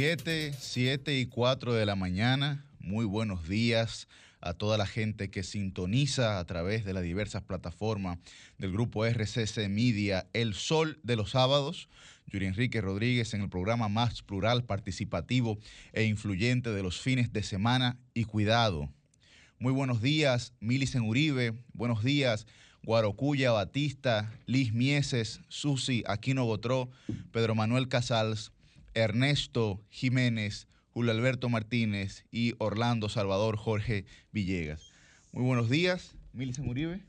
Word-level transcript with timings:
7, 0.00 0.54
7 0.58 1.18
y 1.18 1.26
4 1.26 1.74
de 1.74 1.84
la 1.84 1.94
mañana. 1.94 2.64
Muy 2.78 3.04
buenos 3.04 3.46
días 3.46 4.08
a 4.40 4.54
toda 4.54 4.78
la 4.78 4.86
gente 4.86 5.28
que 5.28 5.42
sintoniza 5.42 6.38
a 6.38 6.46
través 6.46 6.86
de 6.86 6.94
las 6.94 7.02
diversas 7.02 7.42
plataformas 7.42 8.16
del 8.56 8.72
grupo 8.72 9.04
RCC 9.04 9.68
Media 9.68 10.26
El 10.32 10.54
Sol 10.54 10.98
de 11.02 11.16
los 11.16 11.32
Sábados. 11.32 11.90
Yuri 12.28 12.46
Enrique 12.46 12.80
Rodríguez 12.80 13.34
en 13.34 13.42
el 13.42 13.50
programa 13.50 13.90
más 13.90 14.22
plural, 14.22 14.64
participativo 14.64 15.58
e 15.92 16.04
influyente 16.04 16.70
de 16.70 16.82
los 16.82 16.98
fines 16.98 17.30
de 17.34 17.42
semana 17.42 17.98
y 18.14 18.24
cuidado. 18.24 18.88
Muy 19.58 19.74
buenos 19.74 20.00
días, 20.00 20.54
Milicen 20.60 21.02
Uribe. 21.02 21.52
Buenos 21.74 22.02
días, 22.02 22.46
Guarocuya 22.84 23.52
Batista, 23.52 24.32
Liz 24.46 24.72
Mieses, 24.72 25.42
Susi 25.48 26.04
Aquino 26.06 26.46
Botró, 26.46 26.90
Pedro 27.32 27.54
Manuel 27.54 27.88
Casals, 27.88 28.50
Ernesto 28.94 29.80
Jiménez, 29.90 30.66
Julio 30.92 31.12
Alberto 31.12 31.48
Martínez 31.48 32.24
y 32.30 32.54
Orlando 32.58 33.08
Salvador 33.08 33.56
Jorge 33.56 34.04
Villegas. 34.32 34.90
Muy 35.32 35.44
buenos 35.44 35.70
días, 35.70 36.14
Milicen 36.32 36.68
Uribe. 36.68 37.00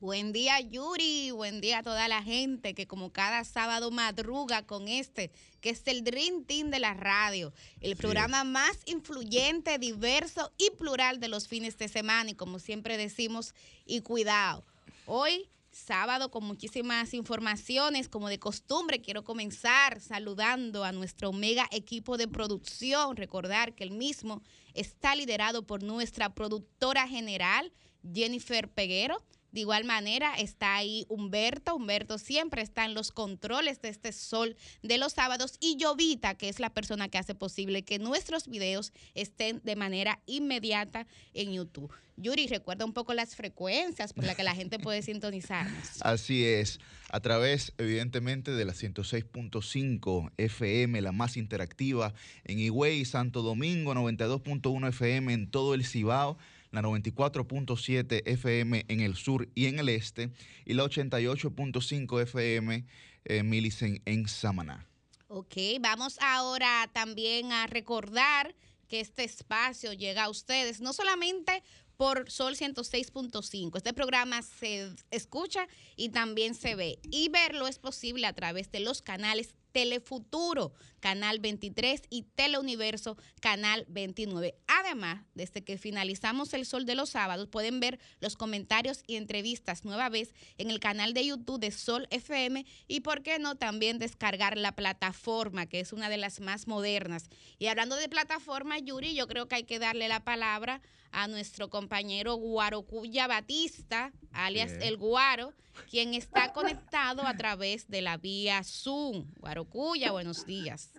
Buen 0.00 0.32
día 0.32 0.58
Yuri, 0.60 1.30
buen 1.30 1.60
día 1.60 1.80
a 1.80 1.82
toda 1.82 2.08
la 2.08 2.22
gente 2.22 2.72
que 2.72 2.86
como 2.86 3.12
cada 3.12 3.44
sábado 3.44 3.90
madruga 3.90 4.66
con 4.66 4.88
este, 4.88 5.30
que 5.60 5.68
es 5.68 5.82
el 5.84 6.04
Dream 6.04 6.44
Team 6.44 6.70
de 6.70 6.78
la 6.78 6.94
radio, 6.94 7.52
el 7.82 7.96
programa 7.96 8.42
más 8.44 8.78
influyente, 8.86 9.78
diverso 9.78 10.52
y 10.56 10.70
plural 10.78 11.20
de 11.20 11.28
los 11.28 11.48
fines 11.48 11.76
de 11.76 11.88
semana 11.88 12.30
y 12.30 12.34
como 12.34 12.58
siempre 12.58 12.96
decimos, 12.96 13.54
y 13.84 14.00
cuidado. 14.00 14.64
Hoy 15.04 15.50
sábado 15.80 16.30
con 16.30 16.44
muchísimas 16.44 17.14
informaciones. 17.14 18.08
Como 18.08 18.28
de 18.28 18.38
costumbre, 18.38 19.00
quiero 19.00 19.24
comenzar 19.24 20.00
saludando 20.00 20.84
a 20.84 20.92
nuestro 20.92 21.32
mega 21.32 21.66
equipo 21.70 22.16
de 22.16 22.28
producción. 22.28 23.16
Recordar 23.16 23.74
que 23.74 23.84
el 23.84 23.90
mismo 23.90 24.42
está 24.74 25.16
liderado 25.16 25.66
por 25.66 25.82
nuestra 25.82 26.34
productora 26.34 27.08
general, 27.08 27.72
Jennifer 28.14 28.68
Peguero. 28.68 29.24
De 29.52 29.60
igual 29.60 29.84
manera 29.84 30.34
está 30.36 30.76
ahí 30.76 31.06
Humberto. 31.08 31.74
Humberto 31.74 32.18
siempre 32.18 32.62
está 32.62 32.84
en 32.84 32.94
los 32.94 33.12
controles 33.12 33.80
de 33.82 33.88
este 33.88 34.12
sol 34.12 34.56
de 34.82 34.98
los 34.98 35.12
sábados. 35.12 35.56
Y 35.60 35.76
Jovita, 35.80 36.34
que 36.34 36.48
es 36.48 36.60
la 36.60 36.70
persona 36.70 37.08
que 37.08 37.18
hace 37.18 37.34
posible 37.34 37.82
que 37.82 37.98
nuestros 37.98 38.48
videos 38.48 38.92
estén 39.14 39.60
de 39.64 39.76
manera 39.76 40.20
inmediata 40.26 41.06
en 41.34 41.52
YouTube. 41.52 41.92
Yuri, 42.20 42.46
recuerda 42.48 42.84
un 42.84 42.92
poco 42.92 43.14
las 43.14 43.34
frecuencias 43.34 44.12
por 44.12 44.24
las 44.24 44.36
que 44.36 44.42
la 44.42 44.54
gente 44.54 44.78
puede 44.78 45.00
sintonizarnos. 45.00 45.88
Así 46.02 46.44
es, 46.44 46.78
a 47.08 47.20
través 47.20 47.72
evidentemente 47.78 48.50
de 48.50 48.64
la 48.64 48.74
106.5 48.74 50.30
FM, 50.36 51.00
la 51.00 51.12
más 51.12 51.38
interactiva 51.38 52.12
en 52.44 52.58
Higüey, 52.58 53.06
Santo 53.06 53.40
Domingo, 53.40 53.94
92.1 53.94 54.88
FM 54.88 55.32
en 55.32 55.50
todo 55.50 55.72
el 55.72 55.86
Cibao 55.86 56.36
la 56.70 56.82
94.7 56.82 58.22
FM 58.24 58.84
en 58.88 59.00
el 59.00 59.16
sur 59.16 59.48
y 59.54 59.66
en 59.66 59.78
el 59.78 59.88
este, 59.88 60.30
y 60.64 60.74
la 60.74 60.84
88.5 60.84 62.22
FM 62.22 62.86
en 63.24 63.48
Milicen 63.48 64.02
en 64.04 64.28
Samaná. 64.28 64.86
Ok, 65.28 65.56
vamos 65.80 66.18
ahora 66.20 66.90
también 66.92 67.52
a 67.52 67.66
recordar 67.66 68.54
que 68.88 69.00
este 69.00 69.24
espacio 69.24 69.92
llega 69.92 70.24
a 70.24 70.28
ustedes 70.28 70.80
no 70.80 70.92
solamente 70.92 71.62
por 71.96 72.30
Sol 72.30 72.56
106.5. 72.56 73.76
Este 73.76 73.92
programa 73.92 74.42
se 74.42 74.90
escucha 75.10 75.68
y 75.96 76.08
también 76.08 76.54
se 76.54 76.74
ve. 76.74 76.98
Y 77.02 77.28
verlo 77.28 77.68
es 77.68 77.78
posible 77.78 78.26
a 78.26 78.32
través 78.32 78.72
de 78.72 78.80
los 78.80 79.02
canales 79.02 79.54
Telefuturo, 79.72 80.72
Canal 81.00 81.38
23 81.40 82.02
y 82.10 82.22
Teleuniverso, 82.22 83.16
Canal 83.40 83.84
29. 83.88 84.54
Además, 84.66 85.24
desde 85.34 85.64
que 85.64 85.78
finalizamos 85.78 86.52
El 86.54 86.66
Sol 86.66 86.86
de 86.86 86.94
los 86.94 87.10
Sábados, 87.10 87.48
pueden 87.48 87.80
ver 87.80 87.98
los 88.20 88.36
comentarios 88.36 89.02
y 89.06 89.16
entrevistas 89.16 89.84
nueva 89.84 90.08
vez 90.08 90.34
en 90.58 90.70
el 90.70 90.78
canal 90.80 91.14
de 91.14 91.26
YouTube 91.26 91.60
de 91.60 91.70
Sol 91.70 92.06
FM 92.10 92.64
y, 92.86 93.00
¿por 93.00 93.22
qué 93.22 93.38
no?, 93.38 93.56
también 93.56 93.98
descargar 93.98 94.56
la 94.56 94.76
plataforma, 94.76 95.66
que 95.66 95.80
es 95.80 95.92
una 95.92 96.08
de 96.08 96.18
las 96.18 96.40
más 96.40 96.66
modernas. 96.66 97.28
Y 97.58 97.66
hablando 97.66 97.96
de 97.96 98.08
plataforma, 98.08 98.78
Yuri, 98.78 99.14
yo 99.14 99.26
creo 99.26 99.48
que 99.48 99.56
hay 99.56 99.64
que 99.64 99.78
darle 99.78 100.08
la 100.08 100.24
palabra 100.24 100.80
a 101.12 101.28
nuestro 101.28 101.70
compañero 101.70 102.34
Guarocuya 102.34 103.26
Batista, 103.26 104.12
alias 104.32 104.72
El 104.80 104.96
Guaro, 104.96 105.52
quien 105.90 106.14
está 106.14 106.52
conectado 106.52 107.26
a 107.26 107.36
través 107.36 107.88
de 107.88 108.02
la 108.02 108.16
vía 108.16 108.62
Zoom. 108.64 109.26
Guarocuya, 109.38 110.12
buenos 110.12 110.46
días. 110.46 110.89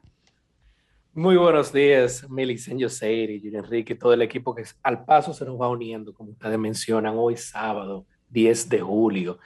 Muy 1.14 1.36
buenos 1.36 1.74
días, 1.74 2.26
Milicen 2.30 2.80
Yoseiri, 2.80 3.42
Julio 3.42 3.60
Enrique, 3.60 3.96
todo 3.96 4.14
el 4.14 4.22
equipo 4.22 4.56
que 4.56 4.64
al 4.82 5.04
paso 5.04 5.34
se 5.34 5.44
nos 5.44 5.60
va 5.60 5.68
uniendo, 5.68 6.14
como 6.14 6.32
ustedes 6.32 6.58
mencionan, 6.58 7.16
hoy 7.18 7.36
sábado, 7.36 8.06
10 8.30 8.70
de 8.70 8.80
julio. 8.80 9.38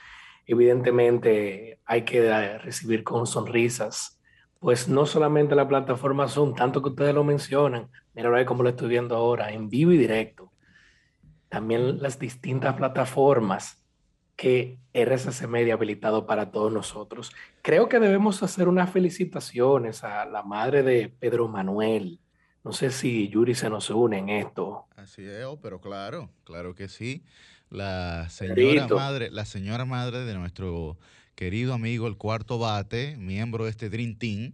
Evidentemente 0.46 1.80
hay 1.84 2.04
que 2.04 2.60
recibir 2.60 3.04
con 3.04 3.26
sonrisas, 3.26 4.22
pues 4.60 4.88
no 4.88 5.08
solamente 5.08 5.56
la 5.56 5.68
plataforma 5.68 6.28
Zoom, 6.28 6.54
tanto 6.54 6.84
que 6.84 6.90
ustedes 6.90 7.16
lo 7.16 7.24
mencionan, 7.24 7.90
mira 8.14 8.46
como 8.46 8.62
lo 8.62 8.70
estoy 8.70 8.90
viendo 8.90 9.16
ahora, 9.16 9.52
en 9.52 9.68
vivo 9.68 9.92
y 9.92 9.98
directo, 9.98 10.52
también 11.50 12.00
las 12.00 12.20
distintas 12.20 12.76
plataformas 12.76 13.84
que 14.36 14.80
RCC 14.94 15.48
Media 15.48 15.74
ha 15.74 15.78
habilitado 15.78 16.26
para 16.26 16.52
todos 16.52 16.72
nosotros. 16.72 17.32
Creo 17.62 17.90
que 17.90 18.00
debemos 18.00 18.44
hacer 18.44 18.68
unas 18.68 18.90
felicitaciones 18.90 20.04
a 20.04 20.26
la 20.26 20.44
madre 20.44 20.84
de 20.84 21.10
Pedro 21.10 21.48
Manuel. 21.48 22.20
No 22.64 22.74
sé 22.74 22.92
si 22.92 23.30
Yuri 23.30 23.56
se 23.56 23.70
nos 23.70 23.90
une 23.90 24.18
en 24.18 24.30
esto. 24.30 24.88
Así 24.96 25.24
es, 25.24 25.46
oh, 25.46 25.60
pero 25.60 25.80
claro, 25.80 26.30
claro 26.44 26.76
que 26.76 26.88
sí. 26.88 27.24
La 27.70 28.30
señora 28.30 28.88
madre, 28.88 29.30
la 29.32 29.46
señora 29.46 29.86
madre 29.86 30.20
de 30.20 30.34
nuestro 30.34 30.98
querido 31.36 31.74
amigo 31.74 32.08
el 32.08 32.18
cuarto 32.18 32.58
bate, 32.58 33.18
miembro 33.18 33.66
de 33.66 33.72
este 33.72 33.90
Dream 33.90 34.18
Team, 34.18 34.54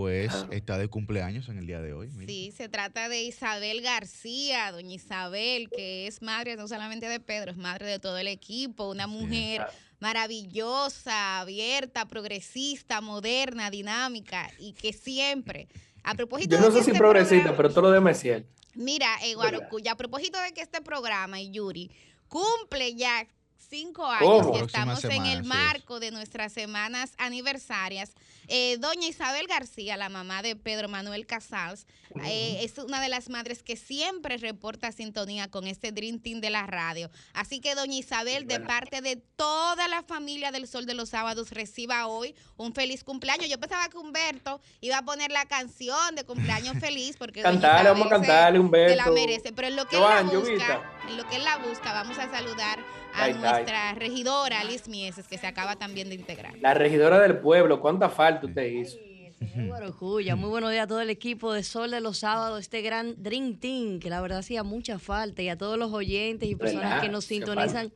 pues 0.00 0.32
está 0.50 0.78
de 0.78 0.88
cumpleaños 0.88 1.50
en 1.50 1.58
el 1.58 1.66
día 1.66 1.82
de 1.82 1.92
hoy. 1.92 2.10
Sí, 2.26 2.54
se 2.56 2.70
trata 2.70 3.10
de 3.10 3.22
Isabel 3.22 3.82
García, 3.82 4.72
doña 4.72 4.94
Isabel, 4.94 5.68
que 5.68 6.06
es 6.06 6.22
madre 6.22 6.56
no 6.56 6.66
solamente 6.68 7.06
de 7.06 7.20
Pedro, 7.20 7.50
es 7.50 7.58
madre 7.58 7.86
de 7.86 7.98
todo 7.98 8.16
el 8.16 8.26
equipo, 8.26 8.88
una 8.88 9.06
mujer 9.06 9.66
maravillosa, 9.98 11.40
abierta, 11.40 12.08
progresista, 12.08 13.02
moderna, 13.02 13.70
dinámica 13.70 14.50
y 14.58 14.72
que 14.72 14.94
siempre, 14.94 15.68
a 16.02 16.14
propósito 16.14 16.56
Yo 16.56 16.62
no 16.62 16.70
sé 16.70 16.82
si 16.82 16.92
este 16.92 16.98
progresista, 16.98 17.54
pero 17.54 17.68
todo 17.68 17.82
lo 17.82 17.90
demás 17.90 18.16
es 18.16 18.22
cierto. 18.22 18.48
Mira, 18.74 19.18
Eduardo 19.22 19.60
a 19.90 19.96
propósito 19.96 20.40
de 20.40 20.52
que 20.52 20.62
este 20.62 20.80
programa, 20.80 21.42
y 21.42 21.50
Yuri, 21.50 21.90
cumple 22.26 22.94
ya 22.94 23.26
cinco 23.70 24.04
años 24.04 24.48
y 24.54 24.58
estamos 24.58 25.04
en 25.04 25.24
el 25.26 25.44
marco 25.44 26.00
de 26.00 26.10
nuestras 26.10 26.52
semanas 26.52 27.12
aniversarias. 27.18 28.12
Eh, 28.48 28.78
doña 28.80 29.06
Isabel 29.06 29.46
García, 29.46 29.96
la 29.96 30.08
mamá 30.08 30.42
de 30.42 30.56
Pedro 30.56 30.88
Manuel 30.88 31.24
Casals, 31.24 31.86
eh, 32.24 32.58
es 32.62 32.78
una 32.78 33.00
de 33.00 33.08
las 33.08 33.28
madres 33.28 33.62
que 33.62 33.76
siempre 33.76 34.38
reporta 34.38 34.90
sintonía 34.90 35.48
con 35.48 35.68
este 35.68 35.92
Dream 35.92 36.18
Team 36.18 36.40
de 36.40 36.50
la 36.50 36.66
radio. 36.66 37.10
Así 37.32 37.60
que, 37.60 37.76
doña 37.76 37.94
Isabel, 37.94 38.48
de 38.48 38.58
parte 38.58 39.00
de 39.02 39.14
toda 39.16 39.86
la 39.86 40.02
familia 40.02 40.50
del 40.50 40.66
Sol 40.66 40.84
de 40.84 40.94
los 40.94 41.10
Sábados, 41.10 41.50
reciba 41.50 42.08
hoy 42.08 42.34
un 42.56 42.74
feliz 42.74 43.04
cumpleaños. 43.04 43.48
Yo 43.48 43.60
pensaba 43.60 43.88
que 43.88 43.98
Humberto 43.98 44.60
iba 44.80 44.98
a 44.98 45.02
poner 45.02 45.30
la 45.30 45.46
canción 45.46 46.16
de 46.16 46.24
cumpleaños 46.24 46.74
feliz 46.80 47.16
porque 47.16 47.42
cantarle, 47.42 47.90
vamos 47.90 48.08
a 48.08 48.10
cantarle, 48.10 48.58
Humberto. 48.58 48.90
Se 48.90 48.96
la 48.96 49.12
merece, 49.12 49.52
pero 49.52 49.68
en 49.68 49.76
lo 49.76 49.86
que 49.86 49.94
él 49.94 50.02
la 50.02 50.22
busca, 50.22 50.92
en 51.08 51.16
lo 51.16 51.28
que 51.28 51.36
él 51.36 51.44
la 51.44 51.58
busca, 51.58 51.92
vamos 51.92 52.18
a 52.18 52.28
saludar 52.28 52.84
a 53.14 53.28
nuestra 53.28 53.94
regidora 53.94 54.64
Liz 54.64 54.88
Mieses, 54.88 55.26
que 55.26 55.38
se 55.38 55.46
acaba 55.46 55.76
también 55.76 56.08
de 56.08 56.14
integrar. 56.14 56.56
La 56.58 56.74
regidora 56.74 57.18
del 57.20 57.38
pueblo, 57.38 57.80
¿cuánta 57.80 58.08
falta 58.08 58.46
usted 58.46 58.66
hizo? 58.66 58.98
Muy 59.56 60.48
buenos 60.50 60.70
días 60.70 60.84
a 60.84 60.86
todo 60.86 61.00
el 61.00 61.08
equipo 61.08 61.52
de 61.52 61.62
Sol 61.62 61.90
de 61.90 62.00
los 62.00 62.18
Sábados, 62.18 62.60
este 62.60 62.82
gran 62.82 63.14
Dream 63.22 63.58
Team, 63.58 63.98
que 63.98 64.10
la 64.10 64.20
verdad 64.20 64.40
hacía 64.40 64.62
mucha 64.62 64.98
falta, 64.98 65.40
y 65.40 65.48
a 65.48 65.56
todos 65.56 65.78
los 65.78 65.92
oyentes 65.92 66.48
y 66.48 66.56
personas 66.56 67.00
que 67.00 67.08
nos 67.08 67.24
sintonizan 67.24 67.90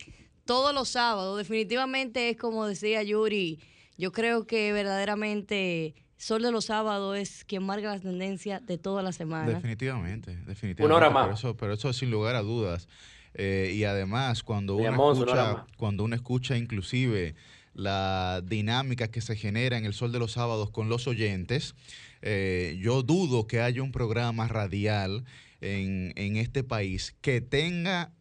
todos 0.47 0.75
los 0.75 0.89
sábados. 0.89 1.37
Definitivamente 1.37 2.31
es 2.31 2.39
como 2.39 2.67
decía 2.67 3.03
Yuri, 3.03 3.61
yo 3.97 4.11
creo 4.13 4.47
que 4.47 4.73
verdaderamente 4.73 5.95
Sol 6.17 6.43
de 6.43 6.51
los 6.51 6.67
Sábados 6.67 7.19
es 7.19 7.45
quien 7.45 7.63
marca 7.63 7.95
la 7.95 8.01
tendencia 8.01 8.61
de 8.61 8.79
toda 8.79 9.03
la 9.03 9.13
semana. 9.13 9.51
Definitivamente, 9.51 10.31
definitivamente. 10.47 10.85
Una 10.85 10.95
hora 10.97 11.11
más. 11.11 11.25
Pero 11.27 11.35
eso, 11.35 11.57
pero 11.57 11.73
eso 11.75 11.93
sin 11.93 12.11
lugar 12.11 12.37
a 12.37 12.43
dudas. 12.43 12.89
Eh, 13.35 13.73
y 13.75 13.85
además, 13.85 14.43
cuando 14.43 14.77
uno, 14.77 15.13
escucha, 15.13 15.67
cuando 15.77 16.05
uno 16.05 16.15
escucha 16.15 16.57
inclusive 16.57 17.35
la 17.75 18.41
dinámica 18.45 19.09
que 19.09 19.21
se 19.21 19.35
genera 19.37 19.77
en 19.77 19.85
el 19.85 19.93
Sol 19.93 20.13
de 20.13 20.21
los 20.21 20.33
Sábados 20.33 20.71
con 20.71 20.89
los 20.89 21.09
oyentes, 21.09 21.75
eh, 22.23 22.79
yo 22.81 23.03
dudo 23.03 23.47
que 23.47 23.61
haya 23.61 23.83
un 23.83 23.93
programa 23.93 24.47
radial 24.47 25.25
en, 25.61 26.13
en 26.17 26.37
este 26.37 26.63
país 26.63 27.17
que 27.21 27.41
tenga 27.41 28.13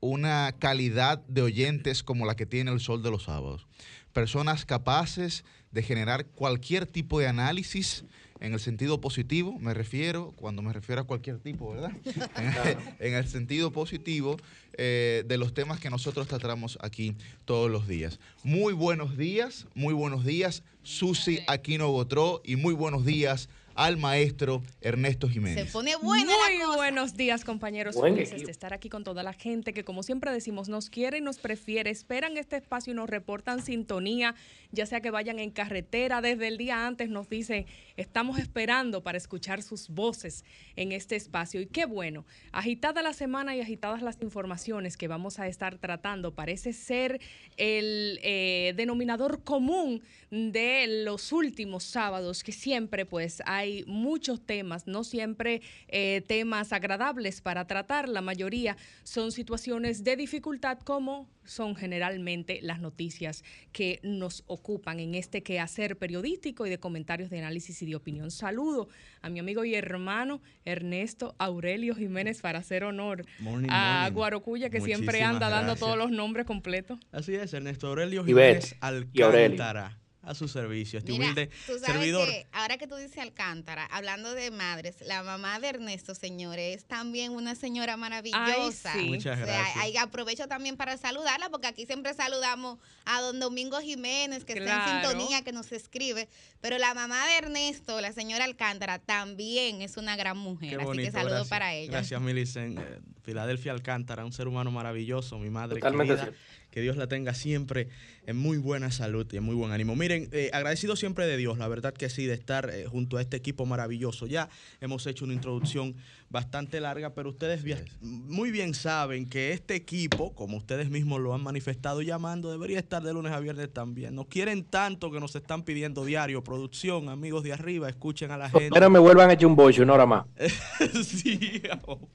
una 0.00 0.54
calidad 0.58 1.24
de 1.26 1.42
oyentes 1.42 2.02
como 2.02 2.26
la 2.26 2.36
que 2.36 2.46
tiene 2.46 2.70
el 2.70 2.80
Sol 2.80 3.02
de 3.02 3.10
los 3.10 3.24
Sábados. 3.24 3.66
Personas 4.12 4.64
capaces 4.64 5.44
de 5.70 5.82
generar 5.82 6.26
cualquier 6.26 6.86
tipo 6.86 7.18
de 7.18 7.28
análisis 7.28 8.04
en 8.42 8.52
el 8.54 8.60
sentido 8.60 9.00
positivo, 9.00 9.56
me 9.60 9.72
refiero, 9.72 10.32
cuando 10.34 10.62
me 10.62 10.72
refiero 10.72 11.02
a 11.02 11.04
cualquier 11.04 11.38
tipo, 11.38 11.72
¿verdad? 11.72 11.92
en, 12.98 13.14
el 13.14 13.28
sentido 13.28 13.70
positivo 13.70 14.36
eh, 14.72 15.22
de 15.26 15.38
los 15.38 15.54
temas 15.54 15.78
que 15.78 15.90
nosotros 15.90 16.26
tratamos 16.26 16.76
aquí 16.82 17.14
todos 17.44 17.70
los 17.70 17.86
días. 17.86 18.18
Muy 18.42 18.72
buenos 18.72 19.16
días, 19.16 19.68
muy 19.74 19.94
buenos 19.94 20.24
días, 20.24 20.64
Susi 20.82 21.38
Aquino 21.46 21.88
Gotró, 21.90 22.42
y 22.44 22.56
muy 22.56 22.74
buenos 22.74 23.04
días 23.04 23.48
al 23.74 23.96
maestro 23.96 24.62
Ernesto 24.80 25.28
Jiménez. 25.28 25.66
Se 25.66 25.72
pone 25.72 25.96
buena 25.96 26.24
Muy 26.24 26.76
buenos 26.76 27.16
días, 27.16 27.44
compañeros. 27.44 28.00
Felices 28.00 28.44
de 28.44 28.50
estar 28.50 28.72
aquí 28.72 28.88
con 28.88 29.04
toda 29.04 29.22
la 29.22 29.32
gente 29.32 29.72
que, 29.72 29.84
como 29.84 30.02
siempre 30.02 30.30
decimos, 30.32 30.68
nos 30.68 30.90
quiere 30.90 31.18
y 31.18 31.20
nos 31.20 31.38
prefiere, 31.38 31.90
esperan 31.90 32.36
este 32.36 32.56
espacio 32.56 32.92
y 32.92 32.96
nos 32.96 33.08
reportan 33.08 33.62
sintonía, 33.62 34.34
ya 34.72 34.86
sea 34.86 35.00
que 35.00 35.10
vayan 35.10 35.38
en 35.38 35.50
carretera. 35.50 36.20
Desde 36.20 36.48
el 36.48 36.58
día 36.58 36.86
antes 36.86 37.08
nos 37.08 37.28
dicen, 37.28 37.66
estamos 37.96 38.38
esperando 38.38 39.02
para 39.02 39.18
escuchar 39.18 39.62
sus 39.62 39.88
voces 39.88 40.44
en 40.76 40.92
este 40.92 41.16
espacio. 41.16 41.60
Y 41.60 41.66
qué 41.66 41.86
bueno, 41.86 42.26
agitada 42.52 43.02
la 43.02 43.12
semana 43.12 43.56
y 43.56 43.60
agitadas 43.60 44.02
las 44.02 44.20
informaciones 44.20 44.96
que 44.96 45.08
vamos 45.08 45.38
a 45.38 45.46
estar 45.46 45.78
tratando. 45.78 46.34
Parece 46.34 46.72
ser 46.72 47.20
el 47.56 48.18
eh, 48.22 48.74
denominador 48.76 49.42
común 49.44 50.02
de 50.30 51.02
los 51.04 51.32
últimos 51.32 51.84
sábados, 51.84 52.42
que 52.42 52.52
siempre 52.52 53.06
pues 53.06 53.42
hay 53.46 53.61
hay 53.62 53.84
muchos 53.86 54.44
temas, 54.44 54.86
no 54.86 55.04
siempre 55.04 55.62
eh, 55.88 56.22
temas 56.26 56.72
agradables 56.72 57.40
para 57.40 57.66
tratar, 57.66 58.08
la 58.08 58.20
mayoría 58.20 58.76
son 59.04 59.32
situaciones 59.32 60.04
de 60.04 60.16
dificultad 60.16 60.78
como 60.80 61.28
son 61.44 61.74
generalmente 61.74 62.60
las 62.62 62.80
noticias 62.80 63.42
que 63.72 64.00
nos 64.02 64.44
ocupan 64.46 65.00
en 65.00 65.14
este 65.14 65.42
quehacer 65.42 65.96
periodístico 65.96 66.66
y 66.66 66.70
de 66.70 66.78
comentarios 66.78 67.30
de 67.30 67.38
análisis 67.38 67.82
y 67.82 67.86
de 67.86 67.96
opinión. 67.96 68.30
Saludo 68.30 68.88
a 69.22 69.28
mi 69.28 69.38
amigo 69.38 69.64
y 69.64 69.74
hermano 69.74 70.40
Ernesto 70.64 71.34
Aurelio 71.38 71.94
Jiménez 71.94 72.40
para 72.40 72.60
hacer 72.60 72.84
honor 72.84 73.24
a 73.68 74.08
Guarocuya, 74.12 74.70
que 74.70 74.80
siempre 74.80 75.22
anda 75.22 75.48
dando 75.48 75.76
todos 75.76 75.96
los 75.96 76.10
nombres 76.10 76.46
completos. 76.46 76.98
Así 77.10 77.34
es, 77.34 77.52
Ernesto 77.54 77.88
Aurelio 77.88 78.24
Jiménez 78.24 78.76
Alcántara 78.80 80.01
a 80.22 80.34
su 80.34 80.46
servicio, 80.48 80.98
este 80.98 81.12
humilde 81.12 81.50
servidor. 81.84 82.28
ahora 82.52 82.78
que 82.78 82.86
tú 82.86 82.96
dices 82.96 83.18
Alcántara, 83.18 83.86
hablando 83.86 84.34
de 84.34 84.50
madres, 84.50 84.96
la 85.06 85.22
mamá 85.22 85.58
de 85.58 85.68
Ernesto, 85.68 86.14
señores, 86.14 86.76
es 86.76 86.84
también 86.84 87.32
una 87.32 87.54
señora 87.54 87.96
maravillosa. 87.96 88.94
Muchas 88.96 89.38
gracias. 89.38 89.96
aprovecho 89.98 90.46
también 90.46 90.76
para 90.76 90.96
saludarla, 90.96 91.48
porque 91.50 91.66
aquí 91.66 91.86
siempre 91.86 92.14
saludamos 92.14 92.78
a 93.04 93.20
don 93.20 93.40
Domingo 93.40 93.80
Jiménez, 93.80 94.44
que 94.44 94.54
está 94.54 94.84
en 94.84 95.02
sintonía, 95.02 95.42
que 95.42 95.52
nos 95.52 95.72
escribe, 95.72 96.28
pero 96.60 96.78
la 96.78 96.94
mamá 96.94 97.26
de 97.26 97.38
Ernesto, 97.38 98.00
la 98.00 98.12
señora 98.12 98.44
Alcántara, 98.44 98.98
también 98.98 99.82
es 99.82 99.96
una 99.96 100.16
gran 100.16 100.38
mujer, 100.38 100.80
así 100.80 100.98
que 100.98 101.10
saludo 101.10 101.46
para 101.46 101.74
ella. 101.74 101.92
Gracias, 101.92 102.20
Milicen. 102.20 102.78
Eh, 102.78 103.00
Filadelfia 103.22 103.72
Alcántara, 103.72 104.24
un 104.24 104.32
ser 104.32 104.48
humano 104.48 104.70
maravilloso, 104.70 105.38
mi 105.38 105.48
madre 105.48 105.80
querida. 105.80 106.32
Que 106.72 106.80
Dios 106.80 106.96
la 106.96 107.06
tenga 107.06 107.34
siempre 107.34 107.88
en 108.26 108.36
muy 108.36 108.56
buena 108.56 108.90
salud 108.90 109.26
y 109.30 109.36
en 109.36 109.44
muy 109.44 109.54
buen 109.54 109.72
ánimo. 109.72 109.94
Miren, 109.94 110.28
eh, 110.32 110.50
agradecido 110.52 110.96
siempre 110.96 111.26
de 111.26 111.36
Dios, 111.36 111.58
la 111.58 111.68
verdad 111.68 111.92
que 111.92 112.08
sí, 112.08 112.26
de 112.26 112.34
estar 112.34 112.70
eh, 112.70 112.86
junto 112.86 113.18
a 113.18 113.20
este 113.20 113.36
equipo 113.36 113.66
maravilloso. 113.66 114.26
Ya 114.26 114.48
hemos 114.80 115.06
hecho 115.06 115.26
una 115.26 115.34
introducción 115.34 115.94
bastante 116.32 116.80
larga, 116.80 117.14
pero 117.14 117.28
ustedes 117.28 117.62
muy 118.00 118.50
bien 118.50 118.72
saben 118.72 119.28
que 119.28 119.52
este 119.52 119.74
equipo, 119.74 120.34
como 120.34 120.56
ustedes 120.56 120.88
mismos 120.88 121.20
lo 121.20 121.34
han 121.34 121.42
manifestado 121.42 122.00
llamando, 122.00 122.50
debería 122.50 122.78
estar 122.78 123.02
de 123.02 123.12
lunes 123.12 123.32
a 123.32 123.38
viernes 123.38 123.70
también. 123.70 124.14
Nos 124.14 124.26
quieren 124.26 124.64
tanto 124.64 125.10
que 125.10 125.20
nos 125.20 125.36
están 125.36 125.62
pidiendo 125.62 126.06
diario, 126.06 126.42
producción, 126.42 127.10
amigos 127.10 127.44
de 127.44 127.52
arriba, 127.52 127.88
escuchen 127.88 128.30
a 128.30 128.38
la 128.38 128.48
gente. 128.48 128.70
Pero 128.72 128.88
me 128.88 128.98
vuelvan 128.98 129.28
a 129.28 129.34
echar 129.34 129.46
un 129.46 129.56
bollo, 129.56 129.82
una 129.82 129.92
hora 129.92 130.06
más. 130.06 130.26
sí, 131.04 131.62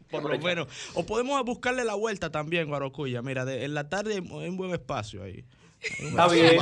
por 0.10 0.24
lo 0.24 0.40
menos. 0.40 0.68
O 0.96 1.06
podemos 1.06 1.42
buscarle 1.46 1.86
la 1.86 1.94
vuelta 1.94 2.32
también, 2.32 2.68
Guarocuya. 2.68 3.22
Mira, 3.22 3.46
en 3.54 3.74
la 3.76 3.88
tarde 3.88 4.16
hay 4.16 4.50
un 4.50 4.58
buen 4.58 4.72
espacio 4.72 5.22
ahí. 5.22 5.46
Está 5.82 6.28
bien. 6.28 6.60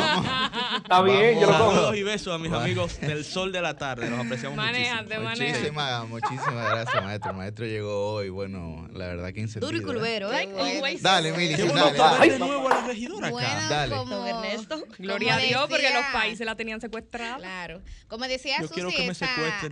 Está 0.78 1.02
bien, 1.02 1.40
yo 1.40 1.48
lo 1.48 1.54
Saludos 1.54 1.96
y 1.96 2.04
besos 2.04 2.34
a 2.34 2.38
mis 2.38 2.52
amigos 2.52 3.00
del 3.00 3.24
sol 3.24 3.52
de 3.52 3.62
la 3.62 3.76
tarde. 3.76 4.10
Los 4.10 4.20
apreciamos 4.20 4.58
manejate, 4.58 5.20
muchísimo. 5.20 5.50
Muchísimas, 5.50 6.08
muchísimas 6.10 6.70
gracias, 6.70 7.04
maestro. 7.04 7.32
El 7.32 7.38
maestro 7.38 7.66
llegó 7.66 8.14
hoy. 8.14 8.30
Bueno, 8.30 8.88
la 8.94 9.08
verdad 9.08 9.34
que 9.34 9.42
incentivó. 9.42 9.72
Duro 9.72 9.78
y 9.82 9.86
culvero, 9.86 10.34
¿eh? 10.34 10.50
Dale, 11.02 11.32
Mili. 11.32 11.56
Dale, 11.56 12.30
de 12.30 12.40
nuevo 12.40 12.70
a 12.70 12.82
la 12.82 12.88
regidora 12.88 13.28
acá. 13.28 13.68
dale. 13.70 13.96
Ernesto. 13.96 14.84
Gloria 15.00 15.36
a 15.36 15.40
Dios, 15.40 15.68
porque 15.70 15.92
los 15.94 16.06
países 16.12 16.46
la 16.46 16.56
tenían 16.56 16.82
secuestrada. 16.82 17.38
Claro. 17.38 17.82
Como 18.08 18.28
decía 18.28 18.60
Susi, 18.62 18.82
esta 18.82 19.28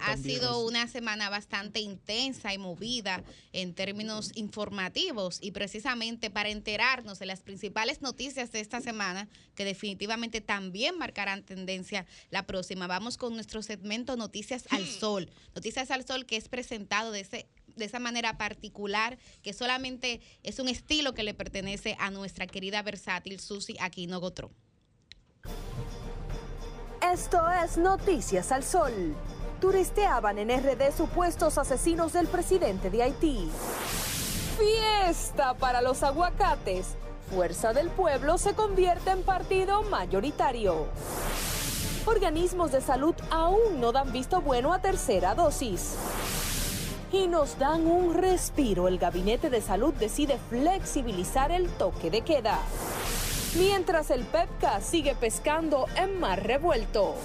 ha 0.05 0.17
sido 0.17 0.65
una 0.65 0.87
semana 0.87 1.29
bastante 1.29 1.79
intensa 1.79 2.53
y 2.53 2.57
movida 2.57 3.23
en 3.51 3.73
términos 3.73 4.31
informativos 4.35 5.39
y 5.41 5.51
precisamente 5.51 6.29
para 6.29 6.49
enterarnos 6.49 7.19
de 7.19 7.25
las 7.25 7.41
principales 7.41 8.01
noticias 8.01 8.51
de 8.51 8.59
esta 8.59 8.81
semana 8.81 9.27
que 9.55 9.65
definitivamente 9.65 10.41
también 10.41 10.97
marcarán 10.97 11.43
tendencia 11.43 12.05
la 12.29 12.45
próxima. 12.45 12.87
Vamos 12.87 13.17
con 13.17 13.33
nuestro 13.33 13.61
segmento 13.61 14.15
Noticias 14.15 14.65
al 14.69 14.85
Sol. 14.85 15.29
Noticias 15.55 15.91
al 15.91 16.05
Sol 16.05 16.25
que 16.25 16.37
es 16.37 16.49
presentado 16.49 17.11
de 17.11 17.21
ese 17.21 17.47
de 17.75 17.85
esa 17.85 17.99
manera 17.99 18.37
particular, 18.37 19.17
que 19.41 19.53
solamente 19.53 20.21
es 20.43 20.59
un 20.59 20.67
estilo 20.67 21.13
que 21.13 21.23
le 21.23 21.33
pertenece 21.33 21.95
a 21.99 22.11
nuestra 22.11 22.47
querida 22.47 22.81
versátil 22.81 23.39
Susi 23.39 23.75
Aquino 23.79 24.19
Gotró. 24.19 24.51
Esto 27.01 27.41
es 27.63 27.77
Noticias 27.77 28.51
al 28.51 28.63
Sol. 28.63 29.15
Turisteaban 29.59 30.39
en 30.39 30.49
RD 30.49 30.95
supuestos 30.95 31.57
asesinos 31.57 32.13
del 32.13 32.27
presidente 32.27 32.89
de 32.89 33.03
Haití. 33.03 33.49
Fiesta 34.57 35.53
para 35.55 35.81
los 35.81 36.03
aguacates 36.03 36.95
Fuerza 37.33 37.73
del 37.73 37.89
Pueblo 37.89 38.37
se 38.37 38.53
convierte 38.53 39.09
en 39.09 39.23
partido 39.23 39.81
mayoritario. 39.83 40.85
Organismos 42.05 42.71
de 42.71 42.79
salud 42.79 43.15
aún 43.31 43.79
no 43.79 43.91
dan 43.91 44.11
visto 44.11 44.39
bueno 44.41 44.71
a 44.71 44.79
tercera 44.79 45.33
dosis. 45.33 45.95
Y 47.11 47.27
nos 47.27 47.57
dan 47.57 47.87
un 47.87 48.13
respiro. 48.13 48.87
El 48.87 48.99
Gabinete 48.99 49.49
de 49.49 49.61
Salud 49.61 49.95
decide 49.95 50.37
flexibilizar 50.49 51.51
el 51.51 51.69
toque 51.69 52.11
de 52.11 52.21
queda. 52.21 52.59
Mientras 53.57 54.11
el 54.11 54.25
PEPCA 54.25 54.79
sigue 54.81 55.15
pescando 55.15 55.87
en 55.95 56.19
mar 56.19 56.43
revuelto. 56.43 57.15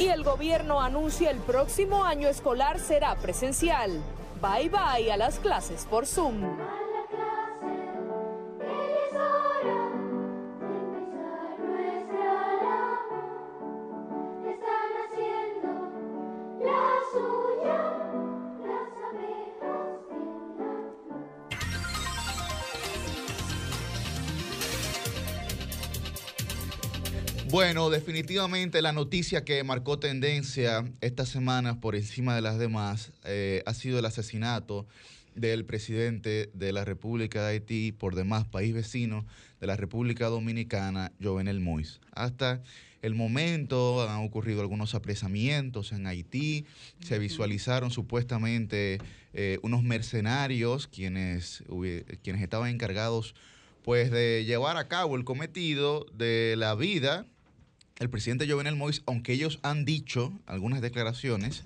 Y 0.00 0.06
el 0.06 0.24
gobierno 0.24 0.80
anuncia 0.80 1.30
el 1.30 1.38
próximo 1.38 2.04
año 2.04 2.26
escolar 2.26 2.80
será 2.80 3.14
presencial. 3.14 3.92
Bye 4.42 4.70
bye 4.70 5.12
a 5.12 5.16
las 5.16 5.38
clases 5.38 5.86
por 5.88 6.04
Zoom. 6.04 6.42
Bueno, 27.54 27.88
definitivamente 27.88 28.82
la 28.82 28.90
noticia 28.90 29.44
que 29.44 29.62
marcó 29.62 30.00
tendencia 30.00 30.84
esta 31.00 31.24
semana 31.24 31.80
por 31.80 31.94
encima 31.94 32.34
de 32.34 32.42
las 32.42 32.58
demás 32.58 33.12
eh, 33.22 33.62
ha 33.64 33.74
sido 33.74 34.00
el 34.00 34.06
asesinato 34.06 34.88
del 35.34 35.64
presidente 35.64 36.50
de 36.54 36.72
la 36.72 36.84
República 36.84 37.42
de 37.42 37.52
Haití, 37.52 37.92
por 37.92 38.14
demás 38.14 38.44
país 38.44 38.74
vecino 38.74 39.26
de 39.60 39.66
la 39.66 39.76
República 39.76 40.28
Dominicana, 40.28 41.12
Jovenel 41.22 41.60
Mois. 41.60 42.00
Hasta 42.12 42.62
el 43.02 43.14
momento 43.14 44.08
han 44.08 44.24
ocurrido 44.24 44.62
algunos 44.62 44.94
apresamientos 44.94 45.92
en 45.92 46.06
Haití, 46.06 46.64
se 47.00 47.18
visualizaron 47.18 47.90
supuestamente 47.90 48.98
eh, 49.34 49.58
unos 49.62 49.82
mercenarios 49.82 50.86
quienes, 50.86 51.64
quienes 52.22 52.42
estaban 52.42 52.70
encargados 52.70 53.34
pues 53.82 54.10
de 54.10 54.44
llevar 54.46 54.78
a 54.78 54.88
cabo 54.88 55.16
el 55.16 55.24
cometido 55.24 56.06
de 56.14 56.54
la 56.56 56.74
vida. 56.74 57.26
El 57.98 58.08
presidente 58.08 58.48
Jovenel 58.48 58.74
Moïse, 58.74 59.02
aunque 59.06 59.34
ellos 59.34 59.60
han 59.62 59.84
dicho 59.84 60.32
algunas 60.46 60.80
declaraciones 60.80 61.62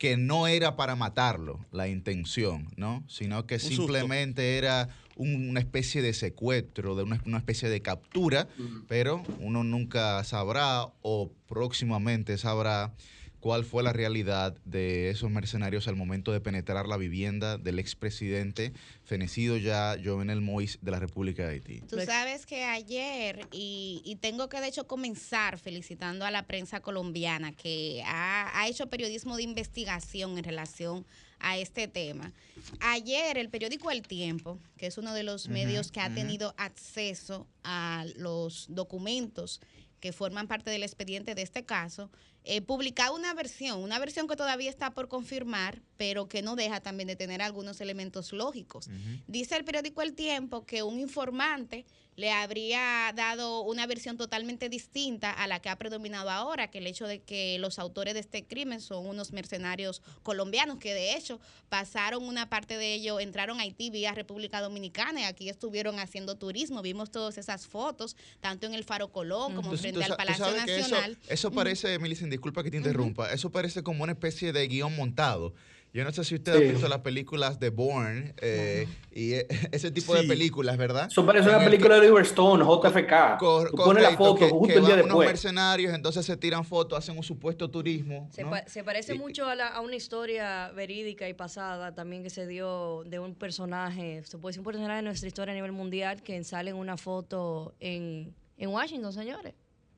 que 0.00 0.16
no 0.16 0.46
era 0.46 0.76
para 0.76 0.96
matarlo 0.96 1.60
la 1.72 1.86
intención, 1.86 2.68
¿no? 2.76 3.04
Sino 3.06 3.46
que 3.46 3.58
simplemente 3.58 4.56
era 4.56 4.88
una 5.14 5.60
especie 5.60 6.00
de 6.00 6.14
secuestro, 6.14 6.96
de 6.96 7.02
una, 7.02 7.36
especie 7.36 7.68
de 7.68 7.82
captura, 7.82 8.48
pero 8.88 9.22
uno 9.40 9.62
nunca 9.62 10.24
sabrá 10.24 10.86
o 11.02 11.30
próximamente 11.46 12.38
sabrá 12.38 12.94
cuál 13.40 13.64
fue 13.64 13.82
la 13.82 13.92
realidad 13.92 14.54
de 14.64 15.10
esos 15.10 15.30
mercenarios 15.30 15.88
al 15.88 15.96
momento 15.96 16.30
de 16.30 16.40
penetrar 16.40 16.86
la 16.86 16.96
vivienda 16.96 17.58
del 17.58 17.78
expresidente 17.78 18.72
fenecido 19.02 19.56
ya 19.56 19.96
Jovenel 20.02 20.42
Mois 20.42 20.78
de 20.82 20.90
la 20.90 21.00
República 21.00 21.46
de 21.46 21.54
Haití. 21.54 21.80
Tú 21.80 21.98
sabes 22.04 22.46
que 22.46 22.64
ayer, 22.64 23.46
y, 23.50 24.18
tengo 24.20 24.48
que 24.48 24.60
de 24.60 24.68
hecho 24.68 24.86
comenzar 24.86 25.58
felicitando 25.58 26.26
a 26.26 26.30
la 26.30 26.46
prensa 26.46 26.80
colombiana 26.80 27.52
que 27.52 28.02
ha, 28.06 28.68
hecho 28.68 28.88
periodismo 28.88 29.36
de 29.36 29.42
investigación 29.42 30.36
en 30.36 30.44
relación 30.44 31.06
a 31.38 31.56
este 31.56 31.88
tema. 31.88 32.32
Ayer 32.80 33.38
el 33.38 33.48
periódico 33.48 33.90
El 33.90 34.02
Tiempo, 34.02 34.58
que 34.76 34.86
es 34.86 34.98
uno 34.98 35.14
de 35.14 35.22
los 35.22 35.48
medios 35.48 35.90
que 35.90 36.00
ha 36.00 36.14
tenido 36.14 36.54
acceso 36.58 37.46
a 37.64 38.04
los 38.16 38.66
documentos 38.68 39.60
que 40.00 40.12
forman 40.12 40.48
parte 40.48 40.70
del 40.70 40.82
expediente 40.82 41.34
de 41.34 41.42
este 41.42 41.64
caso, 41.64 42.10
eh, 42.44 42.62
publicaba 42.62 43.14
una 43.14 43.34
versión, 43.34 43.80
una 43.80 43.98
versión 43.98 44.26
que 44.26 44.34
todavía 44.34 44.70
está 44.70 44.92
por 44.92 45.08
confirmar, 45.08 45.82
pero 45.96 46.26
que 46.26 46.42
no 46.42 46.56
deja 46.56 46.80
también 46.80 47.06
de 47.06 47.16
tener 47.16 47.42
algunos 47.42 47.80
elementos 47.80 48.32
lógicos. 48.32 48.88
Dice 49.26 49.56
el 49.56 49.64
periódico 49.64 50.00
El 50.02 50.14
Tiempo 50.14 50.64
que 50.64 50.82
un 50.82 50.98
informante 50.98 51.84
le 52.20 52.30
habría 52.30 53.12
dado 53.16 53.62
una 53.62 53.86
versión 53.86 54.18
totalmente 54.18 54.68
distinta 54.68 55.30
a 55.30 55.46
la 55.46 55.60
que 55.60 55.70
ha 55.70 55.76
predominado 55.76 56.28
ahora, 56.28 56.70
que 56.70 56.78
el 56.78 56.86
hecho 56.86 57.06
de 57.06 57.22
que 57.22 57.58
los 57.58 57.78
autores 57.78 58.12
de 58.12 58.20
este 58.20 58.46
crimen 58.46 58.82
son 58.82 59.06
unos 59.06 59.32
mercenarios 59.32 60.02
colombianos, 60.22 60.78
que 60.78 60.92
de 60.92 61.16
hecho 61.16 61.40
pasaron 61.70 62.22
una 62.22 62.50
parte 62.50 62.76
de 62.76 62.92
ellos, 62.92 63.22
entraron 63.22 63.58
a 63.58 63.62
Haití 63.62 63.88
vía 63.88 64.12
República 64.12 64.60
Dominicana 64.60 65.22
y 65.22 65.24
aquí 65.24 65.48
estuvieron 65.48 65.98
haciendo 65.98 66.36
turismo. 66.36 66.82
Vimos 66.82 67.10
todas 67.10 67.38
esas 67.38 67.66
fotos, 67.66 68.16
tanto 68.40 68.66
en 68.66 68.74
el 68.74 68.84
Faro 68.84 69.10
Colón 69.10 69.54
como 69.54 69.74
frente 69.78 70.04
al 70.04 70.14
Palacio 70.14 70.50
Nacional. 70.50 71.16
Eso, 71.26 71.50
parece, 71.50 71.98
Milicen, 71.98 72.28
disculpa 72.28 72.62
que 72.62 72.70
te 72.70 72.76
interrumpa, 72.76 73.32
eso 73.32 73.50
parece 73.50 73.82
como 73.82 74.02
una 74.02 74.12
especie 74.12 74.52
de 74.52 74.68
guion 74.68 74.94
montado 74.94 75.54
yo 75.92 76.04
no 76.04 76.12
sé 76.12 76.22
si 76.22 76.36
usted 76.36 76.54
ha 76.54 76.58
visto 76.58 76.86
las 76.86 77.00
películas 77.00 77.58
de 77.58 77.70
Bourne 77.70 78.32
eh, 78.40 78.86
y 79.10 79.32
e, 79.32 79.46
ese 79.72 79.90
tipo 79.90 80.14
de 80.14 80.22
películas, 80.22 80.76
¿verdad? 80.76 81.08
Eso 81.10 81.26
parece 81.26 81.48
una 81.48 81.58
película 81.58 81.96
de 81.96 82.02
Oliver 82.02 82.22
Stone, 82.22 82.64
JFK. 82.64 83.38
Tú 83.38 83.76
pones 83.76 84.02
la 84.02 84.16
foto 84.16 84.48
justo 84.48 84.78
el 84.78 84.84
día 84.84 84.96
después. 84.96 85.14
unos 85.14 85.26
mercenarios, 85.26 85.92
entonces 85.92 86.24
se 86.24 86.36
tiran 86.36 86.64
fotos, 86.64 86.96
hacen 86.96 87.16
un 87.16 87.24
supuesto 87.24 87.68
turismo. 87.68 88.28
Se, 88.66 88.84
parece 88.84 89.14
mucho 89.14 89.46
a, 89.46 89.80
una 89.80 89.96
historia 89.96 90.70
verídica 90.70 91.28
y 91.28 91.34
pasada 91.34 91.92
también 91.92 92.22
que 92.22 92.30
se 92.30 92.46
dio 92.46 93.02
de 93.04 93.18
un 93.18 93.34
personaje, 93.34 94.22
se 94.24 94.38
puede 94.38 94.52
decir 94.52 94.60
un 94.60 94.66
personaje 94.66 94.96
de 94.96 95.02
nuestra 95.02 95.26
historia 95.26 95.52
a 95.52 95.56
nivel 95.56 95.72
mundial 95.72 96.22
que 96.22 96.42
sale 96.44 96.70
en 96.70 96.76
una 96.76 96.96
foto 96.96 97.74
en, 97.80 98.32
en 98.58 98.68
Washington, 98.68 99.12
señores, 99.12 99.54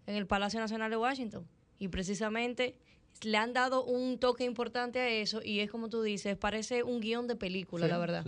en 0.06 0.16
el 0.16 0.26
Palacio 0.26 0.58
Nacional 0.58 0.90
de 0.90 0.96
Washington. 0.96 1.46
Y 1.78 1.88
precisamente 1.88 2.76
le 3.22 3.36
han 3.36 3.52
dado 3.52 3.84
un 3.84 4.18
toque 4.18 4.44
importante 4.44 5.00
a 5.00 5.08
eso 5.08 5.40
y 5.42 5.60
es 5.60 5.70
como 5.70 5.88
tú 5.88 6.02
dices, 6.02 6.36
parece 6.36 6.82
un 6.82 7.00
guion 7.00 7.26
de 7.26 7.36
película, 7.36 7.86
la 7.86 7.98
verdad. 7.98 8.24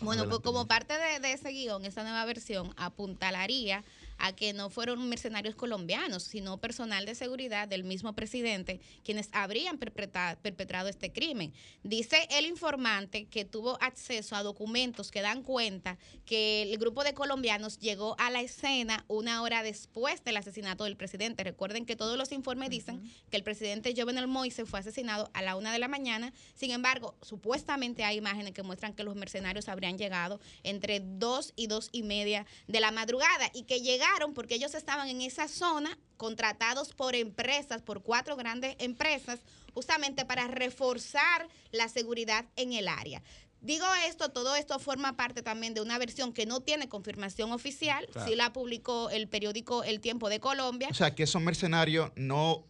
Bueno, 0.00 0.28
pues 0.28 0.40
como 0.40 0.66
parte 0.66 0.94
de, 0.94 1.20
de, 1.20 1.32
ese 1.32 1.50
guion, 1.50 1.84
esa 1.84 2.02
nueva 2.02 2.24
versión 2.24 2.72
apuntalaría 2.76 3.84
a 4.18 4.32
que 4.34 4.52
no 4.52 4.70
fueron 4.70 5.08
mercenarios 5.08 5.54
colombianos, 5.54 6.24
sino 6.24 6.58
personal 6.58 7.06
de 7.06 7.14
seguridad 7.14 7.68
del 7.68 7.84
mismo 7.84 8.12
presidente 8.14 8.80
quienes 9.04 9.28
habrían 9.32 9.78
perpetrado, 9.78 10.88
este 10.88 11.12
crimen. 11.12 11.52
Dice 11.82 12.26
el 12.30 12.46
informante 12.46 13.26
que 13.26 13.44
tuvo 13.44 13.78
acceso 13.82 14.36
a 14.36 14.42
documentos 14.42 15.10
que 15.10 15.22
dan 15.22 15.42
cuenta 15.42 15.98
que 16.26 16.62
el 16.62 16.78
grupo 16.78 17.04
de 17.04 17.14
colombianos 17.14 17.78
llegó 17.78 18.16
a 18.18 18.30
la 18.30 18.40
escena 18.40 19.04
una 19.08 19.42
hora 19.42 19.62
después 19.62 20.24
del 20.24 20.36
asesinato 20.36 20.84
del 20.84 20.96
presidente. 20.96 21.44
Recuerden 21.44 21.86
que 21.86 21.96
todos 21.96 22.18
los 22.18 22.32
informes 22.32 22.70
dicen 22.70 23.02
que 23.30 23.36
el 23.36 23.42
presidente 23.42 23.94
Jovenel 23.96 24.26
Moise 24.26 24.66
fue 24.66 24.80
asesinado 24.80 25.30
a 25.34 25.42
la 25.42 25.56
una 25.56 25.72
de 25.72 25.78
la 25.78 25.88
mañana. 25.88 26.32
Sin 26.54 26.70
embargo, 26.70 27.14
supuestamente 27.22 28.04
hay 28.04 28.18
imágenes 28.18 28.52
que 28.52 28.62
muestran 28.62 28.94
que 28.94 29.04
los 29.04 29.16
mercenarios 29.16 29.68
habrían 29.68 29.98
llegado 29.98 30.40
entre 30.62 31.00
dos 31.00 31.52
y 31.56 31.66
dos 31.66 31.88
y 31.92 32.02
media 32.02 32.46
de 32.66 32.80
la 32.80 32.90
madrugada 32.90 33.50
y 33.54 33.62
que 33.62 33.80
llegaron 33.80 34.07
porque 34.34 34.56
ellos 34.56 34.74
estaban 34.74 35.08
en 35.08 35.22
esa 35.22 35.48
zona 35.48 35.96
contratados 36.16 36.92
por 36.92 37.14
empresas, 37.14 37.82
por 37.82 38.02
cuatro 38.02 38.36
grandes 38.36 38.74
empresas, 38.78 39.40
justamente 39.74 40.24
para 40.24 40.48
reforzar 40.48 41.48
la 41.70 41.88
seguridad 41.88 42.44
en 42.56 42.72
el 42.72 42.88
área. 42.88 43.22
Digo 43.60 43.86
esto, 44.06 44.30
todo 44.30 44.54
esto 44.56 44.78
forma 44.78 45.16
parte 45.16 45.42
también 45.42 45.74
de 45.74 45.80
una 45.80 45.98
versión 45.98 46.32
que 46.32 46.46
no 46.46 46.60
tiene 46.60 46.88
confirmación 46.88 47.52
oficial, 47.52 48.08
sí 48.24 48.34
la 48.36 48.52
publicó 48.52 49.10
el 49.10 49.28
periódico 49.28 49.82
El 49.82 50.00
Tiempo 50.00 50.28
de 50.28 50.38
Colombia. 50.38 50.88
O 50.90 50.94
sea, 50.94 51.14
que 51.14 51.24
esos 51.24 51.42
mercenarios 51.42 52.10
no, 52.14 52.64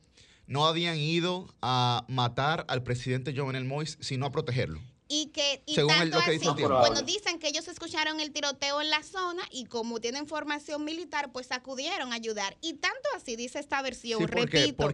no 0.46 0.66
habían 0.66 0.96
ido 0.96 1.54
a 1.60 2.04
matar 2.08 2.64
al 2.68 2.82
presidente 2.82 3.34
Jovenel 3.36 3.64
Mois, 3.64 3.98
sino 4.00 4.26
a 4.26 4.32
protegerlo 4.32 4.80
y 5.08 5.26
que 5.26 5.62
y 5.64 5.74
tanto 5.74 6.18
así, 6.18 6.38
bueno, 6.38 7.02
dicen 7.02 7.38
que 7.38 7.48
ellos 7.48 7.66
escucharon 7.66 8.20
el 8.20 8.30
tiroteo 8.30 8.80
en 8.82 8.90
la 8.90 9.02
zona 9.02 9.42
y 9.50 9.64
como 9.64 10.00
tienen 10.00 10.26
formación 10.26 10.84
militar, 10.84 11.32
pues 11.32 11.50
acudieron 11.50 12.12
a 12.12 12.16
ayudar. 12.16 12.56
Y 12.60 12.74
tanto 12.74 13.08
así 13.16 13.34
dice 13.34 13.58
esta 13.58 13.80
versión, 13.80 14.28
repito, 14.28 14.84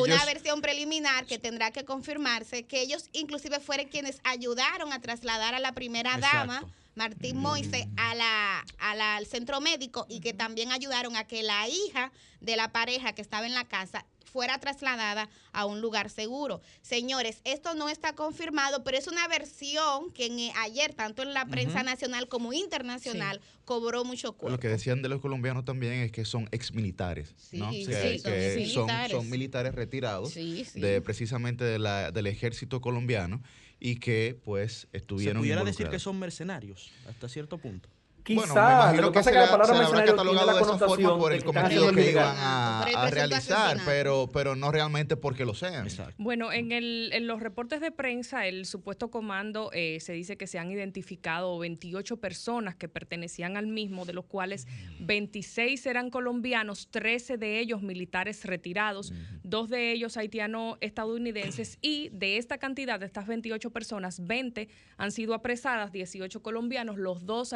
una 0.00 0.24
versión 0.24 0.60
preliminar 0.60 1.26
que 1.26 1.38
tendrá 1.38 1.72
que 1.72 1.84
confirmarse, 1.84 2.64
que 2.64 2.80
ellos 2.80 3.08
inclusive 3.12 3.58
fueron 3.58 3.88
quienes 3.88 4.20
ayudaron 4.22 4.92
a 4.92 5.00
trasladar 5.00 5.54
a 5.54 5.58
la 5.58 5.72
primera 5.72 6.16
dama. 6.18 6.64
Martín 6.94 7.36
Moise 7.36 7.90
a 7.98 8.14
la, 8.14 8.64
al 8.78 9.26
centro 9.26 9.60
médico 9.60 10.06
y 10.08 10.20
que 10.20 10.32
también 10.32 10.72
ayudaron 10.72 11.14
a 11.14 11.24
que 11.26 11.42
la 11.42 11.68
hija 11.68 12.10
de 12.40 12.56
la 12.56 12.72
pareja 12.72 13.12
que 13.12 13.20
estaba 13.20 13.46
en 13.46 13.52
la 13.52 13.68
casa 13.68 14.06
fuera 14.36 14.58
trasladada 14.58 15.30
a 15.52 15.64
un 15.64 15.80
lugar 15.80 16.10
seguro. 16.10 16.60
Señores, 16.82 17.40
esto 17.44 17.74
no 17.74 17.88
está 17.88 18.12
confirmado, 18.14 18.84
pero 18.84 18.98
es 18.98 19.06
una 19.06 19.26
versión 19.28 20.10
que 20.12 20.26
en, 20.26 20.54
ayer, 20.58 20.92
tanto 20.92 21.22
en 21.22 21.32
la 21.32 21.46
prensa 21.46 21.82
nacional 21.82 22.28
como 22.28 22.52
internacional, 22.52 23.40
cobró 23.64 24.04
mucho 24.04 24.34
cuerpo. 24.34 24.54
Lo 24.54 24.60
que 24.60 24.68
decían 24.68 25.00
de 25.00 25.08
los 25.08 25.22
colombianos 25.22 25.64
también 25.64 25.94
es 25.94 26.12
que 26.12 26.26
son 26.26 26.50
exmilitares, 26.52 27.34
¿no? 27.52 27.72
Sí, 27.72 27.86
que, 27.86 28.68
son, 28.74 28.90
son, 29.08 29.30
militares 29.30 29.74
retirados 29.74 30.34
de 30.34 31.00
precisamente 31.00 31.64
de 31.64 31.78
la, 31.78 32.12
del 32.12 32.26
ejército 32.26 32.82
colombiano 32.82 33.42
y 33.80 33.96
que 33.96 34.38
pues 34.44 34.86
estuvieron... 34.92 35.36
Se 35.36 35.46
pudiera 35.46 35.64
decir 35.64 35.88
que 35.88 35.98
son 35.98 36.18
mercenarios 36.18 36.92
hasta 37.08 37.26
cierto 37.30 37.56
punto. 37.56 37.88
Quizá, 38.26 38.92
lo 38.94 39.12
que 39.12 39.20
pasa 39.20 39.30
es 39.30 39.36
que 39.36 39.40
la 39.40 39.50
palabra 39.50 39.78
mercenario 39.78 40.16
tiene 40.16 40.44
la 40.44 40.58
connotación 40.58 41.18
por 41.18 41.32
el 41.32 41.44
cometido 41.44 41.92
que 41.92 42.10
iban 42.10 42.34
a, 42.36 43.08
realizar, 43.08 43.78
pero, 43.86 44.28
pero 44.32 44.56
no 44.56 44.72
realmente 44.72 45.16
porque 45.16 45.44
lo 45.44 45.54
sean. 45.54 45.86
Bueno, 46.18 46.52
en, 46.52 46.72
el, 46.72 47.10
en 47.12 47.28
los 47.28 47.38
reportes 47.38 47.80
de 47.80 47.92
prensa, 47.92 48.48
el 48.48 48.66
supuesto 48.66 49.12
comando 49.12 49.70
eh, 49.72 49.98
se 50.00 50.12
dice 50.12 50.36
que 50.36 50.48
se 50.48 50.58
han 50.58 50.72
identificado 50.72 51.56
28 51.60 52.16
personas 52.16 52.74
que 52.74 52.88
pertenecían 52.88 53.56
al 53.56 53.68
mismo, 53.68 54.04
de 54.04 54.12
los 54.12 54.24
cuales 54.24 54.66
26 54.98 55.86
eran 55.86 56.10
colombianos, 56.10 56.88
13 56.90 57.36
de 57.36 57.60
ellos 57.60 57.82
militares 57.82 58.44
retirados, 58.44 59.12
dos 59.44 59.68
de 59.68 59.92
ellos 59.92 60.16
haitiano-estadounidenses 60.16 61.78
y 61.80 62.08
de 62.08 62.38
esta 62.38 62.58
cantidad, 62.58 62.98
de 62.98 63.06
estas 63.06 63.28
28 63.28 63.70
personas, 63.70 64.26
20 64.26 64.68
han 64.96 65.12
sido 65.12 65.32
apresadas, 65.32 65.92
18 65.92 66.42
colombianos, 66.42 66.96
los 66.96 67.24
dos 67.24 67.52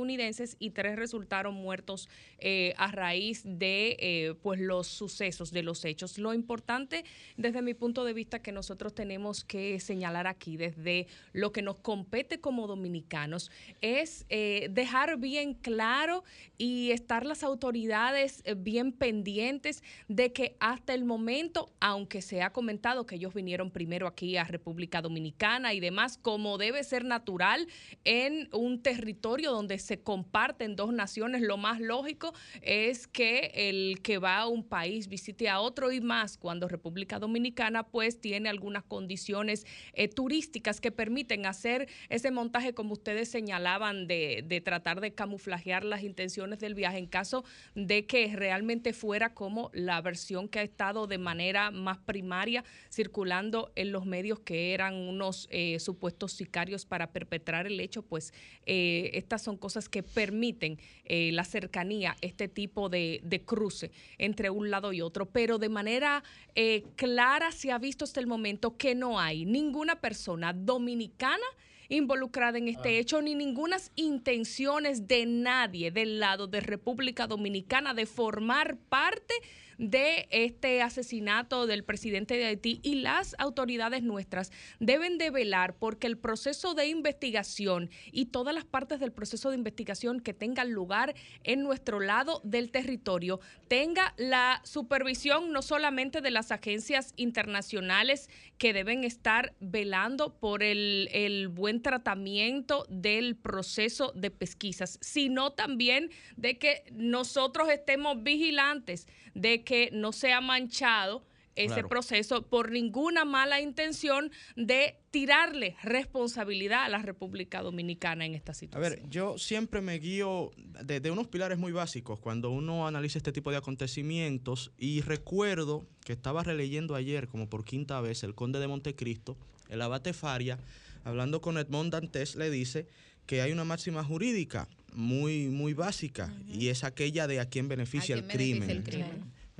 haitiano-estadounidenses 0.00 0.56
y 0.58 0.70
tres 0.70 0.96
resultaron 0.96 1.54
muertos 1.54 2.08
eh, 2.38 2.74
a 2.76 2.90
raíz 2.90 3.42
de 3.44 3.96
eh, 3.98 4.34
pues 4.42 4.60
los 4.60 4.86
sucesos, 4.86 5.50
de 5.50 5.62
los 5.62 5.84
hechos. 5.84 6.18
Lo 6.18 6.34
importante 6.34 7.04
desde 7.36 7.62
mi 7.62 7.74
punto 7.74 8.04
de 8.04 8.12
vista 8.12 8.40
que 8.40 8.52
nosotros 8.52 8.94
tenemos 8.94 9.44
que 9.44 9.80
señalar 9.80 10.26
aquí, 10.26 10.56
desde 10.56 11.06
lo 11.32 11.52
que 11.52 11.62
nos 11.62 11.78
compete 11.78 12.40
como 12.40 12.66
dominicanos, 12.66 13.50
es 13.80 14.26
eh, 14.28 14.68
dejar 14.70 15.18
bien 15.18 15.54
claro 15.54 16.24
y 16.58 16.90
estar 16.90 17.26
las 17.26 17.42
autoridades 17.42 18.42
bien 18.58 18.92
pendientes 18.92 19.82
de 20.08 20.32
que 20.32 20.56
hasta 20.60 20.94
el 20.94 21.04
momento, 21.04 21.72
aunque 21.80 22.22
se 22.22 22.42
ha 22.42 22.50
comentado 22.50 23.06
que 23.06 23.16
ellos 23.16 23.34
vinieron 23.34 23.70
primero 23.70 24.06
aquí 24.06 24.36
a 24.36 24.44
República 24.44 25.02
Dominicana 25.02 25.74
y 25.74 25.80
demás, 25.80 26.18
como 26.18 26.58
debe 26.58 26.84
ser 26.84 27.04
natural 27.04 27.66
en 28.04 28.48
un 28.52 28.82
territorio 28.82 29.52
donde 29.52 29.78
se 29.78 29.89
se 29.90 30.00
comparten 30.00 30.76
dos 30.76 30.92
naciones, 30.92 31.42
lo 31.42 31.56
más 31.56 31.80
lógico 31.80 32.32
es 32.62 33.08
que 33.08 33.50
el 33.54 34.00
que 34.02 34.18
va 34.18 34.38
a 34.38 34.46
un 34.46 34.62
país 34.62 35.08
visite 35.08 35.48
a 35.48 35.58
otro 35.60 35.90
y 35.90 36.00
más 36.00 36.38
cuando 36.38 36.68
República 36.68 37.18
Dominicana 37.18 37.82
pues 37.82 38.20
tiene 38.20 38.48
algunas 38.48 38.84
condiciones 38.84 39.66
eh, 39.94 40.06
turísticas 40.06 40.80
que 40.80 40.92
permiten 40.92 41.44
hacer 41.44 41.88
ese 42.08 42.30
montaje 42.30 42.72
como 42.72 42.92
ustedes 42.92 43.30
señalaban 43.30 44.06
de, 44.06 44.62
tratar 44.64 45.00
de 45.00 45.12
camuflajear 45.12 45.84
las 45.84 46.04
intenciones 46.04 46.60
del 46.60 46.76
viaje 46.76 46.98
en 46.98 47.06
caso 47.06 47.44
de 47.74 48.06
que 48.06 48.36
realmente 48.36 48.92
fuera 48.92 49.34
como 49.34 49.70
la 49.72 50.00
versión 50.02 50.48
que 50.48 50.60
ha 50.60 50.62
estado 50.62 51.08
de 51.08 51.18
manera 51.18 51.72
más 51.72 51.98
primaria 51.98 52.62
circulando 52.92 53.72
en 53.74 53.90
los 53.90 54.06
medios 54.06 54.38
que 54.38 54.72
eran 54.72 54.94
unos 54.94 55.48
eh, 55.50 55.80
supuestos 55.80 56.32
sicarios 56.32 56.86
para 56.86 57.10
perpetrar 57.10 57.66
el 57.66 57.80
hecho, 57.80 58.02
pues 58.02 58.32
eh, 58.66 59.10
estas 59.14 59.42
son 59.42 59.56
cosas 59.56 59.79
cosas 59.80 59.88
que 59.88 60.02
permiten 60.02 60.78
eh, 61.04 61.30
la 61.32 61.44
cercanía, 61.44 62.16
este 62.20 62.48
tipo 62.48 62.88
de, 62.88 63.42
cruce 63.46 63.90
entre 64.18 64.50
un 64.50 64.70
lado 64.70 64.92
y 64.92 65.00
otro, 65.00 65.26
pero 65.26 65.58
de 65.58 65.68
manera 65.68 66.22
eh, 66.54 66.84
clara 66.96 67.50
se 67.52 67.72
ha 67.72 67.78
visto 67.78 68.04
hasta 68.04 68.20
el 68.20 68.26
momento 68.26 68.76
que 68.76 68.94
no 68.94 69.18
hay 69.18 69.46
ninguna 69.46 70.00
persona 70.00 70.52
dominicana 70.52 71.46
involucrada 71.88 72.58
en 72.58 72.68
este 72.68 72.90
ah. 72.90 72.98
hecho, 72.98 73.22
ni 73.22 73.34
ninguna 73.34 73.78
intenciones 73.96 75.08
de 75.08 75.24
nadie 75.26 75.90
del 75.90 76.20
lado 76.20 76.46
de 76.46 76.60
República 76.60 77.26
Dominicana 77.26 77.94
de 77.94 78.06
formar 78.06 78.76
parte 78.76 79.34
de 79.80 80.28
este 80.30 80.82
asesinato 80.82 81.66
del 81.66 81.84
presidente 81.84 82.36
de 82.36 82.44
Haití 82.44 82.80
y 82.82 82.96
las 82.96 83.34
autoridades 83.38 84.02
nuestras 84.02 84.52
deben 84.78 85.16
de 85.16 85.30
velar 85.30 85.74
porque 85.78 86.06
el 86.06 86.18
proceso 86.18 86.74
de 86.74 86.86
investigación 86.86 87.88
y 88.12 88.26
todas 88.26 88.54
las 88.54 88.66
partes 88.66 89.00
del 89.00 89.10
proceso 89.10 89.48
de 89.48 89.56
investigación 89.56 90.20
que 90.20 90.34
tengan 90.34 90.70
lugar 90.70 91.14
en 91.44 91.62
nuestro 91.62 91.98
lado 91.98 92.42
del 92.44 92.70
territorio 92.70 93.40
tenga 93.68 94.12
la 94.18 94.60
supervisión 94.64 95.50
no 95.50 95.62
solamente 95.62 96.20
de 96.20 96.30
las 96.30 96.52
agencias 96.52 97.14
internacionales 97.16 98.28
que 98.58 98.74
deben 98.74 99.02
estar 99.02 99.54
velando 99.60 100.38
por 100.38 100.62
el, 100.62 101.08
el 101.12 101.48
buen 101.48 101.80
tratamiento 101.80 102.84
del 102.90 103.34
proceso 103.34 104.12
de 104.14 104.30
pesquisas, 104.30 104.98
sino 105.00 105.52
también 105.52 106.10
de 106.36 106.58
que 106.58 106.84
nosotros 106.92 107.70
estemos 107.70 108.22
vigilantes 108.22 109.06
de 109.34 109.62
que 109.62 109.69
no 109.92 110.12
sea 110.12 110.40
manchado 110.40 111.24
ese 111.56 111.82
proceso 111.84 112.42
por 112.42 112.70
ninguna 112.70 113.24
mala 113.24 113.60
intención 113.60 114.30
de 114.56 114.96
tirarle 115.10 115.76
responsabilidad 115.82 116.84
a 116.84 116.88
la 116.88 116.98
República 117.02 117.62
Dominicana 117.62 118.24
en 118.24 118.34
esta 118.34 118.54
situación. 118.54 118.84
A 118.84 118.88
ver, 118.88 119.08
yo 119.10 119.36
siempre 119.38 119.80
me 119.80 119.98
guío 119.98 120.52
de, 120.84 121.10
unos 121.10 121.28
pilares 121.28 121.58
muy 121.58 121.72
básicos 121.72 122.18
cuando 122.20 122.50
uno 122.50 122.86
analiza 122.86 123.18
este 123.18 123.32
tipo 123.32 123.50
de 123.50 123.56
acontecimientos 123.58 124.72
y 124.78 125.00
recuerdo 125.02 125.86
que 126.04 126.12
estaba 126.12 126.42
releyendo 126.42 126.94
ayer 126.94 127.28
como 127.28 127.48
por 127.48 127.64
quinta 127.64 128.00
vez 128.00 128.22
el 128.22 128.34
Conde 128.34 128.58
de 128.58 128.68
Montecristo, 128.68 129.36
el 129.68 129.82
abate 129.82 130.12
Faria, 130.12 130.58
hablando 131.04 131.40
con 131.40 131.58
Edmond 131.58 131.92
Dantes, 131.92 132.36
le 132.36 132.50
dice 132.50 132.86
que 133.26 133.42
hay 133.42 133.52
una 133.52 133.64
máxima 133.64 134.02
jurídica 134.02 134.68
muy, 134.92 135.48
muy 135.48 135.74
básica 135.74 136.32
y 136.48 136.68
es 136.68 136.84
aquella 136.84 137.26
de 137.26 137.40
a 137.40 137.46
quién 137.46 137.68
beneficia, 137.68 138.14
el, 138.14 138.26
crimen. 138.26 138.82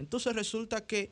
Entonces 0.00 0.34
resulta 0.34 0.86
que 0.86 1.10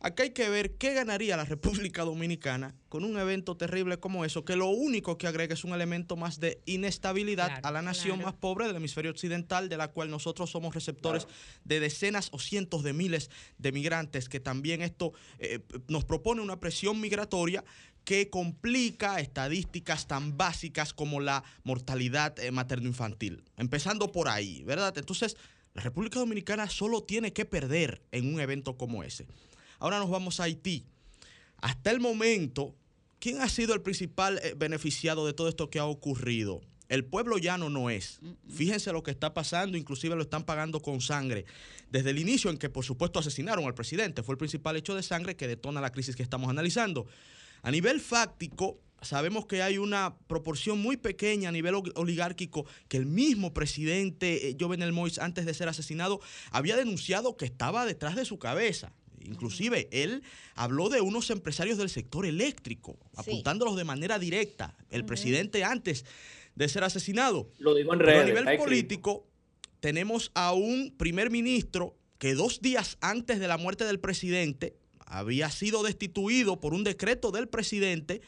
acá 0.00 0.24
hay 0.24 0.30
que 0.30 0.48
ver 0.48 0.72
qué 0.76 0.94
ganaría 0.94 1.36
la 1.36 1.44
República 1.84 2.04
Dominicana 2.04 2.74
con 2.88 3.04
un 3.04 3.18
evento 3.18 3.56
terrible 3.56 3.98
como 3.98 4.24
eso, 4.24 4.44
que 4.44 4.56
lo 4.56 4.68
único 4.68 5.16
que 5.18 5.26
agrega 5.26 5.54
es 5.54 5.64
un 5.64 5.72
elemento 5.72 6.16
más 6.16 6.40
de 6.40 6.60
inestabilidad 6.66 7.60
a 7.62 7.70
la 7.70 7.82
nación 7.82 8.22
más 8.22 8.34
pobre 8.34 8.66
del 8.66 8.76
hemisferio 8.76 9.10
occidental, 9.10 9.68
de 9.68 9.76
la 9.76 9.88
cual 9.88 10.10
nosotros 10.10 10.50
somos 10.50 10.74
receptores 10.74 11.26
de 11.64 11.80
decenas 11.80 12.28
o 12.32 12.38
cientos 12.38 12.82
de 12.82 12.92
miles 12.92 13.30
de 13.58 13.72
migrantes, 13.72 14.28
que 14.28 14.40
también 14.40 14.82
esto 14.82 15.12
eh, 15.38 15.60
nos 15.88 16.04
propone 16.04 16.40
una 16.40 16.60
presión 16.60 17.00
migratoria 17.00 17.64
que 18.04 18.28
complica 18.28 19.18
estadísticas 19.20 20.06
tan 20.06 20.36
básicas 20.36 20.92
como 20.92 21.20
la 21.20 21.42
mortalidad 21.62 22.38
eh, 22.38 22.50
materno-infantil. 22.50 23.42
Empezando 23.56 24.12
por 24.12 24.28
ahí, 24.28 24.62
¿verdad? 24.64 24.96
Entonces, 24.98 25.36
la 25.74 25.82
República 25.82 26.20
Dominicana 26.20 26.68
solo 26.70 27.02
tiene 27.02 27.32
que 27.32 27.44
perder 27.44 28.02
en 28.12 28.32
un 28.32 28.40
evento 28.40 28.76
como 28.76 29.02
ese. 29.02 29.26
Ahora 29.80 29.98
nos 29.98 30.08
vamos 30.08 30.38
a 30.38 30.44
Haití. 30.44 30.86
Hasta 31.60 31.90
el 31.90 31.98
momento, 32.00 32.74
¿quién 33.18 33.40
ha 33.40 33.48
sido 33.48 33.74
el 33.74 33.82
principal 33.82 34.40
eh, 34.42 34.54
beneficiado 34.56 35.26
de 35.26 35.32
todo 35.32 35.48
esto 35.48 35.70
que 35.70 35.80
ha 35.80 35.86
ocurrido? 35.86 36.60
El 36.88 37.04
pueblo 37.04 37.38
llano 37.38 37.70
no 37.70 37.90
es. 37.90 38.20
Fíjense 38.48 38.92
lo 38.92 39.02
que 39.02 39.10
está 39.10 39.34
pasando, 39.34 39.76
inclusive 39.76 40.14
lo 40.14 40.22
están 40.22 40.44
pagando 40.44 40.80
con 40.80 41.00
sangre. 41.00 41.44
Desde 41.90 42.10
el 42.10 42.18
inicio 42.18 42.50
en 42.50 42.58
que, 42.58 42.68
por 42.68 42.84
supuesto, 42.84 43.18
asesinaron 43.18 43.64
al 43.64 43.74
presidente, 43.74 44.22
fue 44.22 44.34
el 44.34 44.38
principal 44.38 44.76
hecho 44.76 44.94
de 44.94 45.02
sangre 45.02 45.34
que 45.34 45.48
detona 45.48 45.80
la 45.80 45.90
crisis 45.90 46.14
que 46.14 46.22
estamos 46.22 46.50
analizando. 46.50 47.06
A 47.62 47.70
nivel 47.70 48.00
fáctico, 48.00 48.78
sabemos 49.04 49.46
que 49.46 49.62
hay 49.62 49.78
una 49.78 50.16
proporción 50.26 50.80
muy 50.80 50.96
pequeña 50.96 51.48
a 51.48 51.52
nivel 51.52 51.74
oligárquico 51.94 52.66
que 52.88 52.96
el 52.96 53.06
mismo 53.06 53.52
presidente 53.54 54.48
eh, 54.48 54.56
Jovenel 54.58 54.92
Moïse, 54.92 55.20
antes 55.20 55.46
de 55.46 55.54
ser 55.54 55.68
asesinado, 55.68 56.20
había 56.50 56.76
denunciado 56.76 57.36
que 57.36 57.44
estaba 57.44 57.86
detrás 57.86 58.16
de 58.16 58.24
su 58.24 58.38
cabeza. 58.38 58.92
Inclusive 59.24 59.88
él 59.90 60.22
habló 60.54 60.88
de 60.88 61.00
unos 61.00 61.30
empresarios 61.30 61.78
del 61.78 61.88
sector 61.88 62.26
eléctrico, 62.26 62.98
apuntándolos 63.16 63.76
de 63.76 63.84
manera 63.84 64.18
directa. 64.18 64.76
El 64.90 65.04
presidente 65.04 65.64
antes 65.64 66.04
de 66.54 66.68
ser 66.68 66.84
asesinado. 66.84 67.50
Lo 67.58 67.74
digo 67.74 67.94
en 67.94 68.00
redes. 68.00 68.22
a 68.22 68.26
nivel 68.26 68.58
político 68.58 69.26
tenemos 69.80 70.30
a 70.34 70.52
un 70.52 70.94
primer 70.96 71.30
ministro 71.30 71.96
que 72.18 72.34
dos 72.34 72.60
días 72.60 72.96
antes 73.00 73.40
de 73.40 73.48
la 73.48 73.58
muerte 73.58 73.84
del 73.84 74.00
presidente 74.00 74.76
había 75.06 75.50
sido 75.50 75.82
destituido 75.82 76.60
por 76.60 76.74
un 76.74 76.84
decreto 76.84 77.30
del 77.30 77.48
presidente 77.48 78.22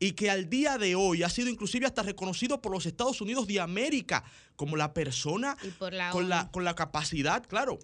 y 0.00 0.12
que 0.12 0.30
al 0.30 0.48
día 0.48 0.78
de 0.78 0.94
hoy 0.94 1.22
ha 1.22 1.28
sido 1.28 1.48
inclusive 1.48 1.86
hasta 1.86 2.02
reconocido 2.02 2.60
por 2.60 2.72
los 2.72 2.86
Estados 2.86 3.20
Unidos 3.20 3.46
de 3.46 3.60
América 3.60 4.24
como 4.56 4.76
la 4.76 4.94
persona 4.94 5.56
con, 5.78 6.28
la, 6.28 6.50
con 6.50 6.64
la 6.64 6.74
capacidad, 6.74 7.44
claro, 7.46 7.78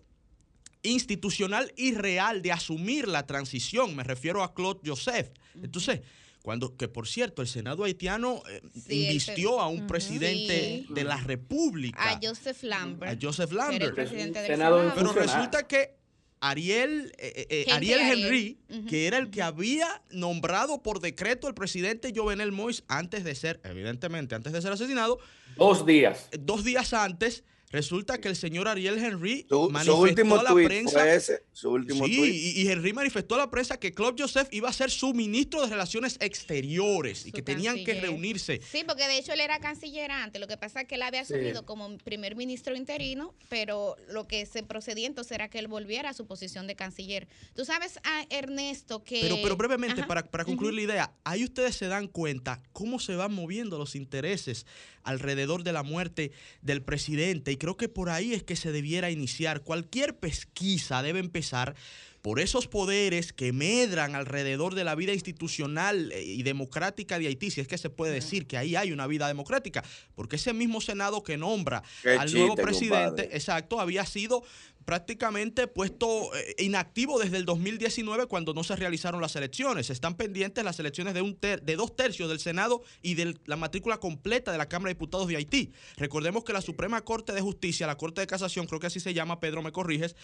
institucional 0.82 1.72
y 1.76 1.94
real 1.94 2.42
de 2.42 2.52
asumir 2.52 3.08
la 3.08 3.26
transición. 3.26 3.96
Me 3.96 4.04
refiero 4.04 4.42
a 4.42 4.54
Claude 4.54 4.80
Joseph. 4.84 5.30
Entonces, 5.62 6.00
cuando, 6.42 6.76
que 6.76 6.88
por 6.88 7.08
cierto, 7.08 7.40
el 7.40 7.48
Senado 7.48 7.84
haitiano 7.84 8.42
eh, 8.50 8.60
invistió 8.90 9.60
a 9.60 9.68
un 9.68 9.86
presidente 9.86 10.84
de 10.90 11.04
la 11.04 11.16
República. 11.16 12.10
A 12.10 12.20
Joseph 12.22 12.62
Lambert. 12.62 13.12
A 13.12 13.26
Joseph 13.26 13.50
Lambert. 13.50 13.94
Pero 13.96 15.12
resulta 15.14 15.66
que 15.66 16.03
Ariel, 16.44 17.14
eh, 17.16 17.46
eh, 17.48 17.64
eh, 17.66 17.72
Ariel 17.72 18.00
Henry, 18.00 18.58
que 18.86 19.06
era 19.06 19.16
el 19.16 19.30
que 19.30 19.40
había 19.40 20.02
nombrado 20.10 20.82
por 20.82 21.00
decreto 21.00 21.48
el 21.48 21.54
presidente 21.54 22.12
Jovenel 22.14 22.52
Moïse 22.52 22.84
antes 22.86 23.24
de 23.24 23.34
ser, 23.34 23.60
evidentemente, 23.64 24.34
antes 24.34 24.52
de 24.52 24.60
ser 24.60 24.72
asesinado. 24.72 25.18
Dos 25.56 25.86
días. 25.86 26.28
Dos 26.38 26.62
días 26.62 26.92
antes 26.92 27.44
Resulta 27.74 28.18
que 28.18 28.28
el 28.28 28.36
señor 28.36 28.68
Ariel 28.68 28.98
Henry 28.98 29.48
manifestó 29.68 30.38
a 30.38 30.42
la 30.44 30.54
prensa. 30.54 31.20
su 31.52 31.70
último 31.70 32.06
sí, 32.06 32.52
y, 32.54 32.68
Henry 32.68 32.92
manifestó 32.92 33.34
a 33.34 33.38
la 33.38 33.50
prensa 33.50 33.80
que 33.80 33.92
Claude 33.92 34.22
Joseph 34.22 34.46
iba 34.52 34.68
a 34.68 34.72
ser 34.72 34.92
su 34.92 35.12
ministro 35.12 35.60
de 35.60 35.66
Relaciones 35.70 36.16
Exteriores 36.20 37.26
y 37.26 37.32
que 37.32 37.42
tenían 37.42 37.82
que 37.82 38.00
reunirse. 38.00 38.60
Sí, 38.70 38.84
porque 38.86 39.08
de 39.08 39.18
hecho 39.18 39.32
él 39.32 39.40
era 39.40 39.58
canciller 39.58 40.12
antes. 40.12 40.40
Lo 40.40 40.46
que 40.46 40.56
pasa 40.56 40.82
es 40.82 40.86
que 40.86 40.94
él 40.94 41.02
había 41.02 41.22
asumido 41.22 41.66
como 41.66 41.98
primer 41.98 42.36
ministro 42.36 42.76
interino, 42.76 43.34
pero 43.48 43.96
lo 44.08 44.28
que 44.28 44.46
se 44.46 44.62
procedía 44.62 45.08
entonces 45.08 45.32
era 45.32 45.48
que 45.48 45.58
él 45.58 45.66
volviera 45.66 46.10
a 46.10 46.14
su 46.14 46.26
posición 46.26 46.68
de 46.68 46.76
canciller. 46.76 47.26
Tú 47.56 47.64
sabes, 47.64 47.98
a 48.04 48.24
Ernesto, 48.30 49.02
que. 49.02 49.20
Pero, 49.20 49.38
pero 49.42 49.56
brevemente, 49.56 50.04
para, 50.04 50.22
para, 50.22 50.44
concluir 50.44 50.74
la 50.74 50.82
idea, 50.82 51.14
ahí 51.24 51.42
ustedes 51.42 51.74
se 51.74 51.88
dan 51.88 52.06
cuenta 52.06 52.62
cómo 52.72 53.00
se 53.00 53.16
van 53.16 53.34
moviendo 53.34 53.78
los 53.78 53.96
intereses 53.96 54.64
alrededor 55.02 55.62
de 55.62 55.72
la 55.72 55.82
muerte 55.82 56.32
del 56.62 56.82
presidente 56.82 57.52
y 57.52 57.56
creo 57.64 57.78
que 57.78 57.88
por 57.88 58.10
ahí 58.10 58.34
es 58.34 58.42
que 58.42 58.56
se 58.56 58.72
debiera 58.72 59.10
iniciar. 59.10 59.62
Cualquier 59.62 60.18
pesquisa 60.18 61.02
debe 61.02 61.18
empezar 61.18 61.74
por 62.20 62.38
esos 62.38 62.68
poderes 62.68 63.32
que 63.32 63.54
medran 63.54 64.14
alrededor 64.14 64.74
de 64.74 64.84
la 64.84 64.94
vida 64.94 65.14
institucional 65.14 66.12
eh, 66.12 66.22
y 66.22 66.42
democrática 66.42 67.18
de 67.18 67.26
Haití, 67.26 67.50
si 67.50 67.62
es 67.62 67.66
que 67.66 67.78
se 67.78 67.88
puede 67.88 68.12
decir 68.12 68.46
que 68.46 68.58
ahí 68.58 68.76
hay 68.76 68.92
una 68.92 69.06
vida 69.06 69.28
democrática, 69.28 69.82
porque 70.14 70.36
ese 70.36 70.52
mismo 70.52 70.82
Senado 70.82 71.22
que 71.22 71.38
nombra 71.38 71.82
al 72.18 72.30
nuevo 72.34 72.54
presidente, 72.54 73.30
exacto, 73.32 73.80
había 73.80 74.04
sido 74.04 74.42
prácticamente 74.84 75.66
puesto 75.66 76.34
eh, 76.34 76.54
inactivo 76.58 77.18
desde 77.18 77.36
el 77.36 77.44
2019 77.44 78.26
cuando 78.26 78.54
no 78.54 78.64
se 78.64 78.76
realizaron 78.76 79.20
las 79.20 79.36
elecciones. 79.36 79.90
Están 79.90 80.14
pendientes 80.14 80.64
las 80.64 80.78
elecciones 80.78 81.14
de, 81.14 81.22
un 81.22 81.38
de 81.40 81.76
dos 81.76 81.96
tercios 81.96 82.28
del 82.28 82.40
Senado 82.40 82.82
y 83.02 83.14
de 83.14 83.36
la 83.46 83.56
matrícula 83.56 83.98
completa 83.98 84.52
de 84.52 84.58
la 84.58 84.68
Cámara 84.68 84.90
de 84.90 84.94
Diputados 84.94 85.28
de 85.28 85.36
Haití. 85.36 85.72
Recordemos 85.96 86.44
que 86.44 86.52
la 86.52 86.60
Suprema 86.60 87.00
Corte 87.02 87.32
de 87.32 87.40
Justicia, 87.40 87.86
la 87.86 87.96
Corte 87.96 88.20
de 88.20 88.26
Casación, 88.26 88.66
creo 88.66 88.80
que 88.80 88.86
así 88.86 89.00
se 89.00 89.14
llama, 89.14 89.40
Pedro, 89.40 89.62
me 89.62 89.72
corriges, 89.72 90.16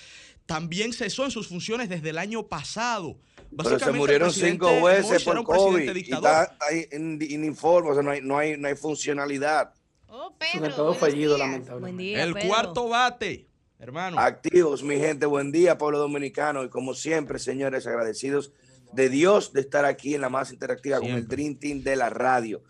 también 0.46 0.92
cesó 0.92 1.24
en 1.24 1.30
sus 1.30 1.48
funciones 1.48 1.88
desde 1.88 2.10
el 2.10 2.18
año 2.18 2.46
pasado. 2.46 3.18
Pero 3.56 3.78
se 3.78 3.92
murieron 3.92 4.32
cinco 4.32 4.82
veces 4.82 5.24
por 5.24 5.42
COVID 5.42 5.94
y 5.96 6.12
está, 6.12 6.56
en, 6.90 7.44
informe, 7.44 7.90
o 7.90 7.94
sea, 7.94 8.02
no 8.02 8.10
hay, 8.10 8.20
no 8.20 8.38
hay, 8.38 8.56
no 8.56 8.68
hay 8.68 8.76
funcionalidad. 8.76 9.74
Oh, 10.06 10.34
Pedro, 10.36 10.74
todo 10.74 10.94
fallido, 10.94 11.38
lamentablemente. 11.38 12.20
el 12.20 12.34
cuarto 12.48 12.88
bate. 12.88 13.49
Hermano. 13.80 14.18
Activos, 14.18 14.82
mi 14.82 14.98
gente, 14.98 15.24
buen 15.24 15.50
día, 15.50 15.78
pueblo 15.78 15.98
dominicano. 15.98 16.62
Y 16.64 16.68
como 16.68 16.92
siempre, 16.92 17.38
señores, 17.38 17.86
agradecidos 17.86 18.52
de 18.92 19.08
Dios 19.08 19.54
de 19.54 19.62
estar 19.62 19.86
aquí 19.86 20.14
en 20.14 20.20
la 20.20 20.28
más 20.28 20.52
interactiva 20.52 20.98
con 20.98 21.08
el 21.08 21.26
Dream 21.26 21.56
Team 21.56 21.82
de 21.82 21.96
la 21.96 22.10
radio. 22.10 22.62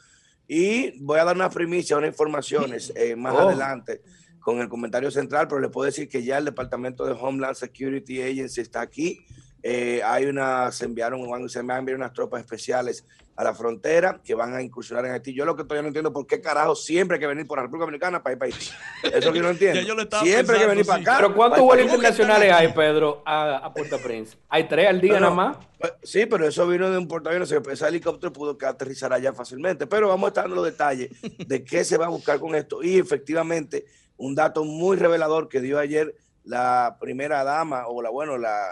Y 0.47 1.03
voy 1.03 1.19
a 1.19 1.25
dar 1.25 1.35
una 1.35 1.51
primicia, 1.51 1.97
unas 1.97 2.11
informaciones 2.11 2.93
eh, 2.95 3.17
más 3.17 3.35
oh. 3.35 3.49
adelante 3.49 4.03
con 4.39 4.61
el 4.61 4.69
comentario 4.69 5.11
central, 5.11 5.49
pero 5.49 5.61
le 5.61 5.69
puedo 5.69 5.87
decir 5.87 6.09
que 6.09 6.23
ya 6.23 6.39
el 6.39 6.45
Departamento 6.45 7.05
de 7.05 7.13
Homeland 7.13 7.57
Security 7.57 8.23
Agency 8.23 8.61
está 8.61 8.81
aquí 8.81 9.19
Eh, 9.63 10.01
hay 10.05 10.25
una, 10.25 10.73
se 10.73 10.87
enviaron, 10.87 11.49
se 11.51 11.63
me 11.63 11.75
han 11.75 11.81
enviado 11.81 11.99
unas 11.99 12.15
tropas 12.15 12.41
especiales 12.41 13.05
a 13.41 13.45
la 13.45 13.55
frontera 13.55 14.21
que 14.23 14.35
van 14.35 14.55
a 14.55 14.61
incursionar 14.61 15.07
en 15.07 15.13
Haití. 15.13 15.33
Yo 15.33 15.47
lo 15.47 15.57
que 15.57 15.63
todavía 15.63 15.81
no 15.81 15.89
entiendo 15.89 16.13
por 16.13 16.27
qué 16.27 16.43
carajo 16.43 16.77
siempre 16.77 17.15
hay 17.15 17.21
que 17.21 17.27
venir 17.27 17.47
por 17.47 17.57
la 17.57 17.63
República 17.63 17.87
Dominicana 17.87 18.23
para 18.23 18.35
ir 18.35 18.39
para 18.39 18.53
Haití. 18.53 18.69
Eso 19.03 19.33
que 19.33 19.39
yo 19.39 19.45
no 19.45 19.51
entiendo. 19.53 19.81
siempre 20.23 20.57
hay 20.57 20.63
que 20.63 20.69
venir 20.69 20.85
para 20.85 21.01
acá. 21.01 21.17
Pero 21.17 21.35
¿cuántos 21.35 21.61
vuelos 21.61 21.87
internacionales 21.87 22.53
hay, 22.53 22.69
Pedro, 22.75 23.23
a, 23.25 23.57
a 23.57 23.73
Puerto 23.73 23.99
Prince? 23.99 24.37
¿Hay 24.47 24.69
tres 24.69 24.89
al 24.89 25.01
día 25.01 25.19
nada 25.19 25.33
más? 25.33 25.57
Pues, 25.79 25.95
sí, 26.03 26.27
pero 26.27 26.47
eso 26.47 26.69
vino 26.69 26.91
de 26.91 26.99
un 26.99 27.09
portaaviones. 27.09 27.51
Ese 27.51 27.89
helicóptero 27.89 28.31
pudo 28.31 28.59
aterrizar 28.63 29.11
allá 29.11 29.33
fácilmente. 29.33 29.87
Pero 29.87 30.09
vamos 30.09 30.27
a 30.27 30.29
estar 30.29 30.45
en 30.45 30.55
los 30.55 30.65
detalles 30.67 31.09
de 31.39 31.65
qué 31.65 31.83
se 31.83 31.97
va 31.97 32.07
a 32.07 32.11
buscar 32.11 32.39
con 32.41 32.55
esto. 32.55 32.83
Y 32.83 32.99
efectivamente, 32.99 33.87
un 34.19 34.35
dato 34.35 34.67
muy 34.67 34.99
revelador 34.99 35.49
que 35.49 35.63
dio 35.63 35.79
ayer 35.79 36.15
la 36.45 36.99
primera 37.01 37.43
dama, 37.43 37.87
o 37.87 38.03
la, 38.03 38.11
bueno, 38.11 38.37
la, 38.37 38.67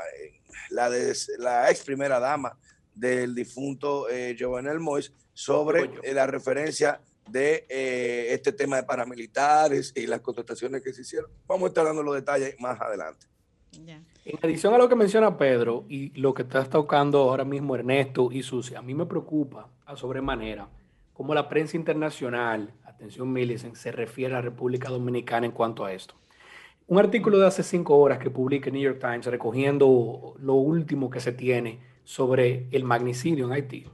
la, 0.69 0.91
la 1.39 1.71
ex 1.71 1.85
primera 1.85 2.21
dama 2.21 2.55
del 2.99 3.35
difunto 3.35 4.09
eh, 4.09 4.37
Jovenel 4.39 4.81
Mois 4.81 5.13
sobre 5.33 5.91
eh, 6.03 6.13
la 6.13 6.27
referencia 6.27 7.01
de 7.29 7.67
eh, 7.69 8.29
este 8.31 8.53
tema 8.53 8.77
de 8.77 8.83
paramilitares 8.83 9.93
y 9.95 10.07
las 10.07 10.21
contestaciones 10.21 10.83
que 10.83 10.93
se 10.93 11.03
hicieron. 11.03 11.31
Vamos 11.47 11.67
a 11.67 11.69
estar 11.69 11.85
dando 11.85 12.03
los 12.03 12.15
detalles 12.15 12.57
más 12.59 12.81
adelante. 12.81 13.27
En 14.25 14.39
adición 14.43 14.75
a 14.75 14.79
lo 14.79 14.89
que 14.89 14.97
menciona 14.97 15.37
Pedro 15.37 15.85
y 15.89 16.11
lo 16.19 16.35
que 16.35 16.43
está 16.43 16.65
tocando 16.65 17.19
ahora 17.21 17.45
mismo 17.45 17.77
Ernesto 17.77 18.31
y 18.33 18.43
Susi, 18.43 18.75
a 18.75 18.83
mí 18.83 18.95
me 18.95 19.07
preocupa 19.07 19.69
a 19.87 19.95
sobremanera 19.95 20.69
cómo 21.13 21.35
la 21.35 21.49
prensa 21.49 21.77
internacional, 21.77 22.73
atención 22.85 23.31
Millicent, 23.33 23.77
se 23.77 23.93
refiere 23.93 24.35
a 24.35 24.39
la 24.39 24.43
República 24.43 24.89
Dominicana 24.89 25.47
en 25.47 25.53
cuanto 25.53 25.85
a 25.85 25.93
esto. 25.93 26.15
Un 26.89 26.99
artículo 26.99 27.39
de 27.39 27.47
hace 27.47 27.63
cinco 27.63 27.99
horas 27.99 28.19
que 28.19 28.31
publica 28.31 28.71
el 28.71 28.73
New 28.73 28.83
York 28.83 28.99
Times 28.99 29.27
recogiendo 29.27 30.35
lo 30.39 30.55
último 30.55 31.11
que 31.11 31.21
se 31.21 31.33
tiene 31.33 31.79
sobre 32.09 32.69
el 32.71 32.85
magnicidio 32.85 33.45
en 33.45 33.53
Haití, 33.53 33.85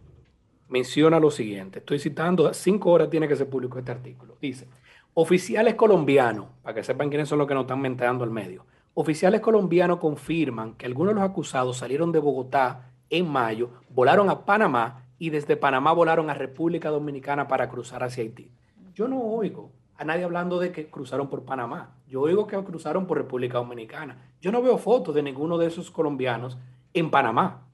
menciona 0.68 1.18
lo 1.18 1.33
siguiente. 1.33 1.81
Estoy 1.81 1.98
citando, 1.98 2.55
cinco 2.55 2.92
horas 2.92 3.11
tiene 3.11 3.27
que 3.27 3.35
ser 3.35 3.48
público 3.48 3.77
este 3.77 3.90
artículo. 3.90 4.37
Dice, 4.40 4.68
oficiales 5.14 5.74
colombianos, 5.74 6.46
para 6.62 6.77
que 6.77 6.85
sepan 6.85 7.09
quiénes 7.09 7.29
son 7.29 7.40
los 7.40 7.48
que 7.48 7.55
nos 7.55 7.64
están 7.64 7.81
mentando 7.81 8.22
al 8.22 8.31
medio, 8.31 8.66
oficiales 8.94 9.40
colombianos 9.40 9.98
confirman 9.98 10.74
que 10.74 10.87
algunos 10.87 11.12
de 11.12 11.20
los 11.22 11.29
acusados 11.29 11.79
salieron 11.79 12.12
de 12.12 12.20
Bogotá 12.20 12.92
en 13.11 13.29
mayo, 13.29 13.70
volaron 13.90 14.31
a 14.31 14.44
Panamá 14.44 15.09
y 15.18 15.31
desde 15.31 15.57
Panamá 15.57 15.92
volaron 15.92 16.31
a 16.31 16.35
República 16.35 16.90
Dominicana 16.90 17.48
para 17.48 17.68
cruzar 17.68 18.05
hacia 18.05 18.22
Haití. 18.22 18.53
Yo 18.94 19.09
no 19.09 19.20
oigo 19.20 19.72
a 19.96 20.05
nadie 20.05 20.22
hablando 20.22 20.61
de 20.61 20.70
que 20.70 20.87
cruzaron 20.87 21.29
por 21.29 21.44
Panamá. 21.44 21.96
Yo 22.07 22.20
oigo 22.20 22.46
que 22.46 22.57
cruzaron 22.62 23.09
por 23.09 23.18
República 23.18 23.59
Dominicana. 23.59 24.31
Yo 24.40 24.53
no 24.53 24.62
veo 24.62 24.79
fotos 24.79 25.16
de 25.16 25.24
ninguno 25.24 25.59
de 25.59 25.66
esos 25.66 25.90
colombianos 25.90 26.57
en 26.92 27.11
Panamá 27.11 27.64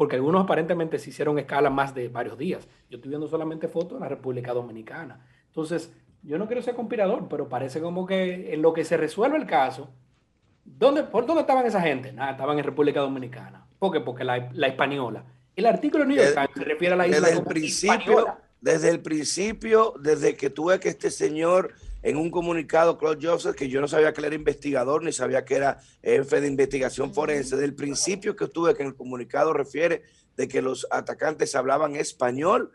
porque 0.00 0.16
algunos 0.16 0.44
aparentemente 0.44 0.98
se 0.98 1.10
hicieron 1.10 1.38
escala 1.38 1.68
más 1.68 1.94
de 1.94 2.08
varios 2.08 2.38
días. 2.38 2.66
Yo 2.88 2.96
estoy 2.96 3.10
viendo 3.10 3.28
solamente 3.28 3.68
fotos 3.68 3.98
de 3.98 4.00
la 4.00 4.08
República 4.08 4.54
Dominicana. 4.54 5.20
Entonces, 5.48 5.92
yo 6.22 6.38
no 6.38 6.46
quiero 6.46 6.62
ser 6.62 6.74
conspirador, 6.74 7.28
pero 7.28 7.50
parece 7.50 7.82
como 7.82 8.06
que 8.06 8.54
en 8.54 8.62
lo 8.62 8.72
que 8.72 8.82
se 8.82 8.96
resuelve 8.96 9.36
el 9.36 9.44
caso, 9.44 9.90
¿dónde, 10.64 11.02
¿por 11.02 11.26
dónde 11.26 11.42
estaban 11.42 11.66
esa 11.66 11.82
gente? 11.82 12.14
Nada, 12.14 12.30
estaban 12.30 12.58
en 12.58 12.64
República 12.64 13.00
Dominicana. 13.00 13.66
¿Por 13.78 13.92
qué? 13.92 14.00
Porque 14.00 14.24
la, 14.24 14.48
la 14.54 14.68
española. 14.68 15.22
El 15.54 15.66
artículo 15.66 16.06
New 16.06 16.16
York 16.16 16.32
Times 16.32 16.50
se 16.54 16.64
refiere 16.64 16.94
a 16.94 16.96
la 16.96 17.06
isla 17.06 17.20
desde 17.20 17.38
el 17.38 17.44
principio, 17.44 18.26
Desde 18.58 18.88
el 18.88 19.02
principio, 19.02 19.92
desde 20.00 20.34
que 20.34 20.48
tuve 20.48 20.80
que 20.80 20.88
este 20.88 21.10
señor 21.10 21.74
en 22.02 22.16
un 22.16 22.30
comunicado, 22.30 22.96
Claude 22.96 23.26
Joseph, 23.26 23.54
que 23.54 23.68
yo 23.68 23.80
no 23.80 23.88
sabía 23.88 24.12
que 24.12 24.20
él 24.20 24.26
era 24.26 24.34
investigador 24.34 25.02
ni 25.04 25.12
sabía 25.12 25.44
que 25.44 25.56
era 25.56 25.80
jefe 26.02 26.40
de 26.40 26.48
investigación 26.48 27.12
forense. 27.12 27.56
Del 27.56 27.74
principio 27.74 28.34
que 28.34 28.44
estuve, 28.44 28.74
que 28.74 28.82
en 28.82 28.88
el 28.88 28.94
comunicado 28.94 29.52
refiere 29.52 30.02
de 30.36 30.48
que 30.48 30.62
los 30.62 30.86
atacantes 30.90 31.54
hablaban 31.54 31.96
español, 31.96 32.72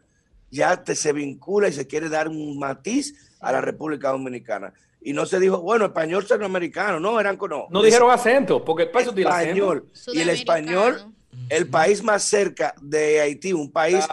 ya 0.51 0.83
te 0.83 0.95
se 0.95 1.11
vincula 1.13 1.67
y 1.67 1.73
se 1.73 1.87
quiere 1.87 2.09
dar 2.09 2.27
un 2.27 2.59
matiz 2.59 3.33
a 3.39 3.51
la 3.51 3.61
República 3.61 4.09
Dominicana. 4.09 4.73
Y 5.01 5.13
no 5.13 5.25
se 5.25 5.39
dijo, 5.39 5.61
bueno, 5.61 5.85
español 5.85 6.25
centroamericano, 6.25 6.99
no, 6.99 7.19
eran 7.19 7.37
no. 7.49 7.67
No 7.69 7.81
dijeron 7.81 8.09
acento, 8.11 8.63
porque 8.63 8.83
el 8.83 8.91
país 8.91 9.07
español. 9.07 9.87
Y 10.13 10.21
el 10.21 10.29
español, 10.29 11.13
el 11.49 11.67
país 11.67 12.03
más 12.03 12.23
cerca 12.23 12.73
de 12.81 13.21
Haití, 13.21 13.53
un 13.53 13.71
país 13.71 14.05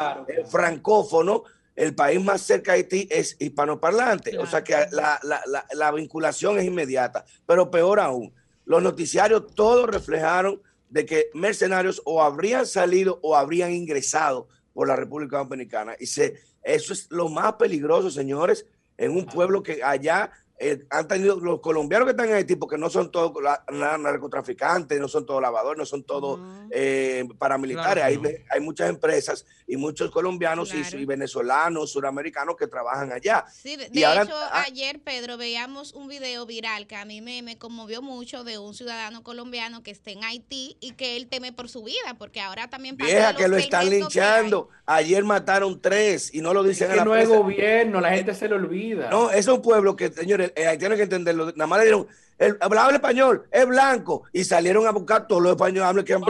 francófono, 0.50 1.44
el 1.74 1.94
país 1.94 2.22
más 2.22 2.42
cerca 2.42 2.72
de 2.72 2.78
Haití 2.78 3.08
es 3.10 3.36
hispanoparlante, 3.38 4.38
o 4.38 4.46
sea 4.46 4.62
que 4.62 4.74
la, 4.92 5.90
vinculación 5.92 6.58
es 6.58 6.64
inmediata, 6.64 7.24
pero 7.46 7.70
peor 7.70 8.00
aún, 8.00 8.32
los 8.64 8.82
noticiarios 8.82 9.54
todos 9.54 9.88
reflejaron 9.88 10.60
de 10.90 11.06
que 11.06 11.30
mercenarios 11.34 12.02
o 12.04 12.22
habrían 12.22 12.66
salido 12.66 13.18
o 13.22 13.34
habrían 13.34 13.72
ingresado 13.72 14.48
por 14.74 14.86
la 14.86 14.96
República 14.96 15.38
Dominicana. 15.38 15.94
Y 15.98 16.06
se, 16.06 16.40
eso 16.62 16.92
es 16.92 17.10
lo 17.10 17.28
más 17.28 17.54
peligroso, 17.54 18.10
señores, 18.10 18.66
en 18.98 19.12
un 19.12 19.24
pueblo 19.24 19.62
que 19.62 19.82
allá 19.82 20.30
eh, 20.64 20.86
han 20.90 21.08
tenido 21.08 21.40
los 21.40 21.60
colombianos 21.60 22.06
que 22.06 22.12
están 22.12 22.28
en 22.28 22.36
Haití, 22.36 22.54
porque 22.54 22.78
no 22.78 22.88
son 22.88 23.10
todos 23.10 23.32
narcotraficantes, 23.72 25.00
no 25.00 25.08
son 25.08 25.26
todos 25.26 25.42
lavadores, 25.42 25.76
no 25.76 25.84
son 25.84 26.04
todos 26.04 26.38
eh, 26.70 27.24
paramilitares. 27.36 28.04
hay, 28.04 28.20
hay, 28.48 28.60
muchas 28.60 28.88
empresas 28.88 29.44
y 29.66 29.76
muchos 29.76 30.12
colombianos 30.12 30.72
y, 30.72 31.04
venezolanos, 31.04 31.90
suramericanos 31.90 32.54
que 32.56 32.68
trabajan 32.68 33.10
allá. 33.10 33.44
Sí, 33.52 33.76
de, 33.76 33.86
hecho, 33.86 34.30
ah, 34.30 34.62
ayer, 34.64 35.00
Pedro, 35.00 35.36
veíamos 35.36 35.94
un 35.94 36.06
video 36.06 36.46
viral 36.46 36.86
que 36.86 36.94
a 36.94 37.04
mí 37.04 37.20
me, 37.20 37.42
me, 37.42 37.58
conmovió 37.58 38.00
mucho 38.00 38.44
de 38.44 38.58
un 38.58 38.72
ciudadano 38.72 39.24
colombiano 39.24 39.82
que 39.82 39.90
está 39.90 40.12
en 40.12 40.22
Haití 40.22 40.76
y 40.78 40.92
que 40.92 41.16
él 41.16 41.26
teme 41.26 41.52
por 41.52 41.68
su 41.68 41.82
vida, 41.82 42.14
porque 42.18 42.40
ahora 42.40 42.70
también... 42.70 42.96
Vieja, 42.96 43.34
que 43.34 43.48
lo 43.48 43.56
están 43.56 43.90
linchando. 43.90 44.68
Ayer 44.86 45.24
mataron 45.24 45.80
tres 45.80 46.32
y 46.32 46.40
no 46.40 46.54
lo 46.54 46.62
dicen 46.62 46.90
es 46.90 46.98
que 46.98 47.04
no 47.04 47.16
es 47.16 47.28
gobierno, 47.28 48.00
la 48.00 48.10
gente 48.10 48.32
se 48.34 48.48
lo 48.48 48.56
olvida. 48.56 49.10
No, 49.10 49.32
es 49.32 49.48
un 49.48 49.60
pueblo 49.60 49.96
que, 49.96 50.12
señores, 50.12 50.51
eh, 50.54 50.76
tienen 50.78 50.96
que 50.96 51.04
entenderlo. 51.04 51.46
Nada 51.46 51.66
más 51.66 51.78
le 51.78 51.84
dieron, 51.84 52.06
el, 52.38 52.56
hablaba 52.60 52.88
el 52.88 52.96
español, 52.96 53.46
es 53.50 53.66
blanco. 53.66 54.24
Y 54.32 54.44
salieron 54.44 54.86
a 54.86 54.90
buscar 54.90 55.26
todos 55.26 55.42
los 55.42 55.52
españoles 55.52 56.04
que 56.04 56.14
han 56.14 56.22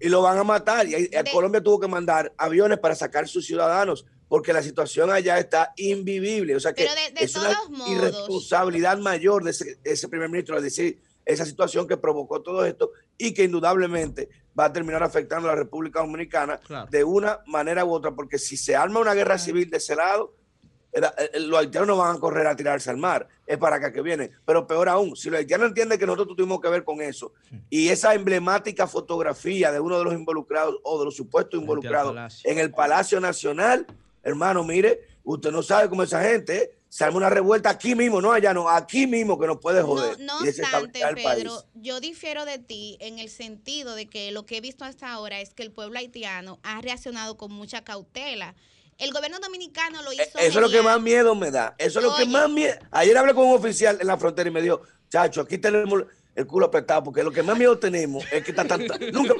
y 0.00 0.08
lo 0.08 0.22
van 0.22 0.38
a 0.38 0.44
matar. 0.44 0.86
Y, 0.86 1.10
Colombia 1.32 1.62
tuvo 1.62 1.80
que 1.80 1.88
mandar 1.88 2.32
aviones 2.36 2.78
para 2.78 2.94
sacar 2.94 3.28
sus 3.28 3.46
ciudadanos 3.46 4.04
porque 4.28 4.52
la 4.52 4.62
situación 4.62 5.10
allá 5.10 5.38
está 5.38 5.74
invivible. 5.76 6.56
O 6.56 6.60
sea 6.60 6.72
que 6.72 6.88
es 7.16 7.36
una 7.36 7.54
irresponsabilidad 7.86 8.98
mayor 8.98 9.44
de 9.44 9.50
ese, 9.50 10.08
primer 10.08 10.30
ministro 10.30 10.56
de 10.56 10.62
decir 10.62 11.02
esa 11.24 11.44
situación 11.44 11.86
que 11.86 11.96
provocó 11.96 12.40
todo 12.40 12.64
esto 12.64 12.90
y 13.18 13.34
que 13.34 13.44
indudablemente 13.44 14.28
va 14.58 14.64
a 14.64 14.72
terminar 14.72 15.02
afectando 15.02 15.48
a 15.48 15.52
la 15.52 15.58
República 15.58 16.00
Dominicana 16.00 16.58
de 16.90 17.04
una 17.04 17.40
manera 17.46 17.84
u 17.84 17.92
otra, 17.92 18.12
porque 18.12 18.38
si 18.38 18.56
se 18.56 18.74
arma 18.74 19.00
una 19.00 19.14
guerra 19.14 19.38
civil 19.38 19.70
de 19.70 19.76
ese 19.76 19.94
lado, 19.94 20.34
eh, 20.92 21.40
los 21.40 21.58
haitianos 21.58 21.88
no 21.88 21.96
van 21.96 22.16
a 22.16 22.20
correr 22.20 22.46
a 22.46 22.54
tirarse 22.54 22.90
al 22.90 22.98
mar, 22.98 23.26
es 23.46 23.56
para 23.56 23.76
acá 23.76 23.92
que 23.92 24.02
vienen. 24.02 24.30
Pero 24.44 24.66
peor 24.66 24.88
aún, 24.88 25.16
si 25.16 25.30
los 25.30 25.38
haitianos 25.38 25.68
entienden 25.68 25.98
que 25.98 26.06
nosotros 26.06 26.36
tuvimos 26.36 26.60
que 26.60 26.68
ver 26.68 26.84
con 26.84 27.00
eso 27.00 27.32
y 27.70 27.88
esa 27.88 28.14
emblemática 28.14 28.86
fotografía 28.86 29.72
de 29.72 29.80
uno 29.80 29.98
de 29.98 30.04
los 30.04 30.14
involucrados 30.14 30.76
o 30.82 30.98
de 30.98 31.06
los 31.06 31.16
supuestos 31.16 31.58
involucrados 31.58 32.42
en 32.44 32.58
el 32.58 32.70
Palacio 32.72 33.20
Nacional, 33.20 33.86
hermano, 34.22 34.64
mire, 34.64 35.00
usted 35.24 35.50
no 35.50 35.62
sabe 35.62 35.88
cómo 35.88 36.02
esa 36.02 36.22
gente 36.22 36.56
¿eh? 36.56 36.74
se 36.88 37.04
arma 37.04 37.16
una 37.16 37.30
revuelta 37.30 37.70
aquí 37.70 37.94
mismo, 37.94 38.20
no 38.20 38.32
allá, 38.32 38.52
no, 38.52 38.68
aquí 38.68 39.06
mismo 39.06 39.38
que 39.38 39.46
nos 39.46 39.58
puede 39.58 39.80
joder. 39.80 40.20
No, 40.20 40.40
no 40.40 40.46
obstante, 40.46 41.00
Pedro, 41.14 41.64
yo 41.74 42.00
difiero 42.00 42.44
de 42.44 42.58
ti 42.58 42.98
en 43.00 43.18
el 43.18 43.30
sentido 43.30 43.94
de 43.94 44.10
que 44.10 44.30
lo 44.30 44.44
que 44.44 44.58
he 44.58 44.60
visto 44.60 44.84
hasta 44.84 45.10
ahora 45.10 45.40
es 45.40 45.54
que 45.54 45.62
el 45.62 45.72
pueblo 45.72 45.98
haitiano 45.98 46.60
ha 46.62 46.82
reaccionado 46.82 47.38
con 47.38 47.50
mucha 47.50 47.82
cautela 47.82 48.54
el 49.02 49.12
gobierno 49.12 49.40
dominicano 49.40 50.00
lo 50.02 50.12
hizo. 50.12 50.22
Eso 50.22 50.38
es 50.38 50.54
lo 50.54 50.70
que 50.70 50.80
más 50.80 51.00
miedo 51.00 51.34
me 51.34 51.50
da. 51.50 51.74
Eso 51.76 51.98
es 51.98 52.04
lo 52.04 52.14
que 52.14 52.24
más 52.24 52.48
miedo. 52.48 52.74
Ayer 52.92 53.16
hablé 53.18 53.34
con 53.34 53.46
un 53.46 53.56
oficial 53.56 53.98
en 54.00 54.06
la 54.06 54.16
frontera 54.16 54.48
y 54.48 54.52
me 54.52 54.62
dijo, 54.62 54.80
chacho, 55.10 55.40
aquí 55.40 55.58
tenemos 55.58 56.04
el 56.34 56.46
culo 56.46 56.66
apretado, 56.66 57.02
porque 57.02 57.22
lo 57.22 57.30
que 57.30 57.42
más 57.42 57.58
miedo 57.58 57.78
tenemos 57.78 58.24
es 58.32 58.44
que 58.44 58.52
está 58.52 58.64
tan. 58.64 58.80
nunca. 59.12 59.34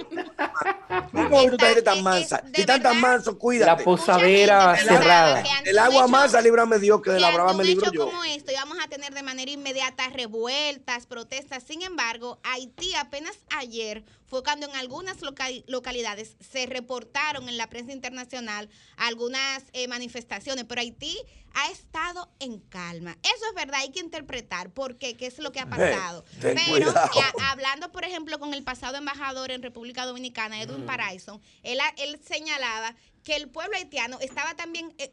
Nunca 1.12 1.68
gente 1.68 1.82
tan 1.82 2.02
mansa. 2.02 2.42
Si 2.52 2.62
están 2.62 2.82
tan 2.82 3.00
mansos, 3.00 3.36
cuídate. 3.36 3.70
La 3.70 3.84
posadera 3.84 4.76
cerrada. 4.76 5.44
El 5.64 5.78
agua 5.78 6.08
mansa, 6.08 6.40
líbrame 6.40 6.78
Dios, 6.78 7.00
que 7.00 7.12
de 7.12 7.20
la 7.20 7.30
brava 7.30 7.54
me 7.54 7.64
libro 7.64 7.90
yo. 7.92 8.06
como 8.06 8.24
esto, 8.24 8.50
íbamos 8.50 8.78
a 8.82 8.88
tener 8.88 9.14
de 9.14 9.22
manera 9.22 9.50
inmediata 9.50 10.08
revueltas, 10.10 11.06
protestas. 11.06 11.62
Sin 11.62 11.82
embargo, 11.82 12.40
Haití 12.42 12.94
apenas 12.96 13.38
ayer 13.56 14.04
fue 14.32 14.42
cuando 14.42 14.66
en 14.66 14.74
algunas 14.76 15.18
localidades 15.66 16.36
se 16.40 16.64
reportaron 16.64 17.50
en 17.50 17.58
la 17.58 17.68
prensa 17.68 17.92
internacional 17.92 18.70
algunas 18.96 19.62
eh, 19.74 19.88
manifestaciones, 19.88 20.64
pero 20.64 20.80
Haití 20.80 21.18
ha 21.52 21.70
estado 21.70 22.30
en 22.40 22.58
calma. 22.60 23.18
Eso 23.22 23.44
es 23.50 23.54
verdad, 23.54 23.80
hay 23.80 23.90
que 23.90 24.00
interpretar 24.00 24.70
por 24.70 24.96
qué, 24.96 25.18
qué 25.18 25.26
es 25.26 25.38
lo 25.38 25.52
que 25.52 25.60
ha 25.60 25.68
pasado. 25.68 26.24
pero 26.40 26.94
hablando, 27.42 27.92
por 27.92 28.06
ejemplo, 28.06 28.38
con 28.38 28.54
el 28.54 28.64
pasado 28.64 28.96
embajador 28.96 29.50
en 29.50 29.62
República 29.62 30.06
Dominicana, 30.06 30.62
Edwin 30.62 30.84
mm. 30.84 30.86
Paraison, 30.86 31.38
él, 31.62 31.78
él 31.98 32.18
señalaba 32.26 32.96
que 33.24 33.36
el 33.36 33.48
pueblo 33.48 33.76
haitiano 33.76 34.18
estaba 34.20 34.54
también 34.54 34.92
eh, 34.98 35.12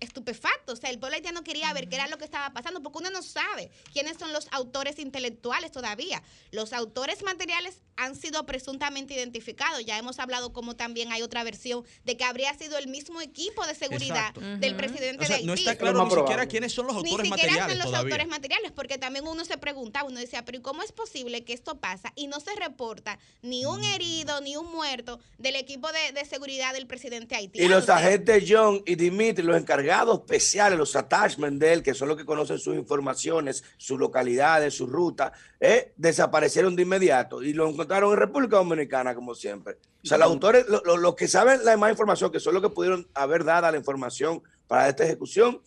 estupefacto. 0.00 0.72
O 0.72 0.76
sea, 0.76 0.90
el 0.90 0.98
pueblo 0.98 1.16
haitiano 1.16 1.42
quería 1.42 1.72
ver 1.72 1.88
qué 1.88 1.96
era 1.96 2.08
lo 2.08 2.18
que 2.18 2.24
estaba 2.24 2.50
pasando, 2.52 2.82
porque 2.82 2.98
uno 2.98 3.10
no 3.10 3.22
sabe 3.22 3.70
quiénes 3.92 4.16
son 4.18 4.32
los 4.32 4.48
autores 4.50 4.98
intelectuales 4.98 5.70
todavía. 5.70 6.22
Los 6.50 6.72
autores 6.72 7.22
materiales 7.22 7.82
han 7.96 8.16
sido 8.16 8.46
presuntamente 8.46 9.14
identificados. 9.14 9.84
Ya 9.84 9.98
hemos 9.98 10.18
hablado 10.18 10.52
como 10.52 10.74
también 10.74 11.12
hay 11.12 11.22
otra 11.22 11.44
versión 11.44 11.84
de 12.04 12.16
que 12.16 12.24
habría 12.24 12.54
sido 12.54 12.78
el 12.78 12.88
mismo 12.88 13.20
equipo 13.20 13.66
de 13.66 13.74
seguridad 13.74 14.32
del 14.34 14.74
presidente 14.76 15.26
de 15.26 15.34
Haití. 15.34 15.46
No 15.46 15.54
está 15.54 15.76
claro 15.76 16.04
ni 16.04 16.10
siquiera 16.10 16.46
quiénes 16.46 16.72
son 16.72 16.86
los 16.86 16.96
autores 16.96 17.30
ni 17.30 17.36
siquiera 17.36 17.52
materiales. 17.52 17.82
Son 17.82 17.92
los 17.92 18.00
autores 18.00 18.28
materiales, 18.28 18.72
porque 18.72 18.96
también 18.96 19.26
uno 19.26 19.44
se 19.44 19.58
preguntaba, 19.58 20.08
uno 20.08 20.18
decía, 20.18 20.44
pero 20.44 20.62
¿cómo 20.62 20.82
es 20.82 20.92
posible 20.92 21.44
que 21.44 21.52
esto 21.52 21.78
pasa 21.78 22.12
y 22.16 22.26
no 22.26 22.40
se 22.40 22.54
reporta 22.56 23.18
ni 23.42 23.66
un 23.66 23.80
mm. 23.80 23.94
herido 23.94 24.40
ni 24.40 24.56
un 24.56 24.70
muerto 24.72 25.20
del 25.38 25.56
equipo 25.56 25.90
de, 25.92 26.12
de 26.12 26.24
seguridad 26.24 26.72
del 26.72 26.86
presidente 26.86 27.36
Haití? 27.36 27.49
Y 27.52 27.68
los 27.68 27.88
agentes 27.88 28.44
John 28.46 28.82
y 28.86 28.94
Dimitri, 28.94 29.44
los 29.44 29.56
encargados 29.56 30.20
especiales, 30.20 30.78
los 30.78 30.94
attachments 30.94 31.58
de 31.58 31.72
él, 31.72 31.82
que 31.82 31.94
son 31.94 32.08
los 32.08 32.16
que 32.16 32.24
conocen 32.24 32.58
sus 32.58 32.76
informaciones, 32.76 33.64
sus 33.76 33.98
localidades, 33.98 34.74
su 34.74 34.86
ruta, 34.86 35.32
eh, 35.58 35.92
desaparecieron 35.96 36.76
de 36.76 36.82
inmediato 36.82 37.42
y 37.42 37.52
lo 37.52 37.68
encontraron 37.68 38.12
en 38.12 38.18
República 38.18 38.56
Dominicana, 38.56 39.14
como 39.14 39.34
siempre. 39.34 39.78
O 40.02 40.06
sea, 40.06 40.18
los 40.18 40.28
autores, 40.28 40.66
los 40.84 41.14
que 41.14 41.28
saben 41.28 41.64
la 41.64 41.76
más 41.76 41.90
información, 41.90 42.30
que 42.30 42.40
son 42.40 42.54
los 42.54 42.62
que 42.62 42.70
pudieron 42.70 43.06
haber 43.14 43.44
dado 43.44 43.70
la 43.70 43.76
información 43.76 44.42
para 44.66 44.88
esta 44.88 45.04
ejecución, 45.04 45.60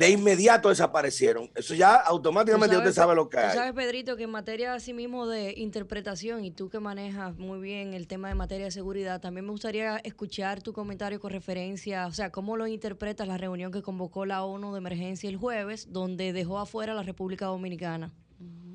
de 0.00 0.08
inmediato 0.08 0.70
desaparecieron. 0.70 1.50
Eso 1.54 1.74
ya 1.74 1.94
automáticamente 1.94 2.74
usted 2.74 2.94
sabe 2.94 3.14
lo 3.14 3.28
que 3.28 3.36
hay. 3.36 3.54
sabes, 3.54 3.74
Pedrito, 3.74 4.16
que 4.16 4.22
en 4.22 4.30
materia 4.30 4.72
así 4.72 4.94
mismo 4.94 5.26
de 5.26 5.52
interpretación, 5.58 6.42
y 6.42 6.50
tú 6.50 6.70
que 6.70 6.80
manejas 6.80 7.36
muy 7.36 7.60
bien 7.60 7.92
el 7.92 8.06
tema 8.06 8.28
de 8.28 8.34
materia 8.34 8.64
de 8.64 8.70
seguridad, 8.70 9.20
también 9.20 9.44
me 9.44 9.50
gustaría 9.50 9.98
escuchar 9.98 10.62
tu 10.62 10.72
comentario 10.72 11.20
con 11.20 11.30
referencia, 11.30 12.06
o 12.06 12.12
sea, 12.12 12.30
cómo 12.30 12.56
lo 12.56 12.66
interpretas 12.66 13.28
la 13.28 13.36
reunión 13.36 13.72
que 13.72 13.82
convocó 13.82 14.24
la 14.24 14.42
ONU 14.42 14.72
de 14.72 14.78
emergencia 14.78 15.28
el 15.28 15.36
jueves, 15.36 15.92
donde 15.92 16.32
dejó 16.32 16.58
afuera 16.58 16.92
a 16.92 16.96
la 16.96 17.02
República 17.02 17.44
Dominicana. 17.44 18.10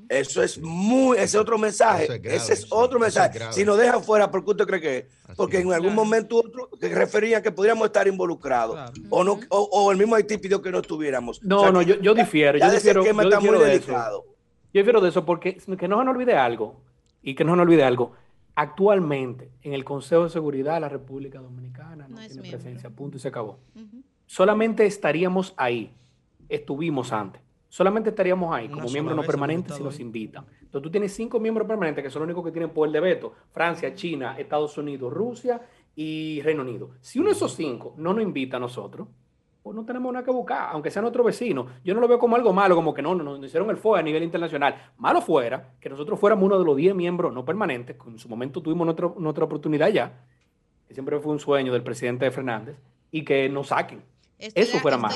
Eso 0.08 0.42
es 0.42 0.58
muy, 0.60 1.16
ese 1.16 1.24
es 1.24 1.34
otro 1.36 1.58
mensaje. 1.58 2.20
ese 2.24 2.52
es 2.52 2.66
otro 2.70 2.98
mensaje. 2.98 3.40
si 3.50 3.64
nos 3.64 3.76
dejan 3.76 4.02
fuera, 4.02 4.30
¿por 4.30 4.44
qué 4.44 4.50
usted 4.50 4.66
cree 4.66 4.80
que 4.80 4.98
es? 4.98 5.06
Porque 5.36 5.58
en 5.58 5.72
algún 5.72 5.94
momento 5.94 6.36
otro 6.36 6.70
que 6.80 6.88
refería 6.88 7.42
que 7.42 7.50
podríamos 7.50 7.86
estar 7.86 8.06
involucrados. 8.06 8.92
O 9.10 9.24
no, 9.24 9.40
o, 9.50 9.92
el 9.92 9.98
mismo 9.98 10.14
Haití 10.14 10.38
pidió 10.38 10.62
que 10.62 10.70
no 10.70 10.78
estuviéramos. 10.78 11.42
No, 11.42 11.70
no, 11.72 11.82
yo, 11.82 12.00
yo 12.00 12.14
difiero. 12.14 12.58
yo 12.58 12.70
difiero, 12.70 13.04
yo 13.04 13.12
difiero 13.12 13.60
de 13.60 13.74
eso. 13.74 14.24
Yo 14.72 14.80
difiero 14.80 15.00
de 15.00 15.08
eso 15.08 15.24
porque 15.24 15.56
que 15.56 15.88
no 15.88 15.98
se 15.98 16.04
nos 16.04 16.14
olvide 16.14 16.36
algo. 16.36 16.80
Y 17.22 17.34
que 17.34 17.44
no 17.44 17.52
se 17.52 17.56
nos 17.56 17.64
olvide 17.64 17.82
algo. 17.82 18.12
Actualmente, 18.54 19.50
en 19.62 19.74
el 19.74 19.84
Consejo 19.84 20.24
de 20.24 20.30
Seguridad 20.30 20.74
de 20.74 20.80
la 20.80 20.88
República 20.88 21.40
Dominicana 21.40 22.06
no, 22.08 22.16
tiene 22.26 22.48
presencia. 22.48 22.90
Punto 22.90 23.16
y 23.16 23.20
se 23.20 23.28
acabó. 23.28 23.58
Solamente 24.26 24.86
estaríamos 24.86 25.54
ahí. 25.56 25.92
Estuvimos 26.48 27.12
antes 27.12 27.45
solamente 27.76 28.08
estaríamos 28.08 28.54
ahí 28.54 28.70
como 28.70 28.88
miembros 28.88 29.14
no 29.14 29.22
permanentes 29.22 29.76
si 29.76 29.82
nos 29.82 30.00
invitan. 30.00 30.46
Entonces 30.62 30.80
tú 30.80 30.90
tienes 30.90 31.12
cinco 31.12 31.38
miembros 31.38 31.68
permanentes 31.68 32.02
que 32.02 32.08
son 32.08 32.20
los 32.20 32.28
únicos 32.28 32.42
que 32.42 32.50
tienen 32.50 32.70
poder 32.70 32.90
de 32.90 33.00
veto. 33.00 33.34
Francia, 33.52 33.94
China, 33.94 34.34
Estados 34.38 34.78
Unidos, 34.78 35.12
Rusia 35.12 35.60
y 35.94 36.40
Reino 36.40 36.62
Unido. 36.62 36.92
Si 37.02 37.18
uno 37.18 37.28
de 37.28 37.34
esos 37.34 37.52
cinco 37.52 37.92
no 37.98 38.14
nos 38.14 38.22
invita 38.22 38.56
a 38.56 38.60
nosotros, 38.60 39.08
pues 39.62 39.76
no 39.76 39.84
tenemos 39.84 40.10
nada 40.10 40.24
que 40.24 40.30
buscar, 40.30 40.70
aunque 40.72 40.90
sea 40.90 41.02
nuestro 41.02 41.22
vecino. 41.22 41.66
Yo 41.84 41.92
no 41.92 42.00
lo 42.00 42.08
veo 42.08 42.18
como 42.18 42.34
algo 42.34 42.50
malo, 42.50 42.74
como 42.76 42.94
que 42.94 43.02
no, 43.02 43.14
no 43.14 43.22
nos 43.22 43.44
hicieron 43.44 43.68
el 43.68 43.76
FOE 43.76 44.00
a 44.00 44.02
nivel 44.02 44.22
internacional. 44.22 44.92
Malo 44.96 45.20
fuera 45.20 45.74
que 45.78 45.90
nosotros 45.90 46.18
fuéramos 46.18 46.46
uno 46.46 46.58
de 46.58 46.64
los 46.64 46.76
diez 46.76 46.94
miembros 46.94 47.30
no 47.34 47.44
permanentes, 47.44 47.98
que 48.02 48.08
en 48.08 48.18
su 48.18 48.26
momento 48.26 48.62
tuvimos 48.62 48.86
nuestra, 48.86 49.10
nuestra 49.18 49.44
oportunidad 49.44 49.88
ya, 49.88 50.24
que 50.88 50.94
siempre 50.94 51.20
fue 51.20 51.30
un 51.30 51.40
sueño 51.40 51.74
del 51.74 51.82
presidente 51.82 52.30
Fernández, 52.30 52.78
y 53.10 53.22
que 53.22 53.50
nos 53.50 53.66
saquen 53.66 54.02
eso 54.38 54.78
fuera 54.80 54.98
malo. 54.98 55.14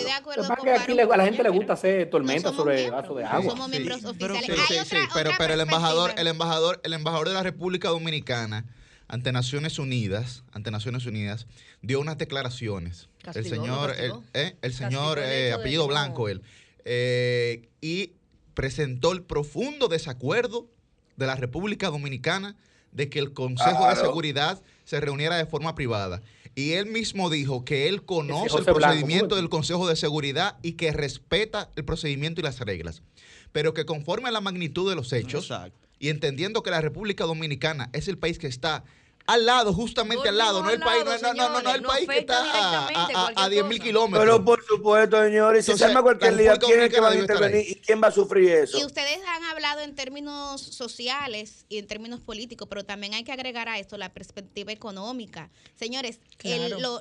que 0.63 0.71
aquí 0.71 0.99
a 0.99 1.17
la 1.17 1.25
gente 1.25 1.43
le 1.43 1.51
gusta 1.51 1.75
hacer 1.75 2.09
tormenta 2.09 2.53
sobre 2.53 2.91
vaso 2.91 3.15
de 3.15 3.25
agua. 3.25 3.51
Somos 3.51 3.69
miembros 3.69 4.05
oficiales. 4.05 4.89
Pero, 5.13 5.31
pero, 5.37 5.55
el 5.55 5.61
embajador, 5.61 6.13
el 6.17 6.27
embajador, 6.27 6.81
el 6.85 6.93
embajador 6.93 7.29
de 7.29 7.35
la 7.35 7.43
República 7.43 7.89
Dominicana 7.89 8.65
ante 9.09 9.33
Naciones 9.33 9.79
Unidas, 9.79 10.45
ante 10.53 10.71
Naciones 10.71 11.05
Unidas, 11.05 11.47
dio 11.83 12.01
unas 12.01 12.17
declaraciones. 12.17 13.09
el 13.35 13.45
señor, 13.45 13.93
el, 13.99 14.13
eh, 14.35 14.57
el, 14.63 14.73
señor 14.73 15.19
eh, 15.19 15.53
apellido 15.53 15.87
blanco 15.89 16.29
él, 16.29 16.43
eh, 16.85 17.69
y 17.81 18.13
presentó 18.55 19.13
el 19.13 19.23
profundo 19.23 19.89
desacuerdo 19.89 20.69
de 21.17 21.27
la 21.27 21.35
República 21.35 21.91
Dominicana 21.91 22.57
de 22.93 23.09
que 23.09 23.19
el 23.19 23.33
Consejo 23.33 23.89
de 23.89 23.97
Seguridad 23.97 24.63
se 24.85 25.01
reuniera 25.01 25.37
de 25.37 25.47
forma 25.47 25.75
privada. 25.75 26.23
Y 26.55 26.73
él 26.73 26.87
mismo 26.87 27.31
dijo 27.31 27.65
que 27.65 27.89
él 27.89 28.03
conoce 28.05 28.59
el 28.59 28.65
procedimiento 28.65 29.37
del 29.37 29.49
Consejo 29.49 29.89
de 29.89 29.97
Seguridad 29.97 30.59
y 30.63 30.73
que 30.73 30.93
respeta 30.93 31.71
el 31.77 31.85
procedimiento 31.85 32.41
y 32.41 32.45
las 32.45 32.61
reglas. 32.61 33.03
Pero 33.53 33.75
que 33.75 33.85
conforme 33.85 34.29
a 34.29 34.33
la 34.33 34.41
magnitud 34.41 34.89
de 34.89 34.97
los 34.97 35.13
hechos 35.13 35.53
y 35.99 36.09
entendiendo 36.09 36.63
que 36.63 36.71
la 36.71 36.81
República 36.81 37.25
Dominicana 37.25 37.91
es 37.93 38.09
el 38.09 38.19
país 38.19 38.39
que 38.39 38.47
está 38.47 38.85
al 39.27 39.47
lado, 39.47 39.73
justamente 39.73 40.29
al 40.29 40.39
lado, 40.39 40.63
no 40.63 40.71
el 40.71 40.81
país, 40.81 41.05
no, 41.05 41.35
no, 41.35 41.49
no, 41.49 41.63
no, 41.63 41.75
el 41.75 41.83
país 41.83 42.09
que 42.09 42.19
está 42.19 42.43
a, 42.43 43.33
a, 43.37 43.49
10 43.49 43.65
mil 43.67 43.81
kilómetros. 43.81 44.25
Pero 44.25 44.45
por 44.45 44.65
supuesto, 44.65 45.23
señores, 45.23 45.65
si 45.65 45.73
se 45.73 45.79
llama 45.79 46.03
cualquier 46.03 46.37
día, 46.37 46.57
¿quién 46.57 46.81
es 46.81 46.91
que 46.91 47.01
va 47.01 47.11
a 47.11 47.17
intervenir 47.17 47.65
y 47.69 47.75
quién 47.77 48.03
va 48.03 48.09
a 48.09 48.11
sufrir 48.11 48.51
eso? 48.51 48.79
Y 48.79 48.85
ustedes 48.85 49.21
han 49.29 49.45
hablado 49.45 49.81
en 49.81 49.95
términos 49.95 50.61
sociales 50.61 51.65
y 51.69 51.79
en 51.79 51.87
términos 51.87 52.21
políticos, 52.21 52.67
pero 52.69 52.85
también 52.85 53.15
hay 53.15 53.25
que 53.25 53.33
agregar 53.33 53.69
a 53.69 53.79
esto 53.79 53.97
la 53.97 54.13
perspectiva 54.13 54.73
económica. 54.73 55.51
Señores, 55.79 56.21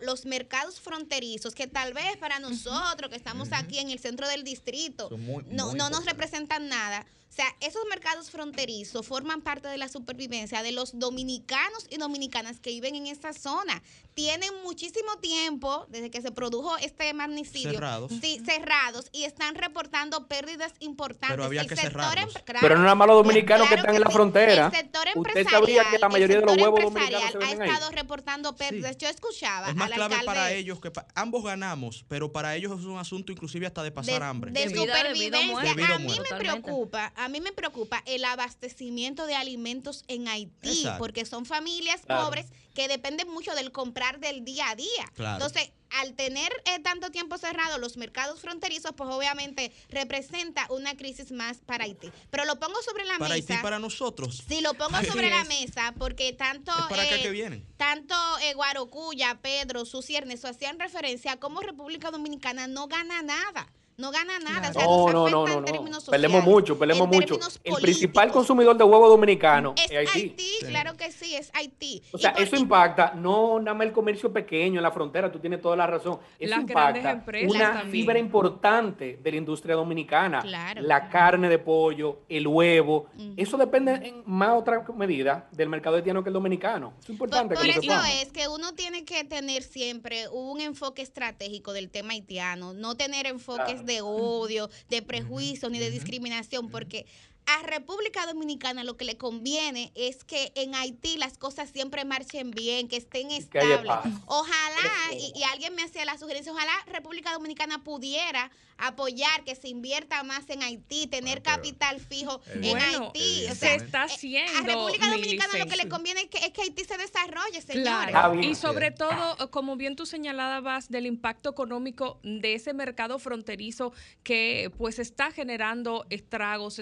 los 0.02 0.26
mercados 0.26 0.80
fronterizos, 0.80 1.56
que 1.56 1.68
tal 1.68 1.94
vez 1.94 2.18
para 2.18 2.40
nosotros 2.40 3.10
que 3.10 3.16
estamos 3.16 3.50
aquí 3.52 3.80
en 3.80 3.90
el 3.90 4.00
centro 4.00 4.28
del 4.28 4.44
distrito, 4.44 5.10
no, 5.50 5.74
no 5.74 5.90
nos 5.90 6.06
representan 6.06 6.68
nada 6.68 7.06
o 7.30 7.32
sea, 7.32 7.46
esos 7.62 7.84
mercados 7.90 8.32
fronterizos 8.32 9.06
forman 9.06 9.42
parte 9.42 9.68
de 9.68 9.78
la 9.78 9.88
supervivencia 9.88 10.64
de 10.64 10.72
los 10.72 10.98
dominicanos 10.98 11.86
y 11.92 11.98
dominicanas 11.98 12.60
que 12.60 12.72
viven 12.72 12.96
en 12.96 13.06
esta 13.06 13.34
zona. 13.34 13.84
Tienen 14.16 14.50
muchísimo 14.64 15.16
tiempo 15.22 15.86
desde 15.90 16.10
que 16.10 16.22
se 16.22 16.32
produjo 16.32 16.76
este 16.80 17.14
magnicidio. 17.14 17.74
Cerrados. 17.74 18.12
Sí, 18.20 18.42
cerrados 18.44 19.10
y 19.14 19.24
están 19.26 19.56
reportando 19.56 20.28
pérdidas 20.28 20.74
importantes. 20.80 21.30
Pero 21.30 21.44
había 21.46 21.66
que 21.68 21.76
cerrarlos. 21.76 22.34
Pero 22.60 22.76
no 22.76 22.82
nada 22.82 22.96
más 22.96 23.08
los 23.08 23.18
dominicanos 23.24 23.70
que 23.70 23.76
están 23.76 23.96
en 23.96 24.02
la 24.02 24.10
frontera. 24.10 24.66
El 24.66 24.72
sector 24.72 25.08
Usted 25.16 25.48
sabría 25.48 25.90
que 25.90 26.00
la 26.00 26.10
mayoría 26.10 26.40
de 26.40 26.46
los 26.46 26.58
huevos 26.58 26.82
dominicanos 26.82 27.36
ha 27.44 27.52
estado 27.52 27.92
reportando 27.92 28.56
pérdidas. 28.56 28.98
Yo 28.98 29.08
escuchaba 29.08 29.70
Es 29.70 29.76
más 29.76 29.92
clave 29.92 30.16
para 30.26 30.52
ellos 30.52 30.82
que 30.82 30.92
ambos 31.14 31.44
ganamos, 31.44 32.04
pero 32.08 32.32
para 32.32 32.56
ellos 32.56 32.78
es 32.78 32.86
un 32.86 32.98
asunto 32.98 33.32
inclusive 33.32 33.68
hasta 33.68 33.84
de 33.84 33.92
pasar 33.92 34.24
hambre. 34.24 34.52
De, 34.52 34.68
supervivencia. 34.68 35.96
a 35.96 36.00
mí 36.00 36.18
me 36.20 36.38
preocupa 36.38 37.14
a 37.20 37.28
mí 37.28 37.42
me 37.42 37.52
preocupa 37.52 38.02
el 38.06 38.24
abastecimiento 38.24 39.26
de 39.26 39.36
alimentos 39.36 40.06
en 40.08 40.30
Haití, 40.30 40.86
porque 40.98 41.26
son 41.26 41.46
familias 41.46 42.02
pobres 42.08 42.46
que 42.74 42.88
dependen 42.88 43.28
mucho 43.30 43.54
del 43.56 43.74
comprar 43.74 44.22
del 44.22 44.46
día 44.46 44.70
a 44.70 44.76
día. 44.76 45.12
Entonces, 45.18 45.72
al 45.90 46.14
tener 46.14 46.50
eh, 46.66 46.80
tanto 46.80 47.12
tiempo 47.12 47.38
cerrado 47.38 47.78
los 47.78 47.98
mercados 47.98 48.40
fronterizos, 48.40 48.94
pues 48.96 49.10
obviamente 49.10 49.74
representa 49.90 50.66
una 50.70 50.96
crisis 50.96 51.34
más 51.34 51.58
para 51.58 51.84
Haití. 51.84 52.10
Pero 52.30 52.46
lo 52.46 52.58
pongo 52.58 52.82
sobre 52.84 53.04
la 53.04 53.14
mesa. 53.14 53.20
Para 53.20 53.34
Haití, 53.34 53.54
para 53.62 53.80
nosotros. 53.80 54.44
Sí, 54.48 54.62
lo 54.62 54.74
pongo 54.76 54.98
sobre 55.12 55.30
la 55.30 55.44
mesa 55.44 55.94
porque 55.98 56.32
tanto. 56.32 56.72
para 56.90 57.06
que 57.06 57.30
vienen. 57.32 57.66
Tanto 57.76 58.16
eh, 58.44 58.54
Guarocuya, 58.54 59.40
Pedro, 59.42 59.84
Susi 59.84 60.16
Ernesto 60.16 60.48
hacían 60.48 60.80
referencia 60.80 61.34
a 61.34 61.38
cómo 61.38 61.60
República 61.60 62.12
Dominicana 62.12 62.68
no 62.68 62.88
gana 62.88 63.22
nada 63.22 63.68
no 64.00 64.12
gana 64.12 64.40
nada. 64.40 64.72
no, 64.74 65.12
no, 65.12 65.30
no, 65.30 65.46
no, 65.46 65.62
no. 65.62 66.00
Perdemos 66.10 66.44
mucho, 66.44 66.80
perdemos 66.80 67.08
mucho. 67.08 67.38
El 67.64 67.76
principal 67.76 68.32
consumidor 68.32 68.78
de 68.78 68.84
huevo 68.86 69.10
dominicano 69.10 69.76
es, 69.78 70.16
Haití. 70.16 70.58
claro 70.62 70.96
que 70.96 71.12
sí, 71.12 71.36
es 71.36 71.52
Haití. 71.54 72.02
O 72.12 72.18
sea, 72.18 72.32
eso 72.32 72.56
impacta 72.56 73.14
no 73.16 73.60
nada 73.60 73.74
más 73.74 73.88
el 73.88 73.94
comercio 73.94 74.32
pequeño 74.32 74.80
en 74.80 74.84
la 74.84 74.92
frontera, 74.92 75.32
tú 75.32 75.40
tienes 75.40 75.62
toda 75.62 75.76
la 75.76 75.86
razón. 75.86 76.20
Eso 76.40 76.56
impacta 76.56 77.24
una 77.48 77.82
fibra 77.92 78.18
importante 78.18 79.20
de 79.22 79.32
la 79.32 79.38
industria 79.38 79.76
dominicana. 79.76 80.42
La 80.44 81.10
carne 81.10 81.50
de 81.50 81.60
pollo, 81.60 82.20
el 82.30 82.48
huevo. 82.48 83.08
Eso 83.36 83.58
depende 83.58 83.96
en 83.96 84.24
más 84.26 84.58
otra 84.58 84.86
medida 84.96 85.48
del 85.52 85.68
mercado 85.68 85.98
haitiano 85.98 86.24
que 86.24 86.30
el 86.30 86.34
dominicano. 86.34 86.94
Es 87.02 87.10
importante 87.10 87.56
por, 87.56 87.66
eso 87.66 87.94
es 88.22 88.32
que 88.32 88.48
uno 88.48 88.74
tiene 88.74 89.04
que 89.04 89.24
tener 89.26 89.64
siempre 89.64 90.28
un 90.30 90.62
enfoque 90.62 91.02
estratégico 91.02 91.74
del 91.74 91.90
tema 91.90 92.14
haitiano, 92.14 92.74
no 92.74 92.96
tener 92.96 93.28
enfoques 93.28 93.86
de 93.90 94.02
odio, 94.02 94.70
de 94.90 95.02
prejuicios 95.02 95.72
ni 95.72 95.80
de 95.80 95.92
discriminación, 95.92 96.70
porque 96.70 97.06
a 97.46 97.64
República 97.64 98.26
Dominicana 98.26 98.84
lo 98.84 98.96
que 98.96 99.06
le 99.06 99.18
conviene 99.18 99.92
es 99.96 100.24
que 100.24 100.52
en 100.56 100.76
Haití 100.76 101.18
las 101.18 101.38
cosas 101.38 101.70
siempre 101.70 102.06
marchen 102.06 102.52
bien, 102.52 102.88
que 102.88 102.98
estén 102.98 103.32
estables. 103.32 103.92
Ojalá, 104.28 105.14
y, 105.14 105.44
alguien 105.44 105.76
me 105.76 105.84
hacía 105.84 106.06
la 106.06 106.18
sugerencia, 106.18 106.52
ojalá 106.52 106.72
República 106.88 107.34
Dominicana 107.34 107.84
pudiera 107.84 108.52
apoyar 108.78 109.44
que 109.44 109.56
se 109.56 109.68
invierta 109.68 110.24
más 110.24 110.50
en 110.50 110.64
Haití, 110.64 111.08
tener 111.08 111.42
capital 111.42 112.00
fijo 112.00 112.40
en 112.54 112.78
Haití. 112.78 113.48
se 113.54 113.76
está 113.76 114.04
haciendo. 114.04 114.60
A 114.60 114.62
República 114.64 115.10
Dominicana 115.10 115.58
lo 115.58 115.66
que 115.66 115.76
le 115.76 115.90
conviene 115.90 116.22
es 116.22 116.30
que, 116.30 116.62
Haití 116.62 116.86
se 116.86 116.98
desarrolle, 116.98 117.62
señores. 117.62 118.16
Y 118.42 118.56
sobre 118.56 118.92
todo, 118.92 119.52
como 119.52 119.76
bien 119.76 119.96
tú 119.96 120.06
señalabas, 120.06 120.90
del 120.90 121.06
impacto 121.06 121.50
económico 121.50 122.20
de 122.24 122.54
ese 122.54 122.74
mercado 122.74 123.20
fronterizo 123.20 123.92
que 124.24 124.72
pues 124.78 125.00
está 125.00 125.32
generando 125.32 126.06
estragos 126.10 126.80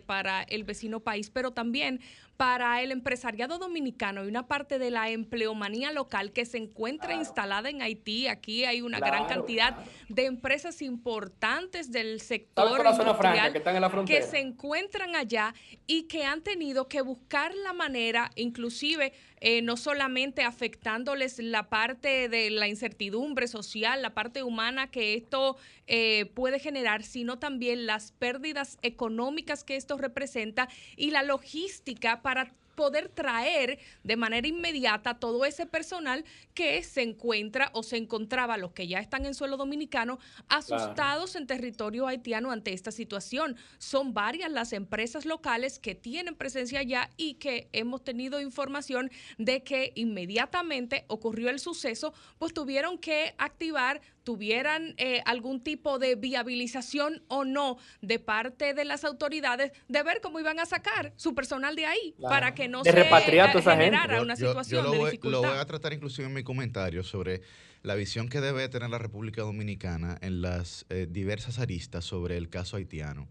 para 0.00 0.42
el 0.42 0.64
vecino 0.64 1.00
país, 1.00 1.30
pero 1.30 1.52
también 1.52 2.00
para 2.36 2.82
el 2.82 2.92
empresariado 2.92 3.58
dominicano 3.58 4.24
y 4.24 4.28
una 4.28 4.46
parte 4.46 4.78
de 4.78 4.90
la 4.90 5.10
empleomanía 5.10 5.92
local 5.92 6.32
que 6.32 6.44
se 6.44 6.58
encuentra 6.58 7.14
instalada 7.14 7.70
en 7.70 7.82
Haití. 7.82 8.28
Aquí 8.28 8.64
hay 8.64 8.82
una 8.82 8.98
gran 8.98 9.26
cantidad 9.26 9.76
de 10.08 10.26
empresas 10.26 10.82
importantes 10.82 11.90
del 11.90 12.20
sector 12.20 12.84
industrial 12.86 13.62
que, 14.06 14.22
se 14.22 14.38
encuentran 14.38 15.16
allá 15.16 15.54
y 15.86 16.04
que 16.04 16.24
han 16.24 16.42
tenido 16.42 16.88
que 16.88 17.00
buscar 17.00 17.54
la 17.54 17.72
manera, 17.72 18.30
inclusive 18.36 19.12
eh, 19.40 19.62
no 19.62 19.76
solamente 19.76 20.42
afectándoles 20.42 21.38
la 21.38 21.68
parte 21.68 22.28
de 22.28 22.50
la 22.50 22.68
incertidumbre 22.68 23.48
social, 23.48 24.02
la 24.02 24.14
parte 24.14 24.42
humana 24.42 24.90
que 24.90 25.14
esto 25.14 25.56
eh, 25.86 26.26
puede 26.34 26.58
generar, 26.58 27.02
sino 27.02 27.38
también 27.38 27.86
las 27.86 28.12
pérdidas 28.12 28.78
económicas 28.82 29.62
que 29.62 29.76
esto 29.76 29.98
representa 29.98 30.68
y 30.96 31.10
la 31.10 31.22
logística 31.22 32.22
para 32.26 32.50
poder 32.74 33.08
traer 33.08 33.78
de 34.02 34.16
manera 34.16 34.48
inmediata 34.48 35.20
todo 35.20 35.44
ese 35.44 35.64
personal 35.64 36.24
que 36.54 36.82
se 36.82 37.02
encuentra 37.02 37.70
o 37.72 37.84
se 37.84 37.96
encontraba, 37.96 38.56
los 38.56 38.72
que 38.72 38.88
ya 38.88 38.98
están 38.98 39.26
en 39.26 39.34
suelo 39.34 39.56
dominicano, 39.56 40.18
asustados 40.48 41.36
en 41.36 41.46
territorio 41.46 42.08
haitiano 42.08 42.50
ante 42.50 42.72
esta 42.72 42.90
situación. 42.90 43.56
Son 43.78 44.12
varias 44.12 44.50
las 44.50 44.72
empresas 44.72 45.24
locales 45.24 45.78
que 45.78 45.94
tienen 45.94 46.34
presencia 46.34 46.80
allá 46.80 47.10
y 47.16 47.34
que 47.34 47.68
hemos 47.72 48.02
tenido 48.02 48.40
información 48.40 49.08
de 49.38 49.62
que 49.62 49.92
inmediatamente 49.94 51.04
ocurrió 51.06 51.48
el 51.48 51.60
suceso, 51.60 52.12
pues 52.38 52.52
tuvieron 52.52 52.98
que 52.98 53.36
activar 53.38 54.00
tuvieran 54.26 54.94
eh, 54.96 55.22
algún 55.24 55.62
tipo 55.62 56.00
de 56.00 56.16
viabilización 56.16 57.22
o 57.28 57.44
no 57.44 57.78
de 58.02 58.18
parte 58.18 58.74
de 58.74 58.84
las 58.84 59.04
autoridades 59.04 59.70
de 59.86 60.02
ver 60.02 60.20
cómo 60.20 60.40
iban 60.40 60.58
a 60.58 60.66
sacar 60.66 61.12
su 61.14 61.32
personal 61.32 61.76
de 61.76 61.86
ahí 61.86 62.16
para 62.20 62.52
que 62.52 62.66
no 62.66 62.82
se 62.82 62.92
generara 62.92 64.20
una 64.20 64.34
situación 64.34 64.82
lo, 64.82 64.90
de 64.90 64.98
voy, 64.98 65.10
dificultad. 65.12 65.42
lo 65.42 65.48
voy 65.48 65.58
a 65.58 65.64
tratar 65.64 65.92
inclusive 65.92 66.26
en 66.26 66.34
mi 66.34 66.42
comentario 66.42 67.04
sobre 67.04 67.42
la 67.84 67.94
visión 67.94 68.28
que 68.28 68.40
debe 68.40 68.68
tener 68.68 68.90
la 68.90 68.98
República 68.98 69.42
Dominicana 69.42 70.18
en 70.20 70.42
las 70.42 70.86
eh, 70.88 71.06
diversas 71.08 71.60
aristas 71.60 72.04
sobre 72.04 72.36
el 72.36 72.48
caso 72.48 72.78
haitiano. 72.78 73.28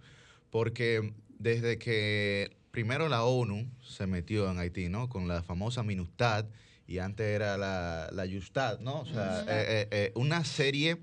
Porque 0.50 1.14
desde 1.28 1.78
que 1.78 2.56
primero 2.72 3.10
la 3.10 3.26
ONU 3.26 3.70
se 3.82 4.08
metió 4.08 4.50
en 4.50 4.60
Haití, 4.60 4.88
¿no? 4.88 5.10
Con 5.10 5.28
la 5.28 5.44
famosa 5.44 5.84
MINUSTAD, 5.84 6.46
y 6.88 7.00
antes 7.00 7.26
era 7.26 7.58
la, 7.58 8.10
la 8.12 8.28
Justad, 8.28 8.80
¿no? 8.80 9.02
O 9.02 9.06
sea, 9.06 9.42
eh, 9.42 9.46
eh, 9.48 9.88
eh, 9.92 10.12
una 10.16 10.44
serie 10.46 10.98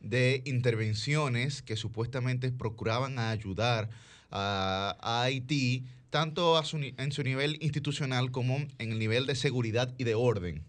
de 0.00 0.42
intervenciones 0.44 1.62
que 1.62 1.76
supuestamente 1.76 2.50
procuraban 2.52 3.18
ayudar 3.18 3.88
a, 4.30 4.96
Haití, 5.00 5.84
tanto 6.10 6.60
en 6.72 7.12
su 7.12 7.22
nivel 7.22 7.58
institucional 7.60 8.30
como 8.30 8.56
en 8.78 8.92
el 8.92 8.98
nivel 8.98 9.26
de 9.26 9.34
seguridad 9.34 9.94
y 9.98 10.04
de 10.04 10.14
orden, 10.14 10.62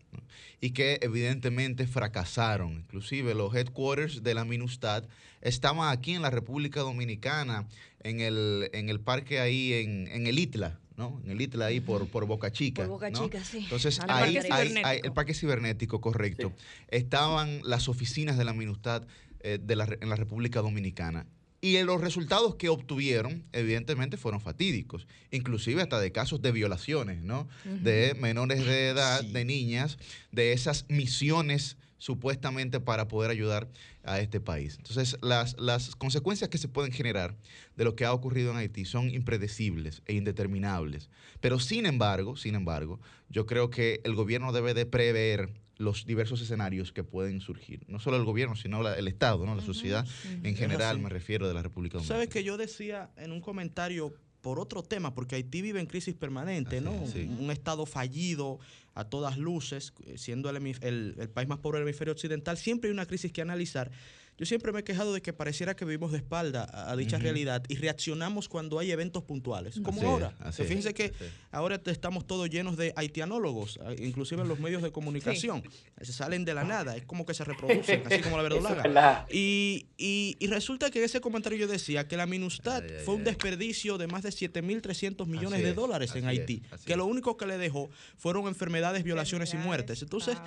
y 0.62 0.72
que 0.72 1.00
evidentemente 1.02 1.88
fracasaron. 1.88 2.74
Inclusive 2.74 3.34
los 3.34 3.56
headquarters 3.56 4.24
de 4.24 4.34
la 4.34 4.46
MINUSTAD 4.46 5.06
estaban 5.42 5.92
aquí 5.92 6.14
en 6.14 6.22
la 6.22 6.30
República 6.30 6.82
Dominicana, 6.82 7.68
en 8.04 8.20
el, 8.20 8.70
en 8.74 8.90
el 8.90 9.00
parque 9.00 9.40
ahí 9.40 9.74
en, 9.74 10.08
en 10.08 10.28
el 10.28 10.40
ITLA, 10.40 10.80
¿no? 11.00 11.22
En 11.24 11.32
el 11.32 11.42
ITLA 11.42 11.68
ahí 11.68 11.80
por, 11.80 12.08
por 12.10 12.26
Boca 12.26 12.52
Chica. 12.52 12.84
Por 12.84 12.92
Boca 12.92 13.12
Chica, 13.12 13.42
sí. 13.44 13.60
Entonces, 13.60 14.02
ahí, 14.08 14.38
hay, 14.52 15.00
el 15.02 15.14
parque 15.14 15.34
cibernético, 15.34 16.02
correcto. 16.02 16.54
Estaban 16.90 17.62
las 17.64 17.88
oficinas 17.88 18.38
de 18.38 18.44
la 18.44 18.54
MINUSTAD 18.54 19.08
eh, 19.40 19.60
de 19.60 19.76
la, 19.78 19.88
en 20.02 20.10
la 20.10 20.18
República 20.18 20.62
Dominicana. 20.62 21.26
Y 21.62 21.82
los 21.84 22.02
resultados 22.02 22.56
que 22.56 22.68
obtuvieron, 22.68 23.46
evidentemente, 23.54 24.18
fueron 24.18 24.42
fatídicos, 24.42 25.08
inclusive 25.32 25.82
hasta 25.82 26.00
de 26.00 26.12
casos 26.12 26.42
de 26.42 26.52
violaciones, 26.52 27.22
¿no? 27.22 27.48
De 27.66 28.16
menores 28.20 28.66
de 28.66 28.90
edad, 28.90 29.24
de 29.24 29.44
niñas, 29.46 29.98
de 30.32 30.54
esas 30.54 30.86
misiones 30.88 31.78
supuestamente 31.98 32.80
para 32.80 33.10
poder 33.10 33.30
ayudar 33.30 33.68
a 34.10 34.20
este 34.20 34.40
país. 34.40 34.76
Entonces, 34.78 35.18
las, 35.22 35.56
las 35.60 35.96
consecuencias 35.96 36.50
que 36.50 36.58
se 36.58 36.68
pueden 36.68 36.92
generar 36.92 37.38
de 37.76 37.84
lo 37.84 37.96
que 37.96 38.06
ha 38.06 38.14
ocurrido 38.14 38.52
en 38.52 38.58
Haití 38.58 38.84
son 38.86 39.10
impredecibles 39.10 40.02
e 40.08 40.14
indeterminables. 40.14 41.10
Pero 41.40 41.60
sin 41.60 41.86
embargo, 41.86 42.36
sin 42.36 42.56
embargo, 42.56 43.00
yo 43.30 43.46
creo 43.46 43.70
que 43.70 44.02
el 44.04 44.16
gobierno 44.16 44.52
debe 44.52 44.74
de 44.74 44.86
prever 44.86 45.54
los 45.78 46.06
diversos 46.06 46.42
escenarios 46.42 46.92
que 46.92 47.04
pueden 47.04 47.40
surgir. 47.40 47.86
No 47.88 48.00
solo 48.00 48.18
el 48.18 48.26
gobierno, 48.26 48.56
sino 48.56 48.86
el 48.88 49.08
Estado, 49.08 49.46
¿no? 49.46 49.56
la 49.56 49.62
sociedad 49.62 50.06
en 50.44 50.56
general, 50.56 51.00
me 51.00 51.10
refiero 51.10 51.48
de 51.48 51.54
la 51.54 51.62
República 51.62 51.94
Dominicana. 51.94 52.18
Sabes 52.18 52.30
que 52.30 52.44
yo 52.44 52.58
decía 52.58 53.12
en 53.16 53.32
un 53.32 53.40
comentario 53.40 54.14
por 54.42 54.60
otro 54.60 54.84
tema, 54.84 55.14
porque 55.14 55.36
Haití 55.36 55.62
vive 55.62 55.80
en 55.80 55.86
crisis 55.86 56.16
permanente, 56.16 56.82
¿no? 56.82 56.92
Un 56.92 57.52
Estado 57.52 57.86
fallido 57.86 58.60
a 58.96 59.06
todas 59.06 59.38
luces, 59.38 59.94
siendo 60.16 60.50
el, 60.50 60.58
el, 60.82 61.30
país 61.30 61.48
más 61.48 61.60
pobre 61.60 61.80
del 61.80 61.88
hemisferio 61.88 62.14
occidental, 62.14 62.58
siempre 62.58 62.90
hay 62.90 62.94
una 62.94 63.06
crisis 63.06 63.32
que 63.32 63.42
analizar. 63.42 63.92
Yo 64.40 64.46
siempre 64.46 64.72
me 64.72 64.80
he 64.80 64.84
quejado 64.86 65.14
de 65.14 65.22
que 65.22 65.34
pareciera 65.34 65.76
que 65.76 65.84
vivimos 65.84 66.14
de 66.14 66.20
espalda 66.20 66.66
a, 66.72 66.96
dicha 66.96 67.18
realidad 67.18 67.62
y 67.68 67.76
reaccionamos 67.76 68.48
cuando 68.48 68.80
hay 68.80 68.90
eventos 68.90 69.24
puntuales, 69.24 69.82
como 69.84 70.02
ahora. 70.02 70.34
fíjense 70.54 70.94
que 70.94 71.12
ahora 71.52 71.82
estamos 71.86 72.26
todos 72.26 72.50
llenos 72.50 72.78
de 72.78 72.94
haitianólogos, 72.96 73.78
inclusive 73.98 74.42
en 74.42 74.48
los 74.48 74.62
medios 74.62 74.82
de 74.82 74.94
comunicación. 74.94 75.62
Se 76.02 76.14
salen 76.14 76.46
de 76.46 76.54
la 76.54 76.64
nada, 76.64 76.96
es 76.96 77.06
como 77.06 77.26
que 77.26 77.34
se 77.34 77.44
reproducen, 77.44 78.02
así 78.06 78.22
como 78.22 78.38
la 78.38 78.44
verdolaga. 78.44 79.28
Y, 79.32 79.88
y, 79.98 80.38
y, 80.40 80.48
resulta 80.48 80.90
que 80.90 81.04
ese 81.04 81.20
comentario 81.20 81.58
yo 81.58 81.68
decía 81.68 82.08
que 82.08 82.16
la 82.16 82.26
MINUSTAD 82.26 83.04
fue 83.04 83.16
un 83.16 83.24
desperdicio 83.24 83.98
de 83.98 84.08
más 84.08 84.24
de 84.24 84.30
7.300 84.30 85.26
millones 85.28 85.62
de 85.62 85.74
dólares 85.74 86.16
en 86.16 86.28
Haití, 86.28 86.64
que 86.86 86.96
lo 86.96 87.06
único 87.06 87.36
que 87.38 87.46
le 87.46 87.58
dejó 87.58 87.90
fueron 88.18 88.48
enfermedades, 88.48 89.04
violaciones 89.04 89.54
y 89.54 89.58
muertes. 89.58 90.02
Entonces, 90.02 90.38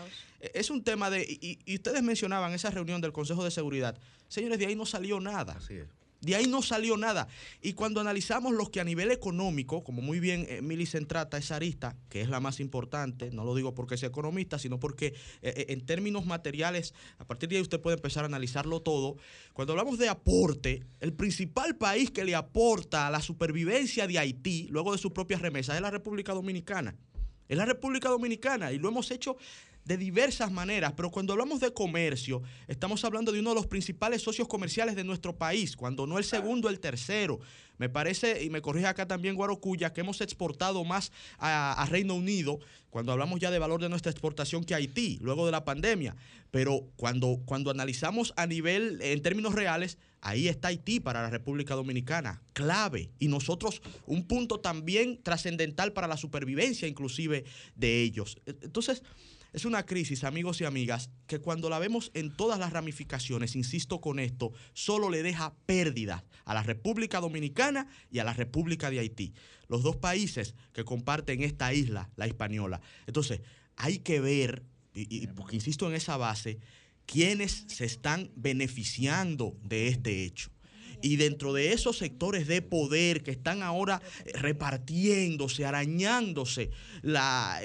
es 0.41 0.71
un 0.71 0.83
tema 0.83 1.11
de, 1.11 1.23
y, 1.23 1.75
ustedes 1.75 2.03
mencionaban 2.03 2.53
esa 2.53 2.71
reunión 2.71 3.01
del 3.01 3.13
Consejo 3.13 3.45
de 3.45 3.51
Seguridad. 3.51 3.82
Señores, 4.29 4.59
de 4.59 4.67
ahí 4.67 4.75
no 4.75 4.87
salió 4.87 5.21
nada. 5.21 5.59
De 6.23 6.37
ahí 6.37 6.47
no 6.47 6.63
salió 6.63 6.97
nada. 6.97 7.27
Y 7.61 7.73
cuando 7.73 8.01
analizamos 8.01 8.53
los 8.53 8.71
que 8.71 8.81
a 8.81 8.85
nivel 8.85 9.11
económico, 9.11 9.83
como 9.83 10.03
muy 10.03 10.21
bien 10.21 10.47
eh, 10.49 11.05
trata 11.07 11.37
esa 11.37 11.57
arista, 11.57 11.97
que 12.09 12.21
es 12.21 12.29
la 12.29 12.39
más 12.39 12.61
importante, 12.61 13.33
no 13.33 13.45
lo 13.45 13.57
digo 13.57 13.75
porque 13.75 13.97
sea 13.97 14.11
economista, 14.11 14.57
sino 14.61 14.79
porque 14.79 15.07
eh, 15.07 15.15
eh, 15.43 15.67
en 15.71 15.85
términos 15.85 16.25
materiales, 16.25 16.95
a 17.19 17.25
partir 17.25 17.49
de 17.49 17.57
ahí 17.57 17.63
usted 17.63 17.81
puede 17.81 17.97
empezar 17.97 18.23
a 18.23 18.27
analizarlo 18.27 18.81
todo. 18.81 19.17
Cuando 19.53 19.73
hablamos 19.73 19.99
de 19.99 20.09
aporte, 20.09 20.85
el 21.01 21.13
principal 21.13 21.77
país 21.77 22.13
que 22.13 22.25
le 22.25 22.37
aporta 22.37 23.09
a 23.09 23.11
la 23.11 23.21
supervivencia 23.21 24.07
de 24.07 24.21
Haití, 24.21 24.69
luego 24.71 24.93
de 24.93 24.99
sus 24.99 25.11
propias 25.11 25.43
remesas, 25.43 25.75
es 25.75 25.83
la 25.83 25.91
República 25.91 26.33
Dominicana. 26.33 26.95
Es 27.49 27.59
la 27.59 27.67
República 27.67 28.09
Dominicana 28.09 28.71
y 28.73 28.79
lo 28.79 28.89
hemos 28.89 29.11
hecho 29.11 29.37
de 29.85 29.97
diversas 29.97 30.53
maneras, 30.53 30.93
pero 30.97 31.11
cuando 31.11 31.33
hablamos 31.33 31.61
de 31.61 31.73
comercio, 31.73 32.43
estamos 32.69 33.05
hablando 33.05 33.33
de 33.33 33.41
uno 33.41 33.51
de 33.51 33.57
los 33.57 33.67
principales 33.67 34.23
socios 34.23 34.49
comerciales 34.49 34.95
de 34.95 35.05
nuestro 35.05 35.37
país, 35.37 35.77
cuando 35.77 36.07
no 36.07 36.19
el 36.19 36.25
segundo, 36.25 36.69
el 36.69 36.81
tercero. 36.81 37.41
Me 37.79 37.89
parece, 37.89 38.45
y 38.45 38.51
me 38.51 38.63
corrige 38.63 38.87
acá 38.87 39.09
también 39.09 39.35
Guarocuya, 39.35 39.93
que 39.93 40.03
hemos 40.03 40.21
exportado 40.21 40.85
más 40.85 41.11
a, 41.39 41.85
Reino 41.91 42.15
Unido, 42.15 42.61
cuando 42.91 43.11
hablamos 43.11 43.41
ya 43.41 43.51
de 43.51 43.59
valor 43.59 43.81
de 43.81 43.89
nuestra 43.89 44.13
exportación 44.13 44.63
que 44.63 44.75
Haití, 44.75 45.19
luego 45.21 45.47
de 45.47 45.53
la 45.53 45.65
pandemia. 45.65 46.15
Pero 46.53 46.87
cuando, 46.97 47.41
cuando 47.45 47.73
analizamos 47.73 48.35
a 48.37 48.47
nivel, 48.47 49.01
en 49.03 49.21
términos 49.23 49.55
reales, 49.55 49.99
ahí 50.21 50.47
está 50.47 50.69
Haití 50.69 51.01
para 51.01 51.23
la 51.23 51.31
República 51.31 51.75
Dominicana, 51.75 52.41
clave. 52.53 53.11
Y 53.19 53.27
nosotros, 53.27 53.83
un 54.07 54.29
punto 54.29 54.61
también 54.61 55.21
trascendental 55.23 55.93
para 55.93 56.07
la 56.07 56.17
supervivencia 56.17 56.87
inclusive 56.87 57.45
de 57.75 58.03
ellos. 58.03 58.39
Entonces, 58.47 59.03
es 59.53 59.65
una 59.65 59.85
crisis, 59.85 60.25
amigos 60.25 60.61
y 60.61 60.65
amigas, 60.65 61.11
que 61.27 61.39
cuando 61.39 61.69
la 61.69 61.79
vemos 61.79 62.11
en 62.15 62.35
todas 62.35 62.59
las 62.59 62.73
ramificaciones, 62.73 63.55
insisto 63.55 64.01
con 64.01 64.19
esto, 64.19 64.53
solo 64.73 65.11
le 65.11 65.23
deja 65.23 65.55
pérdidas 65.67 66.25
a 66.45 66.55
la 66.55 66.63
República 66.63 67.21
Dominicana 67.21 67.89
y 68.11 68.19
a 68.19 68.25
la 68.25 68.33
República 68.33 68.91
de 68.91 69.01
Haití, 69.01 69.35
los 69.69 69.83
dos 69.83 69.97
países 69.97 70.55
que 70.73 70.85
comparten 70.85 71.43
esta 71.43 71.75
isla, 71.75 72.11
la 72.17 72.27
española. 72.27 72.81
Entonces, 73.07 73.41
hay 73.77 73.99
que 73.99 74.21
ver, 74.21 74.63
y, 74.95 75.27
porque 75.29 75.57
insisto 75.57 75.89
en 75.89 75.97
esa 75.97 76.17
base, 76.17 76.59
quiénes 77.05 77.65
se 77.69 77.85
están 77.85 78.31
beneficiando 78.37 79.57
de 79.63 79.89
este 79.89 80.25
hecho. 80.25 80.51
Y 81.03 81.17
dentro 81.17 81.53
de 81.53 81.73
esos 81.73 81.99
sectores 81.99 82.47
de 82.47 82.63
poder 82.63 83.23
que 83.23 83.33
están 83.33 83.63
ahora 83.63 84.01
repartiéndose, 84.35 85.67
arañándose 85.67 86.71
la, 87.03 87.61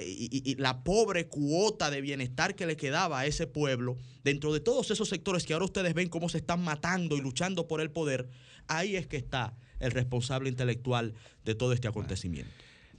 la 0.58 0.84
pobre 0.84 1.28
cuota 1.28 1.90
de 1.92 2.02
bienestar 2.02 2.56
que 2.56 2.66
le 2.66 2.76
quedaba 2.76 3.20
a 3.20 3.26
ese 3.26 3.48
pueblo, 3.48 3.98
dentro 4.24 4.54
de 4.54 4.60
todos 4.60 4.92
esos 4.92 5.08
sectores 5.08 5.46
que 5.46 5.54
ahora 5.54 5.66
ustedes 5.66 5.94
ven 5.94 6.10
cómo 6.10 6.30
se 6.30 6.40
están 6.40 6.64
matando 6.64 7.16
y 7.16 7.22
luchando 7.22 7.68
por 7.68 7.80
el 7.80 7.92
poder, 7.92 8.28
ahí 8.68 8.96
es 8.96 9.08
que 9.08 9.18
está 9.18 9.56
el 9.80 9.92
responsable 9.92 10.50
intelectual 10.50 11.14
de 11.46 11.56
todo 11.56 11.74
este 11.74 11.88
acontecimiento. 11.88 12.52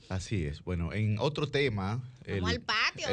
Así 0.09 0.45
es. 0.45 0.62
Bueno, 0.64 0.93
en 0.93 1.18
otro 1.18 1.49
tema, 1.49 2.03
el, 2.24 2.41
patio, 2.62 3.09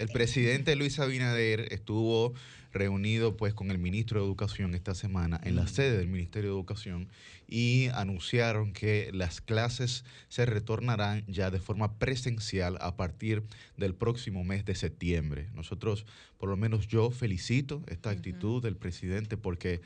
el, 0.00 0.08
presidente 0.08 0.74
Luis 0.74 0.98
Abinader 0.98 1.72
estuvo 1.72 2.34
reunido 2.72 3.36
pues 3.36 3.54
con 3.54 3.70
el 3.70 3.78
ministro 3.78 4.20
de 4.20 4.26
Educación 4.26 4.74
esta 4.74 4.94
semana 4.94 5.40
en 5.44 5.56
la 5.56 5.66
sede 5.66 5.98
del 5.98 6.08
Ministerio 6.08 6.50
de 6.50 6.56
Educación 6.56 7.08
y 7.46 7.88
anunciaron 7.94 8.72
que 8.72 9.10
las 9.12 9.40
clases 9.40 10.04
se 10.28 10.46
retornarán 10.46 11.24
ya 11.26 11.50
de 11.50 11.60
forma 11.60 11.98
presencial 11.98 12.78
a 12.80 12.96
partir 12.96 13.42
del 13.76 13.94
próximo 13.94 14.42
mes 14.42 14.64
de 14.64 14.74
septiembre. 14.74 15.48
Nosotros, 15.54 16.06
por 16.38 16.48
lo 16.48 16.56
menos 16.56 16.88
yo 16.88 17.10
felicito 17.10 17.82
esta 17.88 18.10
actitud 18.10 18.62
del 18.62 18.76
presidente 18.76 19.36
porque 19.36 19.80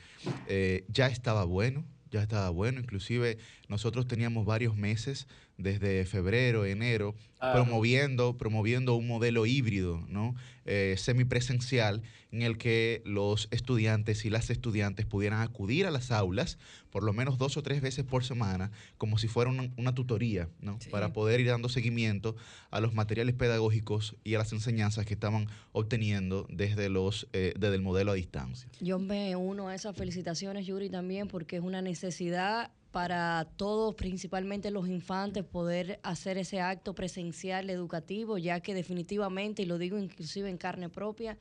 eh, 0.48 0.84
ya 0.88 1.08
estaba 1.08 1.44
bueno, 1.44 1.84
ya 2.10 2.22
estaba 2.22 2.50
bueno, 2.50 2.80
inclusive 2.80 3.38
nosotros 3.68 4.06
teníamos 4.06 4.46
varios 4.46 4.76
meses 4.76 5.26
desde 5.58 6.04
febrero, 6.04 6.66
enero, 6.66 7.14
promoviendo, 7.38 8.36
promoviendo 8.36 8.94
un 8.94 9.06
modelo 9.06 9.46
híbrido, 9.46 10.04
¿no? 10.08 10.34
Eh, 10.64 10.96
semipresencial, 10.98 12.02
en 12.32 12.42
el 12.42 12.58
que 12.58 13.02
los 13.04 13.48
estudiantes 13.50 14.24
y 14.24 14.30
las 14.30 14.50
estudiantes 14.50 15.06
pudieran 15.06 15.40
acudir 15.40 15.86
a 15.86 15.90
las 15.90 16.10
aulas 16.10 16.58
por 16.90 17.02
lo 17.02 17.12
menos 17.12 17.38
dos 17.38 17.56
o 17.56 17.62
tres 17.62 17.80
veces 17.80 18.04
por 18.04 18.24
semana, 18.24 18.70
como 18.98 19.16
si 19.18 19.28
fuera 19.28 19.50
una, 19.50 19.94
tutoría, 19.94 20.48
¿no? 20.60 20.78
Para 20.90 21.12
poder 21.12 21.40
ir 21.40 21.48
dando 21.48 21.68
seguimiento 21.68 22.36
a 22.70 22.80
los 22.80 22.94
materiales 22.94 23.34
pedagógicos 23.34 24.16
y 24.24 24.34
a 24.34 24.38
las 24.38 24.52
enseñanzas 24.52 25.06
que 25.06 25.14
estaban 25.14 25.46
obteniendo 25.72 26.46
desde, 26.50 26.88
los, 26.88 27.28
eh, 27.32 27.54
desde 27.58 27.76
el 27.76 27.82
modelo 27.82 28.12
a 28.12 28.14
distancia. 28.14 28.68
Yo 28.80 28.98
me 28.98 29.36
uno 29.36 29.68
a 29.68 29.74
esas 29.74 29.96
felicitaciones, 29.96 30.66
Yuri, 30.66 30.90
también, 30.90 31.28
porque 31.28 31.56
es 31.56 31.62
una 31.62 31.82
necesidad 31.82 32.70
para 32.96 33.46
todos, 33.58 33.94
principalmente 33.94 34.70
los 34.70 34.88
infantes, 34.88 35.44
poder 35.44 36.00
hacer 36.02 36.38
ese 36.38 36.62
acto 36.62 36.94
presencial 36.94 37.68
educativo, 37.68 38.38
ya 38.38 38.60
que 38.60 38.72
definitivamente, 38.72 39.60
y 39.60 39.66
lo 39.66 39.76
digo 39.76 39.98
inclusive 39.98 40.48
en 40.48 40.56
carne 40.56 40.88
propia, 40.88 41.36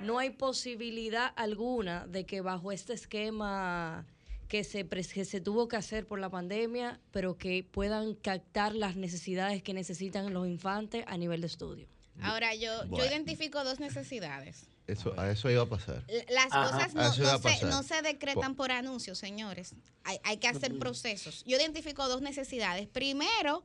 no 0.00 0.18
hay 0.18 0.30
posibilidad 0.30 1.32
alguna 1.36 2.08
de 2.08 2.26
que 2.26 2.40
bajo 2.40 2.72
este 2.72 2.94
esquema 2.94 4.04
que 4.48 4.64
se, 4.64 4.88
que 4.88 5.24
se 5.24 5.40
tuvo 5.40 5.68
que 5.68 5.76
hacer 5.76 6.08
por 6.08 6.18
la 6.18 6.28
pandemia, 6.28 6.98
pero 7.12 7.38
que 7.38 7.62
puedan 7.62 8.16
captar 8.16 8.74
las 8.74 8.96
necesidades 8.96 9.62
que 9.62 9.74
necesitan 9.74 10.34
los 10.34 10.48
infantes 10.48 11.04
a 11.06 11.16
nivel 11.16 11.40
de 11.40 11.46
estudio. 11.46 11.86
Ahora, 12.20 12.52
yo, 12.56 12.84
yo 12.86 13.06
identifico 13.06 13.62
dos 13.62 13.78
necesidades. 13.78 14.66
Eso, 14.86 15.18
a 15.18 15.30
eso 15.30 15.50
iba 15.50 15.62
a 15.62 15.68
pasar. 15.68 16.04
Las 16.28 16.46
cosas 16.46 16.94
no, 16.94 17.82
se, 17.82 18.02
decretan 18.02 18.54
por, 18.54 18.70
anuncios, 18.70 19.18
señores. 19.18 19.74
Hay, 20.04 20.18
hay 20.22 20.36
que 20.36 20.46
hacer 20.46 20.78
procesos. 20.78 21.44
Yo 21.44 21.56
identifico 21.56 22.08
dos 22.08 22.22
necesidades. 22.22 22.86
Primero, 22.86 23.64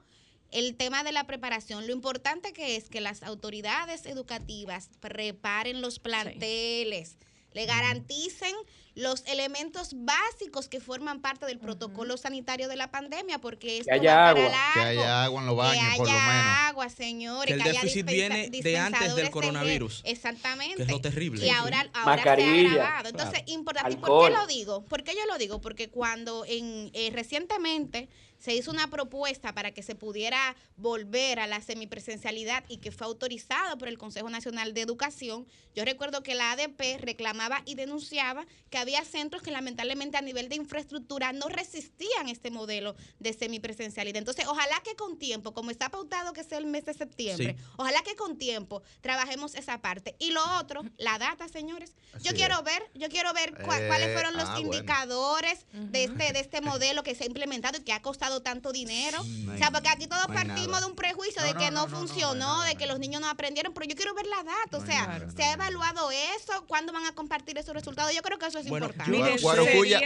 el 0.51 0.75
tema 0.75 1.03
de 1.03 1.11
la 1.11 1.25
preparación. 1.25 1.87
Lo 1.87 1.93
importante 1.93 2.53
que 2.53 2.75
es 2.75 2.89
que 2.89 3.01
las 3.01 3.23
autoridades 3.23 4.05
educativas 4.05 4.89
preparen 4.99 5.81
los 5.81 5.99
planteles 5.99 7.17
le 7.53 7.65
garanticen 7.65 8.55
los 8.93 9.23
elementos 9.25 9.91
básicos 9.95 10.67
que 10.67 10.81
forman 10.81 11.21
parte 11.21 11.45
del 11.45 11.59
protocolo 11.59 12.17
sanitario 12.17 12.67
de 12.67 12.75
la 12.75 12.91
pandemia, 12.91 13.39
porque 13.39 13.79
esto 13.79 13.89
que 13.89 13.99
haya 13.99 14.29
agua, 14.29 14.51
que 14.73 14.79
haya 14.79 15.23
agua 15.23 15.41
en 15.41 15.47
los 15.47 15.55
baños, 15.55 15.91
que 15.91 15.97
por 15.97 16.07
lo 16.07 16.13
menos. 16.13 16.45
agua, 16.67 16.89
señores. 16.89 17.47
Que 17.47 17.53
el 17.53 17.63
déficit 17.63 18.05
viene 18.05 18.49
de 18.49 18.77
antes 18.77 19.15
del 19.15 19.29
coronavirus. 19.29 20.01
Exactamente. 20.03 20.75
Que 20.75 20.83
es 20.83 20.89
lo 20.89 20.99
terrible. 20.99 21.45
Y 21.45 21.49
ahora, 21.49 21.89
ahora 21.93 22.23
se 22.23 22.29
ha 22.29 22.33
agravado. 22.33 23.09
Entonces, 23.09 23.43
importante. 23.47 23.93
¿Y 23.93 23.95
por 23.95 24.27
qué 24.27 24.33
lo 24.33 24.47
digo? 24.47 24.83
¿Por 24.83 25.03
qué 25.03 25.13
yo 25.13 25.25
lo 25.25 25.37
digo? 25.37 25.61
Porque 25.61 25.89
cuando 25.89 26.43
en 26.45 26.91
eh, 26.93 27.11
recientemente 27.13 28.09
se 28.41 28.55
hizo 28.55 28.71
una 28.71 28.89
propuesta 28.89 29.53
para 29.53 29.71
que 29.71 29.83
se 29.83 29.93
pudiera 29.93 30.55
volver 30.75 31.39
a 31.39 31.45
la 31.45 31.61
semipresencialidad 31.61 32.63
y 32.67 32.77
que 32.77 32.91
fue 32.91 33.05
autorizado 33.05 33.77
por 33.77 33.87
el 33.87 33.99
Consejo 33.99 34.29
Nacional 34.31 34.73
de 34.73 34.81
Educación. 34.81 35.47
Yo 35.75 35.85
recuerdo 35.85 36.23
que 36.23 36.33
la 36.33 36.51
ADP 36.53 36.99
reclamaba 36.99 37.61
y 37.65 37.75
denunciaba 37.75 38.45
que 38.71 38.79
había 38.79 39.05
centros 39.05 39.43
que 39.43 39.51
lamentablemente 39.51 40.17
a 40.17 40.21
nivel 40.21 40.49
de 40.49 40.55
infraestructura 40.55 41.33
no 41.33 41.49
resistían 41.49 42.29
este 42.29 42.49
modelo 42.49 42.95
de 43.19 43.31
semipresencialidad. 43.33 44.17
Entonces, 44.17 44.47
ojalá 44.47 44.81
que 44.83 44.95
con 44.95 45.19
tiempo, 45.19 45.53
como 45.53 45.69
está 45.69 45.89
pautado 45.89 46.33
que 46.33 46.43
sea 46.43 46.57
el 46.57 46.65
mes 46.65 46.85
de 46.85 46.95
septiembre, 46.95 47.55
ojalá 47.77 48.01
que 48.01 48.15
con 48.15 48.39
tiempo 48.39 48.81
trabajemos 49.01 49.53
esa 49.53 49.81
parte. 49.81 50.15
Y 50.17 50.31
lo 50.31 50.41
otro, 50.59 50.83
la 50.97 51.19
data, 51.19 51.47
señores. 51.47 51.93
yo 52.23 52.33
quiero 52.33 52.63
ver, 52.63 52.81
yo 52.95 53.07
quiero 53.09 53.33
ver 53.33 53.53
cuáles 53.63 54.07
eh, 54.07 54.13
fueron 54.13 54.33
los 54.33 54.49
ah, 54.49 54.59
indicadores 54.59 55.67
de 55.73 56.05
este 56.05 56.33
de 56.33 56.39
este 56.39 56.61
modelo 56.61 57.03
que 57.03 57.13
se 57.13 57.23
ha 57.23 57.27
implementado 57.27 57.77
y 57.77 57.81
que 57.83 57.93
ha 57.93 58.01
costado 58.01 58.30
tanto 58.39 58.71
dinero. 58.71 59.19
o 59.21 59.57
sea, 59.57 59.71
porque 59.71 59.89
aquí 59.89 60.07
todos 60.07 60.25
partimos 60.27 60.79
de 60.79 60.85
un 60.85 60.95
prejuicio 60.95 61.41
de 61.43 61.53
que 61.53 61.71
no, 61.71 61.87
funcionó, 61.87 62.63
de 62.63 62.75
que 62.75 62.85
los 62.87 62.99
niños 62.99 63.19
no 63.19 63.27
aprendieron, 63.27 63.73
pero 63.73 63.85
yo 63.87 63.95
quiero 63.95 64.13
ver 64.13 64.25
la 64.27 64.43
data. 64.43 64.77
O 64.77 64.85
sea, 64.85 65.27
¿se 65.35 65.43
ha 65.43 65.53
evaluado 65.53 66.09
eso? 66.11 66.65
¿Cuándo 66.67 66.93
van 66.93 67.05
a 67.05 67.13
compartir 67.13 67.57
esos 67.57 67.73
resultados? 67.73 68.13
Yo 68.15 68.21
creo 68.21 68.37
que 68.37 68.45
eso 68.45 68.59
es 68.59 68.67
importante. 68.67 69.37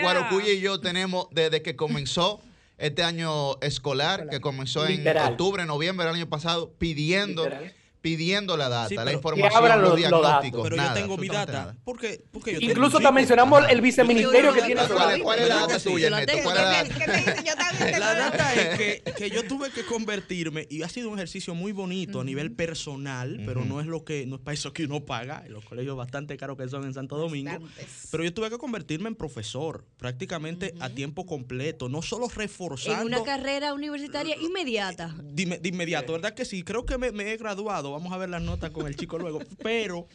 Guarocuya, 0.01 0.53
y 0.53 0.61
yo 0.61 0.79
tenemos 0.79 1.27
desde 1.31 1.61
que 1.61 1.75
comenzó 1.75 2.41
este 2.77 3.03
año 3.03 3.59
escolar, 3.61 4.27
que 4.29 4.41
comenzó 4.41 4.87
en 4.87 5.07
octubre, 5.07 5.65
noviembre 5.65 6.05
del 6.07 6.15
año 6.15 6.29
pasado, 6.29 6.71
pidiendo 6.77 7.47
pidiendo 8.05 8.55
la 8.55 8.69
data, 8.69 9.03
la 9.03 9.13
información, 9.13 9.81
los, 9.81 9.95
diagnósticos. 9.95 10.69
Pero 10.69 10.75
yo 10.75 10.93
tengo 10.93 11.17
mi 11.17 11.27
data. 11.27 11.75
Porque, 11.83 12.23
porque 12.31 12.53
yo 12.53 12.59
Incluso 12.59 12.99
te 12.99 13.11
mencionamos 13.11 13.63
el 13.67 13.81
viceministerio 13.81 14.53
que 14.53 14.61
tiene 14.61 14.81
¿Cuál, 14.87 15.23
¿Cuál 15.23 15.39
es 15.39 15.49
la 15.49 15.55
data 15.55 15.79
tuya, 15.79 16.11
La 16.11 16.23
data 18.13 18.53
es 18.61 18.77
que, 18.77 19.13
que, 19.17 19.31
yo 19.31 19.47
tuve 19.47 19.71
que 19.71 19.83
convertirme 19.85 20.67
y 20.69 20.83
ha 20.83 20.89
sido 20.89 21.09
un 21.09 21.15
ejercicio 21.15 21.55
muy 21.55 21.71
bonito 21.71 22.21
a 22.21 22.23
nivel 22.23 22.51
personal, 22.51 23.41
pero 23.43 23.65
no 23.65 23.81
es 23.81 23.87
lo 23.87 24.05
que 24.05 24.27
no 24.27 24.35
es 24.35 24.41
para 24.43 24.53
eso 24.53 24.71
que 24.71 24.85
uno 24.85 25.03
paga. 25.03 25.41
En 25.43 25.53
los 25.53 25.65
colegios 25.65 25.97
bastante 25.97 26.37
caros 26.37 26.57
que 26.57 26.69
son 26.69 26.83
en 26.83 26.93
Santo 26.93 27.17
Domingo. 27.17 27.57
Pero 28.11 28.23
yo 28.23 28.31
tuve 28.35 28.51
que 28.51 28.59
convertirme 28.59 29.07
en 29.07 29.15
profesor 29.15 29.83
prácticamente 29.97 30.75
a 30.79 30.91
tiempo 30.91 31.25
completo, 31.25 31.89
no 31.89 32.03
solo 32.03 32.27
reforzando. 32.27 33.01
En 33.01 33.07
una 33.07 33.23
carrera 33.23 33.73
universitaria 33.73 34.35
inmediata. 34.39 35.15
De, 35.23 35.59
inmediato, 35.63 36.13
¿verdad 36.13 36.35
que 36.35 36.45
sí? 36.45 36.61
Creo 36.61 36.85
que 36.85 36.99
me, 36.99 37.11
me 37.11 37.31
he 37.31 37.37
graduado 37.37 37.94
vamos 37.95 38.13
a 38.13 38.17
ver 38.17 38.29
las 38.29 38.41
notas 38.41 38.71
con 38.71 38.87
el 38.87 38.95
chico 38.95 39.17
luego. 39.17 39.39
Pero, 39.63 40.07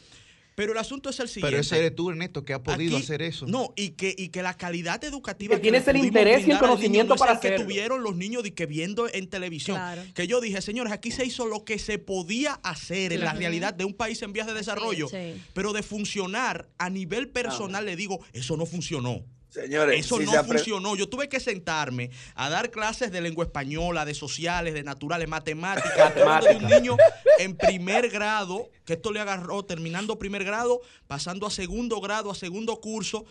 pero 0.57 0.73
el 0.73 0.79
asunto 0.79 1.09
es 1.09 1.19
el 1.21 1.29
siguiente. 1.29 1.53
Pero 1.53 1.61
ese 1.61 1.79
eres 1.79 1.95
tú, 1.95 2.11
Ernesto, 2.11 2.45
que 2.45 2.53
ha 2.53 2.63
podido 2.63 2.99
hacer 2.99 3.23
eso. 3.23 3.47
No, 3.47 3.73
y 3.77 3.91
que, 3.91 4.15
y 4.19 4.29
que 4.29 4.43
la 4.43 4.55
calidad 4.55 5.03
educativa. 5.05 5.55
Que, 5.57 5.63
tienes 5.63 5.89
el 5.89 5.97
interés 5.97 6.47
y 6.47 6.51
el 6.51 6.59
conocimiento 6.59 7.17
para 7.17 7.41
que 7.41 7.53
tuvieron 7.53 8.03
los 8.03 8.15
niños 8.15 8.43
de 8.43 8.53
que 8.53 8.67
viendo 8.67 9.09
en 9.11 9.29
televisión. 9.31 9.81
Que 10.13 10.27
yo 10.27 10.41
dije, 10.41 10.61
señores, 10.61 10.93
aquí 10.93 11.13
se 11.13 11.25
hizo 11.25 11.47
lo 11.47 11.65
que 11.65 11.79
se 11.79 11.99
podía 11.99 12.55
hacer 12.63 13.15
en 13.15 13.21
la 13.21 13.33
realidad 13.33 13.73
de 13.73 13.87
un 13.87 13.95
país 13.95 14.21
en 14.21 14.35
vías 14.35 14.47
de 14.47 14.53
desarrollo. 14.55 15.09
Pero 15.55 15.73
de 15.73 15.83
funcionar 15.83 16.69
a 16.77 16.91
nivel 16.91 17.29
personal, 17.29 17.87
le 17.87 17.97
digo, 17.97 18.21
eso 18.35 18.59
no 18.59 18.67
funcionó. 18.67 19.25
Señores, 19.51 20.01
eso 20.01 20.21
no 20.21 20.45
funcionó. 20.45 20.95
Yo 20.95 21.09
tuve 21.09 21.29
que 21.29 21.41
sentarme 21.41 22.11
a 22.35 22.49
dar 22.49 22.71
clases 22.71 23.11
de 23.11 23.21
lengua 23.21 23.45
española, 23.45 24.05
de 24.05 24.15
sociales, 24.15 24.75
de 24.75 24.85
naturales, 24.85 25.29
matemáticas, 25.29 26.15
de 26.15 26.57
un 26.57 26.67
niño 26.67 26.97
en 27.39 27.57
primer 27.57 28.09
grado, 28.11 28.71
que 28.85 28.93
esto 28.93 29.13
le 29.13 29.21
agarró 29.21 29.65
terminando 29.65 30.19
primer 30.19 30.45
grado, 30.45 30.81
pasando 31.09 31.47
a 31.47 31.51
segundo 31.51 32.01
grado, 32.01 32.31
a 32.31 32.35
segundo 32.35 32.81
curso. 32.81 33.25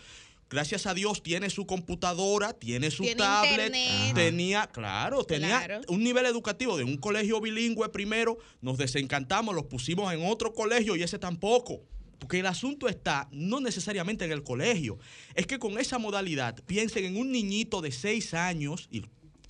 Gracias 0.50 0.84
a 0.86 0.94
Dios 0.94 1.22
tiene 1.22 1.48
su 1.48 1.64
computadora, 1.64 2.52
tiene 2.52 2.90
su 2.90 3.04
tablet, 3.16 3.72
tenía, 4.14 4.66
claro, 4.66 5.24
tenía 5.24 5.80
un 5.86 6.02
nivel 6.02 6.26
educativo 6.26 6.76
de 6.76 6.82
un 6.82 6.96
colegio 6.96 7.40
bilingüe 7.40 7.88
primero, 7.88 8.36
nos 8.60 8.76
desencantamos, 8.76 9.54
los 9.54 9.66
pusimos 9.66 10.12
en 10.12 10.26
otro 10.26 10.52
colegio 10.52 10.96
y 10.96 11.04
ese 11.04 11.20
tampoco. 11.20 11.80
Porque 12.20 12.38
el 12.38 12.46
asunto 12.46 12.88
está 12.88 13.28
no 13.32 13.60
necesariamente 13.60 14.24
en 14.24 14.30
el 14.30 14.44
colegio. 14.44 14.98
Es 15.34 15.46
que 15.46 15.58
con 15.58 15.78
esa 15.78 15.98
modalidad, 15.98 16.62
piensen 16.66 17.06
en 17.06 17.16
un 17.16 17.32
niñito 17.32 17.80
de 17.80 17.90
seis 17.90 18.34
años, 18.34 18.88
y 18.92 19.02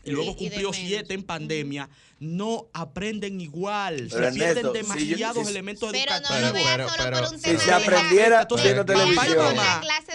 y 0.05 0.11
luego 0.11 0.37
cumplió 0.37 0.73
siete 0.73 1.15
en 1.15 1.23
pandemia, 1.23 1.89
no 2.19 2.69
aprenden 2.75 3.41
igual. 3.41 4.11
se 4.11 4.33
pierden 4.33 4.73
demasiados 4.73 5.49
elementos 5.49 5.93
educativos. 5.93 6.53
pero, 6.65 6.87
pero, 6.99 7.29
si 7.31 7.57
se 7.57 7.73
aprendiera 7.73 8.47
viendo 8.63 8.85
televisión, 8.85 9.57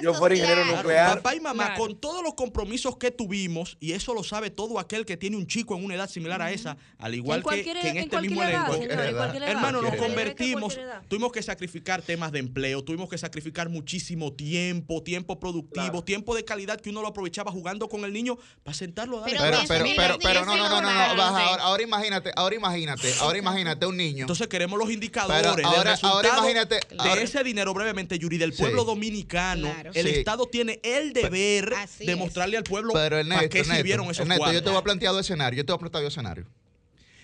yo 0.01 0.13
fuera 0.13 0.35
ingeniero 0.35 0.65
nuclear. 0.65 1.15
Papá 1.17 1.35
y 1.35 1.39
mamá, 1.39 1.73
con 1.75 1.95
todos 1.95 2.23
los 2.23 2.35
compromisos 2.35 2.97
que 2.97 3.11
tuvimos, 3.11 3.77
y 3.79 3.93
eso 3.93 4.13
lo 4.13 4.23
sabe 4.23 4.49
todo 4.51 4.79
aquel 4.79 5.05
que 5.05 5.17
tiene 5.17 5.35
un 5.35 5.47
chico 5.47 5.75
en 5.75 5.83
una 5.83 5.95
edad 5.95 6.09
similar 6.09 6.41
a 6.41 6.51
esa, 6.51 6.77
al 6.97 7.15
igual 7.15 7.43
que, 7.43 7.61
en 7.61 7.97
este 7.97 8.21
mismo 8.21 8.43
elenco. 8.43 8.75
Hermano, 8.75 9.81
nos 9.81 9.95
convertimos, 9.95 10.77
tuvimos 11.07 11.31
que 11.31 11.41
sacrificar 11.41 12.01
temas 12.01 12.31
de 12.31 12.39
empleo, 12.39 12.83
tuvimos 12.83 13.09
que 13.09 13.17
sacrificar 13.17 13.69
muchísimo 13.69 14.31
tiempo, 14.33 15.01
tiempo 15.01 15.39
productivo, 15.39 16.03
tiempo 16.03 16.35
de 16.35 16.45
calidad 16.45 16.79
que 16.79 16.89
uno 16.89 17.01
lo 17.01 17.07
aprovechaba 17.07 17.51
jugando 17.51 17.89
con 17.89 18.05
el 18.05 18.13
niño 18.13 18.37
para 18.63 18.75
sentarlo 18.75 19.23
a 19.23 19.27
dar 19.27 19.67
pero, 19.83 19.95
pero, 19.95 20.17
pero, 20.19 20.45
no, 20.45 20.55
no, 20.57 20.69
no, 20.69 20.81
no, 20.81 21.15
no, 21.15 21.21
ahora, 21.21 21.63
ahora, 21.63 21.83
imagínate, 21.83 22.31
ahora 22.35 22.55
imagínate, 22.55 23.13
ahora 23.19 23.37
imagínate 23.37 23.85
un 23.85 23.97
niño. 23.97 24.21
Entonces 24.21 24.47
queremos 24.47 24.79
los 24.79 24.89
indicadores. 24.89 25.45
Ahora, 25.63 25.97
ahora 26.01 26.29
imagínate 26.29 26.79
de 26.89 27.23
ese 27.23 27.43
dinero 27.43 27.73
brevemente, 27.73 28.17
Yuri, 28.17 28.37
del 28.37 28.53
pueblo 28.53 28.83
dominicano. 28.83 29.73
El 29.93 30.07
Estado 30.07 30.47
tiene 30.47 30.79
el 30.83 31.13
deber 31.13 31.73
de 31.99 32.15
mostrarle 32.15 32.57
al 32.57 32.63
pueblo 32.63 32.93
pero 32.93 33.17
Ernesto, 33.17 33.35
para 33.35 33.49
qué 33.49 33.63
sirvieron 33.63 34.05
esos 34.09 34.19
Ernesto, 34.19 34.51
Yo 34.51 34.63
te 34.63 34.69
voy 34.69 34.79
a 34.79 34.83
plantear 34.83 35.13
dos 35.13 35.21
escenarios, 35.21 35.57
yo 35.57 35.65
te 35.65 35.71
voy 35.71 35.77
a 35.77 35.79
plantear 35.79 36.03
dos 36.03 36.13
escenarios. 36.13 36.47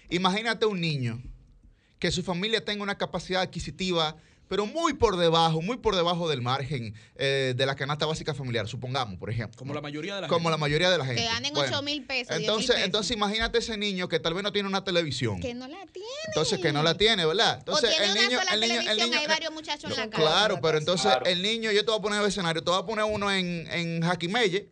Imagínate 0.09 0.65
un 0.65 0.81
niño 0.81 1.21
que 1.99 2.11
su 2.11 2.23
familia 2.23 2.65
tenga 2.65 2.83
una 2.83 2.97
capacidad 2.97 3.41
adquisitiva 3.41 4.17
pero 4.51 4.65
muy 4.65 4.91
por 4.91 5.15
debajo, 5.15 5.61
muy 5.61 5.77
por 5.77 5.95
debajo 5.95 6.27
del 6.27 6.41
margen 6.41 6.93
eh, 7.15 7.53
de 7.55 7.65
la 7.65 7.73
canasta 7.73 8.05
básica 8.05 8.33
familiar, 8.33 8.67
supongamos, 8.67 9.17
por 9.17 9.29
ejemplo. 9.29 9.57
Como 9.57 9.73
la 9.73 9.79
mayoría 9.79 10.15
de 10.15 10.21
la 10.23 10.27
Como 10.27 10.49
la 10.49 10.57
mayoría 10.57 10.91
de 10.91 10.97
la 10.97 11.05
gente. 11.05 11.21
Que 11.21 11.27
ganen 11.29 11.55
8 11.55 11.81
mil 11.83 12.03
pesos. 12.03 12.35
Entonces, 12.35 12.75
entonces 12.83 13.15
imagínate 13.15 13.59
ese 13.59 13.77
niño 13.77 14.09
que 14.09 14.19
tal 14.19 14.33
vez 14.33 14.43
no 14.43 14.51
tiene 14.51 14.67
una 14.67 14.83
televisión. 14.83 15.39
Que 15.39 15.53
no 15.53 15.69
la 15.69 15.85
tiene. 15.85 16.09
Entonces, 16.27 16.59
que 16.59 16.73
no 16.73 16.83
la 16.83 16.95
tiene, 16.95 17.25
¿verdad? 17.25 17.59
Entonces, 17.59 17.91
o 17.91 17.95
tiene 17.95 18.07
el 18.07 18.13
niño, 18.13 18.39
una 18.41 18.43
sola 18.43 18.53
el 18.55 18.59
niño, 18.59 18.91
el 18.91 18.97
niño, 18.97 19.19
hay 19.19 19.27
varios 19.27 19.53
muchachos 19.53 19.89
en 19.89 19.97
la 19.97 20.09
casa. 20.09 20.21
Claro, 20.21 20.59
pero 20.61 20.77
entonces 20.77 21.13
el 21.27 21.41
niño, 21.41 21.71
yo 21.71 21.85
te 21.85 21.91
voy 21.91 21.99
a 21.99 22.01
poner 22.01 22.19
el 22.19 22.27
escenario, 22.27 22.61
te 22.61 22.71
voy 22.71 22.79
a 22.81 22.85
poner 22.85 23.05
uno 23.05 23.31
en, 23.31 23.69
en 23.71 24.01
Jaquimelle 24.01 24.69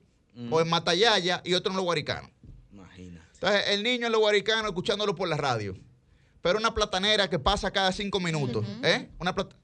o 0.51 0.59
en 0.59 0.67
Matayaya 0.67 1.41
y 1.45 1.53
otro 1.53 1.71
en 1.71 1.77
Los 1.77 1.85
Guaricanos. 1.85 2.29
Imagina. 2.73 3.25
Entonces, 3.33 3.63
el 3.69 3.83
niño 3.83 4.07
en 4.07 4.11
Los 4.11 4.19
Guaricanos 4.19 4.65
escuchándolo 4.65 5.15
por 5.15 5.29
la 5.29 5.37
radio. 5.37 5.73
Pero 6.41 6.59
una 6.59 6.73
platanera 6.73 7.29
que 7.29 7.39
pasa 7.39 7.71
cada 7.71 7.93
cinco 7.93 8.19
minutos, 8.19 8.65
¿eh? 8.83 9.09
Una 9.19 9.33
platanera 9.33 9.58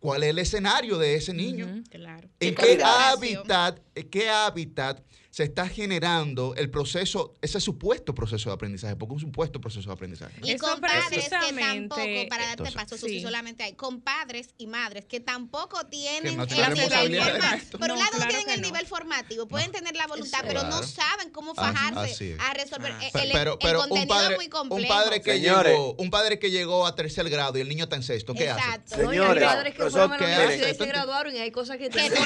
cuál 0.00 0.24
es 0.24 0.30
el 0.30 0.38
escenario 0.38 0.98
de 0.98 1.14
ese 1.14 1.32
niño. 1.32 1.82
claro. 1.90 2.28
¿En 2.40 2.54
qué 2.54 2.82
hábitat, 2.82 3.78
qué 4.10 4.28
hábitat 4.28 5.02
se 5.30 5.44
está 5.44 5.68
generando 5.68 6.54
el 6.56 6.70
proceso, 6.70 7.36
ese 7.40 7.60
supuesto 7.60 8.14
proceso 8.14 8.50
de 8.50 8.54
aprendizaje, 8.54 8.96
porque 8.96 9.14
es 9.14 9.22
un 9.22 9.28
supuesto 9.30 9.60
proceso 9.60 9.88
de 9.88 9.94
aprendizaje. 9.94 10.40
Y 10.42 10.56
compadres 10.56 11.28
que 11.28 11.30
tampoco, 11.30 12.02
para 12.28 12.46
darte 12.46 12.72
paso, 12.72 12.96
sí. 12.98 13.22
solamente 13.22 13.62
hay 13.62 13.74
compadres 13.74 14.48
y 14.58 14.66
madres 14.66 15.04
que 15.04 15.20
tampoco 15.20 15.86
tienen 15.86 16.40
el 16.40 16.48
nivel 16.48 16.76
formativo. 16.76 17.78
Por 17.78 17.92
un 17.92 17.98
lado 17.98 18.18
no, 18.18 18.26
tienen 18.26 18.50
el 18.50 18.60
nivel 18.60 18.86
formativo, 18.86 19.46
pueden 19.46 19.70
tener 19.70 19.94
la 19.94 20.08
voluntad, 20.08 20.40
pero 20.42 20.64
no 20.64 20.82
saben 20.82 21.30
cómo 21.30 21.54
fajarse 21.54 22.36
a 22.40 22.52
resolver 22.54 22.92
ah. 22.92 23.20
el, 23.22 23.30
pero, 23.32 23.56
pero, 23.60 23.78
contenido 23.80 24.02
un 24.02 24.08
padre, 24.08 24.36
muy 24.36 24.48
complejo. 24.48 24.82
Un 24.82 24.88
padre, 24.88 25.22
que 25.22 25.40
llegó, 25.40 25.94
un 25.94 26.10
padre 26.10 26.40
que 26.40 26.50
llegó 26.50 26.86
a 26.86 26.96
tercer 26.96 27.30
grado 27.30 27.56
y 27.56 27.60
el 27.60 27.68
niño 27.68 27.84
está 27.84 27.94
en 27.94 28.02
sexto, 28.02 28.34
¿qué 28.34 28.50
Exacto. 28.50 28.94
hace? 28.94 29.06
Señores, 29.06 29.42
hay 29.44 29.48
padres 29.48 29.74
que 29.74 29.90
fueron 29.90 30.12
a 30.12 30.18
la 30.18 30.26
universidad 30.26 30.68
y 30.68 30.74
se 30.74 30.86
graduaron 30.86 31.36
y 31.36 31.38
hay 31.38 31.52
cosas 31.52 31.78
que... 31.78 31.88
que 31.88 32.10
no 32.10 32.16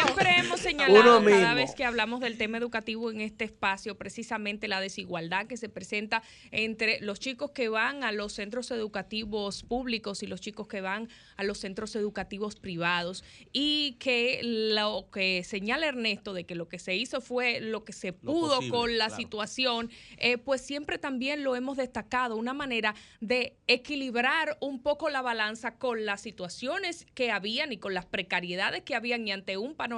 siempre 0.03 0.29
hemos 0.37 0.59
señalado 0.59 1.23
cada 1.23 1.53
vez 1.53 1.75
que 1.75 1.85
hablamos 1.85 2.19
del 2.19 2.37
tema 2.37 2.57
educativo 2.57 3.11
en 3.11 3.21
este 3.21 3.45
espacio, 3.45 3.97
precisamente 3.97 4.67
la 4.67 4.81
desigualdad 4.81 5.47
que 5.47 5.57
se 5.57 5.69
presenta 5.69 6.23
entre 6.51 6.99
los 7.01 7.19
chicos 7.19 7.51
que 7.51 7.69
van 7.69 8.03
a 8.03 8.11
los 8.11 8.33
centros 8.33 8.71
educativos 8.71 9.63
públicos 9.63 10.23
y 10.23 10.27
los 10.27 10.41
chicos 10.41 10.67
que 10.67 10.81
van 10.81 11.09
a 11.37 11.43
los 11.43 11.59
centros 11.59 11.95
educativos 11.95 12.55
privados. 12.55 13.23
Y 13.51 13.97
que 13.99 14.39
lo 14.43 15.09
que 15.11 15.43
señala 15.43 15.87
Ernesto 15.87 16.33
de 16.33 16.45
que 16.45 16.55
lo 16.55 16.67
que 16.67 16.79
se 16.79 16.95
hizo 16.95 17.21
fue 17.21 17.59
lo 17.59 17.83
que 17.83 17.93
se 17.93 18.13
pudo 18.13 18.59
con 18.69 18.97
la 18.97 19.09
situación, 19.09 19.89
eh, 20.17 20.37
pues 20.37 20.61
siempre 20.61 20.97
también 20.97 21.43
lo 21.43 21.55
hemos 21.55 21.77
destacado, 21.77 22.35
una 22.35 22.53
manera 22.53 22.95
de 23.19 23.57
equilibrar 23.67 24.57
un 24.61 24.81
poco 24.81 25.09
la 25.09 25.21
balanza 25.21 25.75
con 25.77 26.05
las 26.05 26.21
situaciones 26.21 27.05
que 27.13 27.31
habían 27.31 27.71
y 27.71 27.77
con 27.77 27.93
las 27.93 28.05
precariedades 28.05 28.83
que 28.83 28.95
habían 28.95 29.27
y 29.27 29.31
ante 29.31 29.57
un 29.57 29.75
panorama 29.75 29.90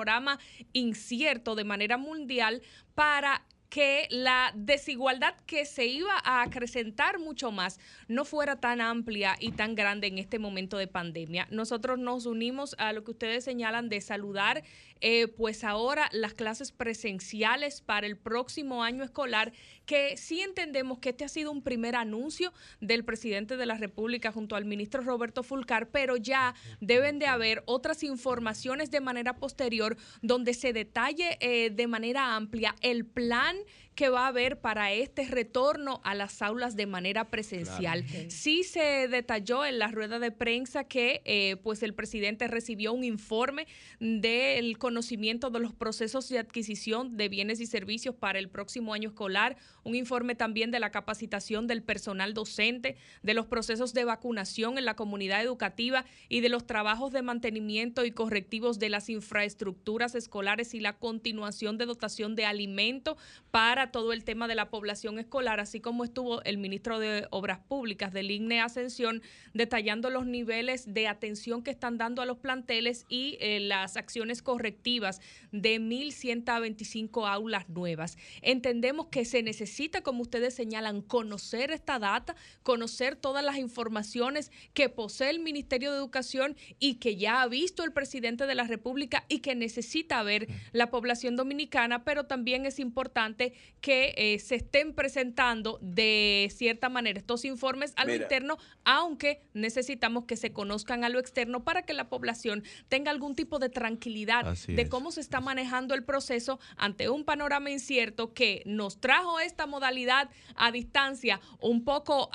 incierto 0.73 1.55
de 1.55 1.63
manera 1.63 1.97
mundial 1.97 2.61
para 2.95 3.45
que 3.73 4.07
la 4.11 4.51
desigualdad 4.53 5.33
que 5.47 5.65
se 5.65 5.87
iba 5.87 6.13
a 6.23 6.43
acrecentar 6.43 7.17
mucho 7.17 7.51
más 7.51 7.79
no 8.07 8.23
fuera 8.23 8.59
tan 8.59 8.81
amplia 8.81 9.35
y 9.39 9.51
tan 9.51 9.73
grande 9.73 10.05
en 10.05 10.19
este 10.19 10.37
momento 10.37 10.77
de 10.77 10.85
pandemia. 10.85 11.47
Nosotros 11.49 11.97
nos 11.97 12.27
unimos 12.27 12.75
a 12.77 12.93
lo 12.93 13.03
que 13.03 13.09
ustedes 13.09 13.43
señalan 13.43 13.89
de 13.89 13.99
saludar 13.99 14.63
eh, 15.05 15.27
pues 15.27 15.65
ahora 15.65 16.07
las 16.13 16.33
clases 16.33 16.71
presenciales 16.71 17.81
para 17.81 18.07
el 18.07 18.15
próximo 18.15 18.85
año 18.85 19.03
escolar, 19.03 19.51
que 19.85 20.15
sí 20.15 20.39
entendemos 20.39 20.99
que 20.99 21.09
este 21.09 21.25
ha 21.25 21.27
sido 21.27 21.51
un 21.51 21.61
primer 21.61 21.97
anuncio 21.97 22.53
del 22.79 23.03
presidente 23.03 23.57
de 23.57 23.65
la 23.65 23.75
República 23.75 24.31
junto 24.31 24.55
al 24.55 24.63
ministro 24.63 25.01
Roberto 25.01 25.43
Fulcar, 25.43 25.89
pero 25.89 26.15
ya 26.15 26.55
deben 26.79 27.19
de 27.19 27.27
haber 27.27 27.63
otras 27.65 28.01
informaciones 28.01 28.91
de 28.91 29.01
manera 29.01 29.35
posterior 29.35 29.97
donde 30.21 30.53
se 30.53 30.71
detalle 30.71 31.37
eh, 31.41 31.69
de 31.69 31.87
manera 31.87 32.37
amplia 32.37 32.73
el 32.79 33.05
plan 33.05 33.57
que 33.95 34.09
va 34.09 34.25
a 34.25 34.27
haber 34.27 34.59
para 34.59 34.91
este 34.91 35.25
retorno 35.25 36.01
a 36.03 36.15
las 36.15 36.41
aulas 36.41 36.75
de 36.75 36.85
manera 36.85 37.29
presencial. 37.29 38.05
Sí 38.29 38.63
se 38.63 39.07
detalló 39.07 39.65
en 39.65 39.79
la 39.79 39.87
rueda 39.89 40.19
de 40.19 40.31
prensa 40.31 40.83
que 40.85 41.21
eh, 41.25 41.57
pues 41.63 41.83
el 41.83 41.93
presidente 41.93 42.47
recibió 42.47 42.93
un 42.93 43.03
informe 43.03 43.67
del 43.99 44.77
conocimiento 44.77 45.49
de 45.49 45.59
los 45.59 45.73
procesos 45.73 46.29
de 46.29 46.39
adquisición 46.39 47.17
de 47.17 47.29
bienes 47.29 47.59
y 47.59 47.65
servicios 47.65 48.15
para 48.15 48.39
el 48.39 48.49
próximo 48.49 48.93
año 48.93 49.09
escolar, 49.09 49.57
un 49.83 49.95
informe 49.95 50.35
también 50.35 50.71
de 50.71 50.79
la 50.79 50.91
capacitación 50.91 51.67
del 51.67 51.83
personal 51.83 52.33
docente, 52.33 52.97
de 53.21 53.33
los 53.33 53.45
procesos 53.45 53.93
de 53.93 54.05
vacunación 54.05 54.77
en 54.77 54.85
la 54.85 54.95
comunidad 54.95 55.41
educativa 55.41 56.05
y 56.29 56.41
de 56.41 56.49
los 56.49 56.65
trabajos 56.65 57.11
de 57.11 57.21
mantenimiento 57.21 58.05
y 58.05 58.11
correctivos 58.11 58.79
de 58.79 58.89
las 58.89 59.09
infraestructuras 59.09 60.15
escolares 60.15 60.73
y 60.73 60.79
la 60.79 60.93
continuación 60.93 61.77
de 61.77 61.85
dotación 61.85 62.35
de 62.35 62.45
alimento 62.45 63.17
para 63.51 63.82
todo 63.91 64.13
el 64.13 64.23
tema 64.23 64.47
de 64.47 64.55
la 64.55 64.69
población 64.69 65.19
escolar, 65.19 65.59
así 65.59 65.79
como 65.79 66.03
estuvo 66.03 66.43
el 66.43 66.57
ministro 66.57 66.99
de 66.99 67.27
Obras 67.31 67.59
Públicas 67.59 68.13
del 68.13 68.31
INE 68.31 68.61
Ascensión 68.61 69.21
detallando 69.53 70.09
los 70.09 70.25
niveles 70.25 70.93
de 70.93 71.07
atención 71.07 71.63
que 71.63 71.71
están 71.71 71.97
dando 71.97 72.21
a 72.21 72.25
los 72.25 72.37
planteles 72.37 73.05
y 73.09 73.37
eh, 73.39 73.59
las 73.59 73.97
acciones 73.97 74.41
correctivas 74.41 75.21
de 75.51 75.79
1.125 75.79 77.27
aulas 77.27 77.69
nuevas. 77.69 78.17
Entendemos 78.41 79.07
que 79.07 79.25
se 79.25 79.43
necesita, 79.43 80.01
como 80.01 80.21
ustedes 80.21 80.53
señalan, 80.53 81.01
conocer 81.01 81.71
esta 81.71 81.99
data, 81.99 82.35
conocer 82.63 83.15
todas 83.15 83.43
las 83.43 83.57
informaciones 83.57 84.51
que 84.73 84.89
posee 84.89 85.29
el 85.29 85.39
Ministerio 85.39 85.91
de 85.91 85.97
Educación 85.97 86.55
y 86.79 86.95
que 86.95 87.15
ya 87.15 87.41
ha 87.41 87.47
visto 87.47 87.83
el 87.83 87.91
presidente 87.93 88.45
de 88.45 88.55
la 88.55 88.65
República 88.65 89.25
y 89.29 89.39
que 89.39 89.55
necesita 89.55 90.23
ver 90.23 90.47
la 90.71 90.89
población 90.89 91.35
dominicana, 91.35 92.03
pero 92.03 92.25
también 92.25 92.65
es 92.65 92.79
importante 92.79 93.53
que 93.83 94.13
eh, 94.15 94.39
se 94.39 94.55
estén 94.55 94.93
presentando 94.93 95.77
de 95.81 96.49
cierta 96.55 96.87
manera 96.87 97.19
estos 97.19 97.43
informes 97.43 97.91
a 97.97 98.05
lo 98.05 98.15
interno, 98.15 98.57
aunque 98.85 99.41
necesitamos 99.53 100.23
que 100.23 100.37
se 100.37 100.53
conozcan 100.53 101.03
a 101.03 101.09
lo 101.09 101.19
externo 101.19 101.65
para 101.65 101.81
que 101.81 101.91
la 101.91 102.07
población 102.07 102.63
tenga 102.87 103.11
algún 103.11 103.35
tipo 103.35 103.59
de 103.59 103.67
tranquilidad 103.67 104.55
de 104.67 104.87
cómo 104.87 105.11
se 105.11 105.19
está 105.19 105.41
manejando 105.41 105.95
el 105.95 106.03
proceso 106.05 106.61
ante 106.77 107.09
un 107.09 107.25
panorama 107.25 107.71
incierto 107.71 108.33
que 108.33 108.63
nos 108.65 109.01
trajo 109.01 109.41
esta 109.41 109.65
modalidad 109.65 110.29
a 110.55 110.71
distancia 110.71 111.41
un 111.59 111.83
poco 111.83 112.29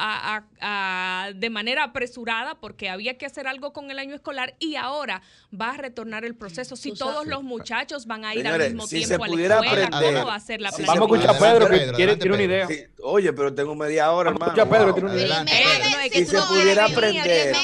de 1.35 1.51
manera 1.51 1.85
apresurada 1.85 2.61
porque 2.61 2.91
había 2.91 3.17
que 3.17 3.25
hacer 3.25 3.47
algo 3.47 3.73
con 3.73 3.91
el 3.91 3.99
año 3.99 4.15
escolar 4.15 4.55
y 4.59 4.77
ahora 4.77 5.23
va 5.59 5.71
a 5.71 5.77
retornar 5.79 6.27
el 6.27 6.35
proceso. 6.35 6.77
Si 6.77 6.93
todos 6.93 7.27
los 7.27 7.43
muchachos 7.43 8.05
van 8.05 8.27
a 8.27 8.35
ir 8.35 8.47
al 8.47 8.61
mismo 8.61 8.87
tiempo 8.87 9.25
a 9.25 9.29
la 9.29 9.43
escuela, 9.43 9.89
¿cómo 9.91 10.27
va 10.27 10.35
a 10.35 10.41
ser 10.41 10.61
la 10.61 10.73
Pedro, 11.39 11.68
que 11.68 11.93
quiere, 11.93 12.16
tiene 12.16 12.34
una 12.34 12.43
idea. 12.43 12.68
oye, 13.03 13.32
pero 13.32 13.55
tengo 13.55 13.74
media 13.74 14.11
hora, 14.12 14.30
hermano. 14.30 14.55
Pedro, 14.55 14.95
tiene 14.95 15.11
una 15.11 15.20
idea. 15.20 15.45
Si 16.12 16.26
se 16.26 16.39
pudiera 16.43 16.86
aprender. 16.86 17.55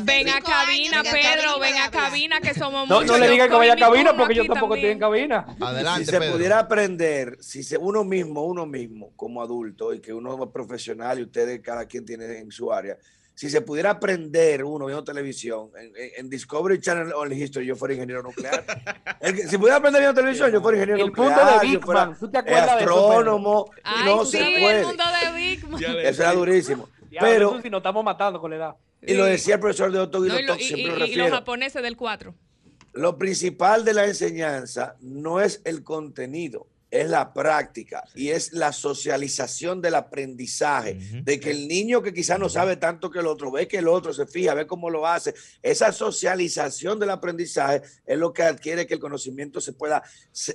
Ven 0.00 0.28
a 0.30 0.40
cabina, 0.40 1.02
Pedro, 1.02 1.58
ven 1.60 1.76
a 1.76 1.90
cabina, 1.90 2.40
que 2.40 2.54
somos 2.54 2.88
muchos. 2.88 3.06
No, 3.06 3.18
le 3.18 3.28
digan 3.28 3.48
que 3.50 3.56
vaya 3.56 3.74
a 3.74 3.76
cabina, 3.76 4.16
porque 4.16 4.34
yo 4.34 4.46
tampoco 4.46 4.74
estoy 4.74 4.90
en 4.90 4.98
cabina. 4.98 5.46
Adelante, 5.60 6.04
Si 6.06 6.10
se 6.10 6.20
pudiera 6.30 6.58
aprender, 6.58 7.36
si 7.40 7.62
se, 7.62 7.76
uno 7.76 8.04
mismo, 8.04 8.44
uno 8.44 8.66
mismo, 8.66 9.12
como 9.16 9.42
adulto, 9.42 9.92
y 9.92 10.00
que 10.00 10.12
uno 10.12 10.42
es 10.42 10.50
profesional 10.50 11.18
y 11.18 11.22
ustedes, 11.22 11.60
cada 11.60 11.86
quien 11.86 12.04
tiene 12.04 12.38
en 12.38 12.50
su 12.50 12.72
área, 12.72 12.96
si 13.34 13.50
se 13.50 13.60
pudiera 13.60 13.90
aprender 13.90 14.64
uno 14.64 14.86
viendo 14.86 15.04
televisión, 15.04 15.70
en, 16.16 16.28
Discovery 16.28 16.80
Channel 16.80 17.12
o 17.12 17.26
en 17.26 17.32
History, 17.32 17.66
yo 17.66 17.76
fuera 17.76 17.94
ingeniero 17.94 18.22
nuclear. 18.22 18.64
si 19.48 19.58
pudiera 19.58 19.76
aprender 19.76 20.02
viendo 20.02 20.20
televisión, 20.20 20.52
yo 20.52 20.60
fuera 20.60 20.78
ingeniero 20.78 21.06
nuclear. 21.06 21.30
El 21.30 21.36
punto 21.36 21.60
de 21.60 21.66
Big 21.66 21.86
Man, 21.86 22.16
¿tú 22.18 22.30
te 22.30 22.38
acuerdas 22.38 22.70
astrónomo, 22.70 23.70
de 23.74 23.80
eso? 23.80 24.16
no 24.16 24.24
se 24.24 24.38
puede. 24.38 24.80
El 24.80 24.86
mundo 24.86 25.04
de 25.04 25.40
Big 25.40 25.68
Man. 25.68 25.82
Eso 25.82 26.22
era 26.22 26.32
durísimo. 26.32 26.88
pero 27.18 27.60
si 27.62 27.70
nos 27.70 27.78
estamos 27.78 28.04
matando 28.04 28.40
con 28.40 28.50
la 28.50 28.56
edad. 28.56 28.76
Y 29.04 29.14
lo 29.14 29.24
decía 29.24 29.54
el 29.54 29.60
profesor 29.60 29.90
de 29.90 29.98
Otto 29.98 30.20
no, 30.20 30.38
y, 30.38 30.62
y, 30.62 31.10
y 31.10 31.16
los 31.16 31.30
japoneses 31.30 31.82
del 31.82 31.96
4. 31.96 32.34
Lo 32.92 33.18
principal 33.18 33.84
de 33.84 33.94
la 33.94 34.04
enseñanza 34.04 34.96
no 35.00 35.40
es 35.40 35.62
el 35.64 35.82
contenido, 35.82 36.68
es 36.92 37.08
la 37.08 37.32
práctica 37.32 38.04
y 38.14 38.28
es 38.28 38.52
la 38.52 38.70
socialización 38.70 39.80
del 39.80 39.94
aprendizaje, 39.94 40.98
de 41.24 41.40
que 41.40 41.50
el 41.50 41.66
niño 41.66 42.02
que 42.02 42.12
quizás 42.12 42.38
no 42.38 42.50
sabe 42.50 42.76
tanto 42.76 43.10
que 43.10 43.20
el 43.20 43.26
otro, 43.26 43.50
ve 43.50 43.66
que 43.66 43.78
el 43.78 43.88
otro 43.88 44.12
se 44.12 44.26
fija, 44.26 44.52
ve 44.52 44.66
cómo 44.66 44.90
lo 44.90 45.06
hace. 45.06 45.34
Esa 45.62 45.90
socialización 45.90 47.00
del 47.00 47.08
aprendizaje 47.08 47.80
es 48.04 48.18
lo 48.18 48.34
que 48.34 48.42
adquiere 48.42 48.86
que 48.86 48.94
el 48.94 49.00
conocimiento 49.00 49.58
se 49.58 49.72
pueda 49.72 50.02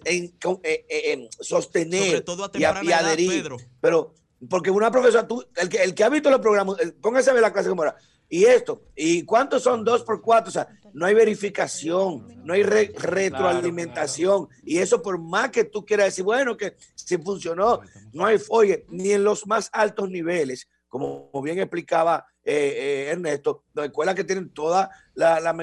eh, 0.06 0.32
eh, 0.44 1.30
sostener 1.40 2.24
y, 2.54 2.64
adherir. 2.64 3.50
Pero 3.82 4.14
porque 4.48 4.70
una 4.70 4.92
profesora, 4.92 5.28
tú, 5.28 5.44
el 5.56 5.70
que, 5.70 5.82
el 5.82 5.96
que 5.96 6.04
ha 6.04 6.10
visto 6.10 6.30
los 6.30 6.40
programas, 6.40 6.78
póngase 7.02 7.32
a 7.32 7.34
ver 7.34 7.42
la 7.42 7.52
clase 7.52 7.70
como 7.70 7.82
era 7.82 7.96
y 8.30 8.43
esto, 8.43 8.84
¿y 8.95 9.23
cuántos 9.23 9.63
son 9.63 9.86
dos 9.86 10.03
por 10.03 10.21
cuatro? 10.21 10.49
O 10.49 10.51
sea, 10.51 10.67
no 10.93 11.05
hay 11.05 11.13
verificación, 11.13 12.43
no 12.43 12.53
hay 12.53 12.63
retroalimentación. 12.63 14.49
Y 14.63 14.80
eso 14.80 15.01
por 15.01 15.17
más 15.17 15.49
que 15.51 15.63
tú 15.63 15.86
quieras 15.86 16.07
decir, 16.07 16.25
bueno, 16.25 16.57
que 16.57 16.75
si 16.95 17.17
funcionó, 17.17 17.80
no 18.11 18.25
hay, 18.25 18.38
oye, 18.49 18.86
ni 18.89 19.11
en 19.11 19.23
los 19.23 19.47
más 19.47 19.69
altos 19.71 20.09
niveles, 20.09 20.67
como 20.89 21.30
bien 21.41 21.59
explicaba 21.59 22.25
eh, 22.43 23.05
eh, 23.07 23.09
Ernesto, 23.11 23.63
las 23.73 23.86
escuelas 23.88 24.15
que 24.15 24.23
tienen 24.23 24.49
toda 24.49 24.89
la, 25.13 25.39
la, 25.39 25.53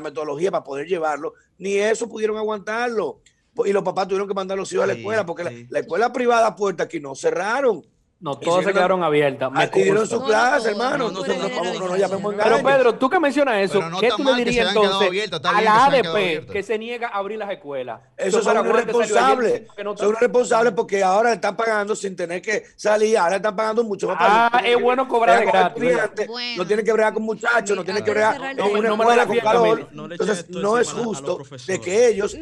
metodología 0.00 0.50
para 0.50 0.64
poder 0.64 0.86
llevarlo, 0.86 1.34
ni 1.58 1.74
eso 1.74 2.08
pudieron 2.08 2.38
aguantarlo. 2.38 3.20
Y 3.64 3.72
los 3.72 3.82
papás 3.82 4.06
tuvieron 4.06 4.28
que 4.28 4.34
mandar 4.34 4.56
a 4.56 4.60
los 4.60 4.72
hijos 4.72 4.84
a 4.84 4.88
la 4.88 4.92
escuela, 4.94 5.26
porque 5.26 5.44
la, 5.44 5.52
la, 5.68 5.80
escuela 5.80 6.12
privada 6.12 6.54
puerta 6.56 6.84
aquí 6.84 7.00
no 7.00 7.14
cerraron. 7.14 7.84
No, 8.20 8.36
todas 8.36 8.64
se 8.64 8.72
quedaron 8.72 9.04
abiertas. 9.04 9.48
Adquirieron 9.54 10.04
su 10.04 10.20
clase, 10.24 10.70
hermano. 10.70 11.08
No, 11.10 11.24
no, 11.24 11.96
llamemos 11.96 12.34
Pero 12.34 12.62
Pedro, 12.64 12.94
tú 12.96 13.08
que 13.08 13.20
mencionas 13.20 13.58
eso, 13.58 13.80
¿qué 14.00 14.10
tú 14.16 14.24
le 14.24 14.34
dirías 14.44 14.68
entonces 14.68 15.30
a 15.44 15.62
la 15.62 15.86
ADP 15.86 16.50
que 16.50 16.62
se 16.64 16.76
niega 16.78 17.08
a 17.08 17.18
abrir 17.18 17.38
las 17.38 17.50
escuelas? 17.50 18.00
Eso 18.16 18.42
son 18.42 18.66
irresponsables. 18.66 19.62
Son 19.96 20.16
irresponsables 20.16 20.72
porque 20.72 21.02
ahora 21.02 21.32
están 21.32 21.56
pagando 21.56 21.94
sin 21.94 22.16
tener 22.16 22.42
que 22.42 22.64
salir. 22.74 23.16
Ahora 23.16 23.36
están 23.36 23.54
pagando 23.54 23.84
mucho 23.84 24.08
más. 24.08 24.16
Ah, 24.18 24.62
es 24.64 24.80
bueno 24.80 25.06
cobrar 25.06 25.38
de 25.38 25.46
gratis. 25.46 26.28
No 26.56 26.66
tienen 26.66 26.84
que 26.84 26.92
bregar 26.92 27.14
con 27.14 27.22
muchachos, 27.22 27.76
no 27.76 27.84
tienen 27.84 28.02
que 28.02 28.10
bregar 28.10 28.56
con 28.56 28.76
una 28.76 28.88
escuela 28.88 29.26
con 29.26 29.38
calor. 29.38 29.88
Entonces, 30.10 30.50
no 30.50 30.76
es 30.76 30.92
justo 30.92 31.38
de 31.68 31.80
que 31.80 32.08
ellos, 32.08 32.36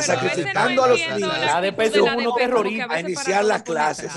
sacrificando 0.00 0.82
a 0.82 0.88
los 0.88 0.98
niños, 0.98 1.30
a 2.90 3.00
iniciar 3.00 3.44
las 3.44 3.62
clases 3.62 4.10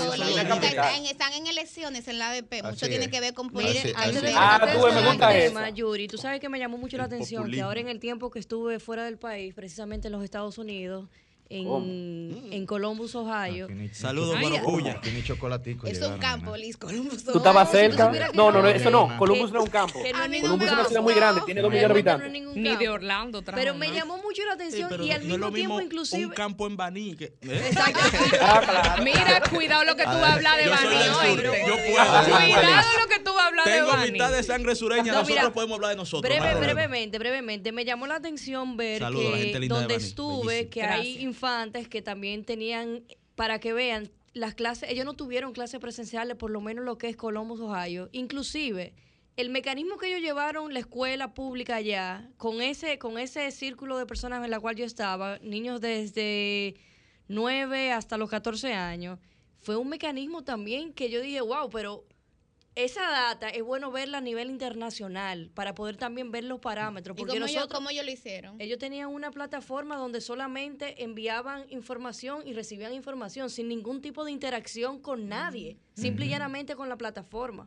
están 1.04 1.32
en 1.34 1.46
elecciones 1.46 2.08
en 2.08 2.18
la 2.18 2.30
ADP. 2.30 2.62
Mucho 2.62 2.86
tiene 2.88 3.10
que 3.10 3.20
ver 3.20 3.34
con 3.34 3.50
política. 3.50 3.98
Ah, 3.98 4.08
tú 4.10 4.22
me 4.22 5.06
gusta 5.06 5.36
eso. 5.36 5.68
Yuri, 5.74 6.08
tú 6.08 6.16
sabes 6.16 6.40
que 6.40 6.48
me 6.48 6.58
llamó 6.58 6.78
mucho 6.78 6.96
la 6.96 7.04
atención 7.04 7.50
que 7.50 7.60
ahora 7.60 7.80
en 7.80 7.88
el 7.88 8.00
tiempo 8.00 8.30
que 8.30 8.38
estuve 8.38 8.78
fuera 8.78 9.04
del 9.04 9.18
país, 9.18 9.52
precisamente 9.54 10.08
en 10.08 10.12
los 10.12 10.24
Estados 10.24 10.56
Unidos, 10.58 11.08
en, 11.48 12.48
en, 12.52 12.66
Columbus, 12.66 13.14
Ohio. 13.14 13.68
Saludos, 13.92 14.40
Maracuya. 14.40 15.00
Tiene 15.00 15.22
chocolatico. 15.22 15.86
Es 15.86 16.00
un 16.02 16.18
campo, 16.18 16.56
Liz, 16.56 16.76
Columbus, 16.76 17.24
¿Tú 17.24 17.38
estabas 17.38 17.70
cerca? 17.70 18.10
No, 18.34 18.50
no, 18.50 18.62
no, 18.62 18.68
eso 18.68 18.90
no. 18.90 19.16
Columbus 19.18 19.52
no 19.52 19.60
es 19.60 19.64
un 19.64 19.70
campo. 19.70 20.00
Columbus 20.42 20.66
es 20.66 20.72
una 20.72 20.84
ciudad 20.84 21.02
muy 21.02 21.14
grande, 21.14 21.42
tiene 21.46 21.60
dos 21.60 21.70
millones 21.70 21.88
de 21.88 21.94
habitantes. 21.94 22.56
Ni 22.56 22.76
de 22.76 22.88
Orlando. 22.88 23.42
Pero 23.42 23.74
me 23.74 23.92
llamó 23.92 24.18
mucho 24.18 24.44
la 24.44 24.54
atención 24.54 25.04
y 25.04 25.10
al 25.10 25.22
mismo 25.22 25.52
tiempo, 25.52 25.80
inclusive. 25.80 26.26
Un 26.26 26.32
campo 26.32 26.66
en 26.66 26.76
Baní. 26.76 27.16
¿eh? 27.20 27.32
Exacto. 27.42 28.00
Ah, 28.48 28.96
Mira, 29.02 29.42
cuidado 29.50 29.84
lo 29.84 29.96
que 29.96 30.02
tú 30.02 30.10
vas 30.10 30.22
a 30.22 30.34
hablar 30.34 30.58
de 30.58 30.68
Baní 30.68 30.96
hoy. 30.96 31.36
Yo 31.66 31.76
puedo. 31.76 32.24
Cuidado 32.24 32.88
lo 33.00 33.08
que 33.08 33.18
tú 33.20 33.34
vas 33.34 33.44
a 33.44 33.46
hablar 33.46 33.66
de 33.66 33.82
Baní. 33.82 34.02
Tengo 34.02 34.12
mitad 34.12 34.32
de 34.32 34.42
sangre 34.42 34.74
sureña, 34.74 35.12
nosotros 35.12 35.52
podemos 35.52 35.76
hablar 35.76 35.90
de 35.90 35.96
nosotros. 35.96 36.32
Brevemente, 36.60 37.18
brevemente. 37.18 37.72
Me 37.72 37.84
llamó 37.84 38.06
la 38.06 38.16
atención 38.16 38.76
ver 38.76 39.02
que 39.02 39.66
donde 39.68 39.94
estuve, 39.96 40.68
que 40.68 40.82
hay 40.82 41.22
infantes 41.36 41.86
que 41.88 42.00
también 42.00 42.44
tenían, 42.44 43.04
para 43.34 43.58
que 43.60 43.74
vean, 43.74 44.10
las 44.32 44.54
clases, 44.54 44.90
ellos 44.90 45.04
no 45.04 45.14
tuvieron 45.14 45.52
clases 45.52 45.80
presenciales, 45.80 46.36
por 46.36 46.50
lo 46.50 46.60
menos 46.60 46.84
lo 46.84 46.96
que 46.96 47.08
es 47.08 47.16
Columbus, 47.16 47.60
Ohio. 47.60 48.08
Inclusive, 48.12 48.94
el 49.36 49.50
mecanismo 49.50 49.98
que 49.98 50.08
ellos 50.08 50.20
llevaron 50.20 50.72
la 50.72 50.80
escuela 50.80 51.34
pública 51.34 51.76
allá, 51.76 52.30
con 52.38 52.62
ese, 52.62 52.98
con 52.98 53.18
ese 53.18 53.50
círculo 53.50 53.98
de 53.98 54.06
personas 54.06 54.42
en 54.42 54.50
la 54.50 54.60
cual 54.60 54.76
yo 54.76 54.84
estaba, 54.86 55.38
niños 55.40 55.80
desde 55.82 56.74
9 57.28 57.92
hasta 57.92 58.16
los 58.16 58.30
14 58.30 58.72
años, 58.72 59.18
fue 59.58 59.76
un 59.76 59.88
mecanismo 59.90 60.42
también 60.42 60.94
que 60.94 61.10
yo 61.10 61.20
dije, 61.20 61.42
wow, 61.42 61.68
pero 61.70 62.04
esa 62.76 63.10
data 63.10 63.48
es 63.48 63.62
bueno 63.62 63.90
verla 63.90 64.18
a 64.18 64.20
nivel 64.20 64.50
internacional 64.50 65.50
para 65.54 65.74
poder 65.74 65.96
también 65.96 66.30
ver 66.30 66.44
los 66.44 66.60
parámetros. 66.60 67.16
Porque 67.16 67.32
¿Y 67.32 67.36
cómo, 67.36 67.46
nosotros, 67.46 67.68
cómo 67.72 67.88
ellos 67.90 68.04
lo 68.04 68.12
hicieron? 68.12 68.60
Ellos 68.60 68.78
tenían 68.78 69.08
una 69.08 69.30
plataforma 69.30 69.96
donde 69.96 70.20
solamente 70.20 71.02
enviaban 71.02 71.64
información 71.70 72.46
y 72.46 72.52
recibían 72.52 72.92
información 72.92 73.48
sin 73.48 73.68
ningún 73.68 74.02
tipo 74.02 74.26
de 74.26 74.30
interacción 74.30 75.00
con 75.00 75.26
nadie, 75.26 75.78
simple 75.94 76.26
y 76.26 76.28
llanamente 76.28 76.76
con 76.76 76.90
la 76.90 76.96
plataforma. 76.96 77.64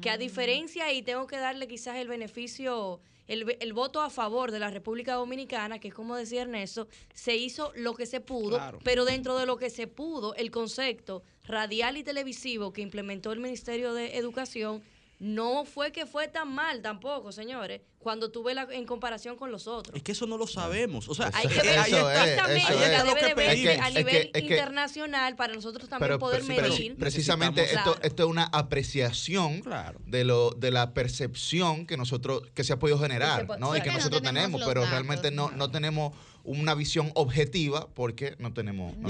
Que 0.00 0.08
a 0.08 0.16
diferencia, 0.16 0.90
y 0.90 1.02
tengo 1.02 1.26
que 1.26 1.36
darle 1.36 1.68
quizás 1.68 1.96
el 1.96 2.08
beneficio 2.08 3.00
el, 3.26 3.56
el, 3.60 3.72
voto 3.72 4.00
a 4.00 4.10
favor 4.10 4.52
de 4.52 4.58
la 4.58 4.70
República 4.70 5.14
Dominicana, 5.14 5.78
que 5.78 5.88
es 5.88 5.94
como 5.94 6.16
decía 6.16 6.42
Ernesto, 6.42 6.88
se 7.12 7.36
hizo 7.36 7.72
lo 7.74 7.94
que 7.94 8.06
se 8.06 8.20
pudo, 8.20 8.60
pero 8.84 9.04
dentro 9.04 9.36
de 9.36 9.46
lo 9.46 9.56
que 9.56 9.70
se 9.70 9.86
pudo, 9.86 10.34
el 10.34 10.50
concepto 10.50 11.22
radial 11.46 11.96
y 11.96 12.02
televisivo 12.02 12.72
que 12.72 12.82
implementó 12.82 13.32
el 13.32 13.40
Ministerio 13.40 13.94
de 13.94 14.16
Educación 14.16 14.82
no 15.18 15.64
fue 15.64 15.92
que 15.92 16.06
fue 16.06 16.28
tan 16.28 16.52
mal 16.52 16.82
tampoco, 16.82 17.32
señores, 17.32 17.80
cuando 17.98 18.30
tuve 18.30 18.54
la 18.54 18.68
en 18.70 18.84
comparación 18.84 19.36
con 19.36 19.50
los 19.50 19.66
otros. 19.66 19.96
Es 19.96 20.02
que 20.02 20.12
eso 20.12 20.26
no 20.26 20.36
lo 20.36 20.46
sabemos. 20.46 21.08
O 21.08 21.14
sea, 21.14 21.30
hay 21.32 21.48
que 21.48 21.62
ver 21.62 21.78
exactamente, 21.78 22.74
debe 23.04 23.22
de 23.22 23.34
verse 23.34 23.80
a 23.80 23.90
nivel 23.90 24.30
internacional 24.34 25.34
para 25.36 25.54
nosotros 25.54 25.88
también 25.88 26.18
poder 26.18 26.44
medir. 26.44 26.96
precisamente 26.96 27.62
esto, 27.64 27.96
esto 28.02 28.22
es 28.24 28.28
una 28.28 28.44
apreciación 28.44 29.62
de 30.06 30.24
lo 30.24 30.50
de 30.50 30.70
la 30.70 30.92
percepción 30.92 31.86
que 31.86 31.96
nosotros 31.96 32.42
que 32.54 32.62
se 32.62 32.74
ha 32.74 32.78
podido 32.78 32.98
generar, 32.98 33.58
¿no? 33.58 33.76
y 33.76 33.80
que 33.80 33.90
nosotros 33.90 34.22
tenemos, 34.22 34.62
pero 34.64 34.84
realmente 34.84 35.30
no, 35.30 35.50
no 35.50 35.70
tenemos 35.70 36.12
una 36.46 36.74
visión 36.74 37.10
objetiva 37.14 37.88
porque 37.94 38.36
no 38.38 38.52
tenemos... 38.52 38.96
No 38.96 39.08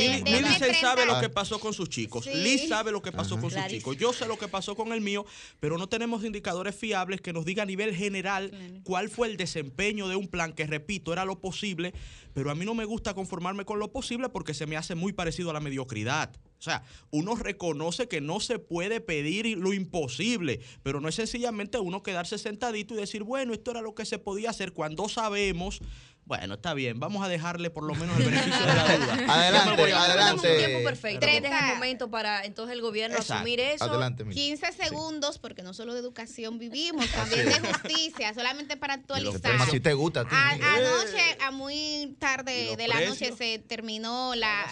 sabe 0.81 1.07
lo 1.07 1.21
que 1.21 1.29
pasó 1.29 1.61
con 1.61 1.73
sus 1.73 1.89
chicos. 1.89 2.27
Liz 2.27 2.69
sabe 2.69 2.93
lo 2.93 3.03
que 3.03 3.13
pasó 3.13 3.39
con 3.39 3.51
sus 3.51 3.67
chicos. 3.67 3.97
Yo 3.97 4.13
sé 4.13 4.27
lo 4.27 4.39
que 4.39 4.49
pasó 4.49 4.75
con 4.75 4.93
el 4.93 5.01
mío, 5.01 5.25
pero 5.61 5.79
no 5.79 5.89
tenemos 5.89 6.25
indicadores 6.25 6.75
fiables 6.75 7.21
que 7.21 7.33
nos 7.33 7.45
diga 7.45 7.63
a 7.63 7.67
nivel 7.67 7.95
general 7.95 8.81
cuál 8.85 9.09
fue 9.09 9.29
el 9.29 9.37
desempeño 9.37 10.09
de 10.09 10.17
un 10.17 10.29
plan 10.29 10.53
que, 10.53 10.67
repito, 10.67 11.13
era 11.13 11.25
lo 11.25 11.41
posible, 11.41 11.95
pero 12.33 12.51
a 12.51 12.55
mí 12.55 12.65
no 12.65 12.75
me 12.75 12.85
gusta 12.85 13.15
conformarme 13.15 13.65
con 13.65 13.79
lo 13.79 13.93
posible 13.93 14.29
porque 14.29 14.55
se 14.55 14.67
me 14.67 14.77
hace 14.77 14.95
muy 14.95 15.13
parecido 15.13 15.51
a 15.51 15.53
la 15.53 15.61
mediocridad. 15.61 16.35
O 16.59 16.63
sea, 16.63 16.83
uno 17.11 17.35
reconoce 17.35 18.09
que 18.09 18.21
no 18.21 18.41
se 18.41 18.59
puede 18.59 19.01
pedir 19.01 19.59
lo 19.59 19.75
imposible, 19.75 20.61
pero 20.83 21.01
no 21.01 21.09
es 21.09 21.15
sencillamente 21.15 21.79
uno 21.79 22.03
quedarse 22.03 22.39
sentadito 22.39 22.95
y 22.95 22.99
decir, 22.99 23.23
bueno, 23.23 23.53
esto 23.53 23.73
era 23.73 23.83
lo 23.83 23.95
que 23.95 24.07
se 24.07 24.19
podía 24.19 24.51
hacer 24.51 24.73
cuando 24.73 25.09
sabemos 25.09 25.81
bueno, 26.27 26.55
está 26.55 26.75
bien, 26.75 26.99
vamos 26.99 27.25
a 27.25 27.29
dejarle 27.29 27.71
por 27.71 27.85
lo 27.85 27.95
menos 27.95 28.19
el 28.19 28.25
beneficio 28.25 28.67
de 28.67 28.75
la 28.75 28.83
duda. 28.97 29.13
adelante, 29.29 29.93
adelante. 29.93 30.53
Un 30.53 30.59
tiempo 30.59 30.85
perfecto. 30.85 31.25
Este 31.25 31.47
es 31.47 31.55
el 31.55 31.75
momento 31.75 32.11
para 32.11 32.45
entonces 32.45 32.75
el 32.75 32.83
gobierno 32.83 33.17
asumir 33.17 33.61
eso. 33.61 33.85
Adelante, 33.85 34.25
15 34.29 34.73
segundos, 34.73 35.39
porque 35.39 35.63
no 35.63 35.73
solo 35.73 35.95
de 35.95 36.01
educación 36.01 36.59
vivimos, 36.59 37.09
también 37.13 37.47
de 37.47 37.61
justicia, 37.61 38.35
solamente 38.35 38.77
para 38.77 38.95
actualizar. 38.95 39.71
Si 39.71 39.79
te 39.79 39.95
gusta. 39.95 40.23
anoche, 40.23 41.39
a 41.41 41.53
muy 41.53 42.17
tarde 42.19 42.75
de 42.77 42.89
la 42.89 43.01
noche, 43.03 43.31
se 43.31 43.61
terminó 43.61 44.35
la, 44.35 44.67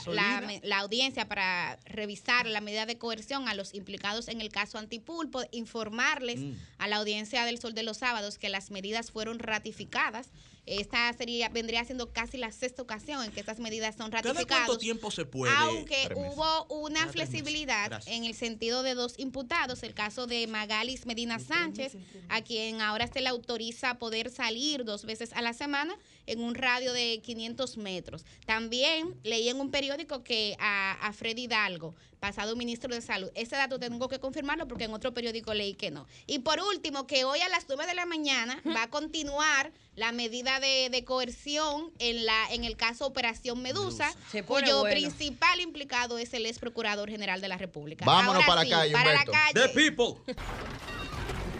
la, 0.62 0.78
audiencia 0.80 1.28
para 1.28 1.78
revisar 1.84 2.46
la 2.46 2.60
medida 2.60 2.84
de 2.84 2.98
coerción 2.98 3.48
a 3.48 3.54
los 3.54 3.74
implicados 3.74 4.26
en 4.26 4.40
el 4.40 4.48
caso 4.48 4.76
Antipulpo, 4.78 5.44
informarles 5.52 6.40
mm. 6.40 6.52
a 6.78 6.88
la 6.88 6.96
audiencia 6.96 7.44
del 7.44 7.60
Sol 7.60 7.74
de 7.74 7.84
los 7.84 7.98
Sábados 7.98 8.38
que 8.38 8.48
las 8.48 8.72
medidas 8.72 9.12
fueron 9.12 9.38
ratificadas 9.38 10.30
Esta 10.66 11.12
sería 11.12 11.48
vendría 11.48 11.84
siendo 11.84 12.12
casi 12.12 12.38
la 12.38 12.50
sexta 12.52 12.82
ocasión 12.82 13.22
en 13.22 13.32
que 13.32 13.40
estas 13.40 13.58
medidas 13.58 13.96
son 13.96 14.10
ratificadas. 14.10 14.66
¿Cuánto 14.66 14.78
tiempo 14.78 15.10
se 15.10 15.24
puede? 15.24 15.52
Aunque 15.56 16.08
hubo 16.14 16.64
una 16.68 17.06
flexibilidad 17.08 18.02
en 18.06 18.24
el 18.24 18.34
sentido 18.34 18.82
de 18.82 18.94
dos 18.94 19.18
imputados, 19.18 19.82
el 19.82 19.94
caso 19.94 20.26
de 20.26 20.46
Magalis 20.46 21.06
Medina 21.06 21.38
Sánchez, 21.38 21.96
a 22.28 22.42
quien 22.42 22.80
ahora 22.80 23.06
se 23.06 23.20
le 23.20 23.28
autoriza 23.28 23.90
a 23.90 23.98
poder 23.98 24.30
salir 24.30 24.84
dos 24.84 25.04
veces 25.04 25.32
a 25.34 25.42
la 25.42 25.52
semana 25.52 25.96
en 26.26 26.40
un 26.40 26.54
radio 26.54 26.92
de 26.92 27.20
500 27.22 27.76
metros. 27.76 28.24
También 28.46 29.14
leí 29.22 29.48
en 29.48 29.60
un 29.60 29.70
periódico 29.70 30.24
que 30.24 30.56
a, 30.58 30.92
a 30.92 31.12
Freddy 31.12 31.44
Hidalgo, 31.44 31.94
pasado 32.20 32.56
ministro 32.56 32.94
de 32.94 33.00
Salud, 33.00 33.30
ese 33.34 33.56
dato 33.56 33.78
tengo 33.78 34.08
que 34.08 34.18
confirmarlo 34.18 34.66
porque 34.66 34.84
en 34.84 34.94
otro 34.94 35.12
periódico 35.14 35.54
leí 35.54 35.74
que 35.74 35.90
no. 35.90 36.06
Y 36.26 36.40
por 36.40 36.60
último, 36.60 37.06
que 37.06 37.24
hoy 37.24 37.40
a 37.40 37.48
las 37.48 37.66
9 37.68 37.86
de 37.86 37.94
la 37.94 38.06
mañana 38.06 38.62
va 38.66 38.84
a 38.84 38.90
continuar 38.90 39.72
la 39.96 40.12
medida 40.12 40.60
de, 40.60 41.04
coerción 41.04 41.92
en 41.98 42.24
la 42.24 42.52
en 42.52 42.64
el 42.64 42.76
caso 42.76 43.06
Operación 43.06 43.60
Medusa, 43.62 44.12
cuyo 44.46 44.82
principal 44.84 45.60
implicado 45.60 46.18
es 46.18 46.32
el 46.34 46.46
ex 46.46 46.58
procurador 46.58 47.10
general 47.10 47.40
de 47.40 47.48
la 47.48 47.58
República. 47.58 48.04
Vámonos 48.04 48.44
para, 48.46 48.64
la 48.64 48.70
calle, 48.70 48.92
para 48.92 49.12
la 49.12 49.24
calle. 49.24 49.52
The 49.54 49.68
people. 49.68 50.34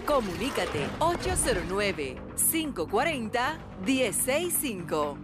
Comunícate 0.07 0.87
809 0.99 2.17
540 2.51 3.59
165 3.87 5.19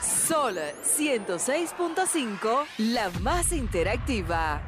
Sol 0.01 0.55
106.5, 0.83 2.65
la 2.77 3.09
más 3.21 3.51
interactiva. 3.51 4.61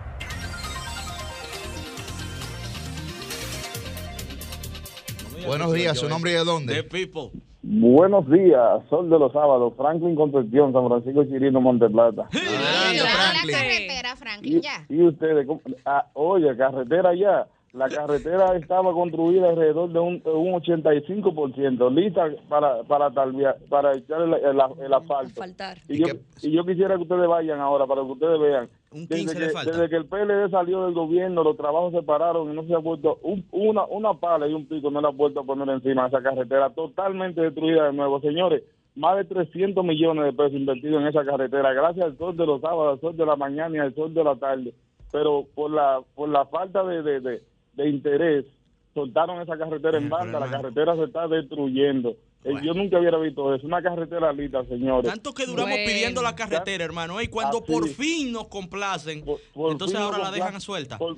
Buenos 5.45 5.73
días, 5.73 5.97
¿su 5.97 6.09
nombre 6.09 6.31
y 6.31 6.33
de 6.35 6.43
dónde? 6.43 6.75
The 6.75 6.83
People. 6.83 7.31
Buenos 7.63 8.27
días, 8.27 8.81
Sol 8.89 9.07
de 9.09 9.19
los 9.19 9.31
Sábados, 9.33 9.73
Franklin 9.77 10.15
Concepción, 10.15 10.73
San 10.73 10.87
Francisco 10.87 11.23
Chirino, 11.25 11.61
Monteplata. 11.61 12.23
Adelante, 12.23 12.99
Franklin. 12.99 13.51
La 13.51 13.59
carretera, 13.59 14.15
Franklin, 14.15 14.61
ya. 14.61 14.85
Y, 14.89 15.03
ustedes, 15.03 15.47
ah, 15.85 16.07
oye, 16.13 16.57
carretera 16.57 17.13
ya. 17.13 17.47
La 17.73 17.87
carretera 17.87 18.55
estaba 18.57 18.91
construida 18.91 19.49
alrededor 19.49 19.91
de 19.91 19.99
un, 19.99 20.21
un 20.25 20.53
85%, 20.61 21.93
lista 21.93 22.29
para 22.49 22.83
para 22.83 23.09
para 23.09 23.95
echar 23.95 24.21
el, 24.23 24.33
el, 24.33 24.93
asfalto. 24.93 25.41
Y 25.87 25.99
yo, 25.99 26.07
y 26.41 26.51
yo 26.51 26.65
quisiera 26.65 26.95
que 26.95 27.03
ustedes 27.03 27.27
vayan 27.27 27.61
ahora 27.61 27.87
para 27.87 28.01
que 28.01 28.11
ustedes 28.11 28.39
vean 28.39 28.69
desde, 28.91 29.33
que, 29.33 29.71
desde 29.71 29.89
que 29.89 29.95
el 29.95 30.05
PLD 30.05 30.49
salió 30.51 30.83
del 30.83 30.93
gobierno, 30.93 31.43
los 31.43 31.55
trabajos 31.55 31.93
se 31.93 32.01
pararon 32.01 32.51
y 32.51 32.55
no 32.55 32.63
se 32.65 32.75
ha 32.75 32.81
puesto 32.81 33.19
una, 33.51 33.85
una 33.85 34.13
pala 34.15 34.49
y 34.49 34.53
un 34.53 34.65
pico, 34.65 34.91
no 34.91 34.99
le 34.99 35.07
ha 35.07 35.13
puesto 35.13 35.39
a 35.39 35.45
poner 35.45 35.69
encima 35.69 36.03
de 36.03 36.07
esa 36.09 36.21
carretera 36.21 36.71
totalmente 36.71 37.39
destruida 37.39 37.85
de 37.85 37.93
nuevo. 37.93 38.19
Señores, 38.19 38.63
más 38.95 39.15
de 39.15 39.23
300 39.23 39.85
millones 39.85 40.25
de 40.25 40.33
pesos 40.33 40.59
invertidos 40.59 41.01
en 41.01 41.07
esa 41.07 41.23
carretera, 41.23 41.71
gracias 41.71 42.05
al 42.05 42.17
sol 42.17 42.35
de 42.35 42.45
los 42.45 42.59
sábados, 42.59 42.95
al 42.95 42.99
sol 42.99 43.15
de 43.15 43.25
la 43.25 43.37
mañana 43.37 43.77
y 43.77 43.79
al 43.79 43.95
sol 43.95 44.13
de 44.13 44.25
la 44.25 44.35
tarde. 44.35 44.73
Pero 45.13 45.45
por 45.55 45.71
la, 45.71 46.01
por 46.13 46.27
la 46.27 46.45
falta 46.47 46.83
de, 46.83 47.01
de, 47.01 47.21
de, 47.21 47.41
interés, 47.77 48.45
soltaron 48.93 49.41
esa 49.41 49.57
carretera 49.57 49.97
en 49.97 50.09
banda, 50.09 50.39
la 50.39 50.49
carretera 50.49 50.95
se 50.95 51.03
está 51.03 51.27
destruyendo. 51.27 52.15
Eh, 52.43 52.53
yo 52.63 52.73
nunca 52.73 52.99
hubiera 52.99 53.19
visto 53.19 53.53
eso, 53.53 53.67
una 53.67 53.83
carretera 53.83 54.33
lista, 54.33 54.65
señores. 54.65 55.09
Tanto 55.09 55.33
que 55.33 55.45
duramos 55.45 55.77
pidiendo 55.85 56.23
la 56.23 56.35
carretera, 56.35 56.83
hermano, 56.83 57.21
y 57.21 57.27
cuando 57.27 57.63
por 57.63 57.87
fin 57.87 58.31
nos 58.31 58.47
complacen, 58.47 59.23
entonces 59.55 59.97
ahora 59.97 60.17
la 60.17 60.31
dejan 60.31 60.59
suelta. 60.59 60.97
Por, 60.97 61.17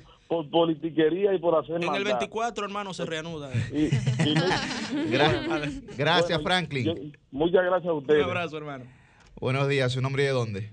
politiquería 0.49 1.33
y 1.33 1.39
por 1.39 1.55
hacer 1.55 1.75
En 1.75 1.93
el 1.93 2.03
24, 2.03 2.65
hermano, 2.65 2.93
se 2.93 3.05
reanuda. 3.05 3.51
gracias, 5.97 6.41
Franklin. 6.41 7.15
muchas 7.29 7.63
gracias 7.63 7.89
a 7.89 7.93
ustedes. 7.93 8.23
Un 8.23 8.29
abrazo, 8.29 8.57
hermano. 8.57 8.85
Buenos 9.39 9.67
días, 9.67 9.91
¿su 9.91 10.01
nombre 10.01 10.23
y 10.23 10.25
de 10.25 10.31
dónde? 10.31 10.71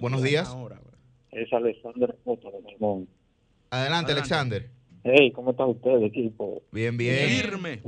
Buenos 0.00 0.22
días. 0.22 0.54
Es 1.32 1.52
Alexander 1.52 2.14
Adelante, 3.74 4.12
Alexander. 4.12 4.70
Hey, 5.02 5.32
¿cómo 5.32 5.50
está 5.50 5.66
usted, 5.66 6.02
equipo? 6.02 6.62
Bien, 6.72 6.96
bien. 6.96 7.28
Firme. 7.28 7.80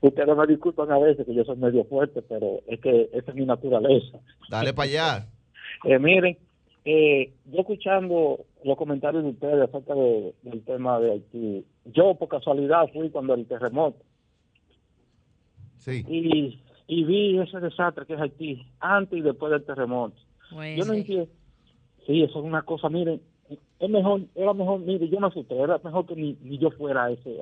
ustedes 0.00 0.36
me 0.36 0.46
disculpan 0.46 0.90
a 0.92 0.98
veces 0.98 1.26
que 1.26 1.34
yo 1.34 1.44
soy 1.44 1.56
medio 1.56 1.84
fuerte, 1.84 2.22
pero 2.22 2.60
es 2.68 2.80
que 2.80 3.10
esa 3.12 3.32
es 3.32 3.34
mi 3.34 3.44
naturaleza. 3.44 4.18
Dale 4.48 4.72
para 4.72 4.88
allá. 4.88 5.26
eh, 5.84 5.98
miren, 5.98 6.38
eh, 6.84 7.32
yo 7.46 7.60
escuchando 7.60 8.46
los 8.62 8.78
comentarios 8.78 9.24
de 9.24 9.30
ustedes 9.30 9.68
acerca 9.68 9.94
del 9.94 10.64
tema 10.64 11.00
de 11.00 11.12
Haití, 11.12 11.66
yo 11.86 12.14
por 12.14 12.28
casualidad 12.28 12.86
fui 12.92 13.10
cuando 13.10 13.34
el 13.34 13.46
terremoto. 13.46 14.02
Sí. 15.78 16.04
Y, 16.08 16.62
y 16.86 17.04
vi 17.04 17.40
ese 17.40 17.58
desastre 17.58 18.06
que 18.06 18.14
es 18.14 18.20
Haití, 18.20 18.66
antes 18.78 19.18
y 19.18 19.22
después 19.22 19.50
del 19.50 19.64
terremoto. 19.64 20.16
yo 20.50 20.84
no 20.84 20.92
entiendo. 20.94 21.28
Sí, 22.06 22.22
eso 22.22 22.38
es 22.38 22.44
una 22.44 22.62
cosa, 22.62 22.88
miren, 22.88 23.20
es 23.84 23.90
mejor, 23.90 24.22
era 24.34 24.52
mejor, 24.54 24.80
mire, 24.80 25.08
yo 25.08 25.20
me 25.20 25.26
asusté, 25.26 25.56
era 25.58 25.78
mejor 25.82 26.06
que 26.06 26.16
ni, 26.16 26.36
ni 26.42 26.58
yo 26.58 26.70
fuera 26.70 27.04
a 27.04 27.10
ese, 27.10 27.36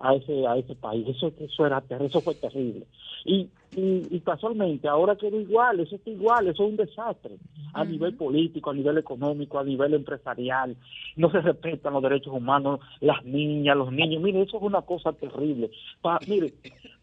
a, 0.00 0.14
ese, 0.14 0.46
a 0.46 0.56
ese 0.56 0.74
país, 0.74 1.06
eso, 1.08 1.32
eso 1.38 1.66
era 1.66 1.82
eso 2.00 2.20
fue 2.20 2.34
terrible. 2.34 2.86
Y, 3.24 3.48
y, 3.76 4.20
casualmente, 4.20 4.88
ahora 4.88 5.16
quedó 5.16 5.40
igual, 5.40 5.80
eso 5.80 5.96
está 5.96 6.10
igual, 6.10 6.48
eso 6.48 6.64
es 6.64 6.70
un 6.70 6.76
desastre, 6.76 7.36
a 7.72 7.84
nivel 7.84 8.14
político, 8.14 8.70
a 8.70 8.74
nivel 8.74 8.98
económico, 8.98 9.58
a 9.58 9.64
nivel 9.64 9.94
empresarial, 9.94 10.76
no 11.16 11.30
se 11.30 11.40
respetan 11.40 11.92
los 11.92 12.02
derechos 12.02 12.32
humanos, 12.32 12.80
las 13.00 13.24
niñas, 13.24 13.76
los 13.76 13.92
niños, 13.92 14.22
mire, 14.22 14.42
eso 14.42 14.56
es 14.56 14.62
una 14.62 14.82
cosa 14.82 15.12
terrible. 15.12 15.70
Pa, 16.00 16.18
mire, 16.26 16.54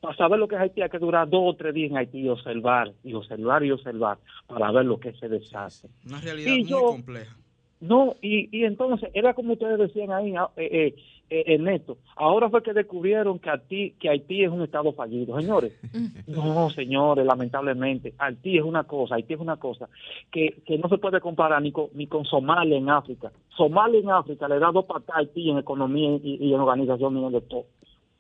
para 0.01 0.15
saber 0.15 0.39
lo 0.39 0.47
que 0.47 0.55
es 0.55 0.61
Haití 0.61 0.81
hay 0.81 0.89
que 0.89 0.99
durar 0.99 1.29
dos 1.29 1.41
o 1.43 1.55
tres 1.55 1.73
días 1.73 1.91
en 1.91 1.97
Haití 1.97 2.19
y 2.19 2.29
observar, 2.29 2.91
y 3.03 3.13
observar 3.13 3.63
y 3.63 3.71
observar, 3.71 4.17
para 4.47 4.71
ver 4.71 4.85
lo 4.85 4.99
que 4.99 5.09
es 5.09 5.15
ese 5.15 5.29
desastre. 5.29 5.89
Una 6.05 6.19
realidad 6.21 6.53
muy 6.53 6.81
compleja 6.81 7.37
no, 7.81 8.15
y, 8.21 8.49
y 8.57 8.65
entonces 8.65 9.09
era 9.13 9.33
como 9.33 9.53
ustedes 9.53 9.79
decían 9.79 10.11
ahí, 10.11 10.35
ah, 10.35 10.49
eh, 10.57 10.69
eh, 10.71 10.95
eh, 11.29 11.43
Ernesto, 11.55 11.97
ahora 12.17 12.49
fue 12.49 12.61
que 12.61 12.73
descubrieron 12.73 13.39
que 13.39 13.49
Haití, 13.49 13.91
que 13.99 14.09
Haití 14.09 14.43
es 14.43 14.49
un 14.49 14.63
estado 14.63 14.91
fallido, 14.91 15.39
señores. 15.39 15.71
no, 16.27 16.69
señores, 16.71 17.25
lamentablemente, 17.25 18.13
Haití 18.17 18.57
es 18.57 18.65
una 18.65 18.83
cosa, 18.83 19.15
Haití 19.15 19.35
es 19.35 19.39
una 19.39 19.55
cosa 19.57 19.87
que, 20.29 20.61
que 20.65 20.77
no 20.77 20.89
se 20.89 20.97
puede 20.97 21.21
comparar 21.21 21.61
ni 21.61 21.71
con, 21.71 21.87
ni 21.93 22.07
con 22.07 22.25
Somalia 22.25 22.77
en 22.77 22.89
África. 22.89 23.31
Somalia 23.55 23.99
en 24.01 24.09
África 24.09 24.49
le 24.49 24.59
da 24.59 24.71
dos 24.71 24.85
patas 24.85 25.15
a 25.15 25.19
Haití 25.19 25.49
en 25.49 25.59
economía 25.59 26.19
y, 26.21 26.53
en 26.53 26.59
organización 26.59 27.15
y 27.15 27.25
en 27.25 27.31
de 27.31 27.41
todo. 27.41 27.65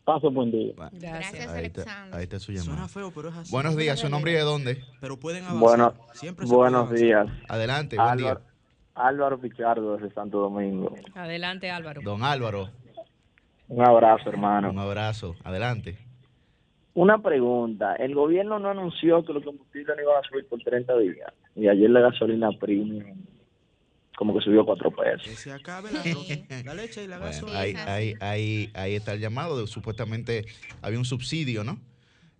Pase 0.05 0.27
buen 0.27 0.51
día. 0.51 0.73
Gracias, 0.93 1.47
Alexander. 1.47 2.15
Ahí 2.15 2.23
está 2.23 2.39
su 2.39 2.51
llamada. 2.53 2.71
Suena 2.71 2.87
feo, 2.87 3.11
pero 3.13 3.29
es 3.29 3.35
así. 3.35 3.51
Buenos 3.51 3.75
días, 3.75 3.99
¿su 3.99 4.09
nombre 4.09 4.31
y 4.31 4.35
de 4.35 4.41
dónde? 4.41 4.81
Pero 5.01 5.19
pueden 5.19 5.43
avanzar. 5.43 5.59
Bueno, 5.59 5.93
Siempre 6.13 6.45
buenos 6.45 6.91
días. 6.91 7.27
Adelante, 7.47 7.97
buen 7.97 8.17
día. 8.17 8.39
Álvaro 8.99 9.39
Pichardo 9.39 9.95
desde 9.95 10.13
Santo 10.13 10.39
Domingo. 10.39 10.93
Adelante, 11.15 11.71
Álvaro. 11.71 12.01
Don 12.03 12.23
Álvaro. 12.23 12.69
Un 13.69 13.85
abrazo, 13.85 14.29
hermano. 14.29 14.71
Un 14.71 14.79
abrazo. 14.79 15.35
Adelante. 15.43 15.97
Una 16.93 17.19
pregunta. 17.19 17.95
El 17.95 18.13
gobierno 18.13 18.59
no 18.59 18.69
anunció 18.69 19.23
que 19.23 19.31
los 19.31 19.43
combustibles 19.43 19.95
no 19.95 20.03
iban 20.03 20.17
a 20.17 20.27
subir 20.27 20.47
por 20.47 20.59
30 20.59 20.97
días. 20.97 21.33
Y 21.55 21.67
ayer 21.67 21.89
la 21.89 22.01
gasolina 22.01 22.49
premium 22.59 23.03
como 24.17 24.37
que 24.37 24.43
subió 24.43 24.65
cuatro 24.65 24.91
pesos. 24.91 25.23
Que 25.23 25.29
se 25.29 25.49
acabe 25.49 25.91
la, 25.93 26.73
leche 26.73 27.05
y 27.05 27.07
la 27.07 27.19
gasolina. 27.19 27.57
Ahí, 27.57 27.73
ahí, 27.87 28.13
ahí, 28.19 28.69
ahí 28.73 28.95
está 28.95 29.13
el 29.13 29.21
llamado. 29.21 29.65
supuestamente 29.65 30.43
había 30.81 30.99
un 30.99 31.05
subsidio, 31.05 31.63
¿no? 31.63 31.79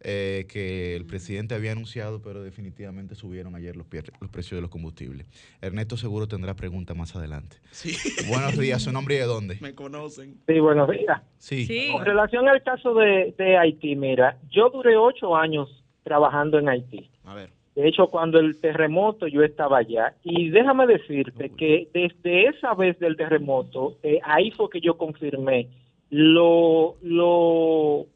Eh, 0.01 0.45
que 0.47 0.95
el 0.95 1.05
presidente 1.05 1.55
había 1.55 1.73
anunciado, 1.73 2.21
pero 2.21 2.41
definitivamente 2.41 3.15
subieron 3.15 3.55
ayer 3.55 3.75
los, 3.75 3.85
los 4.21 4.29
precios 4.29 4.57
de 4.57 4.61
los 4.61 4.69
combustibles. 4.69 5.27
Ernesto 5.61 5.97
seguro 5.97 6.25
tendrá 6.25 6.55
preguntas 6.55 6.95
más 6.95 7.17
adelante. 7.17 7.57
Sí. 7.71 7.97
Buenos 8.29 8.57
días, 8.57 8.81
¿su 8.81 8.93
nombre 8.93 9.15
y 9.15 9.17
de 9.17 9.25
dónde? 9.25 9.57
Me 9.59 9.75
conocen. 9.75 10.37
Sí, 10.47 10.59
buenos 10.59 10.89
días. 10.89 11.21
Sí. 11.37 11.89
Con 11.91 12.05
relación 12.05 12.47
al 12.47 12.63
caso 12.63 12.93
de, 12.93 13.35
de 13.37 13.57
Haití, 13.57 13.97
mira, 13.97 14.37
yo 14.49 14.69
duré 14.69 14.95
ocho 14.95 15.35
años 15.35 15.83
trabajando 16.03 16.59
en 16.59 16.69
Haití. 16.69 17.09
A 17.25 17.33
ver. 17.33 17.49
De 17.75 17.87
hecho, 17.87 18.07
cuando 18.07 18.39
el 18.39 18.59
terremoto 18.59 19.27
yo 19.27 19.43
estaba 19.43 19.79
allá. 19.79 20.15
Y 20.23 20.49
déjame 20.49 20.87
decirte 20.87 21.49
que 21.49 21.89
desde 21.93 22.47
esa 22.47 22.73
vez 22.73 22.97
del 22.99 23.17
terremoto, 23.17 23.97
eh, 24.03 24.19
ahí 24.23 24.51
fue 24.51 24.69
que 24.69 24.81
yo 24.81 24.97
confirmé 24.97 25.67
lo, 26.09 26.95
lo 27.01 28.07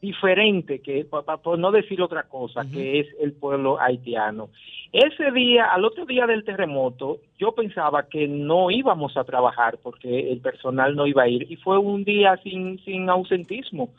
diferente, 0.00 0.80
que 0.80 1.04
por 1.04 1.58
no 1.58 1.70
decir 1.70 2.00
otra 2.00 2.24
cosa, 2.24 2.62
que 2.70 3.00
es 3.00 3.06
el 3.20 3.32
pueblo 3.32 3.80
haitiano. 3.80 4.48
Ese 4.92 5.30
día, 5.30 5.66
al 5.66 5.84
otro 5.84 6.04
día 6.04 6.26
del 6.26 6.44
terremoto, 6.44 7.18
yo 7.38 7.52
pensaba 7.52 8.08
que 8.08 8.26
no 8.26 8.70
íbamos 8.70 9.16
a 9.16 9.24
trabajar 9.24 9.78
porque 9.82 10.32
el 10.32 10.40
personal 10.40 10.96
no 10.96 11.06
iba 11.06 11.22
a 11.22 11.28
ir 11.28 11.50
y 11.50 11.56
fue 11.56 11.78
un 11.78 12.04
día 12.04 12.36
sin, 12.42 12.78
sin 12.84 13.08
ausentismo. 13.08 13.90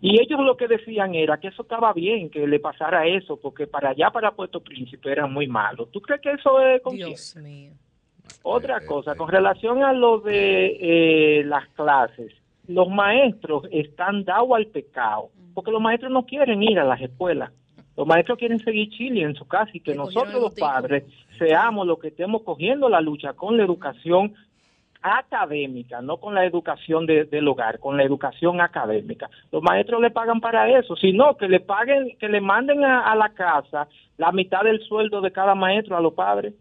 Y 0.00 0.20
ellos 0.20 0.40
lo 0.40 0.56
que 0.56 0.66
decían 0.66 1.14
era 1.14 1.38
que 1.38 1.48
eso 1.48 1.62
estaba 1.62 1.92
bien, 1.92 2.30
que 2.30 2.46
le 2.46 2.58
pasara 2.58 3.06
eso, 3.06 3.36
porque 3.36 3.66
para 3.66 3.90
allá, 3.90 4.10
para 4.10 4.32
Puerto 4.32 4.60
Príncipe, 4.60 5.12
era 5.12 5.26
muy 5.26 5.46
malo. 5.46 5.86
¿Tú 5.86 6.00
crees 6.00 6.20
que 6.20 6.32
eso 6.32 6.60
es 6.60 6.82
Dios 6.92 7.36
mío. 7.36 7.72
Otra 8.42 8.78
eh, 8.78 8.86
cosa, 8.86 9.12
eh, 9.12 9.16
con 9.16 9.28
relación 9.28 9.82
a 9.84 9.92
lo 9.92 10.18
de 10.18 10.78
eh, 10.80 11.44
las 11.44 11.68
clases, 11.68 12.32
los 12.66 12.88
maestros 12.88 13.64
están 13.70 14.24
dados 14.24 14.50
al 14.54 14.66
pecado, 14.66 15.30
porque 15.54 15.70
los 15.70 15.80
maestros 15.80 16.12
no 16.12 16.24
quieren 16.24 16.62
ir 16.62 16.78
a 16.78 16.84
las 16.84 17.00
escuelas. 17.00 17.52
Los 17.96 18.06
maestros 18.06 18.38
quieren 18.38 18.58
seguir 18.58 18.88
Chile 18.90 19.22
en 19.22 19.34
su 19.34 19.46
casa 19.46 19.70
y 19.74 19.80
que 19.80 19.94
nosotros 19.94 20.40
los 20.40 20.54
padres 20.54 21.04
seamos 21.38 21.86
los 21.86 21.98
que 21.98 22.08
estemos 22.08 22.42
cogiendo 22.42 22.88
la 22.88 23.00
lucha 23.00 23.34
con 23.34 23.56
la 23.56 23.64
educación 23.64 24.34
académica, 25.02 26.00
no 26.00 26.16
con 26.18 26.34
la 26.34 26.46
educación 26.46 27.06
del 27.06 27.48
hogar, 27.48 27.80
con 27.80 27.96
la 27.96 28.04
educación 28.04 28.60
académica. 28.60 29.28
Los 29.50 29.62
maestros 29.62 30.00
le 30.00 30.10
pagan 30.10 30.40
para 30.40 30.78
eso, 30.78 30.96
sino 30.96 31.36
que 31.36 31.48
le 31.48 31.60
paguen, 31.60 32.16
que 32.18 32.28
le 32.28 32.40
manden 32.40 32.84
a 32.84 33.14
la 33.14 33.30
casa 33.30 33.88
la 34.16 34.32
mitad 34.32 34.62
del 34.62 34.80
sueldo 34.80 35.20
de 35.20 35.32
cada 35.32 35.54
maestro 35.54 35.96
a 35.96 36.00
los 36.00 36.14
padres. 36.14 36.54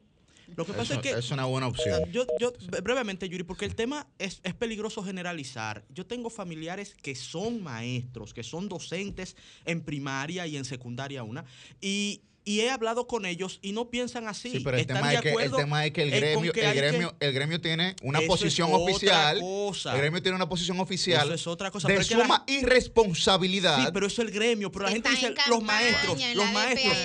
Lo 0.55 0.65
que 0.65 0.73
pasa 0.73 0.95
es 0.95 1.01
que. 1.01 1.11
Es 1.11 1.31
una 1.31 1.45
buena 1.45 1.67
opción. 1.67 2.11
Yo, 2.11 2.25
yo, 2.39 2.53
brevemente, 2.83 3.27
Yuri, 3.29 3.43
porque 3.43 3.65
el 3.65 3.75
tema 3.75 4.07
es, 4.17 4.39
es 4.43 4.53
peligroso 4.53 5.03
generalizar. 5.03 5.85
Yo 5.89 6.05
tengo 6.05 6.29
familiares 6.29 6.95
que 7.01 7.15
son 7.15 7.61
maestros, 7.61 8.33
que 8.33 8.43
son 8.43 8.69
docentes 8.69 9.35
en 9.65 9.81
primaria 9.81 10.47
y 10.47 10.57
en 10.57 10.65
secundaria 10.65 11.23
una. 11.23 11.45
Y 11.79 12.21
y 12.43 12.61
he 12.61 12.71
hablado 12.71 13.07
con 13.07 13.25
ellos 13.25 13.59
y 13.61 13.71
no 13.71 13.89
piensan 13.89 14.27
así. 14.27 14.49
Sí, 14.51 14.59
pero 14.59 14.77
el, 14.77 14.87
tema 14.87 15.13
es, 15.13 15.21
que, 15.21 15.31
el 15.31 15.51
tema 15.51 15.85
es 15.85 15.91
que 15.91 16.01
el 16.03 16.11
gremio, 16.11 16.53
el 16.53 16.75
gremio, 16.75 17.15
el 17.19 17.33
gremio 17.33 17.61
tiene 17.61 17.95
una 18.01 18.21
posición 18.21 18.69
oficial. 18.73 19.37
El 19.37 19.97
gremio 19.97 20.21
tiene 20.21 20.35
una 20.35 20.49
posición 20.49 20.79
oficial. 20.79 21.25
Eso 21.25 21.33
es 21.33 21.47
otra 21.47 21.71
cosa. 21.71 21.87
De 21.87 22.03
suma 22.03 22.43
irresponsabilidad. 22.47 23.85
Sí, 23.85 23.91
pero 23.93 24.07
eso 24.07 24.21
es 24.21 24.27
el 24.27 24.33
gremio. 24.33 24.71
Pero 24.71 24.85
la 24.85 24.91
gente 24.91 25.09
dice 25.09 25.33
los 25.49 25.63
maestros, 25.63 26.17
los 26.35 26.51
maestros. 26.51 26.95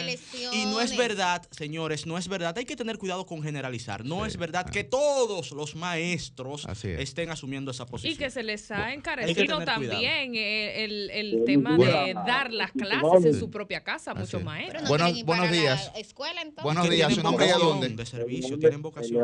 Y 0.52 0.64
no 0.66 0.80
es 0.80 0.96
verdad, 0.96 1.46
señores, 1.50 2.06
no 2.06 2.16
es 2.18 2.28
verdad. 2.28 2.56
Hay 2.56 2.64
que 2.64 2.76
tener 2.76 2.98
cuidado 2.98 3.26
con 3.26 3.42
generalizar. 3.42 4.04
No 4.04 4.26
es 4.26 4.36
verdad 4.36 4.68
que 4.70 4.84
todos 4.84 5.52
los 5.52 5.76
maestros 5.76 6.66
estén 6.82 7.30
asumiendo 7.30 7.70
esa 7.70 7.86
posición. 7.86 8.14
Y 8.14 8.16
que 8.16 8.30
se 8.30 8.42
les 8.42 8.70
ha 8.70 8.92
encarecido 8.92 9.64
también 9.64 10.34
el, 10.34 11.10
el, 11.10 11.44
tema 11.44 11.76
de 11.76 12.14
dar 12.14 12.52
las 12.52 12.72
clases 12.72 13.24
en 13.24 13.38
su 13.38 13.50
propia 13.50 13.84
casa 13.84 14.12
a 14.12 14.14
muchos 14.14 14.42
maestros. 14.42 14.88
Bueno, 14.88 15.06
buenos 15.26 15.50
días. 15.50 15.92
Escuela, 15.96 16.40
entonces. 16.40 16.64
Buenos 16.64 16.88
días, 16.88 17.14
¿su 17.14 17.22
nombre 17.22 17.46
es 17.46 17.58
dónde? 17.58 17.88
De 17.88 18.06
servicio, 18.06 18.58
tienen 18.58 18.80
vocación. 18.80 19.22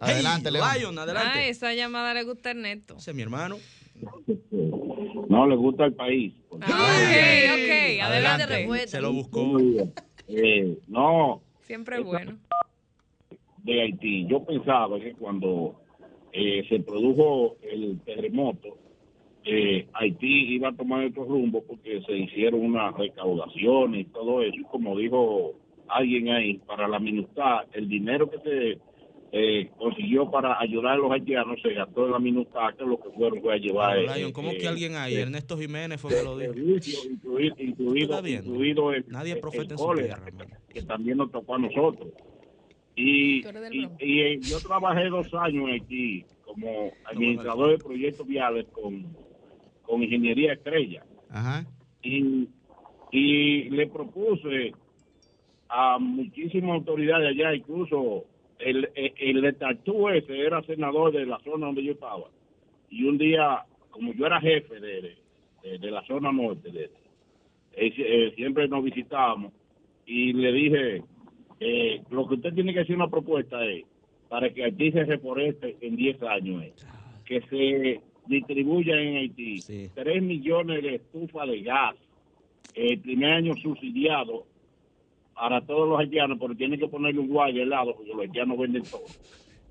Adelante, 0.00 0.50
León. 0.50 0.98
adelante. 0.98 1.38
Ah, 1.38 1.46
esa 1.46 1.72
llamada 1.72 2.12
le 2.14 2.24
gusta 2.24 2.50
Ernesto. 2.50 2.96
Ese 2.98 3.12
es 3.12 3.16
mi 3.16 3.22
hermano. 3.22 3.56
No, 5.28 5.46
le 5.46 5.56
gusta 5.56 5.86
el 5.86 5.94
país. 5.94 6.34
Ah, 6.60 6.66
ok, 6.66 7.54
ok. 7.54 8.02
Adelante, 8.02 8.44
adelante. 8.44 8.88
Se 8.88 9.00
lo 9.00 9.12
buscó. 9.12 9.58
Eh, 10.28 10.78
no. 10.88 11.42
Siempre 11.62 11.98
es 11.98 12.04
bueno. 12.04 12.38
De 13.62 13.82
Haití. 13.82 14.26
Yo 14.26 14.44
pensaba 14.44 14.98
que 15.00 15.14
cuando 15.14 15.80
eh, 16.32 16.64
se 16.68 16.80
produjo 16.80 17.56
el 17.62 18.00
terremoto, 18.04 18.78
eh, 19.50 19.88
Haití 19.94 20.54
iba 20.54 20.68
a 20.68 20.76
tomar 20.76 21.06
otro 21.06 21.24
rumbo 21.24 21.64
porque 21.66 22.02
se 22.06 22.12
hicieron 22.12 22.60
unas 22.60 22.94
recaudaciones 22.94 24.02
y 24.02 24.04
todo 24.10 24.42
eso. 24.42 24.56
Como 24.70 24.96
dijo 24.98 25.54
alguien 25.88 26.28
ahí, 26.28 26.58
para 26.58 26.86
la 26.86 26.98
minuta, 26.98 27.64
el 27.72 27.88
dinero 27.88 28.30
que 28.30 28.38
se 28.40 28.78
eh, 29.32 29.70
consiguió 29.78 30.30
para 30.30 30.60
ayudar 30.60 30.92
a 30.92 30.96
los 30.96 31.10
haitianos 31.10 31.60
se 31.62 31.72
gastó 31.72 32.04
en 32.04 32.12
la 32.12 32.18
minuta, 32.18 32.74
que 32.76 32.84
lo 32.84 33.00
que 33.00 33.08
fueron 33.10 33.40
fue 33.40 33.54
a 33.54 33.56
llevar. 33.56 33.98
Ah, 34.10 34.16
¿Cómo 34.34 34.50
que 34.50 34.68
alguien 34.68 34.96
ahí? 34.96 35.14
Ernesto 35.14 35.56
Jiménez 35.56 35.98
fue 35.98 36.14
que 36.14 36.22
lo 36.22 36.36
dijo. 36.36 36.52
Incluido, 37.10 37.54
incluido, 37.58 38.28
incluido 38.28 38.92
el, 38.92 39.04
Nadie 39.08 39.36
profeta 39.36 39.74
en 39.74 39.78
su 39.78 39.94
tierra, 39.94 40.22
que 40.68 40.82
también 40.82 41.16
nos 41.16 41.32
tocó 41.32 41.54
a 41.54 41.58
nosotros. 41.58 42.08
Y, 42.96 43.46
y, 44.00 44.40
yo 44.40 44.58
trabajé 44.60 45.08
dos 45.08 45.32
años 45.34 45.70
aquí 45.80 46.24
como 46.44 46.90
administrador 47.04 47.70
de 47.70 47.78
proyectos 47.78 48.26
viales 48.26 48.66
con 48.72 49.06
con 49.88 50.02
Ingeniería 50.02 50.52
Estrella. 50.52 51.02
Y, 52.02 52.48
y 53.10 53.70
le 53.70 53.86
propuse 53.86 54.72
a 55.68 55.98
muchísimas 55.98 56.76
autoridades 56.76 57.28
allá, 57.28 57.54
incluso 57.54 58.24
el, 58.58 58.88
el, 58.94 59.40
de 59.40 60.18
ese 60.18 60.40
era 60.40 60.62
senador 60.62 61.12
de 61.12 61.26
la 61.26 61.38
zona 61.40 61.66
donde 61.66 61.84
yo 61.84 61.92
estaba. 61.92 62.24
Y 62.90 63.04
un 63.04 63.18
día, 63.18 63.64
como 63.90 64.12
yo 64.12 64.26
era 64.26 64.40
jefe 64.40 64.78
de, 64.78 65.16
de, 65.78 65.90
la 65.90 66.02
zona 66.06 66.32
norte, 66.32 66.70
de, 66.70 66.90
eh, 67.76 68.32
siempre 68.36 68.68
nos 68.68 68.84
visitábamos 68.84 69.52
y 70.06 70.32
le 70.32 70.52
dije, 70.52 71.02
eh, 71.60 72.02
lo 72.10 72.26
que 72.26 72.34
usted 72.34 72.54
tiene 72.54 72.72
que 72.72 72.80
hacer 72.80 72.96
una 72.96 73.08
propuesta 73.08 73.64
es, 73.64 73.84
para 74.28 74.50
que 74.50 74.64
aquí 74.64 74.92
se 74.92 75.04
reporte 75.04 75.76
en 75.80 75.96
10 75.96 76.22
años, 76.24 76.64
que 77.24 77.40
se 77.42 78.00
distribuya 78.28 78.94
en 79.00 79.16
Haití 79.16 79.60
3 79.94 80.22
millones 80.22 80.82
de 80.82 80.96
estufas 80.96 81.48
de 81.48 81.62
gas 81.62 81.96
el 82.74 83.00
primer 83.00 83.32
año 83.32 83.54
subsidiado 83.56 84.46
para 85.34 85.60
todos 85.60 85.88
los 85.88 86.00
haitianos, 86.00 86.38
pero 86.40 86.54
tienen 86.54 86.78
que 86.78 86.88
ponerle 86.88 87.20
un 87.20 87.28
guay 87.28 87.60
al 87.60 87.70
lado 87.70 87.94
porque 87.96 88.12
los 88.12 88.20
haitianos 88.20 88.58
venden 88.58 88.82
todo. 88.82 89.04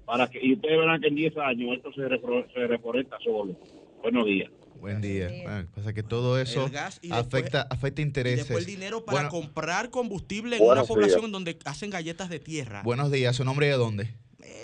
Para 0.05 0.29
que, 0.29 0.39
y 0.41 0.53
ustedes 0.53 0.77
verán 0.77 1.01
que 1.01 1.07
en 1.07 1.15
10 1.15 1.37
años 1.37 1.75
esto 1.75 1.91
se, 1.91 2.07
reforesta 2.67 3.17
solo. 3.23 3.55
Buenos 4.01 4.25
días. 4.25 4.49
Buen 4.79 5.01
día. 5.01 5.29
pasa 5.75 5.93
que 5.93 6.03
todo 6.03 6.39
eso 6.39 6.69
afecta, 7.11 7.67
afecta 7.69 8.01
intereses. 8.01 8.45
Y 8.45 8.47
después 8.47 8.67
el 8.67 8.73
dinero 8.73 9.03
para 9.03 9.27
comprar 9.27 9.89
combustible 9.89 10.57
en 10.57 10.63
una 10.63 10.83
población 10.83 11.31
donde 11.31 11.57
hacen 11.65 11.89
galletas 11.89 12.29
de 12.29 12.39
tierra. 12.39 12.83
Buenos 12.83 13.11
días. 13.11 13.35
¿Su 13.35 13.43
nombre 13.43 13.67
es 13.67 13.73
de 13.73 13.77
dónde? 13.77 14.13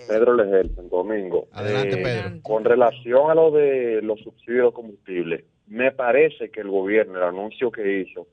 Pedro 0.08 0.36
Leger, 0.36 0.70
Domingo. 0.90 1.48
Adelante, 1.52 2.00
eh, 2.00 2.04
Pedro. 2.04 2.42
Con 2.42 2.64
relación 2.64 3.32
a 3.32 3.36
lo 3.36 3.52
de 3.52 4.02
los 4.02 4.20
subsidios 4.22 4.68
de 4.68 4.74
combustible, 4.74 5.46
me 5.68 5.92
parece 5.92 6.50
que 6.50 6.62
el 6.62 6.70
gobierno, 6.70 7.18
el 7.18 7.24
anuncio 7.24 7.72
que 7.72 8.02
hizo, 8.02 8.28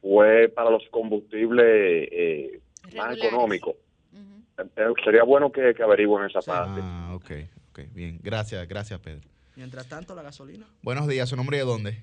fue 0.00 0.48
para 0.48 0.70
los 0.70 0.82
combustibles 0.90 2.08
eh, 2.12 2.60
más 2.96 3.16
económicos. 3.16 3.76
Eh, 4.58 4.92
sería 5.04 5.24
bueno 5.24 5.50
que, 5.50 5.74
que 5.74 5.82
averigüen 5.82 6.26
esa 6.26 6.40
parte. 6.40 6.80
Ah, 6.82 7.12
ok, 7.14 7.30
ok, 7.70 7.80
bien. 7.92 8.20
Gracias, 8.22 8.68
gracias, 8.68 9.00
Pedro. 9.00 9.28
Mientras 9.56 9.88
tanto, 9.88 10.14
la 10.14 10.22
gasolina. 10.22 10.66
Buenos 10.82 11.08
días, 11.08 11.28
¿su 11.28 11.36
nombre 11.36 11.58
de 11.58 11.64
dónde? 11.64 11.98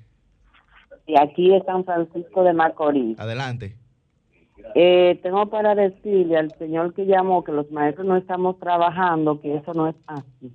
Y 1.08 1.20
aquí 1.20 1.50
de 1.50 1.62
San 1.64 1.84
Francisco 1.84 2.44
de 2.44 2.54
Macorís. 2.54 3.20
Adelante. 3.20 3.76
Eh, 4.76 5.20
tengo 5.22 5.46
para 5.48 5.76
decirle 5.76 6.38
al 6.38 6.52
señor 6.52 6.94
que 6.94 7.06
llamó 7.06 7.44
que 7.44 7.52
los 7.52 7.70
maestros 7.72 8.08
no 8.08 8.16
estamos 8.18 8.60
trabajando, 8.60 9.40
que 9.42 9.56
eso 9.56 9.74
no 9.74 9.88
es 9.88 9.96
así. 10.08 10.52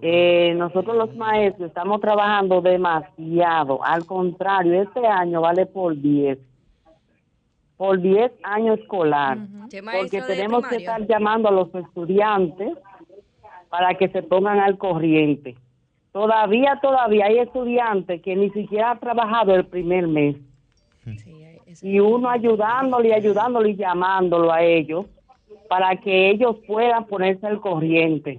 Eh, 0.00 0.54
nosotros 0.56 0.96
los 0.96 1.14
maestros 1.16 1.68
estamos 1.68 2.00
trabajando 2.00 2.60
demasiado. 2.60 3.84
Al 3.84 4.06
contrario, 4.06 4.82
este 4.82 5.06
año 5.06 5.40
vale 5.40 5.66
por 5.66 5.96
10. 5.96 6.38
Por 7.76 8.00
10 8.00 8.32
años 8.42 8.78
escolar. 8.80 9.38
Porque 9.70 10.22
tenemos 10.22 10.66
que 10.66 10.76
estar 10.76 11.06
llamando 11.06 11.48
a 11.48 11.52
los 11.52 11.74
estudiantes 11.74 12.76
para 13.68 13.94
que 13.94 14.08
se 14.08 14.22
pongan 14.22 14.60
al 14.60 14.78
corriente. 14.78 15.56
Todavía, 16.12 16.78
todavía 16.80 17.26
hay 17.26 17.38
estudiantes 17.38 18.20
que 18.22 18.36
ni 18.36 18.50
siquiera 18.50 18.92
han 18.92 19.00
trabajado 19.00 19.54
el 19.54 19.66
primer 19.66 20.06
mes. 20.06 20.36
Sí 21.04 21.41
y 21.80 22.00
uno 22.00 22.28
ayudándole 22.28 23.08
y 23.08 23.12
ayudándole 23.12 23.70
y 23.70 23.76
llamándolo 23.76 24.52
a 24.52 24.62
ellos 24.62 25.06
para 25.68 25.96
que 25.96 26.30
ellos 26.30 26.56
puedan 26.66 27.06
ponerse 27.06 27.46
al 27.46 27.60
corriente. 27.60 28.38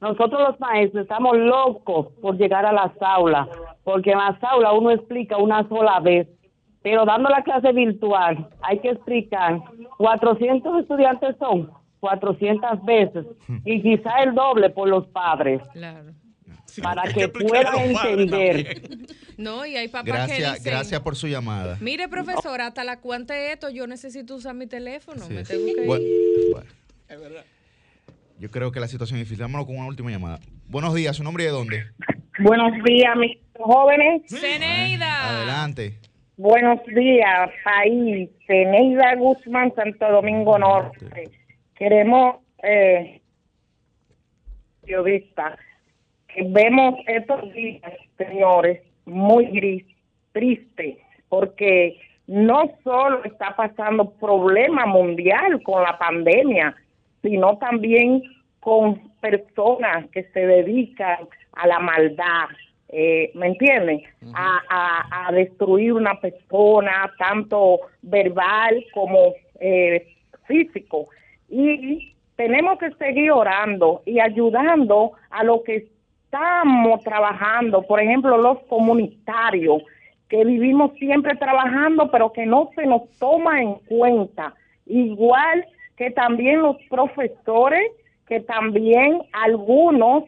Nosotros 0.00 0.48
los 0.48 0.60
maestros 0.60 1.02
estamos 1.04 1.36
locos 1.36 2.08
por 2.20 2.36
llegar 2.36 2.66
a 2.66 2.72
las 2.72 2.90
aulas, 3.00 3.48
porque 3.84 4.10
en 4.10 4.18
las 4.18 4.42
aulas 4.42 4.72
uno 4.76 4.90
explica 4.90 5.36
una 5.36 5.66
sola 5.68 6.00
vez, 6.00 6.28
pero 6.82 7.04
dando 7.04 7.28
la 7.28 7.42
clase 7.42 7.72
virtual 7.72 8.48
hay 8.62 8.80
que 8.80 8.90
explicar, 8.90 9.60
400 9.98 10.80
estudiantes 10.80 11.36
son 11.38 11.70
400 12.00 12.84
veces 12.84 13.26
y 13.64 13.80
quizá 13.80 14.24
el 14.24 14.34
doble 14.34 14.70
por 14.70 14.88
los 14.88 15.06
padres. 15.06 15.62
Para 16.80 17.02
que 17.12 17.28
puedan 17.28 17.90
entender. 17.90 18.82
No, 19.36 19.66
y 19.66 19.76
hay 19.76 19.88
papás 19.88 20.06
gracias, 20.06 20.38
que 20.38 20.58
dicen, 20.58 20.72
Gracias 20.72 21.00
por 21.00 21.16
su 21.16 21.26
llamada. 21.26 21.76
Mire, 21.80 22.08
profesor, 22.08 22.60
hasta 22.60 22.84
la 22.84 23.00
cuenta 23.00 23.34
de 23.34 23.52
esto 23.52 23.70
yo 23.70 23.86
necesito 23.86 24.36
usar 24.36 24.54
mi 24.54 24.66
teléfono. 24.66 25.28
me 25.28 25.42
tengo 25.42 25.66
que 25.74 25.86
bueno, 25.86 26.66
Es 27.08 27.20
verdad. 27.20 27.44
Yo 28.38 28.50
creo 28.50 28.72
que 28.72 28.80
la 28.80 28.88
situación 28.88 29.20
es 29.20 29.26
difícil. 29.26 29.42
Vámonos 29.42 29.66
con 29.66 29.76
una 29.76 29.86
última 29.86 30.10
llamada. 30.10 30.40
Buenos 30.66 30.94
días, 30.94 31.16
¿su 31.16 31.22
nombre 31.22 31.44
y 31.44 31.46
de 31.46 31.52
dónde? 31.52 31.84
Buenos 32.40 32.72
días, 32.84 33.16
mis 33.16 33.38
jóvenes. 33.58 34.22
Ceneida. 34.26 35.28
Adelante. 35.28 35.98
Buenos 36.36 36.80
días, 36.86 37.50
país. 37.62 38.30
Ceneida 38.46 39.14
Guzmán, 39.16 39.72
Santo 39.76 40.10
Domingo 40.10 40.58
Norte. 40.58 41.30
Queremos, 41.76 42.36
eh, 42.62 43.20
periodistas, 44.80 45.56
que 45.56 45.71
vemos 46.46 46.94
estos 47.06 47.52
días, 47.52 47.92
señores, 48.16 48.82
muy 49.04 49.46
gris, 49.46 49.84
triste, 50.32 50.98
porque 51.28 51.98
no 52.26 52.70
solo 52.84 53.24
está 53.24 53.54
pasando 53.56 54.10
problema 54.12 54.86
mundial 54.86 55.62
con 55.62 55.82
la 55.82 55.98
pandemia, 55.98 56.74
sino 57.22 57.58
también 57.58 58.22
con 58.60 59.10
personas 59.20 60.08
que 60.10 60.24
se 60.32 60.46
dedican 60.46 61.28
a 61.54 61.66
la 61.66 61.78
maldad, 61.78 62.48
eh, 62.88 63.30
¿me 63.34 63.48
entienden? 63.48 64.02
a, 64.34 65.26
a, 65.26 65.32
destruir 65.32 65.94
una 65.94 66.20
persona, 66.20 67.12
tanto 67.18 67.80
verbal 68.02 68.84
como 68.92 69.34
eh, 69.60 70.06
físico. 70.46 71.08
Y 71.48 72.14
tenemos 72.36 72.78
que 72.78 72.90
seguir 72.92 73.30
orando 73.30 74.02
y 74.04 74.20
ayudando 74.20 75.12
a 75.30 75.44
lo 75.44 75.62
que 75.62 75.88
estamos 76.32 77.04
trabajando, 77.04 77.82
por 77.82 78.00
ejemplo, 78.00 78.38
los 78.38 78.60
comunitarios, 78.60 79.82
que 80.30 80.46
vivimos 80.46 80.92
siempre 80.94 81.36
trabajando, 81.36 82.10
pero 82.10 82.32
que 82.32 82.46
no 82.46 82.70
se 82.74 82.86
nos 82.86 83.02
toma 83.18 83.60
en 83.60 83.74
cuenta. 83.86 84.54
Igual 84.86 85.66
que 85.94 86.10
también 86.10 86.62
los 86.62 86.76
profesores, 86.88 87.82
que 88.26 88.40
también 88.40 89.20
algunos, 89.34 90.24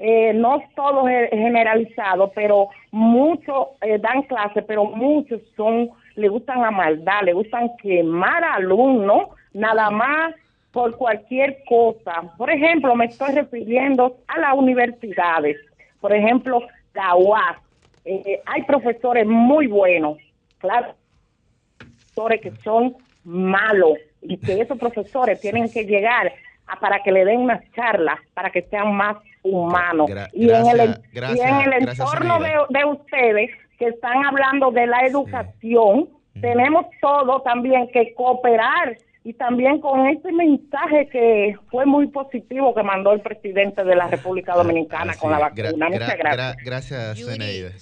eh, 0.00 0.32
no 0.34 0.60
todos 0.74 1.08
generalizados, 1.30 2.32
pero 2.34 2.68
muchos 2.90 3.68
eh, 3.82 3.98
dan 3.98 4.22
clase, 4.22 4.62
pero 4.62 4.86
muchos 4.86 5.40
son, 5.56 5.90
le 6.16 6.28
gustan 6.28 6.60
la 6.60 6.72
maldad, 6.72 7.22
le 7.22 7.34
gustan 7.34 7.70
quemar 7.80 8.42
alumnos, 8.42 9.28
nada 9.52 9.90
más 9.90 10.34
por 10.76 10.94
cualquier 10.94 11.64
cosa. 11.66 12.34
Por 12.36 12.50
ejemplo, 12.50 12.94
me 12.94 13.06
estoy 13.06 13.32
refiriendo 13.32 14.18
a 14.28 14.38
las 14.38 14.52
universidades. 14.52 15.56
Por 16.02 16.14
ejemplo, 16.14 16.60
la 16.92 17.16
UAS. 17.16 17.56
Eh, 18.04 18.42
hay 18.44 18.62
profesores 18.64 19.26
muy 19.26 19.68
buenos, 19.68 20.18
claro, 20.58 20.94
profesores 21.78 22.40
que 22.42 22.52
son 22.62 22.94
malos 23.24 23.96
y 24.20 24.36
que 24.36 24.60
esos 24.60 24.78
profesores 24.78 25.40
tienen 25.40 25.72
que 25.72 25.84
llegar 25.84 26.30
a, 26.66 26.78
para 26.78 27.02
que 27.02 27.10
le 27.10 27.24
den 27.24 27.40
unas 27.40 27.62
charlas 27.72 28.18
para 28.34 28.50
que 28.50 28.60
sean 28.60 28.94
más 28.94 29.16
humanos. 29.42 30.10
y, 30.34 30.50
en 30.50 30.66
el, 30.66 30.80
en 31.14 31.72
el 31.72 31.88
entorno 31.88 32.38
de, 32.68 32.84
ustedes 32.84 33.50
que 33.78 33.86
están 33.86 34.26
hablando 34.26 34.70
de 34.72 34.86
la 34.86 35.06
educación, 35.06 36.10
tenemos 36.38 36.84
todo 37.00 37.40
también 37.40 37.88
que 37.92 38.12
cooperar 38.12 38.98
y 39.26 39.34
también 39.34 39.80
con 39.80 40.06
este 40.06 40.30
mensaje 40.30 41.08
que 41.10 41.56
fue 41.68 41.84
muy 41.84 42.06
positivo 42.06 42.72
que 42.72 42.84
mandó 42.84 43.10
el 43.12 43.22
presidente 43.22 43.82
de 43.82 43.96
la 43.96 44.06
República 44.06 44.54
Dominicana 44.54 45.16
con 45.16 45.32
la 45.32 45.40
vacuna. 45.40 45.88
Muchas 45.88 46.16
gracias. 46.16 46.56
gracias, 46.64 47.18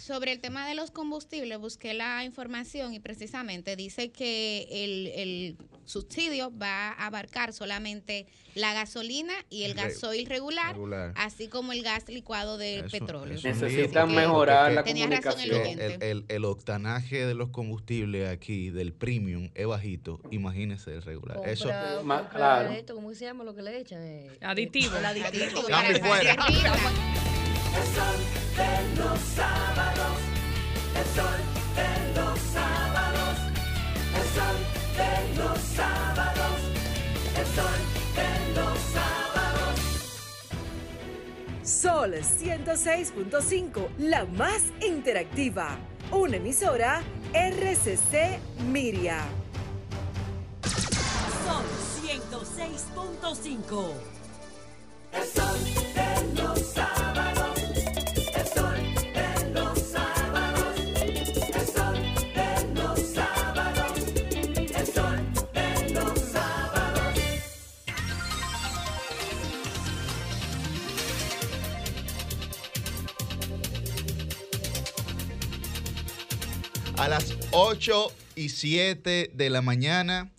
Sobre 0.00 0.32
el 0.32 0.40
tema 0.40 0.66
de 0.66 0.74
los 0.74 0.90
combustibles, 0.90 1.58
busqué 1.58 1.92
la 1.92 2.24
información 2.24 2.94
y 2.94 2.98
precisamente 2.98 3.76
dice 3.76 4.10
que 4.10 4.66
el, 4.70 5.06
el 5.08 5.56
subsidio 5.84 6.50
va 6.56 6.92
a 6.92 7.08
abarcar 7.08 7.52
solamente 7.52 8.24
la 8.54 8.72
gasolina 8.72 9.32
y 9.50 9.64
el 9.64 9.74
gasoil 9.74 10.26
regular, 10.26 10.76
así 11.16 11.48
como 11.48 11.72
el 11.72 11.82
gas 11.82 12.08
licuado 12.08 12.58
de 12.58 12.84
petróleo. 12.90 13.38
Necesitan 13.42 14.14
mejorar 14.14 14.72
la 14.72 14.84
comunicación. 14.84 15.80
el, 15.80 16.24
el, 16.28 16.44
octanaje 16.44 17.26
de 17.26 17.34
los 17.34 17.50
combustibles 17.50 18.28
aquí, 18.28 18.70
del 18.70 18.92
premium, 18.92 19.50
es 19.54 19.66
bajito. 19.66 20.20
Imagínese 20.30 20.94
el 20.94 21.02
regular. 21.02 21.40
Eso, 21.46 21.68
más, 22.04 22.28
claro. 22.28 22.70
¿Cómo 22.94 23.14
se 23.14 23.24
llama 23.24 23.44
lo 23.44 23.54
que 23.54 23.62
le 23.62 23.78
echan? 23.78 24.02
Eh, 24.02 24.30
aditivo. 24.40 24.96
El 24.96 25.04
aditivo. 25.04 25.62
Cambio 25.68 25.98
fuera. 26.04 26.32
El 27.74 27.82
sol 27.94 28.18
de 28.56 29.02
los 29.02 29.18
sábados. 29.18 30.18
El 30.96 31.06
sol 31.14 31.40
de 31.74 32.20
los 32.20 32.38
sábados. 32.38 33.38
El 34.14 34.26
sol 34.34 34.56
de 34.96 35.38
los 35.38 35.58
sábados. 35.58 36.13
El 37.44 37.50
sol 37.50 37.72
Sol 41.62 42.12
106.5, 42.14 43.88
la 43.98 44.24
más 44.24 44.62
interactiva. 44.80 45.76
Una 46.10 46.36
emisora 46.36 47.02
RCC 47.34 48.38
Miria. 48.70 49.18
Sol 51.44 51.64
106.5. 52.02 53.92
El 55.12 55.24
sol 55.24 55.58
de 55.94 56.42
los 56.42 56.58
sábados. 56.60 57.33
A 77.04 77.08
las 77.08 77.36
8 77.52 78.06
y 78.34 78.48
7 78.48 79.30
de 79.34 79.50
la 79.50 79.60
mañana 79.60 80.32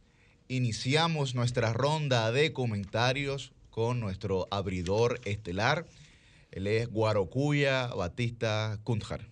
iniciamos 0.48 1.36
nuestra 1.36 1.74
ronda 1.74 2.32
de 2.32 2.54
comentarios 2.54 3.54
con 3.70 4.00
nuestro 4.00 4.48
abridor 4.50 5.20
estelar. 5.26 5.86
Él 6.50 6.66
es 6.66 6.92
Guarocuya 6.92 7.90
Batista 7.96 8.80
Kundjar. 8.84 9.28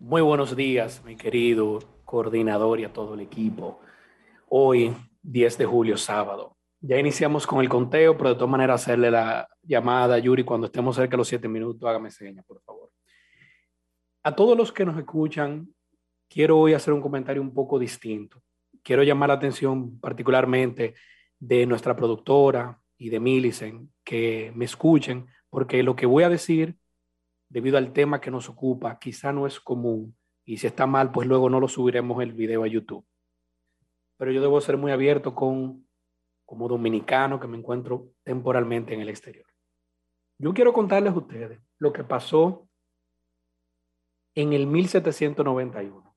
Muy 0.00 0.20
buenos 0.20 0.54
días, 0.54 1.02
mi 1.02 1.16
querido 1.16 1.78
coordinador 2.04 2.80
y 2.80 2.84
a 2.84 2.92
todo 2.92 3.14
el 3.14 3.20
equipo. 3.20 3.80
Hoy, 4.50 4.94
10 5.22 5.56
de 5.56 5.64
julio, 5.64 5.96
sábado. 5.96 6.58
Ya 6.82 6.98
iniciamos 6.98 7.46
con 7.46 7.62
el 7.62 7.70
conteo, 7.70 8.18
pero 8.18 8.28
de 8.28 8.34
todas 8.34 8.50
maneras 8.50 8.82
hacerle 8.82 9.10
la 9.10 9.48
llamada 9.62 10.16
a 10.16 10.18
Yuri 10.18 10.44
cuando 10.44 10.66
estemos 10.66 10.96
cerca 10.96 11.12
de 11.12 11.16
los 11.16 11.28
7 11.28 11.48
minutos, 11.48 11.88
hágame 11.88 12.10
seña, 12.10 12.42
por 12.42 12.60
favor. 12.60 12.79
A 14.22 14.36
todos 14.36 14.54
los 14.54 14.70
que 14.70 14.84
nos 14.84 14.98
escuchan, 14.98 15.74
quiero 16.28 16.58
hoy 16.58 16.74
hacer 16.74 16.92
un 16.92 17.00
comentario 17.00 17.40
un 17.40 17.54
poco 17.54 17.78
distinto. 17.78 18.42
Quiero 18.82 19.02
llamar 19.02 19.30
la 19.30 19.36
atención 19.36 19.98
particularmente 19.98 20.94
de 21.38 21.64
nuestra 21.64 21.96
productora 21.96 22.78
y 22.98 23.08
de 23.08 23.18
Millicent, 23.18 23.90
que 24.04 24.52
me 24.54 24.66
escuchen, 24.66 25.26
porque 25.48 25.82
lo 25.82 25.96
que 25.96 26.04
voy 26.04 26.24
a 26.24 26.28
decir, 26.28 26.76
debido 27.48 27.78
al 27.78 27.94
tema 27.94 28.20
que 28.20 28.30
nos 28.30 28.50
ocupa, 28.50 28.98
quizá 28.98 29.32
no 29.32 29.46
es 29.46 29.58
común, 29.58 30.14
y 30.44 30.58
si 30.58 30.66
está 30.66 30.86
mal, 30.86 31.12
pues 31.12 31.26
luego 31.26 31.48
no 31.48 31.58
lo 31.58 31.68
subiremos 31.68 32.22
el 32.22 32.34
video 32.34 32.62
a 32.62 32.68
YouTube. 32.68 33.06
Pero 34.18 34.32
yo 34.32 34.42
debo 34.42 34.60
ser 34.60 34.76
muy 34.76 34.92
abierto 34.92 35.34
con, 35.34 35.88
como 36.44 36.68
dominicano 36.68 37.40
que 37.40 37.48
me 37.48 37.56
encuentro 37.56 38.10
temporalmente 38.22 38.92
en 38.92 39.00
el 39.00 39.08
exterior. 39.08 39.46
Yo 40.38 40.52
quiero 40.52 40.74
contarles 40.74 41.14
a 41.14 41.18
ustedes 41.18 41.58
lo 41.78 41.90
que 41.90 42.04
pasó 42.04 42.69
en 44.34 44.52
el 44.52 44.66
1791. 44.66 46.16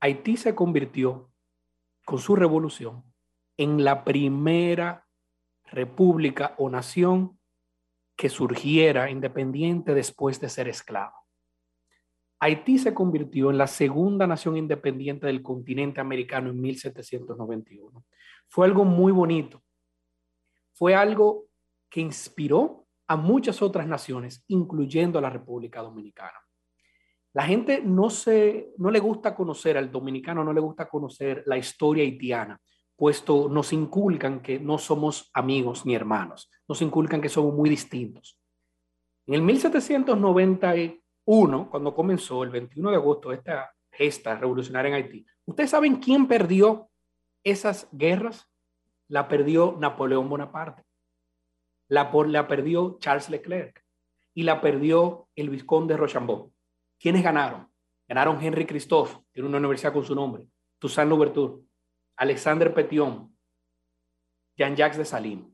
Haití 0.00 0.36
se 0.36 0.54
convirtió 0.54 1.30
con 2.04 2.18
su 2.18 2.36
revolución 2.36 3.04
en 3.56 3.84
la 3.84 4.04
primera 4.04 5.06
república 5.64 6.54
o 6.58 6.68
nación 6.68 7.38
que 8.16 8.28
surgiera 8.28 9.10
independiente 9.10 9.94
después 9.94 10.40
de 10.40 10.48
ser 10.48 10.68
esclavo. 10.68 11.14
Haití 12.40 12.78
se 12.78 12.92
convirtió 12.92 13.50
en 13.50 13.58
la 13.58 13.66
segunda 13.66 14.26
nación 14.26 14.56
independiente 14.56 15.26
del 15.26 15.42
continente 15.42 16.00
americano 16.00 16.50
en 16.50 16.60
1791. 16.60 18.04
Fue 18.48 18.66
algo 18.66 18.84
muy 18.84 19.12
bonito. 19.12 19.62
Fue 20.74 20.94
algo 20.94 21.46
que 21.88 22.00
inspiró 22.00 22.86
a 23.06 23.16
muchas 23.16 23.62
otras 23.62 23.86
naciones, 23.86 24.44
incluyendo 24.48 25.18
a 25.18 25.22
la 25.22 25.30
República 25.30 25.80
Dominicana. 25.80 26.38
La 27.34 27.44
gente 27.44 27.82
no, 27.82 28.08
se, 28.10 28.72
no 28.78 28.92
le 28.92 29.00
gusta 29.00 29.34
conocer, 29.34 29.76
al 29.76 29.90
dominicano 29.90 30.44
no 30.44 30.52
le 30.52 30.60
gusta 30.60 30.88
conocer 30.88 31.42
la 31.46 31.58
historia 31.58 32.04
haitiana, 32.04 32.60
puesto 32.96 33.48
nos 33.48 33.72
inculcan 33.72 34.40
que 34.40 34.60
no 34.60 34.78
somos 34.78 35.32
amigos 35.34 35.84
ni 35.84 35.96
hermanos, 35.96 36.48
nos 36.68 36.80
inculcan 36.80 37.20
que 37.20 37.28
somos 37.28 37.52
muy 37.52 37.68
distintos. 37.68 38.38
En 39.26 39.34
el 39.34 39.42
1791, 39.42 41.70
cuando 41.70 41.92
comenzó 41.92 42.44
el 42.44 42.50
21 42.50 42.90
de 42.90 42.96
agosto 42.96 43.32
esta 43.32 43.74
gesta 43.90 44.36
revolucionaria 44.36 44.90
en 44.90 44.94
Haití, 44.94 45.26
¿ustedes 45.44 45.70
saben 45.70 45.96
quién 45.96 46.28
perdió 46.28 46.88
esas 47.42 47.88
guerras? 47.90 48.48
La 49.08 49.26
perdió 49.26 49.76
Napoleón 49.80 50.28
Bonaparte, 50.28 50.84
la, 51.88 52.12
la 52.28 52.46
perdió 52.46 52.96
Charles 53.00 53.28
Leclerc 53.28 53.84
y 54.34 54.44
la 54.44 54.60
perdió 54.60 55.26
el 55.34 55.50
vizconde 55.50 55.96
Rochambeau. 55.96 56.53
¿Quiénes 57.04 57.22
ganaron? 57.22 57.70
Ganaron 58.08 58.42
Henry 58.42 58.64
Christophe, 58.64 59.18
tiene 59.30 59.46
una 59.46 59.58
universidad 59.58 59.92
con 59.92 60.06
su 60.06 60.14
nombre, 60.14 60.48
Toussaint 60.78 61.10
Louverture, 61.10 61.62
Alexander 62.16 62.72
Petion, 62.72 63.36
Jean-Jacques 64.56 64.96
de 64.96 65.04
Salines. 65.04 65.46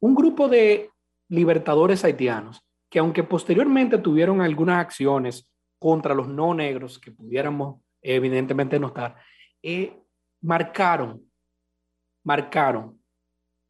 Un 0.00 0.16
grupo 0.16 0.48
de 0.48 0.90
libertadores 1.28 2.04
haitianos 2.04 2.66
que 2.90 2.98
aunque 2.98 3.22
posteriormente 3.22 3.98
tuvieron 3.98 4.40
algunas 4.40 4.80
acciones 4.80 5.48
contra 5.78 6.16
los 6.16 6.26
no 6.26 6.52
negros 6.52 6.98
que 6.98 7.12
pudiéramos 7.12 7.80
evidentemente 8.02 8.80
notar, 8.80 9.22
eh, 9.62 10.02
marcaron, 10.40 11.30
marcaron 12.24 13.00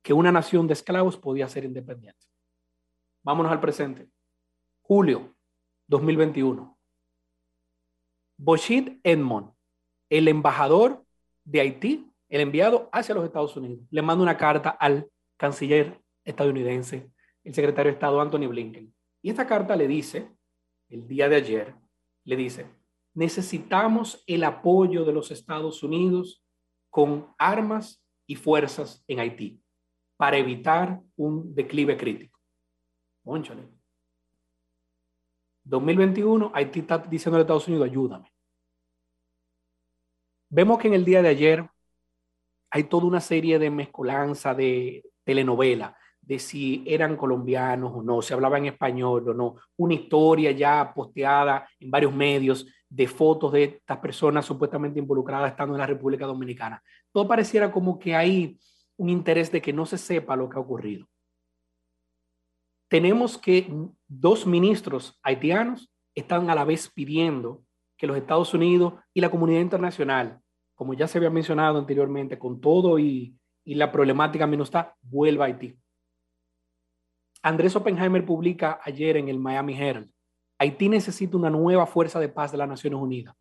que 0.02 0.14
una 0.14 0.32
nación 0.32 0.66
de 0.66 0.72
esclavos 0.72 1.18
podía 1.18 1.46
ser 1.46 1.66
independiente. 1.66 2.24
Vámonos 3.22 3.52
al 3.52 3.60
presente. 3.60 4.08
Julio 4.80 5.36
2021. 5.88 6.77
Boshit 8.38 9.00
Edmond, 9.02 9.50
el 10.08 10.28
embajador 10.28 11.04
de 11.44 11.60
Haití, 11.60 12.10
el 12.28 12.40
enviado 12.40 12.88
hacia 12.92 13.14
los 13.14 13.24
Estados 13.24 13.56
Unidos, 13.56 13.80
le 13.90 14.00
manda 14.00 14.22
una 14.22 14.36
carta 14.36 14.70
al 14.70 15.10
canciller 15.36 16.00
estadounidense, 16.24 17.10
el 17.42 17.54
secretario 17.54 17.90
de 17.90 17.94
Estado 17.94 18.20
Anthony 18.20 18.46
Blinken. 18.46 18.94
Y 19.22 19.30
esta 19.30 19.46
carta 19.46 19.74
le 19.74 19.88
dice, 19.88 20.30
el 20.88 21.08
día 21.08 21.28
de 21.28 21.36
ayer, 21.36 21.74
le 22.24 22.36
dice, 22.36 22.66
necesitamos 23.14 24.22
el 24.26 24.44
apoyo 24.44 25.04
de 25.04 25.12
los 25.12 25.30
Estados 25.30 25.82
Unidos 25.82 26.44
con 26.90 27.34
armas 27.38 28.04
y 28.26 28.36
fuerzas 28.36 29.02
en 29.08 29.18
Haití 29.18 29.60
para 30.16 30.36
evitar 30.36 31.00
un 31.16 31.54
declive 31.54 31.96
crítico. 31.96 32.38
2021, 35.68 36.50
Haití 36.54 36.80
está 36.80 36.98
diciendo 36.98 37.36
a 37.36 37.42
Estados 37.42 37.68
Unidos, 37.68 37.88
ayúdame. 37.88 38.32
Vemos 40.48 40.78
que 40.78 40.88
en 40.88 40.94
el 40.94 41.04
día 41.04 41.20
de 41.20 41.28
ayer 41.28 41.68
hay 42.70 42.84
toda 42.84 43.06
una 43.06 43.20
serie 43.20 43.58
de 43.58 43.70
mezcolanza 43.70 44.54
de 44.54 45.04
telenovela, 45.24 45.94
de 46.22 46.38
si 46.38 46.82
eran 46.86 47.16
colombianos 47.16 47.92
o 47.94 48.02
no, 48.02 48.22
si 48.22 48.32
hablaban 48.32 48.64
español 48.64 49.28
o 49.28 49.34
no, 49.34 49.56
una 49.76 49.94
historia 49.94 50.52
ya 50.52 50.92
posteada 50.94 51.68
en 51.78 51.90
varios 51.90 52.14
medios 52.14 52.66
de 52.88 53.06
fotos 53.06 53.52
de 53.52 53.64
estas 53.64 53.98
personas 53.98 54.46
supuestamente 54.46 54.98
involucradas 54.98 55.50
estando 55.50 55.74
en 55.74 55.80
la 55.80 55.86
República 55.86 56.24
Dominicana. 56.24 56.82
Todo 57.12 57.28
pareciera 57.28 57.70
como 57.70 57.98
que 57.98 58.14
hay 58.14 58.58
un 58.96 59.10
interés 59.10 59.52
de 59.52 59.60
que 59.60 59.72
no 59.72 59.84
se 59.84 59.98
sepa 59.98 60.34
lo 60.34 60.48
que 60.48 60.56
ha 60.56 60.60
ocurrido. 60.60 61.06
Tenemos 62.88 63.38
que 63.38 63.70
dos 64.06 64.46
ministros 64.46 65.18
haitianos 65.22 65.90
están 66.14 66.50
a 66.50 66.54
la 66.54 66.64
vez 66.64 66.88
pidiendo 66.88 67.62
que 67.96 68.06
los 68.06 68.16
Estados 68.16 68.54
Unidos 68.54 68.94
y 69.12 69.20
la 69.20 69.30
comunidad 69.30 69.60
internacional, 69.60 70.40
como 70.74 70.94
ya 70.94 71.06
se 71.06 71.18
había 71.18 71.30
mencionado 71.30 71.78
anteriormente, 71.78 72.38
con 72.38 72.60
todo 72.60 72.98
y, 72.98 73.34
la 73.64 73.92
problemática 73.92 74.48
está, 74.62 74.96
vuelva 75.02 75.44
a 75.44 75.48
Haití. 75.48 75.78
Andrés 77.42 77.76
Oppenheimer 77.76 78.24
publica 78.24 78.80
ayer 78.82 79.18
en 79.18 79.28
el 79.28 79.38
Miami 79.38 79.78
Herald 79.78 80.10
Haití 80.58 80.88
necesita 80.88 81.36
una 81.36 81.50
nueva 81.50 81.86
fuerza 81.86 82.18
de 82.18 82.28
paz 82.28 82.50
de 82.50 82.58
las 82.58 82.68
Naciones 82.68 82.98
Unidas. 82.98 83.34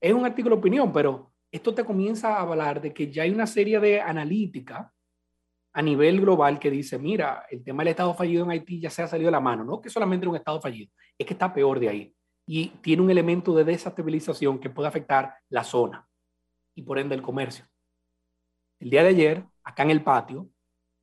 Es 0.00 0.12
un 0.12 0.24
artículo 0.24 0.54
de 0.54 0.60
opinión, 0.60 0.92
pero 0.92 1.32
esto 1.50 1.74
te 1.74 1.84
comienza 1.84 2.36
a 2.36 2.42
hablar 2.42 2.80
de 2.80 2.94
que 2.94 3.10
ya 3.10 3.24
hay 3.24 3.30
una 3.30 3.46
serie 3.46 3.80
de 3.80 4.00
analítica 4.00 4.92
a 5.74 5.82
nivel 5.82 6.20
global 6.20 6.58
que 6.58 6.70
dice, 6.70 6.98
mira, 6.98 7.46
el 7.50 7.64
tema 7.64 7.82
del 7.82 7.92
Estado 7.92 8.14
fallido 8.14 8.44
en 8.44 8.50
Haití 8.50 8.80
ya 8.80 8.90
se 8.90 9.02
ha 9.02 9.08
salido 9.08 9.28
de 9.28 9.32
la 9.32 9.40
mano, 9.40 9.64
no 9.64 9.80
que 9.80 9.88
solamente 9.88 10.28
un 10.28 10.36
Estado 10.36 10.60
fallido, 10.60 10.92
es 11.16 11.26
que 11.26 11.32
está 11.32 11.52
peor 11.52 11.80
de 11.80 11.88
ahí 11.88 12.14
y 12.46 12.68
tiene 12.82 13.02
un 13.02 13.10
elemento 13.10 13.54
de 13.54 13.64
desestabilización 13.64 14.58
que 14.58 14.70
puede 14.70 14.88
afectar 14.88 15.34
la 15.48 15.64
zona 15.64 16.06
y 16.74 16.82
por 16.82 16.98
ende 16.98 17.14
el 17.14 17.22
comercio. 17.22 17.66
El 18.80 18.90
día 18.90 19.02
de 19.02 19.10
ayer, 19.10 19.44
acá 19.62 19.84
en 19.84 19.90
el 19.90 20.02
patio, 20.02 20.48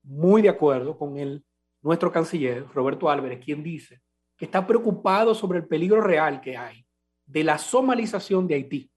muy 0.04 0.42
de 0.42 0.50
acuerdo 0.50 0.98
con 0.98 1.18
el, 1.18 1.44
nuestro 1.82 2.12
canciller, 2.12 2.68
Roberto 2.74 3.10
Álvarez, 3.10 3.44
quien 3.44 3.64
dice 3.64 4.02
que 4.38 4.46
está 4.46 4.66
preocupado 4.66 5.34
sobre 5.34 5.60
el 5.60 5.68
peligro 5.68 6.02
real 6.02 6.40
que 6.42 6.56
hay 6.58 6.86
de 7.26 7.44
la 7.44 7.58
somalización 7.58 8.48
de 8.48 8.56
Haití. 8.56 8.92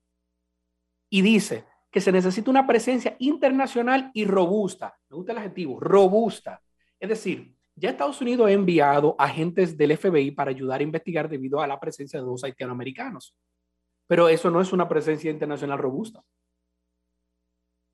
Y 1.11 1.23
dice 1.23 1.65
que 1.93 2.01
se 2.01 2.11
necesita 2.11 2.51
una 2.51 2.67
presencia 2.67 3.15
internacional 3.19 4.11
y 4.15 4.25
robusta. 4.25 4.99
Me 5.11 5.17
gusta 5.17 5.33
el 5.33 5.39
adjetivo, 5.39 5.79
robusta. 5.79 6.63
Es 6.99 7.11
decir, 7.11 7.55
ya 7.77 7.91
Estados 7.91 8.21
Unidos 8.23 8.49
ha 8.49 8.53
enviado 8.53 9.15
agentes 9.19 9.77
del 9.77 9.97
FBI 9.97 10.31
para 10.31 10.51
ayudar 10.51 10.81
a 10.81 10.85
investigar 10.85 11.29
debido 11.29 11.61
a 11.61 11.67
la 11.67 11.79
presencia 11.79 12.19
de 12.19 12.25
dos 12.25 12.43
haitianoamericanos. 12.45 13.37
Pero 14.07 14.29
eso 14.31 14.51
no 14.51 14.63
es 14.63 14.73
una 14.73 14.89
presencia 14.89 15.31
internacional 15.31 15.79
robusta. 15.79 16.25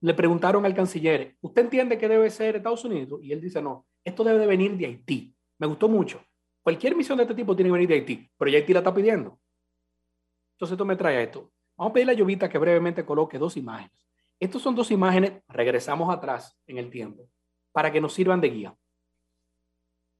Le 0.00 0.14
preguntaron 0.14 0.64
al 0.64 0.74
canciller, 0.74 1.36
¿usted 1.40 1.62
entiende 1.62 1.98
que 1.98 2.08
debe 2.08 2.30
ser 2.30 2.54
Estados 2.54 2.84
Unidos? 2.84 3.18
Y 3.20 3.32
él 3.32 3.40
dice, 3.40 3.60
no, 3.60 3.84
esto 4.04 4.22
debe 4.22 4.38
de 4.38 4.46
venir 4.46 4.76
de 4.76 4.86
Haití. 4.86 5.34
Me 5.58 5.66
gustó 5.66 5.88
mucho. 5.88 6.24
Cualquier 6.62 6.94
misión 6.94 7.16
de 7.18 7.24
este 7.24 7.34
tipo 7.34 7.56
tiene 7.56 7.68
que 7.68 7.72
venir 7.72 7.88
de 7.88 7.94
Haití, 7.96 8.30
pero 8.38 8.48
ya 8.48 8.58
Haití 8.58 8.72
la 8.72 8.78
está 8.78 8.94
pidiendo. 8.94 9.40
Entonces 10.54 10.74
esto 10.74 10.84
me 10.84 10.94
trae 10.94 11.16
a 11.16 11.22
esto. 11.22 11.50
Vamos 11.78 11.92
a 11.92 11.94
pedirle 11.94 12.12
a 12.12 12.16
Llovita 12.16 12.48
que 12.48 12.58
brevemente 12.58 13.06
coloque 13.06 13.38
dos 13.38 13.56
imágenes. 13.56 13.96
Estas 14.40 14.60
son 14.60 14.74
dos 14.74 14.90
imágenes, 14.90 15.34
regresamos 15.46 16.12
atrás 16.12 16.58
en 16.66 16.76
el 16.76 16.90
tiempo, 16.90 17.28
para 17.70 17.92
que 17.92 18.00
nos 18.00 18.12
sirvan 18.14 18.40
de 18.40 18.50
guía. 18.50 18.76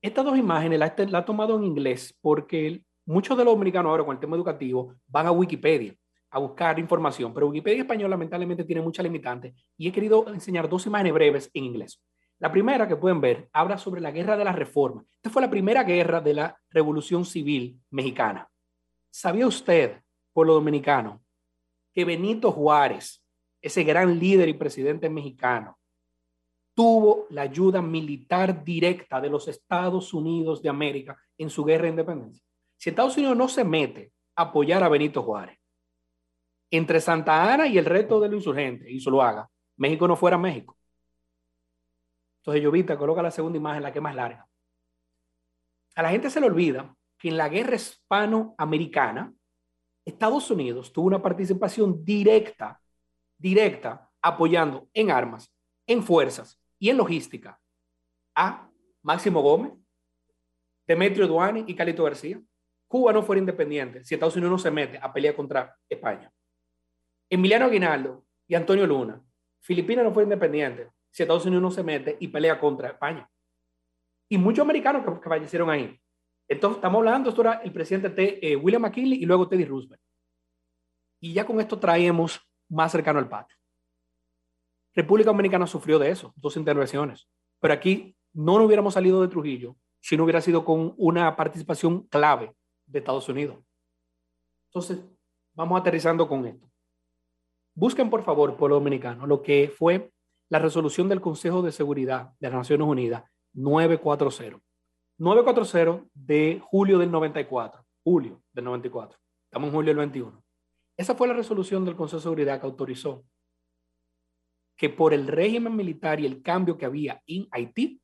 Estas 0.01 0.25
dos 0.25 0.39
imágenes 0.39 0.79
las 0.79 0.93
la 1.11 1.19
he 1.19 1.23
tomado 1.23 1.57
en 1.57 1.65
inglés 1.65 2.17
porque 2.21 2.81
muchos 3.05 3.37
de 3.37 3.45
los 3.45 3.57
americanos 3.57 3.91
ahora 3.91 4.05
con 4.05 4.15
el 4.15 4.21
tema 4.21 4.37
educativo 4.37 4.95
van 5.09 5.27
a 5.27 5.33
Wikipedia 5.33 5.97
a 6.31 6.39
buscar 6.39 6.79
información, 6.79 7.35
pero 7.35 7.49
Wikipedia 7.49 7.81
español 7.81 8.11
lamentablemente 8.11 8.63
tiene 8.63 8.81
muchas 8.81 9.03
limitantes 9.03 9.53
y 9.77 9.89
he 9.89 9.93
querido 9.93 10.29
enseñar 10.29 10.69
dos 10.69 10.87
imágenes 10.87 11.13
breves 11.13 11.51
en 11.55 11.65
inglés. 11.65 12.01
La 12.39 12.53
primera 12.53 12.87
que 12.87 12.95
pueden 12.95 13.21
ver 13.21 13.49
habla 13.53 13.79
sobre 13.79 14.01
la 14.01 14.13
guerra 14.13 14.37
de 14.37 14.45
la 14.45 14.53
reforma. 14.53 15.05
Esta 15.17 15.31
fue 15.31 15.43
la 15.43 15.51
primera 15.51 15.83
guerra 15.83 16.21
de 16.21 16.35
la 16.35 16.57
revolución 16.71 17.25
civil 17.25 17.81
mexicana. 17.91 18.49
¿Sabía 19.11 19.49
usted, 19.49 20.01
pueblo 20.33 20.55
dominicano, 20.55 21.21
que 21.99 22.05
Benito 22.05 22.53
Juárez, 22.53 23.26
ese 23.61 23.82
gran 23.82 24.20
líder 24.20 24.49
y 24.49 24.55
presidente 24.55 25.11
mexicano, 25.11 25.80
tuvo 26.72 27.26
la 27.30 27.42
ayuda 27.42 27.82
militar 27.82 28.62
directa 28.62 29.20
de 29.20 29.28
los 29.28 29.49
Estados 29.49 30.14
Unidos 30.14 30.62
de 30.62 30.68
América 30.68 31.20
en 31.36 31.51
su 31.51 31.64
guerra 31.64 31.86
de 31.86 31.88
independencia? 31.88 32.46
Si 32.76 32.90
Estados 32.90 33.16
Unidos 33.16 33.36
no 33.36 33.49
se 33.49 33.64
mete 33.64 34.12
a 34.36 34.42
apoyar 34.42 34.84
a 34.84 34.88
Benito 34.88 35.24
Juárez, 35.24 35.59
entre 36.70 37.01
Santa 37.01 37.53
Ana 37.53 37.66
y 37.66 37.78
el 37.78 37.84
resto 37.84 38.20
de 38.20 38.28
los 38.28 38.36
insurgentes, 38.36 38.88
y 38.88 39.01
se 39.01 39.11
lo 39.11 39.20
haga, 39.20 39.51
México 39.76 40.07
no 40.07 40.14
fuera 40.14 40.38
México. 40.38 40.76
Entonces, 42.42 42.62
Llovita, 42.62 42.96
coloca 42.96 43.22
la 43.22 43.32
segunda 43.32 43.59
imagen, 43.59 43.82
la 43.82 43.92
que 43.92 44.01
más 44.01 44.14
larga. 44.14 44.46
A 45.96 46.03
la 46.03 46.11
gente 46.11 46.30
se 46.30 46.38
le 46.38 46.46
olvida 46.46 46.94
que 47.18 47.28
en 47.28 47.36
la 47.36 47.49
guerra 47.49 47.74
hispanoamericana, 47.74 49.34
Estados 50.09 50.51
Unidos 50.51 50.93
tuvo 50.93 51.07
una 51.07 51.21
participación 51.21 52.05
directa, 52.05 52.81
directa, 53.37 54.11
apoyando 54.23 54.89
en 54.95 55.11
armas, 55.11 55.55
en 55.87 56.03
fuerzas 56.03 56.61
y 56.79 56.89
en 56.89 56.97
logística 56.97 57.61
a 58.35 58.71
Máximo 59.03 59.43
Gómez, 59.43 59.73
Demetrio 60.87 61.29
Duani 61.29 61.65
y 61.67 61.75
Calito 61.75 62.05
García. 62.05 62.41
Cuba 62.87 63.13
no 63.13 63.23
fuera 63.23 63.39
independiente 63.39 64.03
si 64.03 64.15
Estados 64.15 64.37
Unidos 64.37 64.53
no 64.53 64.59
se 64.59 64.71
mete 64.71 64.99
a 64.99 65.13
pelear 65.13 65.37
contra 65.37 65.77
España. 65.89 66.33
Emiliano 67.29 67.67
Aguinaldo 67.67 68.25
y 68.47 68.55
Antonio 68.55 68.87
Luna. 68.87 69.23
Filipinas 69.61 70.05
no 70.05 70.15
fue 70.15 70.23
independiente 70.23 70.91
si 71.11 71.23
Estados 71.23 71.45
Unidos 71.45 71.63
no 71.63 71.71
se 71.71 71.83
mete 71.83 72.17
y 72.19 72.29
pelea 72.29 72.59
contra 72.59 72.89
España. 72.89 73.29
Y 74.31 74.39
muchos 74.39 74.63
americanos 74.63 75.05
que, 75.21 75.29
fallecieron 75.29 75.69
ahí. 75.69 76.01
Entonces, 76.49 76.78
estamos 76.78 76.99
hablando, 76.99 77.28
esto 77.28 77.42
era 77.42 77.55
el 77.55 77.72
presidente 77.72 78.38
eh, 78.40 78.57
William 78.57 78.82
McKinley 78.82 79.22
y 79.22 79.26
luego 79.26 79.49
Teddy 79.49 79.66
Roosevelt. 79.66 80.01
Y 81.20 81.34
ya 81.34 81.44
con 81.44 81.61
esto 81.61 81.78
traemos 81.78 82.40
más 82.70 82.90
cercano 82.90 83.18
al 83.18 83.28
patio. 83.28 83.57
República 84.94 85.30
Dominicana 85.30 85.66
sufrió 85.66 85.99
de 85.99 86.11
eso, 86.11 86.32
dos 86.36 86.57
intervenciones. 86.57 87.28
Pero 87.61 87.74
aquí 87.74 88.16
no 88.32 88.57
nos 88.57 88.66
hubiéramos 88.66 88.94
salido 88.94 89.20
de 89.20 89.28
Trujillo 89.28 89.76
si 90.01 90.16
no 90.16 90.24
hubiera 90.24 90.40
sido 90.40 90.64
con 90.64 90.94
una 90.96 91.36
participación 91.36 92.07
clave 92.09 92.55
de 92.86 92.99
Estados 92.99 93.28
Unidos. 93.28 93.59
Entonces, 94.70 95.05
vamos 95.55 95.80
aterrizando 95.80 96.26
con 96.28 96.46
esto. 96.46 96.70
Busquen, 97.74 98.11
por 98.11 98.22
favor, 98.22 98.57
pueblo 98.57 98.76
dominicano, 98.76 99.26
lo 99.26 99.42
que 99.42 99.72
fue 99.76 100.12
la 100.51 100.59
resolución 100.59 101.09
del 101.09 101.20
Consejo 101.20 101.62
de 101.62 101.72
Seguridad 101.72 102.32
de 102.40 102.49
las 102.49 102.59
Naciones 102.59 102.86
Unidas 102.86 103.24
940. 103.53 104.68
940 105.19 106.09
de 106.14 106.62
julio 106.64 106.99
del 106.99 107.11
94. 107.11 107.85
Julio 108.05 108.43
del 108.53 108.64
94. 108.64 109.19
Estamos 109.45 109.69
en 109.69 109.75
julio 109.75 109.91
del 109.91 109.99
21. 109.99 110.45
Esa 110.97 111.14
fue 111.14 111.29
la 111.29 111.35
resolución 111.35 111.85
del 111.85 111.97
Consejo 111.97 112.19
de 112.19 112.23
Seguridad 112.23 112.61
que 112.61 112.66
autorizó 112.66 113.25
que 114.79 114.89
por 114.89 115.12
el 115.12 115.27
régimen 115.27 115.75
militar 115.75 116.21
y 116.21 116.27
el 116.27 116.41
cambio 116.41 116.79
que 116.79 116.87
había 116.87 117.21
en 117.27 117.49
Haití, 117.51 118.01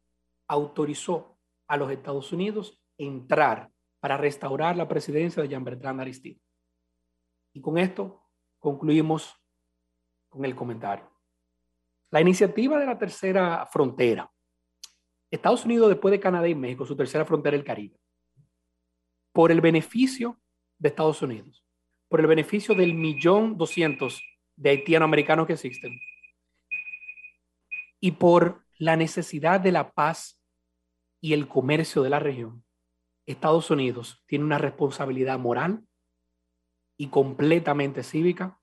autorizó 0.49 1.39
a 1.69 1.77
los 1.77 1.91
Estados 1.91 2.33
Unidos 2.33 2.83
entrar 2.99 3.71
para 4.01 4.17
restaurar 4.17 4.77
la 4.77 4.89
presidencia 4.89 5.41
de 5.41 5.49
Jean-Bertrand 5.49 6.01
Aristide. 6.01 6.41
Y 7.53 7.61
con 7.61 7.79
esto 7.79 8.25
concluimos 8.59 9.41
con 10.29 10.45
el 10.45 10.57
comentario. 10.57 11.09
La 12.11 12.21
iniciativa 12.21 12.77
de 12.79 12.87
la 12.87 12.99
tercera 12.99 13.65
frontera. 13.67 14.31
Estados 15.35 15.65
Unidos, 15.65 15.89
después 15.89 16.13
de 16.13 16.21
Canadá 16.21 16.49
y 16.49 16.55
México, 16.55 16.87
su 16.87 16.97
tercera 16.97 17.25
frontera 17.25 17.57
el 17.57 17.65
Caribe. 17.65 17.99
Por 19.33 19.51
el 19.51 19.61
beneficio 19.61 20.41
de 20.79 20.89
Estados 20.91 21.23
Unidos, 21.23 21.65
por 22.09 22.21
el 22.21 22.27
beneficio 22.27 22.75
del 22.75 22.95
millón 22.95 23.57
doscientos 23.59 24.23
de 24.57 24.71
haitiano-americanos 24.71 25.47
que 25.47 25.55
existen 25.55 25.99
y 28.01 28.13
por 28.13 28.65
la 28.79 28.97
necesidad 28.97 29.61
de 29.61 29.73
la 29.73 29.93
paz 29.93 30.41
y 31.21 31.33
el 31.33 31.49
comercio 31.49 32.03
de 32.03 32.11
la 32.11 32.21
región, 32.21 32.65
Estados 33.27 33.71
Unidos 33.71 34.23
tiene 34.27 34.45
una 34.45 34.59
responsabilidad 34.59 35.39
moral 35.39 35.85
y 36.97 37.09
completamente 37.09 38.03
cívica 38.03 38.61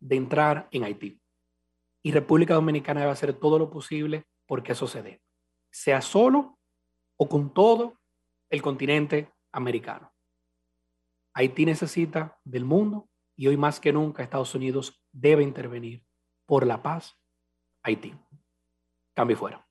de 0.00 0.16
entrar 0.16 0.68
en 0.72 0.84
Haití. 0.84 1.20
Y 2.02 2.12
República 2.12 2.54
Dominicana 2.54 3.00
debe 3.00 3.12
hacer 3.12 3.34
todo 3.34 3.58
lo 3.58 3.70
posible 3.70 4.24
porque 4.46 4.72
eso 4.72 4.86
se 4.86 5.02
dé, 5.02 5.20
sea 5.70 6.00
solo 6.00 6.58
o 7.16 7.28
con 7.28 7.52
todo 7.52 8.00
el 8.50 8.62
continente 8.62 9.32
americano. 9.52 10.12
Haití 11.34 11.66
necesita 11.66 12.38
del 12.44 12.64
mundo 12.64 13.08
y 13.36 13.48
hoy 13.48 13.56
más 13.56 13.80
que 13.80 13.92
nunca 13.92 14.22
Estados 14.22 14.54
Unidos 14.54 15.02
debe 15.12 15.42
intervenir 15.42 16.04
por 16.46 16.66
la 16.66 16.82
paz. 16.82 17.18
Haití. 17.82 18.14
Cambio 19.14 19.36
fuera. 19.36 19.66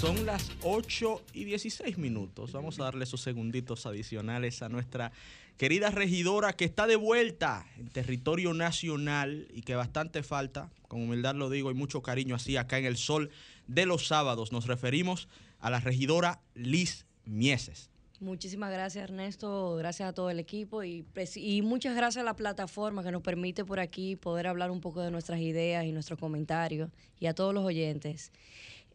Son 0.00 0.26
las 0.26 0.52
8 0.62 1.22
y 1.34 1.42
16 1.42 1.98
minutos. 1.98 2.52
Vamos 2.52 2.78
a 2.78 2.84
darle 2.84 3.02
esos 3.02 3.20
segunditos 3.20 3.84
adicionales 3.84 4.62
a 4.62 4.68
nuestra 4.68 5.10
querida 5.56 5.90
regidora 5.90 6.52
que 6.52 6.64
está 6.64 6.86
de 6.86 6.94
vuelta 6.94 7.66
en 7.76 7.88
territorio 7.88 8.54
nacional 8.54 9.48
y 9.52 9.62
que 9.62 9.74
bastante 9.74 10.22
falta, 10.22 10.70
con 10.86 11.02
humildad 11.02 11.34
lo 11.34 11.50
digo 11.50 11.72
y 11.72 11.74
mucho 11.74 12.00
cariño 12.00 12.36
así 12.36 12.56
acá 12.56 12.78
en 12.78 12.84
el 12.84 12.96
sol 12.96 13.30
de 13.66 13.86
los 13.86 14.06
sábados. 14.06 14.52
Nos 14.52 14.68
referimos 14.68 15.28
a 15.58 15.68
la 15.68 15.80
regidora 15.80 16.42
Liz 16.54 17.04
Mieses. 17.24 17.90
Muchísimas 18.20 18.72
gracias 18.72 19.04
Ernesto, 19.04 19.76
gracias 19.76 20.08
a 20.08 20.12
todo 20.12 20.30
el 20.30 20.38
equipo 20.38 20.82
y, 20.84 21.04
y, 21.36 21.62
muchas 21.62 21.94
gracias 21.96 22.22
a 22.22 22.24
la 22.24 22.34
plataforma 22.34 23.04
que 23.04 23.12
nos 23.12 23.22
permite 23.22 23.64
por 23.64 23.78
aquí 23.78 24.16
poder 24.16 24.48
hablar 24.48 24.72
un 24.72 24.80
poco 24.80 25.02
de 25.02 25.10
nuestras 25.12 25.40
ideas 25.40 25.84
y 25.84 25.92
nuestros 25.92 26.18
comentarios 26.18 26.90
y 27.20 27.26
a 27.26 27.34
todos 27.34 27.54
los 27.54 27.64
oyentes. 27.64 28.32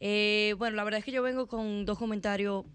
Eh, 0.05 0.55
bueno, 0.57 0.75
la 0.75 0.83
verdad 0.83 0.99
es 0.99 1.05
que 1.05 1.13
yo 1.13 1.23
vengo 1.23 1.47
con 1.47 1.85
dos 1.85 1.97
comentarios 1.97 2.65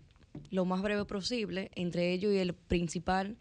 lo 0.50 0.64
más 0.64 0.80
breve 0.80 1.04
posible, 1.04 1.70
entre 1.74 2.14
ellos 2.14 2.32
y 2.32 2.38
el 2.38 2.54
principal 2.54 3.36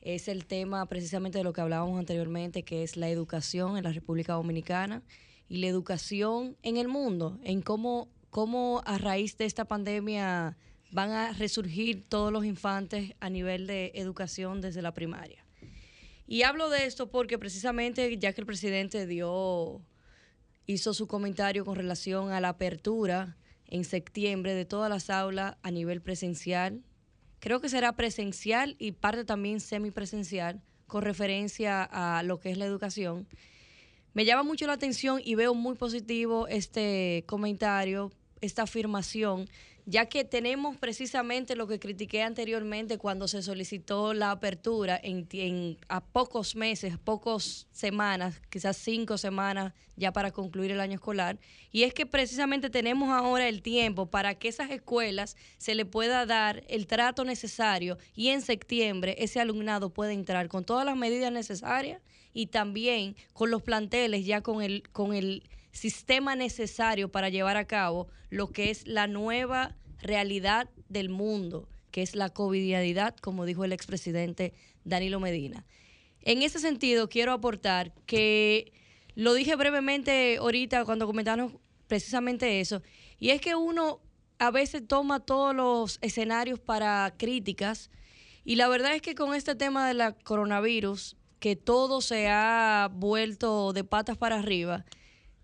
es 0.00 0.28
el 0.28 0.46
tema 0.46 0.86
precisamente 0.86 1.36
de 1.36 1.44
lo 1.44 1.52
que 1.52 1.60
hablábamos 1.60 1.98
anteriormente, 1.98 2.62
que 2.62 2.82
es 2.82 2.96
la 2.96 3.10
educación 3.10 3.76
en 3.76 3.84
la 3.84 3.92
República 3.92 4.32
Dominicana 4.32 5.02
y 5.50 5.58
la 5.58 5.66
educación 5.66 6.56
en 6.62 6.78
el 6.78 6.88
mundo, 6.88 7.38
en 7.44 7.60
cómo, 7.60 8.08
cómo 8.30 8.80
a 8.86 8.96
raíz 8.96 9.36
de 9.36 9.44
esta 9.44 9.66
pandemia 9.66 10.56
van 10.90 11.10
a 11.10 11.34
resurgir 11.34 12.08
todos 12.08 12.32
los 12.32 12.46
infantes 12.46 13.12
a 13.20 13.28
nivel 13.28 13.66
de 13.66 13.92
educación 13.94 14.62
desde 14.62 14.80
la 14.80 14.94
primaria. 14.94 15.44
Y 16.26 16.44
hablo 16.44 16.70
de 16.70 16.86
esto 16.86 17.10
porque 17.10 17.38
precisamente 17.38 18.16
ya 18.16 18.32
que 18.32 18.40
el 18.40 18.46
presidente 18.46 19.06
dio 19.06 19.82
hizo 20.66 20.94
su 20.94 21.06
comentario 21.06 21.64
con 21.64 21.76
relación 21.76 22.30
a 22.30 22.40
la 22.40 22.50
apertura 22.50 23.36
en 23.66 23.84
septiembre 23.84 24.54
de 24.54 24.64
todas 24.64 24.90
las 24.90 25.10
aulas 25.10 25.56
a 25.62 25.70
nivel 25.70 26.00
presencial. 26.00 26.82
Creo 27.40 27.60
que 27.60 27.68
será 27.68 27.92
presencial 27.94 28.76
y 28.78 28.92
parte 28.92 29.24
también 29.24 29.60
semipresencial 29.60 30.62
con 30.86 31.02
referencia 31.02 31.82
a 31.82 32.22
lo 32.22 32.38
que 32.38 32.50
es 32.50 32.58
la 32.58 32.66
educación. 32.66 33.26
Me 34.14 34.26
llama 34.26 34.42
mucho 34.42 34.66
la 34.66 34.74
atención 34.74 35.20
y 35.24 35.34
veo 35.34 35.54
muy 35.54 35.74
positivo 35.74 36.46
este 36.46 37.24
comentario, 37.26 38.12
esta 38.42 38.64
afirmación 38.64 39.48
ya 39.84 40.06
que 40.06 40.24
tenemos 40.24 40.76
precisamente 40.76 41.56
lo 41.56 41.66
que 41.66 41.80
critiqué 41.80 42.22
anteriormente 42.22 42.98
cuando 42.98 43.26
se 43.26 43.42
solicitó 43.42 44.14
la 44.14 44.30
apertura 44.30 45.00
en, 45.02 45.78
a 45.88 46.00
pocos 46.00 46.54
meses, 46.54 46.98
pocas 46.98 47.66
semanas, 47.72 48.40
quizás 48.48 48.76
cinco 48.76 49.18
semanas 49.18 49.72
ya 49.96 50.12
para 50.12 50.30
concluir 50.30 50.70
el 50.70 50.80
año 50.80 50.94
escolar, 50.94 51.38
y 51.70 51.82
es 51.82 51.92
que 51.94 52.06
precisamente 52.06 52.70
tenemos 52.70 53.10
ahora 53.10 53.48
el 53.48 53.60
tiempo 53.62 54.06
para 54.06 54.34
que 54.34 54.48
esas 54.48 54.70
escuelas 54.70 55.36
se 55.58 55.74
le 55.74 55.84
pueda 55.84 56.26
dar 56.26 56.64
el 56.68 56.86
trato 56.86 57.24
necesario 57.24 57.98
y 58.14 58.28
en 58.28 58.40
septiembre 58.40 59.16
ese 59.18 59.40
alumnado 59.40 59.90
pueda 59.90 60.12
entrar 60.12 60.48
con 60.48 60.64
todas 60.64 60.86
las 60.86 60.96
medidas 60.96 61.32
necesarias 61.32 62.00
y 62.32 62.46
también 62.46 63.16
con 63.32 63.50
los 63.50 63.62
planteles 63.62 64.24
ya 64.24 64.40
con 64.40 64.62
el 64.62 64.88
con 64.92 65.12
el 65.14 65.42
sistema 65.72 66.36
necesario 66.36 67.10
para 67.10 67.28
llevar 67.28 67.56
a 67.56 67.66
cabo 67.66 68.08
lo 68.30 68.48
que 68.48 68.70
es 68.70 68.86
la 68.86 69.06
nueva 69.06 69.76
realidad 70.00 70.70
del 70.88 71.08
mundo, 71.08 71.68
que 71.90 72.02
es 72.02 72.14
la 72.14 72.30
covidianidad, 72.30 73.16
como 73.16 73.44
dijo 73.44 73.64
el 73.64 73.72
expresidente 73.72 74.52
Danilo 74.84 75.20
Medina. 75.20 75.64
En 76.22 76.42
ese 76.42 76.58
sentido, 76.58 77.08
quiero 77.08 77.32
aportar 77.32 77.92
que 78.06 78.72
lo 79.14 79.34
dije 79.34 79.56
brevemente 79.56 80.36
ahorita 80.38 80.84
cuando 80.84 81.06
comentamos 81.06 81.54
precisamente 81.88 82.60
eso, 82.60 82.82
y 83.18 83.30
es 83.30 83.40
que 83.40 83.54
uno 83.54 84.00
a 84.38 84.50
veces 84.50 84.86
toma 84.86 85.20
todos 85.20 85.54
los 85.54 85.98
escenarios 86.00 86.58
para 86.58 87.14
críticas, 87.16 87.90
y 88.44 88.56
la 88.56 88.68
verdad 88.68 88.94
es 88.94 89.02
que 89.02 89.14
con 89.14 89.34
este 89.34 89.54
tema 89.54 89.86
de 89.86 89.94
la 89.94 90.12
coronavirus, 90.12 91.16
que 91.38 91.56
todo 91.56 92.00
se 92.00 92.28
ha 92.28 92.88
vuelto 92.92 93.72
de 93.72 93.84
patas 93.84 94.16
para 94.16 94.38
arriba, 94.38 94.84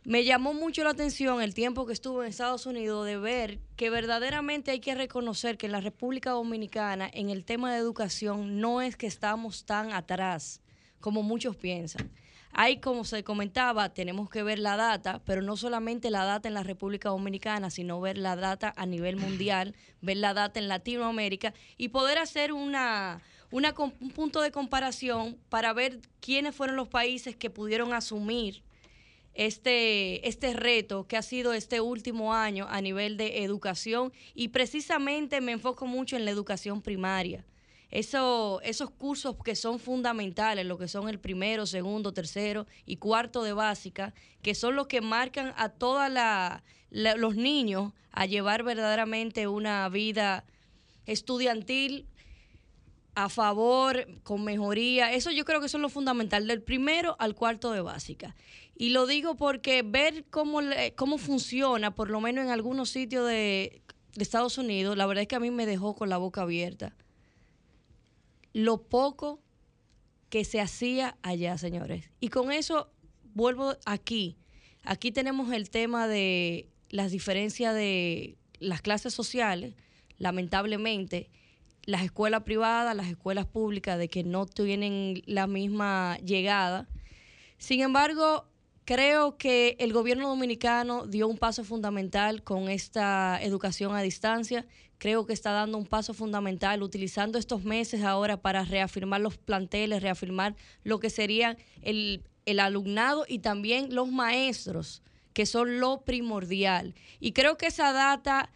me 0.05 0.25
llamó 0.25 0.55
mucho 0.55 0.85
la 0.85 0.91
atención 0.91 1.43
el 1.43 1.55
tiempo 1.55 1.85
que 1.85 1.93
estuve 1.93 2.25
en 2.25 2.31
Estados 2.31 2.67
Unidos 2.67 3.05
de 3.05 3.19
ver 3.19 3.59
que 3.77 3.91
verdaderamente 3.91 4.71
hay 4.71 4.81
que 4.81 4.95
reconocer 4.95 5.59
que 5.59 5.67
en 5.67 5.73
la 5.73 5.81
República 5.81 6.31
Dominicana 6.31 7.11
en 7.13 7.31
el 7.31 7.45
tema 7.45 7.73
de 7.73 7.79
educación 7.79 8.61
no 8.61 8.81
es 8.81 8.97
que 8.97 9.07
estamos 9.07 9.65
tan 9.65 9.93
atrás 9.93 10.63
como 11.01 11.23
muchos 11.23 11.57
piensan. 11.57 12.11
Hay, 12.53 12.81
como 12.81 13.05
se 13.05 13.23
comentaba, 13.23 13.91
tenemos 13.91 14.31
que 14.31 14.43
ver 14.43 14.59
la 14.59 14.77
data, 14.77 15.21
pero 15.25 15.43
no 15.43 15.57
solamente 15.57 16.11
la 16.11 16.25
data 16.25 16.49
en 16.49 16.55
la 16.55 16.63
República 16.63 17.11
Dominicana, 17.11 17.71
sino 17.71 18.01
ver 18.01 18.19
la 18.19 18.37
data 18.37 18.73
a 18.77 18.87
nivel 18.87 19.17
mundial, 19.19 19.75
ver 20.01 20.17
la 20.17 20.33
data 20.33 20.59
en 20.59 20.69
Latinoamérica 20.69 21.53
y 21.77 21.89
poder 21.89 22.19
hacer 22.19 22.53
una, 22.53 23.21
una, 23.51 23.75
un 23.79 24.11
punto 24.11 24.41
de 24.41 24.51
comparación 24.51 25.37
para 25.51 25.73
ver 25.73 26.01
quiénes 26.21 26.55
fueron 26.55 26.77
los 26.77 26.89
países 26.89 27.37
que 27.37 27.51
pudieron 27.51 27.93
asumir 27.93 28.63
este, 29.39 30.29
este 30.29 30.53
reto 30.53 31.07
que 31.07 31.17
ha 31.17 31.23
sido 31.23 31.53
este 31.53 31.81
último 31.81 32.35
año 32.35 32.67
a 32.69 32.81
nivel 32.81 33.17
de 33.17 33.45
educación 33.45 34.13
y 34.35 34.49
precisamente 34.49 35.41
me 35.41 35.53
enfoco 35.53 35.87
mucho 35.87 36.17
en 36.17 36.25
la 36.25 36.33
educación 36.33 36.83
primaria. 36.83 37.47
Eso, 37.93 38.61
esos 38.65 38.91
cursos 38.91 39.37
que 39.45 39.55
son 39.55 39.79
fundamentales, 39.79 40.67
lo 40.67 40.77
que 40.77 40.89
son 40.89 41.09
el 41.09 41.21
primero, 41.21 41.67
segundo, 41.67 42.13
tercero 42.13 42.67
y 42.85 42.97
cuarto 42.97 43.45
de 43.45 43.53
básica, 43.53 44.13
que 44.43 44.57
son 44.57 44.75
los 44.75 44.89
que 44.89 45.01
marcan 45.01 45.55
a 45.57 45.69
todos 45.69 46.11
los 46.91 47.37
niños 47.37 47.93
a 48.11 48.27
llevar 48.27 48.65
verdaderamente 48.65 49.47
una 49.47 49.89
vida 49.89 50.45
estudiantil 51.07 52.09
a 53.15 53.29
favor, 53.29 54.07
con 54.23 54.45
mejoría. 54.45 55.13
Eso 55.13 55.33
yo 55.33 55.45
creo 55.45 55.59
que 55.59 55.67
eso 55.67 55.77
es 55.79 55.83
lo 55.83 55.89
fundamental, 55.89 56.47
del 56.47 56.63
primero 56.63 57.17
al 57.19 57.35
cuarto 57.35 57.73
de 57.73 57.81
básica. 57.81 58.37
Y 58.81 58.91
lo 58.91 59.09
digo 59.09 59.35
porque 59.35 59.83
ver 59.83 60.25
cómo, 60.31 60.61
cómo 60.95 61.19
funciona, 61.19 61.97
por 61.97 62.11
lo 62.11 62.21
menos 62.21 62.45
en 62.45 62.53
algunos 62.53 62.91
sitios 62.91 63.27
de, 63.27 63.83
Estados 64.17 64.57
Unidos, 64.57 64.97
la 64.97 65.07
verdad 65.07 65.23
es 65.23 65.29
que 65.29 65.37
a 65.37 65.41
mí 65.41 65.51
me 65.51 65.67
dejó 65.67 65.95
con 65.95 66.09
la 66.09 66.17
boca 66.17 66.43
abierta. 66.43 66.95
Lo 68.53 68.83
poco 68.83 69.41
que 70.29 70.45
se 70.45 70.61
hacía 70.61 71.17
allá, 71.23 71.59
señores. 71.59 72.11
Y 72.21 72.29
con 72.29 72.53
eso 72.53 72.91
vuelvo 73.35 73.77
aquí. 73.85 74.37
Aquí 74.85 75.11
tenemos 75.11 75.53
el 75.53 75.71
tema 75.71 76.07
de 76.09 76.69
las 76.89 77.11
diferencias 77.11 77.75
de 77.75 78.37
las 78.61 78.81
clases 78.81 79.13
sociales, 79.13 79.75
lamentablemente, 80.19 81.31
las 81.85 82.03
escuelas 82.03 82.43
privadas, 82.43 82.97
las 82.97 83.09
escuelas 83.09 83.47
públicas, 83.47 83.99
de 83.99 84.09
que 84.09 84.23
no 84.23 84.47
tienen 84.47 85.23
la 85.27 85.47
misma 85.49 86.19
llegada. 86.19 86.89
Sin 87.57 87.81
embargo, 87.81 88.49
Creo 88.89 89.37
que 89.37 89.77
el 89.81 89.93
gobierno 89.93 90.31
dominicano 90.31 91.07
dio 91.07 91.29
un 91.29 91.37
paso 91.37 91.63
fundamental 91.63 92.43
con 92.43 92.71
esta 92.71 93.39
educación 93.43 93.95
a 93.95 94.01
distancia. 94.01 94.65
Creo 94.97 95.27
que 95.27 95.35
está 95.35 95.51
dando 95.51 95.77
un 95.77 95.85
paso 95.85 96.15
fundamental 96.15 96.83
utilizando 96.83 97.37
estos 97.37 97.65
meses 97.65 98.03
ahora 98.03 98.41
para 98.41 98.65
reafirmar 98.65 99.21
los 99.21 99.37
planteles, 99.37 100.03
reafirmar 100.03 100.57
lo 100.85 101.01
que 101.01 101.11
sería 101.11 101.59
el, 101.83 102.25
el 102.47 102.61
alumnado 102.61 103.27
y 103.29 103.41
también 103.41 103.95
los 103.95 104.11
maestros, 104.11 105.03
que 105.35 105.45
son 105.45 105.81
lo 105.81 106.01
primordial. 106.07 106.95
Y 107.21 107.33
creo 107.33 107.59
que 107.59 107.67
esa 107.67 107.93
data 107.93 108.51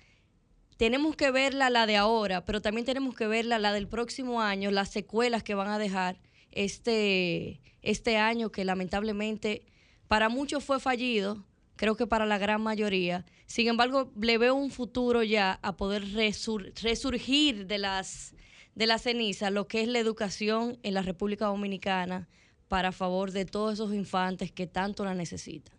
tenemos 0.79 1.15
que 1.15 1.31
verla 1.31 1.69
la 1.69 1.85
de 1.85 1.99
ahora, 1.99 2.47
pero 2.47 2.63
también 2.63 2.87
tenemos 2.87 3.15
que 3.15 3.27
verla 3.27 3.59
la 3.59 3.75
del 3.75 3.87
próximo 3.87 4.41
año, 4.41 4.71
las 4.71 4.89
secuelas 4.89 5.43
que 5.43 5.55
van 5.55 5.69
a 5.69 5.79
dejar 5.79 6.19
este, 6.53 7.61
este 7.83 8.17
año 8.17 8.51
que 8.51 8.65
lamentablemente 8.65 9.67
para 10.13 10.29
muchos 10.29 10.63
fue 10.63 10.79
fallido, 10.79 11.43
creo 11.75 11.97
que 11.97 12.07
para 12.07 12.27
la 12.27 12.37
gran 12.37 12.61
mayoría. 12.61 13.25
Sin 13.47 13.67
embargo, 13.69 14.13
le 14.21 14.37
veo 14.37 14.55
un 14.55 14.71
futuro 14.71 15.23
ya 15.23 15.59
a 15.63 15.75
poder 15.75 16.05
resurgir 16.13 17.67
de 17.67 17.79
las, 17.79 18.35
de 18.75 18.87
la 18.87 18.99
ceniza 18.99 19.49
lo 19.49 19.67
que 19.69 19.81
es 19.81 19.89
la 19.89 20.01
educación 20.01 20.79
en 20.83 20.93
la 20.93 21.01
República 21.01 21.47
Dominicana 21.47 22.29
para 22.69 22.93
favor 22.93 23.31
de 23.31 23.47
todos 23.47 23.73
esos 23.73 23.95
infantes 23.95 24.53
que 24.53 24.67
tanto 24.67 25.03
la 25.07 25.15
necesitan. 25.15 25.75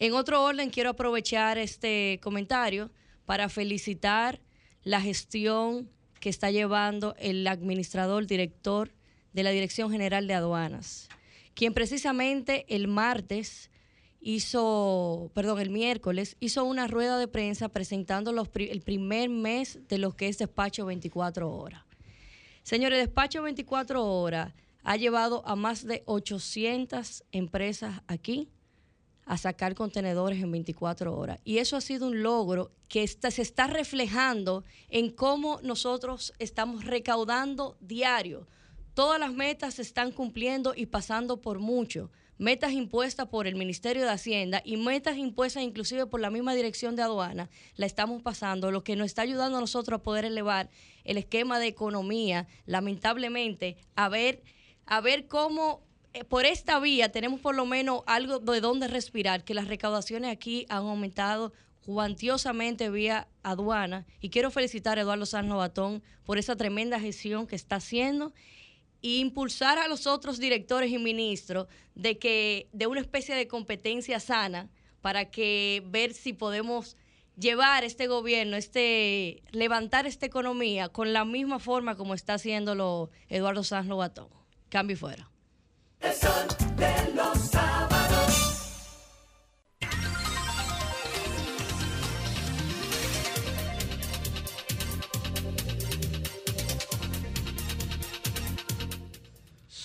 En 0.00 0.14
otro 0.14 0.42
orden, 0.42 0.70
quiero 0.70 0.90
aprovechar 0.90 1.56
este 1.56 2.18
comentario 2.20 2.90
para 3.24 3.48
felicitar 3.48 4.40
la 4.82 5.00
gestión 5.00 5.88
que 6.18 6.28
está 6.28 6.50
llevando 6.50 7.14
el 7.20 7.46
administrador, 7.46 8.26
director 8.26 8.90
de 9.32 9.44
la 9.44 9.50
Dirección 9.50 9.92
General 9.92 10.26
de 10.26 10.34
Aduanas, 10.34 11.08
quien 11.54 11.74
precisamente 11.74 12.64
el 12.74 12.88
martes 12.88 13.70
hizo, 14.20 15.30
perdón, 15.34 15.60
el 15.60 15.70
miércoles 15.70 16.36
hizo 16.40 16.64
una 16.64 16.86
rueda 16.86 17.18
de 17.18 17.28
prensa 17.28 17.68
presentando 17.68 18.32
los, 18.32 18.48
el 18.54 18.82
primer 18.82 19.28
mes 19.30 19.80
de 19.88 19.98
lo 19.98 20.12
que 20.12 20.28
es 20.28 20.38
despacho 20.38 20.86
24 20.86 21.50
horas. 21.50 21.84
Señores, 22.62 22.98
despacho 22.98 23.42
24 23.42 24.04
horas 24.04 24.52
ha 24.82 24.96
llevado 24.96 25.42
a 25.46 25.56
más 25.56 25.84
de 25.86 26.02
800 26.06 27.24
empresas 27.32 28.02
aquí 28.06 28.48
a 29.26 29.36
sacar 29.36 29.74
contenedores 29.74 30.42
en 30.42 30.50
24 30.50 31.16
horas. 31.16 31.38
Y 31.44 31.58
eso 31.58 31.76
ha 31.76 31.80
sido 31.80 32.08
un 32.08 32.22
logro 32.22 32.72
que 32.88 33.06
se 33.06 33.42
está 33.42 33.66
reflejando 33.66 34.64
en 34.88 35.10
cómo 35.10 35.60
nosotros 35.62 36.32
estamos 36.38 36.84
recaudando 36.84 37.76
diario. 37.80 38.48
Todas 38.94 39.20
las 39.20 39.32
metas 39.32 39.74
se 39.74 39.82
están 39.82 40.12
cumpliendo 40.12 40.74
y 40.76 40.86
pasando 40.86 41.40
por 41.40 41.58
mucho. 41.58 42.10
Metas 42.38 42.72
impuestas 42.72 43.28
por 43.28 43.46
el 43.46 43.54
Ministerio 43.54 44.02
de 44.02 44.10
Hacienda 44.10 44.62
y 44.64 44.78
metas 44.78 45.18
impuestas 45.18 45.62
inclusive 45.62 46.06
por 46.06 46.20
la 46.20 46.30
misma 46.30 46.54
dirección 46.54 46.96
de 46.96 47.02
aduana, 47.02 47.50
la 47.76 47.84
estamos 47.84 48.22
pasando, 48.22 48.70
lo 48.70 48.82
que 48.82 48.96
nos 48.96 49.06
está 49.06 49.22
ayudando 49.22 49.58
a 49.58 49.60
nosotros 49.60 50.00
a 50.00 50.02
poder 50.02 50.24
elevar 50.24 50.70
el 51.04 51.18
esquema 51.18 51.58
de 51.58 51.66
economía, 51.66 52.48
lamentablemente, 52.64 53.76
a 53.94 54.08
ver, 54.08 54.42
a 54.86 55.02
ver 55.02 55.26
cómo 55.26 55.82
eh, 56.14 56.24
por 56.24 56.46
esta 56.46 56.80
vía 56.80 57.12
tenemos 57.12 57.40
por 57.40 57.54
lo 57.54 57.66
menos 57.66 58.02
algo 58.06 58.38
de 58.38 58.60
donde 58.60 58.88
respirar, 58.88 59.44
que 59.44 59.54
las 59.54 59.68
recaudaciones 59.68 60.32
aquí 60.32 60.64
han 60.70 60.78
aumentado 60.78 61.52
cuantiosamente 61.84 62.90
vía 62.90 63.28
aduana. 63.42 64.06
Y 64.20 64.30
quiero 64.30 64.50
felicitar 64.50 64.98
a 64.98 65.02
Eduardo 65.02 65.26
Sanz 65.26 65.48
Novatón 65.48 66.02
por 66.24 66.38
esa 66.38 66.56
tremenda 66.56 67.00
gestión 67.00 67.46
que 67.46 67.56
está 67.56 67.76
haciendo 67.76 68.32
e 69.02 69.18
impulsar 69.18 69.78
a 69.78 69.88
los 69.88 70.06
otros 70.06 70.38
directores 70.38 70.90
y 70.90 70.98
ministros 70.98 71.66
de 71.94 72.18
que 72.18 72.68
de 72.72 72.86
una 72.86 73.00
especie 73.00 73.34
de 73.34 73.48
competencia 73.48 74.20
sana 74.20 74.68
para 75.00 75.30
que 75.30 75.82
ver 75.86 76.12
si 76.12 76.32
podemos 76.32 76.96
llevar 77.36 77.84
este 77.84 78.06
gobierno, 78.06 78.56
este 78.56 79.42
levantar 79.50 80.06
esta 80.06 80.26
economía 80.26 80.88
con 80.88 81.12
la 81.12 81.24
misma 81.24 81.58
forma 81.58 81.96
como 81.96 82.14
está 82.14 82.34
haciéndolo 82.34 83.10
Eduardo 83.28 83.64
Sanz 83.64 83.86
Novatón. 83.86 84.28
Cambio 84.68 84.96
fuera. 84.96 85.30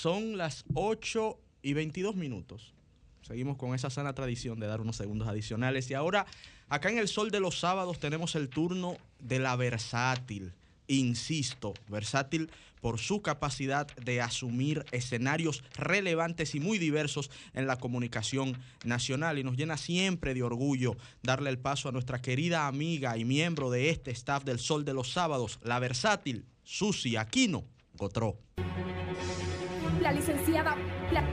Son 0.05 0.37
las 0.37 0.65
8 0.75 1.35
y 1.63 1.73
22 1.73 2.15
minutos. 2.15 2.75
Seguimos 3.23 3.57
con 3.57 3.73
esa 3.73 3.89
sana 3.89 4.13
tradición 4.13 4.59
de 4.59 4.67
dar 4.67 4.79
unos 4.79 4.97
segundos 4.97 5.27
adicionales. 5.27 5.89
Y 5.89 5.95
ahora, 5.95 6.27
acá 6.69 6.91
en 6.91 6.99
el 6.99 7.07
sol 7.07 7.31
de 7.31 7.39
los 7.39 7.59
sábados, 7.59 7.97
tenemos 7.99 8.35
el 8.35 8.49
turno 8.49 8.97
de 9.17 9.39
la 9.39 9.55
versátil 9.55 10.53
insisto, 10.85 11.73
versátil 11.87 12.51
por 12.81 12.99
su 12.99 13.23
capacidad 13.23 13.87
de 13.95 14.21
asumir 14.21 14.85
escenarios 14.91 15.63
relevantes 15.73 16.53
y 16.53 16.59
muy 16.59 16.77
diversos 16.77 17.31
en 17.55 17.65
la 17.65 17.77
comunicación 17.77 18.59
nacional 18.83 19.39
y 19.39 19.43
nos 19.43 19.57
llena 19.57 19.75
siempre 19.75 20.35
de 20.35 20.43
orgullo 20.43 20.95
darle 21.23 21.49
el 21.49 21.57
paso 21.57 21.89
a 21.89 21.91
nuestra 21.91 22.21
querida 22.21 22.67
amiga 22.67 23.17
y 23.17 23.25
miembro 23.25 23.71
de 23.71 23.89
este 23.89 24.11
staff 24.11 24.43
del 24.43 24.59
Sol 24.59 24.85
de 24.85 24.93
los 24.93 25.11
Sábados, 25.11 25.59
la 25.63 25.79
versátil 25.79 26.45
Susi 26.63 27.15
Aquino 27.15 27.63
Gotró. 27.95 28.37
La 30.05 30.11
licenciada, 30.11 30.75
la 31.11 31.23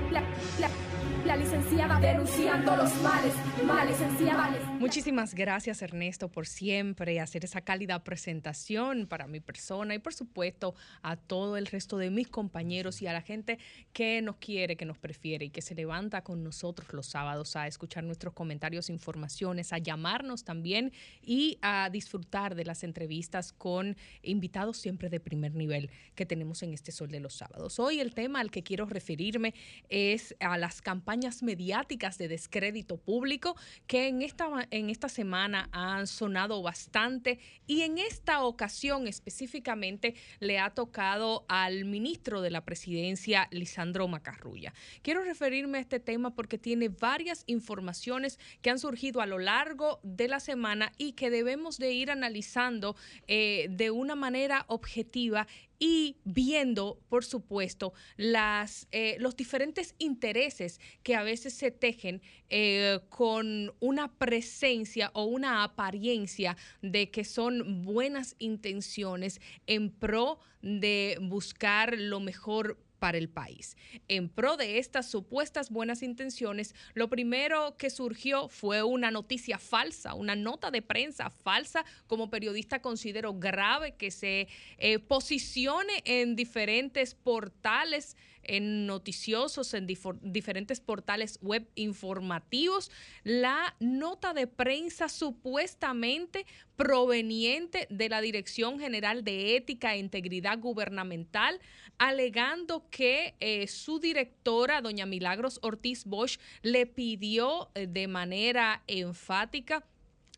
licenciada 1.25 2.01
denunciando 2.01 2.77
los 2.77 2.95
males, 3.01 3.33
males, 3.65 3.99
licenciada. 3.99 4.51
Muchísimas 4.81 5.35
gracias 5.35 5.81
Ernesto 5.81 6.29
por 6.29 6.47
siempre 6.47 7.21
hacer 7.21 7.45
esa 7.45 7.61
cálida 7.61 8.03
presentación 8.03 9.07
para 9.07 9.29
mi 9.29 9.39
persona 9.39 9.95
y 9.95 9.99
por 9.99 10.13
supuesto 10.13 10.75
a 11.01 11.17
todo 11.17 11.57
el 11.57 11.67
resto 11.67 11.97
de 11.97 12.11
mis 12.11 12.29
compañeros 12.29 13.01
y 13.01 13.07
a 13.07 13.13
la 13.13 13.23
gente 13.23 13.59
que 13.93 14.21
nos 14.21 14.37
quiere, 14.37 14.77
que 14.77 14.85
nos 14.85 14.99
prefiere 14.99 15.47
y 15.47 15.51
que 15.51 15.63
se 15.63 15.77
levanta 15.77 16.23
con 16.23 16.43
nosotros 16.43 16.93
los 16.93 17.07
sábados 17.07 17.55
a 17.55 17.69
escuchar 17.69 18.03
nuestros 18.03 18.35
comentarios, 18.35 18.91
informaciones, 18.91 19.73
a 19.73 19.79
llamarnos 19.79 20.45
también 20.45 20.93
y 21.23 21.57
a 21.63 21.89
disfrutar 21.91 22.57
de 22.57 22.65
las 22.65 22.83
entrevistas 22.83 23.53
con 23.53 23.97
invitados 24.23 24.77
siempre 24.77 25.09
de 25.09 25.21
primer 25.21 25.55
nivel 25.55 25.89
que 26.17 26.27
tenemos 26.27 26.63
en 26.65 26.75
este 26.75 26.91
Sol 26.91 27.11
de 27.11 27.21
los 27.21 27.35
Sábados. 27.35 27.79
Hoy 27.79 28.01
el 28.01 28.13
tema 28.13 28.41
al 28.41 28.51
que 28.51 28.65
quiero 28.65 28.87
referirme 28.87 29.55
es 29.89 30.35
a 30.41 30.59
las 30.59 30.83
campañas 30.83 31.12
mediáticas 31.43 32.19
de 32.19 32.29
descrédito 32.29 32.97
público 32.97 33.57
que 33.87 34.09
en 34.09 34.23
esta, 34.23 34.49
en 34.71 34.91
esta 34.91 35.09
semana 35.09 35.69
han 35.73 36.07
sonado 36.07 36.63
bastante 36.63 37.39
y 37.67 37.83
en 37.83 37.99
esta 37.99 38.43
ocasión 38.43 39.07
específicamente 39.07 40.15
le 40.41 40.59
ha 40.59 40.71
tocado 40.71 41.45
al 41.49 41.85
ministro 41.85 42.41
de 42.41 42.51
la 42.51 42.65
presidencia, 42.65 43.49
Lisandro 43.51 44.09
Macarrulla. 44.09 44.73
Quiero 45.03 45.23
referirme 45.23 45.79
a 45.79 45.81
este 45.83 46.01
tema 46.01 46.35
porque 46.35 46.59
tiene 46.59 46.89
varias 46.89 47.45
informaciones 47.47 48.39
que 48.63 48.71
han 48.71 48.79
surgido 48.79 49.21
a 49.21 49.27
lo 49.27 49.39
largo 49.39 50.01
de 50.03 50.29
la 50.29 50.41
semana 50.41 50.93
y 50.99 51.13
que 51.13 51.31
debemos 51.31 51.79
de 51.79 51.93
ir 51.93 52.11
analizando 52.11 52.97
eh, 53.27 53.67
de 53.71 53.91
una 53.91 54.15
manera 54.15 54.65
objetiva 54.69 55.47
y 55.85 56.15
viendo, 56.23 57.01
por 57.09 57.25
supuesto, 57.25 57.93
las, 58.17 58.87
eh, 58.93 59.17
los 59.19 59.37
diferentes 59.37 59.97
intereses 59.99 60.81
que 61.03 61.17
a 61.17 61.25
veces 61.25 61.55
se 61.55 61.73
tejen 61.73 62.23
eh, 62.51 63.01
con 63.09 63.75
una 63.81 64.17
presencia 64.17 65.11
o 65.13 65.25
una 65.25 65.65
apariencia 65.65 66.57
de 66.83 67.11
que 67.11 67.25
son 67.25 67.83
buenas 67.83 68.37
intenciones 68.39 69.41
en 69.67 69.91
pro 69.91 70.39
de 70.61 71.19
buscar 71.21 71.99
lo 71.99 72.21
mejor 72.21 72.79
para 73.03 73.19
el 73.19 73.29
país. 73.29 73.77
En 74.07 74.29
pro 74.29 74.57
de 74.57 74.79
estas 74.79 75.11
supuestas 75.11 75.71
buenas 75.71 76.05
intenciones, 76.05 76.73
lo 76.95 77.09
primero 77.09 77.77
que 77.77 77.91
surgió 77.91 78.49
fue 78.49 78.85
una 78.85 79.11
noticia 79.11 79.59
falsa, 79.59 80.15
una 80.15 80.37
nota 80.37 80.71
de 80.71 80.83
prensa 80.83 81.29
falsa. 81.29 81.85
Como 82.07 82.31
periodista 82.31 82.81
considero 82.81 83.35
grave 83.35 83.97
que 83.97 84.13
se 84.13 84.47
eh, 84.79 85.01
posicione 85.01 85.95
en 86.05 86.37
diferentes 86.37 87.17
portales 87.17 88.17
en 88.43 88.87
noticiosos, 88.87 89.75
en 89.75 89.87
diferentes 89.87 90.81
portales 90.81 91.39
web 91.43 91.69
informativos, 91.75 92.91
la 93.25 93.75
nota 93.81 94.35
de 94.35 94.47
prensa 94.47 95.09
supuestamente 95.09 96.47
proveniente 96.77 97.87
de 97.91 98.09
la 98.09 98.21
Dirección 98.21 98.79
General 98.79 99.25
de 99.25 99.57
Ética 99.57 99.95
e 99.95 99.99
Integridad 99.99 100.59
Gubernamental, 100.59 101.61
alegando 101.99 102.89
que 102.91 103.35
eh, 103.41 103.67
su 103.69 104.01
directora, 104.01 104.81
doña 104.81 105.07
Milagros 105.07 105.59
Ortiz 105.63 106.05
Bosch, 106.05 106.39
le 106.63 106.87
pidió 106.87 107.71
eh, 107.75 107.87
de 107.87 108.09
manera 108.09 108.83
enfática 108.87 109.85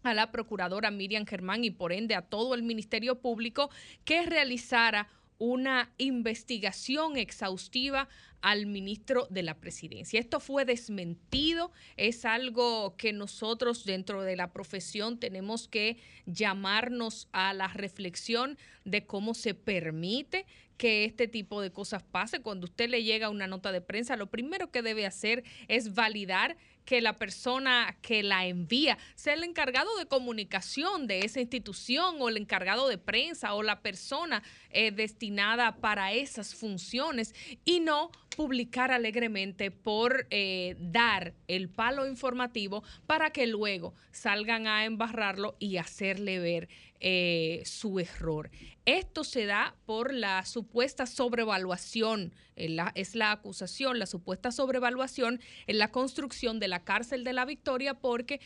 a 0.03 0.15
la 0.15 0.31
procuradora 0.31 0.91
Miriam 0.91 1.27
Germán 1.27 1.65
y 1.65 1.71
por 1.71 1.93
ende 1.93 2.15
a 2.15 2.23
todo 2.23 2.55
el 2.55 2.63
Ministerio 2.63 3.21
Público 3.21 3.71
que 4.05 4.23
realizara 4.23 5.09
una 5.39 5.93
investigación 5.99 7.17
exhaustiva 7.17 8.09
al 8.41 8.67
ministro 8.67 9.27
de 9.31 9.43
la 9.43 9.55
presidencia. 9.55 10.21
Esto 10.21 10.39
fue 10.39 10.67
desmentido, 10.67 11.73
es 11.97 12.27
algo 12.27 12.95
que 12.97 13.15
nosotros 13.15 13.87
dentro 13.87 14.23
de 14.23 14.37
la 14.37 14.53
profesión 14.53 15.19
tenemos 15.19 15.67
que 15.67 15.97
llamarnos 16.27 17.27
a 17.33 17.55
la 17.55 17.69
reflexión 17.69 18.59
de 18.85 19.07
cómo 19.07 19.33
se 19.33 19.55
permite 19.55 20.45
que 20.77 21.07
este 21.07 21.27
tipo 21.27 21.63
de 21.63 21.71
cosas 21.71 22.03
pase. 22.03 22.41
Cuando 22.41 22.67
usted 22.67 22.91
le 22.91 23.03
llega 23.03 23.31
una 23.31 23.47
nota 23.47 23.73
de 23.73 23.81
prensa, 23.81 24.17
lo 24.17 24.31
primero 24.31 24.71
que 24.71 24.83
debe 24.83 25.07
hacer 25.07 25.45
es 25.69 25.95
validar 25.95 26.57
que 26.85 27.01
la 27.01 27.17
persona 27.17 27.97
que 28.03 28.23
la 28.23 28.47
envía 28.47 28.99
sea 29.15 29.35
el 29.35 29.45
encargado 29.45 29.97
de 29.97 30.07
comunicación 30.07 31.07
de 31.07 31.21
esa 31.21 31.41
institución 31.41 32.17
o 32.21 32.29
el 32.29 32.37
encargado 32.37 32.89
de 32.89 32.99
prensa 32.99 33.55
o 33.55 33.63
la 33.63 33.81
persona 33.81 34.43
eh, 34.71 34.91
destinada 34.91 35.77
para 35.77 36.13
esas 36.13 36.55
funciones 36.55 37.35
y 37.65 37.81
no 37.81 38.11
publicar 38.35 38.91
alegremente 38.91 39.71
por 39.71 40.27
eh, 40.31 40.77
dar 40.79 41.35
el 41.49 41.69
palo 41.69 42.07
informativo 42.07 42.83
para 43.07 43.31
que 43.31 43.47
luego 43.47 43.95
salgan 44.13 44.67
a 44.67 44.85
embarrarlo 44.85 45.57
y 45.59 45.77
hacerle 45.77 46.39
ver 46.39 46.69
eh, 47.01 47.63
su 47.67 47.99
error. 48.01 48.51
Esto 48.87 49.25
se 49.25 49.47
da 49.47 49.75
por 49.87 50.13
la 50.13 50.45
supuesta 50.45 51.07
sobrevaluación, 51.07 52.33
eh, 52.57 52.77
es 52.95 53.15
la 53.15 53.33
acusación, 53.33 53.99
la 53.99 54.07
supuesta 54.07 54.53
sobrevaluación 54.53 55.41
en 55.67 55.79
la 55.79 55.91
construcción 55.91 56.61
de 56.61 56.69
la 56.69 56.85
cárcel 56.85 57.25
de 57.25 57.33
la 57.33 57.45
Victoria, 57.45 57.95
porque 57.95 58.41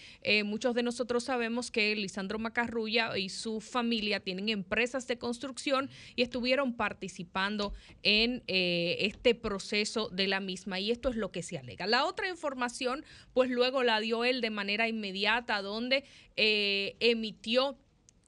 muchos 0.44 0.74
de 0.74 0.82
nosotros 0.82 1.24
sabemos 1.24 1.70
que 1.70 1.94
Lisandro 1.94 2.38
Macarrulla 2.38 3.16
y 3.16 3.28
su 3.28 3.60
familia 3.60 4.20
tienen 4.20 4.48
empresas 4.48 5.06
de 5.06 5.18
construcción 5.18 5.90
y 6.16 6.22
estuvieron 6.22 6.74
participando 6.74 7.72
en 8.02 8.42
este 8.46 9.34
proceso 9.34 9.77
de 10.12 10.26
la 10.28 10.40
misma. 10.40 10.80
Y 10.80 10.90
esto 10.90 11.08
es 11.08 11.16
lo 11.16 11.30
que 11.30 11.42
se 11.42 11.58
alega. 11.58 11.86
La 11.86 12.04
otra 12.04 12.28
información, 12.28 13.04
pues 13.32 13.50
luego 13.50 13.82
la 13.82 14.00
dio 14.00 14.24
él 14.24 14.40
de 14.40 14.50
manera 14.50 14.88
inmediata, 14.88 15.62
donde 15.62 16.04
emitió 16.36 17.78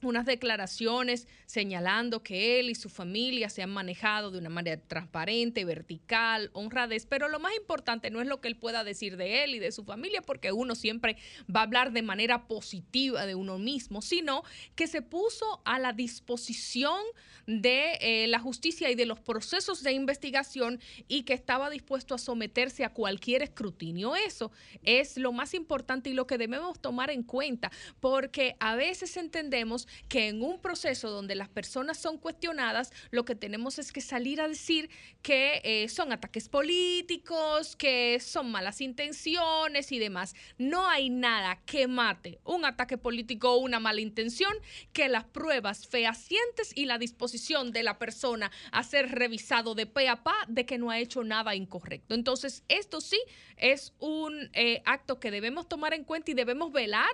unas 0.03 0.27
declaraciones 0.27 1.29
señalando 1.47 2.23
que 2.23 2.61
él 2.61 2.71
y 2.71 2.75
su 2.75 2.89
familia 2.89 3.51
se 3.51 3.63
han 3.63 3.71
manejado 3.71 4.31
de 4.31 4.39
una 4.39 4.49
manera 4.49 4.81
transparente, 4.81 5.65
vertical, 5.65 6.51
honradez, 6.53 7.07
pero 7.07 7.29
lo 7.29 7.41
más 7.41 7.55
importante 7.57 8.11
no 8.11 8.21
es 8.21 8.27
lo 8.27 8.41
que 8.41 8.49
él 8.49 8.57
pueda 8.57 8.85
decir 8.85 9.17
de 9.17 9.45
él 9.45 9.55
y 9.55 9.59
de 9.59 9.73
su 9.73 9.85
familia, 9.85 10.23
porque 10.23 10.53
uno 10.53 10.75
siempre 10.75 11.17
va 11.55 11.61
a 11.61 11.65
hablar 11.65 11.93
de 11.93 12.03
manera 12.03 12.47
positiva 12.47 13.27
de 13.27 13.35
uno 13.35 13.59
mismo, 13.59 14.03
sino 14.03 14.43
que 14.75 14.87
se 14.87 15.03
puso 15.03 15.61
a 15.65 15.79
la 15.79 15.93
disposición 15.93 17.01
de 17.47 17.99
eh, 18.01 18.27
la 18.29 18.39
justicia 18.39 18.91
y 18.91 18.95
de 18.95 19.07
los 19.07 19.21
procesos 19.21 19.83
de 19.83 19.93
investigación 19.93 20.81
y 21.09 21.23
que 21.25 21.35
estaba 21.35 21.71
dispuesto 21.71 22.15
a 22.15 22.19
someterse 22.19 22.85
a 22.85 22.93
cualquier 22.93 23.43
escrutinio. 23.43 24.15
Eso 24.15 24.53
es 24.83 25.17
lo 25.17 25.33
más 25.33 25.55
importante 25.55 26.11
y 26.11 26.15
lo 26.15 26.27
que 26.27 26.39
debemos 26.39 26.81
tomar 26.81 27.11
en 27.11 27.23
cuenta, 27.23 27.71
porque 27.99 28.57
a 28.61 28.77
veces 28.77 29.17
entendemos 29.17 29.89
que 30.09 30.29
en 30.29 30.43
un 30.43 30.61
proceso 30.61 31.11
donde 31.11 31.35
las 31.35 31.49
personas 31.49 31.99
son 31.99 32.19
cuestionadas, 32.19 32.93
lo 33.11 33.25
que 33.25 33.35
tenemos 33.35 33.79
es 33.79 33.93
que 33.93 34.01
salir 34.01 34.41
a 34.41 34.49
decir 34.49 34.91
que 35.23 35.61
eh, 35.65 35.89
son 35.89 36.13
ataques 36.13 36.49
políticos, 36.49 37.77
que 37.77 38.19
son 38.21 38.51
malas 38.51 38.81
intenciones 38.81 39.93
y 39.93 39.99
demás. 39.99 40.35
No 40.59 40.89
hay 40.89 41.11
nada 41.11 41.61
que 41.67 41.87
mate 41.87 42.39
un 42.45 42.65
ataque 42.65 42.99
político 42.99 43.53
o 43.53 43.59
una 43.59 43.81
mala 43.81 44.01
intención 44.01 44.53
que 44.93 45.09
las 45.09 45.25
pruebas 45.25 45.87
fehacientes 45.87 46.73
y 46.75 46.87
la 46.87 46.99
disposición 46.99 47.73
de 47.73 47.83
la 47.83 47.99
persona 47.99 48.51
a 48.73 48.83
ser 48.83 49.11
revisado 49.11 49.75
de 49.75 49.87
pe 49.87 50.09
a 50.09 50.23
pa 50.23 50.35
de 50.49 50.67
que 50.67 50.79
no 50.79 50.91
ha 50.91 50.99
hecho 50.99 51.25
nada 51.25 51.55
incorrecto. 51.55 52.15
Entonces, 52.15 52.65
esto 52.69 53.01
sí 53.01 53.21
es 53.57 53.93
un 53.99 54.51
eh, 54.53 54.83
acto 54.85 55.21
que 55.21 55.31
debemos 55.31 55.69
tomar 55.69 55.95
en 55.95 56.05
cuenta 56.05 56.31
y 56.31 56.35
debemos 56.35 56.73
velar 56.73 57.11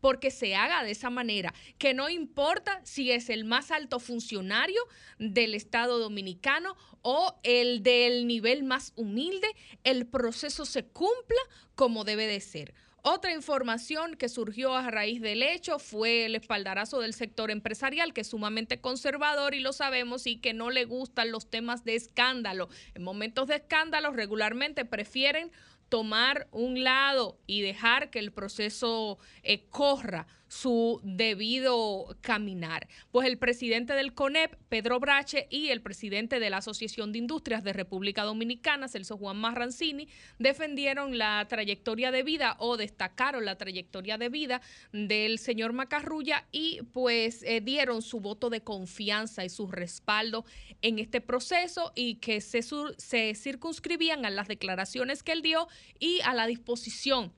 porque 0.00 0.30
se 0.30 0.54
haga 0.54 0.82
de 0.84 0.90
esa 0.90 1.10
manera, 1.10 1.54
que 1.78 1.94
no 1.94 2.08
importa 2.08 2.80
si 2.84 3.12
es 3.12 3.30
el 3.30 3.44
más 3.44 3.70
alto 3.70 4.00
funcionario 4.00 4.80
del 5.18 5.54
Estado 5.54 5.98
dominicano 5.98 6.76
o 7.02 7.38
el 7.42 7.82
del 7.82 8.26
nivel 8.26 8.62
más 8.62 8.92
humilde, 8.96 9.48
el 9.84 10.06
proceso 10.06 10.64
se 10.64 10.84
cumpla 10.84 11.40
como 11.74 12.04
debe 12.04 12.26
de 12.26 12.40
ser. 12.40 12.74
Otra 13.02 13.32
información 13.32 14.14
que 14.14 14.28
surgió 14.28 14.76
a 14.76 14.90
raíz 14.90 15.22
del 15.22 15.42
hecho 15.42 15.78
fue 15.78 16.26
el 16.26 16.34
espaldarazo 16.34 17.00
del 17.00 17.14
sector 17.14 17.50
empresarial, 17.50 18.12
que 18.12 18.20
es 18.20 18.26
sumamente 18.26 18.82
conservador 18.82 19.54
y 19.54 19.60
lo 19.60 19.72
sabemos 19.72 20.26
y 20.26 20.36
que 20.36 20.52
no 20.52 20.70
le 20.70 20.84
gustan 20.84 21.32
los 21.32 21.48
temas 21.48 21.82
de 21.84 21.94
escándalo. 21.94 22.68
En 22.94 23.02
momentos 23.02 23.48
de 23.48 23.56
escándalo 23.56 24.10
regularmente 24.10 24.84
prefieren 24.84 25.50
tomar 25.90 26.48
un 26.52 26.82
lado 26.82 27.38
y 27.46 27.60
dejar 27.60 28.10
que 28.10 28.20
el 28.20 28.32
proceso 28.32 29.18
eh, 29.42 29.68
corra 29.68 30.26
su 30.50 31.00
debido 31.04 32.16
caminar. 32.20 32.88
Pues 33.12 33.28
el 33.28 33.38
presidente 33.38 33.92
del 33.92 34.14
CONEP, 34.14 34.56
Pedro 34.68 34.98
Brache, 34.98 35.46
y 35.48 35.68
el 35.68 35.80
presidente 35.80 36.40
de 36.40 36.50
la 36.50 36.56
Asociación 36.56 37.12
de 37.12 37.18
Industrias 37.18 37.62
de 37.62 37.72
República 37.72 38.24
Dominicana, 38.24 38.88
Celso 38.88 39.16
Juan 39.16 39.36
Marrancini, 39.36 40.08
defendieron 40.40 41.18
la 41.18 41.46
trayectoria 41.48 42.10
de 42.10 42.24
vida 42.24 42.56
o 42.58 42.76
destacaron 42.76 43.44
la 43.44 43.56
trayectoria 43.56 44.18
de 44.18 44.28
vida 44.28 44.60
del 44.92 45.38
señor 45.38 45.72
Macarrulla 45.72 46.46
y 46.50 46.80
pues 46.92 47.44
eh, 47.44 47.60
dieron 47.60 48.02
su 48.02 48.18
voto 48.18 48.50
de 48.50 48.62
confianza 48.62 49.44
y 49.44 49.50
su 49.50 49.68
respaldo 49.68 50.44
en 50.82 50.98
este 50.98 51.20
proceso 51.20 51.92
y 51.94 52.16
que 52.16 52.40
se, 52.40 52.62
se 52.62 53.34
circunscribían 53.36 54.24
a 54.24 54.30
las 54.30 54.48
declaraciones 54.48 55.22
que 55.22 55.30
él 55.30 55.42
dio 55.42 55.68
y 56.00 56.20
a 56.22 56.34
la 56.34 56.48
disposición 56.48 57.32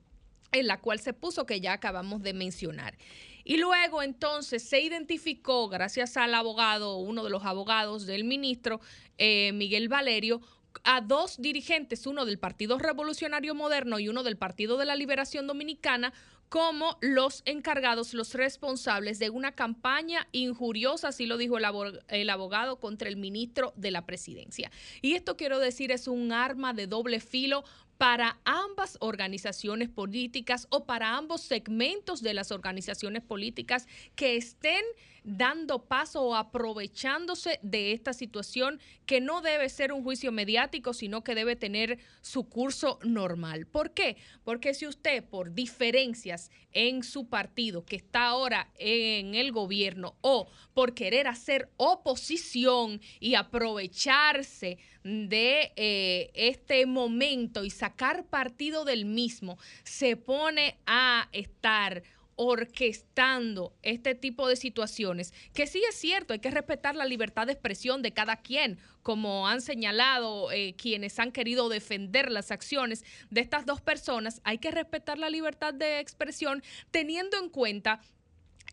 en 0.53 0.67
la 0.67 0.79
cual 0.79 0.99
se 0.99 1.13
puso 1.13 1.45
que 1.45 1.59
ya 1.59 1.73
acabamos 1.73 2.23
de 2.23 2.33
mencionar. 2.33 2.95
Y 3.43 3.57
luego 3.57 4.01
entonces 4.01 4.63
se 4.63 4.79
identificó, 4.79 5.67
gracias 5.67 6.15
al 6.15 6.33
abogado, 6.33 6.97
uno 6.97 7.25
de 7.25 7.29
los 7.29 7.43
abogados 7.43 8.05
del 8.05 8.23
ministro, 8.23 8.79
eh, 9.17 9.51
Miguel 9.51 9.89
Valerio, 9.89 10.41
a 10.85 11.01
dos 11.01 11.41
dirigentes, 11.41 12.07
uno 12.07 12.25
del 12.25 12.39
Partido 12.39 12.77
Revolucionario 12.77 13.53
Moderno 13.53 13.99
y 13.99 14.07
uno 14.07 14.23
del 14.23 14.37
Partido 14.37 14.77
de 14.77 14.85
la 14.85 14.95
Liberación 14.95 15.45
Dominicana, 15.45 16.13
como 16.53 16.97
los 17.01 17.41
encargados, 17.45 18.13
los 18.13 18.35
responsables 18.35 19.17
de 19.17 19.31
una 19.31 19.53
campaña 19.53 20.27
injuriosa, 20.33 21.07
así 21.07 21.25
lo 21.25 21.37
dijo 21.37 21.57
el, 21.57 22.29
abogado, 22.29 22.79
contra 22.79 23.09
el 23.09 23.17
ministro 23.17 23.73
de 23.75 23.89
la 23.89 24.05
presidencia. 24.05 24.71
Y 25.01 25.15
esto 25.15 25.35
quiero 25.35 25.57
decir 25.57 25.91
es 25.91 26.07
un 26.07 26.31
arma 26.31 26.73
de 26.73 26.85
doble 26.85 27.19
filo 27.19 27.63
para 27.97 28.39
ambas 28.45 28.97
organizaciones 28.99 29.89
políticas 29.89 30.67
o 30.69 30.85
para 30.85 31.15
ambos 31.15 31.41
segmentos 31.41 32.21
de 32.21 32.33
las 32.33 32.51
organizaciones 32.51 33.23
políticas 33.23 33.87
que 34.15 34.35
estén 34.35 34.83
dando 35.23 35.85
paso 35.85 36.21
o 36.21 36.35
aprovechándose 36.35 37.59
de 37.61 37.93
esta 37.93 38.13
situación 38.13 38.79
que 39.05 39.21
no 39.21 39.41
debe 39.41 39.69
ser 39.69 39.91
un 39.91 40.03
juicio 40.03 40.31
mediático, 40.31 40.93
sino 40.93 41.23
que 41.23 41.35
debe 41.35 41.55
tener 41.55 41.99
su 42.21 42.49
curso 42.49 42.99
normal. 43.03 43.65
¿Por 43.65 43.93
qué? 43.93 44.17
Porque 44.43 44.73
si 44.73 44.87
usted 44.87 45.23
por 45.23 45.53
diferencias 45.53 46.51
en 46.71 47.03
su 47.03 47.27
partido 47.27 47.85
que 47.85 47.95
está 47.95 48.25
ahora 48.25 48.71
en 48.77 49.35
el 49.35 49.51
gobierno 49.51 50.15
o 50.21 50.47
por 50.73 50.93
querer 50.93 51.27
hacer 51.27 51.69
oposición 51.77 53.01
y 53.19 53.35
aprovecharse 53.35 54.77
de 55.03 55.73
eh, 55.75 56.31
este 56.33 56.85
momento 56.85 57.63
y 57.63 57.69
sacar 57.69 58.25
partido 58.25 58.85
del 58.85 59.05
mismo, 59.05 59.57
se 59.83 60.15
pone 60.15 60.77
a 60.85 61.27
estar 61.31 62.03
orquestando 62.35 63.73
este 63.81 64.15
tipo 64.15 64.47
de 64.47 64.55
situaciones, 64.55 65.33
que 65.53 65.67
sí 65.67 65.81
es 65.87 65.95
cierto, 65.95 66.33
hay 66.33 66.39
que 66.39 66.51
respetar 66.51 66.95
la 66.95 67.05
libertad 67.05 67.47
de 67.47 67.53
expresión 67.53 68.01
de 68.01 68.13
cada 68.13 68.37
quien, 68.37 68.79
como 69.01 69.47
han 69.47 69.61
señalado 69.61 70.51
eh, 70.51 70.75
quienes 70.77 71.19
han 71.19 71.31
querido 71.31 71.69
defender 71.69 72.31
las 72.31 72.51
acciones 72.51 73.03
de 73.29 73.41
estas 73.41 73.65
dos 73.65 73.81
personas, 73.81 74.41
hay 74.43 74.57
que 74.57 74.71
respetar 74.71 75.17
la 75.17 75.29
libertad 75.29 75.73
de 75.73 75.99
expresión 75.99 76.63
teniendo 76.91 77.37
en 77.37 77.49
cuenta 77.49 78.01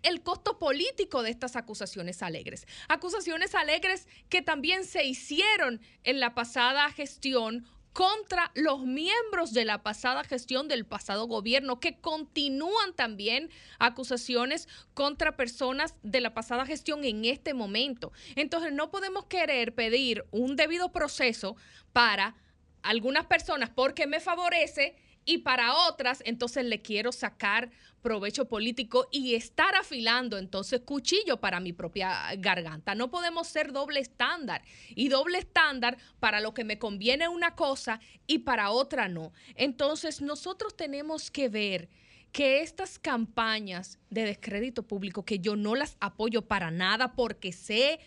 el 0.02 0.22
costo 0.22 0.58
político 0.58 1.22
de 1.22 1.30
estas 1.30 1.56
acusaciones 1.56 2.22
alegres. 2.22 2.66
Acusaciones 2.88 3.54
alegres 3.54 4.08
que 4.28 4.42
también 4.42 4.84
se 4.84 5.04
hicieron 5.04 5.80
en 6.04 6.20
la 6.20 6.34
pasada 6.34 6.90
gestión 6.90 7.66
contra 7.92 8.50
los 8.54 8.84
miembros 8.84 9.52
de 9.52 9.64
la 9.64 9.82
pasada 9.82 10.24
gestión 10.24 10.68
del 10.68 10.86
pasado 10.86 11.26
gobierno, 11.26 11.80
que 11.80 11.98
continúan 12.00 12.94
también 12.94 13.50
acusaciones 13.78 14.68
contra 14.94 15.36
personas 15.36 15.94
de 16.02 16.20
la 16.20 16.32
pasada 16.32 16.66
gestión 16.66 17.04
en 17.04 17.24
este 17.24 17.54
momento. 17.54 18.12
Entonces 18.36 18.72
no 18.72 18.90
podemos 18.90 19.26
querer 19.26 19.74
pedir 19.74 20.24
un 20.30 20.56
debido 20.56 20.92
proceso 20.92 21.56
para 21.92 22.36
algunas 22.82 23.26
personas 23.26 23.70
porque 23.70 24.06
me 24.06 24.20
favorece 24.20 24.96
y 25.24 25.38
para 25.38 25.74
otras 25.88 26.22
entonces 26.24 26.64
le 26.64 26.82
quiero 26.82 27.12
sacar 27.12 27.70
provecho 28.02 28.46
político 28.46 29.08
y 29.12 29.34
estar 29.34 29.74
afilando 29.74 30.38
entonces 30.38 30.80
cuchillo 30.80 31.38
para 31.38 31.60
mi 31.60 31.72
propia 31.72 32.34
garganta. 32.38 32.94
No 32.94 33.10
podemos 33.10 33.46
ser 33.46 33.72
doble 33.72 34.00
estándar 34.00 34.62
y 34.94 35.08
doble 35.08 35.38
estándar 35.38 35.98
para 36.18 36.40
lo 36.40 36.54
que 36.54 36.64
me 36.64 36.78
conviene 36.78 37.28
una 37.28 37.54
cosa 37.54 38.00
y 38.26 38.38
para 38.38 38.70
otra 38.70 39.08
no. 39.08 39.32
Entonces 39.54 40.22
nosotros 40.22 40.76
tenemos 40.76 41.30
que 41.30 41.48
ver 41.48 41.88
que 42.32 42.62
estas 42.62 42.98
campañas 42.98 43.98
de 44.08 44.24
descrédito 44.24 44.84
público, 44.84 45.24
que 45.24 45.40
yo 45.40 45.56
no 45.56 45.74
las 45.74 45.96
apoyo 46.00 46.42
para 46.42 46.70
nada 46.70 47.14
porque 47.14 47.52
sé 47.52 48.00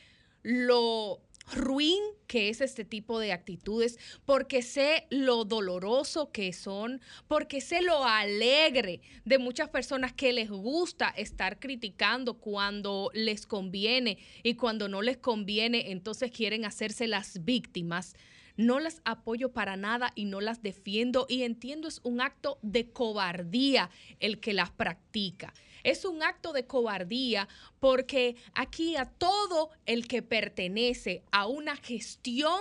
lo 0.44 1.22
ruin 1.52 2.02
que 2.28 2.50
es 2.50 2.62
este 2.62 2.84
tipo 2.84 3.20
de 3.20 3.32
actitudes, 3.32 4.00
porque 4.26 4.62
sé 4.64 5.06
lo 5.12 5.46
doloroso 5.46 6.32
que 6.32 6.52
son, 6.52 7.00
porque 7.28 7.62
sé 7.62 7.82
lo 7.82 8.06
alegre 8.06 9.02
de 9.24 9.38
muchas 9.38 9.70
personas 9.70 10.14
que 10.14 10.34
les 10.34 10.50
gusta 10.50 11.10
estar 11.10 11.60
criticando 11.60 12.36
cuando 12.36 13.12
les 13.14 13.46
conviene 13.46 14.18
y 14.42 14.56
cuando 14.56 14.88
no 14.88 15.02
les 15.02 15.18
conviene, 15.18 15.92
entonces 15.92 16.32
quieren 16.32 16.66
hacerse 16.66 17.08
las 17.08 17.44
víctimas. 17.44 18.16
no 18.56 18.80
las 18.80 19.02
apoyo 19.04 19.52
para 19.52 19.78
nada 19.78 20.12
y 20.14 20.26
no 20.26 20.40
las 20.40 20.62
defiendo 20.62 21.26
y 21.28 21.42
entiendo 21.42 21.88
es 21.88 22.02
un 22.04 22.22
acto 22.22 22.60
de 22.62 22.92
cobardía 22.92 23.90
el 24.20 24.40
que 24.40 24.54
las 24.54 24.70
practica. 24.70 25.54
Es 25.84 26.06
un 26.06 26.24
acto 26.24 26.54
de 26.54 26.66
cobardía 26.66 27.48
porque 27.80 28.36
aquí 28.54 28.96
a 28.96 29.06
todo 29.06 29.70
el 29.86 30.08
que 30.08 30.22
pertenece 30.22 31.24
a 31.32 31.48
una 31.48 31.76
gestión 31.76 32.60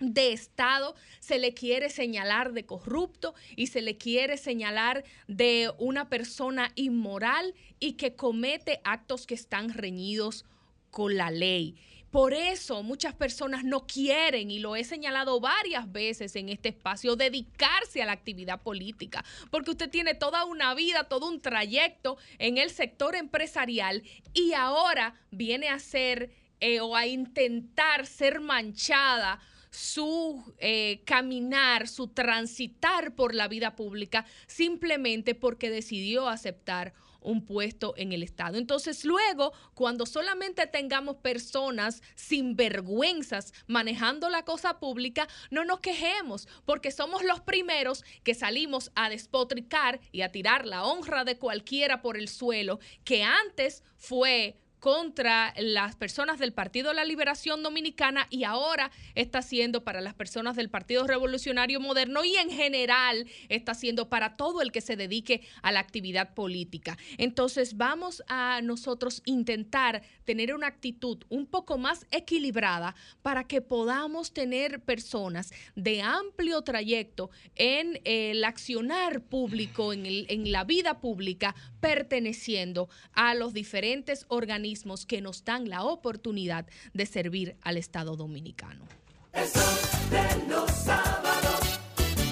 de 0.00 0.32
Estado 0.32 0.94
se 1.20 1.38
le 1.38 1.54
quiere 1.54 1.88
señalar 1.90 2.52
de 2.52 2.66
corrupto 2.66 3.34
y 3.56 3.68
se 3.68 3.80
le 3.80 3.96
quiere 3.96 4.36
señalar 4.36 5.04
de 5.26 5.72
una 5.78 6.08
persona 6.08 6.70
inmoral 6.74 7.54
y 7.80 7.92
que 7.92 8.14
comete 8.14 8.80
actos 8.84 9.26
que 9.26 9.34
están 9.34 9.72
reñidos 9.72 10.44
con 10.90 11.16
la 11.16 11.30
ley. 11.30 11.76
Por 12.16 12.32
eso 12.32 12.82
muchas 12.82 13.12
personas 13.12 13.62
no 13.62 13.86
quieren, 13.86 14.50
y 14.50 14.58
lo 14.58 14.74
he 14.74 14.84
señalado 14.84 15.38
varias 15.38 15.92
veces 15.92 16.34
en 16.36 16.48
este 16.48 16.70
espacio, 16.70 17.14
dedicarse 17.14 18.00
a 18.00 18.06
la 18.06 18.12
actividad 18.12 18.62
política, 18.62 19.22
porque 19.50 19.72
usted 19.72 19.90
tiene 19.90 20.14
toda 20.14 20.46
una 20.46 20.72
vida, 20.72 21.04
todo 21.04 21.28
un 21.28 21.42
trayecto 21.42 22.16
en 22.38 22.56
el 22.56 22.70
sector 22.70 23.16
empresarial 23.16 24.02
y 24.32 24.54
ahora 24.54 25.14
viene 25.30 25.68
a 25.68 25.78
ser 25.78 26.30
eh, 26.60 26.80
o 26.80 26.96
a 26.96 27.06
intentar 27.06 28.06
ser 28.06 28.40
manchada 28.40 29.38
su 29.68 30.42
eh, 30.56 31.02
caminar, 31.04 31.86
su 31.86 32.08
transitar 32.08 33.14
por 33.14 33.34
la 33.34 33.46
vida 33.46 33.76
pública 33.76 34.24
simplemente 34.46 35.34
porque 35.34 35.68
decidió 35.68 36.30
aceptar 36.30 36.94
un 37.26 37.44
puesto 37.44 37.94
en 37.96 38.12
el 38.12 38.22
Estado. 38.22 38.56
Entonces 38.56 39.04
luego, 39.04 39.52
cuando 39.74 40.06
solamente 40.06 40.66
tengamos 40.66 41.16
personas 41.16 42.02
sin 42.14 42.56
vergüenzas 42.56 43.52
manejando 43.66 44.30
la 44.30 44.44
cosa 44.44 44.78
pública, 44.78 45.28
no 45.50 45.64
nos 45.64 45.80
quejemos, 45.80 46.48
porque 46.64 46.90
somos 46.90 47.24
los 47.24 47.40
primeros 47.40 48.04
que 48.22 48.34
salimos 48.34 48.92
a 48.94 49.10
despotricar 49.10 50.00
y 50.12 50.22
a 50.22 50.30
tirar 50.30 50.66
la 50.66 50.84
honra 50.84 51.24
de 51.24 51.36
cualquiera 51.36 52.00
por 52.00 52.16
el 52.16 52.28
suelo, 52.28 52.78
que 53.04 53.24
antes 53.24 53.82
fue 53.96 54.56
contra 54.80 55.54
las 55.58 55.96
personas 55.96 56.38
del 56.38 56.52
Partido 56.52 56.90
de 56.90 56.96
la 56.96 57.04
Liberación 57.04 57.62
Dominicana 57.62 58.26
y 58.30 58.44
ahora 58.44 58.90
está 59.14 59.42
siendo 59.42 59.84
para 59.84 60.00
las 60.00 60.14
personas 60.14 60.56
del 60.56 60.68
Partido 60.68 61.06
Revolucionario 61.06 61.80
Moderno 61.80 62.24
y 62.24 62.36
en 62.36 62.50
general 62.50 63.26
está 63.48 63.74
siendo 63.74 64.08
para 64.08 64.36
todo 64.36 64.62
el 64.62 64.72
que 64.72 64.80
se 64.80 64.96
dedique 64.96 65.42
a 65.62 65.72
la 65.72 65.80
actividad 65.80 66.34
política. 66.34 66.98
Entonces 67.18 67.76
vamos 67.76 68.22
a 68.28 68.60
nosotros 68.62 69.22
intentar 69.24 70.02
tener 70.24 70.54
una 70.54 70.66
actitud 70.66 71.24
un 71.28 71.46
poco 71.46 71.78
más 71.78 72.06
equilibrada 72.10 72.94
para 73.22 73.44
que 73.44 73.62
podamos 73.62 74.32
tener 74.32 74.80
personas 74.80 75.52
de 75.74 76.02
amplio 76.02 76.62
trayecto 76.62 77.30
en 77.54 78.00
el 78.04 78.44
accionar 78.44 79.22
público, 79.22 79.92
en, 79.92 80.06
el, 80.06 80.26
en 80.28 80.52
la 80.52 80.64
vida 80.64 81.00
pública, 81.00 81.54
perteneciendo 81.80 82.88
a 83.12 83.34
los 83.34 83.52
diferentes 83.52 84.26
organismos 84.28 84.75
que 85.06 85.20
nos 85.20 85.44
dan 85.44 85.68
la 85.68 85.84
oportunidad 85.84 86.66
de 86.92 87.06
servir 87.06 87.56
al 87.62 87.76
Estado 87.76 88.16
dominicano. 88.16 88.84
El 89.32 89.46
sol 89.48 89.62
de 90.10 90.48
los 90.48 90.70
sábados, 90.70 91.80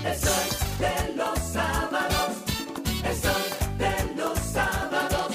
el 0.05 0.17
sol 0.17 0.49
de 0.79 1.15
los 1.17 1.39
sábados, 1.39 2.37
el 3.05 3.17
sol 3.17 3.43
de 3.79 4.15
los 4.17 4.39
sábados, 4.39 5.35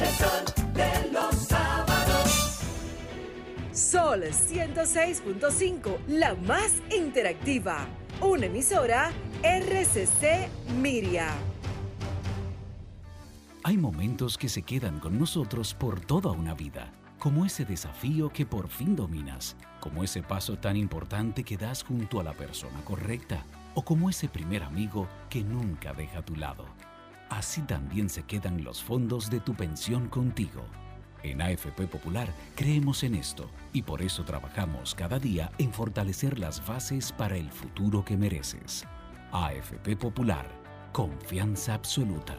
el 0.00 0.08
sol 0.08 0.44
de 0.74 1.12
los 1.12 1.34
sábados. 1.36 2.58
Sol 3.72 4.22
106.5, 4.22 5.98
la 6.08 6.34
más 6.34 6.72
interactiva. 6.94 7.86
Una 8.20 8.46
emisora 8.46 9.10
RCC 9.42 10.48
Miria. 10.80 11.34
Hay 13.62 13.76
momentos 13.76 14.38
que 14.38 14.48
se 14.48 14.62
quedan 14.62 15.00
con 15.00 15.18
nosotros 15.18 15.74
por 15.74 16.00
toda 16.00 16.30
una 16.30 16.54
vida, 16.54 16.92
como 17.18 17.44
ese 17.44 17.66
desafío 17.66 18.30
que 18.30 18.46
por 18.46 18.68
fin 18.68 18.96
dominas, 18.96 19.54
como 19.80 20.02
ese 20.02 20.22
paso 20.22 20.56
tan 20.56 20.78
importante 20.78 21.44
que 21.44 21.58
das 21.58 21.82
junto 21.82 22.20
a 22.20 22.24
la 22.24 22.32
persona 22.32 22.82
correcta, 22.86 23.44
o 23.74 23.84
como 23.84 24.08
ese 24.08 24.28
primer 24.28 24.62
amigo 24.62 25.08
que 25.28 25.44
nunca 25.44 25.92
deja 25.92 26.20
a 26.20 26.24
tu 26.24 26.36
lado. 26.36 26.64
Así 27.28 27.60
también 27.60 28.08
se 28.08 28.22
quedan 28.22 28.64
los 28.64 28.82
fondos 28.82 29.28
de 29.28 29.40
tu 29.40 29.54
pensión 29.54 30.08
contigo. 30.08 30.64
En 31.22 31.42
AFP 31.42 31.86
Popular 31.86 32.32
creemos 32.56 33.02
en 33.04 33.14
esto 33.14 33.50
y 33.74 33.82
por 33.82 34.00
eso 34.00 34.24
trabajamos 34.24 34.94
cada 34.94 35.18
día 35.18 35.52
en 35.58 35.70
fortalecer 35.70 36.38
las 36.38 36.66
bases 36.66 37.12
para 37.12 37.36
el 37.36 37.50
futuro 37.50 38.06
que 38.06 38.16
mereces. 38.16 38.86
AFP 39.32 39.96
Popular, 39.96 40.46
confianza 40.92 41.74
absoluta. 41.74 42.38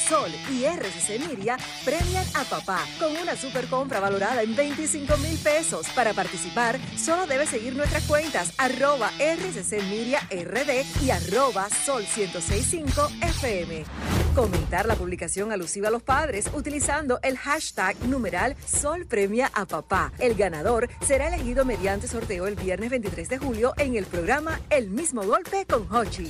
Sol 0.10 0.32
y 0.52 0.66
RCC 0.66 1.20
Miria 1.28 1.56
premian 1.86 2.26
a 2.34 2.44
papá 2.44 2.80
con 2.98 3.16
una 3.16 3.36
super 3.36 3.68
compra 3.68 4.00
valorada 4.00 4.42
en 4.42 4.56
25 4.56 5.18
mil 5.18 5.38
pesos. 5.38 5.88
Para 5.90 6.14
participar, 6.14 6.80
solo 6.98 7.28
debes 7.28 7.50
seguir 7.50 7.76
nuestras 7.76 8.04
cuentas 8.06 8.52
arroba 8.58 9.12
RCC 9.20 9.84
Miria 9.84 10.22
RD 10.32 11.04
y 11.04 11.12
arroba 11.12 11.70
Sol 11.70 12.02
1065 12.02 13.08
FM. 13.22 13.84
Comentar 14.34 14.88
la 14.88 14.96
publicación 14.96 15.52
alusiva 15.52 15.90
a 15.90 15.92
los 15.92 16.02
padres 16.02 16.50
utilizando 16.56 17.20
el 17.22 17.38
hashtag 17.38 17.96
numeral 18.08 18.56
Sol 18.66 19.06
Premia 19.06 19.52
a 19.54 19.68
Papá. 19.68 20.12
El 20.18 20.34
ganador 20.34 20.90
será 21.06 21.28
elegido 21.28 21.66
mediante 21.66 22.08
sorteo 22.08 22.48
el 22.48 22.56
viernes 22.56 22.90
23 22.90 23.30
de 23.30 23.38
julio 23.38 23.74
en 23.78 23.96
el 23.96 24.06
programa 24.06 24.60
El 24.72 24.90
mismo 24.90 25.22
golpe 25.22 25.68
con 25.68 25.88
Hochi. 25.94 26.30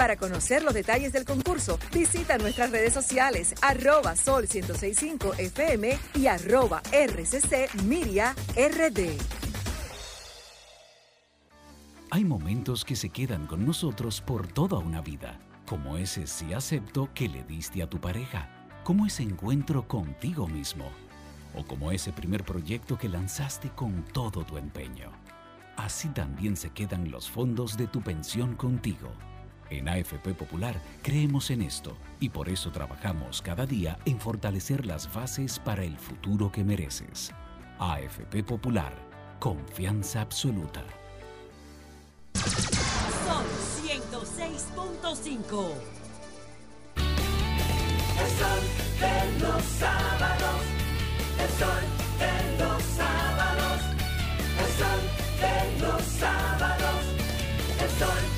Para 0.00 0.16
conocer 0.16 0.62
los 0.62 0.72
detalles 0.72 1.12
del 1.12 1.26
concurso, 1.26 1.78
visita 1.92 2.38
nuestras 2.38 2.70
redes 2.70 2.94
sociales 2.94 3.54
arroba 3.60 4.16
sol 4.16 4.46
1065 4.50 5.34
FM 5.36 5.98
y 6.14 6.26
arroba 6.26 6.80
RCC 6.90 7.82
Miria 7.84 8.34
RD. 8.56 9.18
Hay 12.10 12.24
momentos 12.24 12.82
que 12.82 12.96
se 12.96 13.10
quedan 13.10 13.46
con 13.46 13.66
nosotros 13.66 14.22
por 14.22 14.46
toda 14.46 14.78
una 14.78 15.02
vida, 15.02 15.38
como 15.66 15.98
ese 15.98 16.26
sí 16.26 16.54
acepto 16.54 17.10
que 17.12 17.28
le 17.28 17.44
diste 17.44 17.82
a 17.82 17.86
tu 17.86 18.00
pareja, 18.00 18.48
como 18.84 19.04
ese 19.04 19.22
encuentro 19.22 19.86
contigo 19.86 20.46
mismo, 20.46 20.90
o 21.54 21.62
como 21.62 21.92
ese 21.92 22.10
primer 22.10 22.42
proyecto 22.42 22.96
que 22.96 23.10
lanzaste 23.10 23.68
con 23.68 24.02
todo 24.14 24.46
tu 24.46 24.56
empeño. 24.56 25.12
Así 25.76 26.08
también 26.08 26.56
se 26.56 26.70
quedan 26.70 27.10
los 27.10 27.28
fondos 27.28 27.76
de 27.76 27.86
tu 27.86 28.00
pensión 28.00 28.56
contigo. 28.56 29.12
En 29.70 29.88
AFP 29.88 30.34
Popular 30.34 30.80
creemos 31.00 31.50
en 31.50 31.62
esto 31.62 31.96
y 32.18 32.28
por 32.28 32.48
eso 32.48 32.72
trabajamos 32.72 33.40
cada 33.40 33.66
día 33.66 33.98
en 34.04 34.18
fortalecer 34.18 34.84
las 34.84 35.12
bases 35.14 35.60
para 35.60 35.84
el 35.84 35.96
futuro 35.96 36.50
que 36.50 36.64
mereces. 36.64 37.32
AFP 37.78 38.42
Popular, 38.42 38.92
confianza 39.38 40.22
absoluta. 40.22 40.82
Sol 42.34 43.46
106.5. 43.86 45.72
El 48.18 48.30
sol 48.38 48.62
de 49.00 49.38
los 49.38 49.62
sábados. 49.62 50.62
El 51.38 51.50
sol 51.58 51.84
de 52.18 52.34
los 52.58 52.82
sábados. 52.82 53.80
El 54.58 54.70
sol 54.78 55.00
de 55.40 55.56
los 55.80 56.02
sábados. 56.02 57.02
El 57.80 57.90
sol 57.98 58.29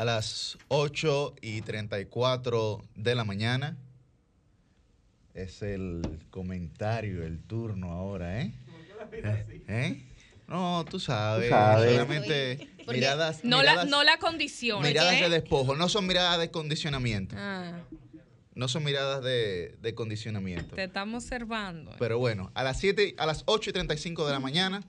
a 0.00 0.04
las 0.06 0.56
8 0.68 1.34
y 1.42 1.60
34 1.60 2.82
de 2.94 3.14
la 3.14 3.24
mañana. 3.24 3.76
Es 5.34 5.60
el 5.60 6.00
comentario, 6.30 7.22
el 7.22 7.38
turno 7.42 7.92
ahora, 7.92 8.40
¿eh? 8.40 8.54
¿Eh? 9.12 9.64
¿Eh? 9.68 10.02
No, 10.48 10.86
tú 10.88 10.98
sabes. 10.98 11.50
Solamente 11.50 12.66
miradas. 12.88 13.44
No, 13.44 13.62
la, 13.62 13.84
no 13.84 14.02
la 14.02 14.18
condición. 14.18 14.80
Miradas 14.80 15.20
de 15.20 15.28
despojo. 15.28 15.76
No 15.76 15.90
son 15.90 16.06
miradas 16.06 16.38
de 16.38 16.50
condicionamiento. 16.50 17.36
Ah. 17.38 17.80
No 18.54 18.68
son 18.68 18.84
miradas 18.84 19.22
de, 19.22 19.76
de, 19.82 19.94
condicionamiento. 19.94 20.76
Te 20.76 20.84
estamos 20.84 21.24
observando. 21.24 21.94
Pero 21.98 22.18
bueno, 22.18 22.50
a 22.54 22.64
las 22.64 22.80
7, 22.80 23.16
a 23.18 23.26
las 23.26 23.42
8 23.44 23.68
y 23.68 23.72
35 23.74 24.26
de 24.26 24.32
la 24.32 24.40
mañana 24.40 24.82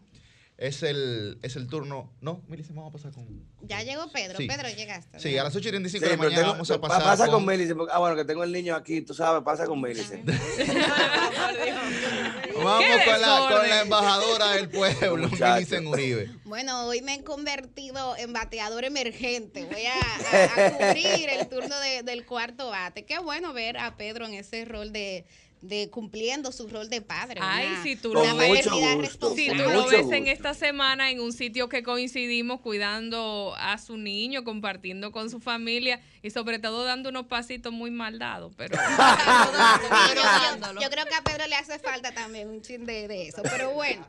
es 0.61 0.83
el, 0.83 1.39
es 1.41 1.55
el 1.55 1.65
turno. 1.67 2.13
No, 2.21 2.43
Melissa, 2.47 2.71
vamos 2.75 2.91
a 2.91 2.93
pasar 2.93 3.11
con. 3.11 3.27
Ya 3.63 3.81
llegó 3.81 4.11
Pedro. 4.11 4.37
Pedro, 4.37 4.69
llegaste. 4.69 5.19
Sí, 5.19 5.35
a 5.35 5.43
las 5.43 5.55
8 5.55 5.67
y 5.67 5.71
35 5.71 6.05
de 6.05 6.11
la 6.11 6.17
mañana 6.17 6.49
vamos 6.49 6.69
a 6.69 6.79
pasar. 6.79 7.01
Pasa 7.03 7.27
con, 7.29 7.43
con 7.43 7.89
ah, 7.91 7.97
bueno, 7.97 8.15
que 8.15 8.25
tengo 8.25 8.43
el 8.43 8.51
niño 8.51 8.75
aquí, 8.75 9.01
tú 9.01 9.15
sabes, 9.15 9.41
pasa 9.43 9.65
con 9.65 9.81
Melissa. 9.81 10.17
vamos 12.63 12.85
con 13.05 13.21
la, 13.21 13.47
con 13.49 13.69
la, 13.69 13.81
embajadora 13.81 14.51
del 14.51 14.69
pueblo, 14.69 15.29
Melissa 15.39 15.81
Uribe. 15.81 16.29
Bueno, 16.43 16.85
hoy 16.85 17.01
me 17.01 17.15
he 17.15 17.23
convertido 17.23 18.15
en 18.17 18.31
bateador 18.31 18.85
emergente. 18.85 19.65
Voy 19.65 19.85
a, 19.85 19.95
a, 19.95 20.71
cubrir 20.77 21.27
el 21.39 21.49
turno 21.49 21.79
de, 21.79 22.03
del 22.03 22.23
cuarto 22.27 22.69
bate. 22.69 23.03
Qué 23.03 23.17
bueno 23.17 23.51
ver 23.53 23.79
a 23.79 23.97
Pedro 23.97 24.27
en 24.27 24.35
ese 24.35 24.63
rol 24.65 24.93
de 24.93 25.25
de 25.61 25.89
cumpliendo 25.91 26.51
su 26.51 26.67
rol 26.67 26.89
de 26.89 27.01
padre. 27.01 27.39
Ay, 27.41 27.69
si 27.83 27.95
tú, 27.95 28.13
lo, 28.13 28.35
ves, 28.35 28.67
si 29.35 29.49
tú 29.49 29.55
lo 29.55 29.87
ves 29.87 30.11
en 30.11 30.27
esta 30.27 30.55
semana 30.55 31.11
en 31.11 31.19
un 31.19 31.33
sitio 31.33 31.69
que 31.69 31.83
coincidimos 31.83 32.61
cuidando 32.61 33.53
a 33.57 33.77
su 33.77 33.95
niño, 33.95 34.43
compartiendo 34.43 35.11
con 35.11 35.29
su 35.29 35.39
familia 35.39 36.01
y 36.23 36.31
sobre 36.31 36.57
todo 36.57 36.83
dando 36.83 37.09
unos 37.09 37.27
pasitos 37.27 37.71
muy 37.71 37.91
mal 37.91 38.17
dados. 38.17 38.53
Pero, 38.57 38.75
yo, 40.81 40.89
creo 40.89 41.05
que 41.05 41.15
a 41.15 41.23
Pedro 41.23 41.45
le 41.45 41.55
hace 41.55 41.77
falta 41.77 42.11
también 42.11 42.49
un 42.49 42.63
chin 42.63 42.85
de, 42.85 43.27
eso. 43.27 43.43
Pero 43.43 43.71
bueno, 43.71 44.07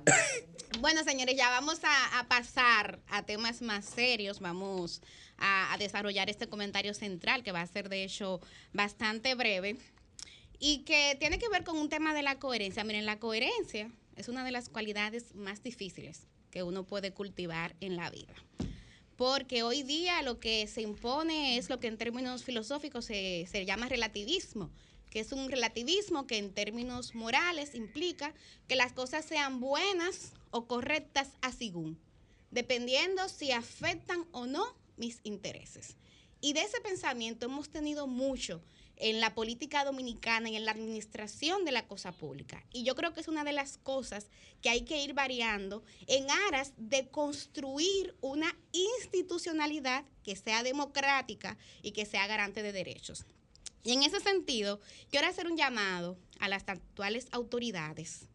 bueno 0.80 1.04
señores, 1.04 1.36
ya 1.36 1.50
vamos 1.50 1.80
a, 1.84 2.26
pasar 2.28 2.98
a 3.08 3.24
temas 3.24 3.60
más 3.60 3.84
serios. 3.84 4.40
Vamos 4.40 5.02
a 5.36 5.76
desarrollar 5.78 6.30
este 6.30 6.48
comentario 6.48 6.94
central 6.94 7.42
que 7.42 7.52
va 7.52 7.60
a 7.60 7.66
ser 7.66 7.90
de 7.90 8.04
hecho 8.04 8.40
bastante 8.72 9.34
breve 9.34 9.76
y 10.64 10.84
que 10.84 11.16
tiene 11.18 11.40
que 11.40 11.48
ver 11.48 11.64
con 11.64 11.76
un 11.76 11.88
tema 11.88 12.14
de 12.14 12.22
la 12.22 12.38
coherencia. 12.38 12.84
Miren, 12.84 13.04
la 13.04 13.18
coherencia 13.18 13.90
es 14.14 14.28
una 14.28 14.44
de 14.44 14.52
las 14.52 14.68
cualidades 14.68 15.34
más 15.34 15.60
difíciles 15.64 16.28
que 16.52 16.62
uno 16.62 16.84
puede 16.84 17.12
cultivar 17.12 17.74
en 17.80 17.96
la 17.96 18.10
vida. 18.10 18.32
Porque 19.16 19.64
hoy 19.64 19.82
día 19.82 20.22
lo 20.22 20.38
que 20.38 20.68
se 20.68 20.80
impone 20.80 21.58
es 21.58 21.68
lo 21.68 21.80
que 21.80 21.88
en 21.88 21.98
términos 21.98 22.44
filosóficos 22.44 23.06
se, 23.06 23.44
se 23.50 23.66
llama 23.66 23.88
relativismo, 23.88 24.70
que 25.10 25.18
es 25.18 25.32
un 25.32 25.50
relativismo 25.50 26.28
que 26.28 26.38
en 26.38 26.54
términos 26.54 27.16
morales 27.16 27.74
implica 27.74 28.32
que 28.68 28.76
las 28.76 28.92
cosas 28.92 29.24
sean 29.24 29.58
buenas 29.58 30.32
o 30.52 30.68
correctas 30.68 31.30
a 31.40 31.50
según, 31.50 31.98
dependiendo 32.52 33.28
si 33.28 33.50
afectan 33.50 34.26
o 34.30 34.46
no 34.46 34.64
mis 34.96 35.18
intereses. 35.24 35.96
Y 36.40 36.52
de 36.52 36.60
ese 36.60 36.80
pensamiento 36.82 37.46
hemos 37.46 37.68
tenido 37.68 38.06
mucho 38.06 38.62
en 39.02 39.20
la 39.20 39.34
política 39.34 39.84
dominicana 39.84 40.48
y 40.48 40.54
en 40.54 40.64
la 40.64 40.70
administración 40.70 41.64
de 41.64 41.72
la 41.72 41.88
cosa 41.88 42.12
pública. 42.12 42.64
Y 42.72 42.84
yo 42.84 42.94
creo 42.94 43.12
que 43.12 43.20
es 43.20 43.26
una 43.26 43.42
de 43.42 43.52
las 43.52 43.76
cosas 43.78 44.28
que 44.62 44.70
hay 44.70 44.82
que 44.82 45.02
ir 45.02 45.12
variando 45.12 45.82
en 46.06 46.30
aras 46.30 46.72
de 46.76 47.08
construir 47.08 48.14
una 48.20 48.56
institucionalidad 48.70 50.04
que 50.22 50.36
sea 50.36 50.62
democrática 50.62 51.58
y 51.82 51.90
que 51.90 52.06
sea 52.06 52.28
garante 52.28 52.62
de 52.62 52.70
derechos. 52.70 53.26
Y 53.82 53.92
en 53.92 54.04
ese 54.04 54.20
sentido, 54.20 54.80
quiero 55.10 55.26
hacer 55.26 55.48
un 55.48 55.56
llamado 55.56 56.16
a 56.38 56.48
las 56.48 56.68
actuales 56.68 57.26
autoridades, 57.32 58.28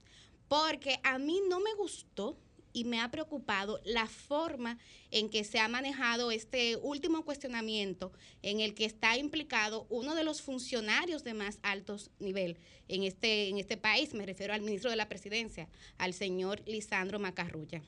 porque 0.49 0.99
a 1.03 1.17
mí 1.17 1.41
no 1.47 1.61
me 1.61 1.73
gustó 1.75 2.37
y 2.77 2.83
me 2.83 2.99
ha 2.99 3.09
preocupado 3.09 3.81
la 3.85 4.05
forma 4.05 4.77
en 5.09 5.31
que 5.31 5.43
se 5.43 5.57
ha 5.57 5.67
manejado 5.67 6.29
este 6.29 6.75
último 6.75 7.25
cuestionamiento 7.25 8.11
en 8.43 8.59
el 8.59 8.75
que 8.75 8.85
está 8.85 9.17
implicado 9.17 9.87
uno 9.89 10.13
de 10.13 10.23
los 10.23 10.43
funcionarios 10.43 11.23
de 11.23 11.33
más 11.33 11.57
altos 11.63 12.11
nivel 12.19 12.59
en 12.87 13.01
este, 13.01 13.49
en 13.49 13.57
este 13.57 13.77
país, 13.77 14.13
me 14.13 14.27
refiero 14.27 14.53
al 14.53 14.61
ministro 14.61 14.91
de 14.91 14.95
la 14.95 15.09
Presidencia, 15.09 15.67
al 15.97 16.13
señor 16.13 16.61
Lisandro 16.67 17.17
Macarrulla. 17.17 17.81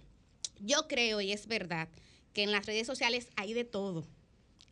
Yo 0.59 0.87
creo, 0.87 1.21
y 1.21 1.33
es 1.33 1.45
verdad, 1.45 1.87
que 2.33 2.41
en 2.41 2.51
las 2.51 2.65
redes 2.65 2.87
sociales 2.87 3.29
hay 3.35 3.53
de 3.53 3.65
todo. 3.65 4.07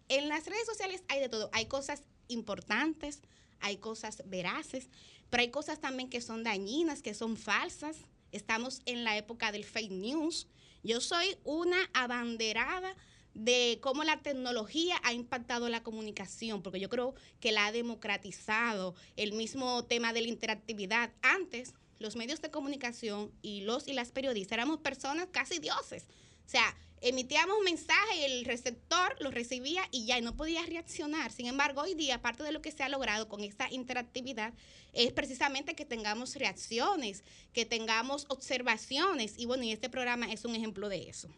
En 0.10 0.30
las 0.30 0.48
redes 0.48 0.66
sociales 0.66 1.04
hay 1.10 1.20
de 1.20 1.30
todo. 1.30 1.52
Hay 1.54 1.68
cosas 1.68 2.02
importantes, 2.28 3.22
hay 3.60 3.78
cosas 3.78 4.24
veraces, 4.26 4.90
pero 5.30 5.42
hay 5.42 5.52
cosas 5.52 5.80
también 5.80 6.10
que 6.10 6.22
son 6.22 6.44
dañinas, 6.44 7.04
que 7.04 7.14
son 7.14 7.38
falsas 7.38 7.98
Estamos 8.32 8.82
en 8.86 9.04
la 9.04 9.18
época 9.18 9.52
del 9.52 9.64
fake 9.64 9.92
news. 9.92 10.48
Yo 10.84 11.02
soy 11.02 11.38
una 11.44 11.78
abanderada 11.94 12.96
de 13.34 13.78
cómo 13.82 14.04
la 14.04 14.22
tecnología 14.22 15.00
ha 15.04 15.14
impactado 15.14 15.70
la 15.70 15.84
comunicación, 15.84 16.64
porque 16.64 16.80
yo 16.80 16.90
creo 16.90 17.14
que 17.40 17.52
la 17.52 17.68
ha 17.68 17.72
democratizado, 17.72 18.96
el 19.16 19.34
mismo 19.34 19.86
tema 19.86 20.12
de 20.12 20.22
la 20.22 20.28
interactividad. 20.28 21.14
Antes, 21.22 21.76
los 22.00 22.16
medios 22.16 22.42
de 22.42 22.50
comunicación 22.50 23.32
y 23.42 23.62
los 23.62 23.88
y 23.88 23.94
las 23.94 24.12
periodistas 24.12 24.54
éramos 24.54 24.80
personas 24.80 25.28
casi 25.32 25.60
dioses. 25.60 26.06
O 26.46 26.50
sea, 26.50 26.76
emitíamos 27.02 27.58
un 27.58 27.64
mensaje 27.64 28.18
y 28.18 28.24
el 28.24 28.46
receptor 28.46 29.16
lo 29.20 29.32
recibía 29.32 29.84
y 29.92 30.06
ya 30.06 30.20
no 30.22 30.36
podía 30.36 30.66
reaccionar. 30.66 31.32
Sin 31.32 31.46
embargo, 31.46 31.82
hoy 31.82 31.94
día, 31.94 32.22
parte 32.22 32.44
de 32.44 32.52
lo 32.52 32.62
que 32.62 32.72
se 32.72 32.84
ha 32.84 32.90
logrado 32.90 33.28
con 33.28 33.44
esta 33.44 33.72
interactividad 33.72 34.54
es 34.94 35.12
precisamente 35.14 35.76
que 35.76 35.86
tengamos 35.86 36.36
reacciones, 36.36 37.24
que 37.54 37.66
tengamos 37.66 38.26
observaciones. 38.30 39.36
Y 39.38 39.46
bueno, 39.46 39.64
y 39.64 39.72
este 39.72 39.90
programa 39.90 40.32
es 40.32 40.46
un 40.46 40.56
ejemplo 40.56 40.90
de 40.90 41.10
eso. 41.10 41.30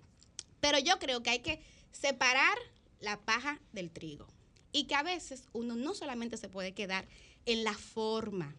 Pero 0.59 0.79
yo 0.79 0.99
creo 0.99 1.23
que 1.23 1.29
hay 1.29 1.39
que 1.39 1.61
separar 1.91 2.57
la 2.99 3.19
paja 3.19 3.59
del 3.71 3.91
trigo. 3.91 4.27
Y 4.71 4.85
que 4.85 4.95
a 4.95 5.03
veces 5.03 5.45
uno 5.51 5.75
no 5.75 5.95
solamente 5.95 6.37
se 6.37 6.47
puede 6.47 6.73
quedar 6.73 7.07
en 7.45 7.63
la 7.63 7.73
forma. 7.73 8.55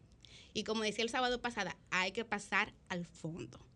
Y 0.53 0.65
como 0.65 0.83
decía 0.83 1.05
el 1.05 1.11
sábado 1.11 1.41
pasado, 1.41 1.71
hay 1.91 2.13
que 2.13 2.25
pasar 2.25 2.75
al 2.89 3.07
fondo. 3.07 3.70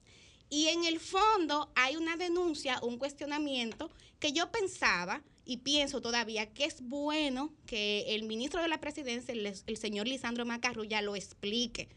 Y 0.55 0.69
en 0.69 0.85
el 0.85 1.01
fondo 1.01 1.73
hay 1.75 1.97
una 1.97 2.17
denuncia, 2.17 2.79
un 2.81 2.97
cuestionamiento 2.97 3.91
que 4.21 4.33
yo 4.33 4.53
pensaba 4.53 5.21
y 5.45 5.57
pienso 5.57 6.01
todavía 6.01 6.55
que 6.55 6.65
es 6.65 6.81
bueno 6.81 7.53
que 7.67 8.15
el 8.15 8.23
ministro 8.23 8.63
de 8.63 8.69
la 8.69 8.79
presidencia, 8.79 9.35
el, 9.35 9.77
señor 9.77 10.07
Lisandro 10.07 10.47
Macarrulla, 10.47 11.03
lo 11.03 11.17
explique. 11.17 11.89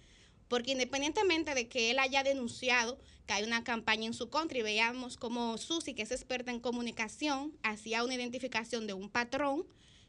Porque 0.48 0.72
independientemente 0.72 1.54
de 1.54 1.68
que 1.68 1.92
él 1.92 2.00
haya 2.00 2.24
denunciado 2.24 2.98
que 3.28 3.34
hay 3.34 3.44
una 3.44 3.64
campaña 3.64 4.08
en 4.08 4.16
su 4.16 4.32
contra 4.32 4.58
y 4.58 4.64
veamos 4.64 5.18
como 5.18 5.56
Susi, 5.60 5.94
que 5.94 6.02
es 6.02 6.12
experta 6.12 6.50
en 6.50 6.60
comunicación, 6.60 7.56
hacía 7.62 8.04
una 8.04 8.16
identificación 8.16 8.88
de 8.88 8.94
un 8.94 9.12
patrón, 9.12 9.68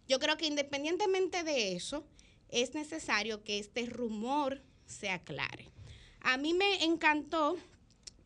yo 0.08 0.18
creo 0.20 0.38
que 0.38 0.46
independientemente 0.46 1.44
de 1.44 1.76
eso, 1.76 2.06
es 2.48 2.72
necesario 2.72 3.44
que 3.44 3.58
este 3.58 3.84
rumor 3.84 4.62
se 4.86 5.10
aclare. 5.10 5.68
A 6.22 6.38
mí 6.38 6.54
me 6.54 6.82
encantó 6.82 7.58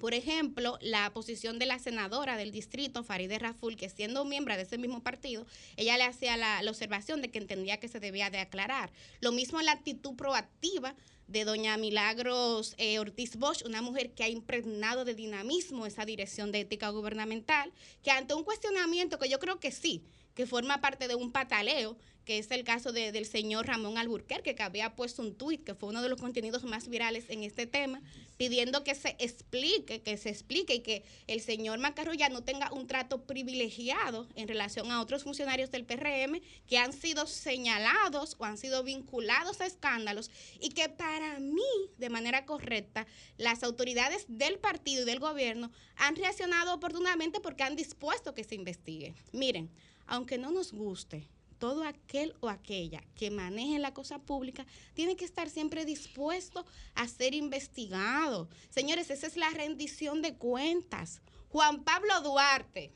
por 0.03 0.15
ejemplo, 0.15 0.79
la 0.81 1.13
posición 1.13 1.61
de 1.61 1.67
la 1.67 1.79
senadora 1.79 2.37
del 2.37 2.51
distrito, 2.51 3.05
Farideh 3.05 3.39
Raful, 3.39 3.77
que 3.77 3.89
siendo 3.89 4.25
miembro 4.25 4.57
de 4.57 4.63
ese 4.63 4.77
mismo 4.77 5.01
partido, 5.01 5.47
ella 5.77 5.97
le 5.97 6.03
hacía 6.03 6.37
la, 6.37 6.61
observación 6.69 7.23
de 7.23 7.31
que 7.31 7.39
entendía 7.39 7.79
que 7.79 7.87
se 7.87 8.01
debía 8.01 8.29
de 8.29 8.41
aclarar. 8.41 8.91
Lo 9.21 9.31
mismo 9.31 9.63
la 9.63 9.71
actitud 9.71 10.17
proactiva 10.17 10.97
de 11.29 11.45
doña 11.45 11.77
Milagros 11.77 12.75
eh, 12.79 12.99
Ortiz 12.99 13.37
Bosch, 13.37 13.65
una 13.65 13.81
mujer 13.81 14.11
que 14.11 14.25
ha 14.25 14.29
impregnado 14.29 15.05
de 15.05 15.15
dinamismo 15.15 15.87
esa 15.87 16.05
dirección 16.05 16.51
de 16.51 16.63
ética 16.63 16.89
gubernamental, 16.89 17.73
que 18.03 18.11
ante 18.11 18.35
un 18.35 18.43
cuestionamiento 18.43 19.21
que 19.21 19.29
yo 19.29 19.39
creo 19.39 19.61
que 19.61 19.71
sí, 19.71 20.03
que 20.35 20.47
forma 20.47 20.81
parte 20.81 21.07
de 21.07 21.15
un 21.15 21.31
pataleo, 21.31 21.97
que 22.25 22.39
es 22.39 22.51
el 22.51 22.65
caso 22.65 22.93
del 22.93 23.27
señor 23.27 23.67
Ramón 23.67 23.99
Alburquerque, 23.99 24.55
que 24.55 24.63
había 24.63 24.95
puesto 24.95 25.23
un 25.23 25.35
tuit, 25.35 25.65
que 25.65 25.75
fue 25.75 25.89
uno 25.89 26.03
de 26.03 26.09
los 26.09 26.21
contenidos 26.21 26.65
más 26.65 26.89
virales 26.89 27.25
en 27.29 27.43
este 27.43 27.67
tema, 27.67 28.01
pidiendo 28.43 28.83
que 28.83 28.97
se 28.97 29.15
explique, 29.21 30.03
que 30.03 30.17
se 30.17 30.29
explique 30.29 30.75
y 30.75 30.81
que 30.81 31.05
el 31.29 31.41
señor 31.41 31.79
Macarrulla 31.79 32.29
no 32.29 32.43
tenga 32.43 32.73
un 32.73 32.89
trato 32.89 33.23
privilegiado 33.23 34.27
en 34.35 34.49
relación 34.49 34.91
a 34.91 35.01
otros 35.01 35.23
funcionarios 35.23 35.71
del 35.71 35.85
PRM 35.85 36.41
que 36.67 36.77
han 36.77 36.93
sido 36.93 37.29
señalados 37.29 38.35
o 38.41 38.45
han 38.45 38.59
sido 38.59 38.83
vinculados 38.83 39.61
a 39.61 39.67
escándalos 39.67 40.29
y 40.59 40.71
que 40.71 40.89
para 40.89 41.39
mí, 41.39 41.63
de 41.99 42.11
manera 42.11 42.45
correcta, 42.45 43.07
las 43.37 43.63
autoridades 43.63 44.25
del 44.27 44.59
partido 44.59 45.03
y 45.03 45.07
del 45.07 45.21
gobierno 45.21 45.71
han 45.95 46.17
reaccionado 46.17 46.75
oportunamente 46.75 47.39
porque 47.39 47.63
han 47.63 47.77
dispuesto 47.77 48.35
que 48.35 48.43
se 48.43 48.57
investigue. 48.57 49.15
Miren, 49.31 49.71
aunque 50.09 50.37
no 50.37 50.51
nos 50.51 50.73
guste, 50.73 51.29
todo 51.63 51.85
aquel 51.85 52.35
o 52.41 52.49
aquella 52.49 53.05
que 53.15 53.31
maneje 53.31 53.79
la 53.79 53.95
cosa 53.95 54.19
pública 54.19 54.67
tiene 54.95 55.15
que 55.15 55.25
estar 55.25 55.49
siempre 55.49 55.85
dispuesto 55.85 56.67
a 56.97 57.07
ser 57.07 57.35
investigado. 57.35 58.49
Señores, 58.69 59.11
esa 59.11 59.29
es 59.29 59.37
la 59.37 59.49
rendición 59.51 60.23
de 60.23 60.35
cuentas. 60.35 61.23
Juan 61.51 61.85
Pablo 61.85 62.21
Duarte, 62.21 62.91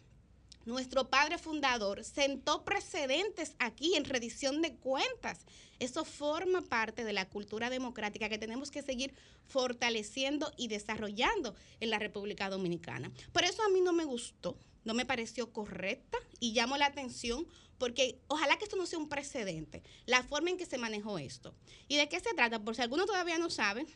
nuestro 0.64 1.08
padre 1.08 1.38
fundador, 1.38 2.02
sentó 2.02 2.64
precedentes 2.64 3.54
aquí 3.60 3.94
en 3.94 4.04
redición 4.04 4.60
de 4.62 4.74
cuentas. 4.74 5.46
Eso 5.78 6.04
forma 6.04 6.60
parte 6.60 7.04
de 7.04 7.12
la 7.12 7.28
cultura 7.28 7.70
democrática 7.70 8.28
que 8.28 8.36
tenemos 8.36 8.72
que 8.72 8.82
seguir 8.82 9.14
fortaleciendo 9.46 10.52
y 10.56 10.66
desarrollando 10.66 11.54
en 11.78 11.90
la 11.90 12.00
República 12.00 12.50
Dominicana. 12.50 13.12
Por 13.32 13.44
eso 13.44 13.62
a 13.62 13.68
mí 13.68 13.80
no 13.80 13.92
me 13.92 14.04
gustó, 14.04 14.58
no 14.84 14.92
me 14.92 15.06
pareció 15.06 15.52
correcta 15.52 16.18
y 16.40 16.52
llamo 16.52 16.76
la 16.76 16.86
atención 16.86 17.46
porque 17.78 18.18
ojalá 18.28 18.56
que 18.56 18.64
esto 18.64 18.76
no 18.76 18.86
sea 18.86 18.98
un 18.98 19.08
precedente, 19.08 19.82
la 20.06 20.22
forma 20.22 20.50
en 20.50 20.56
que 20.56 20.66
se 20.66 20.78
manejó 20.78 21.18
esto. 21.18 21.54
¿Y 21.88 21.96
de 21.96 22.08
qué 22.08 22.20
se 22.20 22.34
trata? 22.34 22.64
Por 22.64 22.74
si 22.74 22.82
alguno 22.82 23.04
todavía 23.04 23.38
no 23.38 23.50
sabe, 23.50 23.86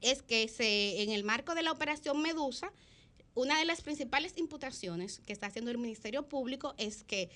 es 0.00 0.22
que 0.22 0.48
se, 0.48 1.02
en 1.02 1.10
el 1.10 1.24
marco 1.24 1.54
de 1.54 1.62
la 1.62 1.72
operación 1.72 2.22
Medusa, 2.22 2.72
una 3.34 3.58
de 3.58 3.64
las 3.64 3.82
principales 3.82 4.34
imputaciones 4.36 5.20
que 5.20 5.32
está 5.32 5.46
haciendo 5.46 5.70
el 5.70 5.78
Ministerio 5.78 6.28
Público 6.28 6.74
es 6.78 7.04
que 7.04 7.30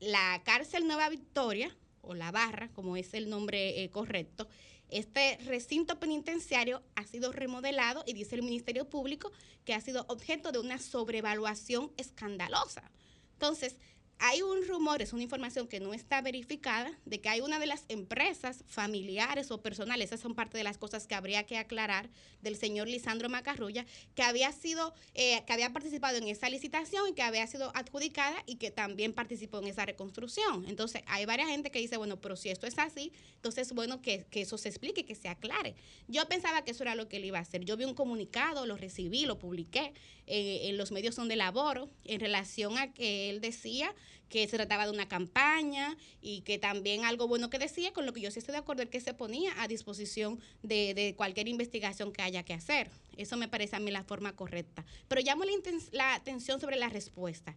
la 0.00 0.42
cárcel 0.44 0.86
Nueva 0.86 1.08
Victoria, 1.08 1.74
o 2.02 2.14
la 2.14 2.30
barra, 2.30 2.68
como 2.72 2.96
es 2.96 3.14
el 3.14 3.30
nombre 3.30 3.82
eh, 3.82 3.90
correcto, 3.90 4.48
este 4.90 5.38
recinto 5.46 5.98
penitenciario 5.98 6.82
ha 6.94 7.04
sido 7.04 7.32
remodelado 7.32 8.04
y 8.06 8.12
dice 8.12 8.36
el 8.36 8.42
Ministerio 8.42 8.88
Público 8.88 9.32
que 9.64 9.74
ha 9.74 9.80
sido 9.80 10.04
objeto 10.08 10.52
de 10.52 10.58
una 10.58 10.78
sobrevaluación 10.78 11.90
escandalosa. 11.96 12.90
Entonces, 13.34 13.76
hay 14.18 14.42
un 14.42 14.66
rumor, 14.66 15.02
es 15.02 15.12
una 15.12 15.22
información 15.22 15.66
que 15.66 15.80
no 15.80 15.92
está 15.92 16.20
verificada, 16.22 16.92
de 17.04 17.20
que 17.20 17.28
hay 17.28 17.40
una 17.40 17.58
de 17.58 17.66
las 17.66 17.84
empresas 17.88 18.64
familiares 18.66 19.50
o 19.50 19.60
personales, 19.60 20.06
esas 20.06 20.20
son 20.20 20.34
parte 20.34 20.56
de 20.56 20.64
las 20.64 20.78
cosas 20.78 21.06
que 21.06 21.14
habría 21.14 21.44
que 21.44 21.58
aclarar 21.58 22.08
del 22.40 22.56
señor 22.56 22.88
Lisandro 22.88 23.28
Macarrulla, 23.28 23.86
que 24.14 24.22
había 24.22 24.52
sido, 24.52 24.94
eh, 25.14 25.42
que 25.46 25.52
había 25.52 25.72
participado 25.72 26.16
en 26.18 26.28
esa 26.28 26.48
licitación 26.48 27.08
y 27.08 27.12
que 27.14 27.22
había 27.22 27.46
sido 27.46 27.72
adjudicada 27.74 28.42
y 28.46 28.56
que 28.56 28.70
también 28.70 29.12
participó 29.12 29.58
en 29.58 29.68
esa 29.68 29.84
reconstrucción. 29.84 30.64
Entonces, 30.68 31.02
hay 31.06 31.26
varias 31.26 31.48
gente 31.48 31.70
que 31.70 31.78
dice, 31.78 31.96
bueno, 31.96 32.20
pero 32.20 32.36
si 32.36 32.50
esto 32.50 32.66
es 32.66 32.78
así, 32.78 33.12
entonces 33.36 33.68
es 33.68 33.74
bueno 33.74 34.00
que, 34.00 34.26
que 34.30 34.42
eso 34.42 34.58
se 34.58 34.68
explique, 34.68 35.04
que 35.04 35.14
se 35.14 35.28
aclare. 35.28 35.74
Yo 36.08 36.26
pensaba 36.28 36.64
que 36.64 36.70
eso 36.70 36.82
era 36.82 36.94
lo 36.94 37.08
que 37.08 37.16
él 37.16 37.24
iba 37.24 37.38
a 37.38 37.42
hacer. 37.42 37.64
Yo 37.64 37.76
vi 37.76 37.84
un 37.84 37.94
comunicado, 37.94 38.66
lo 38.66 38.76
recibí, 38.76 39.26
lo 39.26 39.38
publiqué 39.38 39.92
eh, 40.26 40.68
en 40.68 40.78
los 40.78 40.90
medios 40.90 41.16
donde 41.16 41.36
laboro 41.36 41.90
en 42.04 42.20
relación 42.20 42.78
a 42.78 42.94
que 42.94 43.28
él 43.28 43.42
decía 43.42 43.94
que 44.28 44.46
se 44.48 44.56
trataba 44.56 44.86
de 44.86 44.92
una 44.92 45.08
campaña 45.08 45.96
y 46.20 46.40
que 46.40 46.58
también 46.58 47.04
algo 47.04 47.28
bueno 47.28 47.50
que 47.50 47.58
decía, 47.58 47.92
con 47.92 48.06
lo 48.06 48.12
que 48.12 48.20
yo 48.20 48.30
sí 48.30 48.38
estoy 48.38 48.52
de 48.52 48.58
acuerdo, 48.58 48.82
es 48.82 48.88
que 48.88 49.00
se 49.00 49.14
ponía 49.14 49.52
a 49.62 49.68
disposición 49.68 50.40
de, 50.62 50.94
de 50.94 51.14
cualquier 51.14 51.48
investigación 51.48 52.12
que 52.12 52.22
haya 52.22 52.42
que 52.42 52.54
hacer. 52.54 52.90
Eso 53.16 53.36
me 53.36 53.48
parece 53.48 53.76
a 53.76 53.80
mí 53.80 53.90
la 53.90 54.04
forma 54.04 54.34
correcta. 54.34 54.84
Pero 55.08 55.20
llamo 55.20 55.44
la, 55.44 55.52
la 55.92 56.14
atención 56.14 56.60
sobre 56.60 56.76
la 56.76 56.88
respuesta, 56.88 57.56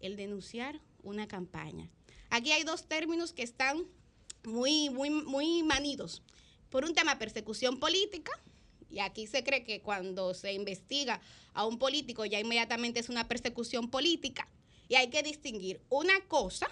el 0.00 0.16
denunciar 0.16 0.80
una 1.02 1.26
campaña. 1.28 1.88
Aquí 2.30 2.52
hay 2.52 2.62
dos 2.62 2.86
términos 2.86 3.32
que 3.32 3.42
están 3.42 3.86
muy, 4.44 4.90
muy, 4.90 5.10
muy 5.10 5.62
manidos. 5.62 6.22
Por 6.70 6.84
un 6.84 6.94
tema 6.94 7.18
persecución 7.18 7.78
política, 7.78 8.32
y 8.90 9.00
aquí 9.00 9.26
se 9.26 9.44
cree 9.44 9.64
que 9.64 9.80
cuando 9.80 10.34
se 10.34 10.52
investiga 10.52 11.20
a 11.54 11.66
un 11.66 11.78
político 11.78 12.24
ya 12.24 12.40
inmediatamente 12.40 13.00
es 13.00 13.08
una 13.08 13.28
persecución 13.28 13.90
política. 13.90 14.48
Y 14.88 14.94
hay 14.94 15.10
que 15.10 15.22
distinguir, 15.22 15.80
una 15.90 16.18
cosa 16.26 16.68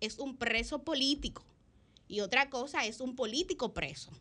es 0.00 0.18
un 0.18 0.36
preso 0.36 0.84
político 0.84 1.44
y 2.06 2.20
otra 2.20 2.48
cosa 2.48 2.86
es 2.86 3.00
un 3.00 3.16
político 3.16 3.74
preso. 3.74 4.12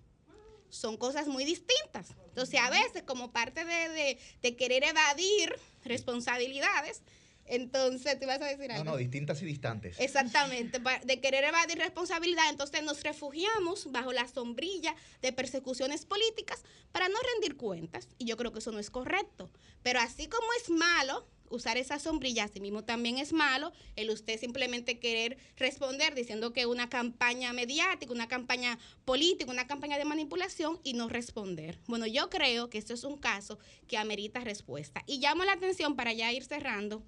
Son 0.70 0.98
cosas 0.98 1.28
muy 1.28 1.46
distintas. 1.46 2.10
Entonces, 2.28 2.60
a 2.60 2.70
veces, 2.70 3.04
como 3.04 3.32
parte 3.32 3.64
de, 3.64 4.20
de, 4.42 4.56
querer 4.58 4.84
evadir 4.84 5.56
responsabilidades, 5.86 7.02
entonces, 7.46 8.20
¿te 8.20 8.26
vas 8.26 8.42
a 8.42 8.46
decir 8.46 8.70
algo? 8.72 8.84
No, 8.84 8.92
no, 8.92 8.98
distintas 8.98 9.42
y 9.42 9.46
distantes. 9.46 9.98
Exactamente, 10.00 10.82
de 11.06 11.22
querer 11.22 11.46
evadir 11.46 11.78
responsabilidad, 11.78 12.50
entonces 12.50 12.84
nos 12.84 13.02
refugiamos 13.04 13.90
bajo 13.92 14.12
la 14.12 14.28
sombrilla 14.28 14.94
de 15.22 15.32
persecuciones 15.32 16.06
políticas 16.06 16.64
para 16.92 17.08
no 17.08 17.18
rendir 17.34 17.56
cuentas, 17.56 18.10
y 18.18 18.26
yo 18.26 18.36
creo 18.36 18.52
que 18.52 18.60
eso 18.60 18.74
no 18.74 18.80
es 18.80 18.90
correcto. 18.90 19.50
Pero 19.82 20.02
así 20.02 20.28
como 20.28 20.48
es 20.62 20.70
malo 20.70 21.26
usar 21.50 21.78
esa 21.78 22.00
sombrilla, 22.00 22.46
así 22.46 22.60
mismo 22.60 22.84
también 22.84 23.18
es 23.18 23.34
malo 23.34 23.72
el 23.96 24.10
usted 24.10 24.40
simplemente 24.40 25.00
querer 25.00 25.38
responder 25.58 26.16
diciendo 26.16 26.54
que 26.54 26.66
una 26.66 26.90
campaña 26.90 27.54
mediática, 27.54 28.12
una 28.12 28.28
campaña 28.28 28.78
política, 29.06 29.52
una 29.52 29.68
campaña 29.68 29.98
de 29.98 30.06
manipulación 30.06 30.80
y 30.84 30.94
no 30.94 31.10
responder. 31.10 31.80
Bueno, 31.88 32.06
yo 32.08 32.30
creo 32.30 32.70
que 32.70 32.78
esto 32.78 32.94
es 32.94 33.04
un 33.04 33.18
caso 33.18 33.60
que 33.88 33.98
amerita 33.98 34.40
respuesta. 34.42 35.04
Y 35.08 35.20
llamo 35.20 35.44
la 35.44 35.54
atención 35.54 35.96
para 35.96 36.14
ya 36.14 36.32
ir 36.32 36.44
cerrando 36.44 37.04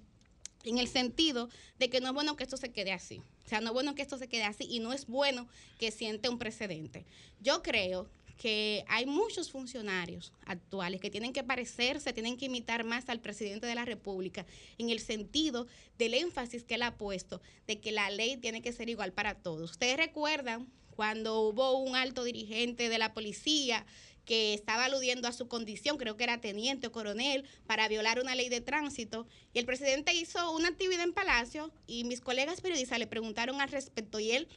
en 0.64 0.78
el 0.78 0.88
sentido 0.88 1.48
de 1.78 1.88
que 1.88 2.00
no 2.00 2.08
es 2.08 2.14
bueno 2.14 2.36
que 2.36 2.44
esto 2.44 2.56
se 2.56 2.72
quede 2.72 2.92
así. 2.92 3.22
O 3.46 3.48
sea, 3.48 3.60
no 3.60 3.68
es 3.68 3.72
bueno 3.72 3.94
que 3.94 4.02
esto 4.02 4.18
se 4.18 4.28
quede 4.28 4.44
así 4.44 4.64
y 4.68 4.80
no 4.80 4.92
es 4.92 5.06
bueno 5.06 5.48
que 5.78 5.90
siente 5.90 6.28
un 6.28 6.38
precedente. 6.38 7.06
Yo 7.40 7.62
creo 7.62 8.08
que 8.40 8.86
hay 8.88 9.04
muchos 9.04 9.50
funcionarios 9.50 10.32
actuales 10.46 10.98
que 10.98 11.10
tienen 11.10 11.34
que 11.34 11.44
parecerse, 11.44 12.14
tienen 12.14 12.38
que 12.38 12.46
imitar 12.46 12.84
más 12.84 13.10
al 13.10 13.20
presidente 13.20 13.66
de 13.66 13.74
la 13.74 13.84
República 13.84 14.46
en 14.78 14.88
el 14.88 14.98
sentido 14.98 15.66
del 15.98 16.14
énfasis 16.14 16.64
que 16.64 16.76
él 16.76 16.82
ha 16.82 16.96
puesto 16.96 17.42
de 17.66 17.80
que 17.80 17.92
la 17.92 18.08
ley 18.08 18.38
tiene 18.38 18.62
que 18.62 18.72
ser 18.72 18.88
igual 18.88 19.12
para 19.12 19.34
todos. 19.34 19.72
Ustedes 19.72 19.98
recuerdan 19.98 20.72
cuando 20.96 21.42
hubo 21.42 21.80
un 21.80 21.96
alto 21.96 22.24
dirigente 22.24 22.88
de 22.88 22.96
la 22.96 23.12
policía 23.12 23.84
que 24.24 24.54
estaba 24.54 24.86
aludiendo 24.86 25.28
a 25.28 25.32
su 25.32 25.46
condición, 25.46 25.98
creo 25.98 26.16
que 26.16 26.24
era 26.24 26.40
teniente 26.40 26.86
o 26.86 26.92
coronel, 26.92 27.44
para 27.66 27.88
violar 27.88 28.20
una 28.20 28.34
ley 28.34 28.48
de 28.48 28.62
tránsito. 28.62 29.26
Y 29.52 29.58
el 29.58 29.66
presidente 29.66 30.14
hizo 30.14 30.52
una 30.52 30.68
actividad 30.68 31.04
en 31.04 31.12
Palacio 31.12 31.70
y 31.86 32.04
mis 32.04 32.22
colegas 32.22 32.62
periodistas 32.62 32.98
le 32.98 33.06
preguntaron 33.06 33.60
al 33.60 33.70
respecto 33.70 34.18
y 34.18 34.30
él 34.30 34.48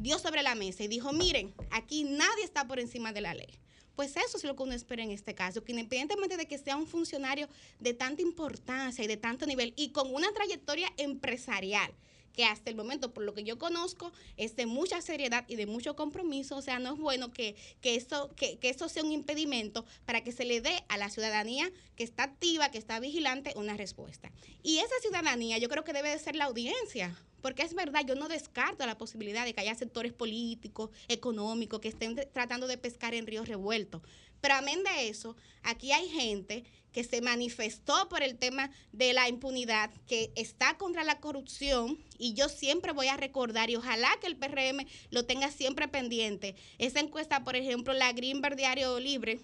dio 0.00 0.18
sobre 0.18 0.42
la 0.42 0.54
mesa 0.54 0.82
y 0.82 0.88
dijo, 0.88 1.12
miren, 1.12 1.54
aquí 1.70 2.04
nadie 2.04 2.44
está 2.44 2.66
por 2.66 2.80
encima 2.80 3.12
de 3.12 3.20
la 3.20 3.34
ley. 3.34 3.58
Pues 3.94 4.16
eso 4.16 4.38
es 4.38 4.44
lo 4.44 4.56
que 4.56 4.62
uno 4.62 4.72
espera 4.72 5.02
en 5.02 5.10
este 5.10 5.34
caso, 5.34 5.62
que 5.62 5.72
independientemente 5.72 6.36
de 6.36 6.46
que 6.46 6.58
sea 6.58 6.76
un 6.76 6.86
funcionario 6.86 7.48
de 7.80 7.92
tanta 7.92 8.22
importancia 8.22 9.04
y 9.04 9.08
de 9.08 9.16
tanto 9.16 9.46
nivel 9.46 9.74
y 9.76 9.90
con 9.90 10.14
una 10.14 10.32
trayectoria 10.32 10.88
empresarial, 10.96 11.92
que 12.32 12.44
hasta 12.44 12.70
el 12.70 12.76
momento, 12.76 13.12
por 13.12 13.24
lo 13.24 13.34
que 13.34 13.44
yo 13.44 13.58
conozco, 13.58 14.12
es 14.36 14.56
de 14.56 14.66
mucha 14.66 15.00
seriedad 15.00 15.44
y 15.48 15.56
de 15.56 15.66
mucho 15.66 15.96
compromiso. 15.96 16.56
O 16.56 16.62
sea, 16.62 16.78
no 16.78 16.94
es 16.94 16.98
bueno 16.98 17.32
que, 17.32 17.56
que, 17.80 17.94
eso, 17.94 18.30
que, 18.36 18.58
que 18.58 18.70
eso 18.70 18.88
sea 18.88 19.02
un 19.02 19.12
impedimento 19.12 19.84
para 20.04 20.22
que 20.22 20.32
se 20.32 20.44
le 20.44 20.60
dé 20.60 20.84
a 20.88 20.96
la 20.96 21.10
ciudadanía 21.10 21.70
que 21.96 22.04
está 22.04 22.24
activa, 22.24 22.70
que 22.70 22.78
está 22.78 23.00
vigilante, 23.00 23.52
una 23.56 23.76
respuesta. 23.76 24.30
Y 24.62 24.78
esa 24.78 24.94
ciudadanía 25.00 25.58
yo 25.58 25.68
creo 25.68 25.84
que 25.84 25.92
debe 25.92 26.10
de 26.10 26.18
ser 26.18 26.36
la 26.36 26.46
audiencia. 26.46 27.16
Porque 27.40 27.62
es 27.62 27.74
verdad, 27.74 28.02
yo 28.06 28.14
no 28.14 28.28
descarto 28.28 28.84
la 28.86 28.98
posibilidad 28.98 29.44
de 29.44 29.54
que 29.54 29.60
haya 29.62 29.74
sectores 29.74 30.12
políticos, 30.12 30.90
económicos, 31.08 31.80
que 31.80 31.88
estén 31.88 32.14
tratando 32.32 32.66
de 32.66 32.76
pescar 32.76 33.14
en 33.14 33.26
ríos 33.26 33.48
revueltos. 33.48 34.02
Pero 34.40 34.54
amén 34.54 34.82
de 34.82 35.08
eso, 35.08 35.36
aquí 35.62 35.92
hay 35.92 36.08
gente 36.08 36.64
que 36.92 37.04
se 37.04 37.20
manifestó 37.20 38.08
por 38.08 38.22
el 38.22 38.36
tema 38.36 38.70
de 38.92 39.12
la 39.12 39.28
impunidad, 39.28 39.90
que 40.06 40.32
está 40.36 40.76
contra 40.76 41.04
la 41.04 41.20
corrupción, 41.20 41.98
y 42.18 42.34
yo 42.34 42.48
siempre 42.48 42.92
voy 42.92 43.08
a 43.08 43.16
recordar, 43.16 43.70
y 43.70 43.76
ojalá 43.76 44.10
que 44.20 44.26
el 44.26 44.36
PRM 44.36 44.86
lo 45.10 45.24
tenga 45.24 45.50
siempre 45.50 45.88
pendiente, 45.88 46.56
esa 46.78 47.00
encuesta, 47.00 47.44
por 47.44 47.56
ejemplo, 47.56 47.92
la 47.92 48.12
Greenberg 48.12 48.56
Diario 48.56 48.98
Libre, 49.00 49.40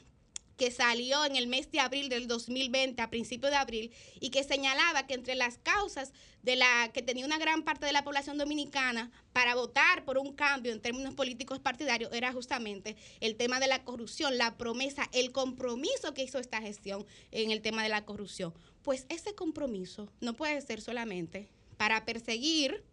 que 0.56 0.70
salió 0.70 1.24
en 1.24 1.36
el 1.36 1.46
mes 1.46 1.70
de 1.70 1.80
abril 1.80 2.08
del 2.08 2.26
2020, 2.26 3.00
a 3.02 3.10
principios 3.10 3.50
de 3.50 3.56
abril, 3.56 3.92
y 4.20 4.30
que 4.30 4.42
señalaba 4.42 5.06
que 5.06 5.14
entre 5.14 5.34
las 5.34 5.58
causas 5.58 6.12
de 6.42 6.56
la 6.56 6.90
que 6.94 7.02
tenía 7.02 7.26
una 7.26 7.38
gran 7.38 7.62
parte 7.62 7.86
de 7.86 7.92
la 7.92 8.04
población 8.04 8.38
dominicana 8.38 9.10
para 9.32 9.54
votar 9.54 10.04
por 10.04 10.16
un 10.16 10.32
cambio 10.32 10.72
en 10.72 10.80
términos 10.80 11.14
políticos 11.14 11.58
partidarios 11.58 12.12
era 12.12 12.32
justamente 12.32 12.96
el 13.20 13.36
tema 13.36 13.60
de 13.60 13.66
la 13.66 13.84
corrupción, 13.84 14.38
la 14.38 14.56
promesa, 14.56 15.08
el 15.12 15.32
compromiso 15.32 16.14
que 16.14 16.22
hizo 16.22 16.38
esta 16.38 16.62
gestión 16.62 17.04
en 17.32 17.50
el 17.50 17.62
tema 17.62 17.82
de 17.82 17.88
la 17.88 18.04
corrupción. 18.04 18.54
Pues 18.82 19.06
ese 19.08 19.34
compromiso 19.34 20.08
no 20.20 20.34
puede 20.34 20.60
ser 20.60 20.80
solamente 20.80 21.48
para 21.76 22.04
perseguir 22.04 22.84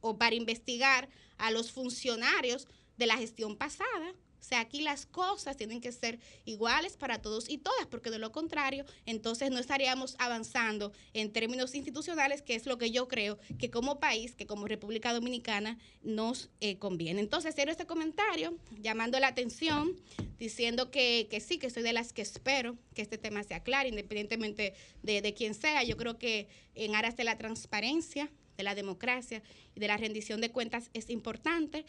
o 0.00 0.16
para 0.16 0.34
investigar 0.34 1.08
a 1.38 1.50
los 1.50 1.72
funcionarios 1.72 2.66
de 2.96 3.06
la 3.06 3.18
gestión 3.18 3.56
pasada, 3.56 4.14
sea, 4.46 4.60
aquí 4.60 4.80
las 4.80 5.06
cosas 5.06 5.56
tienen 5.56 5.80
que 5.80 5.92
ser 5.92 6.18
iguales 6.44 6.96
para 6.96 7.20
todos 7.20 7.48
y 7.48 7.58
todas, 7.58 7.86
porque 7.86 8.10
de 8.10 8.18
lo 8.18 8.32
contrario, 8.32 8.84
entonces 9.04 9.50
no 9.50 9.58
estaríamos 9.58 10.16
avanzando 10.18 10.92
en 11.14 11.32
términos 11.32 11.74
institucionales, 11.74 12.42
que 12.42 12.54
es 12.54 12.66
lo 12.66 12.78
que 12.78 12.90
yo 12.90 13.08
creo 13.08 13.38
que 13.58 13.70
como 13.70 13.98
país, 13.98 14.34
que 14.34 14.46
como 14.46 14.68
República 14.68 15.12
Dominicana 15.12 15.78
nos 16.02 16.48
eh, 16.60 16.78
conviene. 16.78 17.20
Entonces, 17.20 17.54
cierro 17.54 17.70
este 17.70 17.86
comentario 17.86 18.56
llamando 18.80 19.18
la 19.18 19.28
atención, 19.28 19.96
diciendo 20.38 20.90
que, 20.90 21.26
que, 21.30 21.40
sí, 21.40 21.58
que 21.58 21.70
soy 21.70 21.82
de 21.82 21.92
las 21.92 22.12
que 22.12 22.22
espero 22.22 22.76
que 22.94 23.02
este 23.02 23.18
tema 23.18 23.42
se 23.42 23.54
aclare, 23.54 23.88
independientemente 23.88 24.74
de, 25.02 25.22
de 25.22 25.34
quién 25.34 25.54
sea. 25.54 25.82
Yo 25.82 25.96
creo 25.96 26.18
que 26.18 26.48
en 26.74 26.94
aras 26.94 27.16
de 27.16 27.24
la 27.24 27.36
transparencia, 27.36 28.30
de 28.56 28.62
la 28.62 28.74
democracia 28.74 29.42
y 29.74 29.80
de 29.80 29.88
la 29.88 29.96
rendición 29.96 30.40
de 30.40 30.50
cuentas 30.50 30.90
es 30.94 31.10
importante. 31.10 31.84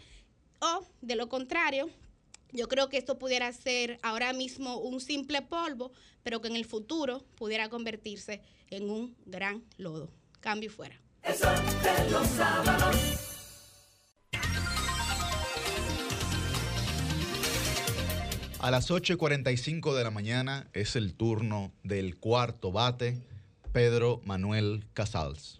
O, 0.59 0.85
de 1.01 1.15
lo 1.15 1.29
contrario, 1.29 1.89
yo 2.51 2.67
creo 2.67 2.89
que 2.89 2.97
esto 2.97 3.17
pudiera 3.17 3.51
ser 3.53 3.99
ahora 4.03 4.33
mismo 4.33 4.77
un 4.77 4.99
simple 4.99 5.41
polvo, 5.41 5.91
pero 6.23 6.41
que 6.41 6.47
en 6.47 6.55
el 6.55 6.65
futuro 6.65 7.25
pudiera 7.35 7.69
convertirse 7.69 8.41
en 8.69 8.89
un 8.89 9.15
gran 9.25 9.63
lodo. 9.77 10.09
Cambio 10.39 10.69
y 10.69 10.73
fuera. 10.73 10.99
El 11.23 11.35
sol 11.35 11.55
de 11.83 12.11
los 12.11 12.27
sábados. 12.27 12.95
A 18.59 18.71
las 18.71 18.89
8.45 18.89 19.95
de 19.95 20.03
la 20.03 20.09
mañana 20.09 20.67
es 20.73 20.95
el 20.95 21.13
turno 21.13 21.71
del 21.83 22.17
cuarto 22.17 22.71
bate, 22.71 23.21
Pedro 23.71 24.19
Manuel 24.25 24.83
Casals. 24.93 25.59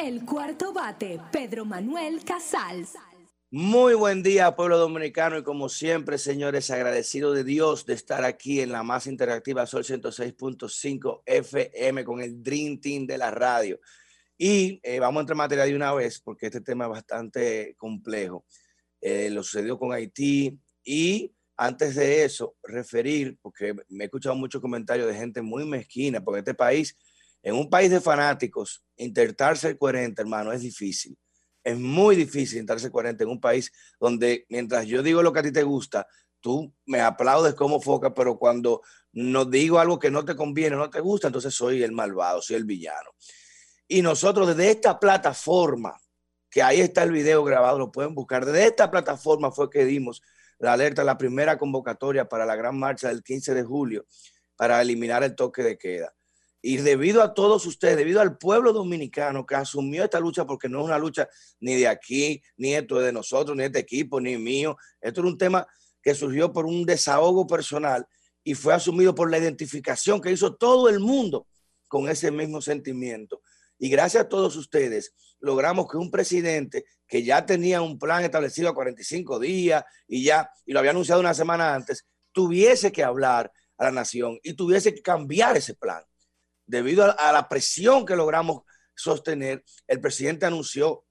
El 0.00 0.24
cuarto 0.24 0.72
bate, 0.72 1.18
Pedro 1.32 1.64
Manuel 1.64 2.24
Casals. 2.24 2.92
Muy 3.50 3.94
buen 3.94 4.22
día, 4.22 4.54
pueblo 4.54 4.78
dominicano, 4.78 5.38
y 5.38 5.42
como 5.42 5.68
siempre, 5.68 6.18
señores, 6.18 6.70
agradecido 6.70 7.32
de 7.32 7.42
Dios 7.42 7.84
de 7.84 7.94
estar 7.94 8.24
aquí 8.24 8.60
en 8.60 8.70
la 8.70 8.84
más 8.84 9.08
interactiva 9.08 9.66
Sol 9.66 9.82
106.5 9.82 11.22
FM 11.26 12.04
con 12.04 12.20
el 12.20 12.40
Dream 12.40 12.80
Team 12.80 13.08
de 13.08 13.18
la 13.18 13.32
radio. 13.32 13.80
Y 14.36 14.78
eh, 14.84 15.00
vamos 15.00 15.18
a 15.18 15.20
entrar 15.22 15.34
en 15.34 15.38
materia 15.38 15.64
de 15.64 15.74
una 15.74 15.92
vez, 15.92 16.20
porque 16.20 16.46
este 16.46 16.60
tema 16.60 16.84
es 16.84 16.90
bastante 16.90 17.74
complejo. 17.76 18.44
Eh, 19.00 19.30
lo 19.30 19.42
sucedió 19.42 19.80
con 19.80 19.92
Haití 19.92 20.60
y 20.84 21.34
antes 21.56 21.96
de 21.96 22.22
eso, 22.22 22.54
referir, 22.62 23.36
porque 23.42 23.74
me 23.88 24.04
he 24.04 24.06
escuchado 24.06 24.36
muchos 24.36 24.62
comentarios 24.62 25.08
de 25.08 25.14
gente 25.14 25.42
muy 25.42 25.64
mezquina, 25.64 26.22
porque 26.22 26.38
este 26.38 26.54
país, 26.54 26.96
en 27.42 27.54
un 27.54 27.70
país 27.70 27.90
de 27.90 28.00
fanáticos, 28.00 28.84
intentarse 28.96 29.76
coherente, 29.76 30.22
hermano, 30.22 30.52
es 30.52 30.60
difícil. 30.60 31.16
Es 31.62 31.78
muy 31.78 32.16
difícil 32.16 32.58
intentarse 32.58 32.90
coherente 32.90 33.24
en 33.24 33.30
un 33.30 33.40
país 33.40 33.70
donde 34.00 34.46
mientras 34.48 34.86
yo 34.86 35.02
digo 35.02 35.22
lo 35.22 35.32
que 35.32 35.40
a 35.40 35.42
ti 35.42 35.52
te 35.52 35.62
gusta, 35.62 36.06
tú 36.40 36.72
me 36.86 37.00
aplaudes 37.00 37.54
como 37.54 37.80
foca, 37.80 38.14
pero 38.14 38.38
cuando 38.38 38.82
no 39.12 39.44
digo 39.44 39.78
algo 39.78 39.98
que 39.98 40.10
no 40.10 40.24
te 40.24 40.36
conviene, 40.36 40.76
no 40.76 40.90
te 40.90 41.00
gusta, 41.00 41.28
entonces 41.28 41.54
soy 41.54 41.82
el 41.82 41.92
malvado, 41.92 42.40
soy 42.42 42.56
el 42.56 42.64
villano. 42.64 43.10
Y 43.86 44.02
nosotros 44.02 44.48
desde 44.48 44.70
esta 44.70 44.98
plataforma, 44.98 45.98
que 46.50 46.62
ahí 46.62 46.80
está 46.80 47.02
el 47.02 47.12
video 47.12 47.44
grabado, 47.44 47.78
lo 47.78 47.92
pueden 47.92 48.14
buscar, 48.14 48.44
desde 48.44 48.66
esta 48.66 48.90
plataforma 48.90 49.50
fue 49.50 49.70
que 49.70 49.84
dimos 49.84 50.22
la 50.58 50.72
alerta, 50.72 51.04
la 51.04 51.18
primera 51.18 51.56
convocatoria 51.58 52.28
para 52.28 52.44
la 52.44 52.56
gran 52.56 52.78
marcha 52.78 53.08
del 53.08 53.22
15 53.22 53.54
de 53.54 53.62
julio 53.62 54.06
para 54.56 54.82
eliminar 54.82 55.22
el 55.22 55.36
toque 55.36 55.62
de 55.62 55.78
queda. 55.78 56.14
Y 56.60 56.78
debido 56.78 57.22
a 57.22 57.34
todos 57.34 57.66
ustedes, 57.66 57.96
debido 57.96 58.20
al 58.20 58.36
pueblo 58.36 58.72
dominicano 58.72 59.46
que 59.46 59.54
asumió 59.54 60.04
esta 60.04 60.18
lucha, 60.18 60.44
porque 60.44 60.68
no 60.68 60.80
es 60.80 60.86
una 60.86 60.98
lucha 60.98 61.28
ni 61.60 61.76
de 61.76 61.86
aquí, 61.86 62.42
ni 62.56 62.74
esto 62.74 62.98
es 62.98 63.06
de 63.06 63.12
nosotros, 63.12 63.56
ni 63.56 63.62
de 63.62 63.66
este 63.66 63.78
equipo, 63.78 64.20
ni 64.20 64.36
mío. 64.36 64.76
Esto 65.00 65.20
era 65.20 65.28
un 65.28 65.38
tema 65.38 65.66
que 66.02 66.14
surgió 66.14 66.52
por 66.52 66.66
un 66.66 66.84
desahogo 66.84 67.46
personal 67.46 68.06
y 68.42 68.54
fue 68.54 68.74
asumido 68.74 69.14
por 69.14 69.30
la 69.30 69.38
identificación 69.38 70.20
que 70.20 70.32
hizo 70.32 70.56
todo 70.56 70.88
el 70.88 71.00
mundo 71.00 71.46
con 71.86 72.08
ese 72.08 72.30
mismo 72.30 72.60
sentimiento. 72.60 73.42
Y 73.78 73.88
gracias 73.88 74.24
a 74.24 74.28
todos 74.28 74.56
ustedes 74.56 75.14
logramos 75.40 75.88
que 75.88 75.96
un 75.96 76.10
presidente 76.10 76.84
que 77.06 77.22
ya 77.22 77.46
tenía 77.46 77.80
un 77.80 77.98
plan 77.98 78.24
establecido 78.24 78.68
a 78.68 78.74
45 78.74 79.38
días 79.38 79.84
y 80.06 80.24
ya, 80.24 80.50
y 80.66 80.72
lo 80.72 80.80
había 80.80 80.90
anunciado 80.90 81.20
una 81.20 81.34
semana 81.34 81.74
antes, 81.74 82.06
tuviese 82.32 82.90
que 82.90 83.04
hablar 83.04 83.52
a 83.76 83.84
la 83.84 83.92
nación 83.92 84.38
y 84.42 84.54
tuviese 84.54 84.94
que 84.94 85.02
cambiar 85.02 85.56
ese 85.56 85.74
plan. 85.74 86.02
Debido 86.68 87.18
a, 87.18 87.32
la 87.32 87.48
presión 87.48 88.04
que 88.04 88.14
logramos 88.14 88.62
sostener, 88.94 89.64
el 89.86 90.00
presidente 90.00 90.46
anunció 90.46 91.04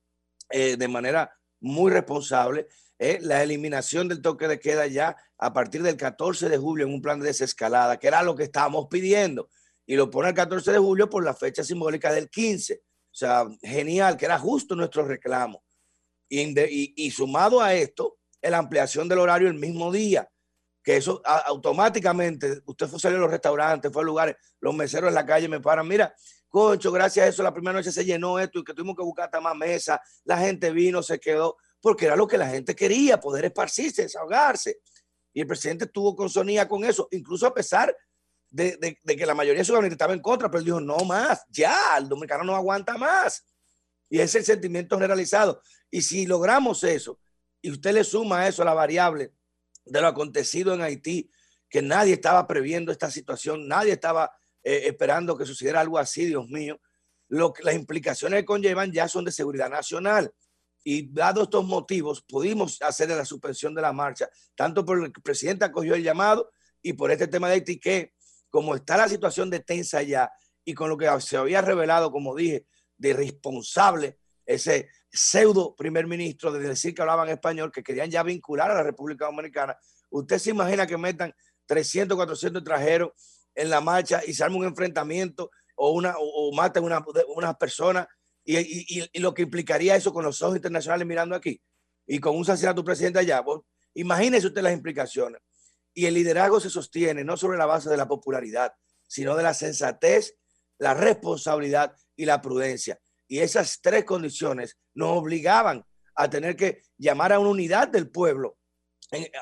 eh, 0.49 0.77
de 0.77 0.87
manera 0.87 1.35
muy 1.59 1.91
responsable 1.91 2.67
eh, 2.99 3.19
la 3.21 3.41
eliminación 3.41 4.07
del 4.07 4.21
toque 4.21 4.47
de 4.47 4.59
queda 4.59 4.87
ya 4.87 5.17
a 5.37 5.53
partir 5.53 5.81
del 5.81 5.97
14 5.97 6.47
de 6.47 6.57
julio 6.57 6.85
en 6.85 6.93
un 6.93 7.01
plan 7.01 7.19
de 7.19 7.27
desescalada, 7.27 7.97
que 7.97 8.07
era 8.07 8.21
lo 8.21 8.35
que 8.35 8.43
estábamos 8.43 8.87
pidiendo 8.87 9.49
y 9.85 9.95
lo 9.95 10.11
pone 10.11 10.29
el 10.29 10.35
14 10.35 10.71
de 10.71 10.77
julio 10.77 11.09
por 11.09 11.25
la 11.25 11.33
fecha 11.33 11.63
simbólica 11.63 12.13
del 12.13 12.29
15. 12.29 12.75
O 12.75 13.15
sea, 13.17 13.47
genial, 13.61 14.15
que 14.15 14.25
era 14.25 14.37
justo 14.37 14.75
nuestro 14.75 15.05
reclamo. 15.05 15.63
Y 16.29 17.11
sumado 17.11 17.61
a 17.61 17.73
esto, 17.73 18.19
la 18.41 18.59
ampliación 18.59 19.07
del 19.07 19.19
horario 19.19 19.47
el 19.47 19.55
mismo 19.55 19.91
día, 19.91 20.29
que 20.87 20.95
eso 20.95 21.21
a, 21.25 21.39
automáticamente, 21.39 22.61
usted 22.65 22.87
fue 22.87 22.95
a 22.95 22.99
salir 23.01 23.17
a 23.17 23.19
los 23.19 23.29
restaurantes, 23.29 23.91
fue 23.91 24.03
a 24.03 24.05
lugares, 24.05 24.37
los 24.61 24.73
meseros 24.73 25.09
en 25.09 25.15
la 25.15 25.25
calle 25.25 25.49
me 25.49 25.59
paran, 25.59 25.85
mira, 25.85 26.15
concho, 26.47 26.93
gracias 26.93 27.25
a 27.25 27.27
eso 27.27 27.43
la 27.43 27.51
primera 27.53 27.73
noche 27.73 27.91
se 27.91 28.05
llenó 28.05 28.39
esto 28.39 28.59
y 28.59 28.63
que 28.63 28.73
tuvimos 28.73 28.95
que 28.95 29.03
buscar 29.03 29.25
hasta 29.25 29.41
más 29.41 29.53
mesa, 29.53 30.01
la 30.23 30.37
gente 30.37 30.71
vino, 30.71 31.03
se 31.03 31.19
quedó, 31.19 31.57
porque 31.81 32.05
era 32.05 32.15
lo 32.15 32.25
que 32.25 32.37
la 32.37 32.47
gente 32.47 32.73
quería, 32.73 33.19
poder 33.19 33.43
esparcirse, 33.43 34.03
desahogarse. 34.03 34.79
Y 35.33 35.41
el 35.41 35.47
presidente 35.47 35.87
tuvo 35.87 36.15
consonía 36.15 36.69
con 36.69 36.85
eso, 36.85 37.09
incluso 37.11 37.45
a 37.47 37.53
pesar 37.53 37.93
de, 38.49 38.77
de, 39.03 39.17
que 39.17 39.25
la 39.25 39.35
mayoría 39.35 39.59
de 39.59 39.65
su 39.65 39.73
gabinete 39.73 39.95
estaba 39.95 40.13
en 40.13 40.21
contra, 40.21 40.49
pero 40.49 40.59
él 40.59 40.65
dijo, 40.67 40.79
no 40.79 40.99
más, 40.99 41.43
ya, 41.49 41.97
el 41.97 42.07
dominicano 42.07 42.45
no 42.45 42.55
aguanta 42.55 42.97
más. 42.97 43.45
Y 44.09 44.19
ese 44.19 44.39
es 44.39 44.47
el 44.47 44.55
sentimiento 44.55 44.95
generalizado. 44.95 45.61
Y 45.91 46.01
si 46.01 46.25
logramos 46.25 46.81
eso, 46.85 47.19
y 47.61 47.71
usted 47.71 47.91
le 47.91 48.05
suma 48.05 48.39
a 48.39 48.47
eso 48.47 48.63
la 48.63 48.73
variable 48.73 49.33
de 49.89 50.01
lo 50.01 50.07
acontecido 50.07 50.73
en 50.73 50.81
Haití, 50.81 51.29
que 51.69 51.81
nadie 51.81 52.13
estaba 52.13 52.47
previendo 52.47 52.91
esta 52.91 53.11
situación, 53.11 53.67
nadie 53.67 53.93
estaba 53.93 54.31
eh, 54.63 54.83
esperando 54.85 55.37
que 55.37 55.45
sucediera 55.45 55.81
algo 55.81 55.97
así, 55.97 56.25
Dios 56.25 56.47
mío, 56.47 56.79
lo 57.27 57.53
que, 57.53 57.63
las 57.63 57.75
implicaciones 57.75 58.41
que 58.41 58.45
conllevan 58.45 58.91
ya 58.91 59.07
son 59.07 59.25
de 59.25 59.31
seguridad 59.31 59.69
nacional. 59.69 60.33
Y 60.83 61.11
dado 61.11 61.43
estos 61.43 61.65
motivos, 61.65 62.21
pudimos 62.21 62.81
hacer 62.81 63.09
la 63.09 63.25
suspensión 63.25 63.75
de 63.75 63.81
la 63.81 63.91
marcha, 63.91 64.29
tanto 64.55 64.85
por 64.85 65.03
el 65.03 65.11
presidente 65.11 65.65
acogió 65.65 65.95
el 65.95 66.03
llamado 66.03 66.51
y 66.81 66.93
por 66.93 67.11
este 67.11 67.27
tema 67.27 67.47
de 67.47 67.55
Haití 67.55 67.79
que 67.79 68.13
como 68.49 68.75
está 68.75 68.95
la 68.95 69.09
situación 69.09 69.49
de 69.49 69.59
tensa 69.59 70.01
ya 70.01 70.31
y 70.63 70.73
con 70.73 70.89
lo 70.89 70.97
que 70.97 71.09
se 71.19 71.37
había 71.37 71.61
revelado, 71.61 72.11
como 72.11 72.35
dije, 72.35 72.65
de 72.97 73.13
responsable, 73.13 74.17
ese 74.45 74.89
pseudo 75.11 75.75
primer 75.75 76.07
ministro 76.07 76.51
de 76.51 76.59
decir 76.59 76.93
que 76.93 77.01
hablaban 77.01 77.29
español, 77.29 77.71
que 77.71 77.83
querían 77.83 78.09
ya 78.09 78.23
vincular 78.23 78.71
a 78.71 78.75
la 78.75 78.83
República 78.83 79.25
Dominicana, 79.25 79.77
usted 80.09 80.37
se 80.37 80.51
imagina 80.51 80.85
que 80.85 80.97
metan 80.97 81.33
300, 81.65 82.15
400 82.15 82.61
extranjeros 82.61 83.11
en 83.55 83.69
la 83.69 83.81
marcha 83.81 84.21
y 84.25 84.33
se 84.33 84.43
arma 84.43 84.57
un 84.57 84.65
enfrentamiento 84.65 85.51
o, 85.75 85.91
una, 85.91 86.15
o, 86.17 86.51
maten 86.53 86.83
unas 86.83 87.03
una 87.35 87.53
personas 87.57 88.07
y, 88.43 89.09
y, 89.13 89.19
lo 89.19 89.33
que 89.33 89.41
implicaría 89.41 89.95
eso 89.95 90.13
con 90.13 90.23
los 90.23 90.41
ojos 90.41 90.55
internacionales 90.55 91.05
mirando 91.05 91.35
aquí 91.35 91.61
y 92.05 92.19
con 92.19 92.35
un 92.35 92.43
asesinato 92.43 92.83
presidente 92.83 93.19
allá. 93.19 93.43
Pues, 93.43 93.59
imagínese 93.93 94.47
usted 94.47 94.61
las 94.61 94.73
implicaciones. 94.73 95.41
Y 95.93 96.05
el 96.05 96.13
liderazgo 96.13 96.59
se 96.59 96.69
sostiene 96.69 97.23
no 97.23 97.35
sobre 97.35 97.57
la 97.57 97.65
base 97.65 97.89
de 97.89 97.97
la 97.97 98.07
popularidad, 98.07 98.73
sino 99.07 99.35
de 99.35 99.43
la 99.43 99.53
sensatez, 99.53 100.35
la 100.77 100.93
responsabilidad 100.93 101.95
y 102.15 102.25
la 102.25 102.41
prudencia. 102.41 102.99
Y 103.27 103.39
esas 103.39 103.79
tres 103.81 104.05
condiciones 104.05 104.77
nos 104.93 105.17
obligaban 105.17 105.85
a 106.15 106.29
tener 106.29 106.55
que 106.55 106.81
llamar 106.97 107.33
a 107.33 107.39
una 107.39 107.49
unidad 107.49 107.87
del 107.87 108.09
pueblo 108.09 108.57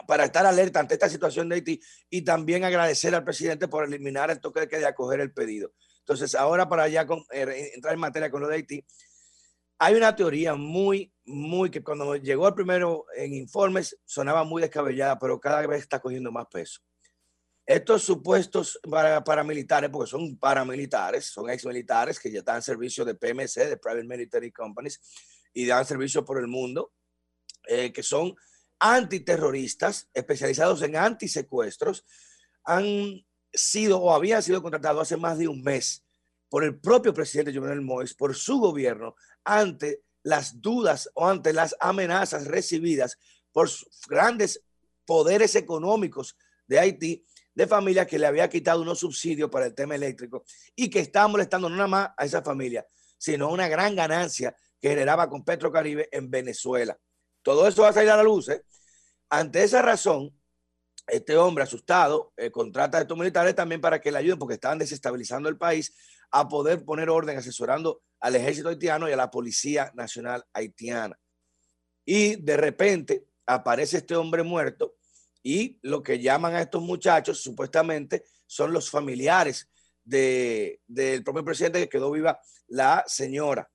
para 0.07 0.25
estar 0.25 0.45
alerta 0.45 0.79
ante 0.79 0.93
esta 0.93 1.09
situación 1.09 1.49
de 1.49 1.55
Haití 1.55 1.81
y 2.09 2.21
también 2.21 2.63
agradecer 2.63 3.15
al 3.15 3.23
presidente 3.23 3.67
por 3.67 3.85
eliminar 3.85 4.29
el 4.29 4.39
toque 4.39 4.61
de 4.61 4.67
queda 4.67 4.81
y 4.81 4.83
acoger 4.85 5.19
el 5.21 5.33
pedido. 5.33 5.73
Entonces, 5.99 6.35
ahora 6.35 6.69
para 6.69 6.87
ya 6.87 7.07
con, 7.07 7.23
eh, 7.31 7.71
entrar 7.73 7.95
en 7.95 7.99
materia 7.99 8.29
con 8.29 8.41
lo 8.41 8.47
de 8.47 8.55
Haití, 8.55 8.85
hay 9.77 9.95
una 9.95 10.15
teoría 10.15 10.55
muy, 10.55 11.11
muy 11.25 11.69
que 11.69 11.83
cuando 11.83 12.15
llegó 12.15 12.47
el 12.47 12.53
primero 12.53 13.05
en 13.15 13.33
informes 13.33 13.97
sonaba 14.05 14.43
muy 14.43 14.61
descabellada, 14.61 15.17
pero 15.19 15.39
cada 15.39 15.65
vez 15.65 15.81
está 15.81 15.99
cogiendo 15.99 16.31
más 16.31 16.45
peso. 16.47 16.81
Estos 17.65 18.03
supuestos 18.03 18.79
para, 18.89 19.23
paramilitares, 19.23 19.89
porque 19.89 20.09
son 20.09 20.37
paramilitares, 20.37 21.25
son 21.25 21.49
exmilitares 21.49 22.19
que 22.19 22.31
ya 22.31 22.43
dan 22.43 22.61
servicio 22.61 23.03
de 23.03 23.15
PMC, 23.15 23.67
de 23.67 23.77
Private 23.77 24.03
Military 24.03 24.51
Companies, 24.51 25.01
y 25.51 25.65
dan 25.65 25.85
servicio 25.85 26.23
por 26.23 26.37
el 26.37 26.47
mundo, 26.47 26.93
eh, 27.67 27.91
que 27.91 28.03
son 28.03 28.35
antiterroristas 28.79 30.09
especializados 30.13 30.83
en 30.83 30.95
antisecuestros, 30.95 32.05
han 32.65 33.25
sido 33.51 33.99
o 33.99 34.13
habían 34.13 34.43
sido 34.43 34.61
contratados 34.61 35.03
hace 35.03 35.17
más 35.17 35.37
de 35.37 35.47
un 35.47 35.63
mes 35.63 36.03
por 36.49 36.63
el 36.63 36.79
propio 36.79 37.13
presidente 37.13 37.53
Jovenel 37.53 37.81
Moïse, 37.81 38.15
por 38.15 38.35
su 38.35 38.59
gobierno, 38.59 39.15
ante 39.43 40.03
las 40.21 40.61
dudas 40.61 41.09
o 41.15 41.27
ante 41.27 41.51
las 41.53 41.75
amenazas 41.79 42.45
recibidas 42.45 43.17
por 43.51 43.69
grandes 44.07 44.63
poderes 45.05 45.55
económicos 45.55 46.37
de 46.67 46.79
Haití 46.79 47.25
de 47.55 47.67
familias 47.67 48.05
que 48.05 48.19
le 48.19 48.27
había 48.27 48.49
quitado 48.49 48.81
unos 48.81 48.99
subsidios 48.99 49.49
para 49.49 49.65
el 49.65 49.73
tema 49.73 49.95
eléctrico 49.95 50.43
y 50.75 50.89
que 50.89 50.99
estaba 50.99 51.27
molestando 51.29 51.69
no 51.69 51.77
nada 51.77 51.87
más 51.87 52.09
a 52.17 52.25
esa 52.25 52.41
familia, 52.41 52.85
sino 53.17 53.49
una 53.49 53.67
gran 53.67 53.95
ganancia 53.95 54.55
que 54.79 54.89
generaba 54.89 55.29
con 55.29 55.43
Petrocaribe 55.43 56.09
en 56.11 56.29
Venezuela. 56.29 56.97
Todo 57.41 57.67
eso 57.67 57.83
va 57.83 57.89
a 57.89 57.93
salir 57.93 58.09
a 58.09 58.17
la 58.17 58.23
luz. 58.23 58.49
¿eh? 58.49 58.63
Ante 59.29 59.63
esa 59.63 59.81
razón, 59.81 60.37
este 61.07 61.37
hombre 61.37 61.63
asustado 61.63 62.33
eh, 62.35 62.51
contrata 62.51 62.97
a 62.97 63.01
estos 63.01 63.17
militares 63.17 63.55
también 63.55 63.79
para 63.79 64.01
que 64.01 64.11
le 64.11 64.17
ayuden 64.17 64.37
porque 64.37 64.55
estaban 64.55 64.77
desestabilizando 64.77 65.47
el 65.47 65.57
país 65.57 65.95
a 66.31 66.47
poder 66.47 66.83
poner 66.83 67.09
orden 67.09 67.37
asesorando 67.37 68.01
al 68.19 68.35
ejército 68.35 68.69
haitiano 68.69 69.07
y 69.07 69.13
a 69.13 69.17
la 69.17 69.31
Policía 69.31 69.91
Nacional 69.95 70.43
Haitiana. 70.51 71.17
Y 72.03 72.35
de 72.35 72.57
repente 72.57 73.27
aparece 73.45 73.97
este 73.97 74.15
hombre 74.15 74.43
muerto 74.43 74.95
y 75.47 75.77
lo 75.83 76.01
que 76.01 76.19
llaman 76.19 76.55
a 76.55 76.61
estos 76.61 76.81
muchachos 76.81 77.39
supuestamente 77.39 78.23
son 78.47 78.73
los 78.73 78.89
familiares 78.89 79.69
de, 80.03 80.81
del 80.87 81.23
propio 81.23 81.45
presidente 81.45 81.79
que 81.81 81.87
quedó 81.87 82.09
viva 82.09 82.39
la 82.65 83.03
señora. 83.05 83.69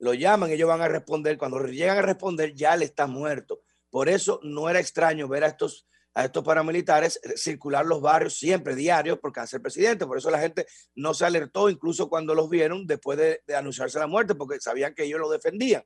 Lo 0.00 0.12
llaman, 0.12 0.50
ellos 0.50 0.68
van 0.68 0.82
a 0.82 0.88
responder. 0.88 1.38
Cuando 1.38 1.64
llegan 1.64 1.96
a 1.96 2.02
responder, 2.02 2.52
ya 2.52 2.76
le 2.76 2.84
está 2.84 3.06
muerto. 3.06 3.62
Por 3.88 4.10
eso 4.10 4.38
no 4.42 4.68
era 4.68 4.80
extraño 4.80 5.26
ver 5.26 5.44
a 5.44 5.46
estos, 5.46 5.88
a 6.12 6.26
estos 6.26 6.44
paramilitares 6.44 7.18
circular 7.36 7.86
los 7.86 8.02
barrios 8.02 8.36
siempre, 8.36 8.76
diarios, 8.76 9.18
porque 9.18 9.40
hace 9.40 9.60
presidente. 9.60 10.04
Por 10.04 10.18
eso 10.18 10.30
la 10.30 10.40
gente 10.40 10.66
no 10.94 11.14
se 11.14 11.24
alertó, 11.24 11.70
incluso 11.70 12.10
cuando 12.10 12.34
los 12.34 12.50
vieron 12.50 12.86
después 12.86 13.16
de, 13.16 13.40
anunciarse 13.56 13.98
la 13.98 14.06
muerte, 14.06 14.34
porque 14.34 14.60
sabían 14.60 14.94
que 14.94 15.04
ellos 15.04 15.20
lo 15.20 15.30
defendían. 15.30 15.84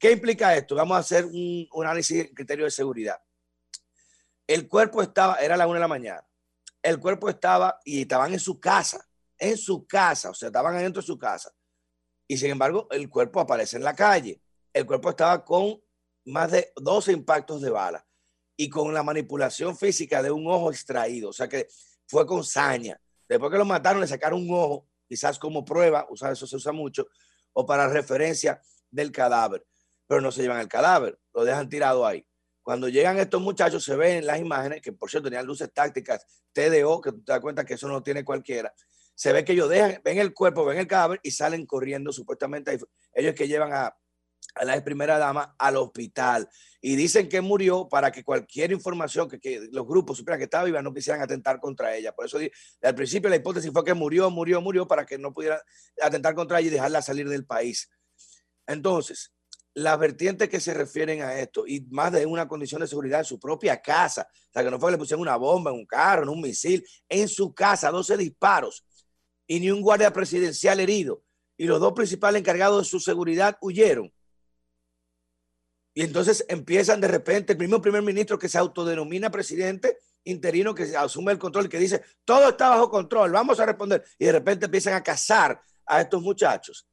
¿Qué 0.00 0.10
implica 0.10 0.56
esto? 0.56 0.74
Vamos 0.74 0.96
a 0.96 1.00
hacer 1.00 1.26
un, 1.26 1.68
un 1.70 1.84
análisis 1.84 2.24
de 2.24 2.34
criterio 2.34 2.64
de 2.64 2.72
seguridad. 2.72 3.18
El 4.52 4.68
cuerpo 4.68 5.00
estaba, 5.00 5.36
era 5.36 5.56
la 5.56 5.66
una 5.66 5.76
de 5.76 5.80
la 5.80 5.88
mañana. 5.88 6.28
El 6.82 7.00
cuerpo 7.00 7.30
estaba 7.30 7.80
y 7.86 8.02
estaban 8.02 8.34
en 8.34 8.38
su 8.38 8.60
casa, 8.60 9.08
en 9.38 9.56
su 9.56 9.86
casa, 9.86 10.28
o 10.28 10.34
sea, 10.34 10.48
estaban 10.48 10.76
adentro 10.76 11.00
de 11.00 11.06
su 11.06 11.16
casa. 11.16 11.50
Y 12.28 12.36
sin 12.36 12.50
embargo, 12.50 12.86
el 12.90 13.08
cuerpo 13.08 13.40
aparece 13.40 13.78
en 13.78 13.82
la 13.82 13.94
calle. 13.94 14.42
El 14.70 14.84
cuerpo 14.84 15.08
estaba 15.08 15.42
con 15.42 15.82
más 16.26 16.50
de 16.50 16.70
12 16.76 17.12
impactos 17.12 17.62
de 17.62 17.70
bala 17.70 18.06
y 18.54 18.68
con 18.68 18.92
la 18.92 19.02
manipulación 19.02 19.74
física 19.74 20.22
de 20.22 20.30
un 20.30 20.46
ojo 20.46 20.70
extraído. 20.70 21.30
O 21.30 21.32
sea 21.32 21.48
que 21.48 21.68
fue 22.06 22.26
con 22.26 22.44
saña. 22.44 23.00
Después 23.26 23.50
que 23.50 23.56
lo 23.56 23.64
mataron, 23.64 24.02
le 24.02 24.06
sacaron 24.06 24.42
un 24.42 24.54
ojo, 24.54 24.86
quizás 25.08 25.38
como 25.38 25.64
prueba, 25.64 26.06
o 26.10 26.14
eso 26.14 26.46
se 26.46 26.56
usa 26.56 26.72
mucho, 26.72 27.08
o 27.54 27.64
para 27.64 27.88
referencia 27.88 28.60
del 28.90 29.12
cadáver. 29.12 29.66
Pero 30.06 30.20
no 30.20 30.30
se 30.30 30.42
llevan 30.42 30.60
el 30.60 30.68
cadáver, 30.68 31.18
lo 31.32 31.42
dejan 31.42 31.70
tirado 31.70 32.06
ahí. 32.06 32.26
Cuando 32.62 32.88
llegan 32.88 33.18
estos 33.18 33.42
muchachos, 33.42 33.84
se 33.84 33.96
ven 33.96 34.18
en 34.18 34.26
las 34.26 34.38
imágenes, 34.38 34.80
que 34.80 34.92
por 34.92 35.10
cierto 35.10 35.28
tenían 35.28 35.46
luces 35.46 35.72
tácticas 35.72 36.26
TDO, 36.52 37.00
que 37.00 37.12
tú 37.12 37.22
te 37.24 37.32
das 37.32 37.40
cuenta 37.40 37.64
que 37.64 37.74
eso 37.74 37.88
no 37.88 38.02
tiene 38.02 38.24
cualquiera. 38.24 38.72
Se 39.14 39.32
ve 39.32 39.44
que 39.44 39.52
ellos 39.52 39.68
dejan, 39.68 40.00
ven 40.04 40.18
el 40.18 40.32
cuerpo, 40.32 40.64
ven 40.64 40.78
el 40.78 40.86
cadáver 40.86 41.20
y 41.22 41.32
salen 41.32 41.66
corriendo, 41.66 42.12
supuestamente 42.12 42.78
ellos 43.14 43.34
que 43.34 43.48
llevan 43.48 43.72
a, 43.72 43.96
a 44.54 44.64
la 44.64 44.82
primera 44.82 45.18
dama 45.18 45.54
al 45.58 45.76
hospital 45.76 46.48
y 46.80 46.96
dicen 46.96 47.28
que 47.28 47.40
murió 47.40 47.88
para 47.88 48.10
que 48.10 48.24
cualquier 48.24 48.72
información 48.72 49.28
que, 49.28 49.38
que 49.38 49.68
los 49.72 49.86
grupos 49.86 50.18
supieran 50.18 50.38
que 50.38 50.44
estaba 50.44 50.64
viva 50.64 50.82
no 50.82 50.92
quisieran 50.92 51.22
atentar 51.22 51.60
contra 51.60 51.96
ella. 51.96 52.12
Por 52.12 52.26
eso 52.26 52.38
al 52.82 52.94
principio 52.94 53.30
la 53.30 53.36
hipótesis 53.36 53.72
fue 53.72 53.84
que 53.84 53.94
murió, 53.94 54.30
murió, 54.30 54.60
murió 54.60 54.86
para 54.86 55.06
que 55.06 55.18
no 55.18 55.32
pudieran 55.32 55.60
atentar 56.00 56.34
contra 56.34 56.58
ella 56.60 56.68
y 56.68 56.72
dejarla 56.72 57.02
salir 57.02 57.28
del 57.28 57.46
país. 57.46 57.90
Entonces, 58.66 59.32
las 59.74 59.98
vertientes 59.98 60.48
que 60.48 60.60
se 60.60 60.74
refieren 60.74 61.22
a 61.22 61.38
esto 61.38 61.66
y 61.66 61.80
más 61.90 62.12
de 62.12 62.26
una 62.26 62.46
condición 62.46 62.80
de 62.80 62.86
seguridad 62.86 63.20
en 63.20 63.24
su 63.24 63.38
propia 63.38 63.80
casa, 63.80 64.28
o 64.30 64.52
sea, 64.52 64.62
que 64.62 64.70
no 64.70 64.78
fue 64.78 64.88
que 64.88 64.92
le 64.92 64.98
pusieron 64.98 65.22
una 65.22 65.36
bomba 65.36 65.70
en 65.70 65.78
un 65.78 65.86
carro, 65.86 66.24
en 66.24 66.28
un 66.28 66.40
misil, 66.40 66.84
en 67.08 67.28
su 67.28 67.54
casa, 67.54 67.90
12 67.90 68.16
disparos 68.16 68.84
y 69.46 69.60
ni 69.60 69.70
un 69.70 69.80
guardia 69.80 70.12
presidencial 70.12 70.80
herido 70.80 71.22
y 71.56 71.66
los 71.66 71.80
dos 71.80 71.92
principales 71.92 72.40
encargados 72.40 72.82
de 72.82 72.90
su 72.90 73.00
seguridad 73.00 73.56
huyeron. 73.60 74.12
Y 75.94 76.02
entonces 76.02 76.44
empiezan 76.48 77.00
de 77.00 77.08
repente 77.08 77.52
el 77.52 77.58
mismo 77.58 77.80
primer 77.80 78.02
ministro 78.02 78.38
que 78.38 78.48
se 78.48 78.58
autodenomina 78.58 79.30
presidente 79.30 79.98
interino 80.24 80.74
que 80.74 80.96
asume 80.96 81.32
el 81.32 81.38
control, 81.38 81.68
que 81.68 81.78
dice, 81.78 82.02
todo 82.24 82.50
está 82.50 82.70
bajo 82.70 82.90
control, 82.90 83.32
vamos 83.32 83.60
a 83.60 83.66
responder. 83.66 84.04
Y 84.18 84.26
de 84.26 84.32
repente 84.32 84.66
empiezan 84.66 84.94
a 84.94 85.02
cazar 85.02 85.60
a 85.86 86.00
estos 86.00 86.22
muchachos. 86.22 86.86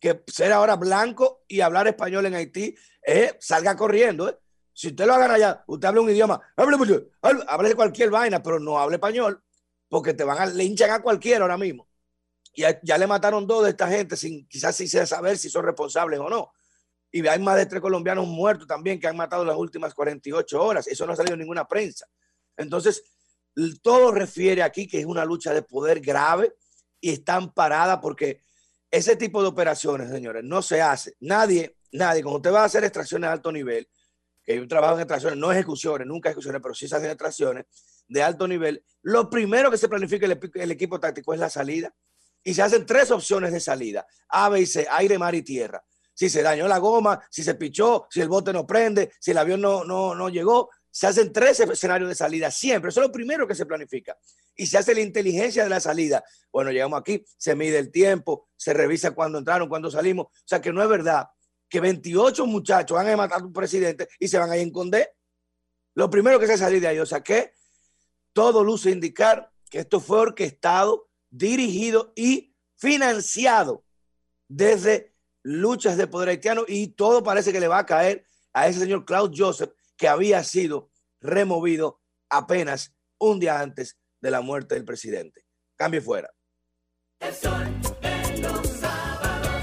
Que 0.00 0.22
ser 0.26 0.52
ahora 0.52 0.76
blanco 0.76 1.44
y 1.48 1.60
hablar 1.60 1.88
español 1.88 2.26
en 2.26 2.34
Haití, 2.34 2.74
eh, 3.06 3.36
salga 3.40 3.76
corriendo. 3.76 4.28
Eh. 4.28 4.38
Si 4.72 4.88
usted 4.88 5.06
lo 5.06 5.14
hagan 5.14 5.30
allá, 5.30 5.64
usted 5.66 5.88
habla 5.88 6.02
un 6.02 6.10
idioma, 6.10 6.40
hable, 6.54 7.68
de 7.68 7.74
cualquier 7.74 8.10
vaina, 8.10 8.42
pero 8.42 8.60
no 8.60 8.78
hable 8.78 8.96
español, 8.96 9.42
porque 9.88 10.12
te 10.12 10.22
van 10.22 10.38
a 10.38 10.46
linchan 10.46 10.90
a 10.90 11.00
cualquiera 11.00 11.42
ahora 11.42 11.56
mismo. 11.56 11.88
Y 12.52 12.62
ya, 12.62 12.78
ya 12.82 12.98
le 12.98 13.06
mataron 13.06 13.46
dos 13.46 13.64
de 13.64 13.70
esta 13.70 13.88
gente, 13.88 14.16
sin 14.16 14.46
quizás 14.46 14.76
sin 14.76 14.88
saber 14.88 15.38
si 15.38 15.48
son 15.48 15.64
responsables 15.64 16.20
o 16.20 16.28
no 16.28 16.52
y 17.16 17.26
hay 17.26 17.38
más 17.38 17.56
de 17.56 17.64
tres 17.64 17.80
colombianos 17.80 18.26
muertos 18.26 18.66
también 18.66 19.00
que 19.00 19.06
han 19.06 19.16
matado 19.16 19.42
en 19.42 19.48
las 19.48 19.56
últimas 19.56 19.94
48 19.94 20.62
horas. 20.62 20.86
Eso 20.86 21.06
no 21.06 21.12
ha 21.12 21.16
salido 21.16 21.34
en 21.34 21.40
ninguna 21.40 21.66
prensa. 21.66 22.06
Entonces, 22.56 23.02
todo 23.82 24.12
refiere 24.12 24.62
aquí 24.62 24.86
que 24.86 25.00
es 25.00 25.06
una 25.06 25.24
lucha 25.24 25.54
de 25.54 25.62
poder 25.62 26.00
grave 26.00 26.54
y 27.00 27.10
está 27.10 27.36
amparada 27.36 28.00
porque 28.00 28.42
ese 28.96 29.16
tipo 29.16 29.42
de 29.42 29.48
operaciones, 29.48 30.10
señores, 30.10 30.42
no 30.44 30.62
se 30.62 30.80
hace. 30.80 31.16
Nadie, 31.20 31.76
nadie, 31.92 32.22
cuando 32.22 32.38
usted 32.38 32.52
va 32.52 32.62
a 32.62 32.66
hacer 32.66 32.84
extracciones 32.84 33.28
de 33.28 33.32
alto 33.32 33.52
nivel, 33.52 33.88
que 34.42 34.56
yo 34.56 34.66
trabajo 34.68 34.94
en 34.94 35.00
extracciones, 35.00 35.38
no 35.38 35.52
ejecuciones, 35.52 36.06
nunca 36.06 36.30
ejecuciones, 36.30 36.60
pero 36.62 36.74
sí 36.74 36.88
se 36.88 36.96
hacen 36.96 37.10
extracciones 37.10 37.66
de 38.08 38.22
alto 38.22 38.46
nivel, 38.46 38.84
lo 39.02 39.28
primero 39.28 39.70
que 39.70 39.78
se 39.78 39.88
planifica 39.88 40.26
el, 40.26 40.70
equipo 40.70 41.00
táctico 41.00 41.34
es 41.34 41.40
la 41.40 41.50
salida. 41.50 41.94
Y 42.42 42.54
se 42.54 42.62
hacen 42.62 42.86
tres 42.86 43.10
opciones 43.10 43.52
de 43.52 43.58
salida, 43.58 44.06
A, 44.28 44.48
B 44.48 44.60
y 44.60 44.66
C, 44.66 44.86
aire, 44.88 45.18
mar 45.18 45.34
y 45.34 45.42
tierra 45.42 45.84
si 46.16 46.30
se 46.30 46.42
dañó 46.42 46.66
la 46.66 46.78
goma, 46.78 47.20
si 47.30 47.42
se 47.42 47.56
pichó, 47.56 48.06
si 48.10 48.22
el 48.22 48.28
bote 48.28 48.50
no 48.50 48.66
prende, 48.66 49.12
si 49.20 49.32
el 49.32 49.38
avión 49.38 49.60
no, 49.60 49.84
no, 49.84 50.14
no 50.14 50.30
llegó. 50.30 50.70
Se 50.96 51.06
hacen 51.06 51.30
tres 51.30 51.60
escenarios 51.60 52.08
de 52.08 52.14
salida 52.14 52.50
siempre. 52.50 52.88
Eso 52.88 53.02
es 53.02 53.06
lo 53.08 53.12
primero 53.12 53.46
que 53.46 53.54
se 53.54 53.66
planifica. 53.66 54.16
Y 54.54 54.66
se 54.66 54.78
hace 54.78 54.94
la 54.94 55.02
inteligencia 55.02 55.62
de 55.62 55.68
la 55.68 55.78
salida. 55.78 56.24
Bueno, 56.50 56.70
llegamos 56.70 56.98
aquí, 56.98 57.22
se 57.36 57.54
mide 57.54 57.78
el 57.78 57.90
tiempo, 57.90 58.48
se 58.56 58.72
revisa 58.72 59.10
cuándo 59.10 59.36
entraron, 59.36 59.68
cuándo 59.68 59.90
salimos. 59.90 60.28
O 60.28 60.46
sea 60.46 60.62
que 60.62 60.72
no 60.72 60.82
es 60.82 60.88
verdad 60.88 61.28
que 61.68 61.80
28 61.80 62.46
muchachos 62.46 62.96
van 62.96 63.10
a 63.10 63.14
matar 63.18 63.42
a 63.42 63.44
un 63.44 63.52
presidente 63.52 64.08
y 64.18 64.26
se 64.26 64.38
van 64.38 64.50
a 64.50 64.56
ir. 64.56 64.72
Lo 65.92 66.08
primero 66.08 66.40
que 66.40 66.46
se 66.46 66.56
salir 66.56 66.80
de 66.80 66.88
ahí, 66.88 66.98
o 66.98 67.04
sea 67.04 67.20
que 67.20 67.52
todo 68.32 68.64
luce 68.64 68.90
indicar 68.90 69.52
que 69.68 69.80
esto 69.80 70.00
fue 70.00 70.20
orquestado, 70.20 71.10
dirigido 71.28 72.14
y 72.16 72.56
financiado 72.78 73.84
desde 74.48 75.14
luchas 75.42 75.98
de 75.98 76.06
poder 76.06 76.30
haitiano 76.30 76.64
y 76.66 76.86
todo 76.86 77.22
parece 77.22 77.52
que 77.52 77.60
le 77.60 77.68
va 77.68 77.80
a 77.80 77.86
caer 77.86 78.24
a 78.54 78.66
ese 78.66 78.80
señor 78.80 79.04
Claude 79.04 79.36
Joseph 79.36 79.75
que 79.96 80.08
había 80.08 80.44
sido 80.44 80.90
removido 81.20 82.00
apenas 82.28 82.94
un 83.18 83.40
día 83.40 83.60
antes 83.60 83.96
de 84.20 84.30
la 84.30 84.40
muerte 84.40 84.74
del 84.74 84.84
presidente. 84.84 85.44
Cambio 85.76 86.02
fuera. 86.02 86.30
El 87.20 87.34
sol 87.34 87.80
de 88.02 88.38
los 88.40 88.66
sábados. 88.68 89.62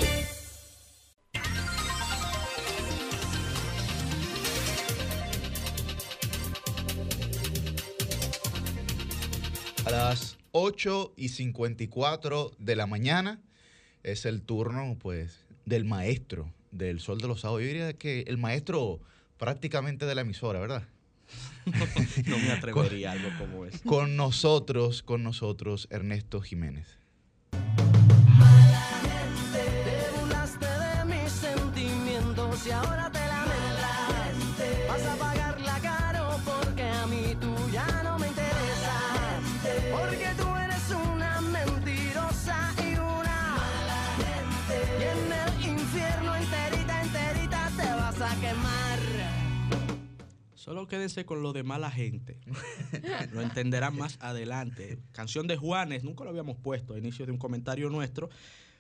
A 9.86 9.92
las 9.92 10.38
8 10.52 11.14
y 11.16 11.30
54 11.30 12.52
de 12.58 12.76
la 12.76 12.88
mañana 12.88 13.42
es 14.02 14.26
el 14.26 14.42
turno, 14.42 14.98
pues, 15.00 15.46
del 15.66 15.86
maestro 15.86 16.52
del 16.72 17.00
Sol 17.00 17.20
de 17.20 17.28
los 17.28 17.42
Sábados. 17.42 17.62
Yo 17.62 17.68
diría 17.68 17.94
que 17.94 18.22
el 18.28 18.38
maestro 18.38 19.00
prácticamente 19.44 20.06
de 20.06 20.16
la 20.16 20.22
emisora, 20.22 20.58
¿verdad? 20.62 20.84
no 22.28 22.38
me 22.38 22.52
atrevería 22.54 23.10
a 23.10 23.12
algo 23.12 23.28
como 23.38 23.66
eso. 23.66 23.80
Con 23.84 24.16
nosotros, 24.16 25.04
con 25.04 25.22
nosotros, 25.22 25.90
Ernesto 25.92 26.40
Jiménez. 26.40 26.98
Solo 50.64 50.88
quédense 50.88 51.26
con 51.26 51.44
lo 51.44 51.52
de 51.52 51.64
mala 51.64 51.92
gente. 51.92 52.40
lo 53.34 53.42
entenderán 53.42 53.98
más 53.98 54.18
adelante. 54.22 54.98
Canción 55.12 55.46
de 55.46 55.58
Juanes, 55.58 56.06
nunca 56.06 56.24
lo 56.24 56.30
habíamos 56.30 56.56
puesto 56.56 56.94
a 56.94 56.98
inicio 56.98 57.26
de 57.26 57.34
un 57.34 57.38
comentario 57.38 57.90
nuestro, 57.90 58.30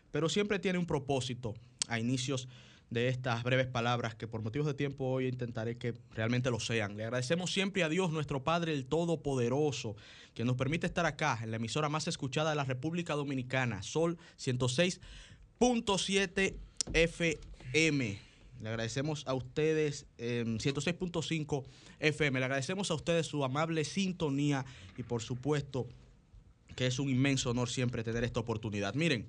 pero 0.10 0.30
siempre 0.30 0.60
tiene 0.60 0.80
un 0.80 0.86
propósito 0.86 1.56
a 1.90 2.00
inicios 2.00 2.48
de 2.90 3.10
estas 3.10 3.44
breves 3.44 3.68
palabras 3.68 4.16
que 4.16 4.30
por 4.30 4.42
motivos 4.42 4.66
de 4.66 4.76
tiempo 4.76 5.04
hoy 5.04 5.28
intentaré 5.28 5.78
que 5.78 5.94
realmente 6.16 6.50
lo 6.50 6.62
sean. 6.62 6.96
Le 6.96 7.04
agradecemos 7.04 7.52
siempre 7.52 7.84
a 7.84 7.90
Dios, 7.90 8.12
nuestro 8.12 8.46
Padre, 8.46 8.72
el 8.72 8.86
Todopoderoso, 8.86 9.98
que 10.34 10.46
nos 10.46 10.56
permite 10.56 10.88
estar 10.88 11.06
acá 11.06 11.38
en 11.44 11.52
la 11.52 11.58
emisora 11.58 11.90
más 11.90 12.08
escuchada 12.08 12.52
de 12.52 12.56
la 12.56 12.64
República 12.64 13.16
Dominicana, 13.16 13.84
Sol 13.84 14.18
106.7 14.38 16.56
FM. 16.94 18.33
Le 18.64 18.70
agradecemos 18.70 19.26
a 19.28 19.34
ustedes, 19.34 20.08
106.5 20.18 21.66
FM, 22.00 22.40
le 22.40 22.46
agradecemos 22.46 22.92
a 22.92 22.94
ustedes 22.94 23.28
su 23.28 23.44
amable 23.44 23.84
sintonía 23.84 24.64
y 24.96 25.04
por 25.04 25.22
supuesto 25.22 25.86
que 26.74 26.88
es 26.88 26.98
un 26.98 27.10
inmenso 27.10 27.50
honor 27.50 27.70
siempre 27.70 28.06
tener 28.06 28.24
esta 28.24 28.40
oportunidad. 28.40 28.94
Miren, 28.96 29.28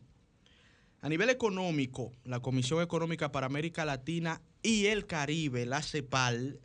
a 1.00 1.08
nivel 1.08 1.30
económico, 1.30 2.12
la 2.24 2.38
Comisión 2.38 2.80
Económica 2.80 3.32
para 3.32 3.46
América 3.46 3.84
Latina 3.84 4.40
y 4.62 4.86
el 4.86 5.04
Caribe, 5.04 5.66
la 5.66 5.82
CEPAL, 5.82 6.60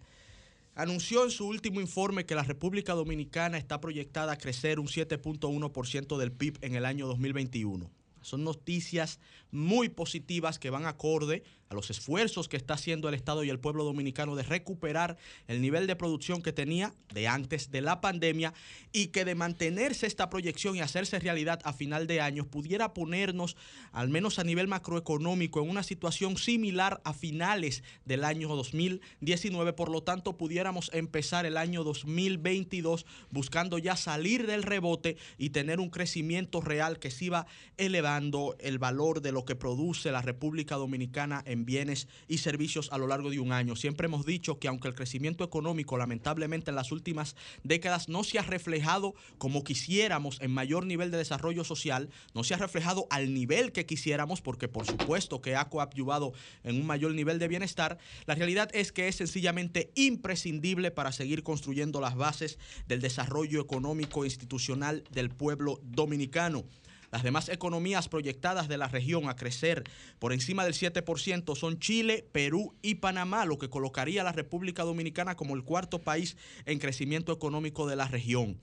anunció 0.76 1.24
en 1.24 1.32
su 1.32 1.48
último 1.48 1.82
informe 1.82 2.28
que 2.28 2.36
la 2.36 2.44
República 2.44 2.94
Dominicana 2.94 3.58
está 3.58 3.82
proyectada 3.82 4.34
a 4.34 4.38
crecer 4.38 4.80
un 4.80 4.86
7.1% 4.86 6.18
del 6.20 6.32
PIB 6.32 6.60
en 6.62 6.76
el 6.76 6.86
año 6.86 7.08
2021. 7.08 7.90
Son 8.22 8.44
noticias 8.44 9.20
muy 9.50 9.90
positivas 9.90 10.60
que 10.60 10.70
van 10.70 10.86
acorde 10.86 11.42
a 11.70 11.76
los 11.76 11.90
esfuerzos 11.92 12.50
que 12.50 12.58
está 12.58 12.74
haciendo 12.74 13.10
el 13.10 13.16
Estado 13.16 13.44
y 13.44 13.50
el 13.50 13.60
pueblo 13.60 13.84
dominicano 13.84 14.36
de 14.36 14.44
recuperar 14.44 15.18
el 15.48 15.62
nivel 15.62 15.86
de 15.86 15.96
producción 15.96 16.42
que 16.42 16.52
tenía 16.52 16.96
de 17.14 17.28
antes 17.28 17.70
de 17.70 17.82
la 17.82 18.02
pandemia 18.02 18.54
y 18.92 19.08
que 19.08 19.24
de 19.24 19.36
mantenerse 19.36 20.08
esta 20.08 20.30
proyección 20.30 20.76
y 20.76 20.82
hacerse 20.82 21.20
realidad 21.20 21.60
a 21.64 21.74
final 21.74 22.08
de 22.08 22.22
año 22.22 22.46
pudiera 22.46 22.94
ponernos, 22.94 23.56
al 23.92 24.10
menos 24.10 24.40
a 24.40 24.44
nivel 24.44 24.68
macroeconómico, 24.68 25.62
en 25.62 25.70
una 25.70 25.84
situación 25.84 26.38
similar 26.38 27.02
a 27.04 27.14
finales 27.14 27.84
del 28.04 28.24
año 28.24 28.50
2019. 28.56 29.74
Por 29.74 29.90
lo 29.90 30.02
tanto, 30.02 30.38
pudiéramos 30.38 30.90
empezar 30.94 31.46
el 31.46 31.58
año 31.58 31.84
2022 31.84 33.06
buscando 33.30 33.78
ya 33.78 33.96
salir 33.96 34.48
del 34.48 34.64
rebote 34.64 35.18
y 35.38 35.52
tener 35.52 35.80
un 35.80 35.92
crecimiento 35.92 36.62
real 36.62 36.98
que 36.98 37.12
se 37.12 37.26
iba 37.26 37.46
elevando 37.78 38.56
el 38.60 38.80
valor 38.80 39.22
de 39.22 39.32
lo 39.32 39.46
que 39.46 39.56
produce 39.56 40.12
la 40.12 40.24
República 40.24 40.76
Dominicana 40.76 41.44
en 41.46 41.59
bienes 41.66 42.08
y 42.28 42.40
servicios 42.40 42.90
a 42.92 42.98
lo 42.98 43.08
largo 43.08 43.30
de 43.30 43.40
un 43.40 43.52
año. 43.52 43.76
Siempre 43.76 44.06
hemos 44.06 44.26
dicho 44.26 44.60
que 44.60 44.68
aunque 44.68 44.88
el 44.88 44.96
crecimiento 44.96 45.44
económico 45.44 45.98
lamentablemente 45.98 46.72
en 46.72 46.76
las 46.76 46.92
últimas 46.92 47.36
décadas 47.64 48.10
no 48.10 48.24
se 48.24 48.40
ha 48.40 48.44
reflejado 48.44 49.14
como 49.38 49.64
quisiéramos 49.64 50.42
en 50.42 50.52
mayor 50.52 50.86
nivel 50.86 51.12
de 51.12 51.18
desarrollo 51.18 51.64
social, 51.64 52.10
no 52.34 52.44
se 52.44 52.54
ha 52.54 52.58
reflejado 52.58 53.08
al 53.10 53.34
nivel 53.34 53.72
que 53.72 53.86
quisiéramos, 53.86 54.42
porque 54.42 54.68
por 54.68 54.86
supuesto 54.86 55.42
que 55.42 55.56
ha 55.56 55.70
coadyuvado 55.70 56.34
en 56.64 56.76
un 56.76 56.86
mayor 56.86 57.14
nivel 57.14 57.40
de 57.40 57.48
bienestar, 57.48 57.98
la 58.26 58.36
realidad 58.36 58.70
es 58.74 58.92
que 58.92 59.08
es 59.08 59.16
sencillamente 59.16 59.92
imprescindible 59.96 60.92
para 60.92 61.12
seguir 61.12 61.44
construyendo 61.44 62.02
las 62.02 62.16
bases 62.16 62.58
del 62.88 63.02
desarrollo 63.02 63.62
económico 63.62 64.26
institucional 64.26 65.04
del 65.12 65.30
pueblo 65.30 65.80
dominicano. 65.84 66.66
Las 67.12 67.24
demás 67.24 67.50
economías 67.50 68.08
proyectadas 68.08 68.68
de 68.68 68.78
la 68.78 68.88
región 68.88 69.30
a 69.30 69.36
crecer 69.36 69.84
por 70.20 70.32
encima 70.32 70.64
del 70.64 70.74
7% 70.74 71.56
son 71.56 71.80
Chile, 71.80 72.28
Perú 72.32 72.76
y 72.82 72.96
Panamá, 72.96 73.46
lo 73.46 73.58
que 73.58 73.70
colocaría 73.70 74.22
a 74.22 74.26
la 74.26 74.32
República 74.32 74.84
Dominicana 74.84 75.36
como 75.36 75.56
el 75.56 75.64
cuarto 75.64 76.00
país 76.00 76.38
en 76.66 76.80
crecimiento 76.80 77.32
económico 77.32 77.88
de 77.88 77.96
la 77.96 78.08
región. 78.08 78.60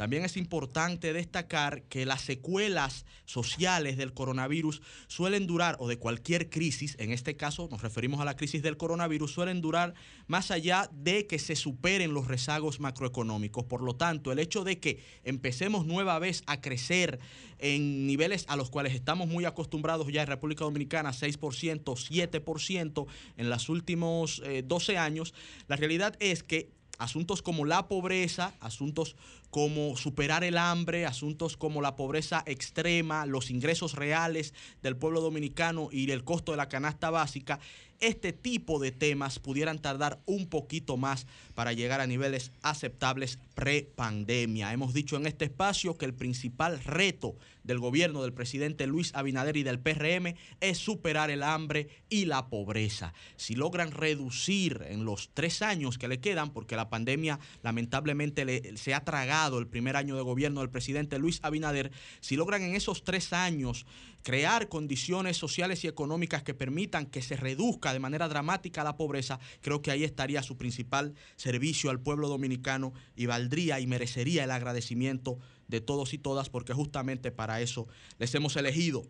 También 0.00 0.24
es 0.24 0.38
importante 0.38 1.12
destacar 1.12 1.82
que 1.82 2.06
las 2.06 2.22
secuelas 2.22 3.04
sociales 3.26 3.98
del 3.98 4.14
coronavirus 4.14 4.80
suelen 5.08 5.46
durar, 5.46 5.76
o 5.78 5.88
de 5.88 5.98
cualquier 5.98 6.48
crisis, 6.48 6.96
en 6.98 7.12
este 7.12 7.36
caso 7.36 7.68
nos 7.70 7.82
referimos 7.82 8.18
a 8.18 8.24
la 8.24 8.34
crisis 8.34 8.62
del 8.62 8.78
coronavirus, 8.78 9.30
suelen 9.30 9.60
durar 9.60 9.92
más 10.26 10.50
allá 10.50 10.88
de 10.90 11.26
que 11.26 11.38
se 11.38 11.54
superen 11.54 12.14
los 12.14 12.28
rezagos 12.28 12.80
macroeconómicos. 12.80 13.66
Por 13.66 13.82
lo 13.82 13.94
tanto, 13.94 14.32
el 14.32 14.38
hecho 14.38 14.64
de 14.64 14.80
que 14.80 15.04
empecemos 15.22 15.84
nueva 15.84 16.18
vez 16.18 16.44
a 16.46 16.62
crecer 16.62 17.20
en 17.58 18.06
niveles 18.06 18.46
a 18.48 18.56
los 18.56 18.70
cuales 18.70 18.94
estamos 18.94 19.28
muy 19.28 19.44
acostumbrados 19.44 20.10
ya 20.10 20.22
en 20.22 20.28
República 20.28 20.64
Dominicana, 20.64 21.10
6%, 21.10 21.84
7% 21.84 23.06
en 23.36 23.50
los 23.50 23.68
últimos 23.68 24.40
eh, 24.46 24.62
12 24.66 24.96
años, 24.96 25.34
la 25.68 25.76
realidad 25.76 26.16
es 26.20 26.42
que 26.42 26.70
asuntos 27.00 27.42
como 27.42 27.64
la 27.64 27.88
pobreza, 27.88 28.54
asuntos 28.60 29.16
como 29.50 29.96
superar 29.96 30.44
el 30.44 30.56
hambre, 30.56 31.06
asuntos 31.06 31.56
como 31.56 31.82
la 31.82 31.96
pobreza 31.96 32.42
extrema, 32.46 33.26
los 33.26 33.50
ingresos 33.50 33.94
reales 33.94 34.54
del 34.82 34.96
pueblo 34.96 35.20
dominicano 35.20 35.88
y 35.90 36.10
el 36.10 36.24
costo 36.24 36.52
de 36.52 36.58
la 36.58 36.68
canasta 36.68 37.10
básica, 37.10 37.58
este 38.00 38.32
tipo 38.32 38.78
de 38.78 38.92
temas 38.92 39.38
pudieran 39.38 39.78
tardar 39.78 40.20
un 40.24 40.48
poquito 40.48 40.96
más 40.96 41.26
para 41.54 41.74
llegar 41.74 42.00
a 42.00 42.06
niveles 42.06 42.50
aceptables 42.62 43.38
pre-pandemia. 43.54 44.72
Hemos 44.72 44.94
dicho 44.94 45.16
en 45.16 45.26
este 45.26 45.44
espacio 45.44 45.98
que 45.98 46.06
el 46.06 46.14
principal 46.14 46.82
reto 46.82 47.36
del 47.62 47.78
gobierno 47.78 48.22
del 48.22 48.32
presidente 48.32 48.86
Luis 48.86 49.14
Abinader 49.14 49.58
y 49.58 49.64
del 49.64 49.80
PRM 49.80 50.34
es 50.60 50.78
superar 50.78 51.30
el 51.30 51.42
hambre 51.42 51.88
y 52.08 52.24
la 52.24 52.48
pobreza. 52.48 53.12
Si 53.36 53.54
logran 53.54 53.90
reducir 53.90 54.82
en 54.88 55.04
los 55.04 55.30
tres 55.34 55.60
años 55.60 55.98
que 55.98 56.08
le 56.08 56.20
quedan, 56.20 56.54
porque 56.54 56.76
la 56.76 56.88
pandemia 56.88 57.38
lamentablemente 57.62 58.46
le, 58.46 58.78
se 58.78 58.94
ha 58.94 59.04
tragado 59.04 59.39
el 59.48 59.66
primer 59.66 59.96
año 59.96 60.16
de 60.16 60.22
gobierno 60.22 60.60
del 60.60 60.70
presidente 60.70 61.18
Luis 61.18 61.40
Abinader, 61.42 61.90
si 62.20 62.36
logran 62.36 62.62
en 62.62 62.74
esos 62.74 63.04
tres 63.04 63.32
años 63.32 63.86
crear 64.22 64.68
condiciones 64.68 65.36
sociales 65.36 65.82
y 65.84 65.88
económicas 65.88 66.42
que 66.42 66.54
permitan 66.54 67.06
que 67.06 67.22
se 67.22 67.36
reduzca 67.36 67.92
de 67.92 68.00
manera 68.00 68.28
dramática 68.28 68.84
la 68.84 68.96
pobreza, 68.96 69.40
creo 69.62 69.80
que 69.80 69.90
ahí 69.90 70.04
estaría 70.04 70.42
su 70.42 70.56
principal 70.56 71.14
servicio 71.36 71.90
al 71.90 72.00
pueblo 72.00 72.28
dominicano 72.28 72.92
y 73.16 73.26
valdría 73.26 73.80
y 73.80 73.86
merecería 73.86 74.44
el 74.44 74.50
agradecimiento 74.50 75.38
de 75.68 75.80
todos 75.80 76.12
y 76.12 76.18
todas 76.18 76.50
porque 76.50 76.74
justamente 76.74 77.30
para 77.30 77.60
eso 77.60 77.88
les 78.18 78.34
hemos 78.34 78.56
elegido. 78.56 79.04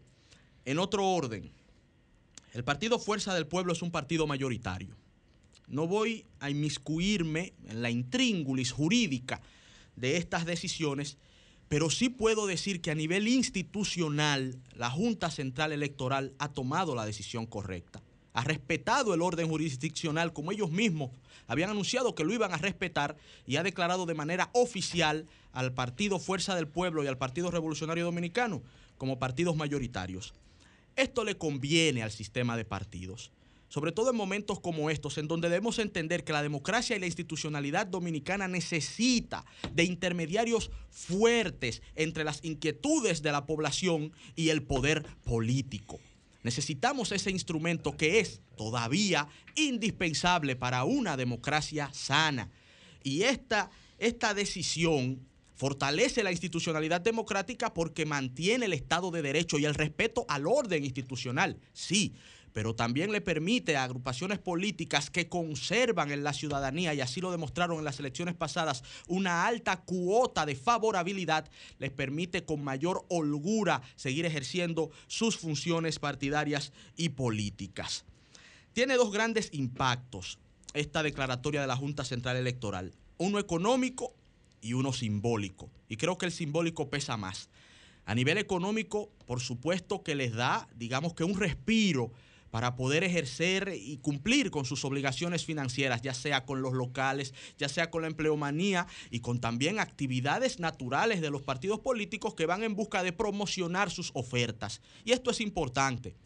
En 0.64 0.78
otro 0.78 1.06
orden, 1.06 1.50
el 2.52 2.64
Partido 2.64 2.98
Fuerza 2.98 3.34
del 3.34 3.46
Pueblo 3.46 3.72
es 3.72 3.82
un 3.82 3.90
partido 3.90 4.26
mayoritario. 4.26 4.96
No 5.66 5.86
voy 5.86 6.26
a 6.40 6.50
inmiscuirme 6.50 7.54
en 7.68 7.80
la 7.80 7.90
intríngulis 7.90 8.72
jurídica 8.72 9.40
de 9.96 10.16
estas 10.16 10.46
decisiones, 10.46 11.18
pero 11.68 11.90
sí 11.90 12.08
puedo 12.08 12.46
decir 12.46 12.80
que 12.80 12.90
a 12.90 12.94
nivel 12.94 13.28
institucional 13.28 14.58
la 14.74 14.90
Junta 14.90 15.30
Central 15.30 15.72
Electoral 15.72 16.34
ha 16.38 16.48
tomado 16.48 16.94
la 16.94 17.06
decisión 17.06 17.46
correcta. 17.46 18.02
Ha 18.32 18.44
respetado 18.44 19.14
el 19.14 19.22
orden 19.22 19.48
jurisdiccional 19.48 20.32
como 20.32 20.52
ellos 20.52 20.70
mismos 20.70 21.10
habían 21.50 21.70
anunciado 21.70 22.14
que 22.14 22.22
lo 22.22 22.32
iban 22.32 22.52
a 22.52 22.58
respetar 22.58 23.16
y 23.44 23.56
ha 23.56 23.64
declarado 23.64 24.06
de 24.06 24.14
manera 24.14 24.50
oficial 24.52 25.26
al 25.52 25.72
Partido 25.72 26.20
Fuerza 26.20 26.54
del 26.54 26.68
Pueblo 26.68 27.02
y 27.02 27.08
al 27.08 27.18
Partido 27.18 27.50
Revolucionario 27.50 28.04
Dominicano 28.04 28.62
como 28.98 29.18
partidos 29.18 29.56
mayoritarios. 29.56 30.32
Esto 30.94 31.24
le 31.24 31.36
conviene 31.36 32.04
al 32.04 32.12
sistema 32.12 32.56
de 32.56 32.64
partidos 32.64 33.32
sobre 33.70 33.92
todo 33.92 34.10
en 34.10 34.16
momentos 34.16 34.60
como 34.60 34.90
estos, 34.90 35.16
en 35.16 35.28
donde 35.28 35.48
debemos 35.48 35.78
entender 35.78 36.24
que 36.24 36.32
la 36.32 36.42
democracia 36.42 36.96
y 36.96 36.98
la 36.98 37.06
institucionalidad 37.06 37.86
dominicana 37.86 38.48
necesita 38.48 39.46
de 39.72 39.84
intermediarios 39.84 40.70
fuertes 40.90 41.80
entre 41.94 42.24
las 42.24 42.44
inquietudes 42.44 43.22
de 43.22 43.32
la 43.32 43.46
población 43.46 44.12
y 44.34 44.48
el 44.48 44.64
poder 44.64 45.06
político. 45.24 46.00
Necesitamos 46.42 47.12
ese 47.12 47.30
instrumento 47.30 47.96
que 47.96 48.18
es 48.18 48.40
todavía 48.56 49.28
indispensable 49.54 50.56
para 50.56 50.82
una 50.84 51.16
democracia 51.16 51.90
sana. 51.92 52.50
Y 53.04 53.22
esta, 53.22 53.70
esta 53.98 54.34
decisión 54.34 55.20
fortalece 55.54 56.24
la 56.24 56.32
institucionalidad 56.32 57.02
democrática 57.02 57.72
porque 57.74 58.06
mantiene 58.06 58.64
el 58.64 58.72
Estado 58.72 59.10
de 59.10 59.20
Derecho 59.20 59.58
y 59.58 59.66
el 59.66 59.74
respeto 59.74 60.24
al 60.28 60.46
orden 60.46 60.84
institucional. 60.84 61.58
Sí, 61.74 62.14
pero 62.52 62.74
también 62.74 63.12
le 63.12 63.20
permite 63.20 63.76
a 63.76 63.84
agrupaciones 63.84 64.38
políticas 64.38 65.10
que 65.10 65.28
conservan 65.28 66.10
en 66.10 66.24
la 66.24 66.32
ciudadanía, 66.32 66.94
y 66.94 67.00
así 67.00 67.20
lo 67.20 67.30
demostraron 67.30 67.78
en 67.78 67.84
las 67.84 67.98
elecciones 68.00 68.34
pasadas, 68.34 68.82
una 69.06 69.46
alta 69.46 69.82
cuota 69.82 70.46
de 70.46 70.56
favorabilidad, 70.56 71.50
les 71.78 71.90
permite 71.90 72.44
con 72.44 72.62
mayor 72.62 73.04
holgura 73.08 73.82
seguir 73.96 74.26
ejerciendo 74.26 74.90
sus 75.06 75.36
funciones 75.36 75.98
partidarias 75.98 76.72
y 76.96 77.10
políticas. 77.10 78.04
Tiene 78.72 78.96
dos 78.96 79.12
grandes 79.12 79.50
impactos 79.52 80.38
esta 80.74 81.02
declaratoria 81.02 81.60
de 81.60 81.66
la 81.66 81.76
Junta 81.76 82.04
Central 82.04 82.36
Electoral, 82.36 82.94
uno 83.18 83.38
económico 83.38 84.14
y 84.60 84.74
uno 84.74 84.92
simbólico, 84.92 85.70
y 85.88 85.96
creo 85.96 86.18
que 86.18 86.26
el 86.26 86.32
simbólico 86.32 86.90
pesa 86.90 87.16
más. 87.16 87.48
A 88.06 88.14
nivel 88.14 88.38
económico, 88.38 89.10
por 89.26 89.40
supuesto 89.40 90.02
que 90.02 90.14
les 90.14 90.32
da, 90.32 90.68
digamos 90.74 91.14
que 91.14 91.24
un 91.24 91.38
respiro 91.38 92.12
para 92.50 92.74
poder 92.74 93.04
ejercer 93.04 93.74
y 93.76 93.98
cumplir 93.98 94.50
con 94.50 94.64
sus 94.64 94.84
obligaciones 94.84 95.44
financieras, 95.44 96.02
ya 96.02 96.14
sea 96.14 96.44
con 96.44 96.62
los 96.62 96.72
locales, 96.72 97.32
ya 97.58 97.68
sea 97.68 97.90
con 97.90 98.02
la 98.02 98.08
empleomanía 98.08 98.86
y 99.10 99.20
con 99.20 99.40
también 99.40 99.78
actividades 99.78 100.58
naturales 100.58 101.20
de 101.20 101.30
los 101.30 101.42
partidos 101.42 101.80
políticos 101.80 102.34
que 102.34 102.46
van 102.46 102.62
en 102.62 102.74
busca 102.74 103.02
de 103.02 103.12
promocionar 103.12 103.90
sus 103.90 104.10
ofertas. 104.14 104.80
Y 105.04 105.12
esto 105.12 105.30
es 105.30 105.40
importante. 105.40 106.16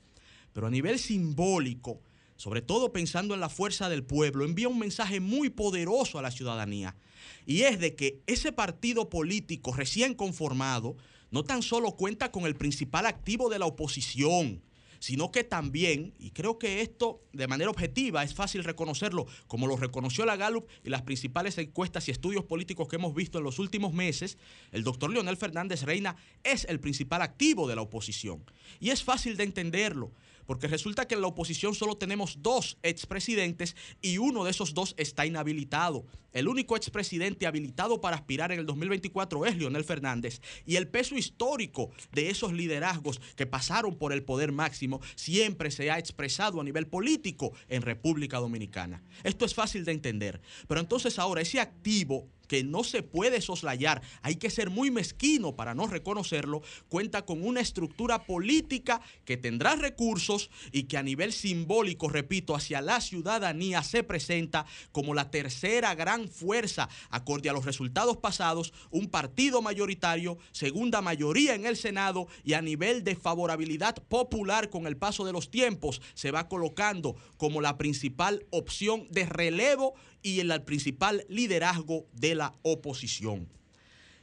Pero 0.52 0.68
a 0.68 0.70
nivel 0.70 0.98
simbólico, 0.98 2.01
sobre 2.36 2.62
todo 2.62 2.92
pensando 2.92 3.34
en 3.34 3.40
la 3.40 3.48
fuerza 3.48 3.88
del 3.88 4.05
pueblo, 4.05 4.44
envía 4.44 4.68
un 4.68 4.78
mensaje 4.78 5.20
muy 5.20 5.51
poderoso 5.51 6.18
a 6.18 6.22
la 6.22 6.30
ciudadanía. 6.30 6.96
Y 7.44 7.62
es 7.62 7.78
de 7.80 7.94
que 7.94 8.22
ese 8.26 8.52
partido 8.52 9.09
político 9.09 9.72
recién 9.72 10.14
conformado 10.14 10.96
no 11.30 11.42
tan 11.42 11.62
solo 11.62 11.92
cuenta 11.92 12.30
con 12.30 12.44
el 12.44 12.55
principal 12.55 13.06
activo 13.06 13.48
de 13.48 13.59
la 13.59 13.66
oposición, 13.66 14.62
sino 15.05 15.31
que 15.31 15.44
también, 15.44 16.14
y 16.18 16.31
creo 16.31 16.59
que 16.59 16.81
esto 16.81 17.20
de 17.35 17.47
manera 17.47 17.70
objetiva 17.70 18.24
es 18.24 18.32
fácil 18.32 18.64
reconocerlo, 18.64 19.26
como 19.47 19.66
lo 19.66 19.76
reconoció 19.76 20.24
la 20.24 20.36
Gallup 20.36 20.66
y 20.82 20.89
las 20.89 21.02
principales 21.02 21.59
encuestas 21.59 22.09
y 22.09 22.10
estudios 22.10 22.47
políticos 22.47 22.89
que 22.89 22.97
hemos 22.97 23.14
visto 23.14 23.36
en 23.36 23.44
los 23.44 23.59
últimos 23.59 23.93
meses, 23.93 24.39
el 24.72 24.82
doctor 24.82 25.12
Leonel 25.12 25.36
Fernández 25.36 25.82
Reina 25.82 26.16
es 26.43 26.64
el 26.70 26.81
principal 26.81 27.20
activo 27.20 27.68
de 27.68 27.76
la 27.76 27.82
oposición. 27.82 28.47
Y 28.81 28.89
es 28.89 29.05
fácil 29.05 29.36
de 29.36 29.44
entenderlo 29.44 30.10
porque 30.46 30.68
resulta 30.68 31.06
que 31.06 31.14
en 31.14 31.20
la 31.20 31.28
oposición 31.28 31.74
solo 31.74 31.96
tenemos 31.96 32.38
dos 32.40 32.78
expresidentes 32.82 33.76
y 34.00 34.18
uno 34.18 34.44
de 34.44 34.50
esos 34.50 34.74
dos 34.74 34.94
está 34.96 35.26
inhabilitado. 35.26 36.04
El 36.32 36.48
único 36.48 36.76
expresidente 36.76 37.46
habilitado 37.46 38.00
para 38.00 38.16
aspirar 38.16 38.50
en 38.50 38.58
el 38.58 38.66
2024 38.66 39.46
es 39.46 39.56
Leonel 39.56 39.84
Fernández 39.84 40.40
y 40.66 40.76
el 40.76 40.88
peso 40.88 41.16
histórico 41.16 41.90
de 42.12 42.30
esos 42.30 42.52
liderazgos 42.52 43.20
que 43.36 43.46
pasaron 43.46 43.96
por 43.96 44.12
el 44.12 44.24
poder 44.24 44.50
máximo 44.50 45.00
siempre 45.14 45.70
se 45.70 45.90
ha 45.90 45.98
expresado 45.98 46.60
a 46.60 46.64
nivel 46.64 46.86
político 46.88 47.52
en 47.68 47.82
República 47.82 48.38
Dominicana. 48.38 49.02
Esto 49.22 49.44
es 49.44 49.54
fácil 49.54 49.84
de 49.84 49.92
entender, 49.92 50.40
pero 50.66 50.80
entonces 50.80 51.18
ahora 51.18 51.40
ese 51.40 51.60
activo 51.60 52.28
que 52.48 52.64
no 52.64 52.84
se 52.84 53.02
puede 53.02 53.40
soslayar, 53.40 54.02
hay 54.22 54.36
que 54.36 54.50
ser 54.50 54.70
muy 54.70 54.90
mezquino 54.90 55.56
para 55.56 55.74
no 55.74 55.86
reconocerlo, 55.86 56.62
cuenta 56.88 57.24
con 57.24 57.44
una 57.44 57.60
estructura 57.60 58.24
política 58.24 59.00
que 59.24 59.36
tendrá 59.36 59.76
recursos 59.76 60.50
y 60.72 60.84
que 60.84 60.96
a 60.96 61.02
nivel 61.02 61.32
simbólico, 61.32 62.08
repito, 62.08 62.54
hacia 62.54 62.80
la 62.80 63.00
ciudadanía 63.00 63.82
se 63.82 64.02
presenta 64.02 64.66
como 64.92 65.14
la 65.14 65.30
tercera 65.30 65.94
gran 65.94 66.28
fuerza, 66.28 66.88
acorde 67.10 67.48
a 67.48 67.52
los 67.52 67.64
resultados 67.64 68.16
pasados, 68.18 68.72
un 68.90 69.08
partido 69.08 69.62
mayoritario, 69.62 70.38
segunda 70.52 71.00
mayoría 71.00 71.54
en 71.54 71.66
el 71.66 71.76
Senado 71.76 72.26
y 72.44 72.54
a 72.54 72.62
nivel 72.62 73.04
de 73.04 73.16
favorabilidad 73.16 73.96
popular 74.08 74.70
con 74.70 74.86
el 74.86 74.96
paso 74.96 75.24
de 75.24 75.32
los 75.32 75.50
tiempos, 75.50 76.00
se 76.14 76.30
va 76.30 76.48
colocando 76.48 77.16
como 77.36 77.60
la 77.60 77.76
principal 77.76 78.46
opción 78.50 79.06
de 79.10 79.26
relevo 79.26 79.94
y 80.22 80.40
el 80.40 80.62
principal 80.62 81.24
liderazgo 81.28 82.06
de 82.12 82.34
la 82.35 82.55
oposición. 82.62 83.48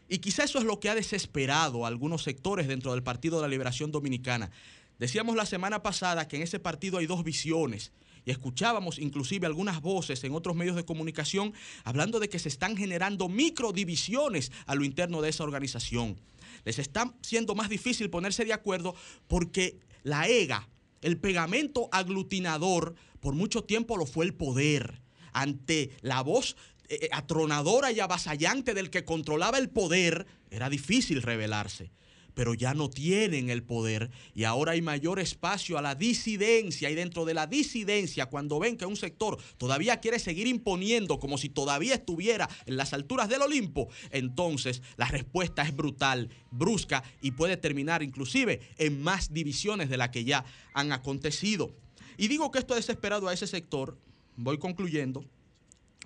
Y 0.10 0.20
quizá 0.20 0.44
eso 0.44 0.60
es 0.60 0.66
lo 0.66 0.80
que 0.80 0.90
ha 0.90 0.96
desesperado 0.96 1.86
a 1.86 1.88
algunos 1.88 2.24
sectores 2.24 2.68
dentro 2.68 2.92
del 2.92 3.04
Partido 3.04 3.38
de 3.38 3.44
la 3.44 3.48
Liberación 3.48 3.92
Dominicana. 3.92 4.52
Decíamos 5.00 5.36
la 5.36 5.46
semana 5.46 5.82
pasada 5.82 6.28
que 6.28 6.36
en 6.36 6.42
ese 6.42 6.60
partido 6.60 6.98
hay 6.98 7.06
dos 7.08 7.24
visiones 7.24 7.92
y 8.26 8.32
escuchábamos 8.32 9.00
inclusive 9.00 9.48
algunas 9.48 9.82
voces 9.82 10.24
en 10.24 10.34
otros 10.34 10.56
medios 10.56 10.76
de 10.76 10.86
comunicación 10.86 11.54
hablando 11.84 12.20
de 12.20 12.30
que 12.30 12.40
se 12.40 12.50
están 12.50 12.78
generando 12.78 13.30
microdivisiones 13.30 14.52
a 14.66 14.76
lo 14.76 14.84
interno 14.84 15.22
de 15.22 15.30
esa 15.30 15.44
organización. 15.44 16.20
Les 16.66 16.78
está 16.78 17.14
siendo 17.22 17.56
más 17.56 17.70
difícil 17.70 18.10
ponerse 18.10 18.46
de 18.46 18.54
acuerdo 18.54 18.96
porque 19.28 19.80
la 20.04 20.28
EGA, 20.28 20.68
el 21.02 21.18
pegamento 21.18 21.90
aglutinador, 21.92 22.96
por 23.20 23.34
mucho 23.34 23.64
tiempo 23.64 23.98
lo 23.98 24.06
fue 24.06 24.26
el 24.26 24.34
poder 24.34 25.02
ante 25.34 25.92
la 26.02 26.22
voz 26.22 26.56
eh, 26.92 27.06
eh, 27.06 27.10
atronadora 27.14 27.90
y 27.94 28.02
avasallante 28.02 28.74
del 28.74 28.90
que 28.90 29.06
controlaba 29.06 29.58
el 29.58 29.70
poder, 29.70 30.28
era 30.50 30.70
difícil 30.70 31.22
rebelarse. 31.22 31.90
Pero 32.34 32.54
ya 32.54 32.74
no 32.74 32.90
tienen 32.90 33.50
el 33.50 33.64
poder 33.64 34.10
y 34.34 34.44
ahora 34.44 34.74
hay 34.74 34.82
mayor 34.82 35.18
espacio 35.20 35.78
a 35.78 35.82
la 35.82 35.96
disidencia 35.96 36.90
y 36.90 36.96
dentro 36.96 37.24
de 37.24 37.34
la 37.34 37.48
disidencia, 37.48 38.26
cuando 38.26 38.60
ven 38.60 38.76
que 38.76 38.86
un 38.86 38.98
sector 38.98 39.38
todavía 39.58 40.02
quiere 40.02 40.20
seguir 40.20 40.48
imponiendo 40.48 41.18
como 41.18 41.38
si 41.38 41.48
todavía 41.48 41.96
estuviera 41.96 42.50
en 42.66 42.76
las 42.76 42.92
alturas 42.92 43.30
del 43.30 43.42
Olimpo, 43.42 43.88
entonces 44.12 44.82
la 44.98 45.08
respuesta 45.08 45.62
es 45.62 45.74
brutal, 45.74 46.30
brusca 46.52 47.04
y 47.22 47.32
puede 47.32 47.56
terminar 47.56 48.04
inclusive 48.04 48.60
en 48.78 49.02
más 49.02 49.34
divisiones 49.34 49.90
de 49.90 49.98
las 49.98 50.10
que 50.10 50.26
ya 50.26 50.44
han 50.74 50.92
acontecido. 50.92 51.74
Y 52.18 52.28
digo 52.28 52.52
que 52.52 52.60
esto 52.60 52.74
ha 52.74 52.78
desesperado 52.78 53.30
a 53.30 53.34
ese 53.34 53.48
sector 53.48 53.98
voy 54.36 54.58
concluyendo, 54.58 55.24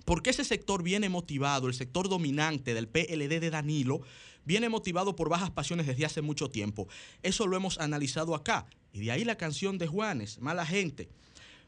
porque 0.05 0.29
ese 0.29 0.45
sector 0.45 0.83
viene 0.83 1.09
motivado, 1.09 1.67
el 1.67 1.73
sector 1.73 2.07
dominante 2.07 2.73
del 2.73 2.87
PLD 2.87 3.39
de 3.39 3.49
Danilo, 3.49 4.01
viene 4.45 4.69
motivado 4.69 5.15
por 5.15 5.29
bajas 5.29 5.51
pasiones 5.51 5.87
desde 5.87 6.05
hace 6.05 6.21
mucho 6.21 6.49
tiempo. 6.49 6.87
Eso 7.23 7.47
lo 7.47 7.57
hemos 7.57 7.79
analizado 7.79 8.35
acá. 8.35 8.67
Y 8.93 8.99
de 8.99 9.11
ahí 9.11 9.25
la 9.25 9.35
canción 9.35 9.77
de 9.77 9.87
Juanes, 9.87 10.39
Mala 10.39 10.65
Gente. 10.65 11.09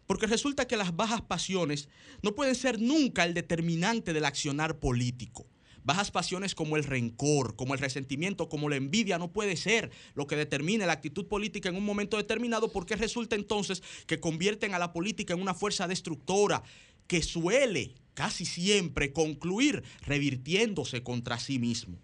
Porque 0.05 0.27
resulta 0.27 0.67
que 0.67 0.77
las 0.77 0.95
bajas 0.95 1.21
pasiones 1.21 1.89
no 2.21 2.33
pueden 2.33 2.55
ser 2.55 2.79
nunca 2.79 3.25
el 3.25 3.33
determinante 3.33 4.13
del 4.13 4.23
accionar 4.23 4.79
político. 4.79 5.45
Bajas 5.83 6.11
pasiones 6.11 6.53
como 6.53 6.77
el 6.77 6.83
rencor, 6.83 7.55
como 7.55 7.73
el 7.73 7.79
resentimiento, 7.79 8.49
como 8.49 8.69
la 8.69 8.75
envidia 8.75 9.17
no 9.17 9.31
puede 9.31 9.55
ser 9.55 9.89
lo 10.15 10.27
que 10.27 10.35
determine 10.35 10.85
la 10.85 10.93
actitud 10.93 11.27
política 11.27 11.69
en 11.69 11.77
un 11.77 11.85
momento 11.85 12.17
determinado 12.17 12.71
porque 12.71 12.95
resulta 12.97 13.35
entonces 13.35 13.81
que 14.05 14.19
convierten 14.19 14.73
a 14.73 14.79
la 14.79 14.91
política 14.91 15.33
en 15.33 15.41
una 15.41 15.53
fuerza 15.53 15.87
destructora 15.87 16.61
que 17.07 17.21
suele 17.21 17.95
casi 18.17 18.45
siempre 18.45 19.13
concluir 19.13 19.83
revirtiéndose 20.01 21.03
contra 21.03 21.37
sí 21.37 21.59
mismo. 21.59 21.99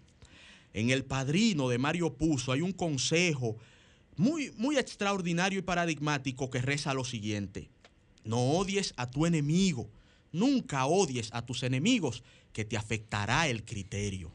En 0.72 0.90
El 0.90 1.04
Padrino 1.04 1.68
de 1.68 1.78
Mario 1.78 2.14
Puzo 2.14 2.52
hay 2.52 2.60
un 2.60 2.72
consejo 2.72 3.56
muy, 4.14 4.52
muy 4.52 4.78
extraordinario 4.78 5.58
y 5.58 5.62
paradigmático 5.62 6.50
que 6.50 6.62
reza 6.62 6.94
lo 6.94 7.04
siguiente. 7.04 7.68
No 8.22 8.52
odies 8.52 8.94
a 8.96 9.10
tu 9.10 9.26
enemigo, 9.26 9.90
nunca 10.30 10.86
odies 10.86 11.30
a 11.32 11.44
tus 11.44 11.64
enemigos, 11.64 12.22
que 12.52 12.64
te 12.64 12.76
afectará 12.76 13.48
el 13.48 13.64
criterio. 13.64 14.30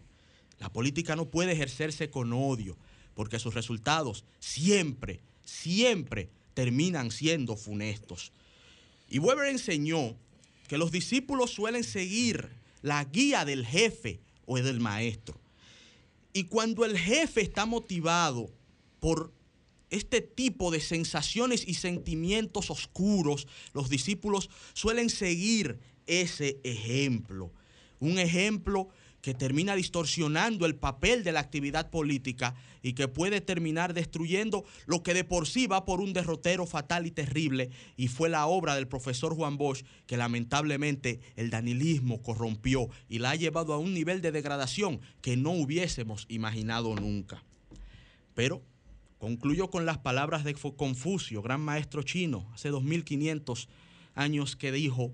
La 0.59 0.73
política 0.73 1.15
no 1.15 1.29
puede 1.29 1.53
ejercerse 1.53 2.09
con 2.09 2.33
odio, 2.33 2.75
porque 3.13 3.39
sus 3.39 3.53
resultados 3.53 4.25
siempre, 4.39 5.21
siempre 5.45 6.29
terminan 6.55 7.09
siendo 7.09 7.55
funestos. 7.55 8.33
Y 9.09 9.19
Weber 9.19 9.47
enseñó 9.47 10.17
que 10.69 10.77
los 10.77 10.91
discípulos 10.91 11.51
suelen 11.51 11.83
seguir 11.83 12.47
la 12.81 13.03
guía 13.03 13.43
del 13.43 13.65
jefe 13.65 14.21
o 14.45 14.55
del 14.57 14.79
maestro. 14.79 15.37
Y 16.31 16.45
cuando 16.45 16.85
el 16.85 16.97
jefe 16.97 17.41
está 17.41 17.65
motivado 17.65 18.49
por 19.01 19.33
este 19.89 20.21
tipo 20.21 20.71
de 20.71 20.79
sensaciones 20.79 21.67
y 21.67 21.73
sentimientos 21.73 22.69
oscuros, 22.69 23.47
los 23.73 23.89
discípulos 23.89 24.49
suelen 24.73 25.09
seguir 25.09 25.79
ese 26.05 26.61
ejemplo 26.63 27.51
un 27.99 28.17
ejemplo 28.17 28.89
que 29.21 29.33
termina 29.33 29.75
distorsionando 29.75 30.65
el 30.65 30.75
papel 30.75 31.23
de 31.23 31.31
la 31.31 31.39
actividad 31.39 31.89
política 31.89 32.55
y 32.81 32.93
que 32.93 33.07
puede 33.07 33.41
terminar 33.41 33.93
destruyendo 33.93 34.63
lo 34.85 35.03
que 35.03 35.13
de 35.13 35.23
por 35.23 35.47
sí 35.47 35.67
va 35.67 35.85
por 35.85 36.01
un 36.01 36.13
derrotero 36.13 36.65
fatal 36.65 37.05
y 37.05 37.11
terrible 37.11 37.69
y 37.97 38.07
fue 38.07 38.29
la 38.29 38.45
obra 38.47 38.75
del 38.75 38.87
profesor 38.87 39.35
Juan 39.35 39.57
Bosch 39.57 39.83
que 40.05 40.17
lamentablemente 40.17 41.19
el 41.35 41.49
danilismo 41.49 42.21
corrompió 42.21 42.89
y 43.09 43.19
la 43.19 43.31
ha 43.31 43.35
llevado 43.35 43.73
a 43.73 43.77
un 43.77 43.93
nivel 43.93 44.21
de 44.21 44.31
degradación 44.31 45.01
que 45.21 45.35
no 45.35 45.51
hubiésemos 45.51 46.25
imaginado 46.29 46.95
nunca. 46.95 47.43
Pero 48.35 48.61
concluyo 49.17 49.69
con 49.69 49.85
las 49.85 49.97
palabras 49.97 50.45
de 50.45 50.53
Confucio, 50.53 51.41
gran 51.41 51.61
maestro 51.61 52.03
chino, 52.03 52.49
hace 52.53 52.69
2500 52.69 53.67
años 54.15 54.55
que 54.55 54.71
dijo, 54.71 55.11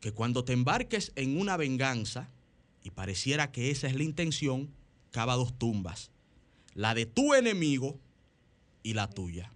que 0.00 0.12
cuando 0.12 0.44
te 0.44 0.52
embarques 0.52 1.12
en 1.16 1.38
una 1.40 1.56
venganza, 1.56 2.28
y 2.86 2.90
pareciera 2.92 3.50
que 3.50 3.72
esa 3.72 3.88
es 3.88 3.96
la 3.96 4.04
intención, 4.04 4.70
cava 5.10 5.34
dos 5.34 5.58
tumbas, 5.58 6.12
la 6.72 6.94
de 6.94 7.04
tu 7.04 7.34
enemigo 7.34 7.98
y 8.84 8.94
la 8.94 9.10
tuya. 9.10 9.50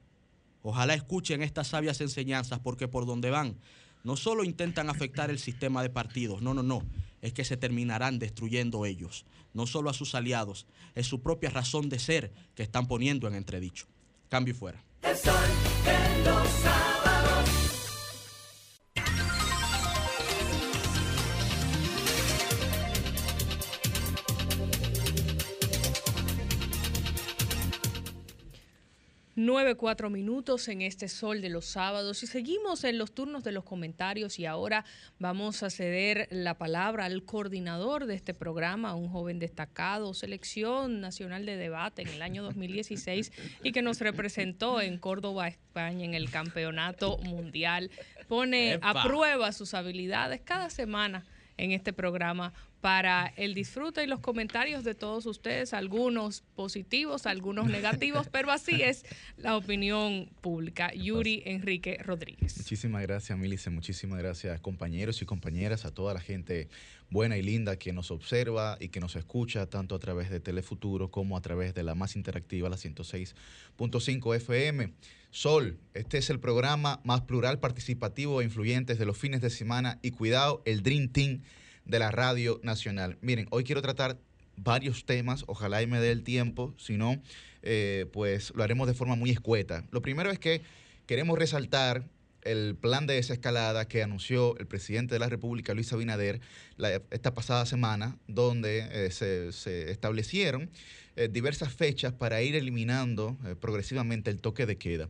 Ojalá 0.62 0.94
escuchen 0.94 1.40
estas 1.40 1.68
sabias 1.68 2.00
enseñanzas 2.00 2.58
porque 2.58 2.88
por 2.88 3.06
donde 3.06 3.30
van, 3.30 3.56
no 4.02 4.16
solo 4.16 4.42
intentan 4.42 4.90
afectar 4.90 5.30
el 5.30 5.38
sistema 5.38 5.80
de 5.80 5.90
partidos, 5.90 6.42
no, 6.42 6.54
no, 6.54 6.64
no, 6.64 6.82
es 7.22 7.32
que 7.32 7.44
se 7.44 7.56
terminarán 7.56 8.18
destruyendo 8.18 8.84
ellos, 8.84 9.24
no 9.54 9.68
solo 9.68 9.90
a 9.90 9.94
sus 9.94 10.16
aliados, 10.16 10.66
es 10.96 11.06
su 11.06 11.22
propia 11.22 11.50
razón 11.50 11.88
de 11.88 12.00
ser 12.00 12.32
que 12.56 12.64
están 12.64 12.88
poniendo 12.88 13.28
en 13.28 13.36
entredicho. 13.36 13.86
Cambio 14.28 14.54
y 14.54 14.56
fuera. 14.56 14.84
9, 15.02 15.20
4 29.76 30.10
minutos 30.10 30.68
en 30.68 30.82
este 30.82 31.08
sol 31.08 31.40
de 31.40 31.48
los 31.48 31.64
sábados. 31.64 32.22
Y 32.22 32.26
seguimos 32.26 32.84
en 32.84 32.98
los 32.98 33.12
turnos 33.12 33.42
de 33.42 33.52
los 33.52 33.64
comentarios. 33.64 34.38
Y 34.38 34.46
ahora 34.46 34.84
vamos 35.18 35.62
a 35.62 35.70
ceder 35.70 36.28
la 36.30 36.58
palabra 36.58 37.06
al 37.06 37.24
coordinador 37.24 38.06
de 38.06 38.14
este 38.14 38.34
programa, 38.34 38.94
un 38.94 39.08
joven 39.08 39.38
destacado, 39.38 40.14
selección 40.14 41.00
nacional 41.00 41.46
de 41.46 41.56
debate 41.56 42.02
en 42.02 42.08
el 42.08 42.22
año 42.22 42.42
2016 42.42 43.32
y 43.62 43.72
que 43.72 43.82
nos 43.82 44.00
representó 44.00 44.80
en 44.80 44.98
Córdoba, 44.98 45.48
España 45.48 46.04
en 46.04 46.14
el 46.14 46.30
campeonato 46.30 47.18
mundial. 47.18 47.90
Pone 48.28 48.78
a 48.82 49.02
prueba 49.02 49.52
sus 49.52 49.74
habilidades 49.74 50.40
cada 50.42 50.70
semana 50.70 51.24
en 51.56 51.72
este 51.72 51.92
programa 51.92 52.52
para 52.80 53.32
el 53.36 53.54
disfrute 53.54 54.02
y 54.02 54.06
los 54.06 54.20
comentarios 54.20 54.84
de 54.84 54.94
todos 54.94 55.26
ustedes, 55.26 55.74
algunos 55.74 56.42
positivos, 56.54 57.26
algunos 57.26 57.66
negativos, 57.70 58.28
pero 58.28 58.50
así 58.50 58.82
es 58.82 59.04
la 59.36 59.56
opinión 59.56 60.30
pública. 60.40 60.92
Yuri 60.94 61.42
Enrique 61.46 61.98
Rodríguez. 62.02 62.56
Muchísimas 62.56 63.02
gracias, 63.02 63.38
Milice. 63.38 63.70
Muchísimas 63.70 64.18
gracias, 64.18 64.60
compañeros 64.60 65.20
y 65.22 65.26
compañeras, 65.26 65.84
a 65.84 65.92
toda 65.92 66.14
la 66.14 66.20
gente 66.20 66.68
buena 67.10 67.36
y 67.36 67.42
linda 67.42 67.76
que 67.76 67.92
nos 67.92 68.10
observa 68.10 68.76
y 68.80 68.88
que 68.88 69.00
nos 69.00 69.16
escucha 69.16 69.66
tanto 69.66 69.94
a 69.94 69.98
través 69.98 70.30
de 70.30 70.40
Telefuturo 70.40 71.10
como 71.10 71.36
a 71.36 71.42
través 71.42 71.74
de 71.74 71.82
la 71.82 71.94
más 71.94 72.16
interactiva, 72.16 72.68
la 72.68 72.76
106.5 72.76 74.36
FM. 74.36 74.92
Sol, 75.32 75.78
este 75.94 76.18
es 76.18 76.30
el 76.30 76.40
programa 76.40 77.00
más 77.04 77.22
plural, 77.22 77.58
participativo 77.60 78.40
e 78.40 78.44
influyente 78.44 78.94
de 78.94 79.04
los 79.06 79.18
fines 79.18 79.40
de 79.40 79.50
semana 79.50 79.98
y 80.02 80.12
cuidado, 80.12 80.62
el 80.64 80.82
Dream 80.82 81.08
Team 81.08 81.42
de 81.84 81.98
la 81.98 82.10
Radio 82.10 82.60
Nacional. 82.62 83.18
Miren, 83.20 83.46
hoy 83.50 83.64
quiero 83.64 83.82
tratar 83.82 84.18
varios 84.56 85.04
temas, 85.04 85.44
ojalá 85.46 85.82
y 85.82 85.86
me 85.86 86.00
dé 86.00 86.10
el 86.10 86.22
tiempo, 86.22 86.74
si 86.76 86.96
no, 86.96 87.20
eh, 87.62 88.06
pues 88.12 88.52
lo 88.54 88.62
haremos 88.62 88.86
de 88.86 88.94
forma 88.94 89.16
muy 89.16 89.30
escueta. 89.30 89.84
Lo 89.90 90.02
primero 90.02 90.30
es 90.30 90.38
que 90.38 90.62
queremos 91.06 91.38
resaltar 91.38 92.04
el 92.42 92.74
plan 92.74 93.06
de 93.06 93.14
desescalada 93.14 93.86
que 93.86 94.02
anunció 94.02 94.56
el 94.58 94.66
presidente 94.66 95.14
de 95.14 95.18
la 95.18 95.28
República, 95.28 95.74
Luis 95.74 95.92
Abinader, 95.92 96.40
esta 97.10 97.34
pasada 97.34 97.66
semana, 97.66 98.16
donde 98.28 98.88
eh, 98.90 99.10
se, 99.10 99.90
establecieron 99.90 100.70
eh, 101.16 101.28
diversas 101.30 101.74
fechas 101.74 102.14
para 102.14 102.40
ir 102.40 102.54
eliminando 102.54 103.36
progresivamente 103.60 104.30
el 104.30 104.40
toque 104.40 104.64
de 104.64 104.76
queda. 104.76 105.08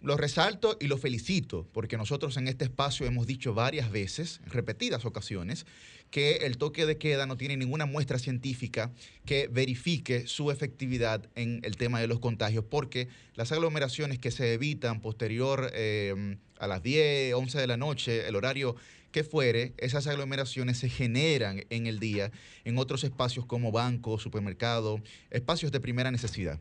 Lo 0.00 0.16
resalto 0.16 0.76
y 0.80 0.86
lo 0.86 0.96
felicito 0.96 1.66
porque 1.72 1.96
nosotros 1.96 2.36
en 2.36 2.46
este 2.46 2.64
espacio 2.64 3.04
hemos 3.04 3.26
dicho 3.26 3.52
varias 3.52 3.90
veces, 3.90 4.40
repetidas 4.46 5.04
ocasiones, 5.04 5.66
que 6.12 6.36
el 6.46 6.56
toque 6.56 6.86
de 6.86 6.98
queda 6.98 7.26
no 7.26 7.36
tiene 7.36 7.56
ninguna 7.56 7.84
muestra 7.84 8.20
científica 8.20 8.92
que 9.26 9.48
verifique 9.48 10.28
su 10.28 10.52
efectividad 10.52 11.28
en 11.34 11.60
el 11.64 11.76
tema 11.76 12.00
de 12.00 12.06
los 12.06 12.20
contagios, 12.20 12.64
porque 12.64 13.08
las 13.34 13.50
aglomeraciones 13.50 14.20
que 14.20 14.30
se 14.30 14.54
evitan 14.54 15.00
posterior 15.00 15.68
em, 15.74 16.38
a 16.60 16.68
las 16.68 16.80
10, 16.80 17.34
11 17.34 17.58
de 17.58 17.66
la 17.66 17.76
noche, 17.76 18.28
el 18.28 18.36
horario 18.36 18.76
que 19.10 19.24
fuere, 19.24 19.74
esas 19.78 20.06
aglomeraciones 20.06 20.78
se 20.78 20.88
generan 20.88 21.64
en 21.70 21.88
el 21.88 21.98
día 21.98 22.30
en 22.64 22.78
otros 22.78 23.02
espacios 23.02 23.46
como 23.46 23.72
bancos, 23.72 24.22
supermercados, 24.22 25.00
espacios 25.30 25.72
de 25.72 25.80
primera 25.80 26.12
necesidad. 26.12 26.60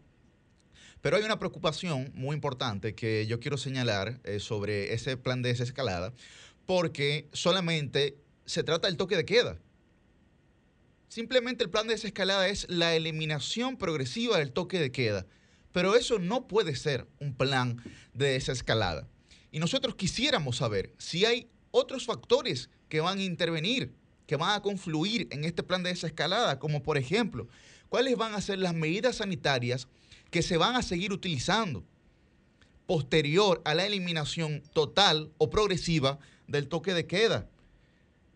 Pero 1.07 1.15
hay 1.15 1.23
una 1.23 1.39
preocupación 1.39 2.11
muy 2.15 2.35
importante 2.35 2.93
que 2.93 3.25
yo 3.27 3.39
quiero 3.39 3.57
señalar 3.57 4.19
eh, 4.25 4.41
sobre 4.41 4.93
ese 4.93 5.15
plan 5.15 5.41
de 5.41 5.47
desescalada, 5.47 6.11
porque 6.65 7.29
solamente 7.31 8.17
se 8.43 8.61
trata 8.61 8.89
del 8.89 8.97
toque 8.97 9.15
de 9.15 9.23
queda. 9.23 9.57
Simplemente 11.07 11.63
el 11.63 11.69
plan 11.69 11.87
de 11.87 11.93
desescalada 11.93 12.49
es 12.49 12.69
la 12.69 12.93
eliminación 12.93 13.77
progresiva 13.77 14.37
del 14.37 14.51
toque 14.51 14.79
de 14.79 14.91
queda. 14.91 15.25
Pero 15.71 15.95
eso 15.95 16.19
no 16.19 16.45
puede 16.45 16.75
ser 16.75 17.07
un 17.21 17.33
plan 17.33 17.81
de 18.13 18.31
desescalada. 18.31 19.07
Y 19.49 19.59
nosotros 19.59 19.95
quisiéramos 19.95 20.57
saber 20.57 20.93
si 20.97 21.23
hay 21.23 21.47
otros 21.71 22.05
factores 22.05 22.69
que 22.89 22.99
van 22.99 23.19
a 23.19 23.23
intervenir, 23.23 23.93
que 24.25 24.35
van 24.35 24.53
a 24.53 24.61
confluir 24.61 25.29
en 25.31 25.45
este 25.45 25.63
plan 25.63 25.83
de 25.83 25.91
desescalada, 25.91 26.59
como 26.59 26.83
por 26.83 26.97
ejemplo, 26.97 27.47
cuáles 27.87 28.17
van 28.17 28.33
a 28.33 28.41
ser 28.41 28.59
las 28.59 28.73
medidas 28.73 29.15
sanitarias 29.15 29.87
que 30.29 30.41
se 30.41 30.57
van 30.57 30.75
a 30.75 30.81
seguir 30.81 31.13
utilizando 31.13 31.83
posterior 32.87 33.61
a 33.65 33.75
la 33.75 33.85
eliminación 33.85 34.63
total 34.73 35.31
o 35.37 35.49
progresiva 35.49 36.19
del 36.47 36.67
toque 36.67 36.93
de 36.93 37.05
queda. 37.05 37.49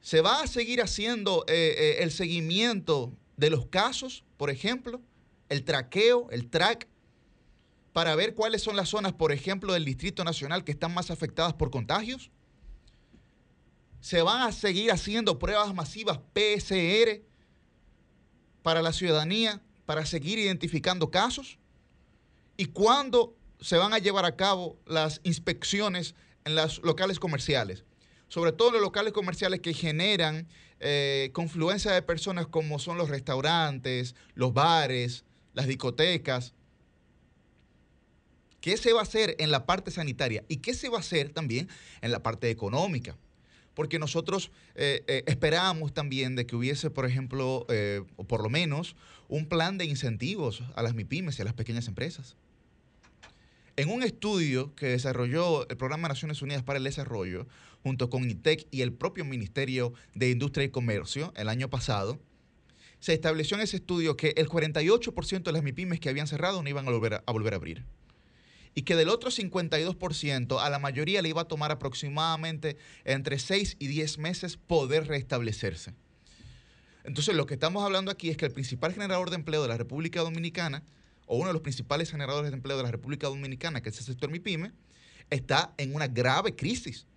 Se 0.02 0.22
va 0.22 0.42
a 0.42 0.48
seguir 0.48 0.82
haciendo 0.82 1.46
eh, 1.48 1.76
eh, 1.78 2.04
el 2.04 2.12
seguimiento 2.12 3.14
de 3.38 3.50
los 3.50 3.66
casos, 3.68 4.24
por 4.38 4.50
ejemplo, 4.50 5.02
el 5.50 5.64
traqueo, 5.64 6.30
el 6.32 6.50
track, 6.50 6.88
para 7.94 8.16
ver 8.16 8.36
cuáles 8.36 8.62
son 8.62 8.76
las 8.76 8.90
zonas, 8.90 9.14
por 9.14 9.32
ejemplo, 9.32 9.74
del 9.74 9.86
Distrito 9.86 10.24
Nacional 10.24 10.64
que 10.64 10.72
están 10.72 10.94
más 10.94 11.12
afectadas 11.12 11.54
por 11.54 11.72
contagios. 11.72 12.32
Se 14.00 14.22
van 14.22 14.42
a 14.42 14.52
seguir 14.52 14.92
haciendo 14.92 15.40
pruebas 15.40 15.74
masivas 15.74 16.20
PSR 16.34 17.22
para 18.64 18.82
la 18.82 18.94
ciudadanía, 18.94 19.62
para 19.86 20.06
seguir 20.06 20.40
identificando 20.40 21.12
casos 21.12 21.58
y 22.62 22.66
cuándo 22.66 23.36
se 23.60 23.76
van 23.78 23.92
a 23.92 23.98
llevar 23.98 24.24
a 24.24 24.36
cabo 24.36 24.78
las 24.86 25.20
inspecciones 25.24 26.14
en 26.46 26.54
los 26.54 26.80
locales 26.84 27.18
comerciales, 27.18 27.86
sobre 28.28 28.52
todo 28.52 28.68
en 28.68 28.74
los 28.76 28.84
locales 28.84 29.14
comerciales 29.14 29.62
que 29.62 29.74
generan 29.74 30.48
eh, 30.80 31.32
confluencia 31.34 31.92
de 31.92 32.04
personas 32.04 32.46
como 32.46 32.78
son 32.78 33.00
los 33.00 33.10
restaurantes, 33.10 34.14
los 34.36 34.54
bares, 34.54 35.26
las 35.56 35.66
discotecas. 35.66 36.54
¿Qué 38.60 38.78
se 38.78 38.94
va 38.94 39.00
a 39.00 39.04
hacer 39.04 39.36
en 39.40 39.50
la 39.50 39.66
parte 39.66 39.90
sanitaria 39.90 40.44
y 40.48 40.58
qué 40.58 40.76
se 40.76 40.88
va 40.88 40.98
a 40.98 41.00
hacer 41.00 41.30
también 41.30 41.68
en 42.02 42.12
la 42.12 42.22
parte 42.22 42.52
económica? 42.52 43.18
Porque 43.74 43.98
nosotros 43.98 44.52
eh, 44.76 45.04
eh, 45.08 45.24
esperábamos 45.26 45.96
también 45.96 46.36
de 46.36 46.46
que 46.46 46.56
hubiese, 46.56 46.92
por 46.92 47.08
ejemplo, 47.08 47.66
o 48.18 48.24
por 48.24 48.44
lo 48.44 48.50
menos, 48.50 48.96
un 49.30 49.48
plan 49.48 49.80
de 49.80 49.86
incentivos 49.86 50.62
a 50.76 50.84
las 50.84 50.94
MIPIMES 50.94 51.40
y 51.40 51.42
a 51.42 51.46
las 51.46 51.56
pequeñas 51.56 51.88
empresas. 51.88 52.36
En 53.82 53.90
un 53.90 54.04
estudio 54.04 54.76
que 54.76 54.86
desarrolló 54.86 55.68
el 55.68 55.76
Programa 55.76 56.08
de 56.08 56.12
Naciones 56.14 56.44
Unidas 56.44 56.62
para 56.62 56.78
el 56.78 56.84
Desarrollo, 56.84 57.48
junto 57.82 58.12
con 58.12 58.30
ITEC 58.30 58.68
y 58.70 58.82
el 58.84 58.94
propio 58.94 59.26
Ministerio 59.26 59.92
de 60.14 60.30
Industria 60.30 60.66
y 60.66 60.70
Comercio 60.70 61.34
el 61.36 61.50
año 61.50 61.68
pasado, 61.68 62.20
se 63.00 63.14
estableció 63.14 63.58
en 63.58 63.64
ese 63.64 63.78
estudio 63.78 64.16
que 64.16 64.36
el 64.38 64.48
48% 64.50 65.42
de 65.42 65.52
las 65.52 65.64
MIPIMES 65.64 66.00
que 66.00 66.10
habían 66.10 66.28
cerrado 66.28 66.62
no 66.62 66.70
iban 66.70 66.88
a 66.88 66.92
volver 66.92 67.16
a, 67.16 67.24
a 67.26 67.32
volver 67.32 67.54
a 67.54 67.56
abrir. 67.56 67.84
Y 68.76 68.84
que 68.84 68.96
del 68.96 69.10
otro 69.10 69.32
52% 69.32 70.62
a 70.62 70.70
la 70.70 70.78
mayoría 70.78 71.24
le 71.24 71.30
iba 71.30 71.42
a 71.42 71.48
tomar 71.48 71.72
aproximadamente 71.72 72.78
entre 73.04 73.40
6 73.40 73.78
y 73.80 73.88
10 73.88 74.20
meses 74.20 74.58
poder 74.58 75.08
restablecerse. 75.08 75.96
Entonces, 77.04 77.34
lo 77.34 77.48
que 77.48 77.56
estamos 77.56 77.84
hablando 77.84 78.12
aquí 78.12 78.30
es 78.30 78.38
que 78.38 78.46
el 78.46 78.52
principal 78.52 78.94
generador 78.94 79.32
de 79.32 79.38
empleo 79.38 79.64
de 79.64 79.70
la 79.70 79.78
República 79.78 80.22
Dominicana 80.22 80.84
o 81.32 81.38
uno 81.38 81.48
de 81.48 81.54
los 81.54 81.62
principales 81.62 82.12
generadores 82.12 82.52
de 82.52 82.58
empleo 82.58 82.76
de 82.76 82.84
la 82.84 82.92
República 82.92 83.28
Dominicana, 83.28 83.82
que 83.82 83.88
es 83.88 83.98
el 84.00 84.04
sector 84.04 84.30
MIPYME, 84.30 84.74
está 85.30 85.74
en 85.78 85.96
una 85.96 86.10
grave 86.10 86.58
crisis. 86.58 87.08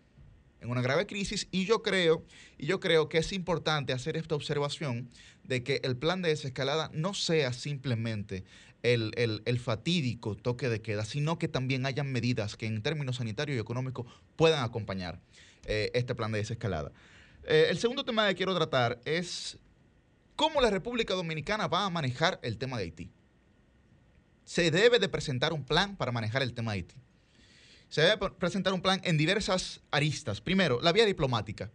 En 0.60 0.70
una 0.70 0.82
grave 0.82 1.04
crisis, 1.04 1.48
y 1.50 1.64
yo 1.64 1.82
creo, 1.82 2.24
y 2.56 2.66
yo 2.66 2.78
creo 2.78 3.08
que 3.08 3.18
es 3.18 3.32
importante 3.32 3.92
hacer 3.92 4.16
esta 4.16 4.36
observación 4.36 5.10
de 5.42 5.64
que 5.64 5.80
el 5.82 5.96
plan 5.96 6.22
de 6.22 6.28
desescalada 6.28 6.92
no 6.94 7.12
sea 7.12 7.52
simplemente 7.52 8.44
el, 8.84 9.58
fatídico 9.58 10.36
toque 10.36 10.68
de 10.68 10.80
queda, 10.80 11.04
sino 11.04 11.36
que 11.36 11.48
también 11.48 11.84
hayan 11.84 12.12
medidas 12.12 12.56
que 12.56 12.66
en 12.66 12.82
términos 12.82 13.16
sanitarios 13.16 13.56
y 13.56 13.60
económicos 13.60 14.06
puedan 14.36 14.62
acompañar 14.62 15.18
eh, 15.64 15.90
este 15.92 16.14
plan 16.14 16.30
de 16.30 16.38
desescalada. 16.38 16.92
Eh, 17.42 17.66
el 17.68 17.78
segundo 17.78 18.04
tema 18.04 18.28
que 18.28 18.36
quiero 18.36 18.54
tratar 18.54 19.00
es 19.06 19.58
cómo 20.36 20.60
la 20.60 20.70
República 20.70 21.14
Dominicana 21.14 21.66
va 21.66 21.84
a 21.84 21.90
manejar 21.90 22.38
el 22.44 22.58
tema 22.58 22.78
de 22.78 22.84
Haití 22.84 23.10
se 24.44 24.70
debe 24.70 24.98
de 24.98 25.08
presentar 25.08 25.52
un 25.52 25.64
plan 25.64 25.96
para 25.96 26.12
manejar 26.12 26.42
el 26.42 26.54
tema 26.54 26.72
Haití. 26.72 26.94
Se 27.88 28.02
debe 28.02 28.30
presentar 28.30 28.72
un 28.72 28.82
plan 28.82 29.00
en 29.04 29.16
diversas 29.16 29.80
aristas. 29.90 30.40
Primero, 30.40 30.80
la 30.80 30.92
vía 30.92 31.06
diplomática. 31.06 31.70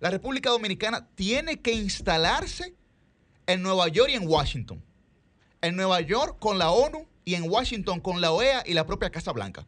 La 0.00 0.10
República 0.10 0.50
Dominicana 0.50 1.08
tiene 1.14 1.60
que 1.60 1.72
instalarse 1.72 2.74
en 3.46 3.62
Nueva 3.62 3.88
York 3.88 4.10
y 4.10 4.14
en 4.14 4.26
Washington. 4.26 4.82
En 5.60 5.76
Nueva 5.76 6.00
York 6.00 6.38
con 6.40 6.58
la 6.58 6.70
ONU 6.70 7.06
y 7.24 7.34
en 7.34 7.48
Washington 7.48 8.00
con 8.00 8.20
la 8.20 8.32
OEA 8.32 8.64
y 8.66 8.74
la 8.74 8.84
propia 8.84 9.10
Casa 9.10 9.32
Blanca. 9.32 9.66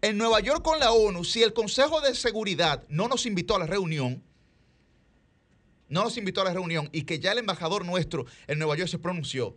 En 0.00 0.16
Nueva 0.16 0.40
York 0.40 0.62
con 0.62 0.78
la 0.78 0.92
ONU, 0.92 1.24
si 1.24 1.42
el 1.42 1.52
Consejo 1.52 2.00
de 2.00 2.14
Seguridad 2.14 2.84
no 2.88 3.08
nos 3.08 3.26
invitó 3.26 3.56
a 3.56 3.58
la 3.58 3.66
reunión, 3.66 4.22
no 5.88 6.04
nos 6.04 6.16
invitó 6.16 6.42
a 6.42 6.44
la 6.44 6.52
reunión 6.52 6.88
y 6.92 7.02
que 7.02 7.18
ya 7.18 7.32
el 7.32 7.38
embajador 7.38 7.84
nuestro 7.84 8.26
en 8.46 8.58
Nueva 8.58 8.76
York 8.76 8.90
se 8.90 8.98
pronunció, 8.98 9.56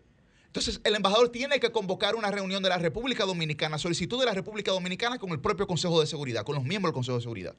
entonces, 0.58 0.82
el 0.84 0.96
embajador 0.96 1.30
tiene 1.30 1.60
que 1.60 1.72
convocar 1.72 2.16
una 2.16 2.32
reunión 2.32 2.64
de 2.64 2.70
la 2.70 2.80
República 2.80 3.26
Dominicana, 3.26 3.78
solicitud 3.78 4.20
de 4.20 4.26
la 4.26 4.34
República 4.34 4.72
Dominicana 4.72 5.20
con 5.20 5.30
el 5.30 5.40
propio 5.40 5.68
Consejo 5.68 6.02
de 6.02 6.08
Seguridad, 6.08 6.44
con 6.44 6.56
los 6.56 6.64
miembros 6.64 6.90
del 6.90 6.96
Consejo 6.96 7.18
de 7.18 7.22
Seguridad. 7.22 7.56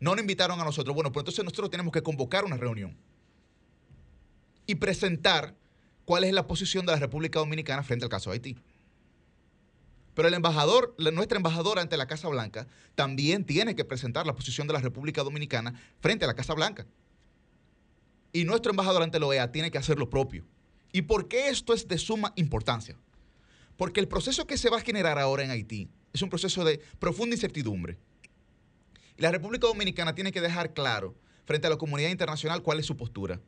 No 0.00 0.12
nos 0.12 0.20
invitaron 0.20 0.58
a 0.58 0.64
nosotros. 0.64 0.94
Bueno, 0.94 1.12
pues 1.12 1.20
entonces 1.20 1.44
nosotros 1.44 1.68
tenemos 1.68 1.92
que 1.92 2.02
convocar 2.02 2.46
una 2.46 2.56
reunión 2.56 2.96
y 4.66 4.76
presentar 4.76 5.54
cuál 6.06 6.24
es 6.24 6.32
la 6.32 6.46
posición 6.46 6.86
de 6.86 6.92
la 6.92 6.98
República 6.98 7.40
Dominicana 7.40 7.82
frente 7.82 8.06
al 8.06 8.10
caso 8.10 8.30
de 8.30 8.36
Haití. 8.36 8.56
Pero 10.14 10.26
el 10.26 10.32
embajador, 10.32 10.94
nuestra 10.96 11.36
embajadora 11.36 11.82
ante 11.82 11.98
la 11.98 12.06
Casa 12.06 12.28
Blanca, 12.28 12.66
también 12.94 13.44
tiene 13.44 13.74
que 13.74 13.84
presentar 13.84 14.26
la 14.26 14.34
posición 14.34 14.66
de 14.66 14.72
la 14.72 14.80
República 14.80 15.22
Dominicana 15.22 15.78
frente 16.00 16.24
a 16.24 16.28
la 16.28 16.34
Casa 16.34 16.54
Blanca. 16.54 16.86
Y 18.32 18.44
nuestro 18.44 18.70
embajador 18.70 19.02
ante 19.02 19.20
la 19.20 19.26
OEA 19.26 19.52
tiene 19.52 19.70
que 19.70 19.76
hacer 19.76 19.98
lo 19.98 20.08
propio. 20.08 20.46
¿Y 20.94 21.02
por 21.02 21.26
qué 21.26 21.48
esto 21.48 21.74
es 21.74 21.88
de 21.88 21.98
suma 21.98 22.32
importancia? 22.36 22.96
Porque 23.76 23.98
el 23.98 24.06
proceso 24.06 24.46
que 24.46 24.56
se 24.56 24.70
va 24.70 24.76
a 24.76 24.80
generar 24.80 25.18
ahora 25.18 25.42
en 25.42 25.50
Haití 25.50 25.88
es 26.12 26.22
un 26.22 26.30
proceso 26.30 26.64
de 26.64 26.80
profunda 27.00 27.34
incertidumbre. 27.34 27.98
La 29.16 29.32
República 29.32 29.66
Dominicana 29.66 30.14
tiene 30.14 30.30
que 30.30 30.40
dejar 30.40 30.72
claro 30.72 31.16
frente 31.46 31.66
a 31.66 31.70
la 31.70 31.78
comunidad 31.78 32.10
internacional 32.10 32.62
cuál 32.62 32.78
es 32.78 32.86
su 32.86 32.96
postura. 32.96 33.40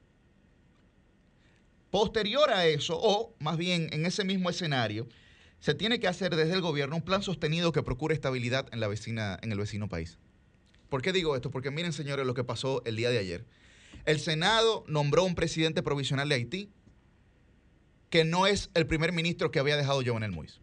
Posterior 1.93 2.51
a 2.51 2.67
eso, 2.67 2.99
o 3.01 3.37
más 3.39 3.57
bien 3.57 3.91
en 3.93 4.07
ese 4.07 4.25
mismo 4.25 4.51
escenario, 4.51 5.07
se 5.61 5.73
tiene 5.73 6.01
que 6.01 6.09
hacer 6.09 6.35
desde 6.35 6.55
el 6.55 6.63
gobierno 6.63 6.97
un 6.97 7.03
plan 7.03 7.23
sostenido 7.23 7.71
que 7.71 7.85
procure 7.85 8.13
estabilidad 8.13 8.67
en, 8.73 8.81
la 8.81 8.89
vecina, 8.89 9.39
en 9.41 9.53
el 9.53 9.59
vecino 9.59 9.89
país. 9.89 10.19
¿Por 10.89 11.01
qué 11.01 11.13
digo 11.13 11.37
esto? 11.37 11.53
Porque 11.53 11.71
miren, 11.71 11.93
señores, 11.93 12.27
lo 12.27 12.35
que 12.35 12.43
pasó 12.43 12.83
el 12.87 12.97
día 12.97 13.11
de 13.11 13.19
ayer. 13.19 13.47
El 14.05 14.19
Senado 14.19 14.85
nombró 14.89 15.23
un 15.23 15.37
presidente 15.37 15.85
provisional 15.85 16.29
de 16.29 16.35
Haití 16.35 16.73
que 18.17 18.25
no 18.25 18.47
es 18.47 18.71
el 18.73 18.87
primer 18.87 19.13
ministro 19.13 19.51
que 19.51 19.59
había 19.59 19.77
dejado 19.77 20.01
Jovenel 20.03 20.33
Moïse. 20.33 20.59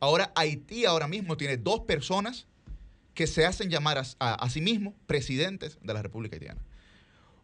Ahora 0.00 0.32
Haití 0.34 0.86
ahora 0.86 1.06
mismo 1.06 1.36
tiene 1.36 1.58
dos 1.58 1.80
personas 1.80 2.46
que 3.12 3.26
se 3.26 3.44
hacen 3.44 3.68
llamar 3.68 3.98
a, 3.98 4.32
a 4.32 4.48
sí 4.48 4.62
mismos 4.62 4.94
presidentes 5.06 5.76
de 5.82 5.92
la 5.92 6.00
República 6.00 6.36
Haitiana. 6.36 6.62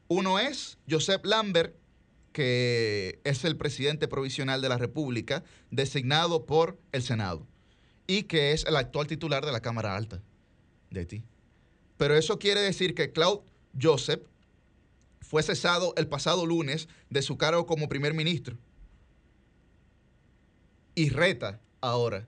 Uno 0.09 0.39
es 0.39 0.79
Joseph 0.89 1.27
Lambert, 1.27 1.77
que 2.33 3.21
es 3.25 3.45
el 3.45 3.59
presidente 3.59 4.09
provisional 4.09 4.63
de 4.63 4.71
la 4.71 4.79
República, 4.79 5.45
designado 5.71 6.47
por 6.47 6.79
el 6.93 7.03
Senado, 7.03 7.47
y 8.07 8.23
que 8.23 8.53
es 8.53 8.65
el 8.65 8.77
actual 8.77 9.09
titular 9.09 9.45
de 9.45 9.53
la 9.53 9.61
Cámara 9.61 9.95
Alta 9.95 10.23
de 10.89 11.01
Haití. 11.01 11.23
Pero 11.99 12.17
eso 12.17 12.39
quiere 12.39 12.63
decir 12.63 12.95
que 12.95 13.13
Claude 13.13 13.43
Joseph 13.79 14.23
fue 15.21 15.43
cesado 15.43 15.93
el 15.99 16.07
pasado 16.07 16.47
lunes 16.47 16.89
de 17.11 17.21
su 17.21 17.37
cargo 17.37 17.67
como 17.67 17.91
primer 17.91 18.15
ministro 18.15 18.57
y 20.95 21.11
reta 21.11 21.61
ahora 21.81 22.27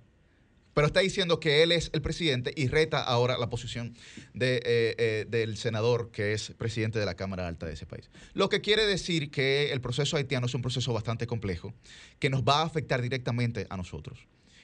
pero 0.77 0.89
está 0.89 1.01
diciendo 1.01 1.41
que 1.41 1.63
él 1.63 1.73
es 1.73 1.89
el 1.95 2.03
presidente 2.03 2.53
y 2.55 2.69
reta 2.69 3.03
ahora 3.03 3.39
la 3.39 3.49
posición 3.49 3.97
eh, 4.39 4.61
eh, 4.99 5.27
del 5.27 5.57
senador 5.57 6.11
que 6.11 6.35
es 6.35 6.53
presidente 6.59 6.99
de 6.99 7.07
la 7.07 7.15
Cámara 7.15 7.49
Alta 7.49 7.65
de 7.65 7.73
ese 7.73 7.87
país. 7.87 8.11
Lo 8.35 8.51
que 8.51 8.61
quiere 8.61 8.85
decir 8.85 9.31
que 9.31 9.73
el 9.73 9.81
proceso 9.81 10.19
haitiano 10.19 10.45
es 10.45 10.55
un 10.55 10.61
proceso 10.61 10.93
bastante 10.93 11.27
complejo 11.27 11.73
que 12.19 12.29
nos 12.29 12.43
va 12.43 12.61
a 12.61 12.65
afectar 12.65 13.01
directamente 13.01 13.67
a 13.71 13.79
nosotros. 13.79 14.19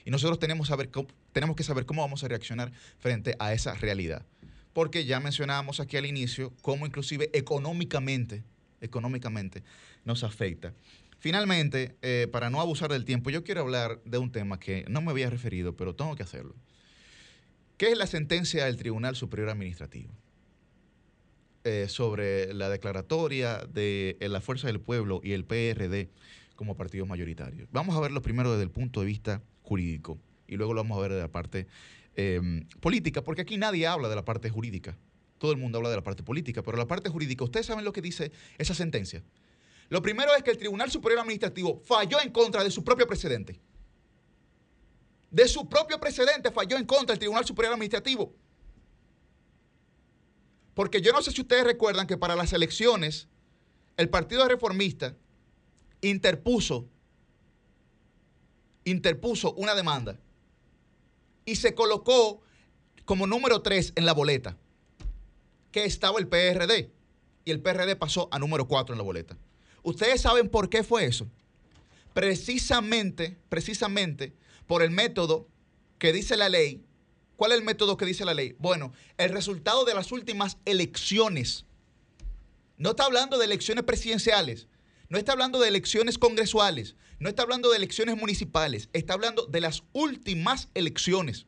Y 0.05 0.11
nosotros 0.11 0.37
tenemos, 0.37 0.71
tenemos 1.31 1.55
que 1.55 1.63
saber 1.63 1.87
cómo 1.87 2.03
vamos 2.03 2.23
a 2.23 2.27
reaccionar 2.27 2.71
frente 2.99 3.35
a 3.39 3.51
esa 3.53 3.73
realidad. 3.73 4.23
Porque 4.71 5.05
ya 5.05 5.19
mencionábamos 5.19 5.79
aquí 5.79 5.97
al 5.97 6.05
inicio 6.05 6.53
cómo 6.61 6.85
inclusive 6.85 7.31
económicamente, 7.33 8.43
económicamente 8.81 9.63
nos 10.05 10.23
afecta. 10.23 10.75
Finalmente, 11.23 11.95
eh, 12.01 12.27
para 12.29 12.49
no 12.49 12.59
abusar 12.59 12.91
del 12.91 13.05
tiempo, 13.05 13.29
yo 13.29 13.45
quiero 13.45 13.61
hablar 13.61 14.01
de 14.03 14.17
un 14.17 14.33
tema 14.33 14.59
que 14.59 14.83
no 14.89 15.01
me 15.01 15.11
había 15.11 15.29
referido, 15.29 15.73
pero 15.73 15.95
tengo 15.95 16.17
que 16.17 16.23
hacerlo. 16.23 16.53
¿Qué 17.77 17.93
es 17.93 17.97
la 17.97 18.07
sentencia 18.07 18.65
del 18.65 18.75
Tribunal 18.75 19.15
Superior 19.15 19.47
Administrativo? 19.47 20.11
Eh, 21.63 21.85
sobre 21.87 22.53
la 22.53 22.67
declaratoria 22.67 23.59
de 23.59 24.17
la 24.19 24.41
Fuerza 24.41 24.67
del 24.67 24.81
Pueblo 24.81 25.21
y 25.23 25.31
el 25.31 25.45
PRD 25.45 26.09
como 26.57 26.75
partidos 26.75 27.07
mayoritarios. 27.07 27.69
Vamos 27.71 27.95
a 27.95 28.01
verlo 28.01 28.21
primero 28.21 28.51
desde 28.51 28.63
el 28.63 28.71
punto 28.71 28.99
de 28.99 29.05
vista 29.05 29.41
jurídico 29.61 30.19
y 30.45 30.57
luego 30.57 30.73
lo 30.73 30.83
vamos 30.83 30.97
a 30.97 31.03
ver 31.03 31.13
de 31.13 31.21
la 31.21 31.31
parte 31.31 31.67
em, 32.17 32.67
política, 32.81 33.23
porque 33.23 33.43
aquí 33.43 33.55
nadie 33.55 33.87
habla 33.87 34.09
de 34.09 34.15
la 34.17 34.25
parte 34.25 34.49
jurídica. 34.49 34.97
Todo 35.37 35.53
el 35.53 35.57
mundo 35.57 35.77
habla 35.77 35.89
de 35.89 35.95
la 35.95 36.03
parte 36.03 36.21
política, 36.21 36.63
pero 36.63 36.75
la 36.75 36.85
parte 36.85 37.09
jurídica, 37.09 37.45
¿ustedes 37.45 37.67
saben 37.67 37.85
lo 37.85 37.93
que 37.93 38.01
dice 38.01 38.33
esa 38.57 38.73
sentencia? 38.73 39.23
Lo 39.89 40.01
primero 40.01 40.33
es 40.35 40.43
que 40.43 40.51
el 40.51 40.57
Tribunal 40.57 40.89
Superior 40.89 41.21
Administrativo 41.21 41.81
falló 41.85 42.21
en 42.21 42.31
contra 42.31 42.63
de 42.63 42.71
su 42.71 42.83
propio 42.83 43.07
precedente. 43.07 43.59
De 45.29 45.47
su 45.47 45.67
propio 45.67 45.99
precedente 45.99 46.51
falló 46.51 46.77
en 46.77 46.85
contra 46.85 47.13
del 47.13 47.19
Tribunal 47.19 47.45
Superior 47.45 47.73
Administrativo. 47.73 48.33
Porque 50.73 51.01
yo 51.01 51.11
no 51.11 51.21
sé 51.21 51.31
si 51.31 51.41
ustedes 51.41 51.63
recuerdan 51.63 52.07
que 52.07 52.17
para 52.17 52.35
las 52.35 52.53
elecciones 52.53 53.27
el 53.97 54.09
Partido 54.09 54.47
Reformista 54.47 55.15
interpuso, 56.01 56.87
interpuso 58.83 59.53
una 59.53 59.75
demanda 59.75 60.19
y 61.45 61.55
se 61.55 61.75
colocó 61.75 62.41
como 63.05 63.27
número 63.27 63.61
3 63.61 63.93
en 63.95 64.05
la 64.05 64.13
boleta, 64.13 64.57
que 65.71 65.85
estaba 65.85 66.19
el 66.19 66.27
PRD. 66.27 66.91
Y 67.45 67.51
el 67.51 67.61
PRD 67.61 67.95
pasó 67.97 68.29
a 68.31 68.39
número 68.39 68.67
4 68.67 68.93
en 68.93 68.97
la 68.97 69.03
boleta. 69.03 69.37
¿Ustedes 69.83 70.21
saben 70.21 70.49
por 70.49 70.69
qué 70.69 70.83
fue 70.83 71.05
eso? 71.05 71.27
Precisamente, 72.13 73.37
precisamente 73.49 74.33
por 74.65 74.81
el 74.81 74.91
método 74.91 75.47
que 75.99 76.13
dice 76.13 76.37
la 76.37 76.49
ley. 76.49 76.85
¿Cuál 77.35 77.51
es 77.51 77.59
el 77.59 77.65
método 77.65 77.97
que 77.97 78.05
dice 78.05 78.25
la 78.25 78.33
ley? 78.33 78.55
Bueno, 78.59 78.93
el 79.17 79.29
resultado 79.29 79.85
de 79.85 79.93
las 79.93 80.11
últimas 80.11 80.57
elecciones. 80.65 81.65
No 82.77 82.91
está 82.91 83.05
hablando 83.05 83.37
de 83.37 83.45
elecciones 83.45 83.83
presidenciales, 83.83 84.67
no 85.09 85.17
está 85.17 85.33
hablando 85.33 85.59
de 85.59 85.67
elecciones 85.67 86.17
congresuales, 86.17 86.95
no 87.19 87.29
está 87.29 87.43
hablando 87.43 87.69
de 87.69 87.77
elecciones 87.77 88.17
municipales, 88.17 88.89
está 88.93 89.13
hablando 89.13 89.45
de 89.45 89.61
las 89.61 89.83
últimas 89.93 90.69
elecciones. 90.73 91.45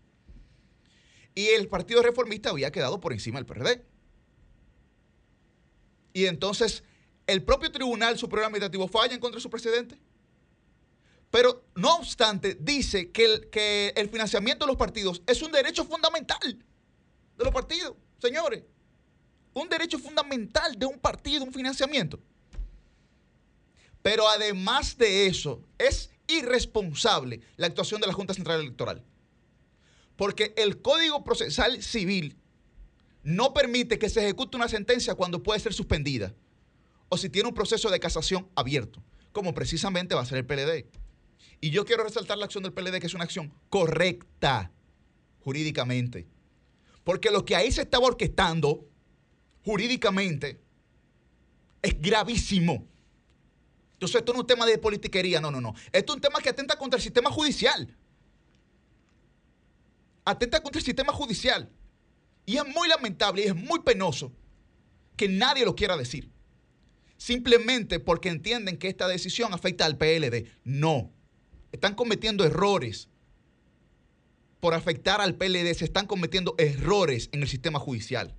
Y 1.33 1.47
el 1.47 1.67
Partido 1.67 2.01
Reformista 2.01 2.49
había 2.49 2.71
quedado 2.71 2.99
por 2.99 3.13
encima 3.13 3.39
del 3.39 3.45
PRD. 3.45 3.85
Y 6.13 6.25
entonces 6.25 6.83
el 7.27 7.43
propio 7.43 7.72
Tribunal 7.72 8.18
Superior 8.18 8.45
Administrativo 8.45 8.88
falla 8.88 9.14
en 9.14 9.19
contra 9.19 9.38
de 9.38 9.41
su 9.41 9.49
presidente. 9.49 9.97
Pero 11.31 11.65
no 11.76 11.95
obstante, 11.95 12.56
dice 12.60 13.11
que 13.11 13.26
el, 13.26 13.49
que 13.49 13.93
el 13.95 14.10
financiamiento 14.10 14.65
de 14.65 14.72
los 14.72 14.77
partidos 14.77 15.22
es 15.26 15.41
un 15.41 15.52
derecho 15.52 15.84
fundamental 15.85 16.64
de 17.38 17.43
los 17.43 17.53
partidos, 17.53 17.95
señores. 18.19 18.64
Un 19.53 19.69
derecho 19.69 19.97
fundamental 19.99 20.77
de 20.77 20.85
un 20.85 20.99
partido, 20.99 21.43
un 21.43 21.53
financiamiento. 21.53 22.19
Pero 24.02 24.30
además 24.30 24.97
de 24.97 25.27
eso, 25.27 25.61
es 25.77 26.11
irresponsable 26.27 27.41
la 27.57 27.68
actuación 27.68 28.02
de 28.02 28.07
la 28.07 28.14
Junta 28.14 28.34
Central 28.34 28.61
Electoral. 28.61 29.03
Porque 30.15 30.53
el 30.57 30.81
Código 30.81 31.23
Procesal 31.23 31.81
Civil 31.81 32.38
no 33.23 33.53
permite 33.53 33.97
que 33.97 34.10
se 34.10 34.22
ejecute 34.22 34.56
una 34.56 34.69
sentencia 34.69 35.15
cuando 35.15 35.41
puede 35.41 35.60
ser 35.60 35.73
suspendida 35.73 36.34
o 37.10 37.18
si 37.18 37.30
tiene 37.30 37.49
un 37.49 37.56
proceso 37.56 37.90
de 37.90 37.99
casación 37.99 38.49
abierto, 38.56 39.03
como 39.32 39.53
precisamente 39.53 40.15
va 40.15 40.22
a 40.22 40.26
ser 40.26 40.40
el 40.40 40.45
PLD. 40.45 40.86
Y 41.61 41.69
yo 41.69 41.86
quiero 41.86 42.03
resaltar 42.03 42.38
la 42.38 42.45
acción 42.45 42.64
del 42.64 42.73
PLD, 42.73 42.99
que 42.99 43.07
es 43.07 43.14
una 43.14 43.23
acción 43.23 43.53
correcta 43.69 44.72
jurídicamente. 45.40 46.27
Porque 47.03 47.30
lo 47.30 47.45
que 47.45 47.56
ahí 47.56 47.72
se 47.72 47.84
estaba 47.84 48.07
orquestando 48.07 48.88
jurídicamente 49.64 50.61
es 51.82 51.99
gravísimo. 52.02 52.88
Entonces, 53.94 54.19
esto 54.19 54.34
no 54.34 54.40
es 54.40 54.41
un 54.41 54.48
tema 54.48 54.65
de 54.65 54.77
politiquería, 54.77 55.40
no, 55.40 55.52
no, 55.52 55.61
no. 55.61 55.73
Esto 55.91 56.14
es 56.14 56.15
un 56.15 56.22
tema 56.22 56.40
que 56.40 56.49
atenta 56.49 56.77
contra 56.77 56.98
el 56.98 57.03
sistema 57.03 57.32
judicial. 57.32 57.95
Atenta 60.26 60.61
contra 60.61 60.80
el 60.80 60.86
sistema 60.86 61.14
judicial. 61.14 61.72
Y 62.45 62.57
es 62.57 62.68
muy 62.68 62.88
lamentable 62.88 63.44
y 63.44 63.48
es 63.48 63.56
muy 63.56 63.80
penoso 63.80 64.32
que 65.15 65.30
nadie 65.30 65.64
lo 65.64 65.76
quiera 65.76 65.95
decir 65.95 66.34
simplemente 67.17 67.99
porque 67.99 68.29
entienden 68.29 68.77
que 68.77 68.87
esta 68.87 69.07
decisión 69.07 69.53
afecta 69.53 69.85
al 69.85 69.97
PLD. 69.97 70.47
No, 70.63 71.11
están 71.71 71.95
cometiendo 71.95 72.45
errores. 72.45 73.09
Por 74.59 74.73
afectar 74.73 75.21
al 75.21 75.35
PLD 75.35 75.73
se 75.73 75.85
están 75.85 76.07
cometiendo 76.07 76.55
errores 76.57 77.29
en 77.31 77.41
el 77.41 77.47
sistema 77.47 77.79
judicial. 77.79 78.35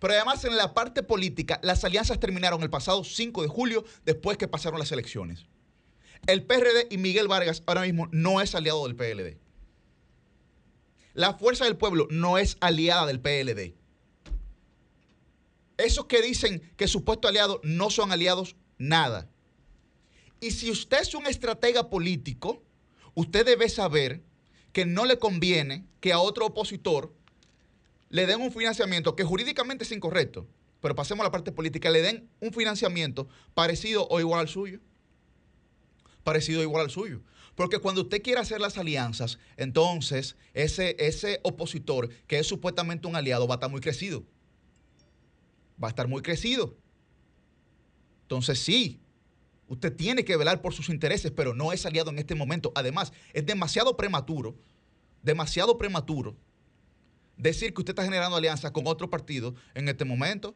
Pero 0.00 0.14
además 0.14 0.44
en 0.44 0.56
la 0.56 0.74
parte 0.74 1.02
política, 1.02 1.60
las 1.62 1.84
alianzas 1.84 2.20
terminaron 2.20 2.62
el 2.62 2.70
pasado 2.70 3.04
5 3.04 3.42
de 3.42 3.48
julio 3.48 3.84
después 4.04 4.38
que 4.38 4.48
pasaron 4.48 4.78
las 4.78 4.92
elecciones. 4.92 5.46
El 6.26 6.44
PRD 6.44 6.88
y 6.90 6.98
Miguel 6.98 7.28
Vargas 7.28 7.62
ahora 7.66 7.82
mismo 7.82 8.08
no 8.12 8.40
es 8.40 8.54
aliado 8.54 8.86
del 8.86 8.96
PLD. 8.96 9.38
La 11.14 11.34
Fuerza 11.34 11.64
del 11.64 11.76
Pueblo 11.76 12.06
no 12.10 12.38
es 12.38 12.56
aliada 12.60 13.06
del 13.06 13.20
PLD. 13.20 13.74
Esos 15.78 16.06
que 16.06 16.20
dicen 16.20 16.60
que 16.76 16.88
supuestos 16.88 17.28
aliados 17.28 17.60
no 17.62 17.88
son 17.88 18.12
aliados, 18.12 18.56
nada. 18.76 19.30
Y 20.40 20.50
si 20.50 20.70
usted 20.70 21.00
es 21.00 21.14
un 21.14 21.26
estratega 21.26 21.88
político, 21.88 22.62
usted 23.14 23.46
debe 23.46 23.68
saber 23.68 24.22
que 24.72 24.84
no 24.84 25.06
le 25.06 25.18
conviene 25.18 25.86
que 26.00 26.12
a 26.12 26.20
otro 26.20 26.46
opositor 26.46 27.14
le 28.10 28.26
den 28.26 28.40
un 28.40 28.52
financiamiento 28.52 29.16
que 29.16 29.24
jurídicamente 29.24 29.84
es 29.84 29.92
incorrecto, 29.92 30.46
pero 30.80 30.94
pasemos 30.94 31.22
a 31.22 31.28
la 31.28 31.30
parte 31.30 31.52
política, 31.52 31.90
le 31.90 32.02
den 32.02 32.28
un 32.40 32.52
financiamiento 32.52 33.28
parecido 33.54 34.06
o 34.08 34.20
igual 34.20 34.40
al 34.40 34.48
suyo. 34.48 34.80
parecido 36.24 36.62
igual 36.62 36.84
al 36.84 36.90
suyo. 36.90 37.22
Porque 37.54 37.78
cuando 37.78 38.02
usted 38.02 38.22
quiere 38.22 38.40
hacer 38.40 38.60
las 38.60 38.78
alianzas, 38.78 39.38
entonces 39.56 40.36
ese, 40.54 40.94
ese 40.98 41.40
opositor, 41.42 42.08
que 42.26 42.38
es 42.38 42.46
supuestamente 42.46 43.08
un 43.08 43.16
aliado, 43.16 43.48
va 43.48 43.54
a 43.54 43.56
estar 43.56 43.70
muy 43.70 43.80
crecido. 43.80 44.24
Va 45.82 45.88
a 45.88 45.90
estar 45.90 46.08
muy 46.08 46.22
crecido. 46.22 46.76
Entonces 48.22 48.58
sí, 48.58 49.00
usted 49.68 49.94
tiene 49.94 50.24
que 50.24 50.36
velar 50.36 50.60
por 50.60 50.74
sus 50.74 50.88
intereses, 50.88 51.30
pero 51.30 51.54
no 51.54 51.72
es 51.72 51.86
aliado 51.86 52.10
en 52.10 52.18
este 52.18 52.34
momento. 52.34 52.72
Además, 52.74 53.12
es 53.32 53.46
demasiado 53.46 53.96
prematuro, 53.96 54.56
demasiado 55.22 55.78
prematuro 55.78 56.36
decir 57.38 57.72
que 57.72 57.80
usted 57.80 57.92
está 57.92 58.04
generando 58.04 58.36
alianzas 58.36 58.72
con 58.72 58.86
otro 58.86 59.08
partido 59.08 59.54
en 59.74 59.88
este 59.88 60.04
momento. 60.04 60.54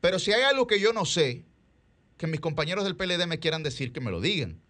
Pero 0.00 0.18
si 0.18 0.32
hay 0.32 0.42
algo 0.42 0.66
que 0.66 0.78
yo 0.78 0.92
no 0.92 1.04
sé, 1.04 1.44
que 2.16 2.26
mis 2.26 2.40
compañeros 2.40 2.84
del 2.84 2.96
PLD 2.96 3.26
me 3.26 3.40
quieran 3.40 3.62
decir, 3.62 3.92
que 3.92 4.00
me 4.00 4.10
lo 4.10 4.20
digan. 4.20 4.60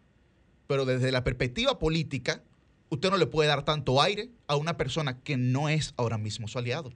Pero 0.67 0.85
desde 0.85 1.13
la 1.13 1.25
perspectiva 1.25 1.79
política, 1.79 2.43
usted 2.89 3.11
no 3.11 3.17
le 3.17 3.27
puede 3.27 3.49
dar 3.49 3.65
tanto 3.65 4.01
aire 4.01 4.31
a 4.47 4.57
una 4.57 4.77
persona 4.77 5.21
que 5.21 5.37
no 5.37 5.69
es 5.69 5.93
ahora 5.97 6.17
mismo 6.17 6.49
su 6.49 6.59
aliado. 6.59 6.93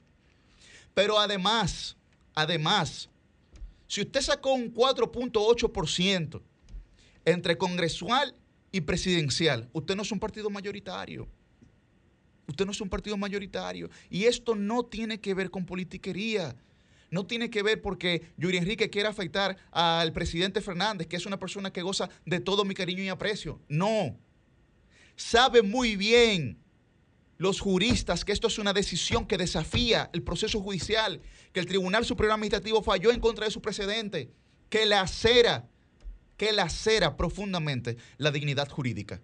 Pero 0.95 1.19
además, 1.19 1.97
además, 2.35 3.09
si 3.87 4.03
usted 4.03 4.21
sacó 4.21 4.55
un 4.55 4.73
4.8% 4.75 6.43
entre 7.25 7.57
congresual 7.57 8.35
y 8.73 8.81
presidencial, 8.81 9.69
usted 9.73 9.95
no 9.95 10.03
es 10.03 10.13
un 10.13 10.19
partido 10.19 10.51
mayoritario. 10.51 11.29
Usted 12.47 12.67
no 12.67 12.73
es 12.73 12.81
un 12.81 12.89
partido 12.89 13.17
mayoritario. 13.17 13.89
Y 14.11 14.25
esto 14.25 14.55
no 14.55 14.85
tiene 14.85 15.21
que 15.21 15.35
ver 15.35 15.51
con 15.51 15.65
politiquería. 15.65 16.57
No 17.11 17.27
tiene 17.27 17.49
que 17.49 17.63
ver 17.63 17.81
porque 17.81 18.33
Yuri 18.37 18.59
Enrique 18.59 18.91
quiere 18.91 19.09
afectar 19.09 19.57
al 19.71 20.13
presidente 20.13 20.61
Fernández, 20.61 21.07
que 21.07 21.17
es 21.17 21.27
una 21.27 21.39
persona 21.39 21.73
que 21.73 21.83
goza 21.83 22.11
de 22.27 22.41
todo 22.41 22.65
mi 22.65 22.75
cariño 22.75 23.03
y 23.03 23.09
aprecio. 23.09 23.61
No. 23.69 24.19
Sabe 25.17 25.63
muy 25.63 25.97
bien 25.97 26.59
los 27.37 27.61
juristas 27.61 28.25
que 28.25 28.33
esto 28.33 28.47
es 28.47 28.59
una 28.59 28.73
decisión 28.73 29.27
que 29.27 29.37
desafía 29.37 30.11
el 30.13 30.23
proceso 30.23 30.61
judicial, 30.61 31.21
que 31.53 31.61
el 31.61 31.67
Tribunal 31.67 32.05
Superior 32.05 32.35
Administrativo 32.35 32.83
falló 32.83 33.11
en 33.11 33.21
contra 33.21 33.45
de 33.45 33.51
su 33.51 33.61
precedente, 33.61 34.31
que 34.69 34.87
lacera, 34.87 35.69
que 36.37 36.53
lacera 36.53 37.17
profundamente 37.17 37.97
la 38.19 38.31
dignidad 38.31 38.69
jurídica. 38.69 39.21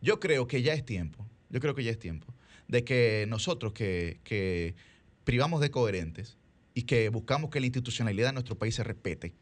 Yo 0.00 0.20
creo 0.20 0.46
que 0.46 0.62
ya 0.62 0.72
es 0.72 0.84
tiempo, 0.84 1.26
yo 1.50 1.60
creo 1.60 1.74
que 1.74 1.84
ya 1.84 1.90
es 1.90 1.98
tiempo 1.98 2.32
de 2.68 2.84
que 2.84 3.26
nosotros 3.28 3.72
que, 3.72 4.20
que 4.22 4.76
privamos 5.24 5.60
de 5.60 5.70
coherentes 5.70 6.38
y 6.72 6.82
que 6.82 7.08
buscamos 7.08 7.50
que 7.50 7.58
la 7.58 7.66
institucionalidad 7.66 8.28
de 8.28 8.34
nuestro 8.34 8.56
país 8.56 8.76
se 8.76 8.84
respete, 8.84 9.34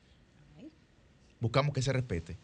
buscamos 1.38 1.74
que 1.74 1.82
se 1.82 1.92
respete, 1.92 2.38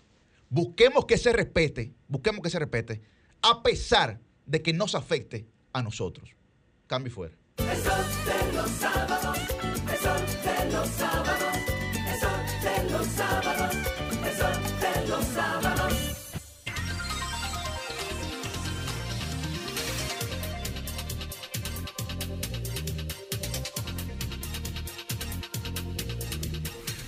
busquemos 0.51 1.07
que 1.07 1.17
se 1.17 1.33
respete, 1.33 1.95
busquemos 2.07 2.43
que 2.43 2.51
se 2.51 2.59
respete, 2.59 3.01
a 3.41 3.63
pesar 3.63 4.19
de 4.19 4.34
que 4.51 4.73
nos 4.73 4.95
afecte 4.95 5.47
a 5.73 5.83
nosotros. 5.83 6.31
Cambio 6.87 7.11
y 7.11 7.15
fuera. 7.15 7.35
Eso 7.59 7.91
de 8.25 8.53
los 8.53 8.71
sábados, 8.71 9.39
eso 9.93 10.15
de 10.45 10.73
los 10.73 10.89
sábados, 10.89 11.55
eso 12.15 12.31
de 12.63 12.91
los 12.91 13.07
sábados, 13.07 13.77
eso 14.27 14.49
de 14.81 15.09
los 15.09 15.25
sábados. 15.25 16.15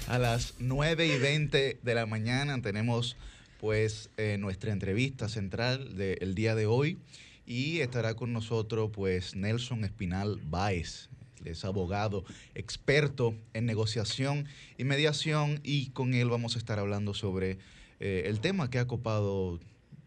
A 0.09 0.19
las 0.19 0.55
9 0.59 1.07
y 1.07 1.19
20 1.19 1.81
de 1.83 1.95
la 1.95 2.07
mañana 2.07 2.63
tenemos 2.63 3.17
pues 3.61 4.11
eh, 4.17 4.37
nuestra 4.39 4.73
entrevista 4.73 5.29
central 5.29 5.97
del 5.97 6.35
día 6.35 6.55
de 6.55 6.67
hoy 6.67 6.99
y 7.47 7.81
estará 7.81 8.15
con 8.15 8.33
nosotros 8.33 8.91
pues 8.93 9.37
Nelson 9.37 9.85
Espinal 9.85 10.41
Báez. 10.45 11.09
Es 11.45 11.65
abogado, 11.65 12.25
experto 12.55 13.35
en 13.55 13.67
negociación 13.67 14.47
y 14.79 14.85
mediación 14.85 15.61
y 15.63 15.91
con 15.91 16.13
él 16.13 16.29
vamos 16.29 16.57
a 16.57 16.59
estar 16.59 16.81
hablando 16.81 17.15
sobre 17.15 17.59
eh, 18.01 18.25
el 18.27 18.41
tema 18.41 18.69
que 18.69 18.81
ha 18.81 18.87
copado 18.87 19.61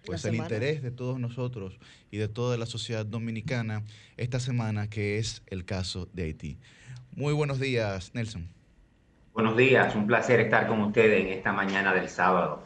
pues 0.05 0.25
el 0.25 0.35
interés 0.35 0.81
de 0.81 0.91
todos 0.91 1.19
nosotros 1.19 1.77
y 2.11 2.17
de 2.17 2.27
toda 2.27 2.57
la 2.57 2.65
sociedad 2.65 3.05
dominicana 3.05 3.83
esta 4.17 4.39
semana 4.39 4.89
que 4.89 5.17
es 5.17 5.43
el 5.47 5.65
caso 5.65 6.09
de 6.13 6.23
Haití. 6.23 6.57
Muy 7.15 7.33
buenos 7.33 7.59
días, 7.59 8.11
Nelson. 8.13 8.47
Buenos 9.33 9.55
días, 9.55 9.95
un 9.95 10.07
placer 10.07 10.41
estar 10.41 10.67
con 10.67 10.81
ustedes 10.81 11.21
en 11.21 11.27
esta 11.27 11.53
mañana 11.53 11.93
del 11.93 12.09
sábado. 12.09 12.63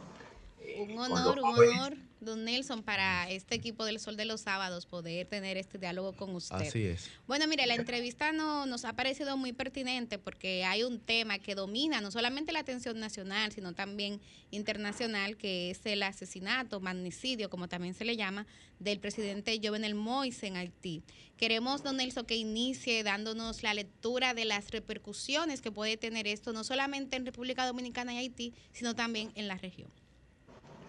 Un 0.78 0.96
con 0.96 1.12
honor, 1.12 1.38
un 1.38 1.52
jóvenes. 1.52 1.74
honor, 1.78 2.03
don 2.24 2.44
Nelson, 2.44 2.82
para 2.82 3.30
este 3.30 3.54
equipo 3.54 3.84
del 3.84 4.00
Sol 4.00 4.16
de 4.16 4.24
los 4.24 4.42
Sábados 4.42 4.86
poder 4.86 5.26
tener 5.26 5.56
este 5.56 5.78
diálogo 5.78 6.14
con 6.14 6.34
usted. 6.34 6.56
Así 6.56 6.84
es. 6.84 7.10
Bueno, 7.26 7.46
mire, 7.46 7.66
la 7.66 7.74
entrevista 7.74 8.32
no, 8.32 8.66
nos 8.66 8.84
ha 8.84 8.94
parecido 8.94 9.36
muy 9.36 9.52
pertinente 9.52 10.18
porque 10.18 10.64
hay 10.64 10.82
un 10.82 11.00
tema 11.00 11.38
que 11.38 11.54
domina 11.54 12.00
no 12.00 12.10
solamente 12.10 12.52
la 12.52 12.60
atención 12.60 12.98
nacional, 12.98 13.52
sino 13.52 13.74
también 13.74 14.20
internacional, 14.50 15.36
que 15.36 15.70
es 15.70 15.80
el 15.84 16.02
asesinato, 16.02 16.80
magnicidio, 16.80 17.50
como 17.50 17.68
también 17.68 17.94
se 17.94 18.04
le 18.04 18.16
llama, 18.16 18.46
del 18.78 19.00
presidente 19.00 19.60
Jovenel 19.62 19.94
Moise 19.94 20.46
en 20.46 20.56
Haití. 20.56 21.02
Queremos, 21.36 21.82
don 21.82 21.96
Nelson, 21.96 22.26
que 22.26 22.36
inicie 22.36 23.02
dándonos 23.02 23.62
la 23.62 23.74
lectura 23.74 24.34
de 24.34 24.44
las 24.44 24.70
repercusiones 24.70 25.60
que 25.60 25.72
puede 25.72 25.96
tener 25.96 26.26
esto, 26.26 26.52
no 26.52 26.64
solamente 26.64 27.16
en 27.16 27.26
República 27.26 27.66
Dominicana 27.66 28.14
y 28.14 28.18
Haití, 28.18 28.54
sino 28.72 28.94
también 28.94 29.32
en 29.34 29.48
la 29.48 29.56
región. 29.56 29.90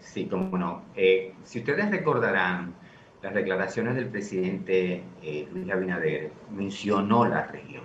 Sí, 0.06 0.26
cómo 0.26 0.56
no. 0.56 0.84
Eh, 0.94 1.34
si 1.42 1.58
ustedes 1.58 1.90
recordarán, 1.90 2.74
las 3.22 3.34
declaraciones 3.34 3.96
del 3.96 4.08
presidente 4.08 5.02
eh, 5.20 5.48
Luis 5.52 5.70
Abinader 5.70 6.30
mencionó 6.50 7.26
la 7.26 7.46
región, 7.46 7.84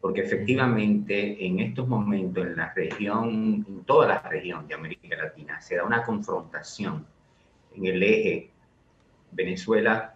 porque 0.00 0.20
efectivamente 0.20 1.44
en 1.44 1.60
estos 1.60 1.88
momentos 1.88 2.46
en 2.46 2.56
la 2.56 2.72
región, 2.74 3.64
en 3.66 3.84
toda 3.84 4.06
la 4.08 4.18
región 4.20 4.68
de 4.68 4.74
América 4.74 5.16
Latina, 5.16 5.60
se 5.60 5.76
da 5.76 5.84
una 5.84 6.04
confrontación 6.04 7.06
en 7.74 7.86
el 7.86 8.02
eje 8.02 8.50
Venezuela, 9.32 10.14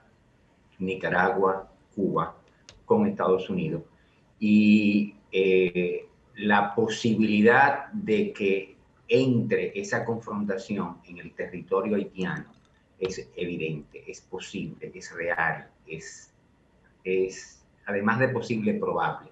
Nicaragua, 0.79 1.73
Cuba, 1.95 2.37
con 2.85 3.07
Estados 3.07 3.49
Unidos. 3.49 3.83
Y 4.39 5.15
eh, 5.33 6.07
la 6.37 6.75
posibilidad 6.75 7.87
de 7.93 8.33
que 8.33 8.74
entre 9.09 9.79
esa 9.79 10.05
confrontación 10.05 10.99
en 11.07 11.19
el 11.19 11.33
territorio 11.35 11.97
haitiano 11.97 12.53
es 12.99 13.29
evidente, 13.37 14.03
es 14.11 14.21
posible, 14.23 14.91
es 14.95 15.13
real, 15.15 15.69
es, 15.87 16.33
es 17.05 17.63
además 17.87 18.19
de 18.21 18.29
posible, 18.29 18.75
probable. 18.75 19.31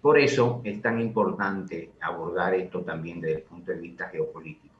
Por 0.00 0.18
eso 0.18 0.60
es 0.64 0.80
tan 0.80 1.00
importante 1.00 1.90
abordar 2.00 2.54
esto 2.54 2.80
también 2.82 3.20
desde 3.20 3.36
el 3.38 3.42
punto 3.42 3.72
de 3.72 3.78
vista 3.78 4.08
geopolítico, 4.08 4.74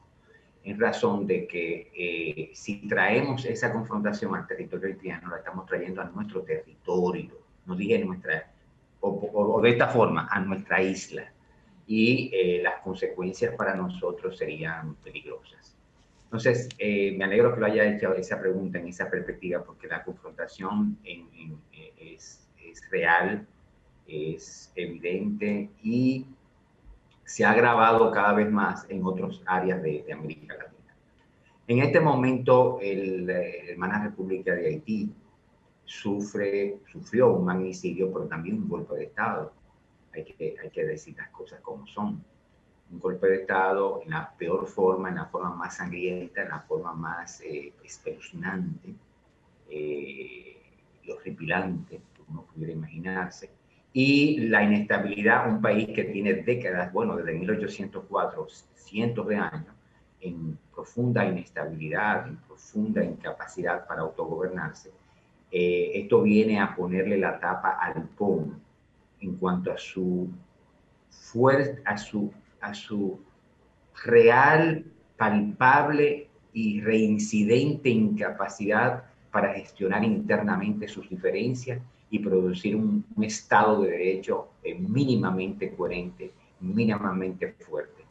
en 0.63 0.79
razón 0.79 1.25
de 1.27 1.47
que 1.47 1.91
eh, 1.95 2.51
si 2.53 2.87
traemos 2.87 3.45
esa 3.45 3.71
confrontación 3.71 4.35
al 4.35 4.47
territorio 4.47 4.87
haitiano, 4.87 5.29
la 5.29 5.37
estamos 5.37 5.65
trayendo 5.65 6.01
a 6.01 6.05
nuestro 6.05 6.41
territorio, 6.41 7.37
no 7.65 7.75
dije 7.75 7.99
nuestra, 8.03 8.51
o, 8.99 9.09
o- 9.09 9.55
o 9.57 9.61
de 9.61 9.69
esta 9.71 9.87
forma, 9.87 10.27
a 10.31 10.39
nuestra 10.39 10.81
isla, 10.81 11.31
y 11.95 12.29
eh, 12.33 12.61
las 12.63 12.81
consecuencias 12.81 13.55
para 13.55 13.75
nosotros 13.75 14.37
serían 14.37 14.95
peligrosas. 14.97 15.75
Entonces, 16.25 16.69
eh, 16.77 17.15
me 17.17 17.25
alegro 17.25 17.53
que 17.53 17.59
lo 17.59 17.65
haya 17.65 17.85
hecho 17.85 18.13
esa 18.15 18.39
pregunta 18.39 18.79
en 18.79 18.87
esa 18.87 19.09
perspectiva, 19.09 19.63
porque 19.63 19.87
la 19.87 20.03
confrontación 20.03 20.97
en- 21.03 21.27
en- 21.35 21.57
eh, 21.73 21.93
es, 22.15 22.47
es 22.63 22.89
real, 22.89 23.45
es 24.07 24.71
evidente 24.75 25.69
y 25.83 26.25
se 27.25 27.45
ha 27.45 27.51
agravado 27.51 28.11
cada 28.11 28.33
vez 28.33 28.49
más 28.51 28.85
en 28.89 29.05
otras 29.05 29.41
áreas 29.45 29.81
de, 29.81 30.03
de 30.05 30.13
América 30.13 30.55
Latina. 30.57 30.95
En 31.67 31.79
este 31.79 31.99
momento, 31.99 32.79
el, 32.81 33.29
eh, 33.29 33.63
la 33.65 33.71
hermana 33.71 34.03
República 34.03 34.53
de 34.55 34.67
Haití 34.67 35.11
sufre, 35.85 36.79
sufrió 36.91 37.33
un 37.33 37.45
magnicidio, 37.45 38.11
pero 38.13 38.27
también 38.27 38.57
un 38.57 38.69
golpe 38.69 38.95
de 38.95 39.05
Estado. 39.05 39.53
Hay 40.13 40.23
que, 40.23 40.55
hay 40.61 40.69
que 40.69 40.85
decir 40.85 41.15
las 41.17 41.29
cosas 41.29 41.59
como 41.61 41.87
son. 41.87 42.23
Un 42.91 42.99
golpe 42.99 43.27
de 43.27 43.35
Estado 43.37 44.01
en 44.03 44.09
la 44.09 44.33
peor 44.37 44.67
forma, 44.67 45.09
en 45.09 45.15
la 45.15 45.25
forma 45.25 45.55
más 45.55 45.77
sangrienta, 45.77 46.43
en 46.43 46.49
la 46.49 46.59
forma 46.59 46.93
más 46.93 47.39
eh, 47.39 47.71
espeluznante 47.83 48.93
eh, 49.69 50.57
y 51.01 51.11
horripilante 51.11 52.01
que 52.13 52.21
uno 52.27 52.45
pudiera 52.53 52.73
imaginarse. 52.73 53.49
Y 53.93 54.47
la 54.47 54.63
inestabilidad, 54.63 55.49
un 55.49 55.61
país 55.61 55.87
que 55.95 56.03
tiene 56.03 56.33
décadas, 56.33 56.91
bueno, 56.91 57.15
desde 57.15 57.33
1804, 57.33 58.47
cientos 58.75 59.27
de 59.27 59.37
años, 59.37 59.73
en 60.19 60.57
profunda 60.73 61.25
inestabilidad, 61.25 62.27
en 62.27 62.37
profunda 62.37 63.03
incapacidad 63.03 63.87
para 63.87 64.01
autogobernarse, 64.01 64.91
eh, 65.51 65.91
esto 65.95 66.21
viene 66.21 66.59
a 66.59 66.75
ponerle 66.75 67.17
la 67.17 67.39
tapa 67.39 67.71
al 67.71 68.03
pomo 68.03 68.59
en 69.21 69.35
cuanto 69.35 69.71
a 69.71 69.77
su 69.77 70.29
fuerza, 71.09 71.79
a 71.85 71.97
su, 71.97 72.31
a 72.59 72.73
su 72.73 73.19
real 74.03 74.85
palpable 75.17 76.27
y 76.53 76.81
reincidente 76.81 77.89
incapacidad 77.89 79.03
para 79.31 79.53
gestionar 79.53 80.03
internamente 80.03 80.87
sus 80.87 81.09
diferencias 81.09 81.81
y 82.09 82.19
producir 82.19 82.75
un, 82.75 83.05
Estado 83.21 83.83
de 83.83 83.91
Derecho 83.91 84.49
eh, 84.63 84.73
mínimamente 84.75 85.73
coherente, 85.73 86.31
mínimamente 86.59 87.53
fuerte. 87.53 88.03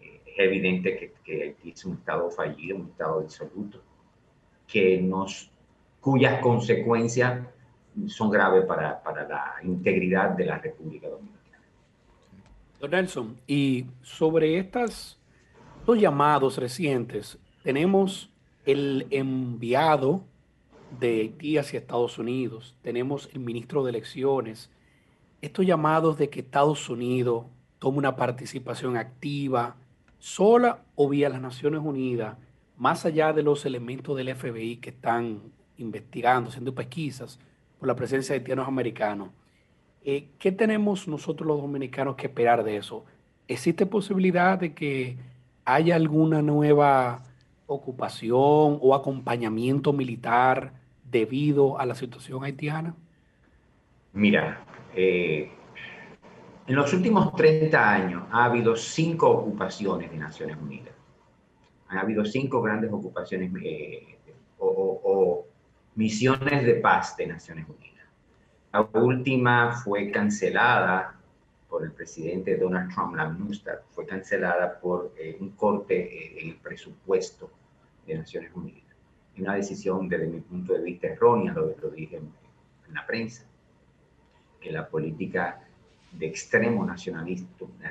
Eh, 0.00 0.20
es 0.26 0.38
evidente 0.38 1.14
que, 1.24 1.54
que 1.62 1.70
es 1.70 1.84
un 1.84 1.94
Estado 1.94 2.30
fallido, 2.30 2.76
un 2.76 2.88
Estado 2.88 3.22
disoluto, 3.22 3.80
que 4.66 5.00
nos, 5.00 5.50
cuyas 6.00 6.40
consecuencias 6.40 7.46
son 8.08 8.30
graves 8.30 8.64
para, 8.64 9.02
para 9.02 9.26
la 9.28 9.54
integridad 9.62 10.30
de 10.30 10.46
la 10.46 10.58
República 10.58 11.08
Dominicana. 11.08 11.62
Don 12.80 12.90
Nelson, 12.90 13.36
y 13.46 13.86
sobre 14.02 14.58
estas 14.58 15.18
dos 15.86 15.98
llamados 15.98 16.58
recientes, 16.58 17.38
tenemos 17.62 18.30
el 18.66 19.06
enviado 19.10 20.22
de 20.98 21.20
Haití 21.20 21.58
hacia 21.58 21.78
Estados 21.78 22.18
Unidos, 22.18 22.76
tenemos 22.82 23.28
el 23.32 23.40
ministro 23.40 23.84
de 23.84 23.90
Elecciones, 23.90 24.70
estos 25.40 25.66
llamados 25.66 26.18
de 26.18 26.30
que 26.30 26.40
Estados 26.40 26.88
Unidos 26.88 27.46
tome 27.78 27.98
una 27.98 28.16
participación 28.16 28.96
activa, 28.96 29.76
sola 30.18 30.82
o 30.94 31.08
vía 31.08 31.28
las 31.28 31.40
Naciones 31.40 31.80
Unidas, 31.82 32.36
más 32.76 33.04
allá 33.04 33.32
de 33.32 33.42
los 33.42 33.64
elementos 33.66 34.16
del 34.16 34.34
FBI 34.34 34.78
que 34.78 34.90
están 34.90 35.40
investigando, 35.76 36.48
haciendo 36.48 36.74
pesquisas 36.74 37.38
la 37.86 37.96
presencia 37.96 38.34
de 38.34 38.40
haitianos 38.40 38.68
americanos. 38.68 39.30
Eh, 40.04 40.28
¿Qué 40.38 40.52
tenemos 40.52 41.08
nosotros 41.08 41.46
los 41.46 41.60
dominicanos 41.60 42.16
que 42.16 42.26
esperar 42.26 42.62
de 42.64 42.76
eso? 42.76 43.04
¿Existe 43.48 43.86
posibilidad 43.86 44.58
de 44.58 44.74
que 44.74 45.16
haya 45.64 45.96
alguna 45.96 46.42
nueva 46.42 47.22
ocupación 47.66 48.78
o 48.80 48.94
acompañamiento 48.94 49.92
militar 49.92 50.72
debido 51.10 51.78
a 51.78 51.86
la 51.86 51.94
situación 51.94 52.44
haitiana? 52.44 52.94
Mira, 54.12 54.64
eh, 54.94 55.50
en 56.66 56.76
los 56.76 56.92
últimos 56.92 57.34
30 57.34 57.92
años 57.92 58.22
ha 58.30 58.44
habido 58.44 58.76
cinco 58.76 59.30
ocupaciones 59.30 60.10
de 60.10 60.16
Naciones 60.18 60.56
Unidas. 60.56 60.94
Han 61.88 61.98
habido 61.98 62.24
cinco 62.24 62.62
grandes 62.62 62.92
ocupaciones 62.92 63.52
eh, 63.62 64.18
o, 64.58 65.00
o, 65.04 65.46
misiones 65.94 66.64
de 66.64 66.74
paz 66.74 67.16
de 67.16 67.26
Naciones 67.26 67.66
Unidas. 67.68 68.06
La 68.72 68.80
última 69.00 69.72
fue 69.72 70.10
cancelada 70.10 71.14
por 71.68 71.84
el 71.84 71.92
presidente 71.92 72.56
Donald 72.56 72.92
Trump, 72.92 73.14
la 73.14 73.28
MNUSTAD, 73.28 73.78
fue 73.90 74.06
cancelada 74.06 74.78
por 74.80 75.12
eh, 75.18 75.36
un 75.40 75.50
corte 75.50 75.96
eh, 75.96 76.40
en 76.40 76.50
el 76.50 76.56
presupuesto 76.56 77.50
de 78.06 78.16
Naciones 78.16 78.50
Unidas. 78.54 78.82
Una 79.38 79.54
decisión 79.54 80.08
desde 80.08 80.26
mi 80.26 80.40
punto 80.40 80.72
de 80.72 80.82
vista 80.82 81.08
errónea, 81.08 81.52
lo, 81.52 81.74
lo 81.80 81.90
dije 81.90 82.16
en, 82.16 82.32
la 82.92 83.04
prensa, 83.06 83.44
que 84.60 84.70
la 84.70 84.88
política 84.88 85.60
de 86.12 86.26
extremo 86.26 86.84
nacionalismo, 86.84 87.48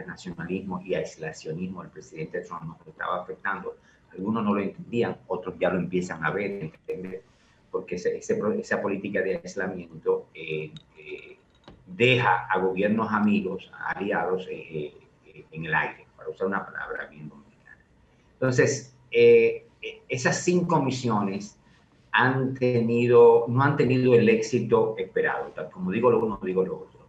nacionalismo 0.07 0.81
y 0.81 0.95
aislacionismo 0.95 1.81
del 1.81 1.91
presidente 1.91 2.39
Trump 2.41 2.63
nos 2.63 2.87
estaba 2.87 3.21
afectando. 3.21 3.75
Algunos 4.11 4.45
no 4.45 4.53
lo 4.53 4.61
entendían, 4.61 5.17
otros 5.27 5.55
ya 5.59 5.69
lo 5.69 5.79
empiezan 5.79 6.23
a 6.23 6.31
ver, 6.31 6.51
entender 6.51 7.23
porque 7.73 7.95
ese, 7.95 8.15
ese, 8.15 8.39
esa 8.59 8.81
política 8.81 9.21
de 9.21 9.41
aislamiento 9.43 10.27
eh, 10.33 10.71
eh, 10.97 11.37
deja 11.85 12.45
a 12.45 12.59
gobiernos 12.59 13.11
amigos, 13.11 13.69
aliados 13.95 14.47
eh, 14.49 14.93
eh, 15.25 15.45
en 15.51 15.65
el 15.65 15.73
aire, 15.73 16.05
para 16.15 16.29
usar 16.29 16.47
una 16.47 16.65
palabra 16.65 17.07
bien 17.07 17.27
dominicana. 17.27 17.83
Entonces, 18.33 18.95
eh, 19.11 19.65
esas 20.07 20.43
cinco 20.43 20.81
misiones 20.81 21.57
han 22.11 22.53
tenido, 22.53 23.45
no 23.47 23.63
han 23.63 23.75
tenido 23.75 24.13
el 24.13 24.29
éxito 24.29 24.95
esperado. 24.97 25.51
Como 25.71 25.91
digo 25.91 26.11
lo 26.11 26.23
uno, 26.23 26.39
digo 26.43 26.63
lo 26.63 26.75
otro. 26.75 26.99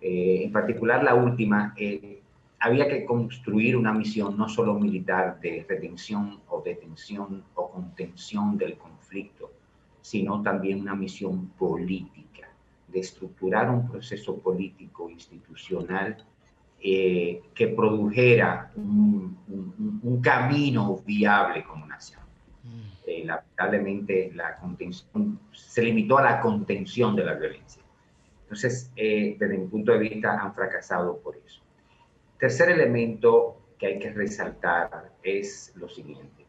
en 0.00 0.50
particular, 0.50 1.04
la 1.04 1.14
última, 1.14 1.74
había 2.58 2.88
que 2.88 3.04
construir 3.04 3.76
una 3.76 3.92
misión 3.92 4.36
no 4.36 4.48
solo 4.48 4.74
militar 4.74 5.40
de 5.40 5.64
retención 5.68 6.40
o 6.48 6.60
detención 6.62 7.44
o 7.54 7.70
contención 7.70 8.58
del 8.58 8.76
conflicto, 8.76 8.89
sino 10.00 10.42
también 10.42 10.80
una 10.80 10.94
misión 10.94 11.48
política, 11.50 12.48
de 12.88 13.00
estructurar 13.00 13.70
un 13.70 13.88
proceso 13.88 14.36
político 14.38 15.08
institucional 15.08 16.16
eh, 16.82 17.42
que 17.54 17.68
produjera 17.68 18.72
un, 18.74 19.36
un, 19.48 20.00
un, 20.02 20.20
camino 20.20 20.96
viable 21.04 21.62
como 21.62 21.86
nación. 21.86 22.20
Eh, 23.06 23.24
lamentablemente 23.24 24.32
la 24.34 24.56
contención 24.56 25.38
se 25.52 25.82
limitó 25.82 26.18
a 26.18 26.22
la 26.22 26.40
contención 26.40 27.14
de 27.14 27.24
la 27.24 27.34
violencia. 27.34 27.82
Entonces, 28.42 28.90
eh, 28.96 29.36
desde 29.38 29.58
mi 29.58 29.66
punto 29.66 29.92
de 29.92 29.98
vista, 29.98 30.40
han 30.40 30.54
fracasado 30.54 31.18
por 31.18 31.36
eso. 31.36 31.60
Tercer 32.38 32.70
elemento 32.70 33.60
que 33.78 33.86
hay 33.86 33.98
que 33.98 34.10
resaltar 34.10 35.12
es 35.22 35.72
lo 35.76 35.88
siguiente 35.88 36.39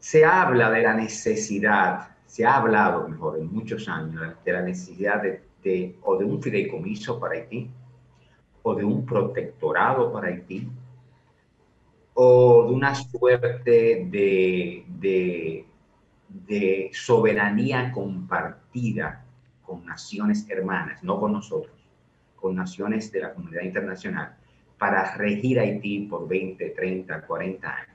se 0.00 0.24
habla 0.24 0.70
de 0.70 0.82
la 0.82 0.94
necesidad, 0.94 2.08
se 2.26 2.44
ha 2.44 2.56
hablado 2.56 3.06
mejor 3.06 3.38
en 3.38 3.52
muchos 3.52 3.86
años 3.86 4.34
de 4.44 4.52
la 4.52 4.62
necesidad 4.62 5.22
de, 5.22 5.94
o 6.02 6.16
de 6.16 6.24
un 6.24 6.42
fideicomiso 6.42 7.20
para 7.20 7.34
Haití, 7.34 7.70
o 8.62 8.74
de 8.74 8.84
un 8.84 9.04
protectorado 9.04 10.10
para 10.10 10.28
Haití, 10.28 10.66
o 12.14 12.66
de 12.66 12.72
una 12.72 12.94
suerte 12.94 14.06
de, 14.10 15.64
de 16.28 16.90
soberanía 16.94 17.92
compartida 17.92 19.24
con 19.62 19.84
naciones 19.84 20.48
hermanas, 20.48 21.02
no 21.02 21.20
con 21.20 21.34
nosotros, 21.34 21.76
con 22.36 22.56
naciones 22.56 23.12
de 23.12 23.20
la 23.20 23.34
comunidad 23.34 23.62
internacional, 23.62 24.34
para 24.78 25.14
regir 25.14 25.60
Haití 25.60 26.06
por 26.06 26.26
20, 26.26 26.70
30, 26.70 27.26
40 27.26 27.68
años 27.68 27.89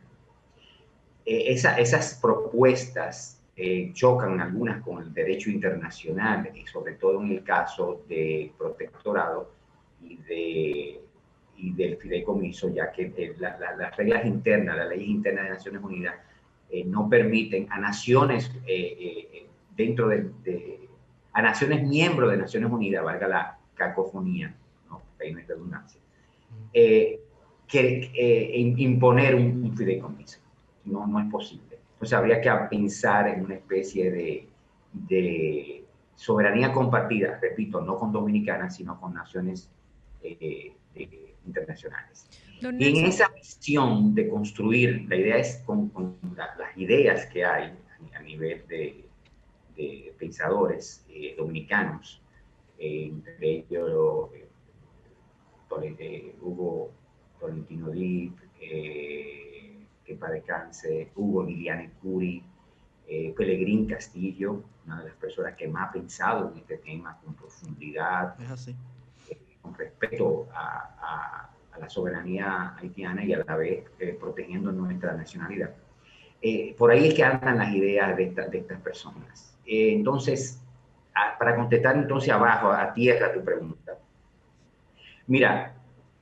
eh, 1.26 1.54
esa, 1.54 1.78
esas 1.78 2.20
propuestas 2.22 3.36
eh, 3.58 3.92
chocan 3.94 4.42
algunas 4.42 4.84
con 4.84 5.02
el 5.02 5.14
derecho 5.14 5.50
internacional, 5.50 6.52
y 6.54 6.68
sobre 6.68 6.96
todo 6.96 7.22
en 7.22 7.32
el 7.32 7.44
caso 7.44 8.04
de 8.08 8.52
protectorado 8.58 9.50
y, 10.04 10.18
de, 10.18 11.02
y 11.56 11.72
del 11.72 11.96
fideicomiso, 11.96 12.68
ya 12.70 12.92
que 12.92 13.14
eh, 13.16 13.34
la, 13.40 13.58
la, 13.58 13.76
las 13.78 13.96
reglas 13.96 14.26
internas, 14.26 14.76
las 14.76 14.90
leyes 14.90 15.08
internas 15.08 15.46
de 15.46 15.50
Naciones 15.52 15.82
Unidas, 15.82 16.16
eh, 16.70 16.84
no 16.84 17.10
permiten 17.10 17.68
a 17.72 17.80
naciones 17.80 18.52
dentro 19.76 20.10
de, 20.10 20.30
de, 20.44 20.90
a 21.32 21.42
naciones 21.42 21.82
miembros 21.84 22.32
de 22.32 22.38
Naciones 22.38 22.70
Unidas, 22.70 23.06
valga 23.06 23.28
la 23.28 23.58
cacofonía, 23.76 24.54
no, 24.90 25.02
hay 25.20 25.32
una 25.32 25.44
redundancia, 25.44 26.02
que 26.74 27.22
imponer 28.78 29.36
un, 29.36 29.64
un 29.64 29.78
fideicomiso 29.78 30.45
no, 30.86 31.06
no 31.08 31.20
es 31.20 31.32
posible. 31.32 31.80
Entonces 31.94 32.14
habría 32.14 32.42
que 32.42 32.52
pensar 32.70 33.28
en 33.28 33.46
una 33.46 33.56
especie 33.56 34.12
de, 34.12 34.48
de 34.94 35.86
soberanía 36.16 36.72
compartida, 36.72 37.40
repito, 37.42 37.82
no 37.82 37.98
con 37.98 38.12
dominicanas, 38.12 38.76
sino 38.76 39.00
con 39.00 39.14
naciones 39.14 39.70
eh, 40.24 40.74
eh, 40.96 41.36
internacionales. 41.46 42.28
Y 42.80 43.00
en 43.00 43.06
esa 43.06 43.30
visión 43.30 44.16
de 44.16 44.30
construir, 44.30 45.06
la 45.08 45.16
idea 45.16 45.38
es 45.38 45.62
con, 45.66 45.90
con 45.90 46.18
la, 46.36 46.56
las 46.58 46.78
ideas 46.78 47.26
que 47.28 47.44
hay 47.44 47.74
a 48.14 48.22
nivel 48.22 48.66
de, 48.68 49.06
de 49.76 50.14
pensadores 50.18 51.06
eh, 51.10 51.36
dominicanos, 51.38 52.22
entre 52.78 53.50
ellos 53.50 54.30
Hugo 56.42 56.92
Tolentino 57.40 57.90
Díaz, 57.90 58.34
que 60.06 60.16
para 60.16 60.34
descanse, 60.34 61.12
Hugo 61.16 61.44
Liliane 61.44 61.92
Curi, 62.02 62.44
eh, 63.08 63.34
Pelegrín 63.36 63.88
Castillo, 63.88 64.64
una 64.86 65.00
de 65.00 65.10
las 65.10 65.16
personas 65.16 65.56
que 65.56 65.68
más 65.68 65.90
ha 65.90 65.94
pensado 65.94 66.52
en 66.52 66.60
este 66.60 66.78
tema 66.78 67.18
con 67.24 67.34
profundidad, 67.34 68.36
eh, 69.30 69.38
con 69.62 69.74
respeto 69.74 70.48
a, 70.54 70.96
a, 71.02 71.50
a, 71.76 71.80
la 71.80 71.90
soberanía 71.90 72.76
haitiana 72.78 73.24
y 73.24 73.34
a 73.34 73.44
la 73.44 73.56
vez 73.56 73.86
eh, 74.00 74.18
protegiendo 74.20 74.72
nuestra 74.72 75.14
nacionalidad. 75.14 75.72
Eh, 76.42 76.76
por 76.78 76.92
ahí 76.92 77.08
es 77.08 77.14
que 77.16 77.24
andan 77.24 77.58
las 77.58 77.74
ideas 77.74 78.16
de, 78.16 78.26
esta, 78.26 78.48
de 78.48 78.60
estas 78.60 78.80
personas. 78.82 79.58
Eh, 79.66 79.94
entonces, 79.94 80.62
a, 81.14 81.38
para 81.38 81.56
contestar 81.56 81.96
entonces 81.96 82.30
abajo, 82.30 82.72
a 82.72 82.94
tierra 82.94 83.34
tu 83.34 83.44
pregunta. 83.44 83.98
Mira, 85.28 85.74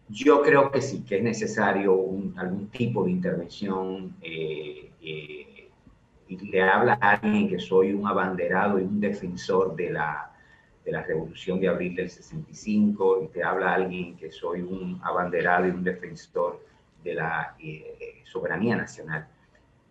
yo 0.10 0.42
creo 0.42 0.72
que 0.72 0.82
sí, 0.82 1.04
que 1.04 1.18
es 1.18 1.24
necesario 1.24 1.94
un, 1.94 2.34
algún 2.38 2.70
tipo 2.70 3.04
de 3.04 3.12
intervención. 3.12 4.16
Eh, 4.22 4.92
eh, 5.02 5.70
y 6.28 6.38
le 6.38 6.62
habla 6.62 6.98
a 7.02 7.12
alguien 7.12 7.50
que 7.50 7.60
soy 7.60 7.94
un 7.94 8.08
abanderado 8.08 8.80
y 8.80 8.84
un 8.84 9.00
defensor 9.00 9.76
de 9.76 9.92
la, 9.92 10.32
de 10.84 10.92
la 10.92 11.04
revolución 11.04 11.60
de 11.60 11.68
abril 11.68 11.96
del 11.96 12.10
65, 12.10 13.24
y 13.24 13.28
te 13.28 13.44
habla 13.44 13.72
a 13.72 13.76
alguien 13.76 14.16
que 14.16 14.32
soy 14.32 14.62
un 14.62 15.00
abanderado 15.04 15.68
y 15.68 15.72
un 15.72 15.84
defensor 15.84 16.66
de 17.04 17.16
la 17.16 17.56
eh, 17.60 18.22
soberanía 18.24 18.76
nacional. 18.76 19.28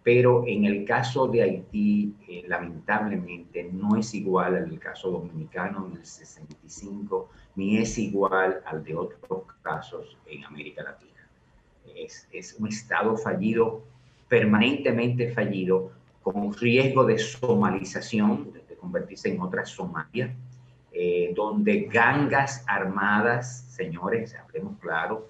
Pero 0.02 0.44
en 0.46 0.64
el 0.64 0.84
caso 0.84 1.28
de 1.28 1.42
Haití, 1.42 2.14
eh, 2.28 2.44
lamentablemente, 2.48 3.70
no 3.72 3.96
es 3.96 4.14
igual 4.14 4.56
al 4.56 4.78
caso 4.78 5.10
dominicano 5.10 5.86
en 5.86 5.98
el 5.98 6.04
65, 6.04 7.30
ni 7.54 7.78
es 7.78 7.98
igual 7.98 8.60
al 8.64 8.82
de 8.84 8.96
otros 8.96 9.44
casos 9.62 10.16
en 10.26 10.44
América 10.44 10.82
Latina. 10.82 11.28
Es, 11.94 12.26
es 12.32 12.54
un 12.58 12.68
Estado 12.68 13.16
fallido, 13.16 13.82
permanentemente 14.28 15.32
fallido, 15.32 15.92
con 16.22 16.54
riesgo 16.54 17.04
de 17.04 17.18
somalización, 17.18 18.52
de 18.52 18.76
convertirse 18.76 19.32
en 19.32 19.40
otra 19.40 19.64
Somalia, 19.64 20.34
eh, 20.92 21.32
donde 21.34 21.88
gangas 21.90 22.64
armadas, 22.66 23.66
señores, 23.70 24.34
hablemos 24.34 24.78
claro, 24.78 25.28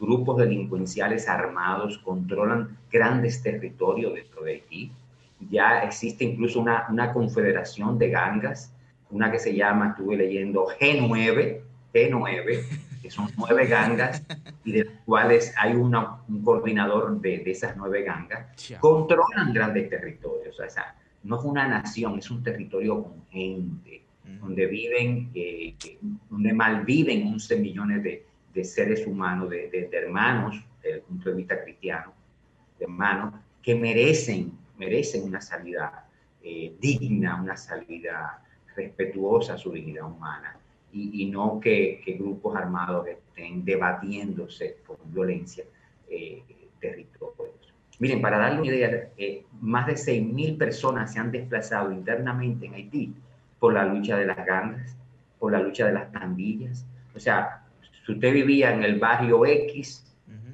grupos 0.00 0.38
delincuenciales 0.38 1.28
armados 1.28 1.98
controlan 1.98 2.76
grandes 2.90 3.42
territorios 3.42 4.14
dentro 4.14 4.42
de 4.42 4.52
Haití. 4.52 4.92
Ya 5.50 5.82
existe 5.82 6.24
incluso 6.24 6.60
una, 6.60 6.86
una 6.90 7.12
confederación 7.12 7.98
de 7.98 8.10
gangas, 8.10 8.72
una 9.16 9.32
que 9.32 9.38
se 9.38 9.54
llama, 9.54 9.88
estuve 9.88 10.16
leyendo, 10.16 10.66
G9, 10.78 11.60
G9, 11.94 12.64
que 13.02 13.10
son 13.10 13.30
nueve 13.38 13.66
gangas 13.66 14.22
y 14.62 14.72
de 14.72 14.84
las 14.84 14.94
cuales 15.06 15.54
hay 15.56 15.72
una, 15.74 16.18
un 16.28 16.44
coordinador 16.44 17.18
de, 17.20 17.38
de, 17.38 17.50
esas 17.50 17.76
nueve 17.76 18.02
gangas, 18.02 18.46
controlan 18.78 19.54
grandes 19.54 19.88
territorios. 19.88 20.60
O 20.60 20.68
sea, 20.68 20.94
no 21.22 21.38
es 21.38 21.44
una 21.44 21.66
nación, 21.66 22.18
es 22.18 22.30
un 22.30 22.42
territorio 22.42 23.02
con 23.04 23.24
gente, 23.30 24.02
donde 24.40 24.66
viven, 24.66 25.30
eh, 25.34 25.74
donde 26.28 26.52
malviven 26.52 27.28
11 27.28 27.56
millones 27.56 28.02
de, 28.02 28.26
de 28.52 28.64
seres 28.64 29.06
humanos, 29.06 29.48
de, 29.48 29.70
de, 29.70 29.88
hermanos, 29.96 30.62
desde 30.82 30.96
el 30.98 31.02
punto 31.02 31.30
de 31.30 31.36
vista 31.36 31.62
cristiano, 31.62 32.12
de 32.78 32.84
hermanos, 32.84 33.34
que 33.62 33.74
merecen, 33.74 34.52
merecen 34.76 35.24
una 35.24 35.40
salida 35.40 36.06
eh, 36.42 36.74
digna, 36.78 37.40
una 37.40 37.56
salida 37.56 38.42
respetuosa 38.76 39.54
a 39.54 39.58
su 39.58 39.72
dignidad 39.72 40.04
humana 40.04 40.56
y, 40.92 41.22
y 41.22 41.30
no 41.30 41.58
que, 41.60 42.00
que, 42.04 42.12
grupos 42.12 42.54
armados 42.56 43.06
estén 43.06 43.64
debatiéndose 43.64 44.78
con 44.86 44.96
violencia 45.12 45.64
eh, 46.08 46.42
territorios. 46.80 47.74
Miren, 47.98 48.20
para 48.20 48.38
darle 48.38 48.60
una 48.60 48.68
idea, 48.68 49.08
eh, 49.16 49.44
más 49.60 49.86
de 49.86 49.94
6.000 49.94 50.58
personas 50.58 51.12
se 51.12 51.18
han 51.18 51.32
desplazado 51.32 51.90
internamente 51.90 52.66
en 52.66 52.74
Haití 52.74 53.14
por 53.58 53.72
la 53.72 53.84
lucha 53.84 54.16
de 54.18 54.26
las 54.26 54.44
gangas, 54.44 54.96
por 55.38 55.52
la 55.52 55.60
lucha 55.60 55.86
de 55.86 55.92
las 55.92 56.10
pandillas. 56.10 56.86
O 57.14 57.18
sea, 57.18 57.62
si 58.04 58.12
usted 58.12 58.32
vivía 58.32 58.72
en 58.74 58.82
el 58.82 58.98
barrio 58.98 59.46
X, 59.46 60.04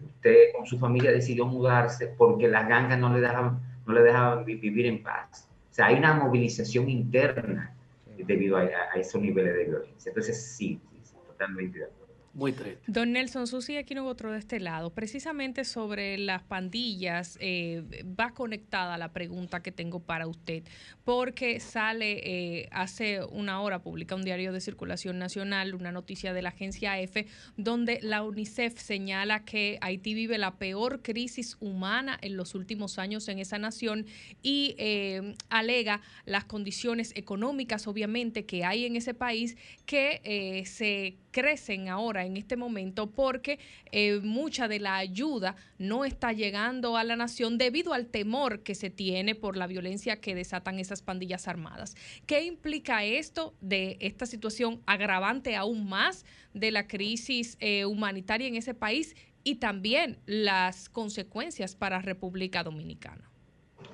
usted 0.04 0.36
con 0.56 0.66
su 0.66 0.78
familia 0.78 1.10
decidió 1.10 1.46
mudarse 1.46 2.14
porque 2.16 2.46
las 2.46 2.68
gangas 2.68 2.98
no 2.98 3.12
le 3.12 3.20
dejaban, 3.20 3.60
no 3.86 3.92
le 3.92 4.02
dejaban 4.02 4.44
vivir 4.44 4.86
en 4.86 5.02
paz. 5.02 5.48
O 5.70 5.74
sea, 5.74 5.86
hay 5.86 5.96
una 5.96 6.14
movilización 6.14 6.88
interna 6.88 7.71
debido 8.16 8.56
a, 8.56 8.66
esos 8.94 9.20
niveles 9.20 9.54
de 9.54 9.64
violencia. 9.64 10.10
Entonces, 10.10 10.54
sí, 10.56 10.80
sí, 10.90 11.00
sí 11.02 11.16
totalmente 11.26 11.78
de 11.78 11.84
acuerdo. 11.84 12.01
Muy 12.34 12.52
triste. 12.52 12.80
Don 12.86 13.12
Nelson 13.12 13.46
Susi, 13.46 13.76
aquí 13.76 13.94
no 13.94 14.06
otro 14.06 14.32
de 14.32 14.38
este 14.38 14.58
lado. 14.58 14.90
Precisamente 14.90 15.64
sobre 15.64 16.16
las 16.16 16.42
pandillas, 16.42 17.36
eh, 17.40 17.82
va 18.18 18.32
conectada 18.32 18.96
la 18.96 19.12
pregunta 19.12 19.62
que 19.62 19.70
tengo 19.70 20.00
para 20.00 20.26
usted, 20.26 20.62
porque 21.04 21.60
sale 21.60 22.20
eh, 22.24 22.68
hace 22.72 23.22
una 23.24 23.60
hora, 23.60 23.82
publica 23.82 24.14
un 24.14 24.22
diario 24.22 24.52
de 24.52 24.60
circulación 24.60 25.18
nacional, 25.18 25.74
una 25.74 25.92
noticia 25.92 26.32
de 26.32 26.42
la 26.42 26.50
agencia 26.50 26.98
EFE, 26.98 27.26
donde 27.56 27.98
la 28.02 28.22
UNICEF 28.22 28.80
señala 28.80 29.44
que 29.44 29.78
Haití 29.82 30.14
vive 30.14 30.38
la 30.38 30.56
peor 30.56 31.02
crisis 31.02 31.56
humana 31.60 32.18
en 32.22 32.36
los 32.36 32.54
últimos 32.54 32.98
años 32.98 33.28
en 33.28 33.38
esa 33.38 33.58
nación 33.58 34.06
y 34.42 34.74
eh, 34.78 35.34
alega 35.50 36.00
las 36.24 36.44
condiciones 36.44 37.12
económicas, 37.14 37.86
obviamente, 37.86 38.46
que 38.46 38.64
hay 38.64 38.86
en 38.86 38.96
ese 38.96 39.12
país 39.12 39.56
que 39.84 40.20
eh, 40.24 40.64
se 40.66 41.16
crecen 41.32 41.88
ahora 41.88 42.24
en 42.24 42.36
este 42.36 42.56
momento 42.56 43.10
porque 43.10 43.58
eh, 43.90 44.20
mucha 44.22 44.68
de 44.68 44.78
la 44.78 44.96
ayuda 44.96 45.56
no 45.78 46.04
está 46.04 46.32
llegando 46.32 46.96
a 46.96 47.02
la 47.02 47.16
nación 47.16 47.58
debido 47.58 47.94
al 47.94 48.06
temor 48.06 48.60
que 48.60 48.76
se 48.76 48.90
tiene 48.90 49.34
por 49.34 49.56
la 49.56 49.66
violencia 49.66 50.20
que 50.20 50.36
desatan 50.36 50.78
esas 50.78 51.02
pandillas 51.02 51.48
armadas. 51.48 51.96
¿Qué 52.26 52.44
implica 52.44 53.02
esto 53.02 53.54
de 53.60 53.96
esta 54.00 54.26
situación 54.26 54.80
agravante 54.86 55.56
aún 55.56 55.88
más 55.88 56.24
de 56.54 56.70
la 56.70 56.86
crisis 56.86 57.56
eh, 57.58 57.84
humanitaria 57.86 58.46
en 58.46 58.54
ese 58.54 58.74
país 58.74 59.16
y 59.42 59.56
también 59.56 60.18
las 60.26 60.88
consecuencias 60.88 61.74
para 61.74 62.00
República 62.00 62.62
Dominicana? 62.62 63.28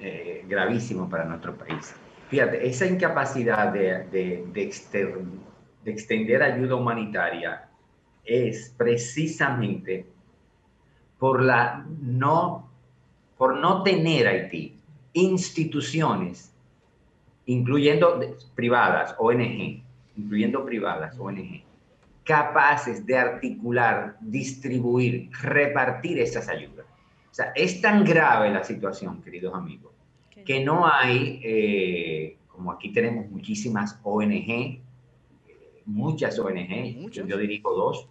Eh, 0.01 0.45
gravísimo 0.47 1.09
para 1.09 1.25
nuestro 1.25 1.57
país. 1.57 1.95
Fíjate, 2.29 2.67
esa 2.69 2.87
incapacidad 2.87 3.73
de, 3.73 4.05
de, 4.53 4.63
de 5.89 5.95
extender 5.95 6.43
ayuda 6.43 6.77
humanitaria 6.77 7.67
es 8.23 8.75
precisamente 8.77 10.05
por 11.19 11.43
la 11.43 11.85
no 12.03 12.69
por 13.39 13.57
no 13.57 13.83
tener 13.83 14.29
Haití 14.29 14.75
instituciones 15.15 16.53
incluyendo 17.47 18.21
privadas 18.55 19.15
ONG 19.19 19.83
incluyendo 20.17 20.65
privadas 20.67 21.19
ONG 21.19 21.63
capaces 22.23 23.07
de 23.07 23.17
articular 23.17 24.19
distribuir 24.21 25.31
repartir 25.41 26.19
esas 26.19 26.51
ayudas. 26.51 26.85
O 27.31 27.35
sea 27.35 27.53
es 27.57 27.81
tan 27.81 28.05
grave 28.05 28.51
la 28.51 28.63
situación 28.63 29.23
queridos 29.23 29.55
amigos 29.55 29.93
que 30.45 30.63
no 30.63 30.87
hay 30.87 31.41
eh, 31.43 32.37
como 32.49 32.73
aquí 32.73 32.93
tenemos 32.93 33.31
muchísimas 33.31 33.99
ONG 34.03 34.87
muchas 35.89 36.39
ONG, 36.39 36.97
¿Muchas? 37.01 37.27
yo 37.27 37.37
dirijo 37.37 37.75
dos, 37.75 38.09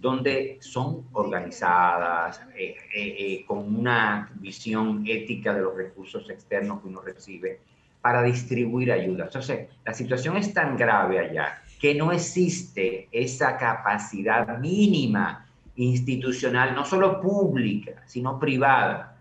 donde 0.00 0.58
son 0.60 1.06
organizadas, 1.12 2.40
eh, 2.56 2.76
eh, 2.94 3.16
eh, 3.18 3.44
con 3.46 3.74
una 3.74 4.30
visión 4.36 5.04
ética 5.06 5.52
de 5.52 5.62
los 5.62 5.76
recursos 5.76 6.28
externos 6.30 6.80
que 6.80 6.88
uno 6.88 7.00
recibe 7.00 7.60
para 8.00 8.22
distribuir 8.22 8.92
ayuda. 8.92 9.24
Entonces, 9.24 9.68
la 9.84 9.92
situación 9.92 10.36
es 10.36 10.54
tan 10.54 10.76
grave 10.76 11.18
allá 11.18 11.62
que 11.80 11.94
no 11.94 12.12
existe 12.12 13.08
esa 13.10 13.56
capacidad 13.56 14.58
mínima 14.58 15.46
institucional, 15.74 16.74
no 16.74 16.84
solo 16.84 17.20
pública, 17.20 18.02
sino 18.06 18.38
privada, 18.38 19.16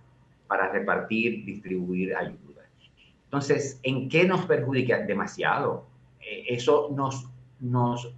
para 0.48 0.72
repartir, 0.72 1.44
distribuir 1.44 2.16
ayuda. 2.16 2.64
Entonces, 3.26 3.80
¿en 3.84 4.08
qué 4.08 4.26
nos 4.26 4.46
perjudica? 4.46 5.00
Demasiado. 5.00 5.86
eso 6.22 6.90
nos 6.96 7.28
nos, 7.60 8.14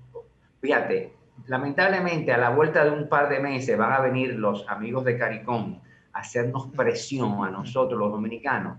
fíjate, 0.62 1.14
lamentablemente 1.48 2.32
a 2.32 2.38
la 2.38 2.50
vuelta 2.50 2.84
de 2.84 2.92
un 2.92 3.08
par 3.08 3.30
de 3.30 3.40
meses 3.40 3.78
van 3.78 3.94
a 3.94 4.00
venir 4.00 4.36
los 4.36 4.68
amigos 4.68 5.06
de 5.06 5.18
CARICOM 5.18 5.80
a 6.14 6.20
hacernos 6.20 6.68
presión 6.76 7.44
a 7.44 7.50
nosotros 7.50 8.00
los 8.00 8.12
dominicanos 8.12 8.78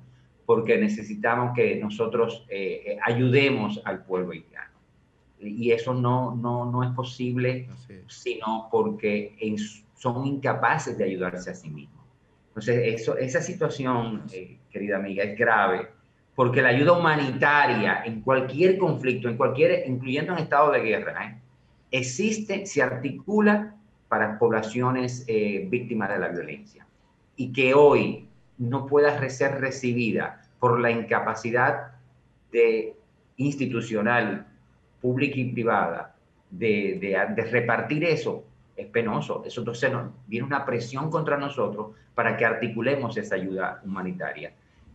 porque 0.50 0.78
necesitamos 0.78 1.54
que 1.54 1.76
nosotros 1.76 2.44
eh, 2.48 2.98
ayudemos 3.04 3.80
al 3.84 4.04
pueblo 4.04 4.32
haitiano. 4.32 4.72
Y 5.38 5.70
eso 5.70 5.94
no, 5.94 6.34
no, 6.34 6.68
no 6.68 6.82
es 6.82 6.90
posible, 6.90 7.68
sino 8.08 8.68
porque 8.68 9.36
en, 9.38 9.56
son 9.94 10.26
incapaces 10.26 10.98
de 10.98 11.04
ayudarse 11.04 11.50
a 11.50 11.54
sí 11.54 11.70
mismos. 11.70 12.04
Entonces, 12.48 13.00
eso, 13.00 13.16
esa 13.16 13.40
situación, 13.40 14.24
eh, 14.32 14.58
querida 14.70 14.96
amiga, 14.96 15.22
es 15.22 15.38
grave 15.38 15.88
porque 16.34 16.62
la 16.62 16.70
ayuda 16.70 16.92
humanitaria 16.92 18.02
en 18.04 18.22
cualquier 18.22 18.78
conflicto, 18.78 19.28
en 19.28 19.36
cualquier, 19.36 19.86
incluyendo 19.86 20.32
en 20.32 20.38
estado 20.38 20.72
de 20.72 20.80
guerra, 20.80 21.24
¿eh? 21.26 21.38
existe, 21.90 22.66
se 22.66 22.82
articula 22.82 23.74
para 24.08 24.38
poblaciones 24.38 25.24
eh, 25.28 25.66
víctimas 25.68 26.08
de 26.10 26.18
la 26.18 26.28
violencia. 26.28 26.86
Y 27.36 27.52
que 27.52 27.74
hoy 27.74 28.28
no 28.58 28.86
pueda 28.86 29.28
ser 29.28 29.60
recibida 29.60 30.42
por 30.58 30.80
la 30.80 30.90
incapacidad 30.90 31.92
de, 32.52 32.94
institucional, 33.36 34.46
pública 35.00 35.36
y 35.38 35.52
privada, 35.52 36.14
de, 36.50 36.98
de, 37.00 37.44
repartir 37.44 38.04
eso, 38.04 38.44
es 38.76 38.86
penoso. 38.86 39.42
Eso 39.46 39.60
entonces 39.62 39.90
viene 40.26 40.46
una 40.46 40.64
presión 40.64 41.10
contra 41.10 41.38
nosotros 41.38 41.92
para 42.14 42.36
que 42.36 42.44
articulemos 42.44 43.16
esa 43.16 43.36
ayuda 43.36 43.80
humanitaria 43.84 44.52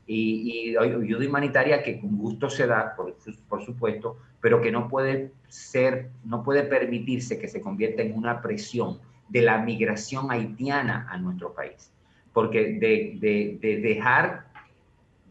y, 0.08 0.75
ayuda 0.77 1.27
humanitaria 1.27 1.82
que 1.82 2.00
con 2.00 2.17
gusto 2.17 2.50
se 2.50 2.67
da, 2.67 2.95
por, 2.95 3.16
por, 3.50 3.64
supuesto, 3.64 4.17
pero 4.40 4.61
que 4.61 4.72
no 4.72 4.88
puede 4.88 5.32
ser, 5.48 6.09
no 6.24 6.43
puede 6.43 6.64
permitirse 6.64 7.40
que 7.40 7.48
se 7.48 7.61
convierta 7.61 8.03
en 8.03 8.16
una 8.16 8.42
presión 8.42 9.00
de 9.30 9.42
la 9.42 9.58
migración 9.59 10.32
haitiana 10.32 11.08
a 11.09 11.17
nuestro 11.17 11.53
país. 11.53 11.92
Porque 12.34 12.74
de, 12.74 13.17
de, 13.19 13.58
de 13.61 13.82
dejar, 13.82 14.45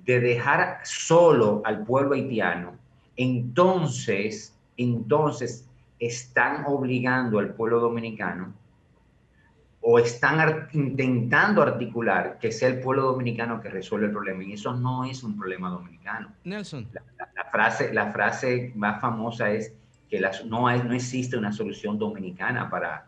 de 0.04 0.20
dejar 0.20 0.80
solo 0.82 1.62
al 1.64 1.84
pueblo 1.84 2.14
haitiano, 2.14 2.76
entonces, 3.16 4.56
entonces 4.76 5.68
están 6.00 6.64
obligando 6.66 7.38
al 7.38 7.54
pueblo 7.54 7.78
dominicano 7.78 8.52
o 9.86 9.98
están 9.98 10.68
intentando 10.72 11.60
articular 11.60 12.38
que 12.40 12.50
sea 12.50 12.68
el 12.68 12.80
pueblo 12.80 13.02
dominicano 13.02 13.60
que 13.60 13.68
resuelve 13.68 14.06
el 14.06 14.12
problema. 14.12 14.42
Y 14.42 14.54
eso 14.54 14.72
no 14.74 15.04
es 15.04 15.22
un 15.22 15.36
problema 15.36 15.68
dominicano. 15.68 16.32
Nelson. 16.44 16.88
La, 16.94 17.44
frase, 17.52 17.92
la 17.92 18.10
frase 18.10 18.72
más 18.74 18.98
famosa 19.02 19.50
es 19.50 19.74
que 20.08 20.22
no, 20.46 20.66
hay, 20.66 20.82
no 20.82 20.94
existe 20.94 21.36
una 21.36 21.52
solución 21.52 21.98
dominicana 21.98 22.70
para, 22.70 23.06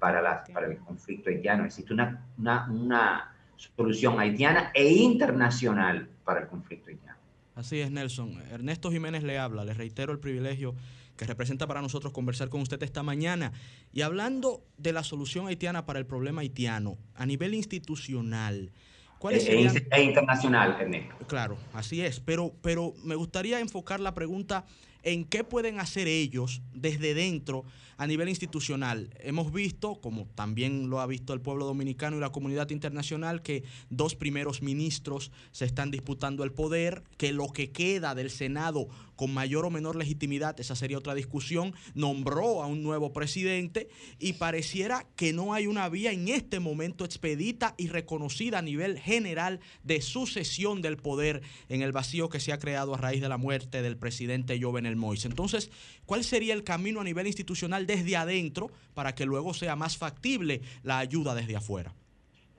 para, 0.00 0.20
la, 0.20 0.42
para 0.52 0.66
el 0.66 0.78
conflicto 0.78 1.30
haitiano. 1.30 1.64
Existe 1.64 1.94
una, 1.94 2.26
una, 2.38 2.68
una 2.72 3.32
solución 3.54 4.18
haitiana 4.18 4.72
e 4.74 4.84
internacional 4.84 6.08
para 6.24 6.40
el 6.40 6.48
conflicto 6.48 6.90
haitiano. 6.90 7.18
Así 7.54 7.78
es, 7.78 7.92
Nelson. 7.92 8.42
Ernesto 8.50 8.90
Jiménez 8.90 9.22
le 9.22 9.38
habla. 9.38 9.64
Le 9.64 9.74
reitero 9.74 10.12
el 10.12 10.18
privilegio 10.18 10.74
que 11.16 11.24
representa 11.24 11.66
para 11.66 11.82
nosotros 11.82 12.12
conversar 12.12 12.48
con 12.48 12.60
usted 12.60 12.82
esta 12.82 13.02
mañana. 13.02 13.52
Y 13.92 14.02
hablando 14.02 14.64
de 14.78 14.92
la 14.92 15.02
solución 15.02 15.46
haitiana 15.46 15.86
para 15.86 15.98
el 15.98 16.06
problema 16.06 16.42
haitiano, 16.42 16.98
a 17.14 17.26
nivel 17.26 17.54
institucional, 17.54 18.72
¿cuáles 19.18 19.44
e, 19.44 19.46
serían... 19.46 19.76
E 19.90 20.02
internacional, 20.02 20.76
Ernesto. 20.80 21.26
Claro, 21.26 21.56
así 21.72 22.00
es. 22.00 22.20
Pero, 22.20 22.54
pero 22.62 22.94
me 23.02 23.14
gustaría 23.14 23.60
enfocar 23.60 24.00
la 24.00 24.14
pregunta 24.14 24.66
en 25.06 25.24
qué 25.24 25.44
pueden 25.44 25.78
hacer 25.78 26.08
ellos 26.08 26.62
desde 26.74 27.14
dentro 27.14 27.64
a 27.96 28.06
nivel 28.06 28.28
institucional. 28.28 29.10
Hemos 29.20 29.52
visto, 29.52 30.00
como 30.00 30.26
también 30.34 30.90
lo 30.90 31.00
ha 31.00 31.06
visto 31.06 31.32
el 31.32 31.40
pueblo 31.40 31.64
dominicano 31.64 32.16
y 32.16 32.20
la 32.20 32.30
comunidad 32.30 32.70
internacional, 32.70 33.40
que 33.40 33.62
dos 33.88 34.16
primeros 34.16 34.62
ministros 34.62 35.30
se 35.52 35.64
están 35.64 35.92
disputando 35.92 36.42
el 36.42 36.52
poder, 36.52 37.04
que 37.16 37.32
lo 37.32 37.52
que 37.52 37.70
queda 37.70 38.16
del 38.16 38.30
Senado 38.30 38.88
con 39.16 39.34
mayor 39.34 39.64
o 39.64 39.70
menor 39.70 39.96
legitimidad, 39.96 40.58
esa 40.60 40.76
sería 40.76 40.98
otra 40.98 41.14
discusión, 41.14 41.74
nombró 41.94 42.62
a 42.62 42.66
un 42.66 42.82
nuevo 42.82 43.12
presidente 43.12 43.88
y 44.18 44.34
pareciera 44.34 45.06
que 45.16 45.32
no 45.32 45.54
hay 45.54 45.66
una 45.66 45.88
vía 45.88 46.12
en 46.12 46.28
este 46.28 46.60
momento 46.60 47.04
expedita 47.04 47.74
y 47.76 47.88
reconocida 47.88 48.58
a 48.58 48.62
nivel 48.62 48.98
general 48.98 49.60
de 49.82 50.00
sucesión 50.00 50.82
del 50.82 50.96
poder 50.96 51.42
en 51.68 51.82
el 51.82 51.92
vacío 51.92 52.28
que 52.28 52.40
se 52.40 52.52
ha 52.52 52.58
creado 52.58 52.94
a 52.94 52.98
raíz 52.98 53.20
de 53.20 53.28
la 53.28 53.38
muerte 53.38 53.82
del 53.82 53.96
presidente 53.96 54.60
Jovenel 54.60 54.96
Moïse. 54.96 55.26
Entonces, 55.26 55.70
¿cuál 56.04 56.24
sería 56.24 56.54
el 56.54 56.64
camino 56.64 57.00
a 57.00 57.04
nivel 57.04 57.26
institucional 57.26 57.86
desde 57.86 58.16
adentro 58.16 58.70
para 58.94 59.14
que 59.14 59.26
luego 59.26 59.54
sea 59.54 59.76
más 59.76 59.96
factible 59.96 60.60
la 60.82 60.98
ayuda 60.98 61.34
desde 61.34 61.56
afuera? 61.56 61.94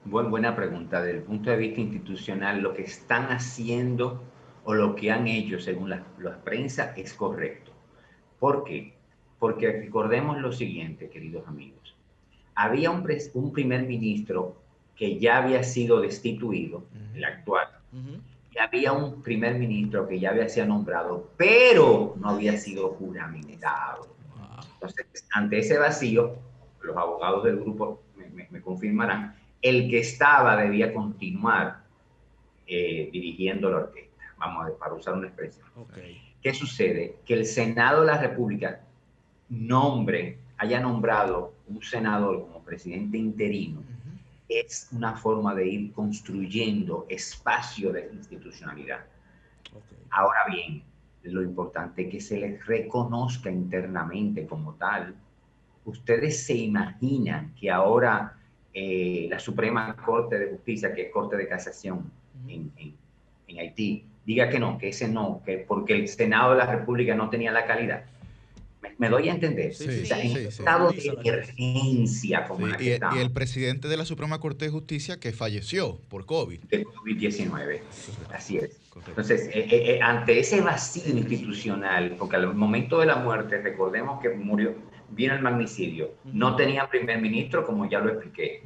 buena 0.06 0.56
pregunta. 0.56 1.02
Desde 1.02 1.20
el 1.20 1.24
punto 1.24 1.50
de 1.50 1.58
vista 1.58 1.82
institucional, 1.82 2.62
lo 2.62 2.74
que 2.74 2.84
están 2.84 3.26
haciendo 3.32 4.24
o 4.68 4.74
lo 4.74 4.96
que 4.96 5.10
han 5.10 5.28
hecho 5.28 5.62
según 5.62 5.90
la, 5.90 6.04
prensa 6.44 6.94
es 6.98 7.14
correcto. 7.14 7.72
¿Por 8.38 8.66
qué? 8.66 8.96
Porque 9.40 9.72
recordemos 9.72 10.42
lo 10.42 10.52
siguiente, 10.52 11.10
queridos 11.10 11.48
amigos. 11.48 11.96
Había 12.54 12.92
un, 12.92 13.08
un 13.34 13.54
primer 13.54 13.84
ministro 13.84 14.58
que 14.94 15.20
ya 15.20 15.38
había 15.38 15.64
sido 15.64 16.02
destituido, 16.02 16.84
el 17.16 17.24
actual, 17.24 17.70
y 18.52 18.60
había 18.60 18.92
un 18.92 19.22
primer 19.22 19.58
ministro 19.58 20.06
que 20.06 20.20
ya 20.20 20.32
había 20.32 20.50
sido 20.50 20.66
nombrado, 20.66 21.32
pero 21.38 22.16
no 22.18 22.32
había 22.32 22.58
sido 22.58 22.90
juramentado. 22.90 24.10
Entonces, 24.74 25.06
ante 25.32 25.60
ese 25.60 25.78
vacío, 25.78 26.36
los 26.82 26.98
abogados 26.98 27.46
del 27.46 27.62
grupo 27.62 28.02
me, 28.52 28.62
confirmarán, 28.62 29.34
el 29.62 29.90
que 29.90 30.00
estaba 30.00 30.58
debía 30.58 30.94
continuar 30.94 31.84
eh, 32.66 33.10
dirigiendo 33.14 33.70
la 33.70 33.78
orquesta 33.78 34.07
vamos 34.38 34.68
a 34.68 34.78
para 34.78 34.94
usar 34.94 35.14
una 35.16 35.28
expresión. 35.28 35.66
¿Qué 36.42 36.54
sucede? 36.54 37.18
Que 37.26 37.34
el 37.34 37.46
Senado 37.46 38.02
de 38.02 38.08
la 38.08 38.18
República 38.18 38.82
nombre, 39.50 40.40
haya 40.58 40.80
nombrado 40.80 41.54
un 41.68 41.82
senador 41.82 42.42
como 42.42 42.64
presidente 42.64 43.18
interino, 43.18 43.82
es 44.50 44.90
una 44.92 45.16
forma 45.16 45.54
de 45.54 45.68
ir 45.68 45.94
construyendo 45.94 47.06
espacio 47.10 47.92
de 47.92 48.10
institucionalidad. 48.14 49.06
Ahora 50.10 50.40
bien, 50.50 50.84
lo 51.24 51.42
importante 51.42 52.04
es 52.04 52.12
que 52.12 52.22
se 52.22 52.40
les 52.40 52.66
reconozca 52.66 53.52
internamente 53.52 54.48
como 54.48 54.74
tal. 54.76 55.16
Ustedes 55.84 56.46
se 56.46 56.56
imaginan 56.56 57.54
que 57.60 57.70
ahora 57.70 58.38
eh, 58.74 59.28
la 59.30 59.40
Suprema 59.40 59.96
Corte 59.98 60.40
de 60.40 60.52
Justicia, 60.52 60.94
que 60.94 61.04
es 61.04 61.12
Corte 61.12 61.36
de 61.36 61.48
Casación 61.48 62.10
en, 62.48 62.72
en 63.48 63.60
Haití, 63.60 64.06
diga 64.28 64.50
que 64.50 64.60
no, 64.60 64.78
que 64.78 64.90
ese 64.90 65.08
no, 65.08 65.42
que 65.46 65.58
porque 65.58 65.94
el 65.94 66.08
Senado 66.10 66.52
de 66.52 66.58
la 66.58 66.66
República 66.66 67.16
no 67.16 67.30
tenía 67.30 67.52
la 67.52 67.66
calidad. 67.66 68.04
Me, 69.00 69.10
doy 69.10 69.30
a 69.30 69.34
entender. 69.34 69.74
Sí, 69.74 69.86
estado 69.90 70.92
de 70.92 71.08
emergencia 71.08 72.46
como 72.46 72.68
y, 72.68 72.90
y, 72.90 73.20
el 73.20 73.32
presidente 73.32 73.88
de 73.88 73.96
la 73.96 74.06
Suprema 74.06 74.40
Corte 74.40 74.66
de 74.66 74.72
Justicia 74.72 75.20
que 75.20 75.32
falleció 75.32 76.00
por 76.10 76.26
COVID. 76.26 76.60
De 76.66 76.84
COVID-19. 76.86 77.80
Así 78.34 78.58
es. 78.58 78.80
Entonces, 79.08 79.50
eh, 79.54 79.68
eh, 79.70 79.96
eh, 79.96 80.00
ante 80.02 80.40
ese 80.40 80.62
vacío 80.62 81.16
institucional, 81.16 82.16
porque 82.18 82.36
al 82.36 82.54
momento 82.54 83.00
de 83.00 83.06
la 83.06 83.18
muerte, 83.18 83.62
recordemos 83.62 84.20
que 84.22 84.30
murió, 84.30 84.74
viene 85.10 85.36
el 85.36 85.42
magnicidio, 85.42 86.16
no 86.26 86.56
tenía 86.56 86.90
primer 86.90 87.22
ministro, 87.22 87.66
como 87.66 87.90
ya 87.90 88.00
lo 88.00 88.10
expliqué 88.10 88.62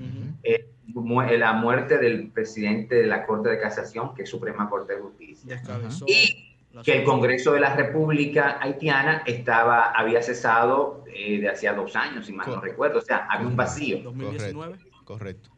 la 1.38 1.54
muerte 1.54 1.98
del 1.98 2.30
presidente 2.30 2.96
de 2.96 3.08
la 3.08 3.26
Corte 3.26 3.50
de 3.50 3.60
Casación, 3.60 4.14
que 4.16 4.24
es 4.24 4.30
Suprema 4.30 4.70
Corte 4.70 4.96
de 4.96 5.02
Justicia. 5.02 5.62
Y 6.08 6.52
que 6.84 7.00
el 7.00 7.04
Congreso 7.04 7.54
de 7.54 7.60
la 7.60 7.76
República 7.76 8.58
Haitiana 8.62 9.24
estaba, 9.26 9.92
había 9.92 10.22
cesado 10.22 11.04
eh, 11.14 11.40
de 11.40 11.50
hacía 11.50 11.74
dos 11.74 11.96
años, 11.96 12.26
si 12.26 12.34
mal 12.34 12.48
no 12.48 12.62
recuerdo. 12.62 13.00
O 13.00 13.02
sea, 13.02 13.28
había 13.30 13.48
un 13.48 13.56
vacío. 13.56 14.00
2019. 14.04 14.78
Correcto. 15.04 15.50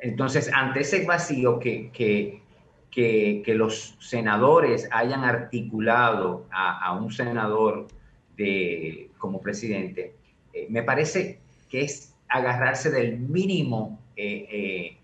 Entonces, 0.00 0.50
ante 0.52 0.80
ese 0.80 1.04
vacío 1.04 1.58
que, 1.58 1.90
que, 1.92 2.42
que, 2.90 3.54
los 3.54 3.96
senadores 4.00 4.88
hayan 4.92 5.24
articulado 5.24 6.46
a, 6.50 6.92
un 6.94 7.12
senador 7.12 7.86
de, 8.36 9.10
como 9.18 9.40
presidente, 9.40 10.14
eh, 10.52 10.66
me 10.70 10.82
parece 10.82 11.40
que 11.68 11.82
es 11.82 12.14
agarrarse 12.28 12.90
del 12.90 13.18
mínimo 13.18 13.98
eh, 14.20 14.48
eh, 14.50 14.96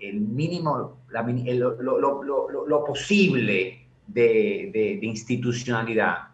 el 0.00 0.20
mínimo, 0.20 0.96
lo, 1.10 2.84
posible 2.86 3.86
de, 4.06 4.98
institucionalidad 5.02 6.28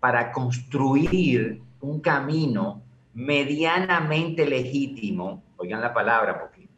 para 0.00 0.32
construir 0.32 1.60
un 1.80 2.00
camino 2.00 2.82
medianamente 3.14 4.44
legítimo, 4.46 5.44
oigan 5.58 5.80
la 5.80 5.94
palabra, 5.94 6.40
porque 6.40 6.68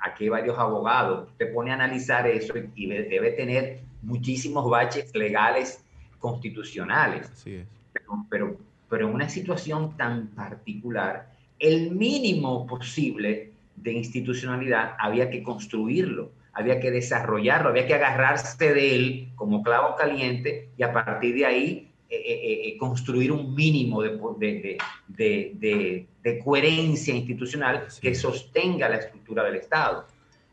aquí 0.00 0.24
hay 0.24 0.30
varios 0.30 0.58
abogados, 0.58 1.28
te 1.38 1.46
pone 1.46 1.70
a 1.70 1.74
analizar 1.74 2.26
eso 2.26 2.54
y, 2.74 2.86
debe 2.88 3.30
tener 3.30 3.82
muchísimos 4.02 4.68
baches 4.68 5.14
legales 5.14 5.84
constitucionales. 6.18 7.30
Pero, 7.44 8.26
pero, 8.28 8.56
pero 8.90 9.08
en 9.08 9.14
una 9.14 9.28
situación 9.28 9.96
tan 9.96 10.28
particular, 10.28 11.30
el 11.60 11.92
mínimo 11.92 12.66
posible 12.66 13.51
de 13.76 13.92
institucionalidad 13.92 14.94
había 14.98 15.30
que 15.30 15.42
construirlo, 15.42 16.30
había 16.52 16.80
que 16.80 16.90
desarrollarlo, 16.90 17.70
había 17.70 17.86
que 17.86 17.94
agarrarse 17.94 18.74
de 18.74 18.94
él 18.94 19.28
como 19.34 19.62
clavo 19.62 19.96
caliente 19.96 20.68
y 20.76 20.82
a 20.82 20.92
partir 20.92 21.34
de 21.34 21.46
ahí 21.46 21.92
eh, 22.14 22.16
eh, 22.16 22.68
eh, 22.68 22.76
construir 22.76 23.32
un 23.32 23.54
mínimo 23.54 24.02
de, 24.02 24.76
de, 25.08 26.38
coherencia 26.44 27.14
institucional 27.14 27.86
que 28.02 28.14
sostenga 28.14 28.86
la 28.86 28.96
estructura 28.96 29.42
del 29.44 29.56
Estado. 29.56 30.06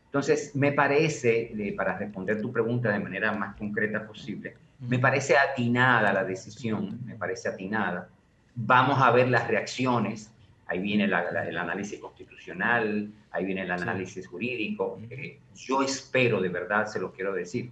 Entonces, 0.06 0.56
me 0.56 0.72
parece, 0.72 1.52
para 1.76 1.98
responder 1.98 2.40
tu 2.40 2.50
pregunta 2.50 2.90
de 2.90 2.98
manera 2.98 3.32
más 3.32 3.56
concreta 3.56 4.06
posible, 4.06 4.54
me 4.80 4.98
parece 4.98 5.36
atinada 5.36 6.14
la 6.14 6.24
decisión, 6.24 6.98
me 7.04 7.14
parece 7.14 7.50
atinada. 7.50 8.08
Vamos 8.54 8.98
a 8.98 9.10
ver 9.10 9.28
las 9.28 9.46
reacciones 9.46 10.30
ahí 10.70 10.78
viene 10.78 11.04
el 11.04 11.12
análisis 11.58 11.98
constitucional, 11.98 13.10
ahí 13.32 13.44
viene 13.44 13.62
el 13.62 13.72
análisis 13.72 14.28
jurídico. 14.28 15.00
Eh, 15.10 15.40
yo 15.56 15.82
espero, 15.82 16.40
de 16.40 16.48
verdad, 16.48 16.86
se 16.86 17.00
lo 17.00 17.10
quiero 17.12 17.34
decir, 17.34 17.70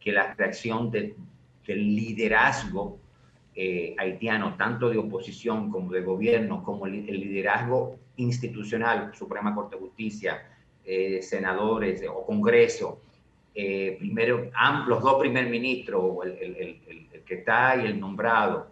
que 0.00 0.10
la 0.10 0.34
reacción 0.34 0.90
del 0.90 1.14
liderazgo 1.68 2.98
eh, 3.54 3.94
haitiano, 3.96 4.56
tanto 4.56 4.90
de 4.90 4.98
oposición 4.98 5.70
como 5.70 5.92
de 5.92 6.02
gobierno, 6.02 6.64
como 6.64 6.86
el, 6.86 7.06
liderazgo 7.06 7.96
institucional, 8.16 9.12
Suprema 9.14 9.54
Corte 9.54 9.76
de 9.76 9.82
Justicia, 9.82 10.42
eh, 10.84 11.22
senadores 11.22 12.02
o 12.12 12.26
Congreso, 12.26 13.00
primero, 13.54 14.50
los 14.88 15.02
dos 15.02 15.20
primer 15.20 15.48
ministros, 15.48 16.24
el, 16.24 16.80
el 17.12 17.22
que 17.24 17.34
está 17.34 17.76
y 17.76 17.86
el 17.86 18.00
nombrado, 18.00 18.70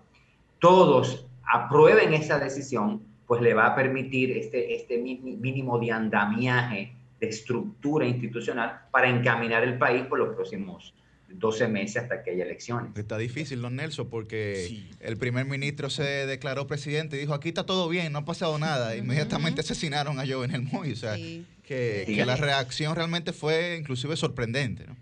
todos 0.59 1.27
aprueben 1.45 2.15
esa 2.15 2.39
decisión 2.39 3.08
pues 3.29 3.43
le 3.43 3.55
va 3.55 3.67
a 3.67 3.77
permitir 3.77 4.33
este, 4.33 4.75
este 4.75 4.99
mínimo 4.99 5.79
de 5.79 5.93
andamiaje, 5.93 6.93
de 7.21 7.29
estructura 7.29 8.07
institucional 8.07 8.81
para 8.91 9.11
encaminar 9.11 9.63
el 9.63 9.77
país 9.77 10.07
por 10.07 10.19
los 10.19 10.35
próximos 10.35 10.95
12 11.29 11.69
meses 11.69 12.03
hasta 12.05 12.23
que 12.23 12.31
haya 12.31 12.45
elecciones. 12.45 12.97
Está 12.97 13.19
difícil, 13.19 13.61
don 13.61 13.77
Nelson, 13.77 14.09
porque 14.09 14.87
el 15.01 15.19
primer 15.19 15.45
ministro 15.45 15.91
se 15.91 16.03
declaró 16.03 16.67
presidente 16.67 17.17
y 17.17 17.21
dijo, 17.21 17.35
aquí 17.35 17.51
está 17.51 17.67
todo 17.67 17.89
bien, 17.91 18.13
no 18.13 18.21
ha 18.21 18.25
pasado 18.25 18.59
nada. 18.59 18.97
Inmediatamente 18.97 19.61
asesinaron 19.61 20.19
a 20.19 20.27
Jovenel 20.27 20.63
Moy. 20.63 20.93
O 20.93 20.97
sea, 20.97 21.17
que, 21.17 22.23
la 22.27 22.37
reacción 22.37 22.97
realmente 22.97 23.35
fue 23.35 23.77
inclusive 23.79 24.17
sorprendente. 24.17 24.87
¿no? 24.87 24.97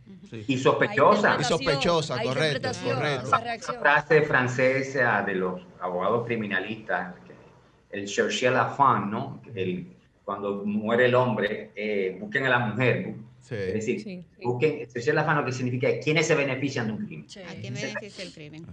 Y 0.49 0.59
sospechosa. 0.59 1.39
Y 1.41 1.45
sospechosa, 1.45 2.21
correcto, 2.21 2.71
correcto. 2.85 3.29
Una 3.29 3.81
frase 3.81 4.23
francesa 4.23 5.23
de 5.23 5.37
los 5.37 5.61
abogados 5.81 6.27
criminalistas, 6.27 7.15
el 7.91 8.07
chercher 8.07 8.53
la 8.53 8.69
femme, 8.69 9.11
¿no? 9.11 9.43
El, 9.55 9.87
cuando 10.25 10.65
muere 10.65 11.07
el 11.07 11.15
hombre, 11.15 11.71
eh, 11.75 12.17
busquen 12.21 12.47
a 12.47 12.51
la 12.51 12.59
mujer. 12.59 13.15
Es 13.49 13.75
decir, 13.75 14.25
busquen, 14.43 14.87
chercher 14.89 15.15
la 15.15 15.25
femme 15.25 15.41
lo 15.41 15.47
que 15.47 15.53
significa 15.53 15.89
quiénes 16.03 16.27
se 16.27 16.35
benefician 16.35 16.89
de 16.89 16.93
un 16.93 17.07
crimen. 17.07 17.27
¿A 17.49 17.55
quién 17.55 17.75
beneficia 17.75 18.25
el 18.25 18.33
crimen? 18.33 18.67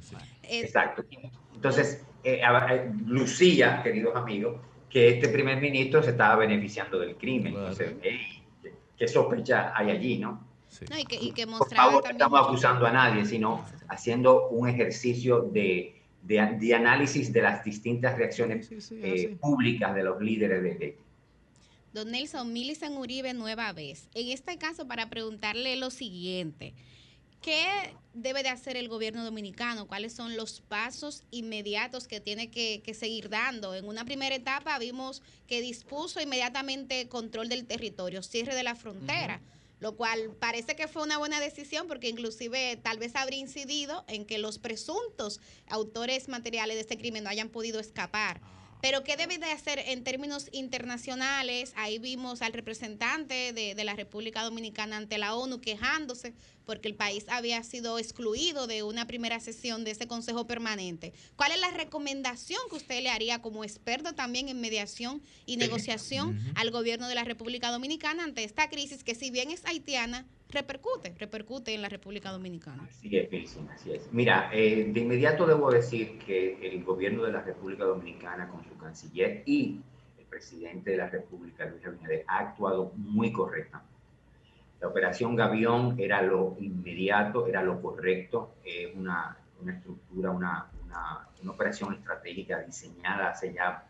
Exacto. 0.49 1.05
Entonces, 1.53 2.03
eh, 2.23 2.41
Lucía, 3.05 3.81
queridos 3.83 4.15
amigos, 4.15 4.59
que 4.89 5.09
este 5.09 5.29
primer 5.29 5.61
ministro 5.61 6.01
se 6.01 6.11
estaba 6.11 6.37
beneficiando 6.37 6.99
del 6.99 7.15
crimen. 7.15 7.53
Entonces, 7.53 7.93
¿qué 8.97 9.07
sospecha 9.07 9.73
hay 9.75 9.91
allí, 9.91 10.17
no? 10.17 10.53
No, 10.89 10.97
y 10.97 11.05
que, 11.05 11.15
y 11.15 11.31
que 11.31 11.45
Por 11.45 11.73
favor, 11.73 12.03
no 12.03 12.09
estamos 12.09 12.47
acusando 12.47 12.85
a 12.85 12.91
nadie, 12.91 13.25
sino 13.25 13.63
haciendo 13.89 14.49
un 14.49 14.67
ejercicio 14.67 15.41
de, 15.41 15.92
de, 16.23 16.57
de 16.59 16.73
análisis 16.73 17.31
de 17.31 17.41
las 17.41 17.63
distintas 17.63 18.17
reacciones 18.17 18.69
eh, 18.91 19.37
públicas 19.39 19.93
de 19.93 20.03
los 20.03 20.21
líderes 20.21 20.63
de 20.63 20.71
Haití. 20.71 20.97
Don 21.93 22.09
Nelson, 22.09 22.51
Millicent 22.51 22.97
Uribe 22.97 23.33
nueva 23.33 23.71
vez. 23.71 24.09
En 24.15 24.29
este 24.29 24.57
caso, 24.57 24.87
para 24.87 25.09
preguntarle 25.09 25.75
lo 25.75 25.91
siguiente. 25.91 26.73
¿Qué 27.41 27.67
debe 28.13 28.41
de 28.41 28.49
hacer 28.49 28.77
el 28.77 28.87
gobierno 28.87 29.25
dominicano? 29.25 29.85
¿Cuáles 29.85 30.13
son 30.13 30.37
los 30.37 30.61
pasos 30.61 31.23
inmediatos 31.29 32.07
que 32.07 32.21
tiene 32.21 32.49
que, 32.49 32.81
que, 32.83 32.93
seguir 32.93 33.29
dando? 33.29 33.75
En 33.75 33.85
una 33.85 34.05
primera 34.05 34.33
etapa 34.33 34.79
vimos 34.79 35.21
que 35.45 35.61
dispuso 35.61 36.21
inmediatamente 36.21 37.09
control 37.09 37.49
del 37.49 37.65
territorio, 37.65 38.23
cierre 38.23 38.55
de 38.55 38.63
la 38.63 38.75
frontera. 38.75 39.41
Uh 39.43 39.45
-huh 39.45 39.62
lo 39.83 39.97
cual 39.97 40.33
parece 40.39 40.77
que 40.77 40.87
fue 40.87 41.03
una 41.03 41.17
buena 41.17 41.41
decisión 41.41 41.89
porque 41.89 42.07
inclusive 42.07 42.77
tal 42.77 42.99
vez 42.99 43.17
habría 43.17 43.39
incidido 43.39 44.05
en 44.07 44.23
que 44.25 44.37
los 44.37 44.57
presuntos 44.57 45.41
autores 45.67 46.29
materiales 46.29 46.77
de 46.77 46.81
este 46.81 46.97
crimen 46.97 47.25
no 47.25 47.29
hayan 47.29 47.49
podido 47.49 47.81
escapar. 47.81 48.39
Pero 48.83 49.01
¿qué 49.05 49.15
debe 49.15 49.37
de 49.37 49.49
hacer 49.49 49.79
en 49.79 50.03
términos 50.03 50.49
internacionales? 50.51 51.71
Ahí 51.77 51.99
vimos 51.99 52.41
al 52.41 52.51
representante 52.51 53.53
de, 53.53 53.75
de, 53.75 53.83
la 53.85 53.95
República 53.95 54.43
Dominicana 54.43 54.97
ante 54.97 55.17
la 55.17 55.35
ONU 55.35 55.61
quejándose 55.61 56.33
porque 56.65 56.89
el 56.89 56.95
país 56.95 57.23
había 57.29 57.63
sido 57.63 57.97
excluido 57.97 58.67
de 58.67 58.83
una 58.83 59.07
primera 59.07 59.39
sesión 59.39 59.85
de 59.85 59.91
ese 59.91 60.05
Consejo 60.07 60.47
Permanente. 60.47 61.13
¿Cuál 61.37 61.53
es 61.53 61.61
la 61.61 61.71
recomendación 61.71 62.59
que 62.69 62.75
usted 62.75 63.01
le 63.01 63.09
haría 63.09 63.41
como 63.41 63.63
experto 63.63 64.15
también 64.15 64.49
en 64.49 64.59
mediación 64.59 65.21
y 65.45 65.55
negociación 65.55 66.27
uh 66.27 66.33
-huh. 66.33 66.51
al 66.55 66.71
gobierno 66.71 67.07
de 67.07 67.15
la 67.15 67.23
República 67.23 67.71
Dominicana 67.71 68.25
ante 68.25 68.43
esta 68.43 68.69
crisis 68.69 69.05
que 69.05 69.15
si 69.15 69.31
bien 69.31 69.49
es 69.49 69.65
haitiana, 69.65 70.27
repercute, 70.53 71.13
repercute 71.17 71.73
en 71.73 71.81
la 71.81 71.89
República 71.89 72.31
Dominicana. 72.31 72.83
Así 72.87 73.15
es, 73.17 73.31
Wilson, 73.31 73.69
así 73.69 73.91
es. 73.91 74.11
Mira, 74.13 74.49
eh, 74.53 74.89
de 74.93 74.99
inmediato 74.99 75.45
debo 75.45 75.71
decir 75.71 76.19
que 76.19 76.59
el 76.61 76.83
gobierno 76.83 77.23
de 77.23 77.31
la 77.31 77.41
República 77.41 77.83
Dominicana 77.83 78.47
con 78.47 78.63
su 78.63 78.77
canciller 78.77 79.43
y 79.45 79.81
el 80.17 80.25
presidente 80.25 80.91
de 80.91 80.97
la 80.97 81.09
República, 81.09 81.65
Luis 81.65 81.85
Abinader, 81.85 82.23
ha 82.27 82.39
actuado 82.39 82.93
muy 82.95 83.31
correctamente. 83.31 83.91
La 84.79 84.89
operación 84.89 85.35
Gavión 85.35 85.95
era 85.97 86.21
lo 86.21 86.55
inmediato, 86.59 87.47
era 87.47 87.63
lo 87.63 87.81
correcto, 87.81 88.55
eh, 88.63 88.93
una, 88.95 89.37
una, 89.61 89.73
estructura, 89.73 90.29
una, 90.31 90.69
una, 90.85 91.27
una, 91.41 91.51
operación 91.51 91.93
estratégica 91.93 92.59
diseñada 92.59 93.29
hace 93.29 93.53
ya 93.53 93.85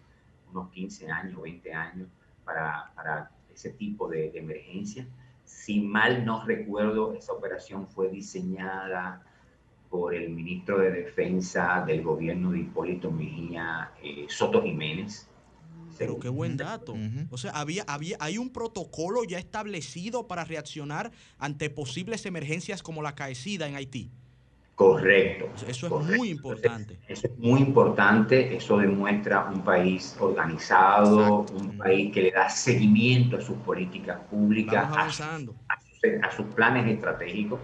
unos 0.52 0.72
15 0.72 1.10
años, 1.10 1.42
20 1.42 1.74
años 1.74 2.08
para, 2.46 2.92
para 2.96 3.32
ese 3.52 3.72
tipo 3.72 4.08
de, 4.08 4.30
de 4.30 4.40
emergencia. 4.40 5.08
Si 5.46 5.80
mal 5.82 6.26
no 6.26 6.46
recuerdo, 6.46 7.14
esa 7.14 7.34
operación 7.34 7.88
fue 7.88 8.10
diseñada 8.10 9.24
por 9.90 10.14
el 10.14 10.30
ministro 10.30 10.80
de 10.80 10.92
Defensa 10.92 11.84
del 11.86 12.02
gobierno 12.02 12.52
de 12.52 12.60
Hipólito 12.60 13.12
Mejía, 13.12 13.92
eh, 14.02 14.26
Soto 14.28 14.64
Jiménez, 14.64 15.30
pero 15.98 16.20
qué 16.20 16.30
buen 16.30 16.58
dato. 16.58 16.94
Uh 16.94 16.98
-huh. 16.98 17.28
O 17.30 17.38
sea, 17.38 17.52
había, 17.52 17.84
había, 17.88 18.18
hay 18.20 18.38
un 18.38 18.52
protocolo 18.52 19.24
ya 19.24 19.38
establecido 19.38 20.28
para 20.28 20.44
reaccionar 20.44 21.12
ante 21.38 21.70
posibles 21.70 22.26
emergencias 22.26 22.82
como 22.82 23.02
la 23.02 23.16
caecida 23.16 23.68
en 23.68 23.76
Haití. 23.76 24.12
Correcto. 24.76 25.50
Eso 25.56 25.86
es 25.86 25.92
correcto. 25.92 26.18
muy 26.18 26.30
importante. 26.30 27.00
Eso 27.08 27.28
es 27.28 27.38
muy 27.38 27.62
importante. 27.62 28.56
Eso 28.56 28.78
demuestra 28.78 29.46
un 29.46 29.62
país 29.62 30.18
organizado, 30.20 31.42
Exacto. 31.42 31.64
un 31.64 31.78
país 31.78 32.12
que 32.12 32.22
le 32.24 32.32
da 32.32 32.50
seguimiento 32.50 33.38
a 33.38 33.42
sus 33.42 33.58
políticas 33.58 34.20
públicas, 34.32 34.86
a, 34.90 35.06
a, 35.06 35.12
sus, 35.12 35.22
a, 35.26 36.32
sus, 36.32 36.46
planes 36.56 36.88
estratégicos, 36.92 37.60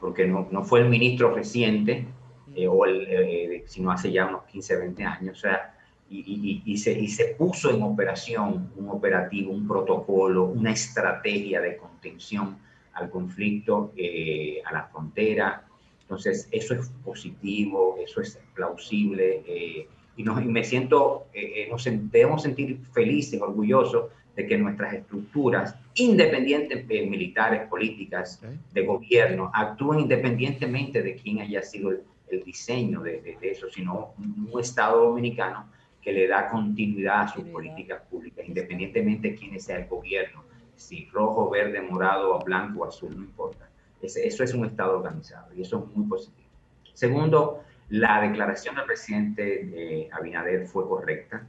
porque 0.00 0.26
no, 0.26 0.46
no 0.52 0.62
fue 0.62 0.80
el 0.80 0.88
ministro 0.88 1.34
reciente, 1.34 2.06
eh, 2.54 2.68
o 2.68 2.84
el, 2.84 3.06
eh, 3.08 3.64
sino 3.66 3.90
hace 3.90 4.12
ya 4.12 4.26
unos 4.26 4.44
15, 4.44 4.76
20 4.76 5.04
años. 5.04 5.38
O 5.38 5.40
sea, 5.40 5.74
y, 6.10 6.18
y, 6.18 6.62
y, 6.72 6.78
se, 6.78 6.92
y, 6.92 7.08
se, 7.08 7.34
puso 7.36 7.70
en 7.70 7.82
operación 7.82 8.70
un 8.76 8.88
operativo, 8.90 9.50
un 9.50 9.66
protocolo, 9.66 10.44
una 10.44 10.70
estrategia 10.70 11.60
de 11.60 11.76
contención 11.76 12.58
al 12.92 13.10
conflicto, 13.10 13.92
eh, 13.96 14.60
a 14.64 14.72
la 14.72 14.84
frontera. 14.84 15.64
Entonces, 16.02 16.48
eso 16.50 16.74
es 16.74 16.90
positivo, 17.04 17.96
eso 18.02 18.20
es 18.20 18.38
plausible 18.54 19.42
eh, 19.46 19.88
y, 20.16 20.22
nos, 20.22 20.42
y, 20.42 20.46
me 20.46 20.62
siento, 20.62 21.26
eh, 21.32 21.66
nos 21.70 21.84
debemos 21.84 22.42
sentir 22.42 22.78
felices, 22.92 23.40
orgullosos 23.40 24.10
de 24.36 24.46
que 24.46 24.58
nuestras 24.58 24.94
estructuras, 24.94 25.74
independientes 25.94 26.86
militares, 26.86 27.68
políticas, 27.68 28.40
de 28.72 28.86
gobierno, 28.86 29.50
actúen 29.54 30.00
independientemente 30.00 31.02
de 31.02 31.16
quién 31.16 31.40
haya 31.40 31.62
sido 31.62 31.90
el, 31.90 32.02
el 32.28 32.42
diseño 32.42 33.02
de, 33.02 33.20
de, 33.20 33.36
de 33.38 33.50
eso, 33.50 33.68
sino 33.70 34.14
un 34.18 34.58
Estado 34.60 35.04
dominicano 35.04 35.66
que 36.02 36.12
le 36.12 36.26
da 36.26 36.48
continuidad 36.48 37.22
a 37.22 37.28
sus 37.28 37.44
políticas 37.44 38.02
públicas, 38.10 38.46
independientemente 38.46 39.30
de 39.30 39.34
quién 39.36 39.58
sea 39.60 39.78
el 39.78 39.86
gobierno, 39.86 40.44
si 40.74 41.06
rojo, 41.12 41.48
verde, 41.48 41.80
morado, 41.80 42.38
blanco, 42.40 42.84
azul, 42.84 43.14
no 43.16 43.22
importa. 43.22 43.68
Eso 44.02 44.44
es 44.44 44.54
un 44.54 44.64
Estado 44.64 44.98
organizado 44.98 45.54
y 45.54 45.62
eso 45.62 45.86
es 45.88 45.96
muy 45.96 46.06
positivo. 46.08 46.48
Segundo, 46.92 47.64
la 47.90 48.20
declaración 48.20 48.76
del 48.76 48.84
presidente 48.84 49.42
de 49.42 50.08
Abinader 50.12 50.66
fue 50.66 50.88
correcta, 50.88 51.46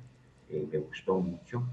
eh, 0.50 0.68
me 0.72 0.78
gustó 0.80 1.20
mucho. 1.20 1.64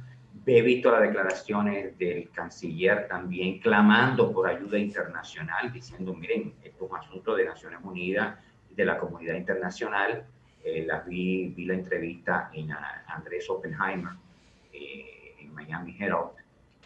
He 0.46 0.62
visto 0.62 0.90
las 0.90 1.02
declaraciones 1.02 1.96
del 1.98 2.30
canciller 2.30 3.06
también 3.06 3.60
clamando 3.60 4.32
por 4.32 4.48
ayuda 4.48 4.78
internacional, 4.78 5.72
diciendo, 5.72 6.14
miren, 6.14 6.54
esto 6.64 6.86
es 6.86 6.90
un 6.90 6.96
asunto 6.96 7.36
de 7.36 7.44
Naciones 7.44 7.80
Unidas, 7.84 8.38
de 8.70 8.84
la 8.84 8.98
comunidad 8.98 9.34
internacional, 9.34 10.24
eh, 10.64 10.84
la 10.86 11.00
vi, 11.00 11.48
vi, 11.48 11.64
la 11.66 11.74
entrevista 11.74 12.50
en 12.52 12.72
a, 12.72 13.04
Andrés 13.08 13.48
Oppenheimer 13.48 14.12
eh, 14.72 15.34
en 15.40 15.54
Miami 15.54 15.96
Herald 15.98 16.40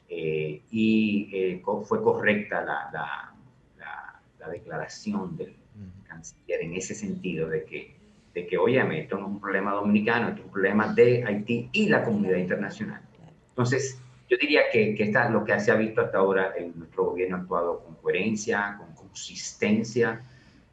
eh, 0.08 0.62
y 0.70 1.28
eh, 1.32 1.62
fue 1.84 2.02
correcta 2.02 2.62
la, 2.62 2.90
la, 2.92 3.33
la, 4.44 4.46
la, 4.46 4.52
declaración 4.52 5.36
del 5.36 5.54
canciller 6.06 6.62
en 6.62 6.74
ese 6.74 6.94
sentido 6.94 7.48
de 7.48 7.64
que, 7.64 7.96
de 8.34 8.46
que, 8.46 8.56
esto 8.56 9.18
no 9.18 9.26
es 9.26 9.32
un 9.32 9.40
problema 9.40 9.72
dominicano, 9.72 10.28
esto 10.28 10.40
es 10.40 10.46
un 10.46 10.52
problema 10.52 10.92
de 10.92 11.24
Haití 11.24 11.68
y 11.72 11.88
la 11.88 12.04
comunidad 12.04 12.36
internacional. 12.36 13.00
Entonces, 13.50 14.00
yo 14.28 14.36
diría 14.40 14.62
que, 14.72 14.94
que 14.94 15.04
esta, 15.04 15.28
lo 15.28 15.44
que 15.44 15.58
se 15.60 15.70
ha 15.70 15.76
visto 15.76 16.00
hasta 16.00 16.18
ahora, 16.18 16.54
en 16.56 16.78
nuestro 16.78 17.04
gobierno 17.04 17.36
ha 17.36 17.40
actuado 17.40 17.84
con 17.84 17.94
coherencia, 17.96 18.76
con 18.78 18.94
consistencia, 18.94 20.22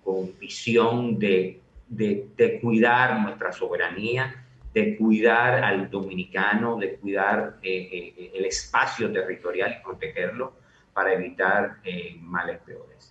con 0.03 0.31
visión 0.39 1.19
de 1.19 1.61
de, 1.91 2.29
de, 2.37 2.59
cuidar 2.61 3.19
nuestra 3.19 3.51
soberanía, 3.51 4.45
de 4.73 4.97
cuidar 4.97 5.61
al 5.63 5.89
dominicano, 5.89 6.77
de 6.77 6.95
cuidar 6.95 7.57
eh, 7.61 8.13
eh, 8.17 8.31
el 8.33 8.45
espacio 8.45 9.11
territorial 9.11 9.77
y 9.77 9.83
protegerlo 9.83 10.53
para 10.93 11.13
evitar 11.13 11.77
eh, 11.83 12.15
males 12.21 12.59
peores. 12.65 13.10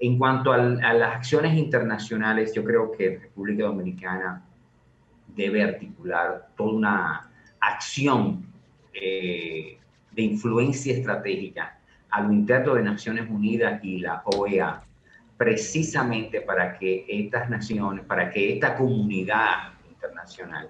En 0.00 0.18
cuanto 0.18 0.52
a 0.52 0.58
las 0.58 1.14
acciones 1.16 1.56
internacionales, 1.58 2.54
yo 2.54 2.64
creo 2.64 2.90
que 2.90 3.18
República 3.18 3.64
Dominicana 3.64 4.42
debe 5.28 5.62
articular 5.62 6.48
toda 6.56 6.72
una 6.72 7.30
acción 7.60 8.46
de 8.92 9.78
influencia 10.22 10.94
estratégica 10.94 11.78
a 12.10 12.22
lo 12.22 12.32
interno 12.32 12.74
de 12.74 12.82
Naciones 12.82 13.28
Unidas 13.30 13.84
y 13.84 13.98
la 14.00 14.22
OEA 14.24 14.82
precisamente 15.36 16.42
para 16.42 16.78
que 16.78 17.06
estas 17.08 17.48
naciones, 17.48 18.04
para 18.04 18.30
que 18.30 18.54
esta 18.54 18.76
comunidad 18.76 19.72
internacional 19.88 20.68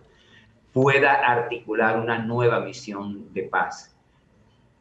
pueda 0.72 1.14
articular 1.14 1.98
una 1.98 2.18
nueva 2.18 2.60
misión 2.60 3.32
de 3.32 3.42
paz. 3.44 3.96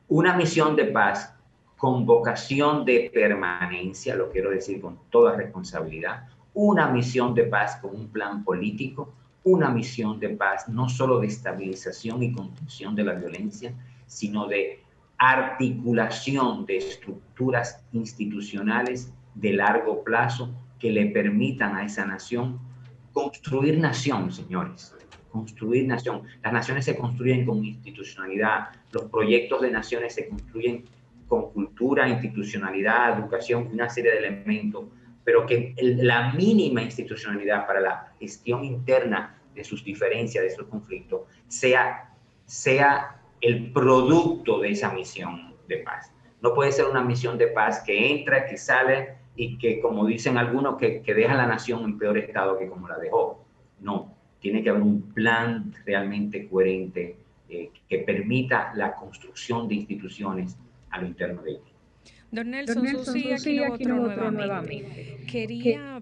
Una 0.08 0.36
misión 0.36 0.76
de 0.76 0.86
paz 0.86 1.36
con 1.80 2.06
vocación 2.06 2.84
de 2.84 3.10
permanencia, 3.12 4.14
lo 4.14 4.30
quiero 4.30 4.50
decir 4.50 4.82
con 4.82 5.00
toda 5.10 5.38
responsabilidad, 5.38 6.28
una 6.54 6.90
misión 6.90 7.34
de 7.34 7.46
paz 7.46 7.78
con 7.78 7.96
un 7.96 8.10
plan 8.10 8.44
político, 8.44 9.14
una 9.46 9.70
misión 9.70 10.20
de 10.20 10.28
paz 10.28 10.68
no 10.68 10.90
solo 10.90 11.22
de 11.22 11.28
estabilización 11.28 12.22
y 12.22 12.34
contención 12.34 12.96
de 12.96 13.06
la 13.06 13.14
violencia, 13.14 13.74
sino 14.08 14.46
de 14.46 14.84
articulación 15.18 16.66
de 16.66 16.78
estructuras 16.78 17.82
institucionales 17.94 19.14
de 19.36 19.54
largo 19.54 20.04
plazo 20.04 20.50
que 20.80 20.92
le 20.92 21.06
permitan 21.06 21.78
a 21.78 21.86
esa 21.86 22.06
nación 22.06 22.60
construir 23.14 23.80
nación, 23.80 24.34
señores, 24.34 24.94
construir 25.32 25.88
nación. 25.88 26.24
Las 26.44 26.52
naciones 26.52 26.84
se 26.84 26.98
construyen 26.98 27.46
con 27.46 27.64
institucionalidad, 27.64 28.72
los 28.92 29.04
proyectos 29.04 29.62
de 29.62 29.72
naciones 29.72 30.16
se 30.16 30.28
construyen 30.28 30.84
con 31.30 31.52
cultura, 31.52 32.10
institucionalidad, 32.10 33.18
educación, 33.20 33.70
una 33.72 33.88
serie 33.88 34.12
de 34.12 34.18
elementos, 34.18 34.86
pero 35.24 35.46
que 35.46 35.76
la 35.78 36.34
mínima 36.34 36.82
institucionalidad 36.82 37.66
para 37.68 37.80
la 37.80 38.14
gestión 38.20 38.66
interna 38.66 39.40
de 39.54 39.64
sus 39.64 39.84
diferencias, 39.84 40.44
de 40.44 40.50
sus 40.50 40.66
conflictos, 40.68 41.22
sea, 41.48 42.14
sea 42.46 43.22
el 43.40 43.72
producto 43.72 44.60
de 44.60 44.72
esa 44.72 44.92
misión 44.92 45.54
de 45.68 45.78
paz. 45.78 46.12
No 46.42 46.54
puede 46.54 46.72
ser 46.72 46.86
una 46.86 47.04
misión 47.04 47.38
de 47.38 47.48
paz 47.48 47.84
que 47.86 48.12
entra, 48.12 48.48
que 48.48 48.58
sale 48.58 49.20
y 49.36 49.58
que, 49.58 49.80
como 49.80 50.06
dicen 50.08 50.38
algunos, 50.38 50.78
que, 50.78 51.02
que 51.02 51.14
deja 51.14 51.34
a 51.34 51.38
la 51.38 51.46
nación 51.46 51.84
en 51.84 51.98
peor 52.00 52.18
estado 52.18 52.58
que 52.58 52.68
como 52.68 52.88
la 52.88 52.98
dejó. 52.98 53.46
No, 53.80 54.16
tiene 54.40 54.64
que 54.64 54.70
haber 54.72 54.82
un 54.82 55.14
plan 55.14 55.74
realmente 55.86 56.48
coherente 56.50 57.18
eh, 57.50 57.72
que 57.88 58.00
permita 58.00 58.72
la 58.76 58.96
construcción 58.96 59.68
de 59.68 59.76
instituciones 59.76 60.58
a 60.92 61.02
lo 61.02 61.08
interno 61.08 61.42
de 61.44 61.52
Haití. 61.52 61.72
Don 62.32 62.52
Nelson, 62.52 62.76
Don 62.76 62.84
Nelson 62.86 63.18
aquí, 63.34 63.64
aquí 63.64 63.86
nuevamente. 63.86 64.32
nuevamente. 64.32 65.26
Quería 65.32 66.02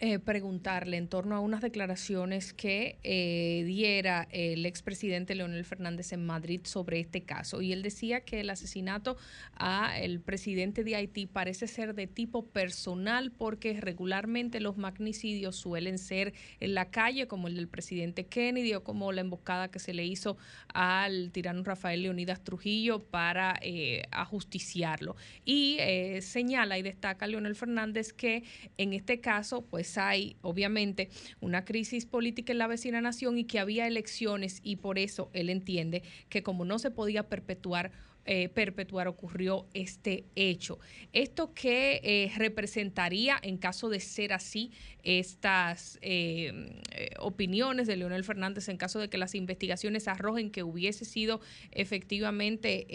eh, 0.00 0.20
preguntarle 0.20 0.96
en 0.96 1.08
torno 1.08 1.34
a 1.34 1.40
unas 1.40 1.60
declaraciones 1.60 2.52
que 2.52 3.00
eh, 3.02 3.64
diera 3.66 4.28
el 4.30 4.64
expresidente 4.64 5.34
Leonel 5.34 5.64
Fernández 5.64 6.12
en 6.12 6.24
Madrid 6.24 6.60
sobre 6.62 7.00
este 7.00 7.22
caso. 7.22 7.62
Y 7.62 7.72
él 7.72 7.82
decía 7.82 8.20
que 8.20 8.38
el 8.38 8.50
asesinato 8.50 9.16
a 9.54 9.98
el 9.98 10.20
presidente 10.20 10.84
de 10.84 10.94
Haití 10.94 11.26
parece 11.26 11.66
ser 11.66 11.96
de 11.96 12.06
tipo 12.06 12.46
personal 12.46 13.32
porque 13.32 13.80
regularmente 13.80 14.60
los 14.60 14.76
magnicidios 14.76 15.56
suelen 15.56 15.98
ser 15.98 16.32
en 16.60 16.74
la 16.74 16.90
calle, 16.90 17.26
como 17.26 17.48
el 17.48 17.56
del 17.56 17.66
presidente 17.66 18.24
Kennedy 18.24 18.74
o 18.74 18.84
como 18.84 19.10
la 19.10 19.22
emboscada 19.22 19.68
que 19.68 19.80
se 19.80 19.94
le 19.94 20.04
hizo 20.04 20.36
al 20.72 21.32
tirano 21.32 21.64
Rafael 21.64 22.02
Leonidas 22.02 22.44
Trujillo 22.44 23.02
para 23.02 23.58
eh, 23.62 24.02
ajusticiarlo. 24.12 25.16
Y 25.44 25.78
eh, 25.80 26.20
señala 26.22 26.78
y 26.78 26.82
destaca 26.82 27.26
Leonel 27.26 27.56
Fernández 27.56 28.12
que 28.12 28.44
en 28.76 28.92
este 28.92 29.18
caso, 29.18 29.62
pues 29.62 29.87
pues 29.88 29.96
hay 29.96 30.36
obviamente 30.42 31.08
una 31.40 31.64
crisis 31.64 32.04
política 32.04 32.52
en 32.52 32.58
la 32.58 32.66
vecina 32.66 33.00
nación 33.00 33.38
y 33.38 33.44
que 33.44 33.58
había 33.58 33.86
elecciones 33.86 34.60
y 34.62 34.76
por 34.76 34.98
eso 34.98 35.30
él 35.32 35.48
entiende 35.48 36.02
que 36.28 36.42
como 36.42 36.66
no 36.66 36.78
se 36.78 36.90
podía 36.90 37.26
perpetuar 37.30 37.90
eh, 38.26 38.50
perpetuar 38.50 39.08
ocurrió 39.08 39.66
este 39.72 40.26
hecho. 40.36 40.78
¿Esto 41.14 41.54
qué 41.54 42.02
eh, 42.04 42.30
representaría 42.36 43.38
en 43.40 43.56
caso 43.56 43.88
de 43.88 44.00
ser 44.00 44.34
así 44.34 44.70
estas 45.02 45.98
eh, 46.02 46.82
opiniones 47.18 47.86
de 47.86 47.96
Leonel 47.96 48.24
Fernández 48.24 48.68
en 48.68 48.76
caso 48.76 48.98
de 48.98 49.08
que 49.08 49.16
las 49.16 49.34
investigaciones 49.34 50.06
arrojen 50.06 50.50
que 50.50 50.62
hubiese 50.62 51.06
sido 51.06 51.40
efectivamente 51.70 52.86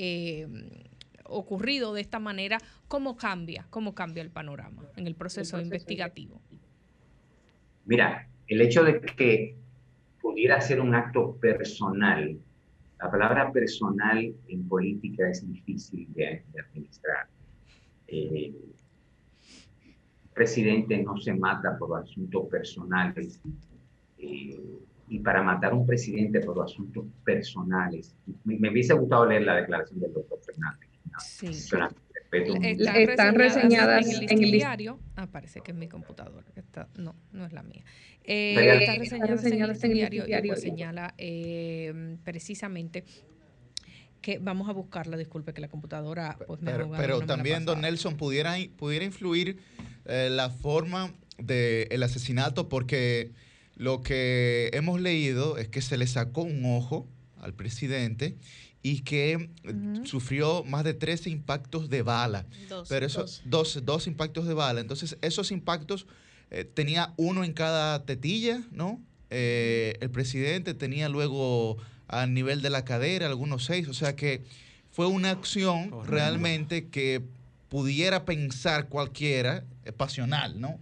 ocurrido 1.23 1.95
de 1.95 2.01
esta 2.01 2.19
manera? 2.19 2.59
¿Cómo 2.88 3.17
cambia? 3.17 3.65
¿Cómo 3.72 3.95
cambia 3.95 4.22
el 4.22 4.30
panorama 4.30 4.83
en 4.95 5.07
el 5.07 5.15
proceso 5.15 5.59
investigativo? 5.59 6.41
Mira, 7.85 8.27
el 8.47 8.61
hecho 8.61 8.83
de 8.83 9.01
que 9.01 9.57
pudiera 10.21 10.59
ser 10.61 10.79
un 10.79 10.95
acto 10.95 11.35
personal, 11.35 12.37
la 12.99 13.11
palabra 13.11 13.51
personal 13.51 14.33
en 14.47 14.67
política 14.67 15.29
es 15.29 15.45
difícil 15.47 16.07
de, 16.13 16.43
administrar. 16.59 17.27
Eh, 18.07 18.53
el 18.55 20.33
presidente 20.33 21.03
no 21.03 21.17
se 21.17 21.33
mata 21.33 21.77
por 21.77 21.99
asuntos 21.99 22.47
personales. 22.49 23.41
Eh, 24.17 24.79
y 25.09 25.19
para 25.19 25.43
matar 25.43 25.73
a 25.73 25.75
un 25.75 25.85
presidente 25.85 26.39
por 26.39 26.63
asuntos 26.63 27.05
personales, 27.25 28.15
me, 28.45 28.57
me, 28.57 28.71
hubiese 28.71 28.93
gustado 28.93 29.25
leer 29.25 29.43
la 29.43 29.57
declaración 29.57 29.99
del 29.99 30.13
doctor 30.13 30.39
Fernández. 30.45 30.89
Sí. 31.19 31.53
Están, 32.33 33.35
reseñadas, 33.35 34.07
en 34.21 34.43
el, 34.43 34.51
diario. 34.51 34.99
Ah, 35.15 35.27
parece 35.27 35.61
que 35.61 35.71
es 35.71 35.77
mi 35.77 35.87
computadora. 35.87 36.45
Está, 36.55 36.87
no, 36.95 37.15
no 37.31 37.45
es 37.45 37.53
la 37.53 37.63
mía. 37.63 37.83
Eh, 38.23 38.55
están 39.01 39.27
reseñadas, 39.27 39.83
en 39.83 39.91
el 39.91 40.09
diario, 40.09 40.25
y 40.27 40.47
pues 40.47 40.61
señala 40.61 41.13
eh, 41.17 42.17
precisamente 42.23 43.03
que 44.21 44.39
vamos 44.39 44.69
a 44.69 44.71
buscarla, 44.71 45.17
disculpe 45.17 45.53
que 45.53 45.59
la 45.59 45.67
computadora 45.67 46.37
pues 46.47 46.61
me 46.61 46.71
Pero, 46.71 46.89
pero 46.97 47.21
también, 47.21 47.65
don 47.65 47.81
Nelson, 47.81 48.15
pudiera, 48.15 48.55
pudiera 48.77 49.03
influir 49.03 49.59
eh, 50.05 50.29
la 50.31 50.49
forma 50.49 51.13
del 51.37 52.01
asesinato 52.01 52.69
porque 52.69 53.31
lo 53.75 54.01
que 54.01 54.69
hemos 54.73 55.01
leído 55.01 55.57
es 55.57 55.67
que 55.67 55.81
se 55.81 55.97
le 55.97 56.07
sacó 56.07 56.41
un 56.41 56.63
ojo 56.65 57.07
al 57.37 57.53
presidente 57.53 58.37
y 58.83 58.99
que 58.99 59.49
sufrió 60.03 60.65
más 60.65 60.83
de 60.83 60.93
13 60.93 61.29
impactos 61.29 61.89
de 61.89 62.01
bala. 62.01 62.45
Dos, 62.67 62.89
pero 62.89 63.05
esos 63.05 63.41
dos. 63.45 63.79
Dos, 63.83 64.07
impactos 64.07 64.45
de 64.45 64.53
bala. 64.53 64.81
Entonces, 64.81 65.17
esos 65.21 65.51
impactos 65.51 66.05
eh, 66.51 66.65
tenía 66.65 67.13
uno 67.15 67.45
en 67.45 67.53
cada 67.53 68.05
tetilla, 68.05 68.61
¿no? 68.71 69.01
Eh, 69.29 69.97
el 70.01 70.11
presidente 70.11 70.73
tenía 70.73 71.07
luego 71.07 71.77
a 72.07 72.27
nivel 72.27 72.61
de 72.61 72.69
la 72.69 72.85
cadera 72.85 73.25
algunos 73.25 73.65
seis, 73.65 73.87
o 73.87 73.93
sea 73.93 74.15
que 74.15 74.43
fue 74.91 75.07
una 75.07 75.31
acción 75.31 75.91
realmente 76.05 76.89
que 76.89 77.23
pudiera 77.69 78.25
pensar 78.25 78.89
cualquiera, 78.89 79.63
eh, 79.85 79.91
pasional, 79.91 80.61
¿no? 80.61 80.77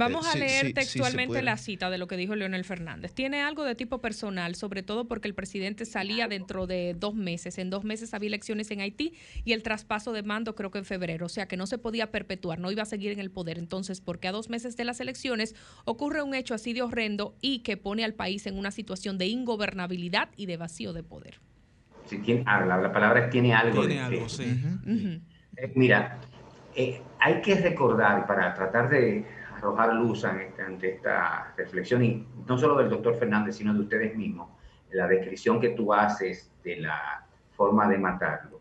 Vamos 0.00 0.26
a 0.26 0.36
leer 0.36 0.72
textualmente 0.72 1.42
la 1.42 1.56
cita 1.56 1.90
de 1.90 1.98
lo 1.98 2.06
que 2.06 2.16
dijo 2.16 2.34
Leonel 2.34 2.64
Fernández. 2.64 3.12
Tiene 3.12 3.42
algo 3.42 3.64
de 3.64 3.74
tipo 3.74 3.98
personal, 3.98 4.54
sobre 4.54 4.82
todo 4.82 5.06
porque 5.06 5.28
el 5.28 5.34
presidente 5.34 5.84
salía 5.84 6.26
dentro 6.26 6.66
de 6.66 6.94
dos 6.98 7.14
meses. 7.14 7.58
En 7.58 7.70
dos 7.70 7.84
meses 7.84 8.14
había 8.14 8.28
elecciones 8.28 8.70
en 8.70 8.80
Haití 8.80 9.14
y 9.44 9.52
el 9.52 9.62
traspaso 9.62 10.12
de 10.12 10.22
mando 10.22 10.54
creo 10.54 10.70
que 10.70 10.78
en 10.78 10.84
febrero. 10.84 11.26
O 11.26 11.28
sea 11.28 11.46
que 11.46 11.56
no 11.56 11.66
se 11.66 11.78
podía 11.78 12.10
perpetuar, 12.10 12.58
no 12.58 12.70
iba 12.70 12.82
a 12.82 12.86
seguir 12.86 13.12
en 13.12 13.20
el 13.20 13.30
poder. 13.30 13.58
Entonces, 13.58 14.00
porque 14.00 14.28
a 14.28 14.32
dos 14.32 14.48
meses 14.50 14.76
de 14.76 14.84
las 14.84 15.00
elecciones 15.00 15.54
ocurre 15.84 16.22
un 16.22 16.34
hecho 16.34 16.54
así 16.54 16.72
de 16.72 16.82
horrendo 16.82 17.36
y 17.40 17.60
que 17.60 17.76
pone 17.76 18.04
al 18.04 18.14
país 18.14 18.46
en 18.46 18.58
una 18.58 18.70
situación 18.70 19.18
de 19.18 19.26
ingobernabilidad 19.26 20.30
y 20.36 20.46
de 20.46 20.56
vacío 20.56 20.92
de 20.92 21.02
poder. 21.02 21.40
Tiene, 22.08 22.42
la, 22.44 22.76
la 22.76 22.92
palabra 22.92 23.30
tiene 23.30 23.54
algo. 23.54 23.86
Tiene 23.86 24.00
algo, 24.00 24.28
sí. 24.28 24.44
Eh, 25.56 25.72
mira, 25.74 26.18
eh, 26.74 27.00
hay 27.18 27.40
que 27.40 27.54
recordar 27.56 28.26
para 28.26 28.54
tratar 28.54 28.88
de 28.88 29.24
arrojar 29.60 29.94
luz 29.94 30.24
ante 30.24 30.94
esta 30.94 31.52
reflexión, 31.56 32.02
y 32.02 32.26
no 32.46 32.58
solo 32.58 32.76
del 32.76 32.88
doctor 32.88 33.16
Fernández, 33.16 33.56
sino 33.56 33.74
de 33.74 33.80
ustedes 33.80 34.16
mismos, 34.16 34.48
la 34.90 35.06
descripción 35.06 35.60
que 35.60 35.70
tú 35.70 35.92
haces 35.92 36.50
de 36.64 36.80
la 36.80 37.26
forma 37.52 37.88
de 37.88 37.98
matarlo. 37.98 38.60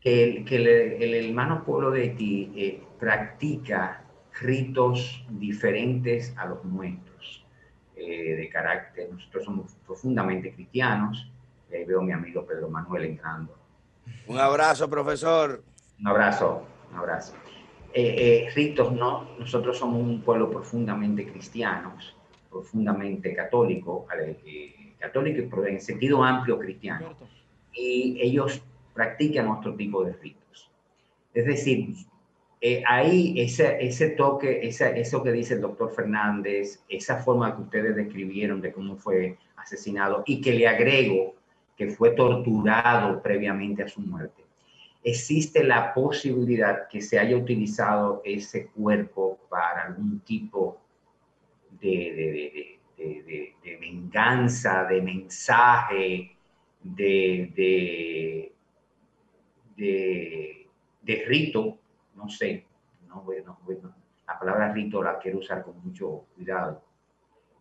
Que, 0.00 0.24
el, 0.24 0.44
que 0.44 0.56
el, 0.56 1.26
hermano 1.26 1.62
pueblo 1.62 1.90
de 1.90 2.02
Haití 2.02 2.52
eh, 2.56 2.82
practica 2.98 4.02
ritos 4.40 5.24
diferentes 5.28 6.34
a 6.36 6.46
los 6.46 6.64
nuestros, 6.64 7.44
eh, 7.94 8.34
de 8.34 8.48
carácter, 8.48 9.10
nosotros 9.12 9.44
somos 9.44 9.72
profundamente 9.86 10.52
cristianos, 10.52 11.30
eh, 11.70 11.84
veo 11.86 12.00
a 12.00 12.02
mi 12.02 12.12
amigo 12.12 12.44
Pedro 12.44 12.68
Manuel 12.68 13.04
entrando. 13.04 13.56
Un 14.26 14.38
abrazo, 14.38 14.90
profesor. 14.90 15.62
Un 16.00 16.08
abrazo, 16.08 16.66
un 16.90 16.98
abrazo. 16.98 17.34
Eh, 17.94 18.46
eh, 18.46 18.50
ritos, 18.54 18.90
no, 18.92 19.28
nosotros 19.38 19.76
somos 19.76 20.00
un 20.00 20.22
pueblo 20.22 20.50
profundamente 20.50 21.26
cristianos, 21.30 22.16
profundamente 22.50 23.34
católico, 23.34 24.06
eh, 24.18 24.94
católico 24.98 25.66
en 25.66 25.78
sentido 25.78 26.24
amplio 26.24 26.58
cristiano, 26.58 27.14
y 27.74 28.18
ellos 28.18 28.62
practican 28.94 29.48
otro 29.48 29.74
tipo 29.74 30.04
de 30.04 30.14
ritos. 30.14 30.70
Es 31.34 31.44
decir, 31.44 31.94
ahí 32.86 33.34
ese, 33.38 33.84
ese 33.84 34.10
toque, 34.10 34.66
esa, 34.66 34.88
eso 34.90 35.22
que 35.22 35.32
dice 35.32 35.54
el 35.54 35.60
doctor 35.60 35.92
Fernández, 35.94 36.82
esa 36.88 37.16
forma 37.18 37.54
que 37.54 37.62
ustedes 37.62 37.94
describieron 37.94 38.62
de 38.62 38.72
cómo 38.72 38.96
fue 38.96 39.36
asesinado 39.56 40.22
y 40.26 40.40
que 40.40 40.54
le 40.54 40.66
agrego 40.66 41.34
que 41.76 41.88
fue 41.88 42.10
torturado 42.10 43.20
previamente 43.20 43.82
a 43.82 43.88
su 43.88 44.00
muerte 44.00 44.41
existe 45.02 45.64
la 45.64 45.92
posibilidad 45.92 46.88
que 46.88 47.00
se 47.00 47.18
haya 47.18 47.36
utilizado 47.36 48.22
ese 48.24 48.66
cuerpo 48.68 49.38
para 49.48 49.86
algún 49.86 50.20
tipo 50.20 50.80
de, 51.80 52.78
venganza, 53.80 54.84
de 54.84 55.02
mensaje, 55.02 56.36
de, 56.82 58.52
de 61.02 61.24
rito, 61.26 61.78
no 62.14 62.28
sé, 62.28 62.64
no, 63.08 63.24
no, 63.44 63.58
la 64.26 64.38
palabra 64.38 64.72
rito 64.72 65.02
la 65.02 65.18
quiero 65.18 65.38
usar 65.38 65.62
con 65.62 65.82
mucho 65.84 66.26
cuidado, 66.34 66.82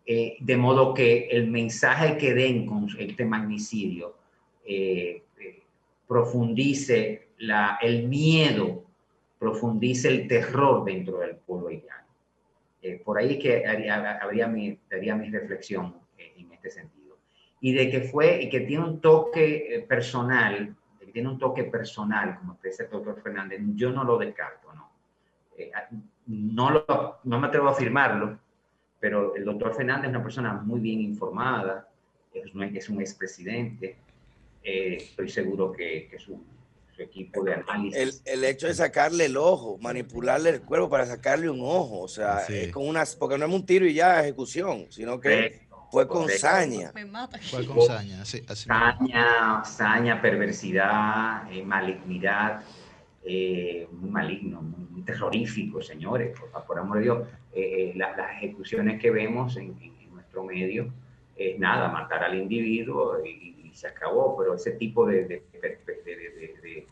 eh, 0.06 0.38
de 0.40 0.58
modo 0.58 0.94
que 0.94 1.28
el 1.30 1.50
mensaje 1.50 2.18
que 2.18 2.34
den 2.34 2.66
con 2.66 2.88
este 2.98 3.26
magnicidio 3.26 4.16
eh, 4.66 5.24
eh, 5.40 5.64
profundice 6.08 7.21
la, 7.42 7.80
el 7.82 8.08
miedo, 8.08 8.84
profundice 9.40 10.08
el 10.08 10.28
terror 10.28 10.86
dentro 10.86 11.18
del 11.18 11.36
pueblo 11.36 11.70
haitiano. 11.70 12.06
por 13.04 13.18
ahí 13.18 13.34
es 13.34 13.40
que 13.40 13.66
haría, 13.66 14.18
habría 14.18 14.48
mi, 14.48 14.78
haría 14.92 15.16
mi 15.16 15.30
reflexión 15.30 15.96
en 16.18 16.52
este 16.52 16.70
sentido. 16.70 17.18
Y 17.60 17.74
de 17.74 17.90
que 17.90 18.02
fue, 18.02 18.44
y 18.44 18.50
que 18.50 18.62
tiene 18.62 18.84
un 18.84 19.02
toque 19.02 19.84
personal, 19.90 20.76
que 21.00 21.08
tiene 21.08 21.30
un 21.30 21.40
toque 21.40 21.64
personal, 21.64 22.38
como 22.38 22.58
dice 22.64 22.84
el 22.84 22.90
doctor 22.92 23.20
Fernández, 23.22 23.60
yo 23.76 23.92
no 23.92 24.04
lo 24.04 24.18
descarto, 24.20 24.72
¿no? 24.74 24.92
no, 26.28 26.70
lo, 26.70 27.20
no 27.24 27.40
me 27.40 27.48
atrevo 27.48 27.70
a 27.70 27.72
afirmarlo, 27.72 28.38
pero 29.00 29.36
el 29.36 29.44
doctor 29.44 29.74
Fernández 29.74 30.06
es 30.06 30.16
una 30.16 30.24
persona 30.24 30.54
muy 30.54 30.80
bien 30.80 31.02
informada, 31.02 31.88
es 32.32 32.54
un, 32.54 32.64
es 32.64 32.90
un 32.90 33.02
expresidente, 33.02 33.98
eh, 34.64 34.98
estoy 34.98 35.28
seguro 35.28 35.72
que, 35.72 36.08
que 36.08 36.20
su, 36.20 36.40
su, 37.04 37.10
equipo 37.10 37.44
de 37.44 37.54
análisis... 37.56 38.24
El, 38.26 38.40
el, 38.40 38.44
hecho 38.44 38.68
de 38.68 38.74
sacarle 38.74 39.26
el 39.26 39.38
ojo, 39.38 39.78
manipularle 39.80 40.50
el 40.50 40.62
cuerpo 40.62 40.90
para 40.90 41.06
sacarle 41.06 41.50
un 41.50 41.62
ojo, 41.62 42.02
o 42.02 42.08
sea, 42.08 42.40
sí. 42.42 42.56
es 42.56 42.72
con 42.72 42.88
unas, 42.88 43.16
porque 43.16 43.38
no 43.38 43.46
es 43.46 43.54
un 43.54 43.66
tiro 43.66 43.86
y 43.86 43.94
ya 43.94 44.22
ejecución, 44.22 44.88
sino 44.90 45.20
que 45.20 45.62
fue 45.92 46.08
con 46.08 46.22
correcto. 46.22 46.48
saña. 46.48 46.92
Fue 47.42 47.66
con 47.66 47.82
saña, 47.82 48.24
sí, 48.24 48.42
así 48.48 48.66
saña, 48.66 49.64
saña, 49.66 50.22
perversidad, 50.22 51.52
eh, 51.52 51.64
malignidad, 51.64 52.64
eh, 53.24 53.88
muy 53.92 54.10
maligno, 54.10 54.62
muy 54.62 55.02
terrorífico, 55.02 55.82
señores, 55.82 56.40
por, 56.40 56.66
por 56.66 56.80
amor 56.80 56.98
de 56.98 57.04
Dios. 57.04 57.28
Eh, 57.54 57.92
la, 57.98 58.16
las 58.16 58.38
ejecuciones 58.38 59.02
que 59.02 59.12
vemos 59.12 59.58
en, 59.58 59.76
en, 59.82 60.14
nuestro 60.14 60.46
medio 60.46 60.94
es 61.36 61.60
nada, 61.60 61.90
matar 61.90 62.24
al 62.24 62.36
individuo 62.36 63.18
y, 63.26 63.61
y 63.72 63.76
se 63.76 63.88
acabó, 63.88 64.38
pero 64.38 64.56
ese 64.56 64.72
tipo 64.72 65.06
de, 65.06 65.26
de, 65.26 65.44
de, 65.62 66.88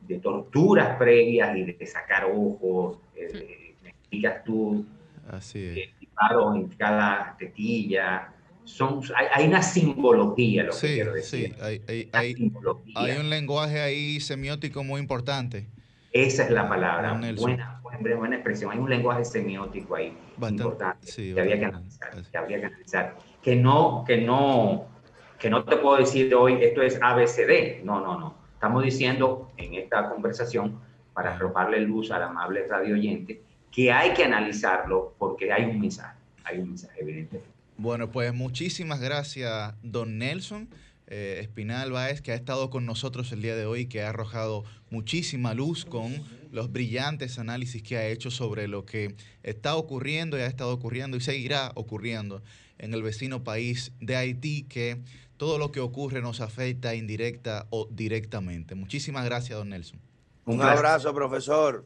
de 0.00 0.18
torturas 0.18 0.96
previas 0.98 1.56
y 1.56 1.64
de 1.64 1.86
sacar 1.86 2.26
ojos, 2.26 2.98
eh, 3.14 3.74
me 3.82 3.90
explicas 3.90 4.44
tú, 4.44 4.84
Así 5.30 5.64
es. 5.64 6.00
disparos 6.00 6.56
en 6.56 6.68
cada 6.68 7.36
tetilla, 7.38 8.32
son, 8.64 9.00
hay, 9.16 9.26
hay, 9.32 9.48
una 9.48 9.62
simbología, 9.62 10.64
lo 10.64 10.72
sí, 10.72 10.88
que 10.88 10.94
quiero 10.94 11.14
decir. 11.14 11.54
Sí, 11.54 11.62
hay, 11.62 11.82
hay, 11.88 12.08
hay, 12.12 12.52
hay, 12.94 13.16
un 13.16 13.30
lenguaje 13.30 13.80
ahí 13.80 14.20
semiótico 14.20 14.84
muy 14.84 15.00
importante. 15.00 15.66
Esa 16.12 16.44
es 16.44 16.50
la 16.50 16.68
palabra, 16.68 17.12
buena, 17.36 17.80
buena, 17.82 18.16
buena, 18.16 18.36
expresión. 18.36 18.72
Hay 18.72 18.78
un 18.78 18.90
lenguaje 18.90 19.24
semiótico 19.24 19.94
ahí 19.94 20.16
bastante, 20.36 20.62
importante 20.62 21.06
sí, 21.06 21.34
que, 21.34 21.40
habría 21.40 21.58
que, 21.58 21.64
analizar, 21.66 22.22
que 22.30 22.38
habría 22.38 22.60
que 22.60 22.66
analizar. 22.66 23.16
Que 23.42 23.56
no, 23.56 24.04
que, 24.06 24.18
no, 24.18 24.86
que 25.38 25.50
no 25.50 25.64
te 25.64 25.76
puedo 25.76 25.96
decir 25.98 26.34
hoy 26.34 26.58
esto 26.60 26.82
es 26.82 26.98
ABCD. 27.00 27.84
No, 27.84 28.00
no, 28.00 28.18
no. 28.18 28.34
Estamos 28.54 28.82
diciendo 28.82 29.52
en 29.56 29.74
esta 29.74 30.08
conversación, 30.08 30.80
para 31.14 31.34
arrojarle 31.34 31.80
luz 31.80 32.12
al 32.12 32.22
amable 32.22 32.66
radio 32.68 32.94
oyente, 32.94 33.40
que 33.72 33.90
hay 33.90 34.14
que 34.14 34.24
analizarlo 34.24 35.14
porque 35.18 35.52
hay 35.52 35.64
un 35.64 35.80
mensaje. 35.80 36.16
Hay 36.44 36.58
un 36.58 36.68
mensaje, 36.68 37.00
evidentemente. 37.00 37.50
Bueno, 37.76 38.10
pues 38.10 38.32
muchísimas 38.32 39.00
gracias, 39.00 39.74
don 39.82 40.18
Nelson 40.18 40.68
eh, 41.08 41.38
Espinal 41.40 41.90
Báez, 41.90 42.20
que 42.20 42.32
ha 42.32 42.34
estado 42.34 42.68
con 42.70 42.84
nosotros 42.84 43.32
el 43.32 43.40
día 43.40 43.56
de 43.56 43.64
hoy, 43.64 43.86
que 43.86 44.02
ha 44.02 44.10
arrojado 44.10 44.64
muchísima 44.90 45.54
luz 45.54 45.84
con 45.84 46.12
los 46.52 46.70
brillantes 46.70 47.38
análisis 47.38 47.82
que 47.82 47.96
ha 47.96 48.06
hecho 48.06 48.30
sobre 48.30 48.68
lo 48.68 48.84
que 48.84 49.14
está 49.42 49.74
ocurriendo 49.76 50.38
y 50.38 50.42
ha 50.42 50.46
estado 50.46 50.72
ocurriendo 50.72 51.16
y 51.16 51.20
seguirá 51.20 51.72
ocurriendo 51.74 52.42
en 52.78 52.92
el 52.92 53.02
vecino 53.02 53.42
país 53.42 53.92
de 54.00 54.16
Haití, 54.16 54.64
que 54.64 54.98
todo 55.38 55.56
lo 55.56 55.72
que 55.72 55.80
ocurre 55.80 56.20
nos 56.20 56.40
afecta 56.40 56.94
indirecta 56.94 57.66
o 57.70 57.88
directamente. 57.90 58.74
Muchísimas 58.74 59.24
gracias, 59.24 59.58
don 59.58 59.70
Nelson. 59.70 60.00
Un 60.44 60.60
abrazo, 60.60 61.14
profesor. 61.14 61.84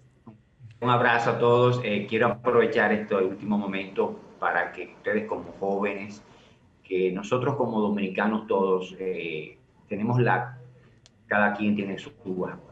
Un 0.81 0.91
abrazo 0.91 1.31
a 1.31 1.39
todos. 1.39 1.81
Eh, 1.85 2.07
quiero 2.09 2.27
aprovechar 2.27 2.93
este 2.93 3.15
último 3.15 3.57
momento 3.57 4.19
para 4.41 4.73
que 4.73 4.95
ustedes 4.97 5.27
como 5.27 5.53
jóvenes, 5.61 6.23
que 6.83 7.13
nosotros 7.13 7.55
como 7.55 7.81
dominicanos 7.81 8.49
todos 8.49 8.97
eh, 8.99 9.59
tenemos 9.89 10.21
la, 10.21 10.59
cada 11.27 11.55
quien 11.55 11.77
tiene 11.77 11.99
sus 11.99 12.13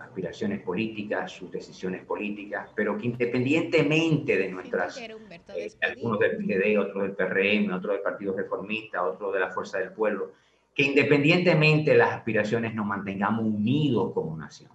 aspiraciones 0.00 0.60
políticas, 0.62 1.30
sus 1.30 1.50
decisiones 1.52 2.04
políticas, 2.04 2.68
pero 2.74 2.98
que 2.98 3.06
independientemente 3.06 4.36
de 4.36 4.48
nuestras, 4.48 4.98
eh, 4.98 5.70
algunos 5.80 6.18
del 6.18 6.36
PGD, 6.38 6.78
otros 6.78 7.02
del 7.04 7.12
PRM, 7.12 7.72
otros 7.72 7.94
del 7.94 8.02
Partido 8.02 8.36
Reformista, 8.36 9.04
otros 9.04 9.32
de 9.32 9.40
la 9.40 9.50
Fuerza 9.50 9.78
del 9.78 9.92
Pueblo, 9.92 10.32
que 10.80 10.86
independientemente 10.86 11.90
de 11.90 11.98
las 11.98 12.12
aspiraciones 12.12 12.74
nos 12.74 12.86
mantengamos 12.86 13.44
unidos 13.44 14.12
como 14.14 14.36
nación. 14.36 14.70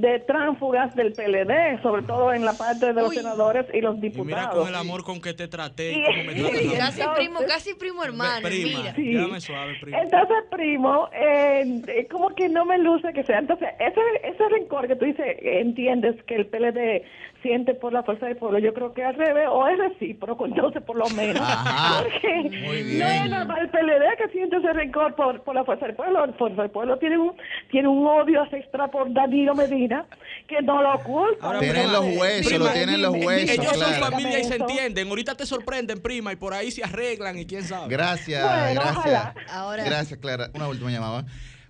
de 0.00 0.20
tránsfugas 0.20 0.94
del 0.94 1.12
PLD, 1.12 1.82
sobre 1.82 2.02
todo 2.02 2.32
en 2.32 2.44
la 2.44 2.52
parte 2.52 2.86
de 2.86 2.92
los 2.92 3.08
Uy. 3.10 3.16
senadores 3.16 3.66
y 3.72 3.80
los 3.80 4.00
diputados. 4.00 4.26
Y 4.26 4.34
mira 4.34 4.50
con 4.50 4.68
el 4.68 4.74
amor 4.74 5.04
con 5.04 5.20
que 5.20 5.34
te 5.34 5.48
traté 5.48 5.92
y 5.92 6.04
cómo 6.04 6.24
me 6.24 6.34
tratas 6.34 6.78
Casi 6.78 7.02
primo, 7.16 7.40
casi 7.46 7.74
primo 7.74 8.04
hermano. 8.04 8.46
Prima, 8.48 8.78
mira. 8.78 8.94
Sí. 8.94 9.12
llámame 9.12 9.40
suave, 9.40 9.74
prima. 9.80 10.00
Entonces, 10.00 10.36
primo, 10.50 11.08
eh, 11.12 12.06
como 12.10 12.30
que 12.34 12.48
no 12.48 12.64
me 12.64 12.78
luce 12.78 13.12
que 13.12 13.24
sea. 13.24 13.38
Entonces, 13.38 13.68
ese, 13.78 14.00
ese 14.24 14.48
rencor 14.48 14.86
que 14.88 14.96
tú 14.96 15.04
dices, 15.04 15.36
entiendes 15.40 16.22
que 16.24 16.36
el 16.36 16.46
PLD 16.46 17.02
siente 17.42 17.74
por 17.74 17.92
la 17.92 18.02
fuerza 18.02 18.26
del 18.26 18.36
pueblo, 18.36 18.58
yo 18.58 18.74
creo 18.74 18.92
que 18.92 19.04
al 19.04 19.14
revés, 19.14 19.46
o 19.50 19.66
es 19.68 19.78
recíproco, 19.78 20.46
entonces 20.46 20.82
por 20.82 20.96
lo 20.96 21.08
menos. 21.10 21.40
Ajá, 21.40 22.02
Porque 22.02 22.50
muy 22.66 22.82
bien. 22.82 22.98
no 22.98 23.06
es 23.08 23.30
normal 23.30 23.58
el 23.60 23.70
PLD 23.70 24.16
que 24.18 24.28
siente 24.32 24.56
ese 24.56 24.72
rencor 24.72 25.14
por, 25.14 25.42
por 25.42 25.54
la 25.54 25.64
fuerza 25.64 25.86
del 25.86 25.94
pueblo. 25.96 26.26
La 26.26 26.32
fuerza 26.34 26.62
del 26.62 26.70
pueblo 26.70 26.98
tiene 26.98 27.18
un, 27.18 27.32
tiene 27.70 27.88
un 27.88 28.06
odio 28.06 28.42
ancestral 28.42 28.90
por 28.90 29.12
Danilo 29.12 29.54
Medina 29.54 30.06
que 30.48 30.60
no 30.62 30.82
lo 30.82 30.94
oculta. 30.94 31.46
Ahora, 31.46 31.58
Tienen 31.60 31.82
prima, 31.84 31.92
los 31.92 32.04
huesos, 32.18 32.46
prima, 32.52 32.64
lo 32.64 32.70
tienen 32.72 33.02
los 33.02 33.12
huesos, 33.14 33.58
Ellos 33.58 33.76
son 33.76 33.92
familia 33.94 34.38
y 34.40 34.44
se 34.44 34.56
entienden. 34.56 35.08
Ahorita 35.08 35.34
te 35.36 35.46
sorprenden, 35.46 36.00
prima, 36.00 36.32
y 36.32 36.36
por 36.36 36.54
ahí 36.54 36.70
se 36.70 36.82
arreglan 36.82 37.38
y 37.38 37.46
quién 37.46 37.62
sabe. 37.64 37.88
Gracias, 37.88 38.42
Bueno, 38.42 38.80
gracias. 38.80 38.96
ojalá. 38.96 39.34
Ahora- 39.50 39.84
Gracias, 39.84 40.18
Clara. 40.18 40.48
Una 40.54 40.68
última 40.68 40.90
llamada. 40.90 41.24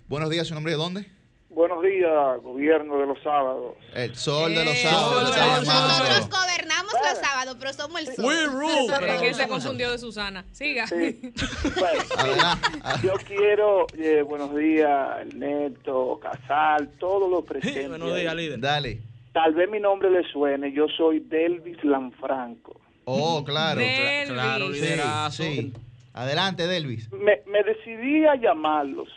Buenos 0.07 0.29
días, 0.29 0.47
¿su 0.47 0.53
nombre 0.55 0.71
de 0.71 0.77
dónde? 0.77 1.18
Buenos 1.59 1.83
días, 1.83 2.41
gobierno 2.41 2.97
de 2.99 3.05
los 3.07 3.21
sábados. 3.21 3.75
El 3.93 4.15
sol 4.15 4.55
de 4.55 4.63
los 4.63 4.73
Eh, 4.75 4.81
sábados. 4.81 5.35
Nosotros 5.35 6.29
gobernamos 6.29 6.93
los 6.93 7.17
sábados, 7.19 7.57
pero 7.59 7.73
somos 7.73 7.99
el 7.99 8.15
sol. 8.15 8.23
We 8.25 8.45
rule. 8.45 8.93
Pero 8.97 9.19
que 9.21 9.33
se 9.33 9.45
confundió 9.45 9.91
de 9.91 9.97
Susana. 9.97 10.45
Siga. 10.53 10.85
Yo 13.03 13.11
quiero, 13.27 13.87
eh, 13.97 14.21
buenos 14.21 14.55
días, 14.55 15.25
Neto, 15.35 16.17
Casal, 16.21 16.91
todos 16.97 17.29
los 17.29 17.43
presentes. 17.43 17.89
buenos 17.89 18.15
días, 18.15 18.33
líder. 18.33 18.57
Dale. 18.61 19.01
Tal 19.33 19.53
vez 19.53 19.69
mi 19.69 19.81
nombre 19.81 20.09
le 20.09 20.23
suene, 20.31 20.71
yo 20.71 20.85
soy 20.95 21.19
Delvis 21.19 21.83
Lanfranco. 21.83 22.79
Oh, 23.03 23.43
claro. 23.43 23.81
Delvis. 23.81 24.31
Claro, 24.31 24.67
Sí, 24.67 24.71
liderazo. 24.79 25.43
Sí. 25.43 25.73
Adelante, 26.19 26.67
Delvis. 26.67 27.09
Me, 27.13 27.41
me 27.45 27.63
decidí 27.63 28.25
a 28.25 28.35
llamarlos 28.35 29.07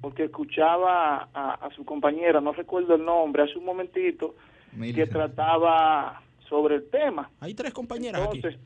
porque 0.00 0.24
escuchaba 0.24 1.28
a, 1.32 1.54
a 1.54 1.70
su 1.76 1.84
compañera, 1.84 2.40
no 2.40 2.52
recuerdo 2.52 2.96
el 2.96 3.04
nombre, 3.04 3.44
hace 3.44 3.56
un 3.56 3.64
momentito, 3.64 4.34
que 4.94 5.06
trataba 5.06 6.20
sobre 6.48 6.74
el 6.76 6.90
tema. 6.90 7.30
Hay 7.40 7.54
tres 7.54 7.72
compañeras 7.72 8.22
Entonces, 8.22 8.58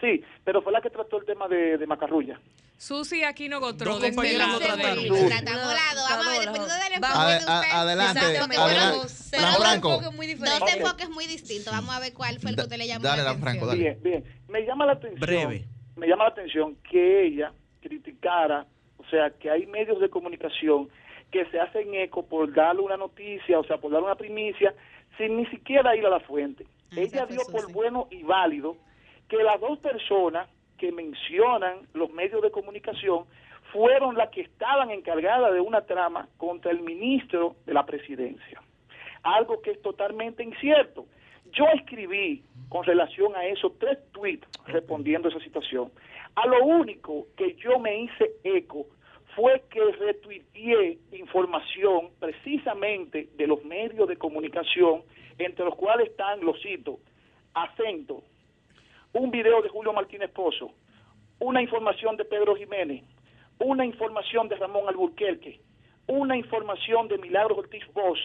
Sí, 0.00 0.22
pero 0.44 0.62
fue 0.62 0.72
la 0.72 0.80
que 0.80 0.90
trató 0.90 1.18
el 1.18 1.24
tema 1.24 1.48
de, 1.48 1.78
de 1.78 1.86
Macarrulla. 1.86 2.38
Susi 2.76 3.24
Aquino 3.24 3.58
Gotró, 3.58 3.94
Dos 3.94 4.04
compañeras 4.04 4.38
lado 4.46 4.52
no 4.52 4.66
trataron. 4.66 5.04
adelante, 7.02 7.66
adelante. 7.72 8.20
Franco. 9.58 9.94
enfoques 9.94 10.14
muy 10.14 10.26
diferentes. 10.26 10.60
Dos 10.60 10.74
enfoques 10.76 11.10
muy 11.10 11.26
distintos. 11.26 11.72
Vamos 11.72 11.94
a 11.94 12.00
ver 12.00 12.12
cuál 12.12 12.38
fue 12.38 12.50
el 12.50 12.56
que 12.56 12.62
usted 12.62 12.76
le 12.76 12.86
llamó 12.86 13.04
Dale, 13.04 13.22
la 13.22 13.30
atención. 13.30 13.50
Franco, 13.50 13.66
dale. 13.66 13.80
Bien, 13.80 13.98
bien. 14.02 14.24
Me 14.48 14.60
llama 14.66 14.86
la 14.86 14.92
atención. 14.92 15.20
Breve. 15.20 15.66
Me 15.96 16.06
llama 16.06 16.24
la 16.24 16.30
atención 16.30 16.76
que 16.88 17.22
ella 17.22 17.52
criticara, 17.80 18.66
o 18.98 19.04
sea, 19.06 19.30
que 19.30 19.50
hay 19.50 19.66
medios 19.66 19.98
de 20.00 20.10
comunicación 20.10 20.88
que 21.30 21.46
se 21.46 21.58
hacen 21.58 21.94
eco 21.94 22.26
por 22.26 22.52
darle 22.52 22.82
una 22.82 22.96
noticia, 22.96 23.58
o 23.58 23.64
sea, 23.64 23.78
por 23.78 23.90
darle 23.90 24.06
una 24.06 24.14
primicia, 24.14 24.74
sin 25.16 25.36
ni 25.36 25.46
siquiera 25.46 25.96
ir 25.96 26.06
a 26.06 26.10
la 26.10 26.20
fuente. 26.20 26.66
ella 26.92 27.26
dio 27.26 27.40
por 27.50 27.72
bueno 27.72 28.08
y 28.10 28.22
válido 28.22 28.76
que 29.28 29.42
las 29.42 29.60
dos 29.60 29.78
personas 29.78 30.48
que 30.78 30.92
mencionan 30.92 31.86
los 31.94 32.12
medios 32.12 32.42
de 32.42 32.50
comunicación 32.50 33.24
fueron 33.72 34.16
las 34.16 34.30
que 34.30 34.42
estaban 34.42 34.90
encargadas 34.90 35.52
de 35.52 35.60
una 35.60 35.82
trama 35.82 36.28
contra 36.36 36.70
el 36.70 36.80
ministro 36.80 37.56
de 37.64 37.74
la 37.74 37.84
presidencia. 37.84 38.62
Algo 39.22 39.60
que 39.60 39.72
es 39.72 39.82
totalmente 39.82 40.44
incierto. 40.44 41.06
Yo 41.56 41.64
escribí 41.74 42.44
con 42.68 42.84
relación 42.84 43.34
a 43.34 43.46
eso 43.46 43.74
tres 43.80 43.98
tweets 44.12 44.46
respondiendo 44.66 45.28
a 45.28 45.30
esa 45.30 45.40
situación. 45.40 45.90
A 46.34 46.46
lo 46.46 46.62
único 46.64 47.28
que 47.34 47.54
yo 47.54 47.78
me 47.78 47.98
hice 48.02 48.32
eco 48.44 48.86
fue 49.34 49.64
que 49.70 49.80
retuiteé 49.92 50.98
información 51.12 52.10
precisamente 52.20 53.30
de 53.36 53.46
los 53.46 53.64
medios 53.64 54.06
de 54.06 54.18
comunicación, 54.18 55.02
entre 55.38 55.64
los 55.64 55.74
cuales 55.76 56.10
están, 56.10 56.40
lo 56.44 56.54
cito, 56.56 56.98
acento, 57.54 58.22
un 59.14 59.30
video 59.30 59.62
de 59.62 59.70
Julio 59.70 59.94
Martínez 59.94 60.30
Pozo, 60.32 60.72
una 61.38 61.62
información 61.62 62.18
de 62.18 62.26
Pedro 62.26 62.54
Jiménez, 62.54 63.02
una 63.60 63.86
información 63.86 64.48
de 64.48 64.56
Ramón 64.56 64.88
Alburquerque, 64.88 65.58
una 66.06 66.36
información 66.36 67.08
de 67.08 67.16
Milagros 67.16 67.58
Ortiz 67.58 67.84
Bosch, 67.94 68.20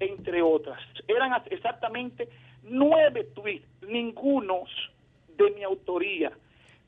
entre 0.00 0.42
otras. 0.42 0.80
Eran 1.06 1.40
exactamente 1.50 2.28
nueve 2.62 3.24
tweets, 3.34 3.66
ningunos 3.86 4.68
de 5.36 5.50
mi 5.52 5.62
autoría. 5.64 6.32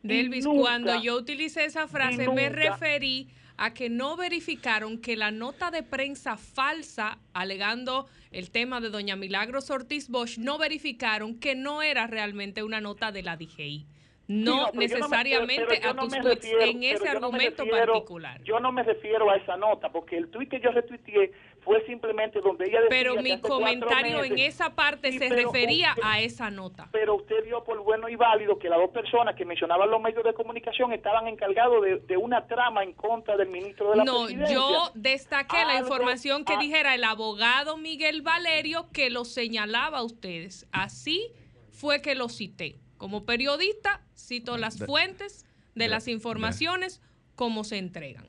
Delvis, 0.03 0.45
nunca- 0.45 0.61
cuando 0.63 1.03
yo 1.03 1.17
utilicé 1.17 1.65
esa 1.65 1.87
frase, 1.87 2.29
me 2.29 2.49
referí 2.49 3.29
a 3.59 3.75
que 3.75 3.91
no 3.91 4.17
verificaron 4.17 4.99
que 4.99 5.17
la 5.17 5.31
nota 5.31 5.71
de 5.71 5.83
prensa 5.83 6.37
falsa, 6.39 7.19
alegando 7.35 8.07
el 8.33 8.51
tema 8.51 8.81
de 8.81 8.89
doña 8.89 9.17
Milagros 9.17 9.71
Ortiz 9.71 10.09
Bosch, 10.09 10.39
no 10.39 10.57
verificaron 10.57 11.39
que 11.39 11.55
no 11.55 11.83
era 11.83 12.07
realmente 12.07 12.63
una 12.63 12.81
nota 12.81 13.13
de 13.13 13.23
la 13.23 13.37
DGI. 13.37 13.81
Sí, 13.81 13.87
No 14.29 14.71
me- 14.73 14.87
necesariamente 14.87 15.81
a 15.85 15.93
tus 15.95 16.09
tweets 16.11 16.25
refiero- 16.45 16.63
en 16.63 16.83
ese 16.85 17.09
argumento 17.09 17.65
refiero- 17.65 17.93
particular. 17.95 18.41
Yo 18.45 18.61
no 18.61 18.71
me 18.73 18.85
refiero 18.85 19.29
a 19.29 19.37
esa 19.37 19.57
nota, 19.57 19.91
porque 19.91 20.17
el 20.17 20.29
tuit 20.31 20.49
que 20.49 20.61
yo 20.61 20.71
retuiteé 20.71 21.33
fue 21.63 21.85
simplemente 21.87 22.41
donde 22.41 22.65
ella 22.67 22.81
decía 22.81 22.89
Pero 22.91 23.17
mi 23.23 23.39
comentario 23.41 24.25
en 24.25 24.39
esa 24.39 24.75
parte 24.75 25.13
Sí, 25.13 25.19
se 25.19 25.29
pero 25.29 25.53
refería 25.53 25.91
usted- 25.91 26.03
a 26.05 26.21
esa 26.21 26.51
nota. 26.51 26.89
Pero 26.93 27.17
usted 27.17 27.45
dio 27.45 27.63
por 27.65 27.79
bueno 27.83 28.09
y 28.09 28.17
válido 28.17 28.59
que 28.59 28.69
las 28.69 28.79
dos 28.79 28.91
personas 28.91 29.35
que 29.37 29.45
mencionaban 29.45 29.91
los 29.91 30.01
medios 30.01 30.25
de 30.25 30.33
comunicación 30.35 30.93
estaban 30.93 31.29
encargados 31.29 31.83
de, 31.85 31.97
de 31.99 32.17
una 32.17 32.47
trama 32.47 32.83
en 32.83 32.93
contra 32.95 33.37
del 33.37 33.49
ministro 33.49 33.91
de 33.91 33.97
la 33.99 34.05
No, 34.05 34.25
presidencia. 34.25 34.55
yo 34.57 34.91
destaqué 34.95 35.65
la 35.65 35.79
información 35.79 36.45
que 36.45 36.55
ah. 36.55 36.59
dijera 36.59 36.95
el 36.95 37.05
abogado 37.05 37.77
Miguel 37.77 38.23
Valerio 38.23 38.89
que 38.93 39.11
lo 39.11 39.25
señalaba 39.25 39.99
a 39.99 40.03
ustedes. 40.03 40.67
Así 40.73 41.33
fue 41.71 42.01
que 42.03 42.15
lo 42.15 42.29
cité. 42.29 42.81
Como 42.97 43.25
periodista, 43.25 44.03
cito 44.17 44.57
las 44.57 44.79
De- 44.79 44.87
fuentes 44.87 45.47
de 45.75 45.89
las 45.89 46.09
informaciones 46.09 47.01
como 47.37 47.65
se 47.65 47.79
entregan. 47.79 48.27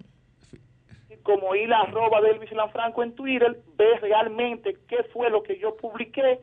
Como 1.23 1.55
ir 1.55 1.73
a 1.73 1.81
arroba 1.81 2.21
de 2.21 2.31
Elvis 2.31 2.51
Lanfranco 2.51 3.03
en 3.03 3.15
Twitter, 3.15 3.59
ve 3.75 3.99
realmente 3.99 4.77
qué 4.87 5.03
fue 5.13 5.29
lo 5.29 5.43
que 5.43 5.57
yo 5.59 5.75
publiqué, 5.77 6.39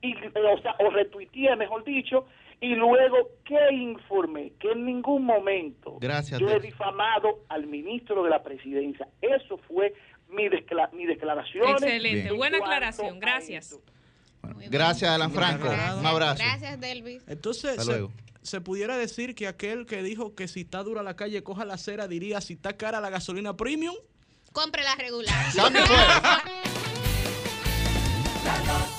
y, 0.00 0.12
eh, 0.12 0.32
o 0.34 0.60
sea, 0.60 0.74
o 0.78 0.90
retuiteé, 0.90 1.54
mejor 1.56 1.84
dicho, 1.84 2.26
y 2.60 2.74
luego 2.74 3.30
qué 3.44 3.72
informé, 3.72 4.52
que 4.60 4.72
en 4.72 4.84
ningún 4.86 5.24
momento 5.24 5.98
Gracias, 6.00 6.40
yo 6.40 6.48
he 6.48 6.60
difamado 6.60 7.40
al 7.48 7.66
ministro 7.66 8.22
de 8.22 8.30
la 8.30 8.42
presidencia. 8.42 9.08
Eso 9.20 9.58
fue 9.58 9.92
mi, 10.28 10.48
mi 10.92 11.06
declaración. 11.06 11.68
Excelente, 11.68 12.32
buena 12.32 12.58
aclaración, 12.58 13.18
gracias. 13.18 13.80
Gracias, 14.70 15.10
Alan 15.10 15.32
Franco. 15.32 15.68
Un 15.68 16.06
abrazo. 16.06 16.42
Gracias, 16.42 16.80
Delvis. 16.80 17.22
Entonces, 17.26 17.72
Hasta 17.72 17.82
se, 17.84 17.90
luego. 17.90 18.12
se 18.42 18.60
pudiera 18.60 18.96
decir 18.96 19.34
que 19.34 19.46
aquel 19.46 19.86
que 19.86 20.02
dijo 20.02 20.34
que 20.34 20.48
si 20.48 20.62
está 20.62 20.82
dura 20.82 21.02
la 21.02 21.14
calle, 21.14 21.42
coja 21.42 21.64
la 21.64 21.74
acera, 21.74 22.08
diría 22.08 22.40
si 22.40 22.54
está 22.54 22.76
cara 22.76 23.00
la 23.00 23.10
gasolina 23.10 23.56
premium. 23.56 23.94
Compre 24.52 24.82
la 24.82 24.94
regular. 24.96 25.34